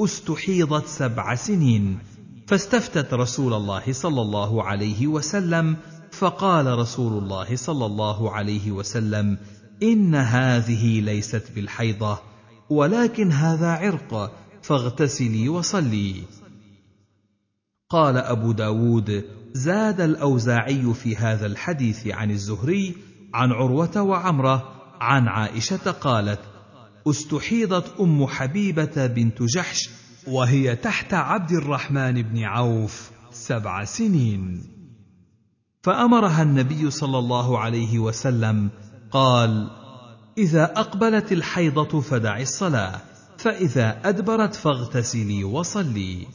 استحيضت 0.00 0.86
سبع 0.86 1.34
سنين. 1.34 1.98
فاستفتت 2.46 3.14
رسول 3.14 3.54
الله 3.54 3.92
صلى 3.92 4.22
الله 4.22 4.62
عليه 4.62 5.06
وسلم 5.06 5.76
فقال 6.12 6.66
رسول 6.66 7.22
الله 7.22 7.56
صلى 7.56 7.86
الله 7.86 8.30
عليه 8.30 8.72
وسلم 8.72 9.38
إن 9.82 10.14
هذه 10.14 11.00
ليست 11.00 11.52
بالحيضة 11.54 12.18
ولكن 12.70 13.32
هذا 13.32 13.68
عرق 13.68 14.32
فاغتسلي 14.62 15.48
وصلي. 15.48 16.22
قال 17.90 18.16
أبو 18.16 18.52
داود 18.52 19.24
زاد 19.56 20.00
الأوزاعي 20.00 20.94
في 20.94 21.16
هذا 21.16 21.46
الحديث 21.46 22.06
عن 22.06 22.30
الزهري 22.30 22.96
عن 23.34 23.52
عروة 23.52 24.02
وعمرة 24.02 24.72
عن 25.00 25.28
عائشة 25.28 25.90
قالت 25.90 26.40
استحيضت 27.08 28.00
أم 28.00 28.26
حبيبة 28.26 29.06
بنت 29.06 29.42
جحش 29.42 29.90
وهي 30.26 30.76
تحت 30.76 31.14
عبد 31.14 31.52
الرحمن 31.52 32.22
بن 32.22 32.42
عوف 32.42 33.10
سبع 33.30 33.84
سنين. 33.84 34.62
فأمرها 35.82 36.42
النبي 36.42 36.90
صلى 36.90 37.18
الله 37.18 37.58
عليه 37.58 37.98
وسلم 37.98 38.70
قال 39.10 39.70
إذا 40.38 40.64
أقبلت 40.64 41.32
الحيضة 41.32 42.00
فدعي 42.00 42.42
الصلاة 42.42 43.00
فإذا 43.38 44.00
أدبرت 44.04 44.54
فاغتسلي 44.54 45.44
وصلي. 45.44 46.26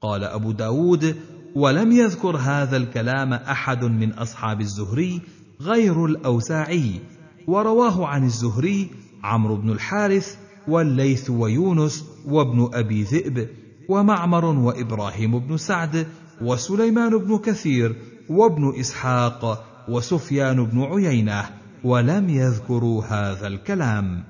قال 0.00 0.24
أبو 0.24 0.52
داود 0.52 1.16
ولم 1.54 1.92
يذكر 1.92 2.36
هذا 2.36 2.76
الكلام 2.76 3.32
أحد 3.32 3.84
من 3.84 4.12
أصحاب 4.12 4.60
الزهري 4.60 5.20
غير 5.60 6.06
الاوزاعي 6.06 7.00
ورواه 7.46 8.06
عن 8.06 8.24
الزهري 8.24 8.90
عمرو 9.24 9.56
بن 9.56 9.70
الحارث 9.70 10.36
والليث 10.68 11.30
ويونس 11.30 12.04
وابن 12.26 12.70
أبي 12.74 13.02
ذئب 13.02 13.48
ومعمر 13.88 14.44
وإبراهيم 14.44 15.38
بن 15.38 15.56
سعد 15.56 16.06
وسليمان 16.42 17.18
بن 17.18 17.38
كثير 17.38 17.96
وابن 18.28 18.80
إسحاق 18.80 19.64
وسفيان 19.88 20.66
بن 20.66 20.82
عيينة 20.82 21.44
ولم 21.84 22.30
يذكروا 22.30 23.04
هذا 23.04 23.46
الكلام. 23.46 24.24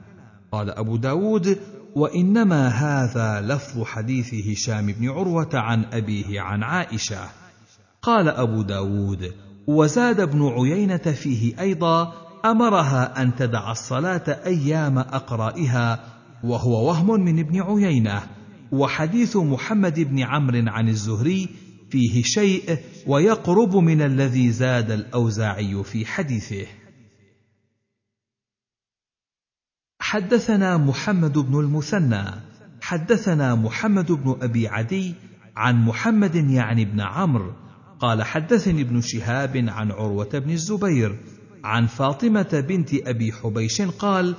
قال 0.52 0.70
أبو 0.70 0.96
داود 0.96 1.58
وإنما 1.96 2.68
هذا 2.68 3.40
لفظ 3.40 3.82
حديث 3.84 4.34
هشام 4.34 4.86
بن 4.86 5.08
عروة 5.08 5.50
عن 5.54 5.84
أبيه 5.92 6.40
عن 6.40 6.62
عائشة. 6.62 7.28
قال 8.02 8.28
أبو 8.28 8.62
داود 8.62 9.32
وزاد 9.66 10.20
ابن 10.20 10.48
عيينة 10.48 10.96
فيه 10.96 11.60
أيضا 11.60 12.12
أمرها 12.44 13.22
أن 13.22 13.34
تدع 13.34 13.70
الصلاة 13.70 14.40
أيام 14.46 14.98
أقرائها 14.98 16.04
وهو 16.44 16.88
وهم 16.88 17.20
من 17.24 17.38
ابن 17.38 17.62
عيينة 17.62 18.22
وحديث 18.72 19.36
محمد 19.36 20.00
بن 20.00 20.20
عمرو 20.20 20.62
عن 20.66 20.88
الزهري 20.88 21.48
فيه 21.90 22.22
شيء 22.22 22.78
ويقرب 23.06 23.76
من 23.76 24.02
الذي 24.02 24.52
زاد 24.52 24.90
الأوزاعي 24.90 25.84
في 25.84 26.06
حديثه. 26.06 26.66
حدثنا 30.12 30.76
محمد 30.76 31.38
بن 31.38 31.60
المثنى. 31.60 32.24
حدثنا 32.80 33.54
محمد 33.54 34.12
بن 34.12 34.36
أبي 34.42 34.68
عدي 34.68 35.14
عن 35.56 35.84
محمد 35.84 36.34
يعني 36.34 36.84
بن 36.84 37.00
عمرو. 37.00 37.52
قال 38.00 38.22
حدثني 38.22 38.82
ابن 38.82 39.00
شهاب 39.00 39.56
عن 39.68 39.90
عروة 39.90 40.28
بن 40.38 40.50
الزبير 40.50 41.18
عن 41.64 41.86
فاطمة 41.86 42.64
بنت 42.68 42.94
أبي 42.94 43.32
حبيش 43.32 43.82
قال 43.82 44.34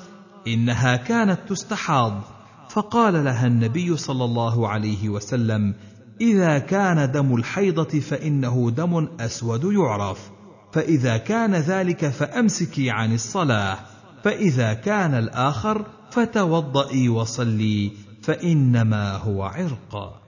إنها 0.47 0.95
كانت 0.95 1.39
تستحاض. 1.49 2.21
فقال 2.69 3.13
لها 3.13 3.47
النبي 3.47 3.97
صلى 3.97 4.25
الله 4.25 4.67
عليه 4.67 5.09
وسلم 5.09 5.73
إذا 6.21 6.59
كان 6.59 7.11
دم 7.11 7.35
الحيضة 7.35 7.99
فإنه 7.99 8.71
دم 8.77 9.07
أسود 9.19 9.63
يعرف 9.63 10.31
فإذا 10.73 11.17
كان 11.17 11.55
ذلك 11.55 12.09
فأمسكي 12.09 12.91
عن 12.91 13.13
الصلاة. 13.13 13.92
فإذا 14.23 14.73
كان 14.73 15.13
الآخر 15.13 15.85
فتوضئي 16.11 17.09
وصلي 17.09 17.91
فإنما 18.21 19.15
هو 19.15 19.43
عرق. 19.43 20.21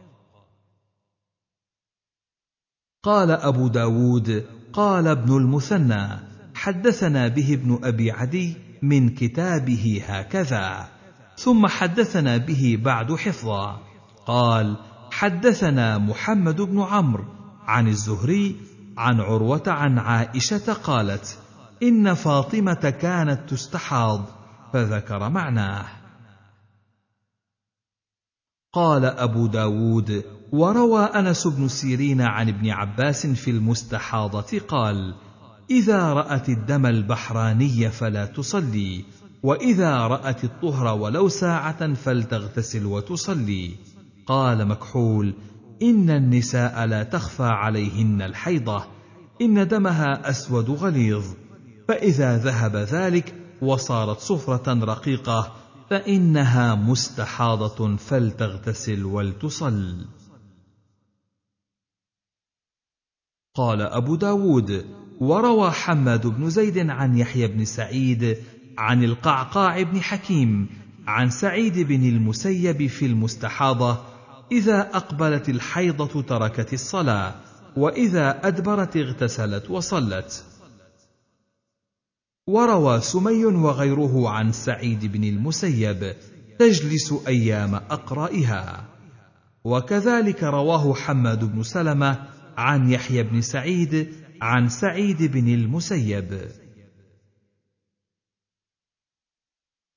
قال 3.04 3.32
أبو 3.32 3.68
داود 3.68 4.46
قال 4.74 5.08
ابن 5.08 5.38
المثنى 5.38 6.08
حدثنا 6.56 7.28
به 7.28 7.54
ابن 7.54 7.80
أبي 7.84 8.12
عدي 8.12 8.56
من 8.82 9.10
كتابه 9.10 10.04
هكذا 10.08 10.88
ثم 11.38 11.68
حدثنا 11.68 12.38
به 12.38 12.80
بعد 12.84 13.14
حفظا. 13.14 13.82
قال 14.26 14.78
حدثنا 15.12 15.98
محمد 15.98 16.62
بن 16.62 16.82
عمرو 16.82 17.26
عن 17.68 17.88
الزهري 17.88 18.56
عن 18.98 19.22
عروة 19.22 19.64
عن 19.68 19.98
عائشة 20.00 20.74
قالت 20.74 21.38
إن 21.84 22.14
فاطمة 22.14 22.96
كانت 23.02 23.50
تستحاض 23.50 24.26
فذكر 24.74 25.30
معناه. 25.30 25.86
قال 28.74 29.06
أبو 29.06 29.48
داود 29.48 30.24
وروى 30.52 31.04
أنس 31.04 31.48
بن 31.48 31.68
سيرين 31.68 32.22
عن 32.22 32.50
ابن 32.50 32.70
عباس 32.70 33.28
في 33.28 33.52
المستحاضة 33.52 34.60
قال 34.68 35.16
إذا 35.72 36.14
رأت 36.14 36.50
الدم 36.50 36.86
البحراني 36.86 37.90
فلا 37.90 38.26
تصلي 38.26 39.06
وإذا 39.44 39.98
رأت 39.98 40.44
الطهر 40.44 40.98
ولو 40.98 41.28
ساعة 41.28 41.94
فلتغتسل 41.94 42.86
وتصلي. 42.86 43.76
قال 44.28 44.68
مكحول 44.68 45.34
إن 45.82 46.10
النساء 46.10 46.86
لا 46.86 47.04
تخفى 47.04 47.44
عليهن 47.44 48.22
الحيضة 48.22 48.86
إن 49.42 49.68
دمها 49.68 50.30
أسود 50.30 50.70
غليظ. 50.70 51.26
فإذا 51.88 52.38
ذهب 52.38 52.76
ذلك 52.76 53.36
وصارت 53.62 54.20
صفرة 54.20 54.74
رقيقة 54.74 55.56
فإنها 55.90 56.76
مستحاضة 56.76 57.98
فلتغتسل 57.98 59.06
ولتصل. 59.06 60.06
قال 63.56 63.82
أبو 63.82 64.16
داود 64.16 64.86
وروى 65.20 65.72
حماد 65.72 66.28
بن 66.28 66.50
زيد 66.50 66.90
عن 66.90 67.18
يحيى 67.18 67.48
بن 67.48 67.66
سعيد 67.66 68.38
عن 68.78 69.04
القعقاع 69.04 69.82
بن 69.82 70.02
حكيم 70.02 70.70
عن 71.08 71.30
سعيد 71.30 71.80
بن 71.80 72.04
المسيب 72.10 72.88
في 72.88 73.06
المستحاضة 73.06 73.98
إذا 74.52 74.82
أقبلت 74.82 75.50
الحيضة 75.50 76.22
تركت 76.22 76.74
الصلاة 76.74 77.36
وإذا 77.78 78.48
أدبرت 78.48 78.98
اغتسلت 78.98 79.72
وصلت. 79.72 80.55
وروى 82.48 83.02
سمي 83.02 83.46
وغيره 83.46 84.30
عن 84.30 84.52
سعيد 84.52 85.06
بن 85.06 85.24
المسيب 85.24 86.16
تجلس 86.60 87.14
أيام 87.28 87.76
أقرائها. 87.76 88.86
وكذلك 89.64 90.44
رواه 90.44 90.94
حماد 90.94 91.44
بن 91.44 91.64
سلمة 91.64 92.28
عن 92.58 92.92
يحيى 92.92 93.24
بن 93.24 93.42
سعيد 93.42 94.14
عن 94.42 94.70
سعيد 94.70 95.24
بن 95.24 95.48
المسيب. 95.54 96.52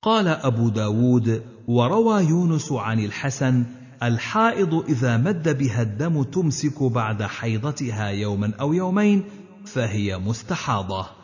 قال 0.03 0.29
أبو 0.29 0.69
داود 0.69 1.45
وروى 1.67 2.25
يونس 2.25 2.73
عن 2.73 3.01
الحسن 3.05 3.65
الحائض 4.03 4.75
إذا 4.75 5.17
مد 5.17 5.59
بها 5.59 5.83
الدم 5.83 6.23
تمسك 6.23 6.83
بعد 6.83 7.23
حيضتها 7.23 8.09
يوما 8.09 8.53
أو 8.61 8.73
يومين 8.73 9.25
فهي 9.67 10.19
مستحاضة. 10.19 11.18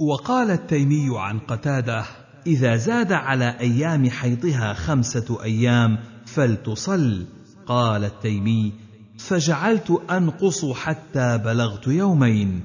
وقال 0.00 0.50
التيمي 0.50 1.08
عن 1.18 1.38
قتادة 1.38 2.04
إذا 2.46 2.76
زاد 2.76 3.12
على 3.12 3.56
أيام 3.60 4.10
حيضها 4.10 4.72
خمسة 4.72 5.42
أيام 5.42 5.98
فلتصل. 6.26 7.26
قال 7.66 8.04
التيمي 8.04 8.72
فجعلت 9.18 10.02
أنقص 10.10 10.64
حتى 10.64 11.38
بلغت 11.38 11.86
يومين. 11.86 12.60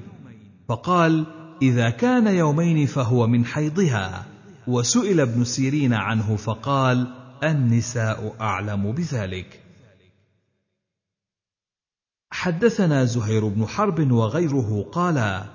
فقال 0.68 1.26
إذا 1.62 1.90
كان 1.90 2.26
يومين 2.26 2.86
فهو 2.86 3.26
من 3.26 3.44
حيضها. 3.44 4.26
وسئل 4.66 5.20
ابن 5.20 5.44
سيرين 5.44 5.92
عنه 5.92 6.36
فقال 6.36 7.06
النساء 7.44 8.36
أعلم 8.40 8.92
بذلك. 8.92 9.60
حدثنا 12.30 13.04
زهير 13.04 13.48
بن 13.48 13.66
حرب 13.66 14.12
وغيره 14.12 14.86
قال 14.92 15.46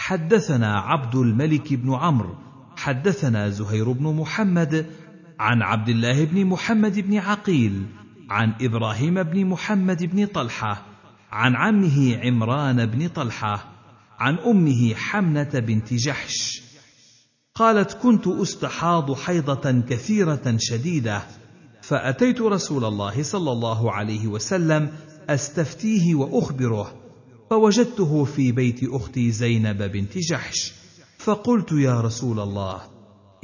حدثنا 0.00 0.78
عبد 0.80 1.14
الملك 1.14 1.74
بن 1.74 1.94
عمرو 1.94 2.34
حدثنا 2.76 3.48
زهير 3.48 3.92
بن 3.92 4.16
محمد 4.16 4.86
عن 5.40 5.62
عبد 5.62 5.88
الله 5.88 6.24
بن 6.24 6.44
محمد 6.44 6.98
بن 6.98 7.18
عقيل 7.18 7.86
عن 8.30 8.54
إبراهيم 8.60 9.22
بن 9.22 9.44
محمد 9.44 10.04
بن 10.04 10.26
طلحة 10.26 10.86
عن 11.32 11.56
عمه 11.56 12.20
عمران 12.24 12.86
بن 12.86 13.08
طلحة 13.08 13.72
عن 14.18 14.38
أمه 14.38 14.94
حمنة 14.94 15.50
بنت 15.54 15.94
جحش. 15.94 16.62
قالت 17.54 17.92
كنت 17.92 18.26
أستحاض 18.26 19.14
حيضة 19.14 19.80
كثيرة 19.88 20.56
شديدة 20.58 21.22
فأتيت 21.82 22.40
رسول 22.40 22.84
الله 22.84 23.22
صلى 23.22 23.52
الله 23.52 23.92
عليه 23.92 24.26
وسلم 24.26 24.90
أستفتيه 25.30 26.14
وأخبره 26.14 26.99
فوجدته 27.50 28.24
في 28.24 28.52
بيت 28.52 28.80
أختي 28.84 29.30
زينب 29.30 29.82
بنت 29.82 30.18
جحش. 30.18 30.72
فقلت 31.18 31.72
يا 31.72 32.00
رسول 32.00 32.40
الله 32.40 32.80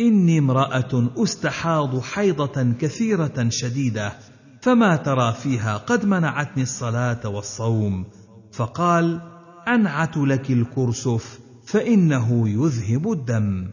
إني 0.01 0.39
امرأة 0.39 1.11
أستحاض 1.17 2.01
حيضة 2.01 2.73
كثيرة 2.81 3.49
شديدة 3.49 4.13
فما 4.61 4.97
ترى 4.97 5.33
فيها 5.33 5.77
قد 5.77 6.07
منعتني 6.07 6.63
الصلاة 6.63 7.29
والصوم. 7.29 8.05
فقال 8.53 9.21
أنعت 9.69 10.17
لك 10.17 10.51
الكرسف 10.51 11.41
فإنه 11.67 12.49
يذهب 12.49 13.13
الدم. 13.13 13.71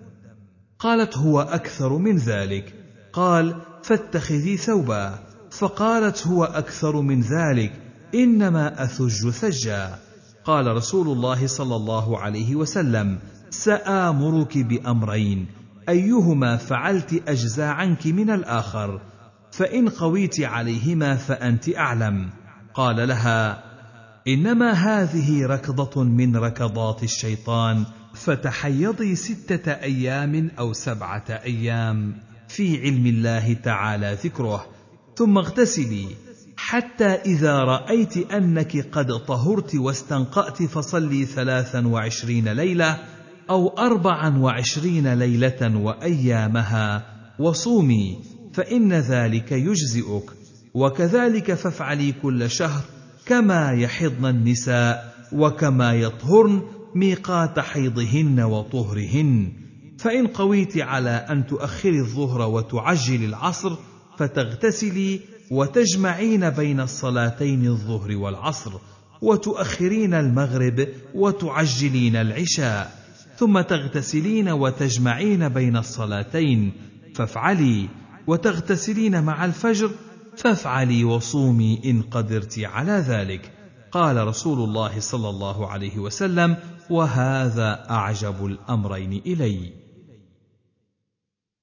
قالت 0.79 1.17
هو 1.17 1.41
أكثر 1.41 1.97
من 1.97 2.17
ذلك. 2.17 2.73
قال 3.13 3.55
فاتخذي 3.83 4.57
ثوبا. 4.57 5.19
فقالت 5.51 6.27
هو 6.27 6.43
أكثر 6.43 7.01
من 7.01 7.21
ذلك 7.21 7.73
إنما 8.15 8.83
أثج 8.83 9.29
ثجا. 9.29 9.99
قال 10.45 10.67
رسول 10.67 11.07
الله 11.07 11.47
صلى 11.47 11.75
الله 11.75 12.19
عليه 12.19 12.55
وسلم 12.55 13.19
سآمرك 13.49 14.57
بأمرين 14.57 15.47
أيهما 15.89 16.57
فعلت 16.57 17.29
اجزى 17.29 17.63
عنك 17.63 18.07
من 18.07 18.29
الآخر 18.29 19.01
فإن 19.51 19.89
قويت 19.89 20.41
عليهما 20.41 21.15
فأنت 21.15 21.75
أعلم. 21.75 22.29
قال 22.73 23.07
لها 23.07 23.63
إنما 24.27 24.71
هذه 24.71 25.45
ركضة 25.45 26.03
من 26.03 26.35
ركضات 26.35 27.03
الشيطان 27.03 27.85
فتحيضي 28.13 29.15
ستة 29.15 29.71
أيام 29.71 30.51
أو 30.59 30.73
سبعة 30.73 31.25
أيام 31.29 32.15
في 32.47 32.81
علم 32.81 33.05
الله 33.05 33.53
تعالى 33.53 34.17
ذكره 34.23 34.65
ثم 35.15 35.37
اغتسلي. 35.37 36.07
حتى 36.65 37.05
إذا 37.05 37.63
رأيت 37.63 38.17
أنك 38.31 38.87
قد 38.91 39.25
طهرت 39.25 39.75
واستنقأت 39.75 40.63
فصلي 40.63 41.25
ثلاثا 41.25 41.87
وعشرين 41.87 42.47
ليلة 42.47 42.99
أو 43.49 43.67
اربعا 43.67 44.37
وعشرين 44.37 45.13
ليلة 45.13 45.77
وأيامها 45.77 47.05
وصومي 47.39 48.19
فإن 48.53 48.93
ذلك 48.93 49.51
يجزئك 49.51 50.23
وكذلك 50.73 51.53
فافعلي 51.53 52.11
كل 52.11 52.49
شهر 52.49 52.81
كما 53.25 53.71
يحضن 53.71 54.25
النساء 54.25 55.13
وكما 55.31 55.93
يطهرن 55.93 56.61
ميقات 56.95 57.59
حيضهن 57.59 58.39
وطهرهن. 58.39 59.51
فإن 59.97 60.27
قويت 60.27 60.77
على 60.77 61.09
أن 61.09 61.47
تؤخري 61.47 61.99
الظهر 61.99 62.49
وتعجلي 62.49 63.25
العصر 63.25 63.75
فتغتسلي 64.17 65.32
وتجمعين 65.53 66.49
بين 66.49 66.79
الصلاتين 66.79 67.67
الظهر 67.67 68.17
والعصر 68.17 68.71
وتؤخرين 69.21 70.13
المغرب 70.13 70.87
وتعجلين 71.15 72.15
العشاء 72.15 73.03
ثم 73.37 73.61
تغتسلين 73.61 74.49
وتجمعين 74.49 75.49
بين 75.49 75.77
الصلاتين 75.77 76.73
فافعلي 77.15 77.89
وتغتسلين 78.27 79.23
مع 79.23 79.45
الفجر 79.45 79.91
فافعلي 80.37 81.03
وصومي 81.03 81.81
إن 81.85 82.01
قدرت 82.01 82.59
على 82.59 82.91
ذلك. 82.91 83.51
قال 83.91 84.27
رسول 84.27 84.69
الله 84.69 84.99
صلى 84.99 85.29
الله 85.29 85.67
عليه 85.67 85.99
وسلم 85.99 86.57
وهذا 86.89 87.85
أعجب 87.89 88.45
الأمرين 88.45 89.21
إلي. 89.25 89.73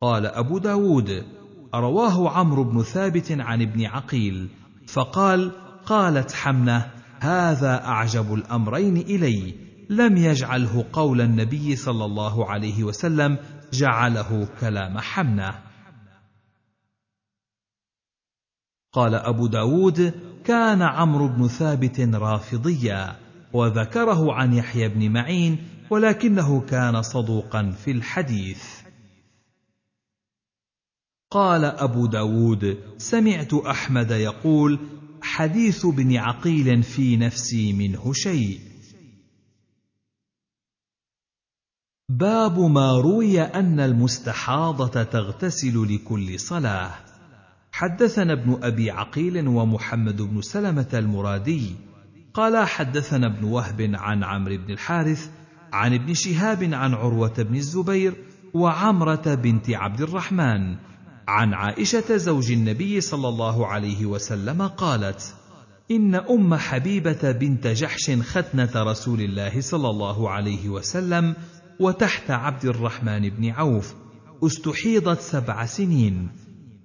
قال 0.03 0.27
أبو 0.27 0.59
داود 0.59 1.40
رواه 1.75 2.31
عمرو 2.31 2.65
بن 2.65 2.83
ثابت 2.83 3.33
عن 3.33 3.63
ابن 3.63 3.87
عقيل 3.87 4.49
فقال 4.87 5.53
قالت 5.87 6.33
حمنة 6.33 6.91
هذا 7.21 7.85
أعجب 7.85 8.35
الأمرين 8.35 8.97
إلي 8.97 9.55
لم 9.91 10.17
يجعله 10.17 10.85
قول 10.93 11.21
النبي 11.21 11.77
صلى 11.77 12.05
الله 12.05 12.51
عليه 12.51 12.85
وسلم 12.85 13.39
جعله 13.73 14.49
كلام 14.61 14.99
حمنة. 14.99 15.55
قال 18.93 19.15
أبو 19.15 19.47
داود 19.47 20.15
كان 20.45 20.83
عمرو 20.83 21.29
بن 21.29 21.49
ثابت 21.49 22.01
رافضيا 22.01 23.17
وذكره 23.53 24.33
عن 24.33 24.53
يحيى 24.53 24.89
بن 24.89 25.13
معين 25.13 25.59
ولكنه 25.91 26.61
كان 26.61 27.03
صدوقا 27.03 27.71
في 27.71 27.91
الحديث. 27.91 28.80
قال 31.33 31.65
أبو 31.65 32.07
داود 32.07 32.79
سمعت 32.99 33.55
أحمد 33.55 34.11
يقول 34.11 34.79
حديث 35.23 35.87
ابن 35.87 36.17
عقيل 36.17 36.83
في 36.83 37.17
نفسي 37.17 37.73
منه 37.73 38.13
شيء. 38.13 38.61
باب 42.09 42.59
ما 42.59 42.93
روي 42.93 43.41
أن 43.41 43.81
المستحاضة 43.81 45.03
تغتسل 45.03 45.95
لكل 45.95 46.41
صلاة. 46.41 46.91
حدثنا 47.73 48.33
ابن 48.33 48.59
أبي 48.63 48.91
عقيل 48.91 49.49
ومحمد 49.49 50.23
بن 50.23 50.43
سلمة 50.43 50.89
المرادي. 50.95 51.75
قال 52.35 52.67
حدثنا 52.67 53.27
ابن 53.27 53.45
وهب 53.45 53.91
عن 53.95 54.25
عمرو 54.25 54.57
بن 54.57 54.73
الحارث 54.73 55.31
عن 55.73 55.95
ابن 55.95 56.15
شهاب 56.15 56.63
عن 56.63 56.95
عروة 56.95 57.43
بن 57.43 57.57
الزبير 57.57 58.15
وعمرة 58.55 59.35
بنت 59.35 59.71
عبد 59.71 60.01
الرحمن. 60.01 60.91
عن 61.31 61.55
عائشة 61.55 62.17
زوج 62.17 62.53
النبي 62.53 63.01
صلى 63.01 63.29
الله 63.29 63.67
عليه 63.67 64.07
وسلم 64.07 64.63
قالت 64.63 65.35
إن 65.91 66.15
أم 66.15 66.55
حبيبة 66.55 67.33
بنت 67.33 67.67
جحش 67.67 68.11
ختنة 68.11 68.71
رسول 68.77 69.21
الله 69.21 69.61
صلى 69.61 69.91
الله 69.91 70.31
عليه 70.31 70.69
وسلم 70.69 71.35
وتحت 71.81 72.31
عبد 72.31 72.65
الرحمن 72.65 73.29
بن 73.29 73.51
عوف 73.51 73.95
استحيضت 74.45 75.21
سبع 75.21 75.67
سنين 75.67 76.29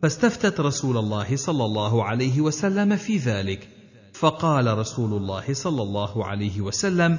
فاستفتت 0.01 0.59
رسول 0.59 0.98
الله 0.98 1.35
صلى 1.35 1.65
الله 1.65 2.03
عليه 2.03 2.41
وسلم 2.41 2.95
في 2.95 3.17
ذلك 3.17 3.69
فقال 4.14 4.77
رسول 4.77 5.14
الله 5.14 5.53
صلى 5.53 5.82
الله 5.82 6.25
عليه 6.25 6.61
وسلم 6.61 7.17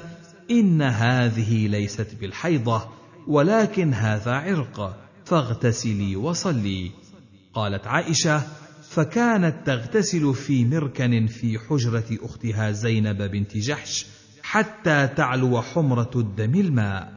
إن 0.51 0.81
هذه 0.81 1.67
ليست 1.67 2.15
بالحيضة 2.21 2.81
ولكن 3.27 3.93
هذا 3.93 4.31
عرق 4.31 4.97
فاغتسلي 5.25 6.15
وصلي. 6.15 6.91
قالت 7.57 7.87
عائشة 7.87 8.43
فكانت 8.89 9.67
تغتسل 9.67 10.33
في 10.33 10.65
مركن 10.65 11.27
في 11.27 11.59
حجرة 11.59 12.05
أختها 12.11 12.71
زينب 12.71 13.21
بنت 13.21 13.57
جحش 13.57 14.05
حتى 14.43 15.07
تعلو 15.07 15.61
حمرة 15.61 16.11
الدم 16.15 16.55
الماء. 16.55 17.13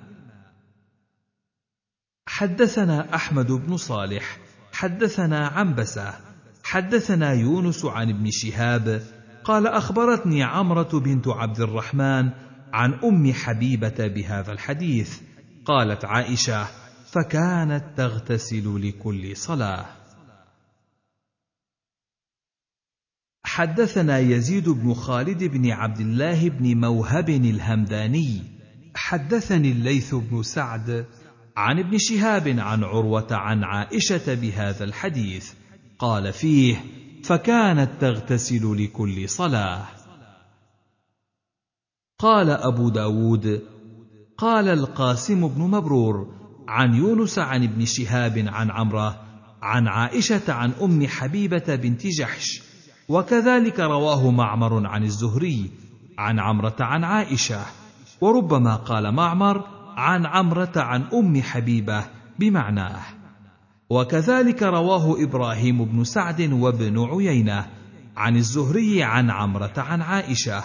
حدثنا 2.27 3.15
أحمد 3.15 3.53
بن 3.53 3.77
صالح 3.77 4.39
حدثنا 4.73 5.47
عنبسة 5.47 6.15
حدثنا 6.65 7.33
يونس 7.33 7.85
عن 7.85 8.09
ابن 8.11 8.31
شهاب 8.31 9.03
قال 9.45 9.67
أخبرتني 9.67 10.43
عمرة 10.43 11.01
بنت 11.01 11.29
عبد 11.29 11.61
الرحمن 11.61 12.31
عن 12.73 12.95
أم 13.05 13.33
حبيبة 13.33 14.07
بهذا 14.07 14.53
الحديث 14.53 15.21
قالت 15.65 16.05
عائشة 16.05 16.67
فكانت 17.13 17.85
تغتسل 17.97 18.89
لكل 18.89 19.37
صلاة. 19.37 20.00
حدثنا 23.51 24.19
يزيد 24.19 24.69
بن 24.69 24.95
خالد 24.95 25.45
بن 25.45 25.71
عبد 25.71 26.01
الله 26.01 26.49
بن 26.49 26.81
موهب 26.81 27.29
الهمداني. 27.29 28.43
حدثني 28.95 29.73
الليث 29.73 30.15
بن 30.15 30.43
سعد 30.43 31.07
عن 31.57 31.79
ابن 31.79 31.99
شهاب 31.99 32.49
عن 32.49 32.85
عروة 32.85 33.27
عن 33.31 33.65
عائشة 33.65 34.35
بهذا 34.35 34.85
الحديث. 34.85 35.53
قال 35.99 36.33
فيه 36.33 36.77
فكانت 37.25 37.91
تغتسل 38.01 38.85
لكل 38.85 39.29
صلاة. 39.29 39.87
قال 42.19 42.51
أبو 42.51 42.89
داود 42.89 43.63
قال 44.39 44.69
القاسم 44.69 45.49
بن 45.49 45.63
مبرور 45.63 46.35
عن 46.69 46.95
يونس 46.95 47.39
عن 47.39 47.65
ابن 47.65 47.85
شهاب 47.85 48.45
عن 48.49 48.71
عمرة 48.71 49.21
عن 49.63 49.89
عائشة 49.89 50.53
عن 50.53 50.73
أم 50.83 51.07
حبيبة 51.07 51.75
بنت 51.75 52.07
جحش 52.07 52.70
وكذلك 53.11 53.81
رواه 53.81 54.31
معمر 54.31 54.87
عن 54.87 55.05
الزهري 55.05 55.71
عن 56.19 56.39
عمرة 56.39 56.77
عن 56.81 57.05
عائشة 57.05 57.61
وربما 58.21 58.77
قال 58.77 59.15
معمر 59.15 59.65
عن 59.97 60.27
عمرة 60.27 60.73
عن 60.77 61.03
أم 61.03 61.43
حبيبة 61.43 62.05
بمعناه. 62.39 63.03
وكذلك 63.91 64.63
رواه 64.63 65.23
إبراهيم 65.23 65.85
بن 65.85 66.05
سعد 66.05 66.53
وابن 66.53 66.99
عيينة 66.99 67.67
عن 68.17 68.37
الزهري 68.37 69.03
عن 69.03 69.31
عمرة 69.31 69.75
عن 69.77 70.03
عائشة 70.03 70.65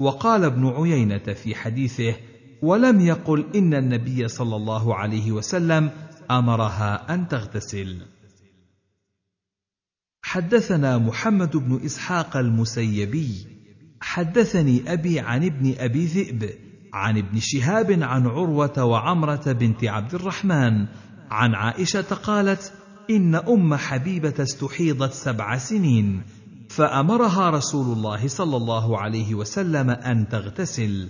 وقال 0.00 0.44
ابن 0.44 0.66
عيينة 0.66 1.32
في 1.42 1.54
حديثه 1.54 2.14
ولم 2.62 3.00
يقل 3.00 3.46
إن 3.54 3.74
النبي 3.74 4.28
صلى 4.28 4.56
الله 4.56 4.94
عليه 4.94 5.32
وسلم 5.32 5.90
أمرها 6.30 7.14
أن 7.14 7.28
تغتسل. 7.28 8.15
حدثنا 10.26 10.98
محمد 10.98 11.56
بن 11.56 11.80
إسحاق 11.84 12.36
المسيبي 12.36 13.46
حدثني 14.00 14.92
أبي 14.92 15.20
عن 15.20 15.44
ابن 15.44 15.74
أبي 15.78 16.06
ذئب 16.06 16.50
عن 16.92 17.18
ابن 17.18 17.38
شهاب 17.40 17.92
عن 18.02 18.26
عروة 18.26 18.84
وعمرة 18.84 19.52
بنت 19.52 19.84
عبد 19.84 20.14
الرحمن 20.14 20.86
عن 21.30 21.54
عائشة 21.54 22.00
قالت 22.02 22.72
إن 23.10 23.34
أم 23.34 23.74
حبيبة 23.74 24.34
استحيضت 24.42 25.12
سبع 25.12 25.58
سنين 25.58 26.22
فأمرها 26.70 27.50
رسول 27.50 27.96
الله 27.96 28.28
صلى 28.28 28.56
الله 28.56 28.98
عليه 28.98 29.34
وسلم 29.34 29.90
أن 29.90 30.28
تغتسل 30.28 31.08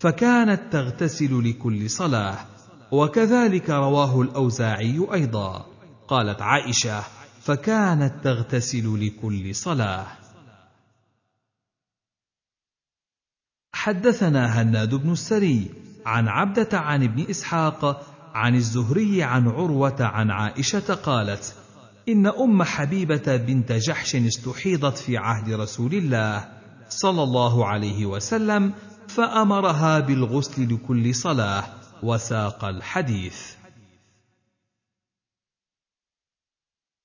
فكانت 0.00 0.60
تغتسل 0.72 1.48
لكل 1.48 1.90
صلاة 1.90 2.38
وكذلك 2.92 3.70
رواه 3.70 4.20
الأوزاعي 4.20 5.06
أيضا 5.14 5.66
قالت 6.08 6.42
عائشة 6.42 7.19
فكانت 7.50 8.24
تغتسل 8.24 9.06
لكل 9.06 9.54
صلاة. 9.54 10.06
حدثنا 13.72 14.62
هناد 14.62 14.94
بن 14.94 15.12
السري 15.12 15.70
عن 16.06 16.28
عبدة 16.28 16.78
عن 16.78 17.02
ابن 17.02 17.30
إسحاق 17.30 18.06
عن 18.34 18.54
الزهري 18.54 19.22
عن 19.22 19.48
عروة 19.48 19.96
عن 20.00 20.30
عائشة 20.30 20.94
قالت 20.94 21.54
إن 22.08 22.26
أم 22.26 22.62
حبيبة 22.62 23.36
بنت 23.36 23.72
جحش 23.72 24.16
استحيضت 24.16 24.98
في 24.98 25.16
عهد 25.16 25.52
رسول 25.52 25.94
الله 25.94 26.48
صلى 26.88 27.22
الله 27.22 27.66
عليه 27.66 28.06
وسلم 28.06 28.72
فأمرها 29.08 30.00
بالغسل 30.00 30.74
لكل 30.74 31.14
صلاة 31.14 31.64
وساق 32.02 32.64
الحديث. 32.64 33.59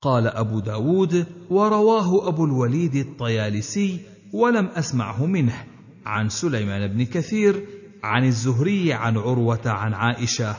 قال 0.02 0.28
أبو 0.28 0.60
داود 0.60 1.26
ورواه 1.50 2.28
أبو 2.28 2.46
الوليد 2.46 2.96
الطيالسي 2.96 4.00
ولم 4.34 4.66
أسمعه 4.66 5.26
منه. 5.26 5.64
عن 6.06 6.30
سليمان 6.30 6.88
بن 6.88 7.06
كثير 7.06 7.68
عن 8.04 8.26
الزهري 8.26 8.94
عن 8.94 9.18
عروة 9.18 9.62
عن 9.66 9.94
عائشة. 9.94 10.56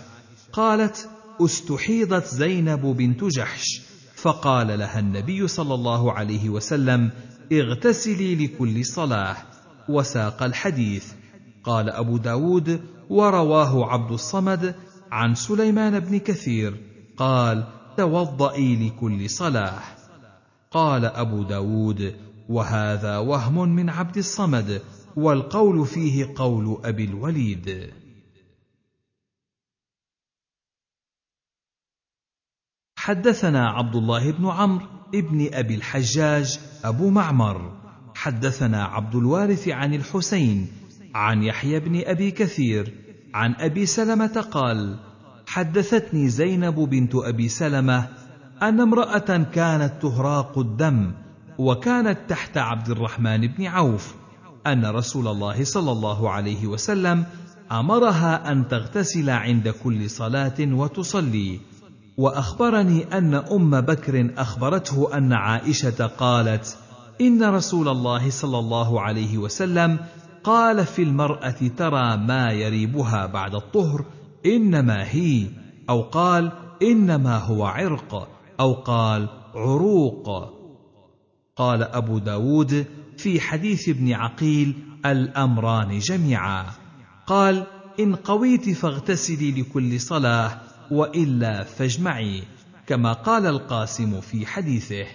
قالت 0.52 1.08
استحيضت 1.40 2.26
زينب 2.26 2.80
بنت 2.80 3.24
جحش. 3.24 3.82
فقال 4.14 4.78
لها 4.78 4.98
النبي 4.98 5.48
صلى 5.48 5.74
الله 5.74 6.12
عليه 6.12 6.48
وسلم 6.48 7.10
اغتسلي 7.52 8.34
لكل 8.34 8.84
صلاة. 8.84 9.36
وساق 9.88 10.42
الحديث. 10.42 11.12
قال 11.64 11.90
أبو 11.90 12.16
داود 12.16 12.80
ورواه 13.10 13.86
عبد 13.92 14.12
الصمد 14.12 14.74
عن 15.12 15.34
سليمان 15.34 16.00
بن 16.00 16.18
كثير. 16.18 16.74
قال 17.16 17.75
توضئي 17.96 18.88
لكل 18.88 19.30
صلاة 19.30 19.82
قال 20.70 21.04
أبو 21.04 21.42
داود 21.42 22.16
وهذا 22.48 23.18
وهم 23.18 23.68
من 23.68 23.90
عبد 23.90 24.16
الصمد 24.16 24.82
والقول 25.16 25.86
فيه 25.86 26.34
قول 26.36 26.80
أبي 26.84 27.04
الوليد. 27.04 27.92
حدثنا 32.98 33.68
عبد 33.70 33.96
الله 33.96 34.30
بن 34.32 34.46
عمرو 34.46 34.86
ابن 35.14 35.54
أبي 35.54 35.74
الحجاج 35.74 36.58
أبو 36.84 37.10
معمر. 37.10 37.86
حدثنا 38.14 38.84
عبد 38.84 39.14
الوارث 39.14 39.68
عن 39.68 39.94
الحسين 39.94 40.68
عن 41.14 41.42
يحيى 41.42 41.80
بن 41.80 42.02
أبي 42.04 42.30
كثير 42.30 42.94
عن 43.34 43.54
أبي 43.54 43.86
سلمة 43.86 44.40
قال 44.50 44.98
حدثتني 45.56 46.28
زينب 46.28 46.74
بنت 46.74 47.14
أبي 47.14 47.48
سلمة 47.48 48.08
أن 48.62 48.80
امرأة 48.80 49.46
كانت 49.54 49.92
تهراق 50.02 50.58
الدم 50.58 51.12
وكانت 51.58 52.18
تحت 52.28 52.56
عبد 52.58 52.90
الرحمن 52.90 53.46
بن 53.46 53.66
عوف 53.66 54.14
أن 54.66 54.86
رسول 54.86 55.28
الله 55.28 55.64
صلى 55.64 55.92
الله 55.92 56.30
عليه 56.30 56.66
وسلم 56.66 57.24
أمرها 57.72 58.52
أن 58.52 58.68
تغتسل 58.68 59.30
عند 59.30 59.68
كل 59.68 60.10
صلاة 60.10 60.54
وتصلي. 60.60 61.60
وأخبرني 62.16 63.18
أن 63.18 63.34
أم 63.34 63.80
بكر 63.80 64.30
أخبرته 64.38 65.16
أن 65.16 65.32
عائشة 65.32 66.06
قالت 66.06 66.78
إن 67.20 67.42
رسول 67.42 67.88
الله 67.88 68.30
صلى 68.30 68.58
الله 68.58 69.00
عليه 69.00 69.38
وسلم 69.38 69.98
قال 70.44 70.86
في 70.86 71.02
المرأة 71.02 71.70
ترى 71.76 72.16
ما 72.16 72.52
يريبها 72.52 73.26
بعد 73.26 73.54
الطهر 73.54 74.04
إنما 74.46 75.10
هي 75.10 75.46
أو 75.90 76.02
قال 76.02 76.52
إنما 76.82 77.38
هو 77.38 77.64
عرق 77.64 78.28
أو 78.60 78.72
قال 78.72 79.28
عروق. 79.54 80.56
قال 81.56 81.82
أبو 81.82 82.18
داود 82.18 82.86
في 83.16 83.40
حديث 83.40 83.88
ابن 83.88 84.12
عقيل 84.12 84.74
الأمران 85.06 85.98
جميعا. 85.98 86.66
قال 87.26 87.66
إن 88.00 88.14
قويت 88.14 88.70
فاغتسلي 88.70 89.50
لكل 89.60 90.00
صلاة 90.00 90.60
وإلا 90.90 91.62
فاجمعي 91.62 92.42
كما 92.86 93.12
قال 93.12 93.46
القاسم 93.46 94.20
في 94.20 94.46
حديثه. 94.46 95.06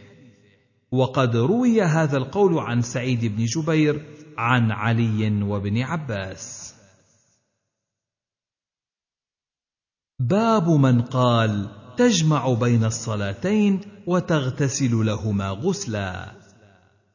وقد 0.91 1.35
روي 1.35 1.81
هذا 1.81 2.17
القول 2.17 2.59
عن 2.59 2.81
سعيد 2.81 3.25
بن 3.25 3.45
جبير 3.45 4.05
عن 4.37 4.71
علي 4.71 5.43
وابن 5.43 5.81
عباس. 5.81 6.60
باب 10.29 10.69
من 10.69 11.01
قال 11.01 11.69
تجمع 11.97 12.53
بين 12.53 12.83
الصلاتين 12.83 13.81
وتغتسل 14.07 15.05
لهما 15.05 15.49
غسلا. 15.49 16.31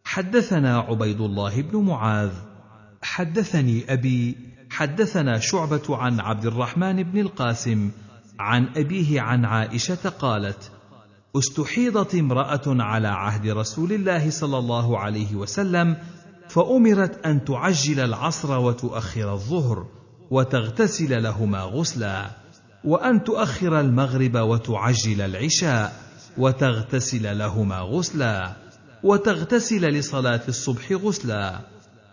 حدثنا 0.05 0.79
عبيد 0.79 1.21
الله 1.21 1.63
بن 1.63 1.79
معاذ 1.79 2.31
حدثني 3.03 3.93
أبي 3.93 4.37
حدثنا 4.71 5.39
شعبة 5.39 5.97
عن 5.97 6.21
عبد 6.21 6.47
الرحمن 6.47 7.03
بن 7.03 7.19
القاسم 7.19 7.91
عن 8.39 8.69
أبيه 8.77 9.21
عن 9.21 9.45
عائشة 9.45 10.09
قالت 10.09 10.71
استحيضت 11.37 12.15
امرأة 12.15 12.63
على 12.67 13.09
عهد 13.09 13.47
رسول 13.49 13.93
الله 13.93 14.31
صلى 14.31 14.59
الله 14.59 14.99
عليه 14.99 15.35
وسلم 15.35 15.97
فأمرت 16.49 17.27
أن 17.27 17.45
تعجل 17.45 18.01
العصر 18.01 18.59
وتؤخر 18.59 19.33
الظهر 19.33 19.87
وتغتسل 20.31 21.23
لهما 21.23 21.61
غسلا. 21.61 22.46
وأن 22.85 23.25
تؤخر 23.25 23.81
المغرب 23.81 24.37
وتعجل 24.37 25.21
العشاء 25.21 26.03
وتغتسل 26.39 27.39
لهما 27.39 27.79
غسلا 27.79 28.57
وتغتسل 29.03 29.89
لصلاة 29.89 30.43
الصبح 30.49 30.93
غسلا. 30.93 31.61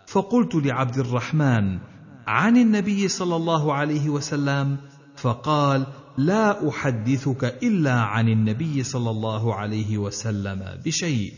فقلت 0.06 0.54
لعبد 0.54 0.98
الرحمن 0.98 1.78
عن 2.26 2.56
النبي 2.56 3.08
صلى 3.08 3.36
الله 3.36 3.74
عليه 3.74 4.08
وسلم 4.08 4.76
فقال 5.16 5.86
لا 6.18 6.68
أحدثك 6.68 7.44
إلا 7.44 7.92
عن 7.92 8.28
النبي 8.28 8.82
صلى 8.82 9.10
الله 9.10 9.54
عليه 9.54 9.98
وسلم 9.98 10.80
بشيء. 10.84 11.32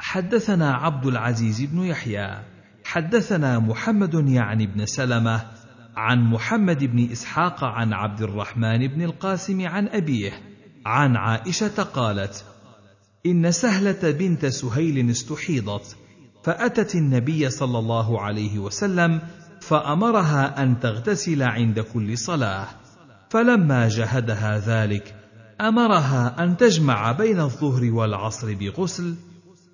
حدثنا 0.00 0.74
عبد 0.74 1.06
العزيز 1.06 1.62
بن 1.62 1.84
يحيى 1.84 2.44
حدثنا 2.84 3.58
محمد 3.58 4.28
يعني 4.28 4.66
بن 4.66 4.86
سلمة 4.86 5.57
عن 5.98 6.22
محمد 6.22 6.84
بن 6.84 7.10
إسحاق 7.12 7.64
عن 7.64 7.92
عبد 7.92 8.22
الرحمن 8.22 8.86
بن 8.86 9.02
القاسم 9.02 9.66
عن 9.66 9.88
أبيه 9.88 10.32
عن 10.86 11.16
عائشة 11.16 11.82
قالت 11.82 12.44
إن 13.26 13.52
سهلة 13.52 14.10
بنت 14.10 14.46
سهيل 14.46 15.10
استحيضت 15.10 15.96
فأتت 16.44 16.94
النبي 16.94 17.50
صلى 17.50 17.78
الله 17.78 18.20
عليه 18.20 18.58
وسلم 18.58 19.20
فأمرها 19.60 20.62
أن 20.62 20.80
تغتسل 20.80 21.42
عند 21.42 21.80
كل 21.80 22.18
صلاة 22.18 22.66
فلما 23.30 23.88
جهدها 23.88 24.58
ذلك 24.58 25.14
أمرها 25.60 26.44
أن 26.44 26.56
تجمع 26.56 27.12
بين 27.12 27.40
الظهر 27.40 27.90
والعصر 27.90 28.54
بغسل 28.54 29.14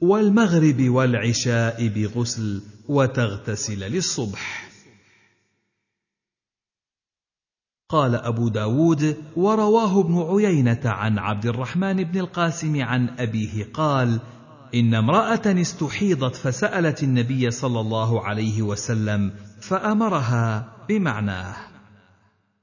والمغرب 0.01 0.89
والعشاء 0.89 1.89
بغسل 1.89 2.62
وتغتسل 2.89 3.81
للصبح. 3.81 4.74
قال 7.88 8.14
أبو 8.14 8.48
داود 8.48 9.16
ورواه 9.36 10.00
ابن 10.00 10.22
عيينة 10.22 10.80
عن 10.84 11.18
عبد 11.18 11.46
الرحمن 11.46 12.04
بن 12.04 12.20
القاسم 12.20 12.82
عن 12.82 13.08
أبيه 13.18 13.72
قال 13.74 14.20
إن 14.74 14.94
امرأة 14.94 15.42
استحيضت 15.46 16.36
فسألت 16.36 17.02
النبي 17.02 17.50
صلى 17.50 17.80
الله 17.80 18.24
عليه 18.24 18.62
وسلم 18.62 19.32
فأمرها 19.60 20.72
بمعناه. 20.88 21.56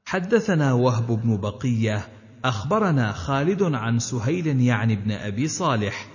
حدثنا 0.05 0.73
وهب 0.73 1.07
بن 1.07 1.37
بقية 1.37 2.07
أخبرنا 2.45 3.11
خالد 3.11 3.63
عن 3.63 3.99
سهيل 3.99 4.61
يعني 4.61 4.93
ابن 4.93 5.11
أبي 5.11 5.47
صالح 5.47 6.07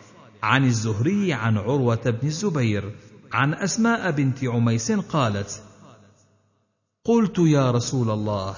عن 0.42 0.64
الزهري 0.64 1.32
عن 1.32 1.58
عروة 1.58 2.10
بن 2.10 2.28
الزبير 2.28 2.94
عن 3.32 3.54
أسماء 3.54 4.10
بنت 4.10 4.44
عميس 4.44 4.92
قالت 4.92 5.62
قلت 7.04 7.38
يا 7.38 7.70
رسول 7.70 8.10
الله 8.10 8.56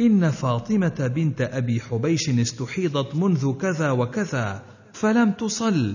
إن 0.00 0.30
فاطمة 0.30 1.10
بنت 1.14 1.40
أبي 1.40 1.80
حبيش 1.80 2.28
استحيضت 2.28 3.14
منذ 3.14 3.52
كذا 3.52 3.90
وكذا 3.90 4.62
فلم 4.92 5.30
تصل. 5.32 5.94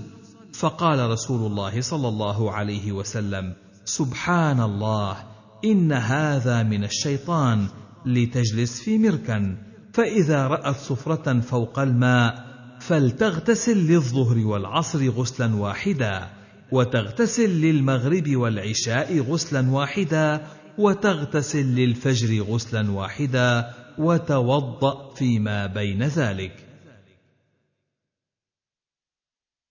فقال 0.52 1.10
رسول 1.10 1.46
الله 1.46 1.80
صلى 1.80 2.08
الله 2.08 2.52
عليه 2.52 2.92
وسلم 2.92 3.54
سبحان 3.84 4.60
الله 4.60 5.16
إن 5.64 5.92
هذا 5.92 6.62
من 6.62 6.84
الشيطان 6.84 7.66
لتجلس 8.06 8.80
في 8.80 8.98
مركن 8.98 9.56
فإذا 9.92 10.46
رأت 10.46 10.76
صفرة 10.76 11.40
فوق 11.40 11.78
الماء 11.78 12.50
فلتغتسل 12.80 13.76
للظهر 13.76 14.38
والعصر 14.38 15.08
غسلا 15.08 15.54
واحدا 15.54 16.28
وتغتسل 16.72 17.50
للمغرب 17.50 18.36
والعشاء 18.36 19.20
غسلا 19.20 19.70
واحدا 19.70 20.46
وتغتسل 20.78 21.66
للفجر 21.66 22.42
غسلا 22.42 22.90
واحدا 22.90 23.70
وتوضأ 23.98 25.14
فيما 25.14 25.66
بين 25.66 26.02
ذلك. 26.02 26.66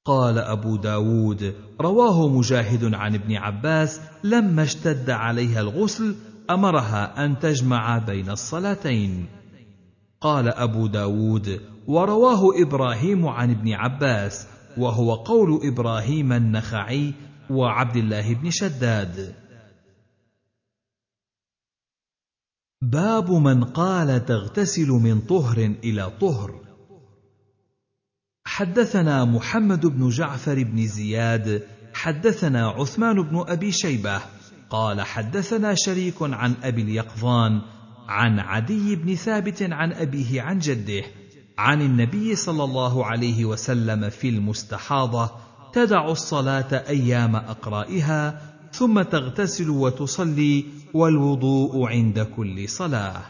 قال 0.05 0.37
أبو 0.37 0.75
داود 0.75 1.55
رواه 1.81 2.27
مجاهد 2.27 2.93
عن 2.93 3.15
ابن 3.15 3.35
عباس 3.35 4.01
لما 4.23 4.63
اشتد 4.63 5.09
عليها 5.09 5.61
الغسل 5.61 6.15
أمرها 6.49 7.25
أن 7.25 7.39
تجمع 7.39 7.97
بين 7.97 8.29
الصلاتين. 8.29 9.25
قال 10.21 10.47
أبو 10.47 10.87
داود 10.87 11.61
ورواه 11.87 12.61
إبراهيم 12.61 13.27
عن 13.27 13.51
ابن 13.51 13.73
عباس 13.73 14.47
وهو 14.77 15.13
قول 15.15 15.59
إبراهيم 15.63 16.33
النخعي 16.33 17.13
وعبد 17.49 17.95
الله 17.95 18.33
بن 18.33 18.49
شداد. 18.49 19.35
باب 22.81 23.31
من 23.31 23.63
قال 23.63 24.25
تغتسل 24.25 24.87
من 24.87 25.21
طهر 25.21 25.57
إلى 25.83 26.11
طهر. 26.21 26.55
حدثنا 28.45 29.25
محمد 29.25 29.85
بن 29.85 30.09
جعفر 30.09 30.63
بن 30.63 30.87
زياد 30.87 31.63
حدثنا 31.93 32.67
عثمان 32.67 33.21
بن 33.21 33.43
أبي 33.47 33.71
شيبة 33.71 34.21
قال 34.69 35.01
حدثنا 35.01 35.75
شريك 35.75 36.15
عن 36.21 36.53
أبي 36.63 36.81
اليقظان 36.81 37.61
عن 38.07 38.39
عدي 38.39 38.95
بن 38.95 39.15
ثابت 39.15 39.61
عن 39.61 39.93
أبيه 39.93 40.41
عن 40.41 40.59
جده 40.59 41.03
عن 41.57 41.81
النبي 41.81 42.35
صلى 42.35 42.63
الله 42.63 43.05
عليه 43.05 43.45
وسلم 43.45 44.09
في 44.09 44.29
المستحاضة 44.29 45.31
تدع 45.73 46.11
الصلاة 46.11 46.73
أيام 46.89 47.35
أقرائها 47.35 48.41
ثم 48.71 49.01
تغتسل 49.01 49.69
وتصلي 49.69 50.65
والوضوء 50.93 51.87
عند 51.87 52.19
كل 52.19 52.69
صلاة. 52.69 53.21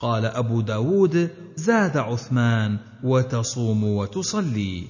قال 0.00 0.24
أبو 0.24 0.60
داود 0.60 1.30
زاد 1.56 1.96
عثمان 1.96 2.78
وتصوم 3.04 3.84
وتصلي. 3.84 4.86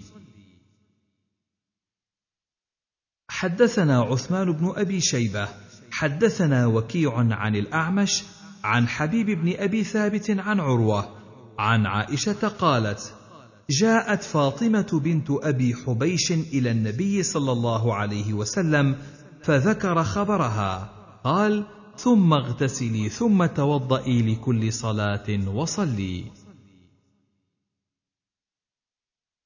حدثنا 3.28 4.00
عثمان 4.00 4.52
بن 4.52 4.72
أبي 4.76 5.00
شيبة 5.00 5.48
حدثنا 5.90 6.66
وكيع 6.66 7.12
عن 7.16 7.56
الأعمش 7.56 8.22
عن 8.64 8.88
حبيب 8.88 9.26
بن 9.26 9.54
أبي 9.56 9.84
ثابت 9.84 10.30
عن 10.30 10.60
عروة 10.60 11.08
عن 11.58 11.86
عائشة 11.86 12.48
قالت 12.48 13.14
جاءت 13.70 14.22
فاطمة 14.22 15.00
بنت 15.04 15.30
أبي 15.30 15.74
حبيش 15.74 16.32
إلى 16.32 16.70
النبي 16.70 17.22
صلى 17.22 17.52
الله 17.52 17.94
عليه 17.94 18.32
وسلم 18.32 18.96
فذكر 19.42 20.04
خبرها. 20.04 20.90
قال 21.24 21.64
ثم 21.96 22.32
اغتسلي 22.32 23.08
ثم 23.08 23.46
توضئي 23.46 24.22
لكل 24.22 24.72
صلاة 24.72 25.48
وصلي. 25.54 26.24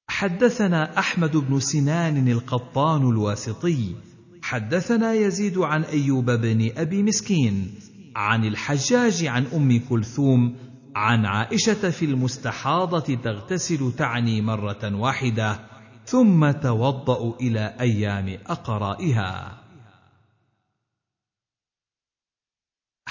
حدثنا 0.07 0.99
أحمد 0.99 1.37
بن 1.37 1.59
سنان 1.59 2.27
القطان 2.27 3.09
الواسطي. 3.09 3.95
حدثنا 4.41 5.13
يزيد 5.13 5.57
عن 5.57 5.83
أيوب 5.83 6.31
بن 6.31 6.71
أبي 6.77 7.03
مسكين 7.03 7.73
عن 8.15 8.45
الحجاج 8.45 9.25
عن 9.25 9.45
أم 9.45 9.79
كلثوم 9.89 10.55
عن 10.95 11.25
عائشة 11.25 11.89
في 11.89 12.05
المستحاضة 12.05 13.15
تغتسل 13.15 13.91
تعني 13.97 14.41
مرة 14.41 14.95
واحدة 14.95 15.59
ثم 16.05 16.51
توضأ 16.51 17.35
إلى 17.41 17.75
أيام 17.79 18.37
أقرائها. 18.47 19.64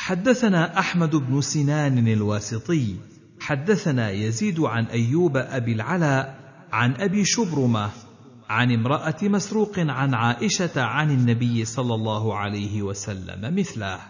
حدثنا 0.05 0.78
أحمد 0.78 1.16
بن 1.16 1.41
سنان 1.41 2.08
الواسطي 2.08 2.97
حدثنا 3.41 4.10
يزيد 4.10 4.60
عن 4.60 4.84
أيوب 4.84 5.36
أبي 5.36 5.73
العلاء 5.73 6.39
عن 6.73 6.94
أبي 6.94 7.24
شبرمة 7.24 7.91
عن 8.49 8.73
امرأة 8.73 9.16
مسروق 9.23 9.78
عن 9.78 10.15
عائشة 10.15 10.83
عن 10.83 11.10
النبي 11.10 11.65
صلى 11.65 11.94
الله 11.94 12.36
عليه 12.36 12.83
وسلم 12.83 13.57
مثله. 13.57 14.00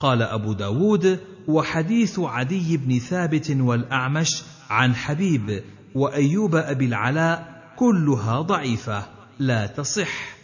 قال 0.00 0.22
أبو 0.22 0.52
داود 0.52 1.20
وحديث 1.48 2.18
عدي 2.18 2.76
بن 2.76 2.98
ثابت 2.98 3.50
والأعمش 3.50 4.42
عن 4.70 4.94
حبيب 4.94 5.64
وأيوب 5.94 6.54
أبي 6.54 6.84
العلاء 6.84 7.62
كلها 7.76 8.40
ضعيفة 8.40 9.06
لا 9.38 9.66
تصح. 9.66 10.39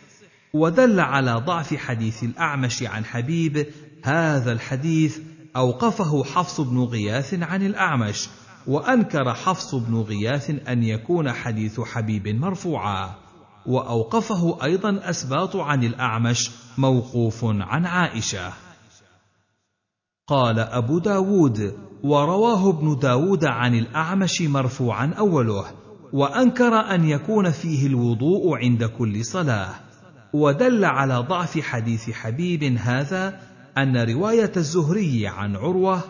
ودل 0.56 1.00
على 1.00 1.32
ضعف 1.46 1.74
حديث 1.74 2.24
الأعمش 2.24 2.82
عن 2.82 3.04
حبيب 3.04 3.66
هذا 4.04 4.52
الحديث 4.52 5.18
أوقفه 5.56 6.24
حفص 6.24 6.60
بن 6.60 6.78
غياث 6.78 7.34
عن 7.42 7.66
الأعمش 7.66 8.28
وأنكر 8.66 9.34
حفص 9.34 9.74
بن 9.74 9.94
غياث 10.00 10.68
أن 10.68 10.82
يكون 10.82 11.32
حديث 11.32 11.80
حبيب 11.80 12.28
مرفوعا 12.28 13.14
وأوقفه 13.66 14.64
أيضا 14.64 15.00
أسباط 15.10 15.56
عن 15.56 15.84
الأعمش 15.84 16.50
موقوف 16.78 17.44
عن 17.44 17.86
عائشة. 17.86 18.52
قال 20.26 20.58
أبو 20.58 20.98
داود 20.98 21.78
ورواه 22.02 22.70
ابن 22.70 22.98
داود 22.98 23.44
عن 23.44 23.74
الأعمش 23.74 24.42
مرفوعا 24.42 25.14
أوله 25.18 25.64
وأنكر 26.12 26.74
أن 26.74 27.04
يكون 27.04 27.50
فيه 27.50 27.86
الوضوء 27.86 28.56
عند 28.56 28.84
كل 28.84 29.24
صلاة. 29.24 29.85
ودل 30.36 30.84
على 30.84 31.16
ضعف 31.18 31.58
حديث 31.60 32.10
حبيب 32.10 32.62
هذا 32.62 33.40
أن 33.78 33.96
رواية 33.96 34.52
الزهري 34.56 35.26
عن 35.26 35.56
عروة 35.56 36.04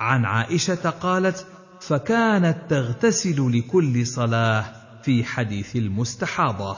عن 0.00 0.24
عائشة 0.24 0.90
قالت 0.90 1.46
فكانت 1.80 2.58
تغتسل 2.70 3.58
لكل 3.58 4.06
صلاة 4.06 4.64
في 5.02 5.24
حديث 5.24 5.76
المستحاضة 5.76 6.76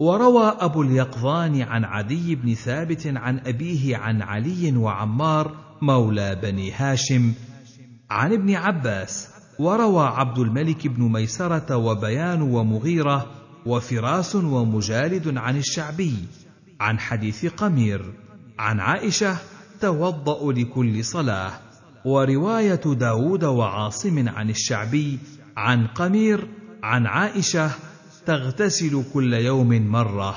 وروى 0.00 0.56
أبو 0.60 0.82
اليقظان 0.82 1.62
عن 1.62 1.84
عدي 1.84 2.34
بن 2.34 2.54
ثابت 2.54 3.06
عن 3.06 3.38
أبيه 3.38 3.96
عن 3.96 4.22
علي 4.22 4.76
وعمار 4.76 5.56
مولى 5.82 6.34
بني 6.34 6.72
هاشم 6.72 7.34
عن 8.10 8.32
ابن 8.32 8.54
عباس 8.54 9.35
وروى 9.58 10.06
عبد 10.06 10.38
الملك 10.38 10.86
بن 10.86 11.12
ميسرة 11.12 11.76
وبيان 11.76 12.42
ومغيرة 12.42 13.26
وفراس 13.66 14.34
ومجالد 14.36 15.36
عن 15.38 15.56
الشعبي 15.56 16.14
عن 16.80 16.98
حديث 16.98 17.46
قمير 17.46 18.14
عن 18.58 18.80
عائشة 18.80 19.36
توضأ 19.80 20.52
لكل 20.52 21.04
صلاة 21.04 21.52
ورواية 22.04 22.80
داود 22.84 23.44
وعاصم 23.44 24.28
عن 24.28 24.50
الشعبي 24.50 25.18
عن 25.56 25.86
قمير 25.86 26.48
عن 26.82 27.06
عائشة 27.06 27.70
تغتسل 28.26 29.04
كل 29.14 29.34
يوم 29.34 29.68
مرة 29.88 30.36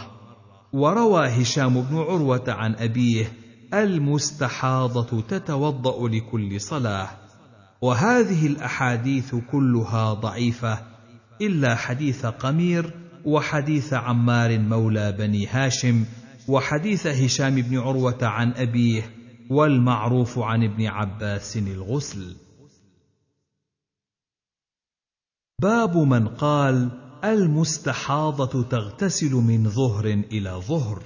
وروى 0.73 1.27
هشام 1.27 1.81
بن 1.81 1.97
عروة 1.97 2.43
عن 2.47 2.75
أبيه 2.75 3.31
المستحاضة 3.73 5.21
تتوضأ 5.21 6.07
لكل 6.09 6.61
صلاة 6.61 7.09
وهذه 7.81 8.47
الأحاديث 8.47 9.35
كلها 9.51 10.13
ضعيفة 10.13 10.85
إلا 11.41 11.75
حديث 11.75 12.25
قمير 12.25 12.93
وحديث 13.25 13.93
عمار 13.93 14.59
مولى 14.59 15.11
بني 15.11 15.47
هاشم 15.47 16.05
وحديث 16.47 17.07
هشام 17.07 17.55
بن 17.55 17.77
عروة 17.77 18.17
عن 18.21 18.51
أبيه 18.51 19.11
والمعروف 19.49 20.39
عن 20.39 20.63
ابن 20.63 20.85
عباس 20.85 21.57
الغسل. 21.57 22.35
باب 25.61 25.97
من 25.97 26.27
قال 26.27 26.91
المستحاضة 27.23 28.63
تغتسل 28.63 29.33
من 29.33 29.69
ظهر 29.69 30.05
إلى 30.05 30.49
ظهر. 30.49 31.03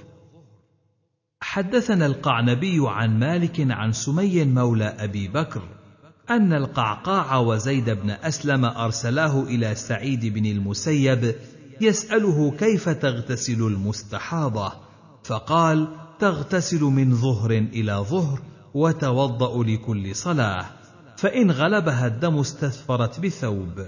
حدثنا 1.40 2.06
القعنبي 2.06 2.78
عن 2.80 3.18
مالك 3.18 3.66
عن 3.70 3.92
سمي 3.92 4.44
مولى 4.44 4.84
أبي 4.84 5.28
بكر 5.28 5.62
أن 6.30 6.52
القعقاع 6.52 7.36
وزيد 7.36 7.90
بن 7.90 8.10
أسلم 8.10 8.64
أرسلاه 8.64 9.42
إلى 9.42 9.74
سعيد 9.74 10.26
بن 10.26 10.46
المسيب 10.46 11.34
يسأله 11.80 12.50
كيف 12.50 12.88
تغتسل 12.88 13.62
المستحاضة؟ 13.62 14.72
فقال 15.24 15.88
تغتسل 16.18 16.80
من 16.80 17.14
ظهر 17.14 17.50
إلى 17.50 17.92
ظهر 17.92 18.42
وتوضأ 18.74 19.64
لكل 19.64 20.16
صلاة 20.16 20.66
فإن 21.16 21.50
غلبها 21.50 22.06
الدم 22.06 22.38
استثفرت 22.38 23.20
بثوب. 23.20 23.84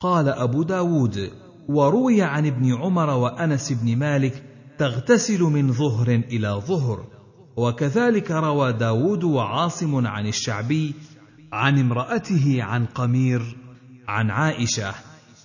قال 0.00 0.28
أبو 0.28 0.62
داود 0.62 1.30
وروي 1.68 2.22
عن 2.22 2.46
ابن 2.46 2.74
عمر 2.74 3.10
وأنس 3.10 3.72
بن 3.72 3.96
مالك 3.96 4.42
تغتسل 4.78 5.42
من 5.42 5.72
ظهر 5.72 6.08
إلى 6.08 6.48
ظهر 6.48 7.15
وكذلك 7.56 8.30
روى 8.30 8.72
داود 8.72 9.24
وعاصم 9.24 10.06
عن 10.06 10.26
الشعبي 10.26 10.94
عن 11.52 11.78
امرأته 11.78 12.62
عن 12.62 12.86
قمير 12.86 13.56
عن 14.08 14.30
عائشة 14.30 14.94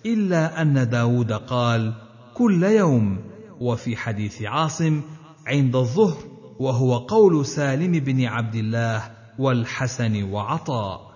إلا 0.05 0.61
أن 0.61 0.89
داود 0.89 1.31
قال 1.31 1.93
كل 2.33 2.63
يوم 2.63 3.23
وفي 3.59 3.97
حديث 3.97 4.41
عاصم 4.41 5.01
عند 5.47 5.75
الظهر 5.75 6.17
وهو 6.59 6.97
قول 6.97 7.45
سالم 7.45 7.91
بن 7.91 8.25
عبد 8.25 8.55
الله 8.55 9.11
والحسن 9.39 10.23
وعطاء. 10.23 11.11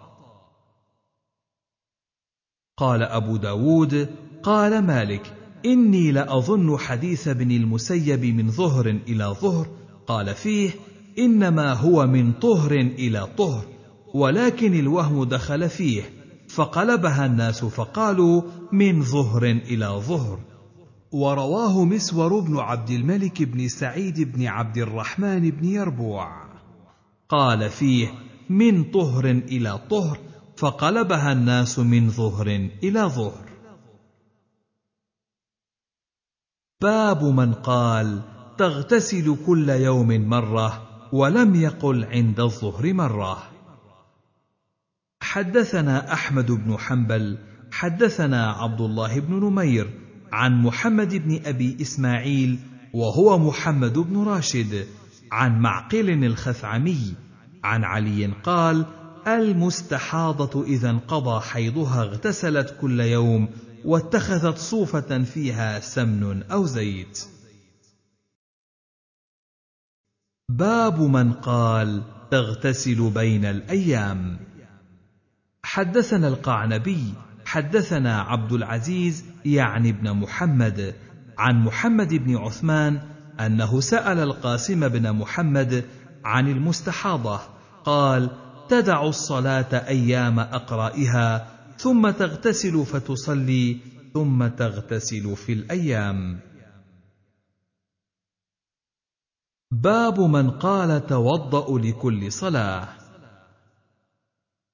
قال 2.77 3.03
أبو 3.03 3.37
داود 3.37 4.09
قال 4.43 4.85
مالك 4.85 5.33
إني 5.65 6.11
لأظن 6.11 6.77
حديث 6.77 7.27
ابن 7.27 7.51
المسيب 7.51 8.25
من 8.25 8.51
ظهر 8.51 8.85
إلى 8.85 9.25
ظهر 9.25 9.67
قال 10.07 10.35
فيه 10.35 10.71
إنما 11.19 11.73
هو 11.73 12.07
من 12.07 12.33
طهر 12.33 12.71
إلى 12.71 13.27
طهر 13.37 13.65
ولكن 14.13 14.73
الوهم 14.73 15.23
دخل 15.23 15.69
فيه 15.69 16.03
فقلبها 16.49 17.25
الناس 17.25 17.65
فقالوا 17.65 18.41
من 18.71 19.01
ظهر 19.01 19.43
إلى 19.43 19.85
ظهر. 19.85 20.39
ورواه 21.11 21.85
مسور 21.85 22.39
بن 22.39 22.57
عبد 22.57 22.89
الملك 22.89 23.43
بن 23.43 23.67
سعيد 23.67 24.21
بن 24.33 24.47
عبد 24.47 24.77
الرحمن 24.77 25.49
بن 25.49 25.65
يربوع. 25.65 26.45
قال 27.29 27.69
فيه 27.69 28.07
من 28.49 28.83
طهر 28.83 29.25
إلى 29.25 29.79
طهر 29.89 30.17
فقلبها 30.57 31.31
الناس 31.31 31.79
من 31.79 32.09
ظهر 32.09 32.47
إلى 32.83 33.01
ظهر. 33.01 33.49
باب 36.81 37.23
من 37.23 37.53
قال 37.53 38.34
تغتسل 38.57 39.37
كل 39.45 39.69
يوم 39.69 40.07
مرة 40.29 40.87
ولم 41.11 41.55
يقل 41.55 42.05
عند 42.05 42.39
الظهر 42.39 42.93
مرة. 42.93 43.43
حدثنا 45.21 46.13
أحمد 46.13 46.51
بن 46.51 46.77
حنبل 46.77 47.37
حدثنا 47.71 48.51
عبد 48.51 48.81
الله 48.81 49.19
بن 49.19 49.33
نمير 49.33 49.89
عن 50.31 50.61
محمد 50.61 51.15
بن 51.15 51.39
أبي 51.45 51.77
إسماعيل 51.81 52.59
وهو 52.93 53.37
محمد 53.37 53.99
بن 53.99 54.23
راشد 54.23 54.87
عن 55.31 55.59
معقل 55.59 56.23
الخثعمي 56.23 57.13
عن 57.63 57.83
علي 57.83 58.25
قال 58.43 58.85
المستحاضة 59.27 60.63
إذا 60.63 60.89
انقضى 60.89 61.41
حيضها 61.41 62.01
اغتسلت 62.01 62.77
كل 62.81 62.99
يوم 62.99 63.49
واتخذت 63.85 64.57
صوفة 64.57 65.23
فيها 65.23 65.79
سمن 65.79 66.43
أو 66.43 66.65
زيت. 66.65 67.34
باب 70.49 71.01
من 71.01 71.33
قال 71.33 72.01
تغتسل 72.31 73.09
بين 73.09 73.45
الأيام. 73.45 74.37
حدثنا 75.63 76.27
القعنبي 76.27 77.13
حدثنا 77.45 78.21
عبد 78.21 78.51
العزيز 78.51 79.25
يعني 79.45 79.89
ابن 79.89 80.11
محمد 80.11 80.95
عن 81.37 81.63
محمد 81.63 82.13
بن 82.13 82.37
عثمان 82.37 82.99
أنه 83.39 83.79
سأل 83.79 84.19
القاسم 84.19 84.87
بن 84.87 85.11
محمد 85.11 85.83
عن 86.25 86.47
المستحاضة 86.47 87.39
قال 87.85 88.29
تدع 88.69 89.07
الصلاة 89.07 89.87
أيام 89.87 90.39
أقرائها 90.39 91.47
ثم 91.77 92.09
تغتسل 92.09 92.85
فتصلي 92.85 93.77
ثم 94.13 94.47
تغتسل 94.47 95.35
في 95.35 95.53
الأيام. 95.53 96.39
باب 99.71 100.19
من 100.19 100.49
قال 100.49 101.07
توضأ 101.07 101.79
لكل 101.79 102.31
صلاة. 102.31 102.87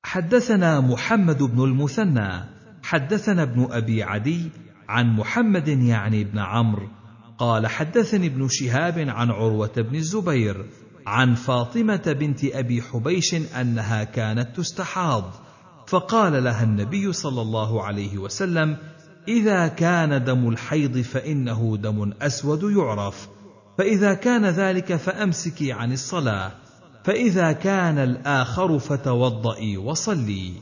حدثنا 0.04 0.80
محمد 0.80 1.44
بن 1.44 1.64
المثنى 1.64 2.44
حدثنا 2.84 3.44
ابن 3.44 3.68
أبي 3.72 4.04
عدي 4.04 4.50
عن 4.90 5.16
محمد 5.16 5.68
يعني 5.68 6.22
ابن 6.22 6.40
عمرو 6.40 6.88
قال 7.38 7.68
حدثني 7.68 8.28
ابن 8.28 8.48
شهاب 8.52 9.00
عن 9.00 9.32
عروة 9.32 9.74
بن 9.78 9.96
الزبير 9.96 10.66
عن 11.08 11.34
فاطمة 11.36 12.16
بنت 12.20 12.46
أبي 12.46 12.82
حبيش 12.82 13.36
أنها 13.36 14.04
كانت 14.04 14.58
تستحاض 14.58 15.32
فقال 15.88 16.44
لها 16.44 16.64
النبي 16.64 17.14
صلى 17.14 17.42
الله 17.42 17.84
عليه 17.84 18.18
وسلم 18.18 18.78
إذا 19.28 19.68
كان 19.68 20.24
دم 20.24 20.50
الحيض 20.50 20.98
فإنه 20.98 21.78
دم 21.78 22.14
أسود 22.22 22.64
يعرف. 22.64 23.41
فإذا 23.78 24.14
كان 24.14 24.46
ذلك 24.46 24.96
فأمسكي 24.96 25.72
عن 25.72 25.92
الصلاة 25.92 26.52
فإذا 27.04 27.52
كان 27.52 27.98
الآخر 27.98 28.80
فتوضئي 28.80 29.78
وصلي. 29.78 30.54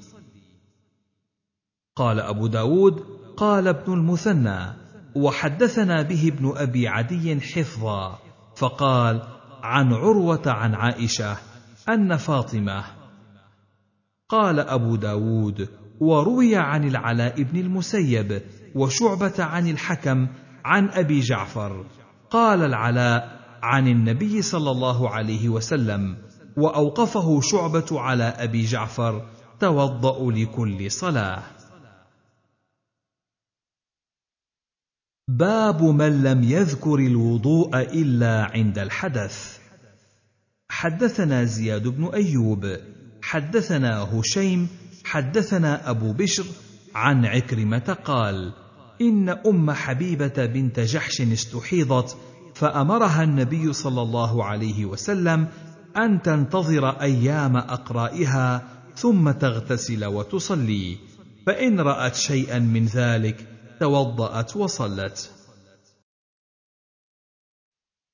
قال 1.95 2.19
أبو 2.19 2.47
داود 2.47 3.03
قال 3.37 3.67
ابن 3.67 3.93
المثنى 3.93 4.59
وحدثنا 5.15 6.01
به 6.01 6.27
ابن 6.27 6.53
أبي 6.57 6.87
عدي 6.87 7.41
حفظا 7.41 8.19
فقال 8.55 9.21
عن 9.63 9.93
عروة 9.93 10.41
عن 10.45 10.75
عائشة 10.75 11.37
أن 11.89 12.17
فاطمة 12.17 12.83
قال 14.29 14.59
أبو 14.59 14.95
داود 14.95 15.69
وروي 15.99 16.55
عن 16.55 16.87
العلاء 16.87 17.43
بن 17.43 17.59
المسيب 17.59 18.41
وشعبة 18.75 19.43
عن 19.43 19.69
الحكم 19.69 20.27
عن 20.65 20.89
أبي 20.89 21.19
جعفر. 21.19 21.85
قال 22.31 22.63
العلاء 22.63 23.39
عن 23.63 23.87
النبي 23.87 24.41
صلى 24.41 24.71
الله 24.71 25.09
عليه 25.09 25.49
وسلم 25.49 26.17
وأوقفه 26.57 27.41
شعبة 27.41 27.87
على 27.91 28.23
أبي 28.23 28.65
جعفر 28.65 29.29
توضأ 29.59 30.31
لكل 30.31 30.91
صلاة. 30.91 31.43
باب 35.27 35.83
من 35.83 36.23
لم 36.23 36.43
يذكر 36.43 36.95
الوضوء 36.95 37.77
إلا 37.77 38.43
عند 38.43 38.79
الحدث. 38.79 39.59
حدثنا 40.69 41.43
زياد 41.43 41.87
بن 41.87 42.05
أيوب 42.13 42.77
حدثنا 43.21 43.99
هشيم 44.13 44.67
حدثنا 45.05 45.89
أبو 45.89 46.13
بشر 46.13 46.45
عن 46.95 47.25
عكرمة 47.25 47.97
قال 48.05 48.53
إن 49.01 49.29
أم 49.29 49.71
حبيبة 49.71 50.45
بنت 50.45 50.79
جحش 50.79 51.21
استحيضت 51.21 52.17
فأمرها 52.55 53.23
النبي 53.23 53.73
صلى 53.73 54.01
الله 54.01 54.45
عليه 54.45 54.85
وسلم 54.85 55.47
أن 55.97 56.21
تنتظر 56.21 56.89
أيام 56.89 57.57
أقرائها 57.57 58.67
ثم 58.95 59.31
تغتسل 59.31 60.05
وتصلي 60.05 60.97
فإن 61.45 61.79
رأت 61.79 62.15
شيئا 62.15 62.59
من 62.59 62.85
ذلك 62.85 63.47
توضأت 63.79 64.57
وصلت. 64.57 65.31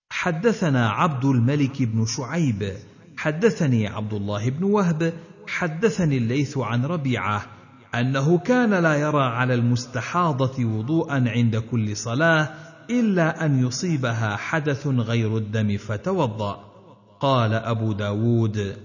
حدثنا 0.10 0.90
عبد 0.90 1.26
الملك 1.26 1.84
بن 1.84 2.06
شعيب 2.06 2.78
حدثني 3.18 3.88
عبد 3.88 4.14
الله 4.14 4.50
بن 4.50 4.64
وهب 4.64 5.14
حدثني 5.48 6.18
الليث 6.18 6.58
عن 6.58 6.86
ربيعة 6.86 7.55
أنه 8.00 8.38
كان 8.38 8.74
لا 8.74 8.96
يرى 8.96 9.24
على 9.24 9.54
المستحاضة 9.54 10.66
وضوءا 10.66 11.24
عند 11.28 11.58
كل 11.58 11.98
صلاة 11.98 12.50
إلا 12.90 13.46
أن 13.46 13.66
يصيبها 13.68 14.36
حدث 14.36 14.88
غير 14.88 15.38
الدم 15.38 15.78
فتوضأ. 15.78 16.76
قال 17.20 17.54
أبو 17.54 17.94
داود 17.94 18.78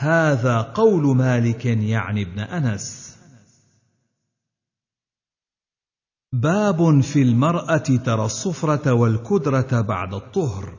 هذا 0.00 0.60
قول 0.60 1.16
مالك 1.16 1.66
يعني 1.66 2.22
ابن 2.22 2.40
أنس. 2.40 3.18
باب 6.32 7.00
في 7.00 7.22
المرأة 7.22 7.76
ترى 8.04 8.24
الصفرة 8.24 8.92
والكدرة 8.92 9.80
بعد 9.80 10.14
الطهر. 10.14 10.78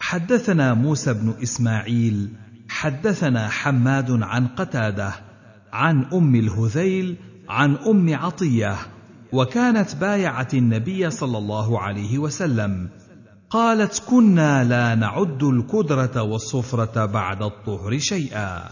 حدثنا 0.00 0.74
موسى 0.74 1.14
بن 1.14 1.34
إسماعيل 1.42 2.30
حدثنا 2.68 3.48
حماد 3.48 4.22
عن 4.22 4.46
قتادة 4.46 5.31
عن 5.72 6.04
أم 6.04 6.34
الهذيل 6.34 7.16
عن 7.48 7.76
أم 7.76 8.14
عطية 8.14 8.76
وكانت 9.32 9.96
بايعت 9.96 10.54
النبي 10.54 11.10
صلى 11.10 11.38
الله 11.38 11.80
عليه 11.80 12.18
وسلم. 12.18 12.88
قالت 13.50 14.02
كنا 14.08 14.64
لا 14.64 14.94
نعد 14.94 15.42
الكدرة 15.42 16.22
والصفرة 16.22 17.06
بعد 17.06 17.42
الطهر 17.42 17.98
شيئا. 17.98 18.68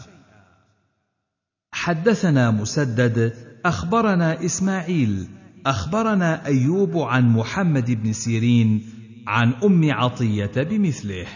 حدثنا 1.73 2.51
مسدد 2.51 3.35
أخبرنا 3.65 4.45
إسماعيل 4.45 5.29
أخبرنا 5.67 6.47
أيوب 6.47 6.99
عن 6.99 7.29
محمد 7.33 7.91
بن 7.91 8.12
سيرين 8.12 8.83
عن 9.27 9.53
أم 9.65 9.93
عطية 9.93 10.53
بمثله. 10.57 11.27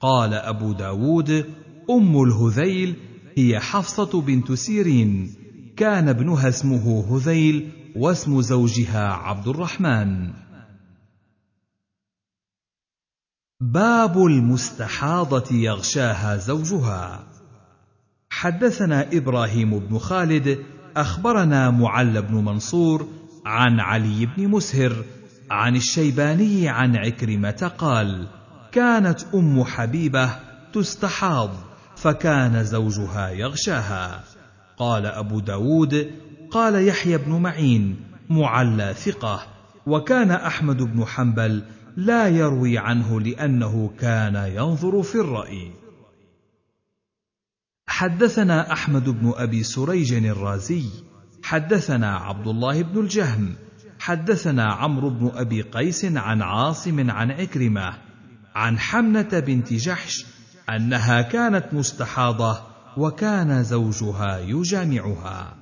قال 0.00 0.34
أبو 0.34 0.72
داود 0.72 1.46
أم 1.90 2.22
الهذيل 2.22 2.96
هي 3.38 3.60
حفصة 3.60 4.20
بنت 4.20 4.52
سيرين. 4.52 5.34
كان 5.76 6.08
ابنها 6.08 6.48
اسمه 6.48 7.16
هذيل 7.16 7.72
واسم 7.96 8.40
زوجها 8.40 9.08
عبد 9.08 9.48
الرحمن. 9.48 10.32
باب 13.60 14.18
المستحاضة 14.26 15.54
يغشاها 15.56 16.36
زوجها. 16.36 17.26
حدثنا 18.30 19.08
إبراهيم 19.12 19.78
بن 19.78 19.98
خالد 19.98 20.58
أخبرنا 20.96 21.70
معل 21.70 22.22
بن 22.22 22.34
منصور 22.34 23.08
عن 23.46 23.80
علي 23.80 24.26
بن 24.26 24.48
مسهر 24.48 25.04
عن 25.50 25.76
الشيباني 25.76 26.68
عن 26.68 26.96
عكرمة 26.96 27.72
قال 27.78 28.28
كانت 28.72 29.24
أم 29.34 29.64
حبيبة 29.64 30.30
تستحاض. 30.72 31.75
فكان 31.96 32.64
زوجها 32.64 33.30
يغشاها. 33.30 34.24
قال 34.76 35.06
أبو 35.06 35.40
داود 35.40 36.10
قال 36.50 36.88
يحيى 36.88 37.18
بن 37.18 37.32
معين 37.32 37.96
معلى 38.30 38.94
ثقة 38.94 39.46
وكان 39.86 40.30
أحمد 40.30 40.82
بن 40.82 41.04
حنبل 41.04 41.62
لا 41.96 42.28
يروي 42.28 42.78
عنه 42.78 43.20
لأنه 43.20 43.90
كان 43.98 44.34
ينظر 44.34 45.02
في 45.02 45.14
الرأي. 45.14 45.72
حدثنا 47.88 48.72
أحمد 48.72 49.08
بن 49.08 49.32
أبي 49.36 49.62
سريج 49.62 50.12
الرازي 50.12 50.84
حدثنا 51.42 52.16
عبد 52.16 52.48
الله 52.48 52.82
بن 52.82 53.00
الجهم 53.00 53.54
حدثنا 54.00 54.72
عمرو 54.72 55.10
بن 55.10 55.30
أبي 55.34 55.62
قيس 55.62 56.04
عن 56.04 56.42
عاصم 56.42 57.10
عن 57.10 57.30
عكرمه 57.30 57.94
عن 58.54 58.78
حمنة 58.78 59.28
بنت 59.32 59.72
جحش 59.72 60.26
أنها 60.70 61.22
كانت 61.22 61.74
مستحاضة 61.74 62.62
وكان 62.96 63.62
زوجها 63.62 64.38
يجامعها. 64.38 65.56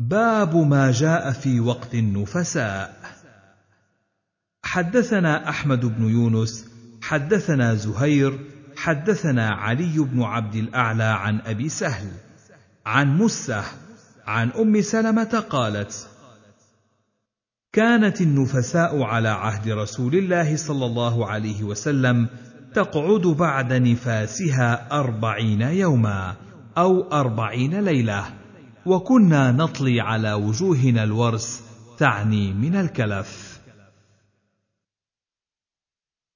باب 0.00 0.56
ما 0.56 0.92
جاء 0.92 1.32
في 1.32 1.60
وقت 1.60 1.94
النفساء. 1.94 3.18
حدثنا 4.64 5.48
أحمد 5.48 5.80
بن 5.80 6.04
يونس 6.04 6.68
حدثنا 7.02 7.74
زهير 7.74 8.38
حدثنا 8.76 9.48
علي 9.48 9.98
بن 9.98 10.22
عبد 10.22 10.54
الأعلى 10.54 11.04
عن 11.04 11.40
أبي 11.40 11.68
سهل 11.68 12.12
عن 12.86 13.18
مسه 13.18 13.64
عن 14.26 14.50
أم 14.50 14.80
سلمة 14.82 15.44
قالت 15.50 16.07
كانت 17.78 18.20
النفساء 18.20 19.02
على 19.02 19.28
عهد 19.28 19.68
رسول 19.68 20.14
الله 20.14 20.56
صلى 20.56 20.86
الله 20.86 21.26
عليه 21.26 21.64
وسلم 21.64 22.28
تقعد 22.74 23.26
بعد 23.26 23.72
نفاسها 23.72 24.88
أربعين 24.92 25.60
يوما 25.60 26.36
أو 26.78 27.12
أربعين 27.12 27.80
ليلة 27.80 28.24
وكنا 28.86 29.52
نطلي 29.52 30.00
على 30.00 30.32
وجوهنا 30.32 31.04
الورس 31.04 31.62
تعني 31.98 32.52
من 32.52 32.76
الكلف. 32.76 33.60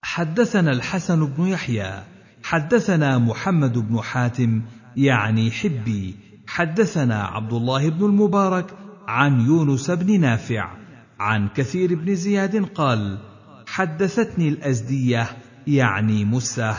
حدثنا 0.02 0.70
الحسن 0.70 1.26
بن 1.26 1.46
يحيى 1.46 2.02
حدثنا 2.42 3.18
محمد 3.18 3.78
بن 3.78 4.00
حاتم 4.00 4.62
يعني 4.96 5.50
حبي 5.50 6.16
حدثنا 6.46 7.22
عبد 7.22 7.52
الله 7.52 7.90
بن 7.90 8.04
المبارك 8.04 8.74
عن 9.08 9.40
يونس 9.40 9.90
بن 9.90 10.20
نافع. 10.20 10.81
عن 11.22 11.48
كثير 11.48 11.94
بن 11.94 12.14
زياد 12.14 12.64
قال 12.64 13.18
حدثتني 13.66 14.48
الأزدية 14.48 15.28
يعني 15.66 16.24
مسه 16.24 16.76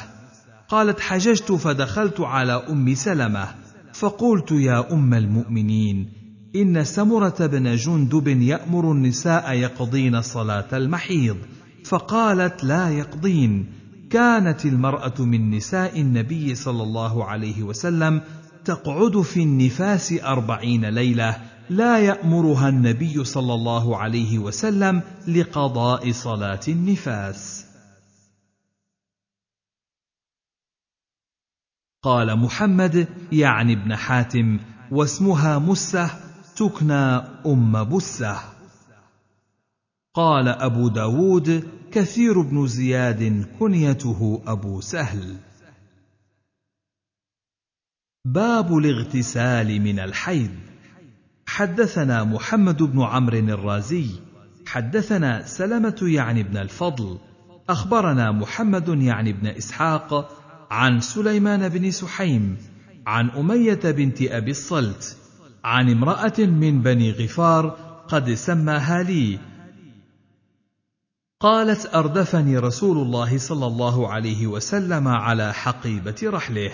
قالت 0.70 1.00
حججت 1.00 1.52
فدخلت 1.52 2.20
على 2.20 2.54
أم 2.54 2.96
سلمة. 2.96 3.48
فقلت 3.94 4.52
يا 4.52 4.94
أم 4.94 5.14
المؤمنين 5.14 6.10
إن 6.56 6.84
سمرة 6.84 7.36
بن 7.40 7.76
جندب 7.76 8.28
يأمر 8.28 8.92
النساء 8.92 9.54
يقضين 9.54 10.22
صلاة 10.22 10.68
المحيض. 10.74 11.38
فقالت 11.86 12.64
لا 12.64 12.90
يقضين. 12.90 13.66
كانت 14.10 14.66
المرأة 14.66 15.14
من 15.20 15.52
نساء 15.52 16.02
النبي 16.02 16.56
صلى 16.56 16.84
الله 16.84 17.26
عليه 17.26 17.64
وسلم 17.64 18.22
تقعد 18.66 19.22
في 19.22 19.44
النفاس 19.44 20.14
أربعين 20.24 20.86
ليلة 20.86 21.38
لا 21.69 22.00
يأمرها 22.00 22.69
النبي 22.69 23.24
صلى 23.24 23.53
الله 23.53 23.98
عليه 23.98 24.40
وسلم 24.40 25.01
لقضاء 25.27 26.11
صلاة 26.11 26.59
النفاس. 26.67 27.66
قال 32.03 32.40
محمد 32.40 33.08
يعني 33.32 33.74
ابن 33.74 33.95
حاتم 33.95 34.59
واسمها 34.92 35.59
مسه 35.59 36.09
تكنى 36.56 37.16
أم 37.45 37.95
بسه. 37.95 38.40
قال 40.14 40.48
أبو 40.48 40.88
داود 40.88 41.69
كثير 41.92 42.42
بن 42.42 42.67
زياد 42.67 43.48
كنيته 43.59 44.43
أبو 44.48 44.82
سهل. 44.82 45.38
باب 48.25 48.77
الاغتسال 48.77 49.82
من 49.82 50.00
الحيض. 50.00 50.73
حدثنا 51.46 52.24
محمد 52.24 52.84
بن 52.84 53.02
عمرو 53.02 53.38
الرازي 53.38 54.10
حدثنا 54.66 55.46
سلمة 55.46 56.00
يعني 56.02 56.42
ابن 56.42 56.58
الفضل 56.58 57.18
أخبرنا 57.70 58.32
محمد 58.32 58.88
يعني 58.88 59.30
ابن 59.30 59.48
إسحاق 59.48 60.30
عن 60.72 61.00
سليمان 61.00 61.70
بن 61.70 61.92
سحيم 61.92 62.58
عن 63.08 63.30
أمية 63.30 63.80
بنت 63.84 64.22
أبي 64.22 64.52
الصلت 64.52 65.18
عن 65.64 65.90
امرأة 65.90 66.40
من 66.40 66.82
بني 66.82 67.12
غفار 67.12 67.70
قد 68.08 68.34
سماها 68.34 69.04
لي. 69.04 69.40
قالت 71.40 71.96
أردفني 71.96 72.58
رسول 72.58 72.98
الله 72.98 73.38
صلى 73.38 73.66
الله 73.66 74.12
عليه 74.12 74.48
وسلم 74.48 75.08
على 75.08 75.54
حقيبة 75.54 76.16
رحله. 76.24 76.72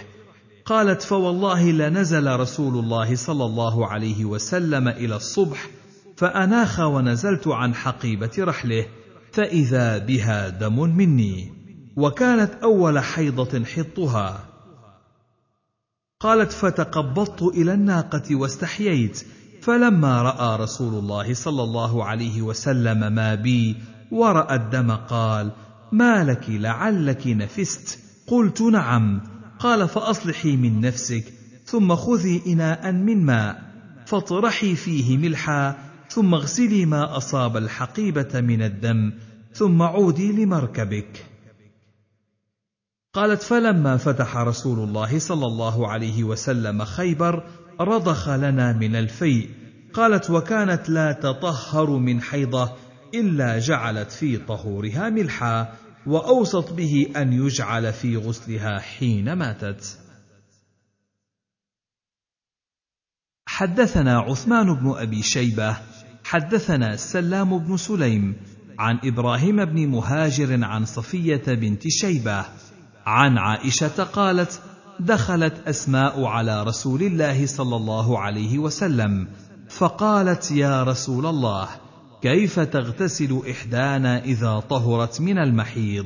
قالت 0.70 1.02
فوالله 1.02 1.72
لنزل 1.72 2.36
رسول 2.40 2.78
الله 2.78 3.16
صلى 3.16 3.46
الله 3.46 3.88
عليه 3.88 4.26
وسلم 4.26 4.88
إلى 4.88 5.16
الصبح 5.16 5.70
فأناخ 6.18 6.80
ونزلت 6.80 7.48
عن 7.48 7.76
حقيبة 7.76 8.32
رحله 8.40 8.86
فإذا 9.32 9.98
بها 9.98 10.50
دم 10.50 10.80
مني. 10.80 11.52
وكانت 11.98 12.54
أول 12.64 13.00
حيضة 13.00 13.66
حطها. 13.66 14.46
قالت 16.20 16.52
فتقبضت 16.52 17.42
إلى 17.42 17.74
الناقة 17.74 18.36
واستحييت 18.36 19.26
فلما 19.62 20.22
رأى 20.22 20.64
رسول 20.64 20.94
الله 20.94 21.34
صلى 21.34 21.64
الله 21.64 22.06
عليه 22.06 22.42
وسلم 22.42 23.14
ما 23.14 23.36
بي 23.36 23.76
ورأى 24.12 24.56
الدم 24.56 24.92
قال 24.92 25.52
ما 25.92 26.24
لك 26.24 26.46
لعلك 26.50 27.28
نفست؟ 27.28 28.00
قلت 28.28 28.62
نعم. 28.62 29.39
قال 29.60 29.90
فأصلحي 29.90 30.58
من 30.58 30.82
نفسك 30.82 31.34
ثم 31.66 31.96
خذي 31.96 32.42
اناء 32.48 32.92
من 32.92 33.26
ماء 33.26 33.64
فاطرحي 34.06 34.76
فيه 34.76 35.18
ملحا 35.18 35.78
ثم 36.10 36.34
اغسلي 36.34 36.86
ما 36.86 37.18
أصاب 37.18 37.58
الحقيبة 37.58 38.42
من 38.42 38.62
الدم 38.62 39.14
ثم 39.54 39.82
عودي 39.82 40.32
لمركبك. 40.32 41.26
قالت 43.14 43.42
فلما 43.44 43.98
فتح 43.98 44.38
رسول 44.38 44.80
الله 44.80 45.20
صلى 45.20 45.46
الله 45.46 45.88
عليه 45.88 46.24
وسلم 46.24 46.84
خيبر 46.84 47.44
رضخ 47.82 48.30
لنا 48.30 48.74
من 48.74 48.96
الفيء 48.96 49.50
قالت 49.94 50.30
وكانت 50.30 50.90
لا 50.90 51.12
تطهر 51.12 51.90
من 51.90 52.22
حيضة 52.22 52.72
إلا 53.14 53.60
جعلت 53.60 54.12
في 54.12 54.38
طهورها 54.38 55.10
ملحا 55.10 55.74
وأوصت 56.06 56.74
به 56.74 57.08
أن 57.16 57.34
يجعل 57.34 57.94
في 57.94 58.18
غسلها 58.18 58.80
حين 58.80 59.34
ماتت. 59.34 60.00
حدثنا 63.48 64.20
عثمان 64.20 64.74
بن 64.74 64.94
أبي 64.98 65.24
شيبة 65.24 65.78
حدثنا 66.24 66.96
سلام 66.96 67.58
بن 67.58 67.78
سليم 67.78 68.36
عن 68.80 69.00
إبراهيم 69.04 69.66
بن 69.66 69.88
مهاجر 69.88 70.64
عن 70.64 70.86
صفية 70.86 71.44
بنت 71.48 71.88
شيبة 71.88 72.46
عن 73.06 73.38
عائشة 73.38 74.04
قالت 74.04 74.62
دخلت 75.00 75.68
أسماء 75.68 76.24
على 76.24 76.64
رسول 76.64 77.04
الله 77.04 77.46
صلى 77.46 77.76
الله 77.76 78.20
عليه 78.20 78.60
وسلم 78.60 79.28
فقالت 79.70 80.52
يا 80.52 80.84
رسول 80.84 81.26
الله 81.26 81.70
كيف 82.22 82.60
تغتسل 82.60 83.42
إحدانا 83.52 84.24
إذا 84.24 84.60
طهرت 84.60 85.22
من 85.22 85.38
المحيض؟ 85.38 86.06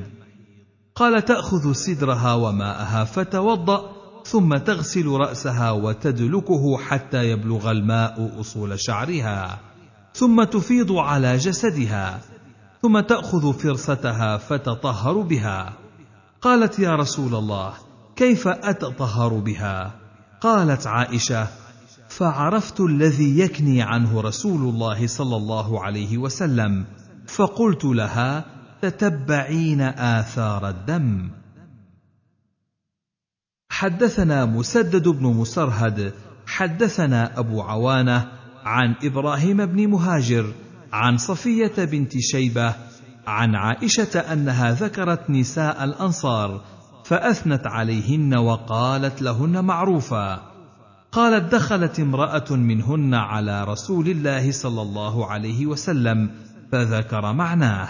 قال 0.95 1.25
تأخذ 1.25 1.73
سدرها 1.73 2.33
وماءها 2.33 3.03
فتوضأ 3.03 3.91
ثم 4.25 4.57
تغسل 4.57 5.07
رأسها 5.07 5.71
وتدلكه 5.71 6.77
حتى 6.77 7.29
يبلغ 7.29 7.71
الماء 7.71 8.39
أصول 8.39 8.79
شعرها 8.79 9.59
ثم 10.13 10.43
تفيض 10.43 10.91
على 10.91 11.37
جسدها 11.37 12.21
ثم 12.81 12.99
تأخذ 12.99 13.53
فرستها 13.53 14.37
فتطهر 14.37 15.21
بها. 15.21 15.73
قالت 16.41 16.79
يا 16.79 16.95
رسول 16.95 17.35
الله 17.35 17.73
كيف 18.15 18.47
أتطهر 18.47 19.33
بها؟ 19.33 19.95
قالت 20.41 20.87
عائشة 20.87 21.47
فعرفت 22.17 22.79
الذي 22.81 23.39
يكني 23.39 23.81
عنه 23.81 24.21
رسول 24.21 24.61
الله 24.61 25.07
صلى 25.07 25.35
الله 25.35 25.83
عليه 25.83 26.17
وسلم 26.17 26.85
فقلت 27.27 27.85
لها 27.85 28.45
تتبعين 28.81 29.81
آثار 29.81 30.69
الدم. 30.69 31.29
حدثنا 33.69 34.45
مسدد 34.45 35.07
بن 35.07 35.25
مسرهد 35.25 36.13
حدثنا 36.47 37.39
أبو 37.39 37.61
عوانة 37.61 38.31
عن 38.63 38.95
إبراهيم 39.03 39.65
بن 39.65 39.87
مهاجر 39.87 40.53
عن 40.93 41.17
صفية 41.17 41.85
بنت 41.85 42.17
شيبة 42.17 42.75
عن 43.27 43.55
عائشة 43.55 44.19
أنها 44.19 44.71
ذكرت 44.71 45.29
نساء 45.29 45.83
الأنصار 45.83 46.61
فأثنت 47.05 47.67
عليهن 47.67 48.35
وقالت 48.35 49.21
لهن 49.21 49.65
معروفا. 49.65 50.52
قالت 51.13 51.51
دخلت 51.51 51.99
امرأة 51.99 52.51
منهن 52.51 53.13
على 53.13 53.63
رسول 53.63 54.07
الله 54.07 54.51
صلى 54.51 54.81
الله 54.81 55.31
عليه 55.31 55.65
وسلم 55.65 56.31
فذكر 56.71 57.33
معناه 57.33 57.89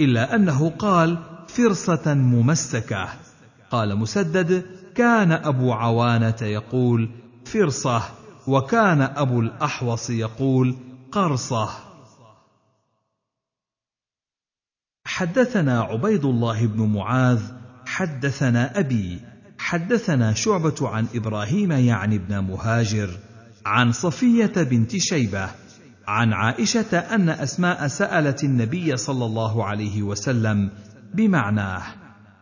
إلا 0.00 0.34
أنه 0.34 0.70
قال 0.70 1.18
فرصة 1.48 2.14
ممسكة. 2.14 3.08
قال 3.70 3.96
مسدد 3.96 4.66
كان 4.94 5.32
أبو 5.32 5.72
عوانة 5.72 6.36
يقول 6.42 7.10
فرصة 7.44 8.02
وكان 8.46 9.02
أبو 9.02 9.40
الأحوص 9.40 10.10
يقول 10.10 10.76
قرصة. 11.12 11.70
حدثنا 15.06 15.80
عبيد 15.80 16.24
الله 16.24 16.66
بن 16.66 16.92
معاذ 16.94 17.42
حدثنا 17.86 18.78
أبي 18.78 19.33
حدثنا 19.64 20.34
شعبة 20.34 20.74
عن 20.88 21.06
إبراهيم 21.14 21.72
يعني 21.72 22.16
ابن 22.16 22.38
مهاجر 22.38 23.10
عن 23.66 23.92
صفية 23.92 24.52
بنت 24.56 24.96
شيبة 24.96 25.50
عن 26.06 26.32
عائشة 26.32 26.98
أن 26.98 27.28
أسماء 27.28 27.86
سألت 27.86 28.44
النبي 28.44 28.96
صلى 28.96 29.24
الله 29.24 29.64
عليه 29.64 30.02
وسلم 30.02 30.70
بمعناه 31.14 31.82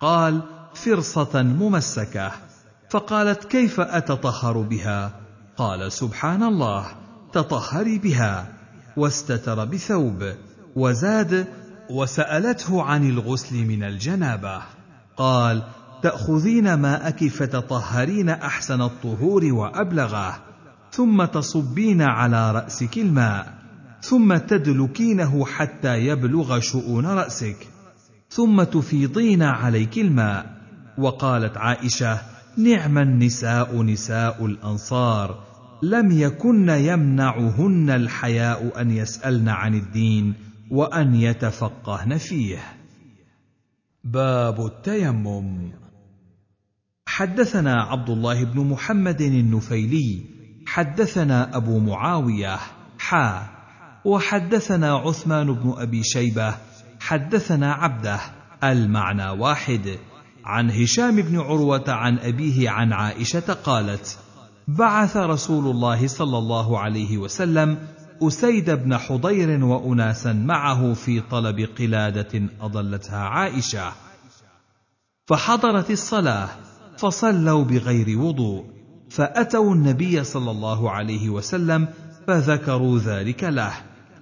قال 0.01 0.43
فرصة 0.75 1.43
ممسكة. 1.43 2.33
فقالت 2.91 3.45
كيف 3.45 3.81
أتطهر 3.81 4.59
بها؟ 4.59 5.13
قال 5.57 5.93
سبحان 5.93 6.43
الله 6.43 6.87
تطهري 7.33 7.99
بها. 7.99 8.47
واستتر 8.97 9.65
بثوب 9.65 10.33
وزاد 10.77 11.47
وسألته 11.91 12.83
عن 12.83 13.11
الغسل 13.11 13.65
من 13.65 13.83
الجنابة 13.83 14.63
قال 15.17 15.63
تأخذين 16.03 16.75
ماءك 16.75 17.29
فتطهرين 17.29 18.29
أحسن 18.29 18.83
الطهور 18.83 19.45
وأبلغه 19.45 20.43
ثم 20.91 21.25
تصبين 21.25 22.03
على 22.03 22.53
رأسك 22.53 22.99
الماء 22.99 23.55
ثم 24.01 24.37
تدلكينه 24.37 25.47
حتى 25.47 26.07
يبلغ 26.07 26.61
شؤون 26.61 27.07
رأسك 27.07 27.69
ثم 28.31 28.63
تفيضين 28.63 29.43
عليك 29.43 29.99
الماء. 29.99 30.63
وقالت 30.99 31.57
عائشة 31.57 32.21
نعم 32.57 32.99
النساء 32.99 33.83
نساء 33.83 34.47
الأنصار 34.47 35.45
لم 35.83 36.11
يكن 36.11 36.69
يمنعهن 36.69 37.91
الحياء 37.91 38.81
أن 38.81 38.91
يسألن 38.91 39.49
عن 39.49 39.75
الدين 39.75 40.35
وأن 40.71 41.15
يتفقهن 41.15 42.19
فيه. 42.19 42.59
باب 44.05 44.67
التيمم. 44.67 45.82
حدثنا 47.07 47.83
عبد 47.83 48.11
الله 48.11 48.45
بن 48.45 48.61
محمد 48.61 49.21
النفيلي 49.21 50.25
حدثنا 50.67 51.57
أبو 51.57 51.79
معاوية 51.79 52.59
حا 52.99 53.47
وحدثنا 54.05 54.97
عثمان 54.97 55.53
بن 55.53 55.75
أبي 55.77 56.03
شيبة 56.03 56.55
حدثنا 57.01 57.73
عبده 57.73 58.21
المعنى 58.65 59.29
واحد. 59.31 59.99
عن 60.45 60.71
هشام 60.71 61.17
بن 61.17 61.41
عروة 61.41 61.85
عن 61.89 62.19
أبيه 62.19 62.71
عن 62.71 62.93
عائشة 62.93 63.53
قالت 63.53 64.19
بعث 64.69 65.17
رسول 65.17 65.71
الله 65.71 66.07
صلى 66.07 66.39
الله 66.39 66.79
عليه 66.79 67.19
وسلم 67.19 67.79
أسيد 68.23 68.71
بن 68.71 68.97
حضير 68.99 69.65
وأناسا 69.65 70.33
معه 70.33 70.95
في 70.95 71.21
طلب 71.21 71.69
قلادة 71.79 72.49
أضلتها 72.61 73.19
عائشة 73.19 73.93
فحضرت 75.27 75.91
الصلاة 75.91 76.49
فصلوا 77.03 77.65
بغير 77.65 78.19
وضوء 78.19 78.65
فأتوا 79.11 79.75
النبي 79.75 80.25
صلى 80.25 80.51
الله 80.51 80.91
عليه 80.91 81.31
وسلم 81.31 81.89
فذكروا 82.27 82.99
ذلك 82.99 83.45
له 83.45 83.73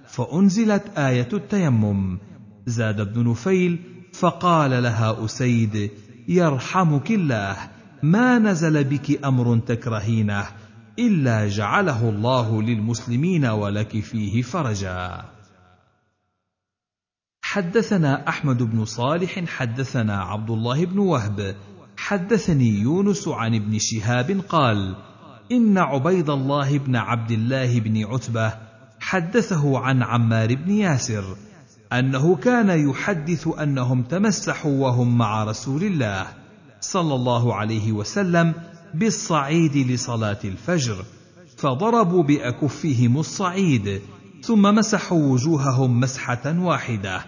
فأنزلت 0.07 0.97
آية 0.97 1.27
التيمم. 1.33 2.19
زاد 2.65 2.99
ابن 2.99 3.29
نفيل 3.29 3.79
فقال 4.13 4.83
لها 4.83 5.25
أسيد 5.25 5.91
يرحمك 6.27 7.11
الله 7.11 7.57
ما 8.03 8.39
نزل 8.39 8.83
بك 8.83 9.25
أمر 9.25 9.57
تكرهينه 9.57 10.45
إلا 10.99 11.47
جعله 11.47 12.09
الله 12.09 12.61
للمسلمين 12.61 13.45
ولك 13.45 13.99
فيه 13.99 14.41
فرجا. 14.41 15.25
حدثنا 17.41 18.27
أحمد 18.29 18.63
بن 18.63 18.85
صالح 18.85 19.45
حدثنا 19.45 20.21
عبد 20.23 20.49
الله 20.49 20.85
بن 20.85 20.99
وهب 20.99 21.55
حدثني 21.97 22.69
يونس 22.69 23.27
عن 23.27 23.55
ابن 23.55 23.79
شهاب 23.79 24.41
قال 24.49 24.95
إن 25.51 25.77
عبيد 25.77 26.29
الله 26.29 26.77
بن 26.77 26.95
عبد 26.95 27.31
الله 27.31 27.79
بن 27.79 28.05
عتبة 28.05 28.53
حدثه 28.99 29.79
عن 29.79 30.03
عمار 30.03 30.55
بن 30.55 30.71
ياسر 30.71 31.23
أنه 31.93 32.35
كان 32.35 32.89
يحدث 32.89 33.47
أنهم 33.47 34.03
تمسحوا 34.03 34.71
وهم 34.71 35.17
مع 35.17 35.43
رسول 35.43 35.83
الله 35.83 36.27
صلى 36.81 37.15
الله 37.15 37.55
عليه 37.55 37.91
وسلم 37.91 38.53
بالصعيد 38.93 39.77
لصلاة 39.77 40.39
الفجر 40.43 41.05
فضربوا 41.57 42.23
بأكفهم 42.23 43.17
الصعيد 43.17 44.01
ثم 44.41 44.61
مسحوا 44.61 45.23
وجوههم 45.23 45.99
مسحة 45.99 46.59
واحدة. 46.59 47.25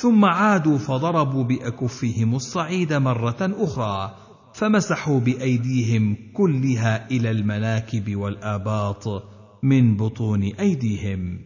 ثم 0.00 0.24
عادوا 0.24 0.78
فضربوا 0.78 1.44
بأكفهم 1.44 2.34
الصعيد 2.34 2.92
مرة 2.92 3.36
أخرى 3.40 4.14
فمسحوا 4.54 5.20
بأيديهم 5.20 6.16
كلها 6.34 7.10
إلى 7.10 7.30
المناكب 7.30 8.16
والآباط 8.16 9.04
من 9.62 9.96
بطون 9.96 10.42
أيديهم. 10.42 11.38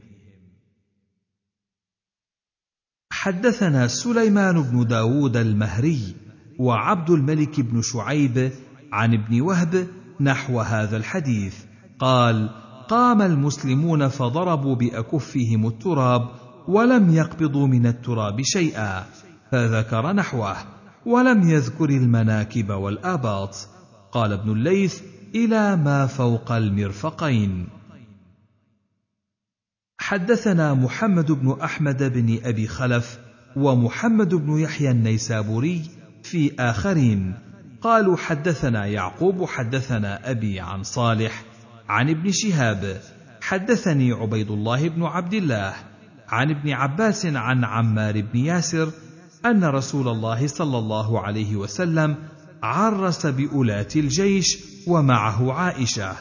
حدثنا 3.13 3.87
سليمان 3.87 4.63
بن 4.63 4.87
داود 4.87 5.37
المهري 5.37 6.15
وعبد 6.59 7.11
الملك 7.11 7.61
بن 7.61 7.83
شعيب 7.83 8.53
عن 8.93 9.15
ابن 9.15 9.41
وهب 9.41 9.87
نحو 10.21 10.61
هذا 10.61 10.97
الحديث 10.97 11.65
قال 11.99 12.51
قام 12.89 13.23
المسلمون 13.23 14.09
فضربوا 14.09 14.75
بأكفهم 14.75 15.67
التراب 15.67 16.42
ولم 16.69 17.15
يقبضوا 17.15 17.67
من 17.67 17.87
التراب 17.87 18.43
شيئا 18.43 19.05
فذكر 19.53 20.13
نحوه 20.13 20.57
ولم 21.07 21.51
يذكر 21.51 21.85
المناكب 21.85 22.71
والآباط. 22.71 23.69
قال 24.13 24.33
ابن 24.33 24.53
الليث 24.53 25.03
إلى 25.35 25.77
ما 25.77 26.07
فوق 26.07 26.53
المرفقين. 26.53 27.69
حدثنا 29.99 30.75
محمد 30.75 31.33
بن 31.33 31.57
أحمد 31.65 32.03
بن 32.03 32.39
أبي 32.45 32.67
خلف 32.67 33.19
ومحمد 33.57 34.35
بن 34.35 34.59
يحيى 34.59 34.91
النيسابوري 34.91 35.83
في 36.23 36.53
آخرين. 36.59 37.35
قالوا 37.81 38.17
حدثنا 38.17 38.87
يعقوب 38.87 39.45
حدثنا 39.45 40.31
أبي 40.31 40.61
عن 40.61 40.83
صالح 40.83 41.45
عن 41.89 42.11
ابن 42.11 42.31
شهاب. 42.33 43.01
حدثني 43.41 44.13
عبيد 44.13 44.51
الله 44.51 44.89
بن 44.89 45.03
عبد 45.03 45.35
الله. 45.35 45.92
عن 46.33 46.51
ابن 46.51 46.71
عباس 46.71 47.27
عن 47.27 47.65
عمار 47.65 48.21
بن 48.21 48.39
ياسر 48.39 48.91
أن 49.47 49.65
رسول 49.65 50.09
الله 50.09 50.47
صلى 50.47 50.79
الله 50.79 51.21
عليه 51.21 51.57
وسلم 51.57 52.17
عرس 52.63 53.27
بأولاة 53.27 53.89
الجيش 53.97 54.59
ومعه 54.87 55.53
عائشة 55.53 56.13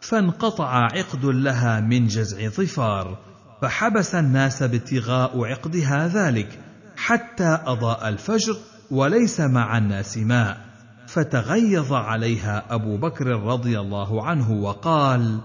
فانقطع 0.00 0.88
عقد 0.92 1.24
لها 1.24 1.80
من 1.80 2.06
جزع 2.06 2.48
ظفار 2.48 3.18
فحبس 3.62 4.14
الناس 4.14 4.62
ابتغاء 4.62 5.44
عقدها 5.44 6.08
ذلك 6.08 6.58
حتى 6.96 7.58
أضاء 7.66 8.08
الفجر 8.08 8.56
وليس 8.90 9.40
مع 9.40 9.78
الناس 9.78 10.18
ماء 10.18 10.60
فتغيظ 11.06 11.92
عليها 11.92 12.64
أبو 12.70 12.96
بكر 12.96 13.26
رضي 13.26 13.80
الله 13.80 14.26
عنه 14.26 14.50
وقال 14.50 15.40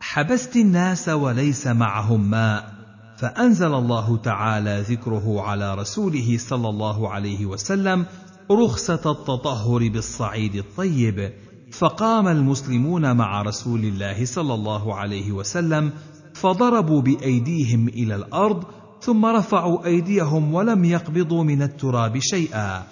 حبست 0.00 0.56
الناس 0.56 1.08
وليس 1.08 1.66
معهم 1.66 2.30
ماء 2.30 2.77
فأنزل 3.18 3.74
الله 3.74 4.16
تعالى 4.16 4.84
ذكره 4.88 5.40
على 5.40 5.74
رسوله 5.74 6.36
صلى 6.38 6.68
الله 6.68 7.08
عليه 7.08 7.46
وسلم 7.46 8.06
رخصة 8.50 9.10
التطهر 9.10 9.88
بالصعيد 9.88 10.54
الطيب. 10.54 11.32
فقام 11.72 12.28
المسلمون 12.28 13.16
مع 13.16 13.42
رسول 13.42 13.80
الله 13.80 14.24
صلى 14.24 14.54
الله 14.54 14.94
عليه 14.94 15.32
وسلم 15.32 15.92
فضربوا 16.34 17.02
بأيديهم 17.02 17.88
إلى 17.88 18.14
الأرض 18.14 18.64
ثم 19.00 19.26
رفعوا 19.26 19.86
أيديهم 19.86 20.54
ولم 20.54 20.84
يقبضوا 20.84 21.44
من 21.44 21.62
التراب 21.62 22.18
شيئا. 22.18 22.82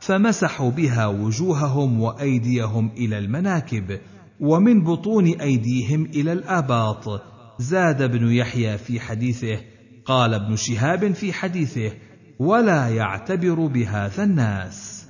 فمسحوا 0.00 0.70
بها 0.70 1.06
وجوههم 1.06 2.00
وأيديهم 2.00 2.90
إلى 2.96 3.18
المناكب 3.18 3.98
ومن 4.40 4.84
بطون 4.84 5.26
أيديهم 5.26 6.04
إلى 6.04 6.32
الأباط. 6.32 7.22
زاد 7.58 8.02
ابن 8.02 8.32
يحيى 8.32 8.78
في 8.78 9.00
حديثه 9.00 9.69
قال 10.10 10.34
ابن 10.34 10.56
شهاب 10.56 11.12
في 11.12 11.32
حديثه 11.32 11.92
ولا 12.38 12.88
يعتبر 12.88 13.66
بهذا 13.66 14.24
الناس. 14.24 15.06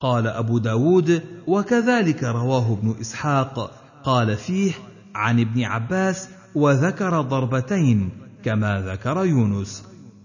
قال 0.00 0.26
أبو 0.26 0.58
داود 0.58 1.22
وكذلك 1.46 2.24
رواه 2.24 2.72
ابن 2.72 2.94
إسحاق 3.00 3.70
قال 4.04 4.36
فيه 4.36 4.72
عن 5.14 5.40
ابن 5.40 5.64
عباس 5.64 6.28
وذكر 6.54 7.20
ضربتين 7.20 8.10
كما 8.44 8.80
ذكر 8.80 9.24
يونس 9.24 9.84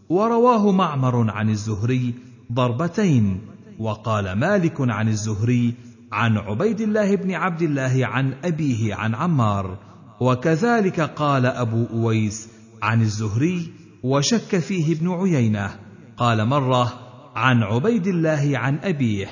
ورواه 0.09 0.71
معمر 0.71 1.31
عن 1.31 1.49
الزهري 1.49 2.13
ضربتين 2.51 3.41
وقال 3.79 4.31
مالك 4.31 4.75
عن 4.79 5.07
الزهري 5.07 5.73
عن 6.11 6.37
عبيد 6.37 6.81
الله 6.81 7.15
بن 7.15 7.31
عبد 7.31 7.61
الله 7.61 8.05
عن 8.05 8.33
أبيه 8.43 8.95
عن 8.95 9.15
عمار. 9.15 9.90
وكذلك 10.21 11.01
قال 11.01 11.45
أبو 11.45 11.85
أويس 11.85 12.49
عن 12.81 13.01
الزهري 13.01 13.73
وشك 14.03 14.59
فيه 14.59 14.95
ابن 14.95 15.09
عيينة 15.09 15.69
قال 16.17 16.45
مرة 16.45 16.93
عن 17.35 17.63
عبيد 17.63 18.07
الله 18.07 18.51
عن 18.57 18.79
أبيه 18.83 19.27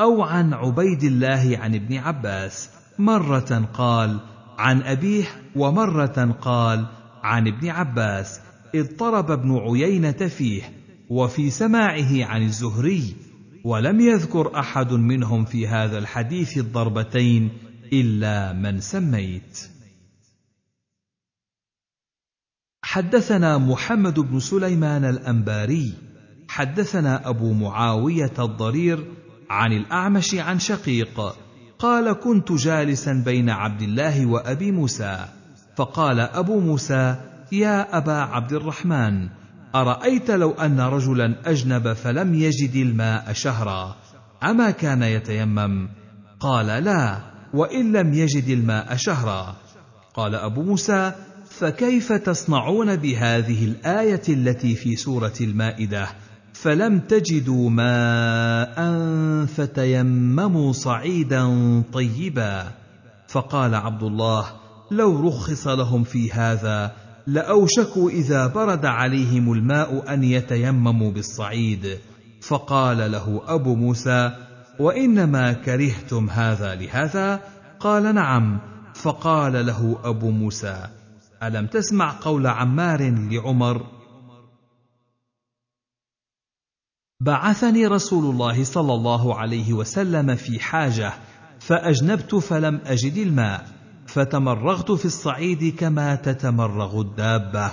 أو 0.00 0.22
عن 0.22 0.54
عبيد 0.54 1.04
الله 1.04 1.58
عن 1.58 1.74
ابن 1.74 1.96
عباس 1.96 2.70
مرة 2.98 3.68
قال 3.74 4.20
عن 4.58 4.82
أبيه 4.82 5.24
ومرة 5.56 6.36
قال 6.40 6.86
عن 7.22 7.48
ابن 7.48 7.68
عباس 7.68 8.40
اضطرب 8.74 9.30
ابن 9.30 9.58
عيينة 9.58 10.12
فيه 10.12 10.62
وفي 11.10 11.50
سماعه 11.50 12.24
عن 12.24 12.42
الزهري 12.42 13.14
ولم 13.64 14.00
يذكر 14.00 14.58
أحد 14.58 14.92
منهم 14.92 15.44
في 15.44 15.68
هذا 15.68 15.98
الحديث 15.98 16.58
الضربتين 16.58 17.50
إلا 17.92 18.52
من 18.52 18.80
سميت. 18.80 19.69
حدثنا 22.90 23.58
محمد 23.58 24.20
بن 24.20 24.40
سليمان 24.40 25.04
الأنباري 25.04 25.92
حدثنا 26.48 27.28
أبو 27.28 27.52
معاوية 27.52 28.32
الضرير 28.38 29.04
عن 29.50 29.72
الأعمش 29.72 30.34
عن 30.34 30.58
شقيق 30.58 31.20
قال 31.78 32.12
كنت 32.12 32.52
جالسا 32.52 33.22
بين 33.24 33.50
عبد 33.50 33.82
الله 33.82 34.26
وأبي 34.26 34.72
موسى 34.72 35.24
فقال 35.76 36.20
أبو 36.20 36.60
موسى 36.60 37.16
يا 37.52 37.96
أبا 37.98 38.12
عبد 38.12 38.52
الرحمن 38.52 39.28
أرأيت 39.74 40.30
لو 40.30 40.50
أن 40.50 40.80
رجلا 40.80 41.34
أجنب 41.46 41.92
فلم 41.92 42.34
يجد 42.34 42.76
الماء 42.76 43.32
شهرا 43.32 43.96
أما 44.42 44.70
كان 44.70 45.02
يتيمم؟ 45.02 45.88
قال 46.40 46.66
لا 46.66 47.20
وإن 47.54 47.92
لم 47.92 48.14
يجد 48.14 48.48
الماء 48.48 48.96
شهرا. 48.96 49.56
قال 50.14 50.34
أبو 50.34 50.62
موسى 50.62 51.12
فكيف 51.60 52.12
تصنعون 52.12 52.96
بهذه 52.96 53.64
الآية 53.64 54.22
التي 54.28 54.74
في 54.74 54.96
سورة 54.96 55.32
المائدة؟ 55.40 56.08
فلم 56.52 56.98
تجدوا 56.98 57.70
ماء 57.70 58.76
فتيمموا 59.46 60.72
صعيدا 60.72 61.44
طيبا. 61.92 62.66
فقال 63.28 63.74
عبد 63.74 64.02
الله 64.02 64.46
لو 64.90 65.28
رخص 65.28 65.68
لهم 65.68 66.04
في 66.04 66.32
هذا 66.32 66.92
لأوشكوا 67.26 68.10
إذا 68.10 68.46
برد 68.46 68.84
عليهم 68.84 69.52
الماء 69.52 70.14
أن 70.14 70.24
يتيمموا 70.24 71.10
بالصعيد. 71.12 71.98
فقال 72.40 73.12
له 73.12 73.42
أبو 73.46 73.74
موسى 73.74 74.32
وإنما 74.78 75.52
كرهتم 75.52 76.30
هذا 76.30 76.74
لهذا؟ 76.74 77.40
قال 77.80 78.14
نعم. 78.14 78.60
فقال 78.94 79.66
له 79.66 79.98
أبو 80.04 80.30
موسى 80.30 80.86
ألم 81.42 81.66
تسمع 81.66 82.16
قول 82.20 82.46
عمار 82.46 83.10
لعمر؟ 83.30 83.86
بعثني 87.20 87.86
رسول 87.86 88.24
الله 88.34 88.64
صلى 88.64 88.94
الله 88.94 89.34
عليه 89.38 89.72
وسلم 89.72 90.36
في 90.36 90.60
حاجة 90.60 91.12
فأجنبت 91.60 92.34
فلم 92.34 92.80
أجد 92.86 93.16
الماء 93.16 93.66
فتمرغت 94.06 94.92
في 94.92 95.04
الصعيد 95.04 95.76
كما 95.76 96.14
تتمرغ 96.14 97.00
الدابة. 97.00 97.72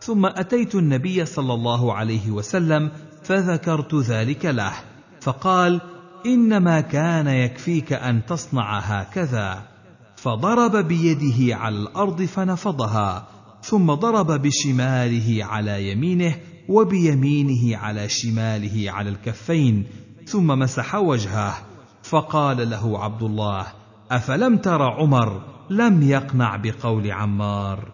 ثم 0.00 0.26
أتيت 0.26 0.74
النبي 0.74 1.24
صلى 1.24 1.54
الله 1.54 1.94
عليه 1.94 2.30
وسلم 2.30 2.90
فذكرت 3.22 3.94
ذلك 3.94 4.46
له 4.46 4.72
فقال 5.20 5.80
إنما 6.26 6.80
كان 6.80 7.26
يكفيك 7.26 7.92
أن 7.92 8.26
تصنع 8.26 8.78
هكذا. 8.78 9.75
فضرب 10.16 10.76
بيده 10.76 11.56
على 11.56 11.76
الأرض 11.76 12.22
فنفضها 12.22 13.28
ثم 13.62 13.94
ضرب 13.94 14.42
بشماله 14.42 15.44
على 15.44 15.90
يمينه 15.90 16.36
وبيمينه 16.68 17.76
على 17.76 18.08
شماله 18.08 18.90
على 18.90 19.08
الكفين 19.10 19.86
ثم 20.26 20.46
مسح 20.46 20.94
وجهه. 20.94 21.54
فقال 22.02 22.70
له 22.70 23.04
عبد 23.04 23.22
الله 23.22 23.66
أفلم 24.10 24.56
تر 24.56 24.82
عمر 24.82 25.42
لم 25.70 26.02
يقنع 26.02 26.56
بقول 26.56 27.10
عمار؟ 27.12 27.92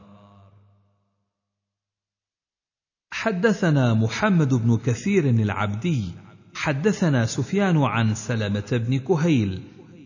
حدثنا 3.13 3.95
محمد 3.95 4.55
بن 4.55 4.77
كثير 4.77 5.25
العبدي 5.25 6.05
حدثنا 6.55 7.27
سفيان 7.27 7.83
عن 7.83 8.15
سلمة 8.15 8.69
بن 8.73 8.99
كهيل 8.99 9.63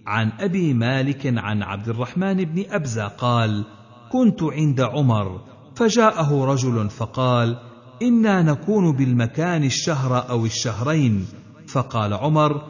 عن 0.06 0.32
أبي 0.40 0.74
مالك 0.74 1.32
عن 1.36 1.62
عبد 1.62 1.88
الرحمن 1.88 2.44
بن 2.44 2.64
أبزة 2.70 3.06
قال 3.06 3.64
كنت 4.12 4.42
عند 4.42 4.80
عمر 4.80 5.40
فجاءه 5.76 6.44
رجل 6.44 6.90
فقال 6.90 7.58
إنا 8.02 8.42
نكون 8.42 8.92
بالمكان 8.96 9.64
الشهر 9.64 10.28
أو 10.30 10.46
الشهرين 10.46 11.26
فقال 11.68 12.14
عمر 12.14 12.62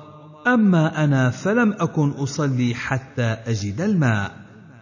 أما 0.47 1.05
أنا 1.05 1.31
فلم 1.31 1.73
أكن 1.73 2.11
أصلي 2.11 2.75
حتى 2.75 3.23
أجد 3.23 3.81
الماء 3.81 4.33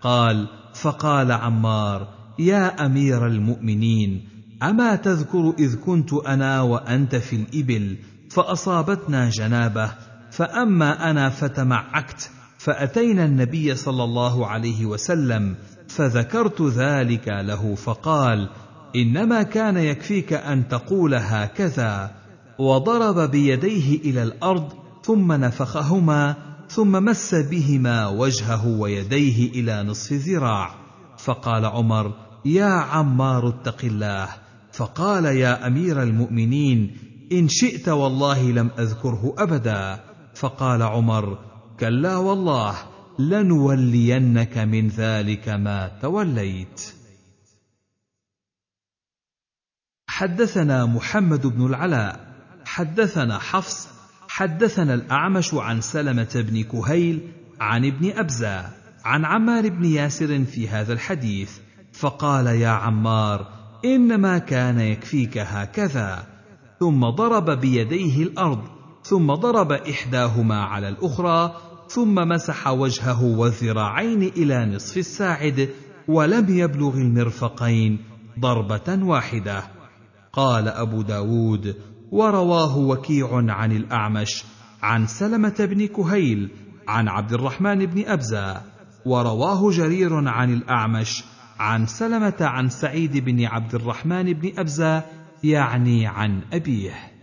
قال 0.02 0.48
فقال 0.74 1.32
عمار 1.32 2.08
يا 2.38 2.86
أمير 2.86 3.26
المؤمنين 3.26 4.28
أما 4.62 4.96
تذكر 4.96 5.54
إذ 5.58 5.76
كنت 5.76 6.12
أنا 6.12 6.60
وأنت 6.60 7.16
في 7.16 7.36
الإبل 7.36 7.96
فأصابتنا 8.30 9.30
جنابة 9.30 9.90
فأما 10.30 11.10
أنا 11.10 11.28
فتمعكت 11.28 12.30
فأتينا 12.64 13.24
النبي 13.24 13.74
صلى 13.74 14.04
الله 14.04 14.46
عليه 14.46 14.86
وسلم 14.86 15.54
فذكرت 15.88 16.62
ذلك 16.62 17.28
له 17.28 17.74
فقال 17.74 18.48
إنما 18.96 19.42
كان 19.42 19.76
يكفيك 19.76 20.32
أن 20.32 20.68
تقول 20.68 21.14
هكذا. 21.14 22.10
وضرب 22.58 23.30
بيديه 23.30 24.00
إلى 24.00 24.22
الأرض 24.22 24.72
ثم 25.02 25.32
نفخهما 25.32 26.36
ثم 26.68 27.04
مس 27.04 27.34
بهما 27.34 28.08
وجهه 28.08 28.66
ويديه 28.66 29.50
إلى 29.50 29.82
نصف 29.82 30.12
ذراع. 30.12 30.74
فقال 31.18 31.64
عمر 31.64 32.12
يا 32.44 32.64
عمار 32.64 33.48
اتق 33.48 33.84
الله. 33.84 34.28
فقال 34.72 35.24
يا 35.24 35.66
أمير 35.66 36.02
المؤمنين 36.02 36.96
إن 37.32 37.48
شئت 37.48 37.88
والله 37.88 38.42
لم 38.42 38.70
أذكره 38.78 39.34
أبدا. 39.38 40.00
فقال 40.34 40.82
عمر 40.82 41.53
كلا 41.80 42.16
والله 42.16 42.76
لنولينك 43.18 44.58
من 44.58 44.88
ذلك 44.88 45.48
ما 45.48 45.98
توليت. 46.02 46.94
حدثنا 50.08 50.86
محمد 50.86 51.46
بن 51.46 51.66
العلاء 51.66 52.34
حدثنا 52.64 53.38
حفص 53.38 53.88
حدثنا 54.28 54.94
الأعمش 54.94 55.54
عن 55.54 55.80
سلمة 55.80 56.30
بن 56.34 56.62
كهيل 56.62 57.32
عن 57.60 57.84
ابن 57.84 58.10
أبزة 58.10 58.70
عن 59.04 59.24
عمار 59.24 59.68
بن 59.68 59.84
ياسر 59.84 60.44
في 60.44 60.68
هذا 60.68 60.92
الحديث 60.92 61.58
فقال 61.92 62.46
يا 62.46 62.68
عمار 62.68 63.48
إنما 63.84 64.38
كان 64.38 64.80
يكفيك 64.80 65.38
هكذا. 65.38 66.26
ثم 66.80 67.00
ضرب 67.10 67.50
بيديه 67.50 68.22
الأرض 68.22 68.73
ثم 69.04 69.34
ضرب 69.34 69.72
إحداهما 69.72 70.64
على 70.64 70.88
الأخرى 70.88 71.54
ثم 71.88 72.14
مسح 72.14 72.68
وجهه 72.68 73.24
والذراعين 73.24 74.22
إلى 74.22 74.66
نصف 74.66 74.96
الساعد 74.96 75.68
ولم 76.08 76.58
يبلغ 76.58 76.94
المرفقين 76.94 77.98
ضربة 78.40 79.04
واحدة. 79.04 79.62
قال 80.32 80.68
أبو 80.68 81.02
داود 81.02 81.76
ورواه 82.12 82.78
وكيع 82.78 83.28
عن 83.32 83.72
الأعمش 83.72 84.44
عن 84.82 85.06
سلمة 85.06 85.54
بن 85.58 85.86
كهيل 85.86 86.50
عن 86.88 87.08
عبد 87.08 87.32
الرحمن 87.32 87.86
بن 87.86 88.04
أبزة 88.06 88.62
ورواه 89.06 89.70
جرير 89.70 90.28
عن 90.28 90.52
الأعمش 90.52 91.24
عن 91.58 91.86
سلمة 91.86 92.36
عن 92.40 92.68
سعيد 92.68 93.16
بن 93.16 93.44
عبد 93.44 93.74
الرحمن 93.74 94.32
بن 94.32 94.52
أبزة 94.58 95.02
يعني 95.44 96.06
عن 96.06 96.40
أبيه. 96.52 97.13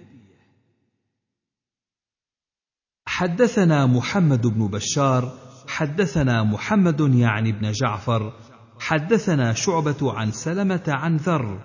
حدثنا 3.11 3.85
محمد 3.85 4.47
بن 4.47 4.67
بشار 4.67 5.31
حدثنا 5.67 6.43
محمد 6.43 7.15
يعني 7.15 7.51
بن 7.51 7.71
جعفر 7.71 8.33
حدثنا 8.79 9.53
شعبة 9.53 10.13
عن 10.13 10.31
سلمة 10.31 10.83
عن 10.87 11.17
ذر 11.17 11.59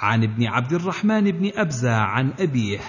عن 0.00 0.22
ابن 0.22 0.46
عبد 0.46 0.72
الرحمن 0.72 1.30
بن 1.30 1.50
أبزة 1.54 1.96
عن 1.96 2.32
أبيه 2.40 2.80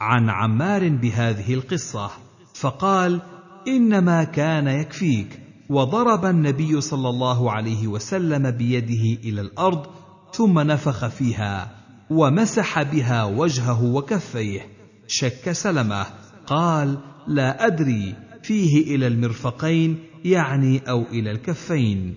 عن 0.00 0.30
عمار 0.30 0.88
بهذه 0.88 1.54
القصة 1.54 2.10
فقال 2.54 3.20
إنما 3.68 4.24
كان 4.24 4.66
يكفيك 4.66 5.40
وضرب 5.68 6.24
النبي 6.24 6.80
صلى 6.80 7.08
الله 7.08 7.52
عليه 7.52 7.86
وسلم 7.86 8.50
بيده 8.50 9.22
إلى 9.24 9.40
الأرض 9.40 9.86
ثم 10.32 10.58
نفخ 10.58 11.06
فيها 11.06 11.70
ومسح 12.10 12.82
بها 12.82 13.24
وجهه 13.24 13.84
وكفيه 13.84 14.66
شك 15.06 15.52
سلمة 15.52 16.06
قال 16.46 16.98
لا 17.28 17.66
أدري 17.66 18.14
فيه 18.42 18.94
إلى 18.94 19.06
المرفقين 19.06 19.98
يعني 20.24 20.78
أو 20.78 21.02
إلى 21.02 21.30
الكفين. 21.30 22.16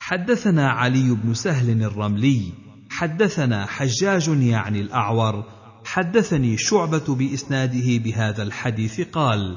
حدثنا 0.00 0.70
علي 0.70 1.10
بن 1.14 1.34
سهل 1.34 1.82
الرملي 1.82 2.52
حدثنا 2.90 3.66
حجاج 3.66 4.28
يعني 4.28 4.80
الأعور 4.80 5.44
حدثني 5.84 6.56
شعبة 6.56 7.14
بإسناده 7.14 7.98
بهذا 7.98 8.42
الحديث 8.42 9.00
قال 9.00 9.56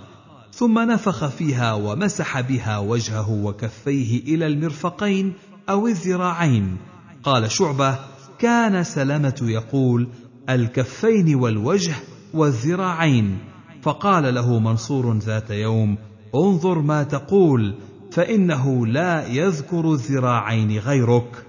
ثم 0.52 0.80
نفخ 0.92 1.28
فيها 1.28 1.74
ومسح 1.74 2.40
بها 2.42 2.78
وجهه 2.78 3.30
وكفيه 3.30 4.36
إلى 4.36 4.48
المرفقين 4.48 5.34
أو 5.70 5.88
الذراعين. 5.88 6.78
قال 7.24 7.52
شعبة 7.52 8.00
كان 8.40 8.84
سلمة 8.84 9.40
يقول 9.42 10.10
الكفين 10.50 11.36
والوجه 11.36 11.96
والذراعين 12.38 13.40
فقال 13.82 14.36
له 14.36 14.60
منصور 14.60 15.18
ذات 15.18 15.50
يوم 15.50 15.98
انظر 16.36 16.80
ما 16.80 17.04
تقول 17.04 17.76
فإنه 18.12 18.88
لا 18.88 19.28
يذكر 19.28 19.92
الذراعين 19.92 20.80
غيرك. 20.80 21.46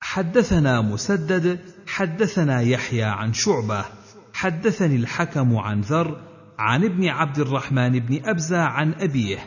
حدثنا 0.00 0.80
مسدد 0.80 1.60
حدثنا 1.86 2.60
يحيى 2.60 3.02
عن 3.02 3.32
شعبة 3.32 3.84
حدثني 4.32 4.96
الحكم 4.96 5.56
عن 5.56 5.80
ذر 5.80 6.20
عن 6.58 6.84
ابن 6.84 7.08
عبد 7.08 7.38
الرحمن 7.38 7.98
بن 7.98 8.20
أبزة 8.24 8.60
عن 8.60 8.94
أبيه 8.94 9.38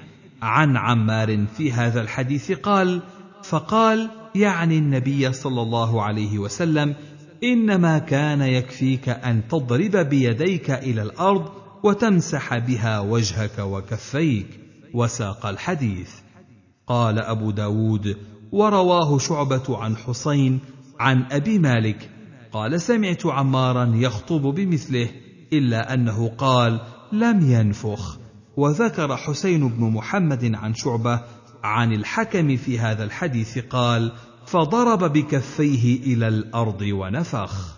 عن 0.41 0.77
عمار 0.77 1.45
في 1.57 1.71
هذا 1.71 2.01
الحديث 2.01 2.51
قال 2.51 3.01
فقال 3.43 4.09
يعني 4.35 4.77
النبي 4.77 5.33
صلى 5.33 5.61
الله 5.61 6.03
عليه 6.03 6.39
وسلم 6.39 6.95
إنما 7.43 7.99
كان 7.99 8.41
يكفيك 8.41 9.09
أن 9.09 9.47
تضرب 9.47 9.97
بيديك 9.97 10.71
إلى 10.71 11.01
الأرض 11.01 11.51
وتمسح 11.83 12.57
بها 12.57 12.99
وجهك 12.99 13.59
وكفيك. 13.59 14.47
وساق 14.93 15.45
الحديث. 15.45 16.09
قال 16.87 17.19
أبو 17.19 17.51
داود 17.51 18.17
ورواه 18.51 19.17
شعبة 19.17 19.77
عن 19.77 19.97
حسين 19.97 20.59
عن 20.99 21.25
أبي 21.31 21.59
مالك. 21.59 22.09
قال 22.51 22.81
سمعت 22.81 23.25
عمارا 23.25 23.91
يخطب 23.95 24.41
بمثله 24.41 25.09
إلا 25.53 25.93
أنه 25.93 26.29
قال 26.37 26.81
لم 27.11 27.51
ينفخ. 27.51 28.17
وذكر 28.57 29.17
حسين 29.17 29.67
بن 29.69 29.83
محمد 29.83 30.55
عن 30.55 30.73
شعبة 30.73 31.21
عن 31.63 31.93
الحكم 31.93 32.55
في 32.57 32.79
هذا 32.79 33.03
الحديث 33.03 33.57
قال 33.57 34.11
فضرب 34.45 35.13
بكفيه 35.13 36.13
إلى 36.13 36.27
الأرض 36.27 36.81
ونفخ. 36.81 37.77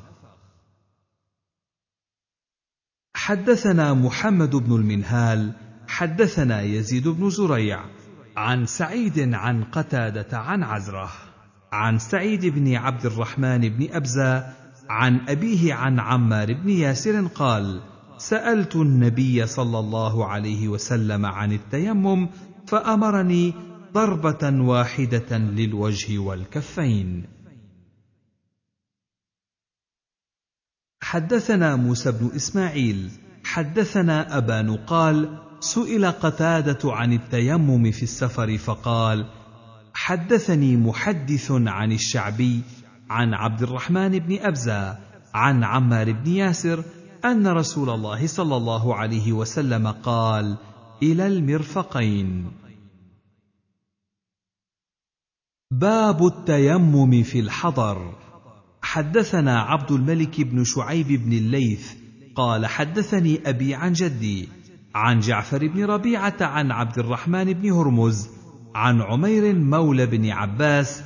حدثنا 3.16 3.94
محمد 3.94 4.56
بن 4.56 4.76
المنهال 4.76 5.54
حدثنا 5.88 6.62
يزيد 6.62 7.08
بن 7.08 7.30
زريع 7.30 7.84
عن 8.38 8.66
سعيد 8.66 9.34
عن 9.34 9.64
قتادة 9.64 10.38
عن 10.38 10.64
عزرة 10.64 11.12
عن 11.72 12.00
سعيد 12.00 12.46
بن 12.46 12.76
عبد 12.76 13.06
الرحمن 13.06 13.70
بن 13.70 13.88
أبزة 13.92 14.54
عن 14.90 15.20
أبيه 15.30 15.74
عن 15.74 16.00
عمار 16.00 16.54
بن 16.54 16.70
ياسر 16.70 17.28
قال 17.28 17.82
سألت 18.18 18.76
النبي 18.76 19.48
صلى 19.48 19.80
الله 19.80 20.26
عليه 20.26 20.68
وسلم 20.68 21.26
عن 21.26 21.52
التيمم 21.52 22.30
فأمرني 22.68 23.54
ضربة 23.94 24.62
واحدة 24.62 25.38
للوجه 25.38 26.18
والكفين. 26.18 27.26
حدثنا 31.02 31.76
موسى 31.76 32.12
بن 32.12 32.32
إسماعيل. 32.36 33.12
حدثنا 33.44 34.38
ابان 34.38 34.76
قال 34.76 35.40
سئل 35.60 36.06
قتادة 36.06 36.94
عن 36.94 37.14
التيمم 37.14 37.92
في 37.92 38.04
السفر 38.04 38.58
فقال 38.58 39.26
حدثني 39.94 40.78
محدث 40.78 41.52
عن 41.52 41.92
الشعبي 41.92 42.62
عن 43.10 43.34
عبد 43.34 43.62
الرحمن 43.62 44.20
بن 44.20 44.40
أبزة 44.40 44.98
عن 45.34 45.64
عمار 45.64 46.12
بن 46.12 46.28
ياسر 46.32 46.84
أن 47.26 47.48
رسول 47.48 47.90
الله 47.90 48.28
صلى 48.28 48.56
الله 48.56 48.96
عليه 48.96 49.34
وسلم 49.34 49.88
قال 49.88 50.58
إلى 51.04 51.28
المرفقين. 51.28 52.63
باب 55.80 56.26
التيمم 56.26 57.24
في 57.24 57.40
الحضر. 57.40 58.14
حدثنا 58.82 59.60
عبد 59.60 59.92
الملك 59.92 60.42
بن 60.42 60.64
شعيب 60.64 61.08
بن 61.08 61.34
الليث 61.34 61.94
قال 62.36 62.66
حدثني 62.66 63.40
أبي 63.46 63.76
عن 63.76 63.94
جدي 63.94 64.50
عن 64.96 65.20
جعفر 65.20 65.68
بن 65.68 65.86
ربيعة 65.86 66.36
عن 66.42 66.72
عبد 66.72 67.00
الرحمن 67.00 67.54
بن 67.54 67.72
هرمز 67.72 68.30
عن 68.76 69.02
عمير 69.02 69.56
مولى 69.56 70.06
بن 70.06 70.30
عباس 70.30 71.04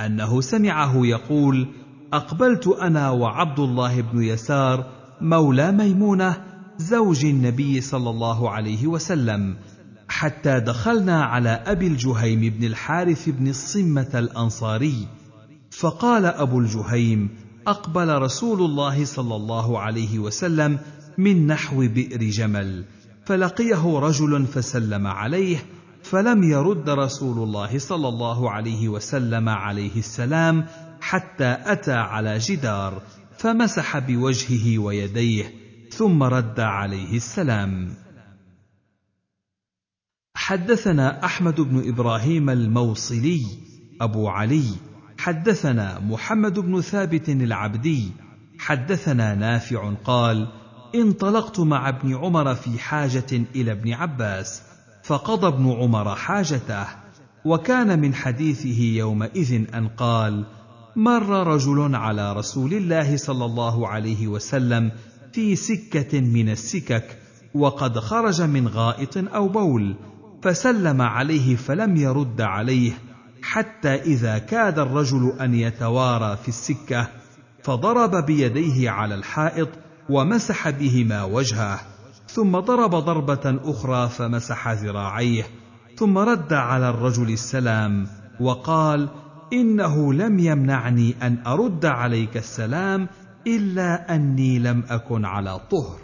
أنه 0.00 0.40
سمعه 0.40 1.06
يقول 1.06 1.68
أقبلت 2.12 2.66
أنا 2.66 3.10
وعبد 3.10 3.60
الله 3.60 4.00
بن 4.00 4.22
يسار 4.22 4.86
مولى 5.20 5.72
ميمونة 5.72 6.36
زوج 6.78 7.24
النبي 7.24 7.80
صلى 7.80 8.10
الله 8.10 8.50
عليه 8.50 8.86
وسلم 8.86 9.56
حتى 10.14 10.60
دخلنا 10.60 11.24
على 11.24 11.48
أبي 11.48 11.86
الجهيم 11.86 12.40
بن 12.40 12.64
الحارث 12.64 13.28
بن 13.28 13.48
الصمة 13.48 14.10
الأنصاري. 14.14 15.06
فقال 15.70 16.26
أبو 16.26 16.60
الجهيم 16.60 17.28
أقبل 17.66 18.18
رسول 18.18 18.62
الله 18.62 19.04
صلى 19.04 19.36
الله 19.36 19.78
عليه 19.78 20.18
وسلم 20.18 20.78
من 21.18 21.46
نحو 21.46 21.76
بئر 21.88 22.22
جمل. 22.22 22.84
فلقيه 23.26 23.98
رجل 23.98 24.46
فسلم 24.46 25.06
عليه 25.06 25.56
فلم 26.02 26.42
يرد 26.42 26.90
رسول 26.90 27.42
الله 27.42 27.78
صلى 27.78 28.08
الله 28.08 28.50
عليه 28.50 28.88
وسلم 28.88 29.48
عليه 29.48 29.96
السلام 29.96 30.66
حتى 31.00 31.56
أتى 31.64 31.92
على 31.92 32.38
جدار 32.38 33.02
فمسح 33.38 33.98
بوجهه 33.98 34.78
ويديه 34.78 35.54
ثم 35.90 36.22
رد 36.22 36.60
عليه 36.60 37.16
السلام. 37.16 38.03
حدثنا 40.44 41.24
أحمد 41.24 41.60
بن 41.60 41.88
إبراهيم 41.88 42.50
الموصلي 42.50 43.46
أبو 44.00 44.28
علي. 44.28 44.64
حدثنا 45.18 45.98
محمد 46.00 46.58
بن 46.58 46.80
ثابت 46.80 47.28
العبدي. 47.28 48.10
حدثنا 48.58 49.34
نافع 49.34 49.94
قال 50.04 50.48
انطلقت 50.94 51.60
مع 51.60 51.88
ابن 51.88 52.14
عمر 52.16 52.54
في 52.54 52.78
حاجة 52.78 53.44
إلى 53.54 53.72
ابن 53.72 53.92
عباس 53.92 54.62
فقضى 55.02 55.46
ابن 55.46 55.72
عمر 55.72 56.14
حاجته. 56.14 56.86
وكان 57.44 57.98
من 57.98 58.14
حديثه 58.14 58.80
يومئذ 58.82 59.74
أن 59.74 59.88
قال 59.88 60.46
مر 60.96 61.46
رجل 61.46 61.94
على 61.94 62.32
رسول 62.32 62.74
الله 62.74 63.16
صلى 63.16 63.44
الله 63.44 63.88
عليه 63.88 64.28
وسلم 64.28 64.92
في 65.32 65.56
سكة 65.56 66.20
من 66.20 66.48
السكك 66.48 67.18
وقد 67.54 67.98
خرج 67.98 68.42
من 68.42 68.68
غائط 68.68 69.16
أو 69.34 69.48
بول. 69.48 69.96
فسلم 70.44 71.02
عليه 71.02 71.56
فلم 71.56 71.96
يرد 71.96 72.40
عليه 72.40 72.92
حتى 73.42 73.94
إذا 73.94 74.38
كاد 74.38 74.78
الرجل 74.78 75.32
أن 75.40 75.54
يتوارى 75.54 76.36
في 76.36 76.48
السكة 76.48 77.08
فضرب 77.62 78.26
بيديه 78.26 78.90
على 78.90 79.14
الحائط 79.14 79.68
ومسح 80.08 80.70
بهما 80.70 81.24
وجهه 81.24 81.80
ثم 82.28 82.58
ضرب 82.58 82.90
ضربة 82.90 83.58
أخرى 83.64 84.08
فمسح 84.08 84.68
ذراعيه 84.68 85.46
ثم 85.96 86.18
رد 86.18 86.52
على 86.52 86.88
الرجل 86.88 87.32
السلام 87.32 88.06
وقال 88.40 89.08
إنه 89.52 90.12
لم 90.12 90.38
يمنعني 90.38 91.14
أن 91.22 91.38
أرد 91.46 91.86
عليك 91.86 92.36
السلام 92.36 93.08
إلا 93.46 94.14
أني 94.14 94.58
لم 94.58 94.84
أكن 94.90 95.24
على 95.24 95.60
طهر. 95.70 96.03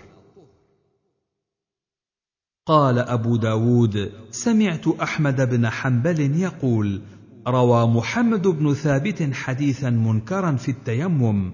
قال 2.66 2.98
أبو 2.98 3.36
داود 3.36 4.12
سمعت 4.30 4.88
أحمد 4.88 5.50
بن 5.50 5.68
حنبل 5.68 6.20
يقول 6.20 7.00
روى 7.48 7.86
محمد 7.86 8.46
بن 8.46 8.74
ثابت 8.74 9.30
حديثا 9.32 9.90
منكرا 9.90 10.56
في 10.56 10.70
التيمم. 10.70 11.52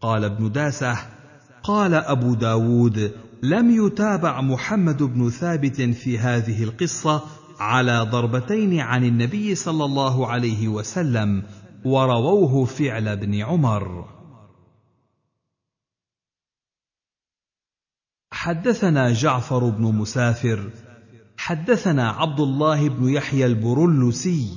قال 0.00 0.24
ابن 0.24 0.52
داسه 0.52 0.98
قال 1.62 1.94
أبو 1.94 2.34
داود 2.34 3.12
لم 3.42 3.86
يتابع 3.86 4.40
محمد 4.40 5.02
بن 5.02 5.30
ثابت 5.30 5.82
في 5.82 6.18
هذه 6.18 6.62
القصة 6.62 7.22
على 7.58 8.06
ضربتين 8.10 8.80
عن 8.80 9.04
النبي 9.04 9.54
صلى 9.54 9.84
الله 9.84 10.26
عليه 10.26 10.68
وسلم 10.68 11.42
ورووه 11.84 12.64
فعل 12.64 13.08
ابن 13.08 13.42
عمر. 13.42 14.19
حدثنا 18.40 19.12
جعفر 19.12 19.68
بن 19.68 19.82
مسافر 19.82 20.70
حدثنا 21.36 22.08
عبد 22.10 22.40
الله 22.40 22.88
بن 22.88 23.08
يحيى 23.08 23.46
البرلسي 23.46 24.48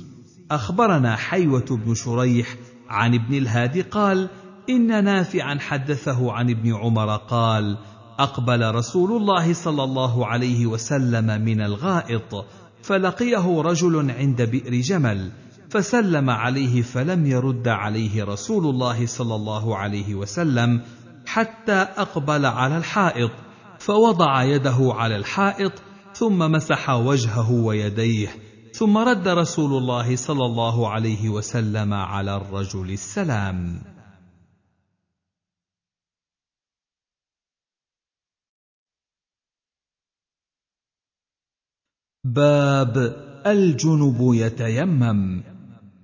أخبرنا 0.50 1.16
حيوة 1.16 1.64
بن 1.70 1.94
شريح 1.94 2.56
عن 2.88 3.14
ابن 3.14 3.34
الهادي 3.34 3.82
قال 3.82 4.28
إن 4.70 5.04
نافعا 5.04 5.58
حدثه 5.60 6.32
عن 6.32 6.50
ابن 6.50 6.74
عمر 6.74 7.16
قال 7.16 7.78
أقبل 8.18 8.74
رسول 8.74 9.22
الله 9.22 9.52
صلى 9.52 9.84
الله 9.84 10.26
عليه 10.26 10.66
وسلم 10.66 11.44
من 11.44 11.60
الغائط 11.60 12.44
فلقيه 12.82 13.62
رجل 13.62 14.10
عند 14.10 14.42
بئر 14.42 14.80
جمل 14.80 15.30
فسلم 15.70 16.30
عليه 16.30 16.82
فلم 16.82 17.26
يرد 17.26 17.68
عليه 17.68 18.24
رسول 18.24 18.66
الله 18.66 19.06
صلى 19.06 19.34
الله 19.34 19.76
عليه 19.76 20.14
وسلم 20.14 20.80
حتى 21.26 21.86
أقبل 21.96 22.46
على 22.46 22.76
الحائط. 22.76 23.30
فوضع 23.84 24.42
يده 24.42 24.78
على 24.80 25.16
الحائط 25.16 25.72
ثم 26.14 26.38
مسح 26.38 26.90
وجهه 26.90 27.50
ويديه 27.52 28.28
ثم 28.72 28.98
رد 28.98 29.28
رسول 29.28 29.72
الله 29.82 30.16
صلى 30.16 30.46
الله 30.46 30.88
عليه 30.88 31.28
وسلم 31.28 31.94
على 31.94 32.36
الرجل 32.36 32.90
السلام. 32.90 33.82
باب 42.24 42.96
الجنب 43.46 44.34
يتيمم. 44.34 45.42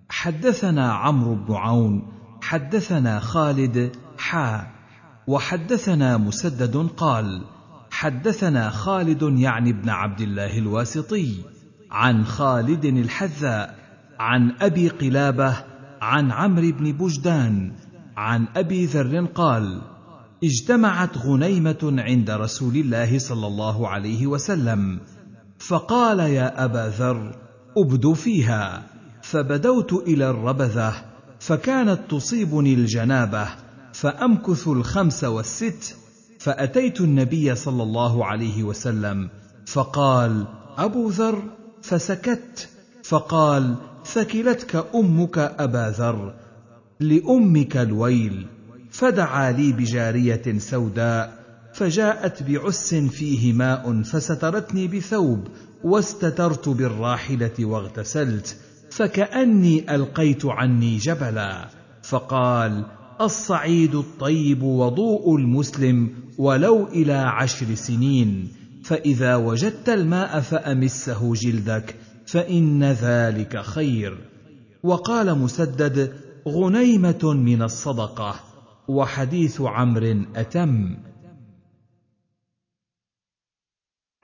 حدثنا 0.09 0.93
عمرو 0.93 1.35
بن 1.35 1.55
عون 1.55 2.13
حدثنا 2.43 3.21
خالد 3.21 3.97
حا 4.19 4.81
وحدثنا 5.27 6.17
مسدد 6.17 6.77
قال 6.77 7.45
حدثنا 8.01 8.71
خالد 8.71 9.23
يعني 9.23 9.73
بن 9.73 9.89
عبد 9.89 10.21
الله 10.21 10.59
الواسطي 10.59 11.35
عن 11.91 12.25
خالد 12.25 12.85
الحذاء 12.85 13.75
عن 14.21 14.53
أبي 14.61 14.89
قلابة 14.89 15.57
عن 16.01 16.33
عمرو 16.33 16.73
بن 16.73 16.93
بجدان 16.93 17.73
عن 18.17 18.47
أبي 18.57 18.87
ذر 18.87 19.27
قال 19.27 19.83
اجتمعت 20.45 21.19
غنيمة 21.19 21.95
عند 21.99 22.31
رسول 22.31 22.77
الله 22.77 23.19
صلى 23.19 23.47
الله 23.47 23.89
عليه 23.89 24.27
وسلم 24.27 25.01
فقال 25.59 26.21
يا 26.21 26.65
أبا 26.65 26.93
ذر 26.99 27.37
ابد 27.79 28.13
فيها. 28.13 28.83
فبدوت 29.23 29.93
إلى 29.93 30.31
الربذة 30.31 30.95
فكانت 31.41 32.01
تصيبني 32.09 32.75
الجنابة 32.75 33.49
فأمكث 33.93 34.69
الخمس 34.69 35.25
والست 35.25 36.00
فأتيت 36.41 37.01
النبي 37.01 37.55
صلى 37.55 37.83
الله 37.83 38.25
عليه 38.25 38.63
وسلم 38.63 39.29
فقال 39.67 40.47
أبو 40.79 41.09
ذر 41.09 41.43
فسكت. 41.83 42.69
فقال 43.03 43.75
ثكلتك 44.05 44.87
أمك 44.95 45.39
أبا 45.39 45.95
ذر 45.99 46.35
لأمك 47.01 47.77
الويل 47.77 48.47
فدعا 48.91 49.53
لي 49.53 49.73
بجارية 49.73 50.59
سوداء 50.59 51.33
فجاءت 51.75 52.43
بعس 52.43 52.95
فيه 52.95 53.53
ماء 53.53 54.03
فسترتني 54.03 54.89
بثوب 54.89 55.49
واستترت 55.85 56.69
بالراحلة 56.69 57.55
واغتسلت 57.61 58.57
فكأني 58.91 59.95
ألقيت 59.95 60.47
عني 60.47 60.97
جبلا. 60.97 61.69
فقال 62.03 62.85
الصعيد 63.21 63.95
الطيب 63.95 64.63
وضوء 64.63 65.37
المسلم 65.37 66.11
ولو 66.39 66.87
إلى 66.87 67.13
عشر 67.13 67.75
سنين 67.75 68.49
فإذا 68.85 69.37
وجدت 69.37 69.89
الماء 69.89 70.41
فأمسه 70.41 71.35
جلدك 71.35 71.97
فإن 72.27 72.85
ذلك 72.85 73.61
خير. 73.61 74.19
وقال 74.83 75.39
مسدد 75.39 76.13
غنيمة 76.49 77.33
من 77.35 77.63
الصدقة 77.63 78.35
وحديث 78.89 79.61
عمرو 79.61 80.23
أتم. 80.37 80.97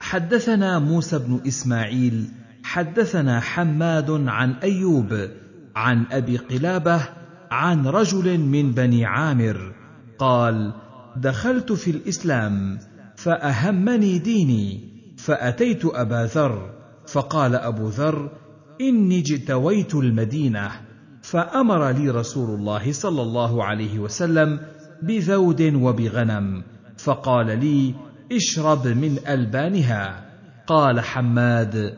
حدثنا 0.01 0.79
موسى 0.79 1.19
بن 1.19 1.41
إسماعيل 1.47 2.27
حدثنا 2.63 3.39
حماد 3.39 4.11
عن 4.11 4.51
أيوب 4.53 5.29
عن 5.75 6.05
أبي 6.11 6.37
قلابة 6.37 7.16
عن 7.51 7.87
رجل 7.87 8.37
من 8.39 8.71
بني 8.71 9.05
عامر 9.05 9.73
قال 10.19 10.73
دخلت 11.15 11.71
في 11.71 11.91
الإسلام 11.91 12.79
فأهمني 13.15 14.19
ديني 14.19 14.97
فأتيت 15.17 15.85
أبا 15.85 16.29
ذر 16.35 16.69
فقال 17.07 17.55
أبو 17.55 17.87
ذر 17.87 18.31
إني 18.81 19.19
اجتويت 19.19 19.95
المدينة 19.95 20.71
فأمر 21.21 21.89
لي 21.89 22.09
رسول 22.09 22.59
الله 22.59 22.91
صلى 22.91 23.21
الله 23.21 23.63
عليه 23.63 23.99
وسلم 23.99 24.59
بذود 25.03 25.61
وبغنم 25.61 26.63
فقال 26.97 27.59
لي 27.59 27.95
اشرب 28.31 28.87
من 28.87 29.19
ألبانها. 29.27 30.25
قال 30.67 30.99
حماد 30.99 31.93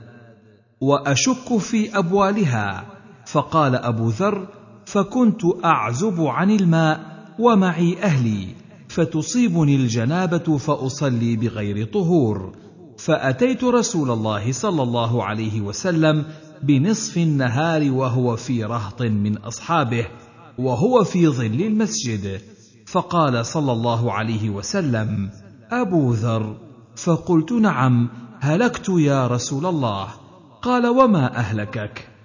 وأشك 0.81 1.57
في 1.57 1.97
أبوالها. 1.97 2.85
فقال 3.25 3.75
أبو 3.75 4.09
ذر 4.09 4.47
فكنت 4.91 5.41
أعزب 5.65 6.21
عن 6.21 6.51
الماء 6.51 6.99
ومعي 7.39 8.03
أهلي 8.03 8.47
فتصيبني 8.87 9.75
الجنابة 9.75 10.57
فأصلي 10.57 11.35
بغير 11.35 11.85
طهور. 11.85 12.55
فأتيت 12.97 13.63
رسول 13.63 14.11
الله 14.11 14.51
صلى 14.51 14.83
الله 14.83 15.23
عليه 15.23 15.61
وسلم 15.61 16.25
بنصف 16.63 17.17
النهار 17.17 17.91
وهو 17.91 18.35
في 18.35 18.63
رهط 18.63 19.01
من 19.01 19.37
أصحابه 19.37 20.07
وهو 20.57 21.03
في 21.03 21.27
ظل 21.27 21.61
المسجد. 21.61 22.41
فقال 22.85 23.45
صلى 23.45 23.71
الله 23.71 24.13
عليه 24.13 24.49
وسلم 24.49 25.29
أبو 25.71 26.13
ذر. 26.13 26.57
فقلت 26.95 27.51
نعم 27.51 28.09
هلكت 28.39 28.89
يا 28.89 29.27
رسول 29.27 29.65
الله. 29.65 30.07
قال 30.61 30.87
وما 30.87 31.37
أهلكك؟ 31.37 32.18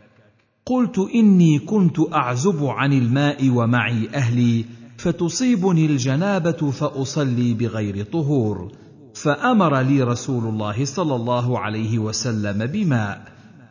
قلت 0.67 0.99
إني 1.15 1.59
كنت 1.59 1.97
أعزب 2.15 2.65
عن 2.65 2.93
الماء 2.93 3.49
ومعي 3.51 4.09
أهلي 4.15 4.65
فتصيبني 4.97 5.86
الجنابة 5.86 6.70
فأصلي 6.70 7.55
بغير 7.55 8.05
طهور. 8.05 8.73
فأمر 9.15 9.81
لي 9.81 10.02
رسول 10.02 10.44
الله 10.44 10.84
صلى 10.84 11.15
الله 11.15 11.59
عليه 11.59 11.99
وسلم 11.99 12.67
بماء 12.67 13.25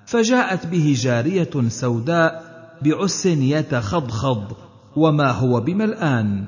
فجاءت 0.06 0.68
به 0.68 0.96
جارية 0.98 1.50
سوداء 1.68 2.44
بعس 2.82 3.26
يتخضخض 3.26 4.44
وما 4.96 5.32
هو 5.32 5.60
بملآن. 5.60 6.46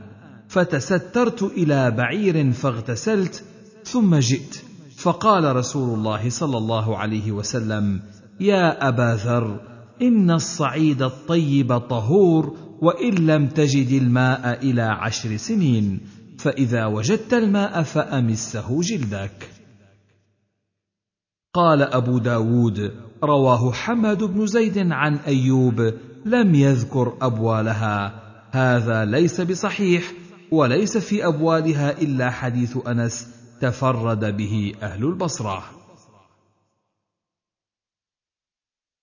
فتسترت 0.47 1.43
إلى 1.43 1.91
بعير 1.91 2.51
فاغتسلت 2.51 3.43
ثم 3.83 4.15
جئت. 4.15 4.61
فقال 4.97 5.55
رسول 5.55 5.97
الله 5.97 6.29
صلى 6.29 6.57
الله 6.57 6.97
عليه 6.97 7.31
وسلم 7.31 8.01
يا 8.39 8.87
أبا 8.87 9.19
ذر 9.25 9.74
إن 10.01 10.31
الصعيد 10.31 11.01
الطيب 11.01 11.77
طهور 11.77 12.57
وإن 12.81 13.13
لم 13.13 13.47
تجد 13.47 14.01
الماء 14.01 14.63
إلى 14.63 14.81
عشر 14.81 15.37
سنين 15.37 15.99
فإذا 16.39 16.85
وجدت 16.85 17.33
الماء 17.33 17.83
فأمسه 17.83 18.81
جلدك. 18.81 19.49
قال 21.53 21.81
أبو 21.81 22.17
داود 22.17 22.91
رواه 23.23 23.71
حماد 23.71 24.23
بن 24.23 24.47
زيد 24.47 24.77
عن 24.77 25.15
أيوب 25.15 25.93
لم 26.25 26.55
يذكر 26.55 27.13
أبوالها. 27.21 28.21
هذا 28.51 29.05
ليس 29.05 29.41
بصحيح 29.41 30.11
وليس 30.51 30.97
في 30.97 31.27
أبوالها 31.27 32.01
إلا 32.01 32.29
حديث 32.29 32.77
أنس 32.87 33.27
تفرد 33.61 34.37
به 34.37 34.73
أهل 34.83 35.05
البصرة. 35.05 35.63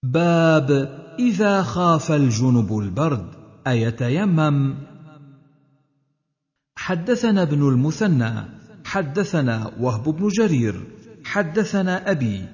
باب 0.05 0.71
إذا 1.19 1.63
خاف 1.63 2.13
الجنب 2.13 2.79
البرد 2.79 3.27
أيتيمم؟ 3.67 4.75
حدثنا 6.77 7.43
ابن 7.43 7.69
المثنى 7.69 8.33
حدثنا 8.85 9.73
وهب 9.81 10.03
بن 10.05 10.29
جرير 10.29 10.81
حدثنا 11.25 12.11
أبي 12.11 12.45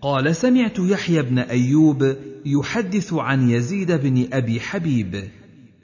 قال 0.00 0.36
سمعت 0.36 0.78
يحيى 0.78 1.22
بن 1.22 1.38
أيوب 1.38 2.16
يحدث 2.46 3.12
عن 3.12 3.50
يزيد 3.50 3.92
بن 3.92 4.28
أبي 4.32 4.60
حبيب 4.60 5.30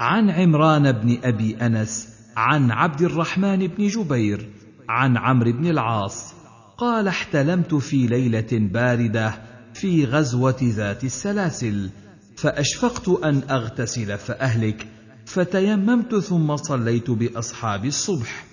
عن 0.01 0.31
عمران 0.31 0.93
بن 0.93 1.19
أبي 1.25 1.57
أنس 1.57 2.09
عن 2.36 2.70
عبد 2.70 3.03
الرحمن 3.03 3.67
بن 3.67 3.86
جبير 3.86 4.49
عن 4.89 5.17
عمرو 5.17 5.53
بن 5.53 5.67
العاص 5.67 6.35
قال 6.78 7.09
احتلمت 7.09 7.75
في 7.75 8.07
ليلة 8.07 8.49
باردة 8.53 9.53
في 9.75 10.05
غزوة 10.05 10.57
ذات 10.62 11.05
السلاسل 11.05 11.91
فأشفقت 12.36 13.09
أن 13.09 13.43
أغتسل 13.51 14.19
فأهلك 14.19 14.89
فتيممت 15.27 16.15
ثم 16.15 16.57
صليت 16.57 17.11
بأصحاب 17.11 17.85
الصبح 17.85 18.47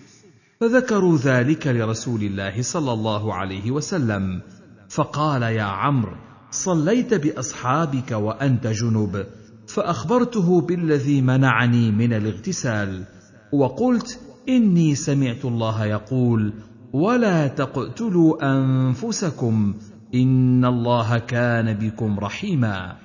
فذكروا 0.59 1.17
ذلك 1.17 1.67
لرسول 1.67 2.23
الله 2.23 2.61
صلى 2.61 2.93
الله 2.93 3.33
عليه 3.33 3.71
وسلم 3.71 4.41
فقال 4.89 5.41
يا 5.41 5.63
عمرو 5.63 6.15
صليت 6.51 7.13
بأصحابك 7.13 8.11
وأنت 8.11 8.67
جنب 8.67 9.25
فأخبرته 9.67 10.61
بالذي 10.61 11.21
منعني 11.21 11.91
من 11.91 12.13
الاغتسال 12.13 13.03
وقلت 13.53 14.19
إني 14.49 14.95
سمعت 14.95 15.45
الله 15.45 15.85
يقول 15.85 16.53
ولا 16.93 17.47
تقتلوا 17.47 18.53
أنفسكم 18.57 19.73
ان 20.15 20.65
الله 20.65 21.17
كان 21.17 21.73
بكم 21.73 22.19
رحيما. 22.19 22.97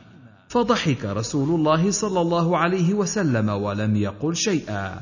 فضحك 0.48 1.04
رسول 1.04 1.60
الله 1.60 1.90
صلى 1.90 2.20
الله 2.20 2.58
عليه 2.58 2.94
وسلم 2.94 3.48
ولم 3.48 3.96
يقل 3.96 4.36
شيئا. 4.36 5.00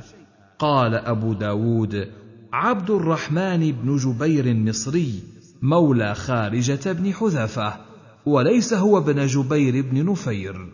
قال 0.58 0.94
أبو 0.94 1.32
داود 1.32 2.10
عبد 2.52 2.90
الرحمن 2.90 3.72
بن 3.72 3.96
جبير 3.96 4.46
المصري 4.46 5.22
مولى 5.62 6.14
خارجة 6.14 6.92
بن 6.92 7.12
حذافة 7.12 7.80
وليس 8.26 8.74
هو 8.74 8.98
ابن 8.98 9.26
جبير 9.26 9.82
بن 9.90 10.10
نفير. 10.10 10.72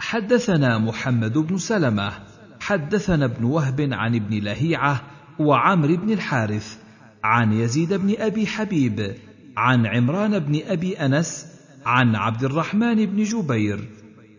حدثنا 0.00 0.78
محمد 0.78 1.38
بن 1.38 1.58
سلمة 1.58 2.12
حدثنا 2.60 3.24
ابن 3.24 3.44
وهب 3.44 3.88
عن 3.92 4.14
ابن 4.14 4.38
لهيعة 4.38 5.02
وعمر 5.38 5.96
بن 5.96 6.12
الحارث 6.12 6.81
عن 7.24 7.52
يزيد 7.52 7.94
بن 7.94 8.14
أبي 8.18 8.46
حبيب 8.46 9.14
عن 9.56 9.86
عمران 9.86 10.38
بن 10.38 10.60
أبي 10.66 10.94
أنس 10.94 11.46
عن 11.86 12.16
عبد 12.16 12.44
الرحمن 12.44 13.06
بن 13.06 13.22
جبير 13.22 13.88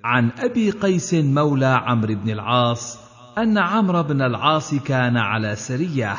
عن 0.04 0.30
أبي 0.40 0.70
قيس 0.70 1.14
مولى 1.14 1.82
عمرو 1.86 2.16
بن 2.16 2.30
العاص 2.30 3.04
أن 3.38 3.58
عمرو 3.58 4.04
بن 4.04 4.22
العاص 4.22 4.76
كان 4.76 5.18
على 5.18 5.56
سرية 5.56 6.16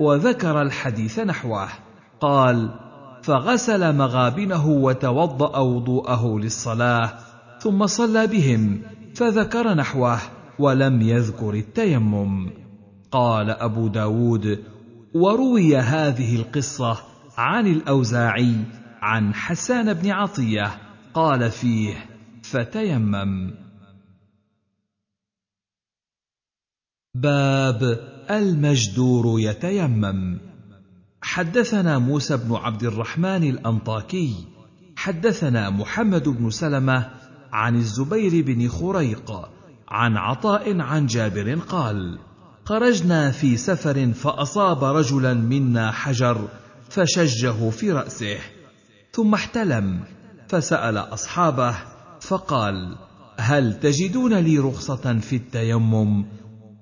وذكر 0.00 0.62
الحديث 0.62 1.18
نحوه. 1.18 1.68
قال 2.20 2.70
فغسل 3.22 3.96
مغابنه 3.96 4.68
وتوضأ 4.68 5.58
وضوءه 5.58 6.38
للصلاة 6.38 7.12
ثم 7.60 7.86
صلى 7.86 8.26
بهم 8.26 8.82
فذكر 9.14 9.74
نحوه 9.74 10.18
ولم 10.58 11.02
يذكر 11.02 11.54
التيمم. 11.54 12.50
قال 13.10 13.50
أبو 13.50 13.88
داود 13.88 14.58
وروي 15.14 15.76
هذه 15.76 16.36
القصة 16.36 16.98
عن 17.38 17.66
الأوزاعي 17.66 18.64
عن 19.02 19.34
حسان 19.34 19.94
بن 19.94 20.10
عطية 20.10 20.70
قال 21.14 21.50
فيه 21.50 22.06
فتيمم. 22.42 23.54
باب 27.14 27.82
المجدور 28.30 29.40
يتيمم. 29.40 30.40
حدثنا 31.22 31.98
موسى 31.98 32.36
بن 32.36 32.54
عبد 32.54 32.82
الرحمن 32.82 33.44
الأنطاكي. 33.44 34.34
حدثنا 34.96 35.70
محمد 35.70 36.28
بن 36.28 36.50
سلمة 36.50 37.10
عن 37.52 37.76
الزبير 37.76 38.44
بن 38.44 38.68
خريق 38.68 39.32
عن 39.88 40.16
عطاء 40.16 40.80
عن 40.80 41.06
جابر 41.06 41.54
قال 41.54 42.18
خرجنا 42.70 43.30
في 43.30 43.56
سفر 43.56 44.12
فأصاب 44.12 44.84
رجلا 44.84 45.34
منا 45.34 45.90
حجر 45.90 46.48
فشجه 46.88 47.70
في 47.70 47.92
رأسه 47.92 48.38
ثم 49.12 49.34
احتلم 49.34 50.00
فسأل 50.48 50.98
أصحابه 50.98 51.74
فقال 52.20 52.96
هل 53.36 53.80
تجدون 53.80 54.34
لي 54.34 54.58
رخصة 54.58 55.18
في 55.18 55.36
التيمم؟ 55.36 56.24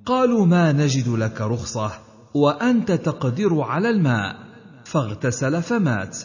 قالوا 0.06 0.46
ما 0.46 0.72
نجد 0.72 1.08
لك 1.08 1.40
رخصة 1.40 1.90
وأنت 2.34 2.92
تقدر 2.92 3.60
على 3.60 3.90
الماء 3.90 4.36
فاغتسل 4.84 5.62
فمات. 5.62 6.18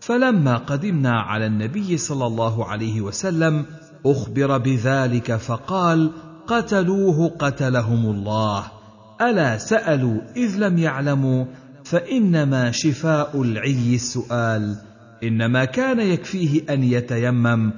فلما 0.00 0.56
قدمنا 0.56 1.20
على 1.20 1.46
النبي 1.46 1.96
صلى 1.96 2.26
الله 2.26 2.64
عليه 2.66 3.00
وسلم 3.00 3.66
أخبر 4.06 4.58
بذلك 4.58 5.36
فقال 5.36 6.12
قتلوه 6.46 7.28
قتلهم 7.38 8.10
الله 8.10 8.75
ألا 9.20 9.58
سألوا 9.58 10.20
إذ 10.36 10.56
لم 10.56 10.78
يعلموا 10.78 11.44
فإنما 11.84 12.70
شفاء 12.70 13.42
العي 13.42 13.94
السؤال. 13.94 14.76
إنما 15.22 15.64
كان 15.64 16.00
يكفيه 16.00 16.62
أن 16.70 16.84
يتيمم. 16.84 17.72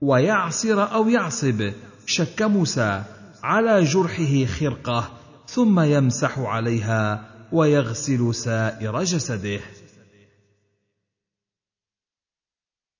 ويعصر 0.00 0.92
أو 0.94 1.08
يعصب 1.08 1.72
شك 2.06 2.42
موسى. 2.42 3.02
على 3.42 3.84
جرحه 3.84 4.44
خرقة 4.44 5.10
ثم 5.46 5.80
يمسح 5.80 6.38
عليها 6.38 7.28
ويغسل 7.52 8.34
سائر 8.34 9.02
جسده. 9.02 9.60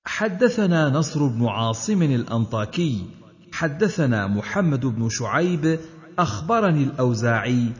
حدثنا 0.04 0.88
نصر 0.88 1.26
بن 1.26 1.46
عاصم 1.46 2.02
الأنطاكي. 2.02 3.06
حدثنا 3.52 4.26
محمد 4.26 4.86
بن 4.86 5.08
شعيب 5.08 5.78
أخبرني 6.18 6.82
الأوزاعي 6.82 7.72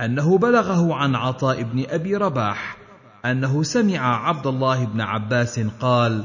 أنه 0.00 0.38
بلغه 0.38 0.94
عن 0.94 1.14
عطاء 1.14 1.62
بن 1.62 1.84
أبي 1.88 2.16
رباح 2.16 2.76
أنه 3.24 3.62
سمع 3.62 4.28
عبد 4.28 4.46
الله 4.46 4.84
بن 4.84 5.00
عباس 5.00 5.60
قال 5.80 6.24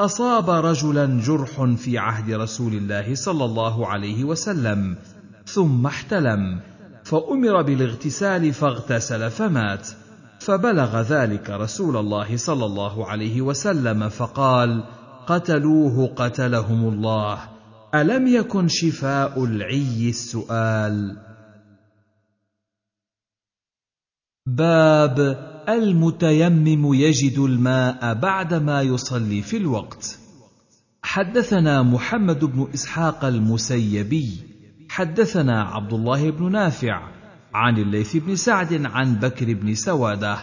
أصاب 0.00 0.50
رجلا 0.50 1.20
جرح 1.20 1.64
في 1.76 1.98
عهد 1.98 2.30
رسول 2.30 2.74
الله 2.74 3.14
صلى 3.14 3.44
الله 3.44 3.86
عليه 3.86 4.24
وسلم 4.24 4.96
ثم 5.46 5.86
احتلم 5.86 6.60
فأمر 7.04 7.62
بالاغتسال 7.62 8.52
فاغتسل 8.52 9.30
فمات 9.30 9.88
فبلغ 10.40 11.00
ذلك 11.00 11.50
رسول 11.50 11.96
الله 11.96 12.36
صلى 12.36 12.64
الله 12.64 13.06
عليه 13.06 13.42
وسلم 13.42 14.08
فقال 14.08 14.84
قتلوه 15.26 16.12
قتلهم 16.16 16.88
الله. 16.88 17.57
ألم 17.94 18.26
يكن 18.26 18.68
شفاء 18.68 19.44
العي 19.44 20.08
السؤال؟ 20.08 21.16
باب 24.46 25.18
المتيمم 25.68 26.94
يجد 26.94 27.38
الماء 27.38 28.14
بعدما 28.14 28.82
يصلي 28.82 29.42
في 29.42 29.56
الوقت. 29.56 30.18
حدثنا 31.02 31.82
محمد 31.82 32.44
بن 32.44 32.68
إسحاق 32.74 33.24
المسيبي. 33.24 34.30
حدثنا 34.90 35.62
عبد 35.62 35.92
الله 35.92 36.30
بن 36.30 36.52
نافع 36.52 37.08
عن 37.54 37.78
الليث 37.78 38.16
بن 38.16 38.36
سعد 38.36 38.86
عن 38.86 39.14
بكر 39.14 39.54
بن 39.54 39.74
سوادة 39.74 40.38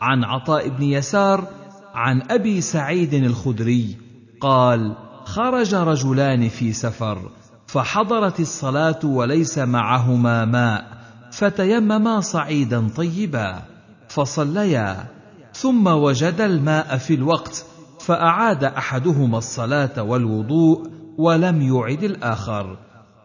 عن 0.00 0.24
عطاء 0.24 0.68
بن 0.68 0.82
يسار 0.82 1.48
عن 1.94 2.22
أبي 2.30 2.60
سعيد 2.60 3.14
الخدري 3.14 3.96
قال 4.40 5.03
خرج 5.24 5.74
رجلان 5.74 6.48
في 6.48 6.72
سفر 6.72 7.30
فحضرت 7.66 8.40
الصلاة 8.40 8.98
وليس 9.04 9.58
معهما 9.58 10.44
ماء 10.44 10.84
فتيمما 11.32 12.20
صعيدا 12.20 12.88
طيبا 12.96 13.62
فصليا 14.08 15.06
ثم 15.54 15.86
وجد 15.86 16.40
الماء 16.40 16.96
في 16.96 17.14
الوقت 17.14 17.64
فأعاد 18.00 18.64
أحدهما 18.64 19.38
الصلاة 19.38 20.02
والوضوء 20.02 20.90
ولم 21.18 21.62
يعد 21.62 22.04
الآخر. 22.04 22.78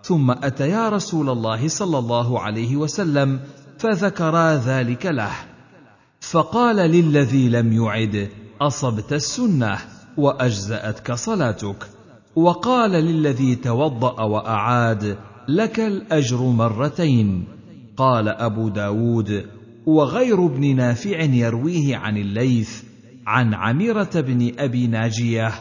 ثم 0.03 0.31
أتيا 0.31 0.89
رسول 0.89 1.29
الله 1.29 1.67
صلى 1.67 1.97
الله 1.99 2.39
عليه 2.39 2.75
وسلم 2.75 3.39
فذكرا 3.77 4.55
ذلك 4.55 5.05
له 5.05 5.31
فقال 6.21 6.75
للذي 6.75 7.49
لم 7.49 7.73
يعد 7.73 8.29
أصبت 8.61 9.13
السنة؟ 9.13 9.77
وأجزأتك 10.19 11.11
صلاتك. 11.11 11.87
وقال 12.35 12.91
للذي 12.91 13.55
توضأ 13.55 14.21
وأعاد 14.21 15.17
لك 15.47 15.79
الأجر 15.79 16.41
مرتين. 16.41 17.59
قال 17.97 18.27
أبو 18.27 18.69
داود 18.69 19.45
وغير 19.85 20.45
ابن 20.45 20.75
نافع 20.75 21.21
يرويه 21.21 21.97
عن 21.97 22.17
الليث 22.17 22.83
عن 23.27 23.53
عميرة 23.53 24.09
بن 24.15 24.51
أبي 24.59 24.87
ناجية 24.87 25.51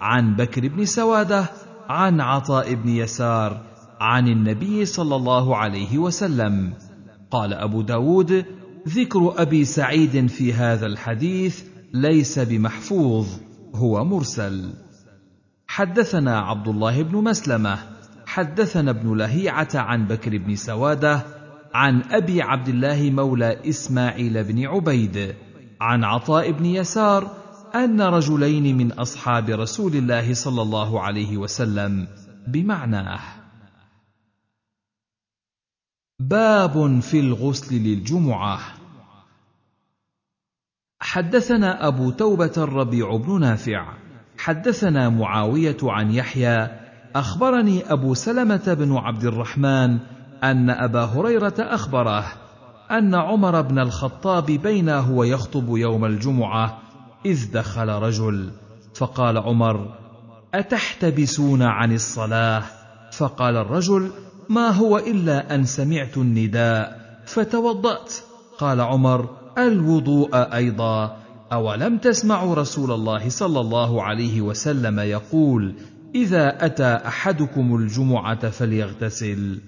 عن 0.00 0.36
بكر 0.36 0.68
بن 0.68 0.84
سوادة 0.84 1.50
عن 1.88 2.20
عطاء 2.20 2.74
بن 2.74 2.88
يسار 2.88 3.60
عن 4.00 4.28
النبي 4.28 4.84
صلى 4.84 5.16
الله 5.16 5.56
عليه 5.56 5.98
وسلم. 5.98 6.72
قال 7.30 7.54
أبو 7.54 7.82
داود 7.82 8.44
ذكر 8.88 9.34
أبي 9.36 9.64
سعيد 9.64 10.26
في 10.26 10.52
هذا 10.52 10.86
الحديث 10.86 11.62
ليس 11.94 12.38
بمحفوظ. 12.38 13.26
هو 13.76 14.04
مرسل. 14.04 14.74
حدثنا 15.68 16.40
عبد 16.40 16.68
الله 16.68 17.02
بن 17.02 17.16
مسلمة 17.16 17.78
حدثنا 18.26 18.90
ابن 18.90 19.16
لهيعة 19.16 19.68
عن 19.74 20.06
بكر 20.06 20.38
بن 20.38 20.56
سوادة 20.56 21.26
عن 21.74 22.02
أبي 22.02 22.42
عبد 22.42 22.68
الله 22.68 23.10
مولى 23.10 23.68
إسماعيل 23.68 24.44
بن 24.44 24.66
عبيد 24.66 25.34
عن 25.80 26.04
عطاء 26.04 26.50
بن 26.50 26.66
يسار 26.66 27.30
أن 27.74 28.00
رجلين 28.00 28.76
من 28.76 28.92
أصحاب 28.92 29.50
رسول 29.50 29.96
الله 29.96 30.34
صلى 30.34 30.62
الله 30.62 31.00
عليه 31.00 31.36
وسلم 31.36 32.08
بمعناه. 32.48 33.20
باب 36.20 37.00
في 37.00 37.20
الغسل 37.20 37.74
للجمعة. 37.74 38.60
حدثنا 41.00 41.86
أبو 41.86 42.10
توبة 42.10 42.52
الربيع 42.56 43.16
بن 43.16 43.40
نافع. 43.40 43.94
حدثنا 44.38 45.08
معاوية 45.08 45.76
عن 45.82 46.10
يحيى. 46.10 46.68
أخبرني 47.16 47.92
أبو 47.92 48.14
سلمة 48.14 48.74
بن 48.78 48.96
عبد 48.96 49.24
الرحمن 49.24 49.98
أن 50.44 50.70
أبا 50.70 51.04
هريرة 51.04 51.54
أخبره 51.58 52.24
أن 52.90 53.14
عمر 53.14 53.60
بن 53.60 53.78
الخطاب 53.78 54.46
بينا 54.46 54.98
هو 54.98 55.24
يخطب 55.24 55.76
يوم 55.76 56.04
الجمعة 56.04 56.78
إذ 57.26 57.52
دخل 57.52 57.88
رجل. 57.88 58.50
فقال 58.94 59.38
عمر 59.38 59.94
أتحتبسون 60.54 61.62
عن 61.62 61.92
الصلاة؟ 61.92 62.62
فقال 63.12 63.56
الرجل 63.56 64.10
ما 64.48 64.70
هو 64.70 64.98
إلا 64.98 65.54
أن 65.54 65.64
سمعت 65.64 66.16
النداء 66.16 67.00
فتوضأت. 67.26 68.14
قال 68.58 68.80
عمر 68.80 69.45
الوضوء 69.58 70.30
أيضا. 70.34 71.16
أولم 71.52 71.98
تسمعوا 71.98 72.54
رسول 72.54 72.92
الله 72.92 73.28
صلى 73.28 73.60
الله 73.60 74.02
عليه 74.02 74.40
وسلم 74.40 75.00
يقول 75.00 75.74
إذا 76.14 76.66
أتى 76.66 77.00
أحدكم 77.06 77.76
الجمعة 77.76 78.50
فليغتسل. 78.50 79.60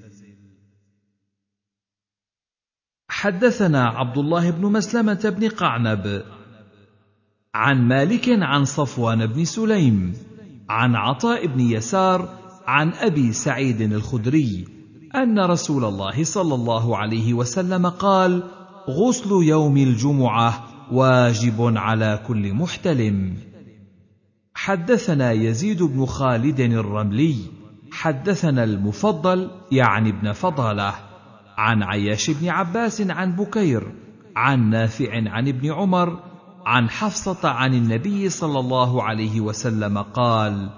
حدثنا 3.08 3.88
عبد 3.88 4.18
الله 4.18 4.50
بن 4.50 4.72
مسلمة 4.72 5.34
بن 5.38 5.48
قعنب 5.48 6.22
عن 7.54 7.88
مالك 7.88 8.28
عن 8.28 8.64
صفوان 8.64 9.26
بن 9.26 9.44
سليم 9.44 10.12
عن 10.68 10.94
عطاء 10.94 11.46
بن 11.46 11.60
يسار 11.60 12.38
عن 12.66 12.92
أبي 12.92 13.32
سعيد 13.32 13.80
الخدري 13.80 14.64
أن 15.14 15.38
رسول 15.38 15.84
الله 15.84 16.24
صلى 16.24 16.54
الله 16.54 16.96
عليه 16.96 17.34
وسلم 17.34 17.86
قال 17.86 18.42
غسل 18.88 19.30
يوم 19.30 19.76
الجمعة 19.76 20.64
واجب 20.92 21.76
على 21.76 22.20
كل 22.28 22.52
محتلم. 22.54 23.36
حدثنا 24.54 25.32
يزيد 25.32 25.82
بن 25.82 26.06
خالد 26.06 26.60
الرملي 26.60 27.36
حدثنا 27.92 28.64
المفضل 28.64 29.50
يعني 29.72 30.10
ابن 30.10 30.32
فضالة 30.32 30.94
عن 31.56 31.82
عياش 31.82 32.30
بن 32.30 32.48
عباس 32.48 33.00
عن 33.00 33.36
بكير 33.36 33.92
عن 34.36 34.70
نافع 34.70 35.30
عن 35.30 35.48
ابن 35.48 35.72
عمر 35.72 36.18
عن 36.66 36.90
حفصة 36.90 37.48
عن 37.48 37.74
النبي 37.74 38.28
صلى 38.28 38.58
الله 38.58 39.02
عليه 39.02 39.40
وسلم 39.40 39.98
قال 39.98 40.70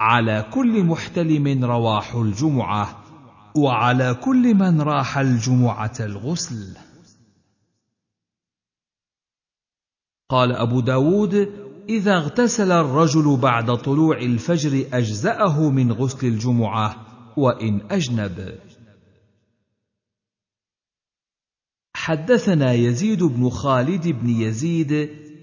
على 0.00 0.44
كل 0.50 0.84
محتلم 0.84 1.64
رواح 1.64 2.14
الجمعة 2.14 2.88
وعلى 3.54 4.14
كل 4.14 4.54
من 4.54 4.80
راح 4.80 5.18
الجمعة 5.18 5.94
الغسل. 6.00 6.85
قال 10.28 10.52
أبو 10.52 10.80
داود 10.80 11.52
إذا 11.88 12.16
اغتسل 12.16 12.72
الرجل 12.72 13.36
بعد 13.36 13.76
طلوع 13.76 14.18
الفجر 14.18 14.86
أجزأه 14.92 15.70
من 15.70 15.92
غسل 15.92 16.26
الجمعة 16.26 17.06
وإن 17.36 17.80
أجنب. 17.90 18.58
حدثنا 21.96 22.72
يزيد 22.72 23.22
بن 23.22 23.50
خالد 23.50 24.08
بن 24.08 24.28
يزيد 24.28 24.92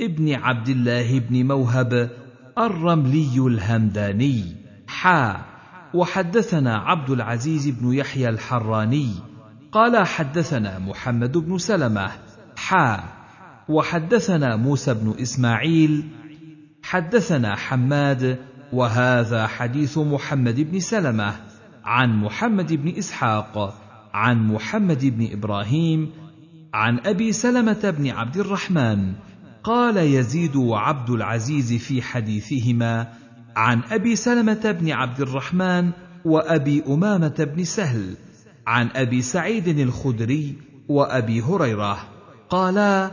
ابن 0.02 0.34
عبد 0.34 0.70
الله 0.70 1.20
بن 1.20 1.48
موهب 1.48 2.10
الرملي 2.58 3.38
الهمداني 3.38 4.56
حا. 4.88 5.46
وحدثنا 5.94 6.78
عبد 6.78 7.10
العزيز 7.10 7.70
بن 7.70 7.94
يحيى 7.94 8.30
الحراني 8.30 9.10
قال 9.72 10.08
حدثنا 10.08 10.80
محمد 10.80 11.38
بن 11.38 11.58
سلمة 11.58 12.12
حا. 12.56 13.23
وحدثنا 13.70 14.56
موسى 14.56 14.94
بن 14.94 15.16
إسماعيل 15.22 16.04
حدثنا 16.84 17.56
حماد 17.56 18.40
وهذا 18.74 19.48
حديث 19.48 19.98
محمد 19.98 20.72
بن 20.72 20.80
سلمة 20.80 21.36
عن 21.86 22.22
محمد 22.22 22.74
بن 22.74 22.90
إسحاق 22.98 23.80
عن 24.14 24.48
محمد 24.48 25.06
بن 25.06 25.28
إبراهيم 25.32 26.12
عن 26.74 27.00
أبي 27.06 27.32
سلمة 27.32 27.96
بن 27.98 28.10
عبد 28.10 28.38
الرحمن. 28.38 29.14
قال 29.64 29.98
يزيد 29.98 30.56
وعبد 30.56 31.10
العزيز 31.10 31.74
في 31.74 32.02
حديثهما 32.02 33.08
عن 33.56 33.82
أبي 33.92 34.16
سلمة 34.16 34.72
بن 34.72 34.92
عبد 34.92 35.22
الرحمن 35.22 35.92
وأبي 36.26 36.84
أمامة 36.88 37.50
بن 37.56 37.64
سهل 37.64 38.16
عن 38.68 38.90
أبي 38.96 39.22
سعيد 39.22 39.68
الخدري 39.68 40.58
وأبي 40.90 41.42
هريرة. 41.42 41.98
قالا 42.50 43.12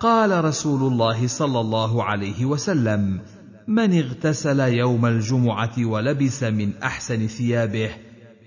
قال 0.00 0.44
رسول 0.44 0.92
الله 0.92 1.26
صلى 1.26 1.60
الله 1.60 2.04
عليه 2.04 2.44
وسلم 2.44 3.20
من 3.68 3.98
اغتسل 3.98 4.60
يوم 4.60 5.06
الجمعة 5.06 5.72
ولبس 5.78 6.42
من 6.42 6.72
أحسن 6.82 7.26
ثيابه 7.26 7.90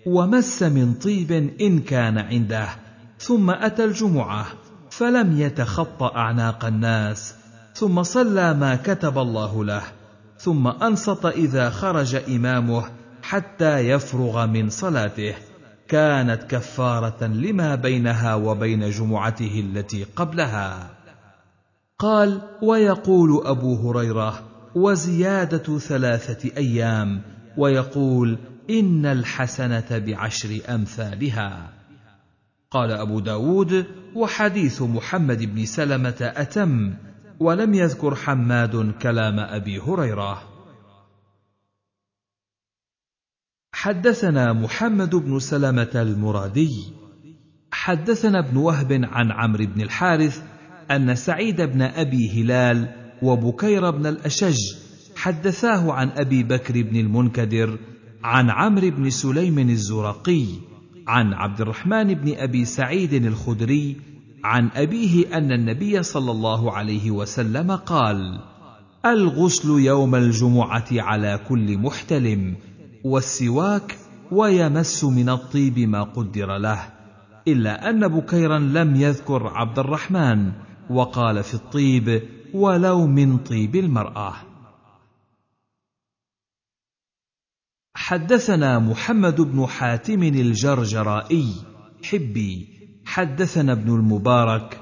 ومس 0.06 0.64
من 0.64 0.94
طيب 0.94 1.32
إن 1.62 1.80
كان 1.80 2.18
عنده 2.18 2.68
ثم 3.20 3.50
أتى 3.50 3.84
الجمعة 3.84 4.46
فلم 4.90 5.40
يتخط 5.40 6.04
أعناق 6.04 6.66
الناس 6.66 7.36
ثم 7.74 8.04
صلى 8.04 8.54
ما 8.54 8.76
كتب 8.76 9.18
الله 9.18 9.66
له 9.66 9.84
ثم 10.38 10.68
أنصت 10.68 11.26
إذا 11.26 11.70
خرج 11.70 12.16
إمامه 12.16 12.86
حتى 13.24 13.80
يفرغ 13.80 14.46
من 14.46 14.70
صلاته 14.70 15.36
كانت 15.88 16.44
كفارة 16.44 17.24
لما 17.24 17.76
بينها 17.76 18.36
وبين 18.36 18.90
جمعته 18.90 19.64
التي 19.68 20.04
قبلها. 20.16 21.01
قال 22.02 22.42
ويقول 22.62 23.48
أبو 23.48 23.76
هريرة 23.76 24.44
وزيادة 24.76 25.80
ثلاثة 25.80 26.58
أيام 26.58 27.22
ويقول 27.58 28.38
إن 28.70 29.06
الحسنة 29.06 29.88
بعشر 29.92 30.60
أمثالها. 30.70 31.74
قال 32.72 32.92
أبو 32.92 33.20
داود 33.20 33.86
وحديث 34.16 34.82
محمد 34.82 35.44
بن 35.44 35.66
سلمة 35.66 36.18
أتم 36.22 36.94
ولم 37.40 37.74
يذكر 37.74 38.16
حماد 38.16 38.92
كلام 39.02 39.40
أبي 39.40 39.80
هريرة. 39.80 40.42
حدثنا 43.74 44.54
محمد 44.54 45.16
بن 45.16 45.40
سلمة 45.40 45.92
المرادي. 45.96 46.94
حدثنا 47.72 48.40
ابن 48.40 48.58
وهب 48.58 48.92
عن 48.92 49.32
عمرو 49.32 49.66
بن 49.66 49.82
الحارث 49.82 50.44
أن 50.92 51.16
سعيد 51.16 51.62
بن 51.62 51.82
أبي 51.82 52.42
هلال 52.42 52.90
وبكير 53.22 53.90
بن 53.92 54.06
الأشج 54.06 54.58
حدثاه 55.16 55.92
عن 55.94 56.10
أبي 56.10 56.44
بكر 56.44 56.82
بن 56.82 56.96
المنكدر 56.96 57.78
عن 58.24 58.50
عمرو 58.50 58.90
بن 58.90 59.10
سليم 59.10 59.60
الزرقي 59.60 60.46
عن 61.08 61.34
عبد 61.34 61.62
الرحمن 61.62 62.14
بن 62.14 62.34
أبي 62.38 62.66
سعيد 62.66 63.14
الخدري 63.14 63.98
عن 64.44 64.70
أبيه 64.76 65.38
أن 65.38 65.52
النبي 65.52 66.04
صلى 66.04 66.32
الله 66.32 66.72
عليه 66.72 67.12
وسلم 67.12 67.72
قال 67.72 68.40
الغسل 69.06 69.70
يوم 69.70 70.16
الجمعة 70.16 70.88
على 70.92 71.40
كل 71.50 71.78
محتلم 71.78 72.56
والسواك 73.04 73.98
ويمس 74.32 75.04
من 75.04 75.30
الطيب 75.30 75.80
ما 75.80 76.04
قدر 76.04 76.58
له 76.58 76.80
إلا 77.48 77.90
أن 77.90 78.08
بكيرا 78.08 78.60
لم 78.60 78.96
يذكر 78.96 79.48
عبد 79.48 79.80
الرحمن 79.80 80.52
وقال 80.92 81.44
في 81.44 81.54
الطيب 81.54 82.22
ولو 82.54 83.08
من 83.08 83.38
طيب 83.38 83.76
المرآة. 83.76 84.36
حدثنا 87.96 88.80
محمد 88.80 89.42
بن 89.42 89.66
حاتم 89.66 90.24
الجرجرائي 90.24 91.54
حبي. 92.04 92.68
حدثنا 93.06 93.72
ابن 93.72 93.96
المبارك 93.96 94.82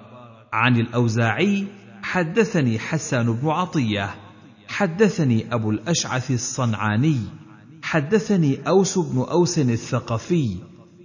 عن 0.53 0.75
الأوزاعي 0.77 1.67
حدثني 2.03 2.79
حسان 2.79 3.33
بن 3.33 3.49
عطية. 3.49 4.15
حدثني 4.67 5.53
أبو 5.53 5.71
الأشعث 5.71 6.31
الصنعاني. 6.31 7.19
حدثني 7.83 8.67
أوس 8.67 8.97
بن 8.97 9.19
أوس 9.19 9.59
الثقفي. 9.59 10.57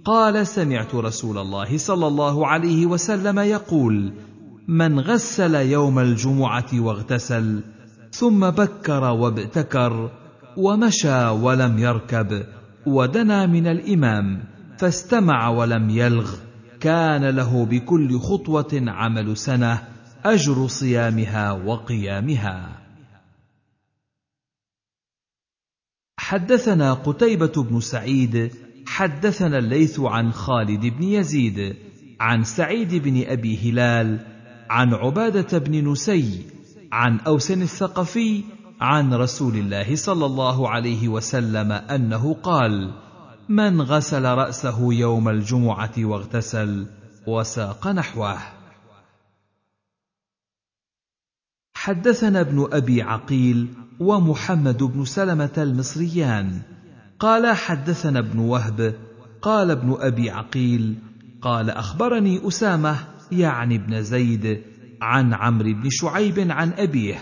قال 0.05 0.47
سمعت 0.47 0.95
رسول 0.95 1.37
الله 1.37 1.77
صلى 1.77 2.07
الله 2.07 2.47
عليه 2.47 2.85
وسلم 2.85 3.39
يقول 3.39 4.13
من 4.67 4.99
غسل 4.99 5.55
يوم 5.55 5.99
الجمعة 5.99 6.69
واغتسل 6.73 7.63
ثم 8.11 8.49
بكر 8.49 9.03
وابتكر 9.03 10.11
ومشى 10.57 11.27
ولم 11.27 11.79
يركب 11.79 12.45
ودنا 12.85 13.45
من 13.45 13.67
الإمام 13.67 14.43
فاستمع 14.77 15.49
ولم 15.49 15.89
يلغ 15.89 16.35
كان 16.79 17.25
له 17.25 17.65
بكل 17.65 18.19
خطوة 18.19 18.83
عمل 18.87 19.37
سنة 19.37 19.87
أجر 20.25 20.67
صيامها 20.67 21.51
وقيامها. 21.51 22.81
حدثنا 26.17 26.93
قتيبة 26.93 27.63
بن 27.63 27.79
سعيد 27.79 28.51
حدثنا 28.87 29.57
الليث 29.57 29.99
عن 29.99 30.31
خالد 30.31 30.85
بن 30.85 31.03
يزيد 31.03 31.75
عن 32.19 32.43
سعيد 32.43 32.95
بن 32.95 33.23
أبي 33.27 33.71
هلال 33.71 34.34
عن 34.75 34.93
عبادة 34.93 35.57
بن 35.57 35.91
نسي 35.91 36.45
عن 36.91 37.19
أوس 37.19 37.51
الثقفي 37.51 38.43
عن 38.81 39.13
رسول 39.13 39.55
الله 39.55 39.95
صلى 39.95 40.25
الله 40.25 40.69
عليه 40.69 41.07
وسلم 41.07 41.71
أنه 41.71 42.33
قال: 42.33 42.91
من 43.49 43.81
غسل 43.81 44.25
رأسه 44.25 44.93
يوم 44.93 45.29
الجمعة 45.29 45.91
واغتسل 45.97 46.87
وساق 47.27 47.87
نحوه. 47.87 48.37
حدثنا 51.75 52.41
ابن 52.41 52.67
أبي 52.71 53.01
عقيل 53.01 53.73
ومحمد 53.99 54.83
بن 54.83 55.05
سلمة 55.05 55.53
المصريان 55.57 56.61
قال 57.19 57.55
حدثنا 57.55 58.19
ابن 58.19 58.39
وهب 58.39 58.95
قال 59.41 59.71
ابن 59.71 59.97
أبي 59.99 60.29
عقيل 60.29 60.95
قال 61.41 61.69
أخبرني 61.69 62.47
أسامة 62.47 63.14
يعني 63.31 63.75
ابن 63.75 64.01
زيد 64.01 64.61
عن 65.01 65.33
عمرو 65.33 65.73
بن 65.73 65.89
شعيب 65.89 66.51
عن 66.51 66.73
أبيه 66.77 67.15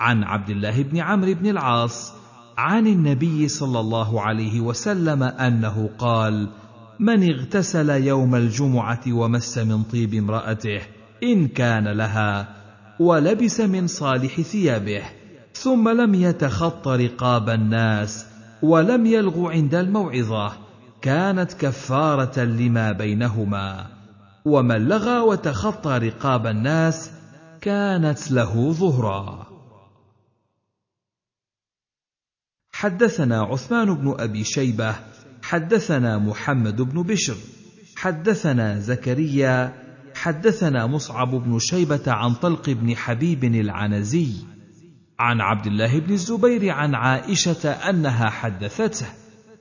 عن 0.00 0.24
عبد 0.24 0.50
الله 0.50 0.82
بن 0.82 0.98
عمرو 0.98 1.34
بن 1.34 1.50
العاص 1.50 2.12
عن 2.58 2.86
النبي 2.86 3.48
صلى 3.48 3.80
الله 3.80 4.20
عليه 4.20 4.60
وسلم 4.60 5.22
أنه 5.22 5.90
قال 5.98 6.48
من 7.00 7.30
اغتسل 7.30 7.90
يوم 7.90 8.34
الجمعة 8.34 9.00
ومس 9.08 9.58
من 9.58 9.82
طيب 9.82 10.14
امرأته 10.14 10.80
إن 11.22 11.48
كان 11.48 11.88
لها 11.88 12.48
ولبس 13.00 13.60
من 13.60 13.86
صالح 13.86 14.40
ثيابه 14.40 15.02
ثم 15.54 15.88
لم 15.88 16.14
يتخط 16.14 16.88
رقاب 16.88 17.48
الناس 17.48 18.26
ولم 18.62 19.06
يلغ 19.06 19.50
عند 19.50 19.74
الموعظة 19.74 20.52
كانت 21.02 21.52
كفارة 21.52 22.40
لما 22.40 22.92
بينهما 22.92 23.86
ومن 24.44 24.88
لغى 24.88 25.18
وتخطى 25.18 25.98
رقاب 25.98 26.46
الناس 26.46 27.10
كانت 27.60 28.30
له 28.30 28.72
ظهرا. 28.72 29.52
حدثنا 32.72 33.42
عثمان 33.42 33.94
بن 33.94 34.14
أبي 34.18 34.44
شيبة 34.44 34.94
حدثنا 35.42 36.18
محمد 36.18 36.82
بن 36.82 37.02
بشر 37.02 37.36
حدثنا 37.96 38.78
زكريا 38.78 39.82
حدثنا 40.14 40.86
مصعب 40.86 41.30
بن 41.30 41.58
شيبة 41.58 42.02
عن 42.06 42.34
طلق 42.34 42.70
بن 42.70 42.96
حبيب 42.96 43.44
العنزي 43.44 44.32
عن 45.18 45.40
عبد 45.40 45.66
الله 45.66 45.98
بن 45.98 46.12
الزبير 46.12 46.70
عن 46.70 46.94
عائشة 46.94 47.70
أنها 47.70 48.30
حدثته 48.30 49.06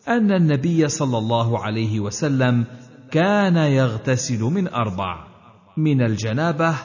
أن 0.08 0.32
النبي 0.32 0.88
صلى 0.88 1.18
الله 1.18 1.60
عليه 1.60 2.00
وسلم 2.00 2.66
كان 3.12 3.56
يغتسل 3.56 4.40
من 4.40 4.68
أربع 4.68 5.28
من 5.78 6.02
الجنابة 6.02 6.76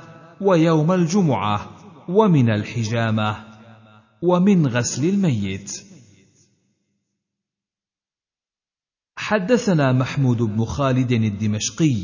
ويوم 0.41 0.93
الجمعة 0.93 1.71
ومن 2.09 2.51
الحجامة 2.51 3.37
ومن 4.23 4.67
غسل 4.67 5.09
الميت. 5.09 5.73
حدثنا 9.19 9.93
محمود 9.93 10.43
بن 10.43 10.65
خالد 10.65 11.13
الدمشقي 11.13 11.97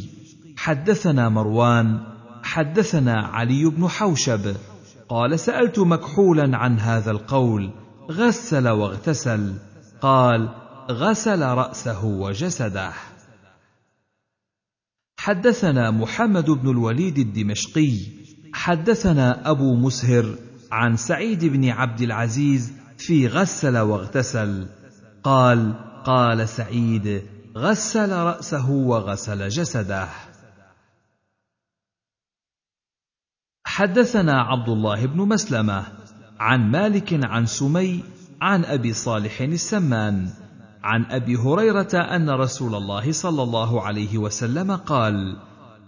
حدثنا 0.56 1.28
مروان 1.28 2.00
حدثنا 2.42 3.14
علي 3.26 3.64
بن 3.64 3.88
حوشب 3.88 4.56
قال 5.08 5.38
سألت 5.38 5.78
مكحولا 5.78 6.56
عن 6.56 6.78
هذا 6.78 7.10
القول 7.10 7.70
غسل 8.10 8.68
واغتسل 8.68 9.54
قال 10.00 10.48
غسل 10.90 11.42
رأسه 11.42 12.04
وجسده. 12.04 13.11
حدثنا 15.22 15.90
محمد 15.90 16.50
بن 16.50 16.70
الوليد 16.70 17.18
الدمشقي 17.18 17.98
حدثنا 18.54 19.50
أبو 19.50 19.76
مسهر 19.76 20.34
عن 20.72 20.96
سعيد 20.96 21.44
بن 21.44 21.68
عبد 21.68 22.00
العزيز 22.00 22.72
في 22.98 23.26
غسل 23.26 23.78
واغتسل. 23.78 24.66
قال 25.22 25.74
قال 26.04 26.48
سعيد 26.48 27.22
غسل 27.56 28.12
رأسه 28.12 28.70
وغسل 28.70 29.48
جسده. 29.48 30.08
حدثنا 33.64 34.42
عبد 34.42 34.68
الله 34.68 35.06
بن 35.06 35.18
مسلمة 35.28 35.86
عن 36.40 36.70
مالك 36.70 37.24
عن 37.24 37.46
سمي 37.46 38.04
عن 38.40 38.64
أبي 38.64 38.92
صالح 38.92 39.40
السمان. 39.40 40.41
عن 40.84 41.04
أبي 41.10 41.36
هريرة 41.36 41.94
أن 41.94 42.30
رسول 42.30 42.74
الله 42.74 43.12
صلى 43.12 43.42
الله 43.42 43.82
عليه 43.82 44.18
وسلم 44.18 44.76
قال 44.76 45.36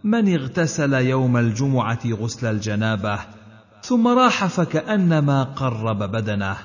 من 0.05 0.34
اغتسل 0.34 0.94
يوم 0.94 1.36
الجمعة 1.36 2.00
غسل 2.06 2.47
الجنابة 2.47 3.18
ثم 3.82 4.08
راح 4.08 4.47
فكأنما 4.47 5.42
قرب 5.42 5.98
بدنه 5.98 6.56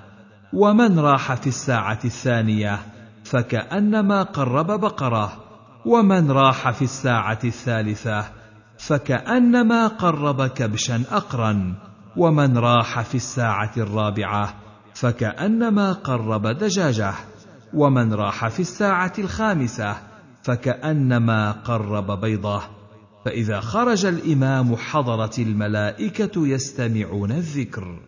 ومن 0.54 1.00
راح 1.00 1.34
في 1.34 1.48
الساعة 1.48 2.00
الثانية 2.06 2.80
فكأنما 3.24 4.24
قرب 4.24 4.66
بقرة 4.66 5.34
ومن 5.86 6.32
راح 6.32 6.70
في 6.70 6.82
الساعة 6.82 7.40
الثالثة 7.44 8.26
فكأنما 8.78 9.88
قرب 9.88 10.48
كبشا 10.48 11.04
أقرا 11.12 11.76
ومن 12.18 12.58
راح 12.58 13.02
في 13.02 13.16
الساعة 13.16 13.72
الرابعة 13.78 14.54
فكأنما 14.94 15.92
قرب 15.92 16.48
دجاجة. 16.48 17.14
ومن 17.74 18.14
راح 18.14 18.48
في 18.48 18.60
الساعة 18.60 19.14
الخامسة 19.20 19.98
فكأنما 20.44 21.52
قرب 21.52 22.22
بيضه. 22.22 22.62
فإذا 23.26 23.60
خرج 23.60 24.06
الإمام 24.06 24.76
حضرت 24.76 25.40
الملائكة 25.40 26.48
يستمعون 26.48 27.32
الذكر. 27.32 28.00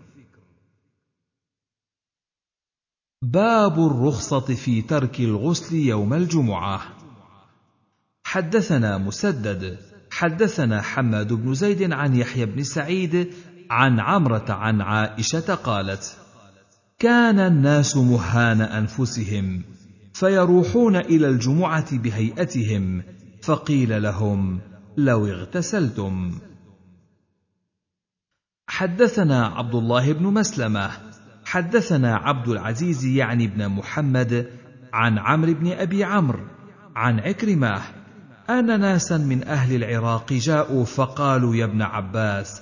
باب 3.22 3.80
الرخصة 3.80 4.56
في 4.56 4.82
ترك 4.82 5.20
الغسل 5.20 5.76
يوم 5.76 6.14
الجمعة. 6.14 6.82
حدثنا 8.24 8.98
مسدد 8.98 9.78
حدثنا 10.12 10.82
حماد 10.82 11.34
بن 11.34 11.54
زيد 11.54 11.92
عن 11.94 12.16
يحيى 12.16 12.46
بن 12.46 12.64
سعيد 12.64 13.34
عن 13.70 14.00
عمرة 14.00 14.46
عن 14.50 14.82
عائشة 14.82 15.56
قالت 15.56 16.20
كان 17.02 17.40
الناس 17.40 17.98
مهان 17.98 18.62
أنفسهم 18.62 19.64
فيروحون 20.14 20.96
إلى 20.96 21.28
الجمعة 21.30 21.98
بهيئتهم 21.98 23.04
فقيل 23.42 24.04
لهم 24.04 24.60
لو 24.98 25.28
اغتسلتم. 25.28 26.32
حدثنا 28.68 29.46
عبد 29.46 29.76
الله 29.76 30.14
بن 30.14 30.24
مسلمة 30.24 30.90
حدثنا 31.46 32.16
عبد 32.16 32.48
العزيز 32.48 33.06
يعني 33.06 33.48
بن 33.48 33.68
محمد 33.68 34.48
عن 34.94 35.18
عمرو 35.18 35.54
بن 35.54 35.72
أبي 35.72 36.04
عمرو 36.04 36.44
عن 36.96 37.20
عكرمة 37.20 37.82
أن 38.50 38.80
ناسا 38.80 39.18
من 39.18 39.48
أهل 39.48 39.84
العراق 39.84 40.34
جاءوا 40.34 40.86
فقالوا 40.86 41.56
يا 41.56 41.66
ابن 41.66 41.82
عباس 41.82 42.62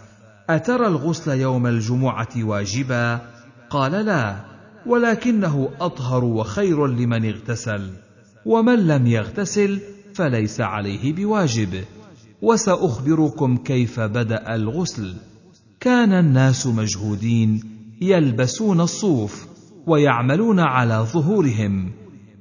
أترى 0.49 0.87
الغسل 0.87 1.31
يوم 1.31 1.67
الجمعة 1.67 2.35
واجبا؟ 2.37 3.38
قال 3.69 3.91
لا 3.91 4.35
ولكنه 4.85 5.69
أطهر 5.81 6.23
وخير 6.23 6.87
لمن 6.87 7.25
اغتسل 7.25 7.89
ومن 8.45 8.87
لم 8.87 9.07
يغتسل 9.07 9.79
فليس 10.13 10.61
عليه 10.61 11.13
بواجب. 11.13 11.83
وسأخبركم 12.41 13.57
كيف 13.57 13.99
بدأ 13.99 14.55
الغسل. 14.55 15.15
كان 15.79 16.13
الناس 16.13 16.67
مجهودين 16.67 17.63
يلبسون 18.01 18.81
الصوف 18.81 19.47
ويعملون 19.87 20.59
على 20.59 21.07
ظهورهم 21.13 21.91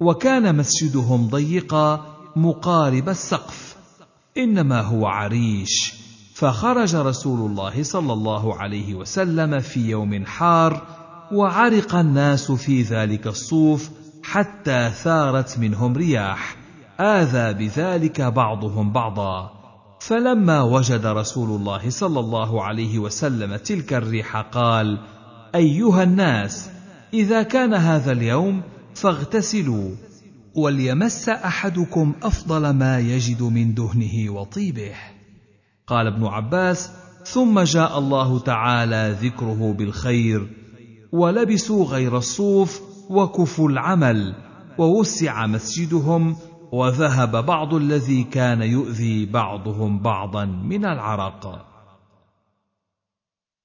وكان 0.01 0.57
مسجدهم 0.57 1.29
ضيقا 1.29 2.17
مقارب 2.37 3.09
السقف. 3.09 3.77
إنما 4.39 4.81
هو 4.81 5.07
عريش. 5.07 5.95
فخرج 6.35 6.97
رسول 6.97 7.51
الله 7.51 7.83
صلى 7.83 8.13
الله 8.13 8.55
عليه 8.55 8.95
وسلم 8.95 9.59
في 9.59 9.91
يوم 9.91 10.25
حار 10.25 10.98
وعرق 11.33 11.95
الناس 11.95 12.53
في 12.53 12.83
ذلك 12.83 13.27
الصوف 13.27 13.91
حتى 14.23 14.91
ثارت 14.91 15.59
منهم 15.59 15.97
رياح. 15.97 16.57
آذى 17.01 17.53
بذلك 17.53 18.21
بعضهم 18.21 18.93
بعضا. 18.93 19.51
فلما 20.01 20.63
وجد 20.63 21.07
رسول 21.07 21.61
الله 21.61 21.91
صلى 21.91 22.21
الله 22.21 22.65
عليه 22.65 22.99
وسلم 22.99 23.57
تلك 23.57 23.93
الريح 23.93 24.37
قال 24.37 24.99
أيها 25.55 26.03
الناس 26.03 26.71
إذا 27.15 27.43
كان 27.43 27.75
هذا 27.75 28.13
اليوم 28.13 28.63
فاغتسلوا 28.95 29.91
وليمس 30.55 31.29
أحدكم 31.29 32.15
أفضل 32.23 32.71
ما 32.71 32.99
يجد 32.99 33.43
من 33.43 33.75
دهنه 33.75 34.31
وطيبه. 34.31 34.95
قال 35.87 36.07
ابن 36.07 36.27
عباس 36.27 36.91
ثم 37.25 37.61
جاء 37.61 37.99
الله 37.99 38.39
تعالى 38.39 39.17
ذكره 39.23 39.75
بالخير 39.79 40.58
ولبسوا 41.13 41.85
غير 41.85 42.17
الصوف 42.17 42.81
وكفوا 43.11 43.69
العمل 43.69 44.35
ووسع 44.79 45.47
مسجدهم 45.47 46.37
وذهب 46.73 47.47
بعض 47.47 47.75
الذي 47.75 48.25
كان 48.25 48.63
يؤذي 48.63 49.27
بعضهم 49.27 50.03
بعضا 50.03 50.45
من 50.45 50.85
العرق. 50.85 51.67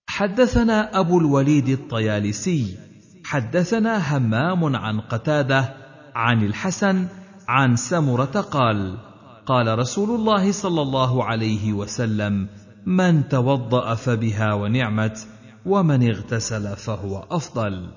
حدثنا 0.09 0.99
أبو 0.99 1.19
الوليد 1.19 1.69
الطيالسي 1.69 2.77
حدثنا 3.25 4.17
همام 4.17 4.75
عن 4.75 4.99
قتادة 4.99 5.73
عن 6.15 6.43
الحسن 6.43 7.07
عن 7.47 7.75
سمرة 7.75 8.41
قال 8.51 8.97
قال 9.45 9.79
رسول 9.79 10.09
الله 10.19 10.51
صلى 10.51 10.81
الله 10.81 11.23
عليه 11.23 11.73
وسلم 11.73 12.47
من 12.85 13.29
توضأ 13.29 13.95
فبها 13.95 14.53
ونعمت 14.53 15.27
ومن 15.65 16.09
اغتسل 16.09 16.75
فهو 16.75 17.27
أفضل. 17.31 17.91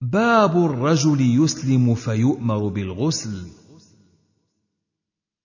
باب 0.00 0.64
الرجل 0.64 1.20
يسلم 1.20 1.94
فيؤمر 1.94 2.68
بالغسل. 2.68 3.46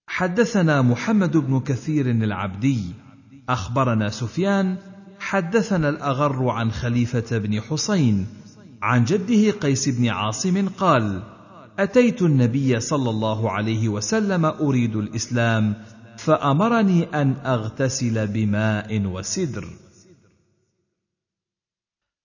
حدثنا 0.07 0.81
محمد 0.81 1.37
بن 1.37 1.59
كثير 1.59 2.11
العبدي 2.11 2.93
أخبرنا 3.49 4.09
سفيان 4.09 4.77
حدثنا 5.19 5.89
الأغر 5.89 6.49
عن 6.49 6.71
خليفة 6.71 7.37
بن 7.37 7.61
حسين 7.61 8.27
عن 8.81 9.03
جده 9.03 9.51
قيس 9.51 9.89
بن 9.89 10.07
عاصم 10.07 10.69
قال 10.69 11.23
أتيت 11.79 12.21
النبي 12.21 12.79
صلى 12.79 13.09
الله 13.09 13.51
عليه 13.51 13.89
وسلم 13.89 14.45
أريد 14.45 14.95
الإسلام 14.95 15.73
فأمرني 16.17 17.03
أن 17.03 17.35
أغتسل 17.45 18.27
بماء 18.27 19.05
وسدر. 19.05 19.67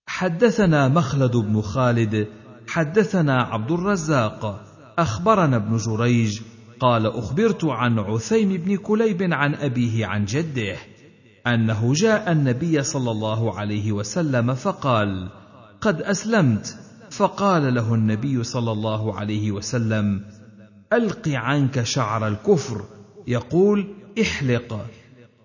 حدثنا 0.06 0.88
مخلد 0.88 1.36
بن 1.36 1.60
خالد 1.60 2.28
حدثنا 2.68 3.42
عبد 3.42 3.70
الرزاق 3.70 4.64
أخبرنا 4.98 5.56
ابن 5.56 5.76
جريج 5.76 6.40
قال 6.80 7.06
أخبرت 7.06 7.64
عن 7.64 7.98
عثيم 7.98 8.48
بن 8.48 8.76
كليب 8.76 9.32
عن 9.32 9.54
أبيه 9.54 10.06
عن 10.06 10.24
جده 10.24 10.76
أنه 11.46 11.92
جاء 11.92 12.32
النبي 12.32 12.82
صلى 12.82 13.10
الله 13.10 13.58
عليه 13.58 13.92
وسلم 13.92 14.54
فقال 14.54 15.28
قد 15.80 16.02
أسلمت 16.02 16.78
فقال 17.10 17.74
له 17.74 17.94
النبي 17.94 18.44
صلى 18.44 18.72
الله 18.72 19.14
عليه 19.14 19.52
وسلم 19.52 20.24
ألق 20.92 21.28
عنك 21.28 21.82
شعر 21.82 22.28
الكفر 22.28 22.84
يقول 23.26 23.94
احلق. 24.20 24.86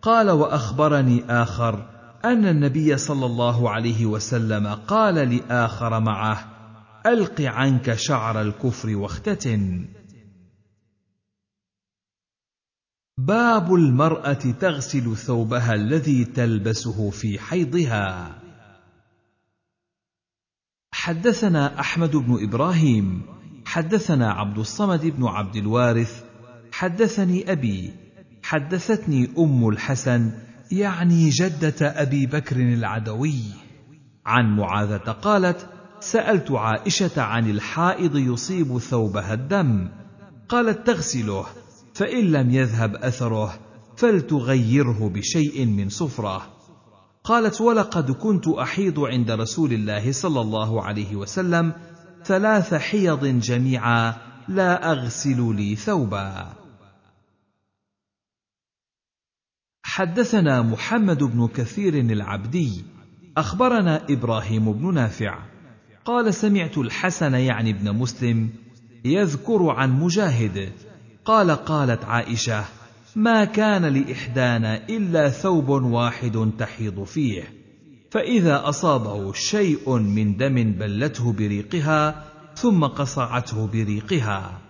قال 0.02 0.30
وأخبرني 0.30 1.24
آخر. 1.26 1.90
أن 2.26 2.46
النبي 2.46 2.98
صلى 2.98 3.26
الله 3.26 3.70
عليه 3.70 4.06
وسلم 4.06 4.68
قال 4.68 5.16
لآخر 5.16 6.00
معه 6.00 6.46
ألق 7.06 7.42
عنك 7.42 7.94
شعر 7.94 8.42
الكفر 8.42 8.96
واختتن. 8.96 9.86
باب 13.18 13.74
المرأة 13.74 14.34
تغسل 14.34 15.18
ثوبها 15.18 15.74
الذي 15.74 16.26
تلبسه 16.26 17.10
في 17.10 17.40
حيضها. 17.40 18.42
حدثنا 20.92 21.80
أحمد 21.80 22.16
بن 22.16 22.44
إبراهيم 22.44 23.22
حدثنا 23.66 24.32
عبد 24.32 24.58
الصمد 24.58 25.06
بن 25.06 25.24
عبد 25.24 25.56
الوارث 25.56 26.24
حدثني 26.78 27.52
أبي 27.52 27.94
حدثتني 28.44 29.30
أم 29.38 29.70
الحسن 29.70 30.32
يعني 30.72 31.30
جدة 31.30 31.76
أبي 31.82 32.26
بكر 32.26 32.56
العدوي. 32.56 33.42
عن 34.26 34.56
معاذة 34.56 34.98
قالت 34.98 35.70
سألت 36.00 36.52
عائشة 36.52 37.22
عن 37.22 37.50
الحائض 37.50 38.16
يصيب 38.16 38.78
ثوبها 38.78 39.34
الدم. 39.34 39.90
قالت 40.50 40.88
تغسله 40.88 41.46
فإن 41.94 42.32
لم 42.32 42.50
يذهب 42.50 42.96
أثره 42.96 43.60
فلتغيره 43.96 45.12
بشيء 45.16 45.66
من 45.66 45.90
صفره. 45.90 46.42
قالت 47.24 47.62
ولقد 47.62 48.12
كنت 48.12 48.48
أحيض 48.48 49.00
عند 49.00 49.32
رسول 49.32 49.74
الله 49.74 50.12
صلى 50.12 50.42
الله 50.42 50.84
عليه 50.84 51.16
وسلم 51.16 51.74
ثلاث 52.26 52.74
حيض 52.74 53.26
جميعا 53.26 54.14
لا 54.48 54.92
أغسل 54.92 55.56
لي 55.56 55.76
ثوبا. 55.76 56.67
حدثنا 59.90 60.62
محمد 60.62 61.24
بن 61.24 61.48
كثير 61.48 61.94
العبدي 61.94 62.84
أخبرنا 63.38 64.02
إبراهيم 64.10 64.74
بن 64.74 64.94
نافع 64.94 65.40
قال 66.06 66.34
سمعت 66.34 66.78
الحسن 66.78 67.34
يعني 67.34 67.70
ابن 67.70 67.96
مسلم 67.96 68.50
يذكر 69.06 69.70
عن 69.70 70.00
مجاهد 70.00 70.72
قال 71.26 71.52
قالت 71.52 72.06
عائشة 72.06 72.66
ما 73.16 73.46
كان 73.46 73.86
لإحدانا 73.86 74.88
إلا 74.90 75.30
ثوب 75.30 75.70
واحد 75.70 76.52
تحيض 76.60 77.04
فيه 77.04 77.44
فإذا 78.12 78.70
أصابه 78.70 79.34
شيء 79.34 79.98
من 79.98 80.38
دم 80.38 80.72
بلته 80.72 81.34
بريقها 81.34 82.26
ثم 82.56 82.84
قصعته 82.86 83.68
بريقها. 83.68 84.62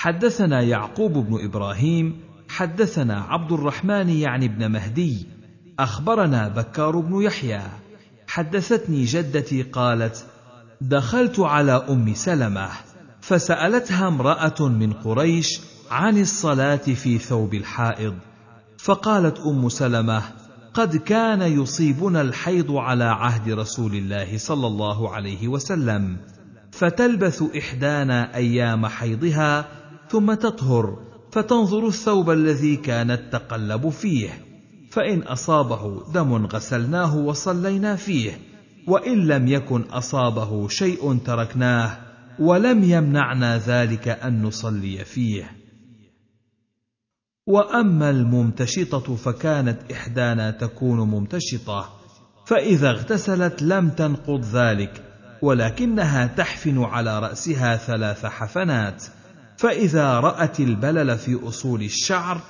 حدثنا 0.00 0.60
يعقوب 0.60 1.12
بن 1.12 1.44
إبراهيم 1.44 2.20
حدثنا 2.48 3.20
عبد 3.20 3.52
الرحمن 3.52 4.08
يعني 4.08 4.46
ابن 4.46 4.72
مهدي 4.72 5.26
أخبرنا 5.78 6.48
بكار 6.48 7.00
بن 7.00 7.22
يحيى. 7.22 7.62
حدثتني 8.26 9.04
جدتي 9.04 9.62
قالت 9.62 10.26
دخلت 10.80 11.40
على 11.40 11.72
أم 11.72 12.14
سلمة 12.14 12.68
فسألتها 13.20 14.08
امرأة 14.08 14.68
من 14.68 14.92
قريش 14.92 15.60
عن 15.90 16.18
الصلاة 16.18 16.76
في 16.76 17.18
ثوب 17.18 17.54
الحائض 17.54 18.14
فقالت 18.78 19.38
أم 19.38 19.68
سلمة 19.68 20.22
قد 20.74 20.96
كان 20.96 21.42
يصيبنا 21.42 22.20
الحيض 22.20 22.72
على 22.72 23.04
عهد 23.04 23.50
رسول 23.50 23.94
الله 23.94 24.38
صلى 24.38 24.66
الله 24.66 25.14
عليه 25.14 25.48
وسلم 25.48 26.16
فتلبث 26.72 27.42
إحدانا 27.56 28.34
أيام 28.36 28.86
حيضها 28.86 29.79
ثم 30.10 30.34
تطهر 30.34 30.98
فتنظر 31.32 31.86
الثوب 31.86 32.30
الذي 32.30 32.76
كانت 32.76 33.32
تقلب 33.32 33.88
فيه. 33.88 34.30
فإن 34.90 35.22
أصابه 35.22 36.12
دم 36.12 36.46
غسلناه 36.46 37.16
وصلينا 37.16 37.96
فيه 37.96 38.38
وإن 38.86 39.26
لم 39.26 39.48
يكن 39.48 39.82
أصابه 39.82 40.68
شيء 40.68 41.18
تركناه 41.18 41.98
ولم 42.38 42.84
يمنعنا 42.84 43.58
ذلك 43.58 44.08
أن 44.08 44.42
نصلي 44.42 45.04
فيه. 45.04 45.50
وأما 47.46 48.10
الممتشطة 48.10 49.16
فكانت 49.16 49.92
إحدانا 49.92 50.50
تكون 50.50 51.00
ممتشطة 51.00 52.00
فإذا 52.46 52.90
اغتسلت 52.90 53.62
لم 53.62 53.90
تنقض 53.90 54.44
ذلك 54.44 55.04
ولكنها 55.42 56.26
تحفن 56.26 56.78
على 56.78 57.18
رأسها 57.18 57.76
ثلاث 57.76 58.26
حفنات. 58.26 59.04
فإذا 59.60 60.20
رأت 60.20 60.60
البلل 60.60 61.18
في 61.18 61.48
أصول 61.48 61.82
الشعر 61.82 62.40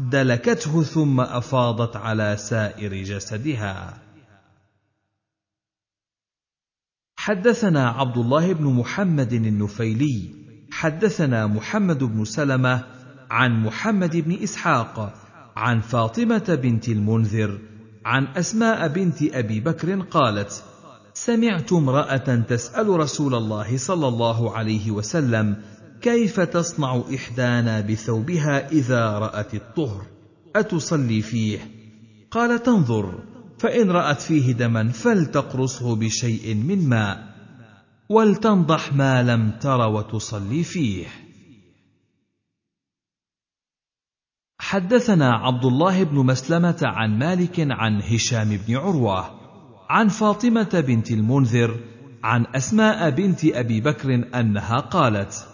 دلكته 0.00 0.82
ثم 0.82 1.20
أفاضت 1.20 1.96
على 1.96 2.36
سائر 2.36 2.94
جسدها. 2.94 3.98
حدثنا 7.16 7.88
عبد 7.88 8.18
الله 8.18 8.52
بن 8.52 8.64
محمد 8.64 9.32
النفيلي 9.32 10.30
حدثنا 10.72 11.46
محمد 11.46 12.04
بن 12.04 12.24
سلمة 12.24 12.84
عن 13.30 13.62
محمد 13.62 14.16
بن 14.16 14.42
إسحاق 14.42 15.14
عن 15.56 15.80
فاطمة 15.80 16.58
بنت 16.62 16.88
المنذر 16.88 17.58
عن 18.04 18.26
أسماء 18.26 18.88
بنت 18.88 19.22
أبي 19.22 19.60
بكر 19.60 20.00
قالت 20.00 20.64
سمعت 21.14 21.72
امرأة 21.72 22.44
تسأل 22.48 22.88
رسول 22.88 23.34
الله 23.34 23.76
صلى 23.76 24.08
الله 24.08 24.56
عليه 24.56 24.90
وسلم 24.90 25.56
كيف 26.02 26.40
تصنع 26.40 27.02
إحدانا 27.14 27.80
بثوبها 27.80 28.68
إذا 28.68 29.18
رأت 29.18 29.54
الطهر؟ 29.54 30.06
أتصلي 30.56 31.22
فيه. 31.22 31.58
قال 32.30 32.62
تنظر 32.62 33.24
فإن 33.58 33.90
رأت 33.90 34.20
فيه 34.20 34.52
دما 34.52 34.88
فلتقرصه 34.88 35.96
بشيء 35.96 36.54
من 36.54 36.88
ماء 36.88 37.30
ولتنضح 38.08 38.92
ما 38.92 39.22
لم 39.22 39.50
تر 39.60 39.80
وتصلي 39.80 40.64
فيه. 40.64 41.06
حدثنا 44.60 45.34
عبد 45.34 45.64
الله 45.64 46.04
بن 46.04 46.16
مسلمة 46.16 46.78
عن 46.82 47.18
مالك 47.18 47.54
عن 47.58 48.02
هشام 48.02 48.56
بن 48.56 48.76
عروة 48.76 49.40
عن 49.88 50.08
فاطمة 50.08 50.84
بنت 50.86 51.10
المنذر 51.10 51.80
عن 52.24 52.46
أسماء 52.54 53.10
بنت 53.10 53.44
أبي 53.44 53.80
بكر 53.80 54.24
أنها 54.34 54.76
قالت 54.76 55.49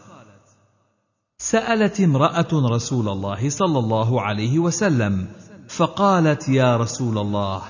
سألت 1.38 2.00
امرأة 2.00 2.48
رسول 2.52 3.08
الله 3.08 3.50
صلى 3.50 3.78
الله 3.78 4.22
عليه 4.22 4.58
وسلم 4.58 5.26
فقالت 5.68 6.48
يا 6.48 6.76
رسول 6.76 7.18
الله 7.18 7.62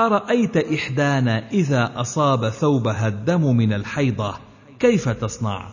أرأيت 0.00 0.56
إحدانا 0.56 1.48
إذا 1.48 1.92
أصاب 2.00 2.48
ثوبها 2.48 3.08
الدم 3.08 3.56
من 3.56 3.72
الحيضة 3.72 4.34
كيف 4.78 5.08
تصنع؟ 5.08 5.72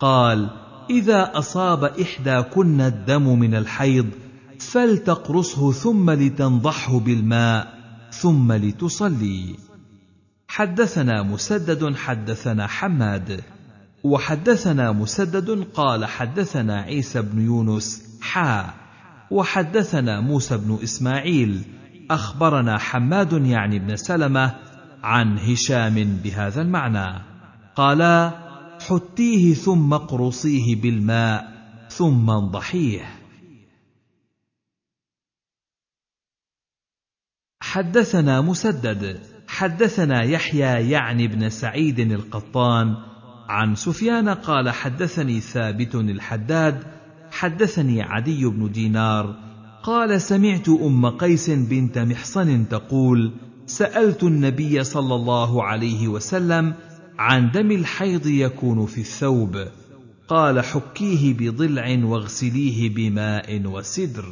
قال 0.00 0.50
إذا 0.90 1.38
أصاب 1.38 1.84
إحداكن 1.84 2.80
الدم 2.80 3.38
من 3.38 3.54
الحيض 3.54 4.06
فلتقرصه 4.60 5.72
ثم 5.72 6.10
لتنضحه 6.10 6.98
بالماء 6.98 7.74
ثم 8.10 8.52
لتصلي. 8.52 9.56
حدثنا 10.48 11.22
مسدد 11.22 11.96
حدثنا 11.96 12.66
حماد. 12.66 13.53
وحدثنا 14.04 14.92
مسدد 14.92 15.64
قال 15.74 16.04
حدثنا 16.04 16.80
عيسى 16.80 17.22
بن 17.22 17.40
يونس 17.40 18.18
حا 18.22 18.74
وحدثنا 19.30 20.20
موسى 20.20 20.56
بن 20.56 20.78
إسماعيل 20.82 21.64
أخبرنا 22.10 22.78
حماد 22.78 23.32
يعني 23.32 23.78
بن 23.78 23.96
سلمة 23.96 24.54
عن 25.02 25.38
هشام 25.38 25.94
بهذا 26.24 26.62
المعنى 26.62 27.22
قالا 27.76 28.30
حتيه 28.88 29.54
ثم 29.54 29.94
اقرصيه 29.94 30.76
بالماء 30.76 31.54
ثم 31.88 32.30
انضحيه. 32.30 33.20
حدثنا 37.60 38.40
مسدد 38.40 39.20
حدثنا 39.48 40.22
يحيى 40.22 40.90
يعني 40.90 41.28
بن 41.28 41.48
سعيد 41.48 41.98
القطان 42.00 43.13
عن 43.48 43.74
سفيان 43.74 44.28
قال 44.28 44.70
حدثني 44.70 45.40
ثابت 45.40 45.94
الحداد 45.94 46.84
حدثني 47.30 48.02
عدي 48.02 48.46
بن 48.46 48.72
دينار 48.72 49.36
قال 49.82 50.20
سمعت 50.20 50.68
أم 50.68 51.06
قيس 51.06 51.50
بنت 51.50 51.98
محصن 51.98 52.68
تقول 52.68 53.32
سألت 53.66 54.22
النبي 54.22 54.84
صلى 54.84 55.14
الله 55.14 55.64
عليه 55.64 56.08
وسلم 56.08 56.74
عن 57.18 57.50
دم 57.50 57.70
الحيض 57.70 58.26
يكون 58.26 58.86
في 58.86 59.00
الثوب 59.00 59.68
قال 60.28 60.64
حكيه 60.64 61.34
بضلع 61.34 62.04
واغسليه 62.04 62.94
بماء 62.94 63.66
وسدر. 63.66 64.24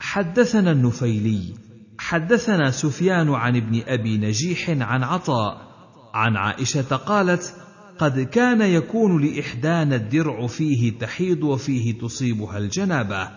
حدثنا 0.00 0.72
النفيلي 0.72 1.54
حدثنا 2.00 2.70
سفيان 2.70 3.34
عن 3.34 3.56
ابن 3.56 3.82
أبي 3.86 4.18
نجيح 4.18 4.70
عن 4.70 5.02
عطاء 5.02 5.70
عن 6.14 6.36
عائشة 6.36 6.96
قالت 6.96 7.54
قد 7.98 8.20
كان 8.20 8.60
يكون 8.60 9.24
لإحدانا 9.24 9.96
الدرع 9.96 10.46
فيه 10.46 10.98
تحيض 10.98 11.42
وفيه 11.42 11.98
تصيبها 11.98 12.58
الجنابة 12.58 13.30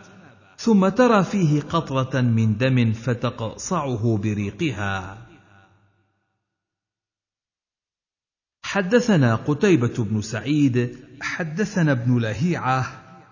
ثم 0.57 0.89
ترى 0.89 1.23
فيه 1.23 1.61
قطرة 1.61 2.21
من 2.21 2.57
دم 2.57 2.91
فتقصعه 2.91 4.17
بريقها. 4.17 5.27
حدثنا 8.63 9.35
قتيبة 9.35 10.03
بن 10.03 10.21
سعيد 10.21 10.97
حدثنا 11.21 11.91
ابن 11.91 12.17
لهيعة 12.19 12.85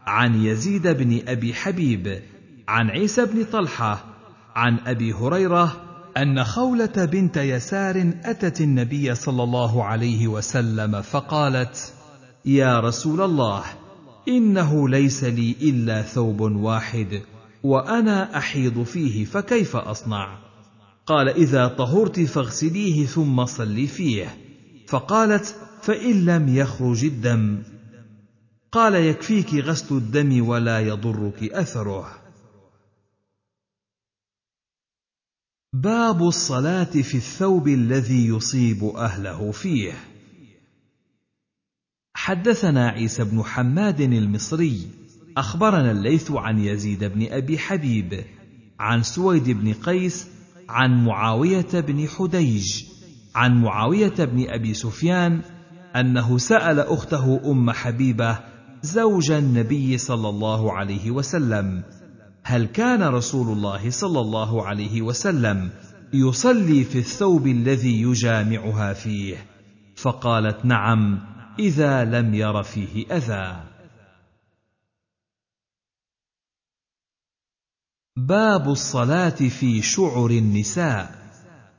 عن 0.06 0.43
يزيد 0.43 0.88
بن 0.88 1.22
أبي 1.27 1.53
حبيب 1.53 2.22
عن 2.68 2.90
عيسى 2.90 3.26
بن 3.26 3.43
طلحة 3.43 4.11
عن 4.56 4.80
أبي 4.86 5.14
هريرة 5.14 5.82
أن 6.18 6.44
خولة 6.44 7.06
بنت 7.06 7.38
يسار 7.38 8.14
أتت 8.24 8.62
النبي 8.62 9.16
صلى 9.16 9.44
الله 9.44 9.84
عليه 9.84 10.28
وسلم 10.28 11.02
فقالت 11.02 11.94
يا 12.46 12.80
رسول 12.80 13.22
الله 13.22 13.64
إنه 14.28 14.90
ليس 14.90 15.24
لي 15.24 15.56
إلا 15.62 16.02
ثوب 16.02 16.42
واحد 16.42 17.22
وأنا 17.64 18.38
أحيض 18.38 18.84
فيه 18.84 19.26
فكيف 19.26 19.76
أصنع؟ 19.76 20.38
قال 21.06 21.30
إذا 21.30 21.68
طهرت 21.68 22.20
فاغسليه 22.20 23.06
ثم 23.06 23.46
صلي 23.46 23.88
فيه. 23.88 24.36
فقالت 24.88 25.56
فإن 25.82 26.26
لم 26.26 26.56
يخرج 26.56 27.06
الدم. 27.06 27.64
قال 28.72 28.96
يكفيك 28.96 29.54
غسل 29.54 29.96
الدم 29.96 30.48
ولا 30.48 30.80
يضرك 30.80 31.44
أثره. 31.44 32.20
باب 35.74 36.27
الصلاة 36.27 36.83
في 36.83 37.16
الثوب 37.16 37.67
الذي 37.67 38.27
يصيب 38.27 38.83
أهله 38.83 39.51
فيه. 39.51 39.93
حدثنا 42.14 42.90
عيسى 42.90 43.24
بن 43.24 43.43
حماد 43.43 44.01
المصري 44.01 44.88
أخبرنا 45.38 45.91
الليث 45.91 46.32
عن 46.32 46.59
يزيد 46.59 47.03
بن 47.03 47.27
أبي 47.32 47.58
حبيب 47.58 48.24
عن 48.80 49.03
سويد 49.03 49.50
بن 49.50 49.74
قيس 49.74 50.27
عن 50.69 51.06
معاوية 51.06 51.72
بن 51.74 52.08
حديج 52.08 52.83
عن 53.35 53.61
معاوية 53.61 54.16
بن 54.19 54.50
أبي 54.50 54.74
سفيان 54.74 55.41
أنه 55.95 56.38
سأل 56.38 56.80
أخته 56.80 57.51
أم 57.51 57.72
حبيبة 57.72 58.40
زوج 58.83 59.32
النبي 59.32 59.98
صلى 59.98 60.30
الله 60.30 60.74
عليه 60.74 61.11
وسلم 61.11 61.83
هل 62.44 62.66
كان 62.66 63.03
رسول 63.03 63.58
الله 63.58 63.90
صلى 63.90 64.20
الله 64.20 64.66
عليه 64.66 65.02
وسلم 65.02 65.70
يصلي 66.14 66.84
في 66.84 66.98
الثوب 66.98 67.48
الذي 67.48 68.02
يجامعها 68.02 68.94
فيه؟ 68.94 69.45
فقالت 69.95 70.66
نعم 70.66 71.20
إذا 71.60 72.06
لم 72.06 72.34
ير 72.34 72.64
فيه 72.64 73.06
أذى. 73.11 73.64
باب 78.18 78.70
الصلاة 78.70 79.30
في 79.30 79.82
شعر 79.82 80.30
النساء. 80.30 81.22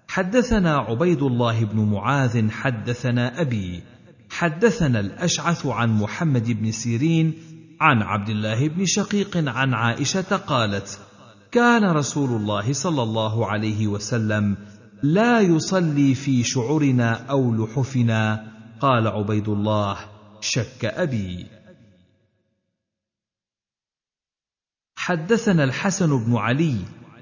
حدثنا 0.09 0.77
عبيد 0.77 1.23
الله 1.23 1.65
بن 1.65 1.93
معاذ 1.93 2.51
حدثنا 2.51 3.41
أبي 3.41 3.83
حدثنا 4.31 5.01
الأشعث 5.01 5.67
عن 5.67 5.99
محمد 5.99 6.51
بن 6.51 6.73
سيرين 6.73 7.35
عن 7.83 8.03
عبد 8.03 8.29
الله 8.29 8.69
بن 8.69 8.87
شقيق 8.87 9.37
عن 9.37 9.75
عائشة 9.75 10.37
قالت 10.37 11.01
كان 11.53 11.85
رسول 11.85 12.31
الله 12.41 12.73
صلى 12.73 13.03
الله 13.03 13.47
عليه 13.47 13.87
وسلم 13.87 14.57
لا 15.03 15.41
يصلي 15.41 16.15
في 16.15 16.45
شعرنا 16.45 17.27
أو 17.31 17.55
لحفنا. 17.55 18.53
قال 18.81 19.07
عبيد 19.07 19.49
الله 19.49 19.97
شك 20.41 20.85
أبي. 20.85 21.47
حدثنا 24.97 25.65
الحسن 25.65 26.25
بن 26.25 26.37
علي 26.37 26.77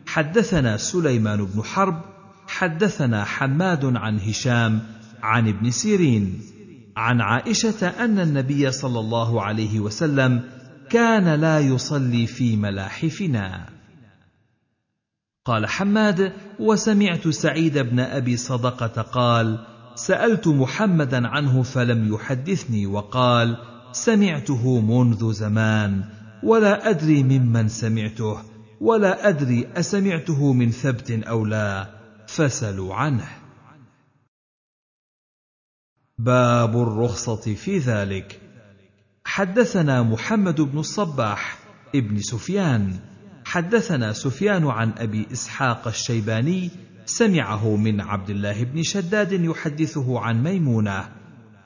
حدثنا 0.07 0.77
سليمان 0.77 1.45
بن 1.45 1.63
حرب 1.63 2.03
حدثنا 2.47 3.25
حماد 3.25 3.85
عن 3.97 4.21
هشام 4.21 4.83
عن 5.23 5.49
ابن 5.49 5.71
سيرين. 5.71 6.43
عن 6.97 7.21
عائشة 7.21 7.89
أن 7.89 8.19
النبي 8.19 8.71
صلى 8.71 9.01
الله 9.01 9.43
عليه 9.43 9.81
وسلم 9.81 10.43
كان 10.91 11.41
لا 11.41 11.61
يصلي 11.61 12.27
في 12.27 12.57
ملاحفنا. 12.57 13.69
قال 15.45 15.67
حماد 15.67 16.33
وسمعت 16.59 17.29
سعيد 17.29 17.79
بن 17.79 18.01
أبي 18.01 18.37
صدقة 18.37 19.03
قال 19.03 19.67
سألت 19.95 20.49
محمدا 20.49 21.29
عنه 21.29 21.63
فلم 21.63 22.15
يحدثني 22.15 22.87
وقال 22.87 23.57
سمعته 23.93 24.81
منذ 24.81 25.33
زمان 25.33 26.05
ولا 26.43 26.91
أدري 26.91 27.23
ممن 27.23 27.69
سمعته 27.69 28.37
ولا 28.81 29.29
أدري 29.29 29.69
أسمعته 29.77 30.53
من 30.53 30.71
ثبت 30.71 31.11
أو 31.11 31.47
لا 31.47 31.87
فسلوا 32.27 32.95
عنه. 32.95 33.40
باب 36.25 36.83
الرخصة 36.83 37.55
في 37.55 37.79
ذلك. 37.79 38.41
حدثنا 39.25 40.03
محمد 40.03 40.61
بن 40.61 40.79
الصباح 40.79 41.59
ابن 41.95 42.19
سفيان. 42.19 42.97
حدثنا 43.45 44.13
سفيان 44.13 44.67
عن 44.67 44.93
أبي 44.99 45.27
إسحاق 45.33 45.89
الشيباني 45.89 46.71
سمعه 47.05 47.77
من 47.77 48.01
عبد 48.01 48.31
الله 48.31 48.65
بن 48.65 48.83
شداد 48.83 49.33
يحدثه 49.33 50.21
عن 50.21 50.43
ميمونة 50.43 51.09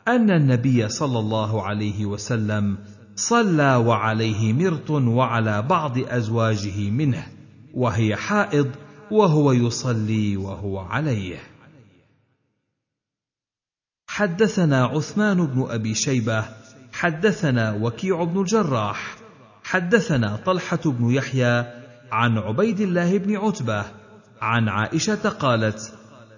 أن 0.09 0.31
النبي 0.31 0.89
صلى 0.89 1.19
الله 1.19 1.63
عليه 1.63 2.07
وسلم 2.07 2.79
صلى 3.17 3.77
وعليه 3.77 4.53
مرط 4.53 4.91
وعلى 4.91 5.63
بعض 5.63 5.99
أزواجه 5.99 6.91
منه 6.91 7.27
وهي 7.75 8.17
حائض 8.17 8.71
وهو 9.11 9.53
يصلي 9.53 10.37
وهو 10.37 10.79
عليه. 10.79 11.54
حدثنا 14.15 14.85
عثمان 14.85 15.47
بن 15.47 15.67
أبي 15.71 15.95
شيبة 15.95 16.45
حدثنا 16.93 17.73
وكيع 17.73 18.25
بن 18.25 18.41
الجراح 18.41 19.17
حدثنا 19.65 20.37
طلحة 20.47 20.79
بن 20.85 21.11
يحيى 21.11 21.65
عن 22.13 22.39
عبيد 22.39 22.81
الله 22.81 23.19
بن 23.19 23.37
عتبة 23.37 23.85
عن 24.41 24.69
عائشة 24.69 25.29
قالت 25.29 25.93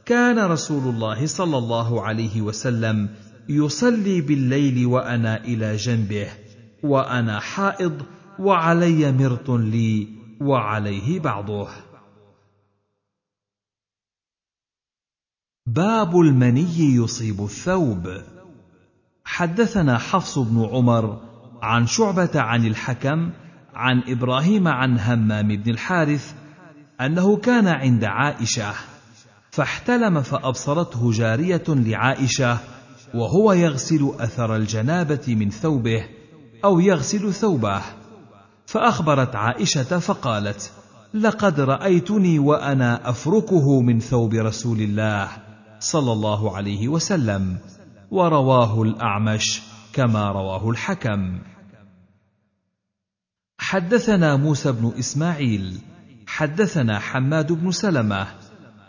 كان 0.06 0.38
رسول 0.38 0.94
الله 0.94 1.26
صلى 1.26 1.58
الله 1.58 2.02
عليه 2.02 2.40
وسلم 2.40 3.08
يصلي 3.48 4.20
بالليل 4.20 4.86
وأنا 4.86 5.44
إلى 5.44 5.76
جنبه 5.76 6.28
وأنا 6.82 7.40
حائض 7.40 8.02
وعلي 8.38 9.12
مرط 9.12 9.50
لي 9.50 10.08
وعليه 10.40 11.20
بعضه. 11.20 11.68
باب 15.66 16.20
المني 16.20 16.94
يصيب 16.94 17.44
الثوب. 17.44 18.08
حدثنا 19.24 19.98
حفص 19.98 20.38
بن 20.38 20.68
عمر 20.72 21.20
عن 21.62 21.86
شعبة 21.86 22.30
عن 22.34 22.66
الحكم 22.66 23.30
عن 23.74 24.02
إبراهيم 24.08 24.68
عن 24.68 24.98
همام 24.98 25.48
بن 25.48 25.70
الحارث 25.70 26.34
أنه 27.00 27.36
كان 27.36 27.68
عند 27.68 28.04
عائشة 28.04 28.72
فاحتلم 29.50 30.22
فأبصرته 30.22 31.10
جارية 31.12 31.64
لعائشة 31.68 32.58
وهو 33.14 33.52
يغسل 33.52 34.12
أثر 34.18 34.56
الجنابة 34.56 35.34
من 35.34 35.50
ثوبه 35.50 36.04
أو 36.64 36.80
يغسل 36.80 37.34
ثوبه. 37.34 37.82
فأخبرت 38.66 39.36
عائشة 39.36 39.98
فقالت 39.98 40.70
لقد 41.14 41.60
رأيتني 41.60 42.38
وأنا 42.38 43.10
أفركه 43.10 43.80
من 43.80 44.00
ثوب 44.00 44.34
رسول 44.34 44.80
الله. 44.80 45.45
صلى 45.80 46.12
الله 46.12 46.56
عليه 46.56 46.88
وسلم 46.88 47.58
ورواه 48.10 48.82
الأعمش 48.82 49.62
كما 49.92 50.32
رواه 50.32 50.70
الحكم. 50.70 51.38
حدثنا 53.58 54.36
موسى 54.36 54.72
بن 54.72 54.92
إسماعيل 54.98 55.78
حدثنا 56.26 56.98
حماد 56.98 57.52
بن 57.52 57.70
سلمة 57.70 58.26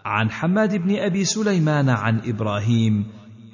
عن 0.05 0.31
حماد 0.31 0.75
بن 0.75 0.95
أبي 0.95 1.25
سليمان 1.25 1.89
عن 1.89 2.21
إبراهيم 2.25 3.05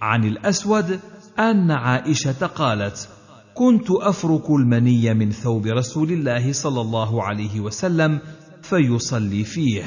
عن 0.02 0.24
الأسود 0.24 1.00
أن 1.40 1.72
عائشة 1.72 2.46
قالت 2.48 3.10
كنت 3.54 3.92
أفرك 3.92 4.50
المني 4.50 5.14
من 5.14 5.32
ثوب 5.32 5.68
رسول 5.68 6.12
الله 6.12 6.54
صلى 6.54 6.82
الله 6.82 7.24
عليه 7.24 7.60
وسلم 7.60 8.20
فيصلي 8.62 9.44
فيه 9.44 9.84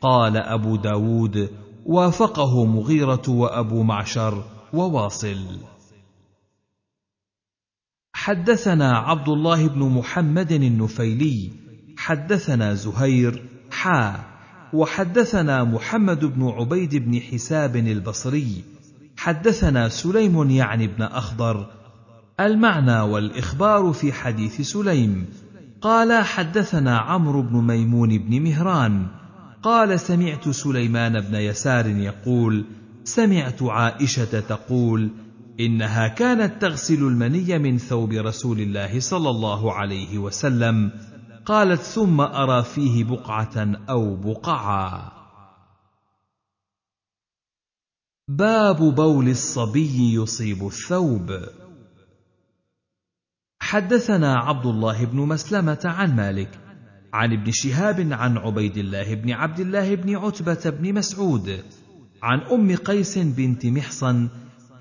قال 0.00 0.36
أبو 0.36 0.76
داود 0.76 1.50
وافقه 1.86 2.64
مغيرة 2.64 3.22
وأبو 3.28 3.82
معشر 3.82 4.44
وواصل. 4.72 5.46
حدثنا 8.14 8.98
عبد 8.98 9.28
الله 9.28 9.68
بن 9.68 9.80
محمد 9.80 10.52
النفيلي 10.52 11.50
حدثنا 11.96 12.74
زهير 12.74 13.42
حا 13.70 14.24
وحدثنا 14.72 15.64
محمد 15.64 16.24
بن 16.24 16.48
عبيد 16.48 16.96
بن 16.96 17.20
حساب 17.20 17.76
البصري 17.76 18.64
حدثنا 19.16 19.88
سليم 19.88 20.50
يعني 20.50 20.86
بن 20.86 21.02
أخضر. 21.02 21.70
المعنى 22.40 23.00
والإخبار 23.00 23.92
في 23.92 24.12
حديث 24.12 24.60
سليم. 24.60 25.26
قال 25.80 26.24
حدثنا 26.24 26.98
عمرو 26.98 27.42
بن 27.42 27.56
ميمون 27.56 28.18
بن 28.18 28.42
مهران 28.42 29.21
قال 29.62 30.00
سمعت 30.00 30.48
سليمان 30.48 31.20
بن 31.20 31.34
يسار 31.34 31.86
يقول 31.86 32.64
سمعت 33.04 33.62
عائشة 33.62 34.40
تقول 34.40 35.10
إنها 35.60 36.08
كانت 36.08 36.62
تغسل 36.62 37.02
المني 37.02 37.58
من 37.58 37.78
ثوب 37.78 38.12
رسول 38.12 38.60
الله 38.60 39.00
صلى 39.00 39.30
الله 39.30 39.72
عليه 39.72 40.18
وسلم 40.18 40.90
قالت 41.46 41.80
ثم 41.80 42.20
أرى 42.20 42.62
فيه 42.64 43.04
بقعة 43.04 43.76
أو 43.90 44.16
بقعا 44.16 45.12
باب 48.28 48.94
بول 48.94 49.28
الصبي 49.28 50.14
يصيب 50.14 50.66
الثوب. 50.66 51.32
حدثنا 53.60 54.38
عبد 54.38 54.66
الله 54.66 55.04
بن 55.04 55.16
مسلمة 55.18 55.80
عن 55.84 56.16
مالك 56.16 56.61
عن 57.12 57.32
ابن 57.32 57.50
شهاب 57.52 58.12
عن 58.12 58.38
عبيد 58.38 58.76
الله 58.78 59.14
بن 59.14 59.30
عبد 59.30 59.60
الله 59.60 59.94
بن 59.94 60.16
عتبة 60.16 60.70
بن 60.70 60.94
مسعود 60.94 61.64
عن 62.22 62.40
أم 62.40 62.76
قيس 62.76 63.18
بنت 63.18 63.66
محصن 63.66 64.28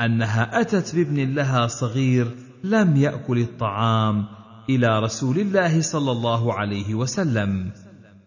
أنها 0.01 0.61
أتت 0.61 0.95
بابن 0.95 1.33
لها 1.33 1.67
صغير 1.67 2.31
لم 2.63 2.97
يأكل 2.97 3.37
الطعام 3.39 4.25
إلى 4.69 4.99
رسول 4.99 5.39
الله 5.39 5.81
صلى 5.81 6.11
الله 6.11 6.53
عليه 6.53 6.95
وسلم 6.95 7.71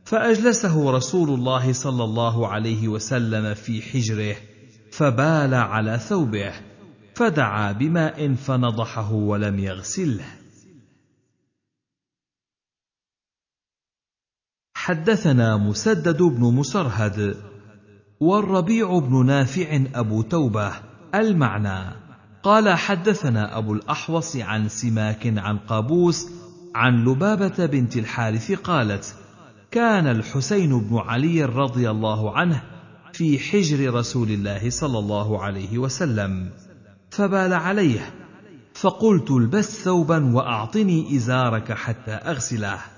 فأجلسه 0.05 0.91
رسول 0.91 1.31
الله 1.31 1.73
صلى 1.73 2.05
الله 2.05 2.49
عليه 2.49 2.89
وسلم 2.89 3.55
في 3.55 3.83
حجره 3.83 4.37
فبال 4.93 5.55
على 5.55 5.99
ثوبه 5.99 6.53
فدعا 7.15 7.73
بماء 7.73 8.35
فنضحه 8.35 9.13
ولم 9.13 9.59
يغسله. 9.59 10.25
حدثنا 14.85 15.57
مسدد 15.57 16.23
بن 16.23 16.41
مسرهد 16.55 17.37
والربيع 18.21 18.99
بن 18.99 19.27
نافع 19.27 19.85
أبو 19.95 20.23
توبة 20.23 20.73
المعنى. 21.15 21.97
قال 22.43 22.69
حدثنا 22.69 23.59
أبو 23.59 23.73
الأحوص 23.73 24.37
عن 24.37 24.69
سماك 24.69 25.39
عن 25.39 25.59
قابوس 25.59 26.27
عن 26.75 27.05
لبابة 27.05 27.67
بنت 27.67 27.97
الحارث 27.97 28.53
قالت 28.53 29.15
كان 29.71 30.07
الحسين 30.07 30.79
بن 30.81 30.97
علي 30.99 31.45
رضي 31.45 31.91
الله 31.91 32.37
عنه 32.37 32.63
في 33.13 33.39
حجر 33.39 33.95
رسول 33.95 34.29
الله 34.31 34.71
صلى 34.71 34.99
الله 34.99 35.43
عليه 35.43 35.79
وسلم 35.79 36.51
فبال 37.11 37.53
عليه 37.53 38.15
فقلت 38.75 39.31
البس 39.31 39.85
ثوبا 39.85 40.35
وأعطني 40.35 41.17
إزارك 41.17 41.73
حتى 41.73 42.13
أغسله. 42.13 42.94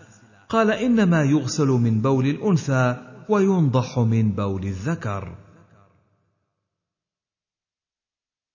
قال 0.48 0.70
إنما 0.70 1.22
يغسل 1.22 1.68
من 1.68 2.00
بول 2.00 2.26
الأنثى 2.26 2.96
وينضح 3.28 3.98
من 3.98 4.32
بول 4.32 4.64
الذكر. 4.64 5.34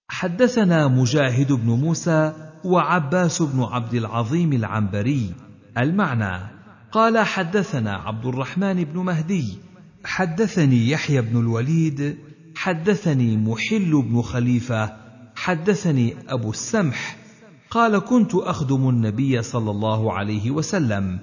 حدثنا 0.10 0.88
مجاهد 0.88 1.52
بن 1.52 1.70
موسى 1.70 2.34
وعباس 2.66 3.42
بن 3.42 3.64
عبد 3.64 3.94
العظيم 3.94 4.54
العنبري 4.54 5.34
المعنى. 5.78 6.48
قال 6.92 7.20
حدثنا 7.20 7.96
عبد 7.96 8.26
الرحمن 8.26 8.84
بن 8.84 9.00
مهدي. 9.00 9.58
حدثني 10.04 10.90
يحيى 10.90 11.22
بن 11.22 11.40
الوليد. 11.40 12.18
حدثني 12.56 13.38
محل 13.38 14.02
بن 14.02 14.22
خليفة. 14.22 14.98
حدثني 15.36 16.16
أبو 16.30 16.50
السمح. 16.50 17.18
قال 17.70 18.00
كنت 18.00 18.36
أخدم 18.36 18.90
النبي 18.90 19.42
صلى 19.42 19.72
الله 19.72 20.14
عليه 20.14 20.52
وسلم. 20.52 21.20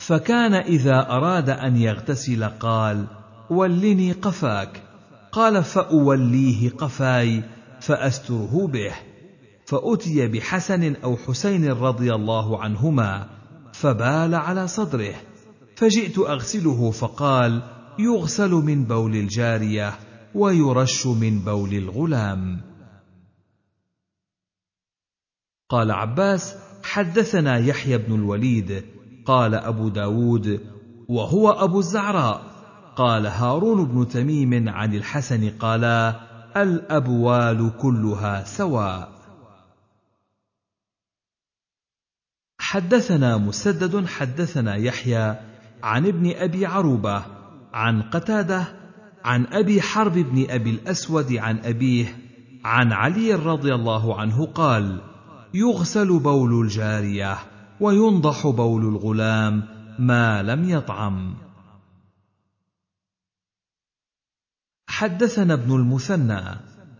فكان 0.00 0.54
إذا 0.54 1.10
أراد 1.10 1.50
أن 1.50 1.76
يغتسل 1.76 2.44
قال 2.44 3.06
ولني 3.50 4.12
قفاك. 4.12 4.82
قال 5.32 5.64
فأوليه 5.64 6.70
قفاي 6.70 7.42
فأستره 7.80 8.66
به. 8.66 8.92
فأتي 9.66 10.26
بحسن 10.26 10.94
أو 10.94 11.16
حسين 11.16 11.72
رضي 11.72 12.14
الله 12.14 12.62
عنهما 12.62 13.28
فبال 13.72 14.34
على 14.34 14.68
صدره. 14.68 15.14
فجئت 15.76 16.18
أغسله 16.18 16.90
فقال 16.90 17.62
يغسل 17.98 18.50
من 18.50 18.84
بول 18.84 19.16
الجارية 19.16 19.94
ويرش 20.34 21.06
من 21.06 21.38
بول 21.38 21.74
الغلام. 21.74 22.60
قال 25.68 25.90
عباس 25.90 26.56
حدثنا 26.82 27.58
يحيى 27.58 27.98
بن 27.98 28.14
الوليد 28.14 28.84
قال 29.30 29.54
أبو 29.54 29.88
داود 29.88 30.60
وهو 31.08 31.50
أبو 31.50 31.78
الزعراء. 31.78 32.40
قال 32.96 33.26
هارون 33.26 33.84
بن 33.84 34.08
تميم 34.08 34.68
عن 34.68 34.94
الحسن 34.94 35.50
قالا 35.50 36.20
الأبوال 36.56 37.72
كلها 37.78 38.44
سواء. 38.44 39.08
حدثنا 42.60 43.36
مسدد 43.36 44.06
حدثنا 44.06 44.76
يحيى 44.76 45.36
عن 45.82 46.06
ابن 46.06 46.32
أبي 46.36 46.66
عروبة 46.66 47.24
عن 47.72 48.02
قتادة 48.02 48.64
عن 49.24 49.46
أبي 49.46 49.82
حرب 49.82 50.12
بن 50.12 50.50
أبي 50.50 50.70
الأسود 50.70 51.32
عن 51.32 51.58
أبيه 51.58 52.16
عن 52.64 52.92
علي 52.92 53.34
رضي 53.34 53.74
الله 53.74 54.20
عنه 54.20 54.46
قال 54.46 55.00
يغسل 55.54 56.18
بول 56.18 56.64
الجارية. 56.64 57.49
وينضح 57.80 58.46
بول 58.46 58.82
الغلام 58.82 59.64
ما 59.98 60.42
لم 60.42 60.70
يطعم. 60.70 61.34
حدثنا 64.88 65.54
ابن 65.54 65.74
المثنى 65.74 66.40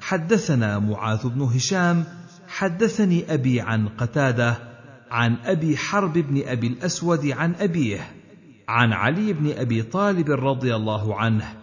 حدثنا 0.01 0.79
معاذ 0.79 1.29
بن 1.29 1.43
هشام 1.43 2.05
حدثني 2.49 3.35
أبي 3.35 3.61
عن 3.61 3.89
قتادة 3.89 4.59
عن 5.11 5.37
أبي 5.45 5.77
حرب 5.77 6.13
بن 6.13 6.43
أبي 6.49 6.67
الأسود 6.67 7.27
عن 7.27 7.55
أبيه 7.55 8.13
عن 8.69 8.93
علي 8.93 9.33
بن 9.33 9.53
أبي 9.53 9.83
طالب 9.83 10.31
رضي 10.31 10.77
الله 10.77 11.17
عنه 11.17 11.57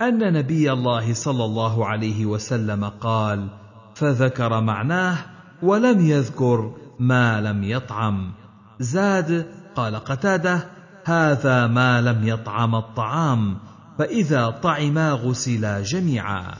أن 0.00 0.32
نبي 0.32 0.72
الله 0.72 1.14
صلى 1.14 1.44
الله 1.44 1.86
عليه 1.86 2.26
وسلم 2.26 2.84
قال 2.84 3.48
فذكر 3.94 4.60
معناه 4.60 5.18
ولم 5.62 6.00
يذكر 6.00 6.74
ما 6.98 7.40
لم 7.40 7.64
يطعم. 7.64 8.32
زاد 8.80 9.46
قال 9.74 9.96
قتادة 9.96 10.68
هذا 11.04 11.66
ما 11.66 12.00
لم 12.00 12.28
يطعم 12.28 12.74
الطعام 12.74 13.58
فإذا 13.98 14.50
طعما 14.50 15.12
غسلا 15.12 15.82
جميعا. 15.82 16.54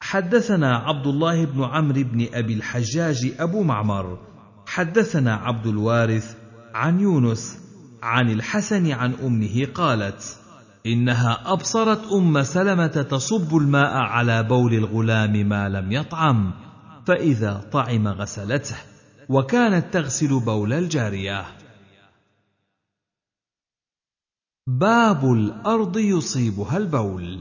حدثنا 0.00 0.76
عبد 0.76 1.06
الله 1.06 1.44
بن 1.44 1.64
عمرو 1.64 2.02
بن 2.02 2.26
أبي 2.34 2.54
الحجاج 2.54 3.34
أبو 3.38 3.62
معمر. 3.62 4.18
حدثنا 4.66 5.34
عبد 5.34 5.66
الوارث 5.66 6.36
عن 6.74 7.00
يونس 7.00 7.58
عن 8.02 8.30
الحسن 8.30 8.90
عن 8.90 9.14
أمه 9.14 9.66
قالت 9.74 10.38
إنها 10.86 11.52
أبصرت 11.52 12.12
أم 12.12 12.42
سلمة 12.42 12.86
تصب 12.86 13.56
الماء 13.56 13.96
على 13.96 14.42
بول 14.42 14.74
الغلام 14.74 15.32
ما 15.32 15.68
لم 15.68 15.92
يطعم 15.92 16.52
فاذا 17.06 17.68
طعم 17.72 18.08
غسلته 18.08 18.76
وكانت 19.28 19.94
تغسل 19.94 20.40
بول 20.40 20.72
الجارية. 20.72 21.46
باب 24.66 25.32
الأرض 25.32 25.96
يصيبها 25.96 26.76
البول. 26.76 27.40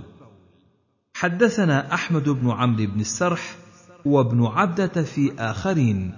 حدثنا 1.14 1.94
أحمد 1.94 2.30
بن 2.30 2.52
عمرو 2.52 2.86
بن 2.86 3.00
السرح 3.00 3.56
وابن 4.06 4.46
عبدة 4.46 5.04
في 5.04 5.34
آخرين 5.40 6.18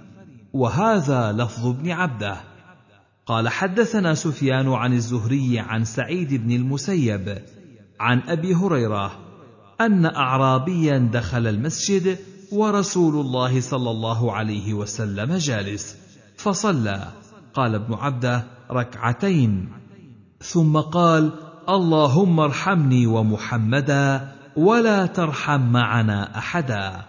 وهذا 0.52 1.32
لفظ 1.32 1.66
ابن 1.66 1.90
عبدة. 1.90 2.40
قال 3.26 3.48
حدثنا 3.48 4.14
سفيان 4.14 4.68
عن 4.68 4.92
الزهري 4.92 5.58
عن 5.58 5.84
سعيد 5.84 6.34
بن 6.34 6.52
المسيب 6.52 7.42
عن 8.00 8.20
أبي 8.20 8.54
هريرة 8.54 9.18
أن 9.80 10.06
اعرابيا 10.06 11.10
دخل 11.12 11.46
المسجد 11.46 12.18
ورسول 12.52 13.26
الله 13.26 13.60
صلى 13.60 13.90
الله 13.90 14.32
عليه 14.32 14.74
وسلم 14.74 15.36
جالس. 15.36 15.96
فصلى. 16.36 17.08
قال 17.54 17.74
ابن 17.74 17.94
عبده 17.94 18.44
ركعتين. 18.70 19.68
ثم 20.40 20.76
قال 20.76 21.32
اللهم 21.68 22.40
ارحمني 22.40 23.06
ومحمدا 23.06 24.32
ولا 24.56 25.06
ترحم 25.06 25.60
معنا 25.60 26.38
أحدا. 26.38 27.04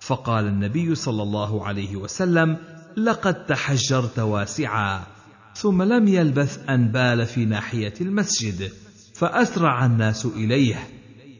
فقال 0.00 0.46
النبي 0.46 0.94
صلى 0.94 1.22
الله 1.22 1.66
عليه 1.66 1.96
وسلم 1.96 2.56
لقد 2.96 3.46
تحجرت 3.46 4.18
واسعا. 4.18 5.00
ثم 5.54 5.82
لم 5.82 6.08
يلبث 6.08 6.70
أن 6.70 6.88
بال 6.88 7.26
في 7.26 7.44
ناحية 7.44 7.94
المسجد 8.00 8.72
فأسرع 9.14 9.86
الناس 9.86 10.26
إليه. 10.26 10.95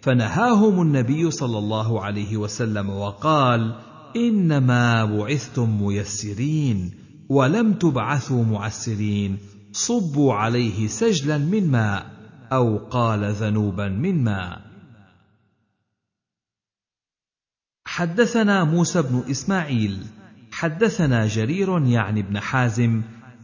فنهاهم 0.06 0.83
النبي 0.83 1.31
صلى 1.31 1.58
الله 1.58 2.05
عليه 2.05 2.37
وسلم 2.37 2.90
وقال 2.90 3.74
إنما 4.17 5.05
بعثتم 5.05 5.83
ميسرين 5.83 6.94
ولم 7.28 7.72
تبعثوا 7.72 8.44
معسرين 8.44 9.39
صبوا 9.72 10.35
عليه 10.35 10.87
سجلا 10.87 11.39
من 11.39 11.71
ماء 11.71 12.06
أو 12.53 12.78
قال 12.78 13.33
ذنوبا 13.33 13.89
من 13.89 14.24
ماء. 14.24 14.60
حدثنا 17.87 18.65
موسى 18.65 19.03
بن 19.03 19.24
إسماعيل 19.31 20.06
حدثنا 20.53 21.26
جرير 21.26 21.87
يعني 21.87 22.21
ابن 22.21 22.40
حازم 22.40 23.03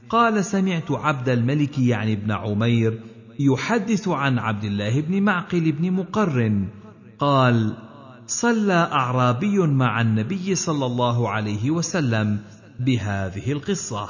قال 0.08 0.44
سمعت 0.44 0.90
عبد 0.90 1.28
الملك 1.28 1.78
يعني 1.78 2.12
ابن 2.12 2.30
عمير 2.30 3.11
يحدث 3.40 4.08
عن 4.08 4.38
عبد 4.38 4.64
الله 4.64 5.00
بن 5.00 5.22
معقل 5.22 5.72
بن 5.72 5.92
مقرن 5.92 6.68
قال 7.18 7.74
صلى 8.26 8.72
أعرابي 8.72 9.58
مع 9.58 10.00
النبي 10.00 10.54
صلى 10.54 10.86
الله 10.86 11.28
عليه 11.28 11.70
وسلم 11.70 12.40
بهذه 12.80 13.52
القصة. 13.52 14.08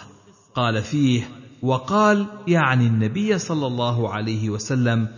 قال 0.55 0.83
فيه 0.83 1.29
وقال 1.63 2.27
يعني 2.49 2.87
النبي 2.87 3.39
صلى 3.39 3.67
الله 3.67 4.09
عليه 4.13 4.51
وسلم 4.51 5.09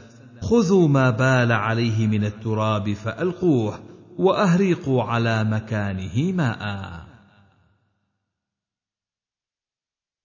خذوا 0.43 0.89
ما 0.89 1.11
بال 1.11 1.53
عليه 1.53 2.07
من 2.07 2.25
التراب 2.25 2.93
فألقوه 2.93 3.81
وأهريقوا 4.19 5.03
على 5.03 5.45
مكانه 5.45 6.33
ماء. 6.33 7.05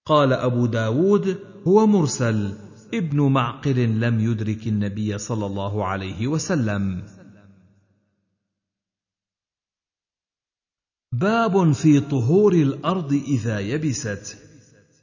قال 0.06 0.34
أبو 0.34 0.66
داود 0.66 1.40
هو 1.68 1.88
مرسل. 1.88 2.69
ابن 2.94 3.22
معقل 3.22 4.00
لم 4.00 4.20
يدرك 4.20 4.68
النبي 4.68 5.18
صلى 5.18 5.46
الله 5.46 5.86
عليه 5.86 6.28
وسلم. 6.28 7.04
باب 11.12 11.72
في 11.72 12.00
طهور 12.00 12.54
الأرض 12.54 13.14
إذا 13.14 13.60
يبست. 13.60 14.38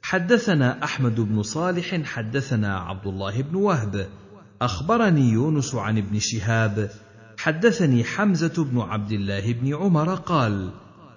حدثنا 0.01 0.83
أحمد 0.83 1.19
بن 1.19 1.43
صالح 1.43 2.03
حدثنا 2.03 2.77
عبد 2.77 3.07
الله 3.07 3.41
بن 3.41 3.55
وهب. 3.55 4.09
أخبرني 4.61 5.29
يونس 5.29 5.75
عن 5.75 5.97
ابن 5.97 6.19
شهاب. 6.19 6.91
حدثني 7.37 8.03
حمزة 8.03 8.63
بن 8.63 8.79
عبد 8.79 9.11
الله 9.11 9.53
بن 9.53 9.75
عمر 9.75 10.15
قال 10.15 10.71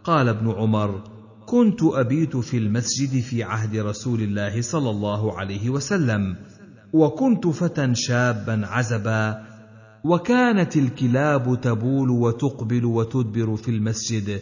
قال 0.04 0.28
ابن 0.28 0.50
عمر 0.50 1.04
كنت 1.46 1.82
أبيت 1.82 2.36
في 2.36 2.56
المسجد 2.56 3.20
في 3.20 3.42
عهد 3.42 3.76
رسول 3.76 4.22
الله 4.22 4.62
صلى 4.62 4.90
الله 4.90 5.38
عليه 5.38 5.70
وسلم. 5.70 6.36
وكنت 6.92 7.46
فتى 7.46 7.94
شابا 7.94 8.66
عزبا 8.66 9.46
وكانت 10.04 10.76
الكلاب 10.76 11.60
تبول 11.60 12.10
وتقبل 12.10 12.84
وتدبر 12.84 13.56
في 13.56 13.70
المسجد 13.70 14.40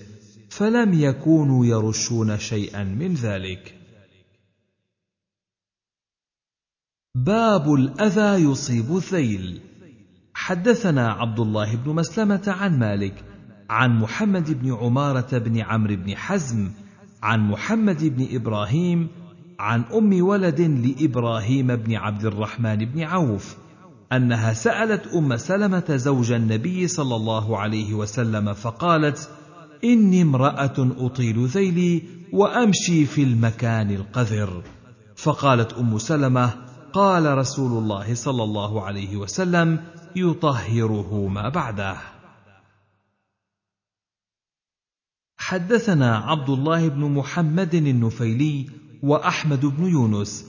فلم 0.51 0.95
يكونوا 0.95 1.67
يرشون 1.67 2.39
شيئا 2.39 2.85
من 2.85 3.15
ذلك. 3.15 3.75
باب 7.15 7.75
الأذى 7.75 8.45
يصيب 8.45 8.97
الذيل. 8.97 9.61
حدثنا 10.35 11.13
عبد 11.13 11.41
الله 11.41 11.77
بن 11.77 11.95
مسلمة 11.95 12.43
عن 12.47 12.79
مالك 12.79 13.25
عن 13.71 13.99
محمد 13.99 14.63
بن 14.63 14.75
عمارة 14.75 15.39
بن 15.39 15.61
عمرو 15.61 15.97
بن 15.97 16.17
حزم 16.17 16.71
عن 17.23 17.51
محمد 17.51 18.05
بن 18.05 18.37
إبراهيم 18.37 19.09
عن 19.58 19.83
أم 19.83 20.23
ولد 20.23 20.60
لإبراهيم 20.60 21.76
بن 21.76 21.94
عبد 21.94 22.24
الرحمن 22.24 22.76
بن 22.76 23.03
عوف 23.03 23.57
أنها 24.12 24.53
سألت 24.53 25.07
أم 25.07 25.37
سلمة 25.37 25.97
زوج 25.97 26.33
النبي 26.33 26.89
صلى 26.89 27.17
الله 27.17 27.58
عليه 27.58 27.94
وسلم 27.94 28.53
فقالت 28.53 29.31
إني 29.85 30.23
امرأة 30.23 30.74
أطيل 30.78 31.47
ذيلي 31.47 32.03
وأمشي 32.33 33.07
في 33.07 33.23
المكان 33.23 33.91
القذر. 33.91 34.62
فقالت 35.17 35.73
أم 35.73 35.99
سلمة 35.99 36.51
قال 36.92 37.39
رسول 37.39 37.83
الله 37.83 38.15
صلى 38.15 38.42
الله 38.42 38.85
عليه 38.85 39.17
وسلم 39.17 39.85
يطهره 40.17 41.28
ما 41.28 41.49
بعده. 41.49 41.97
حدثنا 45.37 46.17
عبد 46.17 46.51
الله 46.51 46.89
بن 46.89 47.01
محمد 47.01 47.74
النفيلي 47.74 48.67
وأحمد 49.03 49.67
بن 49.67 49.85
يونس. 49.85 50.47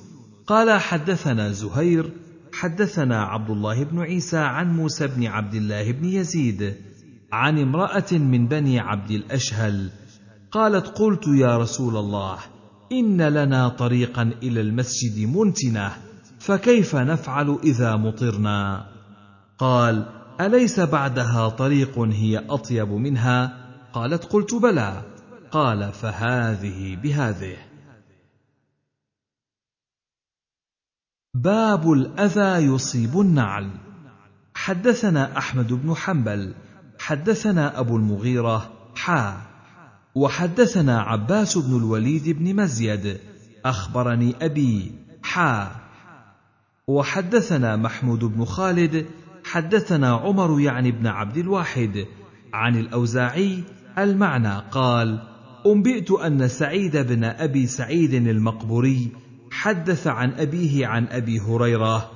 قال 0.48 0.80
حدثنا 0.80 1.52
زهير 1.52 2.12
حدثنا 2.54 3.24
عبد 3.24 3.50
الله 3.50 3.84
بن 3.84 4.00
عيسى 4.00 4.38
عن 4.38 4.76
موسى 4.76 5.08
بن 5.08 5.26
عبد 5.28 5.54
الله 5.54 5.92
بن 5.92 6.06
يزيد 6.06 6.76
عن 7.32 7.60
امرأة 7.60 8.12
من 8.12 8.48
بني 8.48 8.80
عبد 8.80 9.12
الأشهل. 9.12 9.90
قالت 10.52 10.88
قلت 10.88 11.28
يا 11.28 11.58
رسول 11.58 11.98
الله 11.98 12.38
إن 12.92 13.22
لنا 13.22 13.70
طريقا 13.70 14.32
إلى 14.44 14.62
المسجد 14.62 15.28
منتنة 15.36 15.92
فكيف 16.40 16.96
نفعل 16.96 17.60
إذا 17.64 17.96
مطرنا؟ 17.96 18.86
قال 19.58 20.06
أليس 20.42 20.80
بعدها 20.80 21.50
طريق 21.50 22.00
هي 22.00 22.38
أطيب 22.50 22.90
منها؟ 22.90 23.58
قالت 23.94 24.26
قلت 24.26 24.56
بلى. 24.56 25.02
قال 25.52 25.92
فهذه 25.92 26.96
بهذه. 27.04 27.69
باب 31.34 31.92
الأذى 31.92 32.66
يصيب 32.66 33.20
النعل. 33.20 33.70
حدثنا 34.54 35.38
أحمد 35.38 35.74
بن 35.74 35.96
حنبل 35.96 36.54
حدثنا 37.00 37.80
أبو 37.80 37.98
المغيرة 37.98 38.72
حا. 38.96 39.42
وحدثنا 40.16 41.02
عباس 41.02 41.58
بن 41.58 41.78
الوليد 41.78 42.30
بن 42.30 42.56
مزيد 42.56 43.18
أخبرني 43.66 44.36
أبي 44.42 44.92
حا. 45.24 45.72
وحدثنا 46.88 47.76
محمود 47.76 48.20
بن 48.20 48.46
خالد 48.46 49.06
حدثنا 49.44 50.10
عمر 50.10 50.60
يعني 50.60 50.92
بن 50.92 51.08
عبد 51.08 51.38
الواحد 51.38 52.06
عن 52.54 52.76
الأوزاعي 52.76 53.64
المعنى 53.98 54.62
قال 54.72 55.24
أنبئت 55.66 56.12
أن 56.12 56.48
سعيد 56.48 56.98
بن 56.98 57.24
أبي 57.24 57.68
سعيد 57.68 58.14
المقبوري 58.14 59.12
حدث 59.52 60.08
عن 60.08 60.32
أبيه 60.32 60.88
عن 60.88 61.08
أبي 61.08 61.40
هريرة 61.40 62.12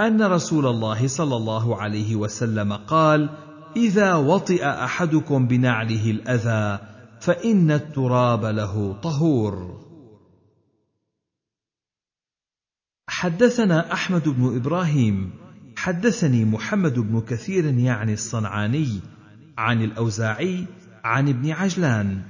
أن 0.00 0.22
رسول 0.22 0.66
الله 0.66 1.08
صلى 1.08 1.36
الله 1.36 1.76
عليه 1.76 2.16
وسلم 2.16 2.72
قال 2.72 3.30
إذا 3.76 4.14
وطئ 4.14 4.64
أحدكم 4.64 5.46
بنعله 5.46 6.10
الأذى 6.10 6.78
فإن 7.20 7.70
التراب 7.70 8.44
له 8.44 8.92
طهور. 9.02 9.86
حدثنا 13.08 13.92
أحمد 13.92 14.28
بن 14.28 14.56
إبراهيم 14.56 15.30
حدثني 15.76 16.44
محمد 16.44 16.98
بن 16.98 17.20
كثير 17.20 17.64
يعني 17.64 18.12
الصنعاني 18.12 19.00
عن 19.58 19.82
الأوزاعي 19.82 20.66
عن 21.04 21.28
ابن 21.28 21.50
عجلان 21.50 22.22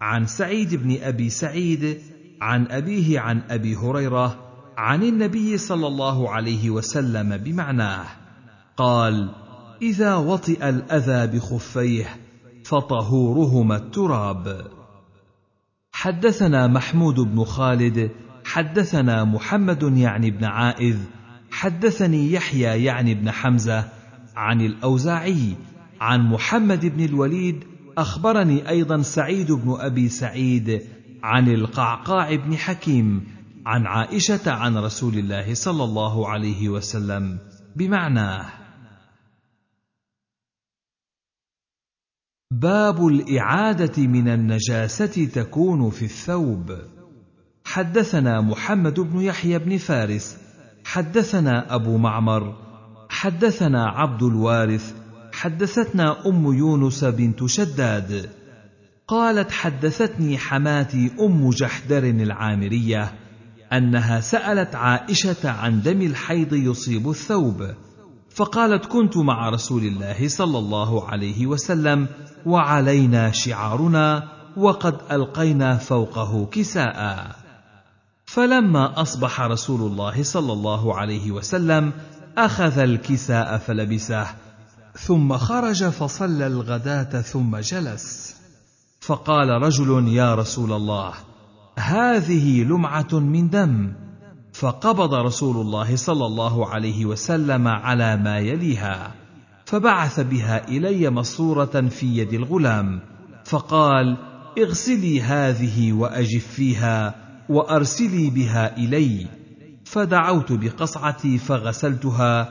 عن 0.00 0.26
سعيد 0.26 0.74
بن 0.74 1.02
أبي 1.02 1.30
سعيد 1.30 1.98
عن 2.44 2.66
أبيه 2.70 3.20
عن 3.20 3.42
أبي 3.50 3.76
هريرة 3.76 4.38
عن 4.76 5.02
النبي 5.02 5.58
صلى 5.58 5.86
الله 5.86 6.30
عليه 6.30 6.70
وسلم 6.70 7.36
بمعناه 7.36 8.04
قال 8.76 9.30
إذا 9.82 10.14
وطئ 10.14 10.68
الأذى 10.68 11.36
بخفيه 11.36 12.06
فطهورهما 12.64 13.76
التراب. 13.76 14.66
حدثنا 15.92 16.66
محمود 16.66 17.20
بن 17.20 17.44
خالد 17.44 18.10
حدثنا 18.44 19.24
محمد 19.24 19.82
يعني 19.82 20.30
بن 20.30 20.44
عائذ 20.44 20.98
حدثني 21.50 22.32
يحيى 22.32 22.84
يعني 22.84 23.14
بن 23.14 23.30
حمزة 23.30 23.84
عن 24.36 24.60
الأوزاعي 24.60 25.56
عن 26.00 26.20
محمد 26.30 26.86
بن 26.86 27.04
الوليد 27.04 27.64
أخبرني 27.98 28.68
أيضا 28.68 29.02
سعيد 29.02 29.52
بن 29.52 29.76
أبي 29.78 30.08
سعيد 30.08 30.82
عن 31.24 31.48
القعقاع 31.48 32.34
بن 32.34 32.56
حكيم 32.56 33.26
عن 33.66 33.86
عائشة 33.86 34.52
عن 34.52 34.76
رسول 34.76 35.14
الله 35.14 35.54
صلى 35.54 35.84
الله 35.84 36.28
عليه 36.28 36.68
وسلم 36.68 37.38
بمعناه. 37.76 38.46
باب 42.50 43.06
الإعادة 43.06 44.06
من 44.06 44.28
النجاسة 44.28 45.24
تكون 45.24 45.90
في 45.90 46.04
الثوب. 46.04 46.78
حدثنا 47.64 48.40
محمد 48.40 49.00
بن 49.00 49.20
يحيى 49.20 49.58
بن 49.58 49.76
فارس. 49.76 50.38
حدثنا 50.84 51.74
أبو 51.74 51.98
معمر. 51.98 52.56
حدثنا 53.08 53.84
عبد 53.86 54.22
الوارث. 54.22 54.94
حدثتنا 55.32 56.28
أم 56.28 56.52
يونس 56.52 57.04
بنت 57.04 57.46
شداد. 57.46 58.43
قالت 59.08 59.50
حدثتني 59.50 60.38
حماتي 60.38 61.10
أم 61.20 61.50
جحدر 61.50 62.04
العامرية 62.04 63.14
أنها 63.72 64.20
سألت 64.20 64.74
عائشة 64.74 65.50
عن 65.50 65.82
دم 65.82 66.02
الحيض 66.02 66.52
يصيب 66.52 67.10
الثوب 67.10 67.74
فقالت 68.30 68.86
كنت 68.86 69.16
مع 69.16 69.48
رسول 69.48 69.82
الله 69.82 70.28
صلى 70.28 70.58
الله 70.58 71.08
عليه 71.08 71.46
وسلم 71.46 72.08
وعلينا 72.46 73.30
شعارنا 73.30 74.28
وقد 74.56 74.98
ألقينا 75.12 75.76
فوقه 75.76 76.46
كساء. 76.52 77.30
فلما 78.26 79.02
أصبح 79.02 79.40
رسول 79.40 79.80
الله 79.80 80.22
صلى 80.22 80.52
الله 80.52 80.94
عليه 80.94 81.30
وسلم 81.30 81.92
أخذ 82.38 82.78
الكساء 82.78 83.58
فلبسه 83.58 84.26
ثم 84.98 85.36
خرج 85.36 85.84
فصلى 85.84 86.46
الغداة 86.46 87.20
ثم 87.20 87.56
جلس. 87.56 88.23
فقال 89.06 89.48
رجل 89.48 90.08
يا 90.08 90.34
رسول 90.34 90.72
الله 90.72 91.12
هذه 91.78 92.64
لمعة 92.64 93.12
من 93.12 93.50
دم. 93.50 93.92
فقبض 94.52 95.14
رسول 95.14 95.56
الله 95.56 95.96
صلى 95.96 96.26
الله 96.26 96.68
عليه 96.68 97.06
وسلم 97.06 97.68
على 97.68 98.16
ما 98.16 98.38
يليها 98.38 99.14
فبعث 99.64 100.20
بها 100.20 100.68
إلي 100.68 101.10
مصورة 101.10 101.88
في 101.88 102.18
يد 102.18 102.32
الغلام 102.32 103.00
فقال 103.44 104.16
اغسلي 104.58 105.22
هذه 105.22 105.92
واجفيها 105.92 107.14
وأرسلي 107.48 108.30
بها 108.30 108.76
إلي. 108.76 109.26
فدعوت 109.84 110.52
بقصعتي 110.52 111.38
فغسلتها 111.38 112.48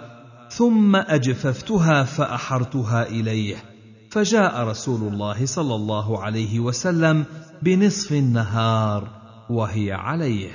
ثم 0.49 0.95
أجففتها 0.95 2.03
فأحرتها 2.03 3.07
إليه 3.07 3.72
فجاء 4.13 4.63
رسول 4.63 5.13
الله 5.13 5.45
صلى 5.45 5.75
الله 5.75 6.23
عليه 6.23 6.59
وسلم 6.59 7.25
بنصف 7.61 8.11
النهار 8.11 9.07
وهي 9.49 9.91
عليه. 9.91 10.51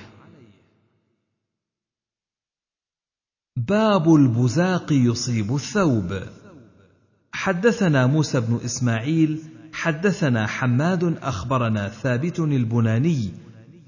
باب 3.56 4.14
البزاق 4.14 4.92
يصيب 4.92 5.54
الثوب. 5.54 6.22
حدثنا 7.32 8.06
موسى 8.06 8.40
بن 8.40 8.60
إسماعيل 8.64 9.42
حدثنا 9.72 10.46
حماد 10.46 11.18
أخبرنا 11.22 11.88
ثابت 11.88 12.38
البناني 12.38 13.32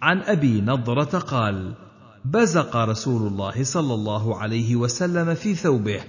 عن 0.02 0.18
أبي 0.18 0.60
نضرة 0.60 1.18
قال 1.18 1.74
بزق 2.24 2.76
رسول 2.76 3.26
الله 3.26 3.64
صلى 3.64 3.94
الله 3.94 4.36
عليه 4.36 4.76
وسلم 4.76 5.34
في 5.34 5.54
ثوبه 5.54 6.00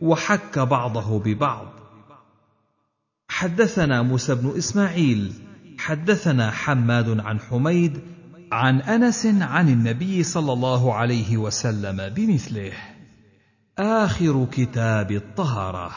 وحك 0.00 0.58
بعضه 0.58 1.18
ببعض. 1.18 1.77
حدثنا 3.38 4.02
موسى 4.02 4.34
بن 4.34 4.56
إسماعيل 4.56 5.32
حدثنا 5.78 6.50
حماد 6.50 7.20
عن 7.20 7.40
حميد 7.40 8.00
عن 8.52 8.80
أنس 8.80 9.26
عن 9.26 9.68
النبي 9.68 10.22
صلى 10.22 10.52
الله 10.52 10.94
عليه 10.94 11.36
وسلم 11.36 12.08
بمثله. 12.08 12.72
آخر 13.78 14.46
كتاب 14.52 15.12
الطهارة. 15.12 15.90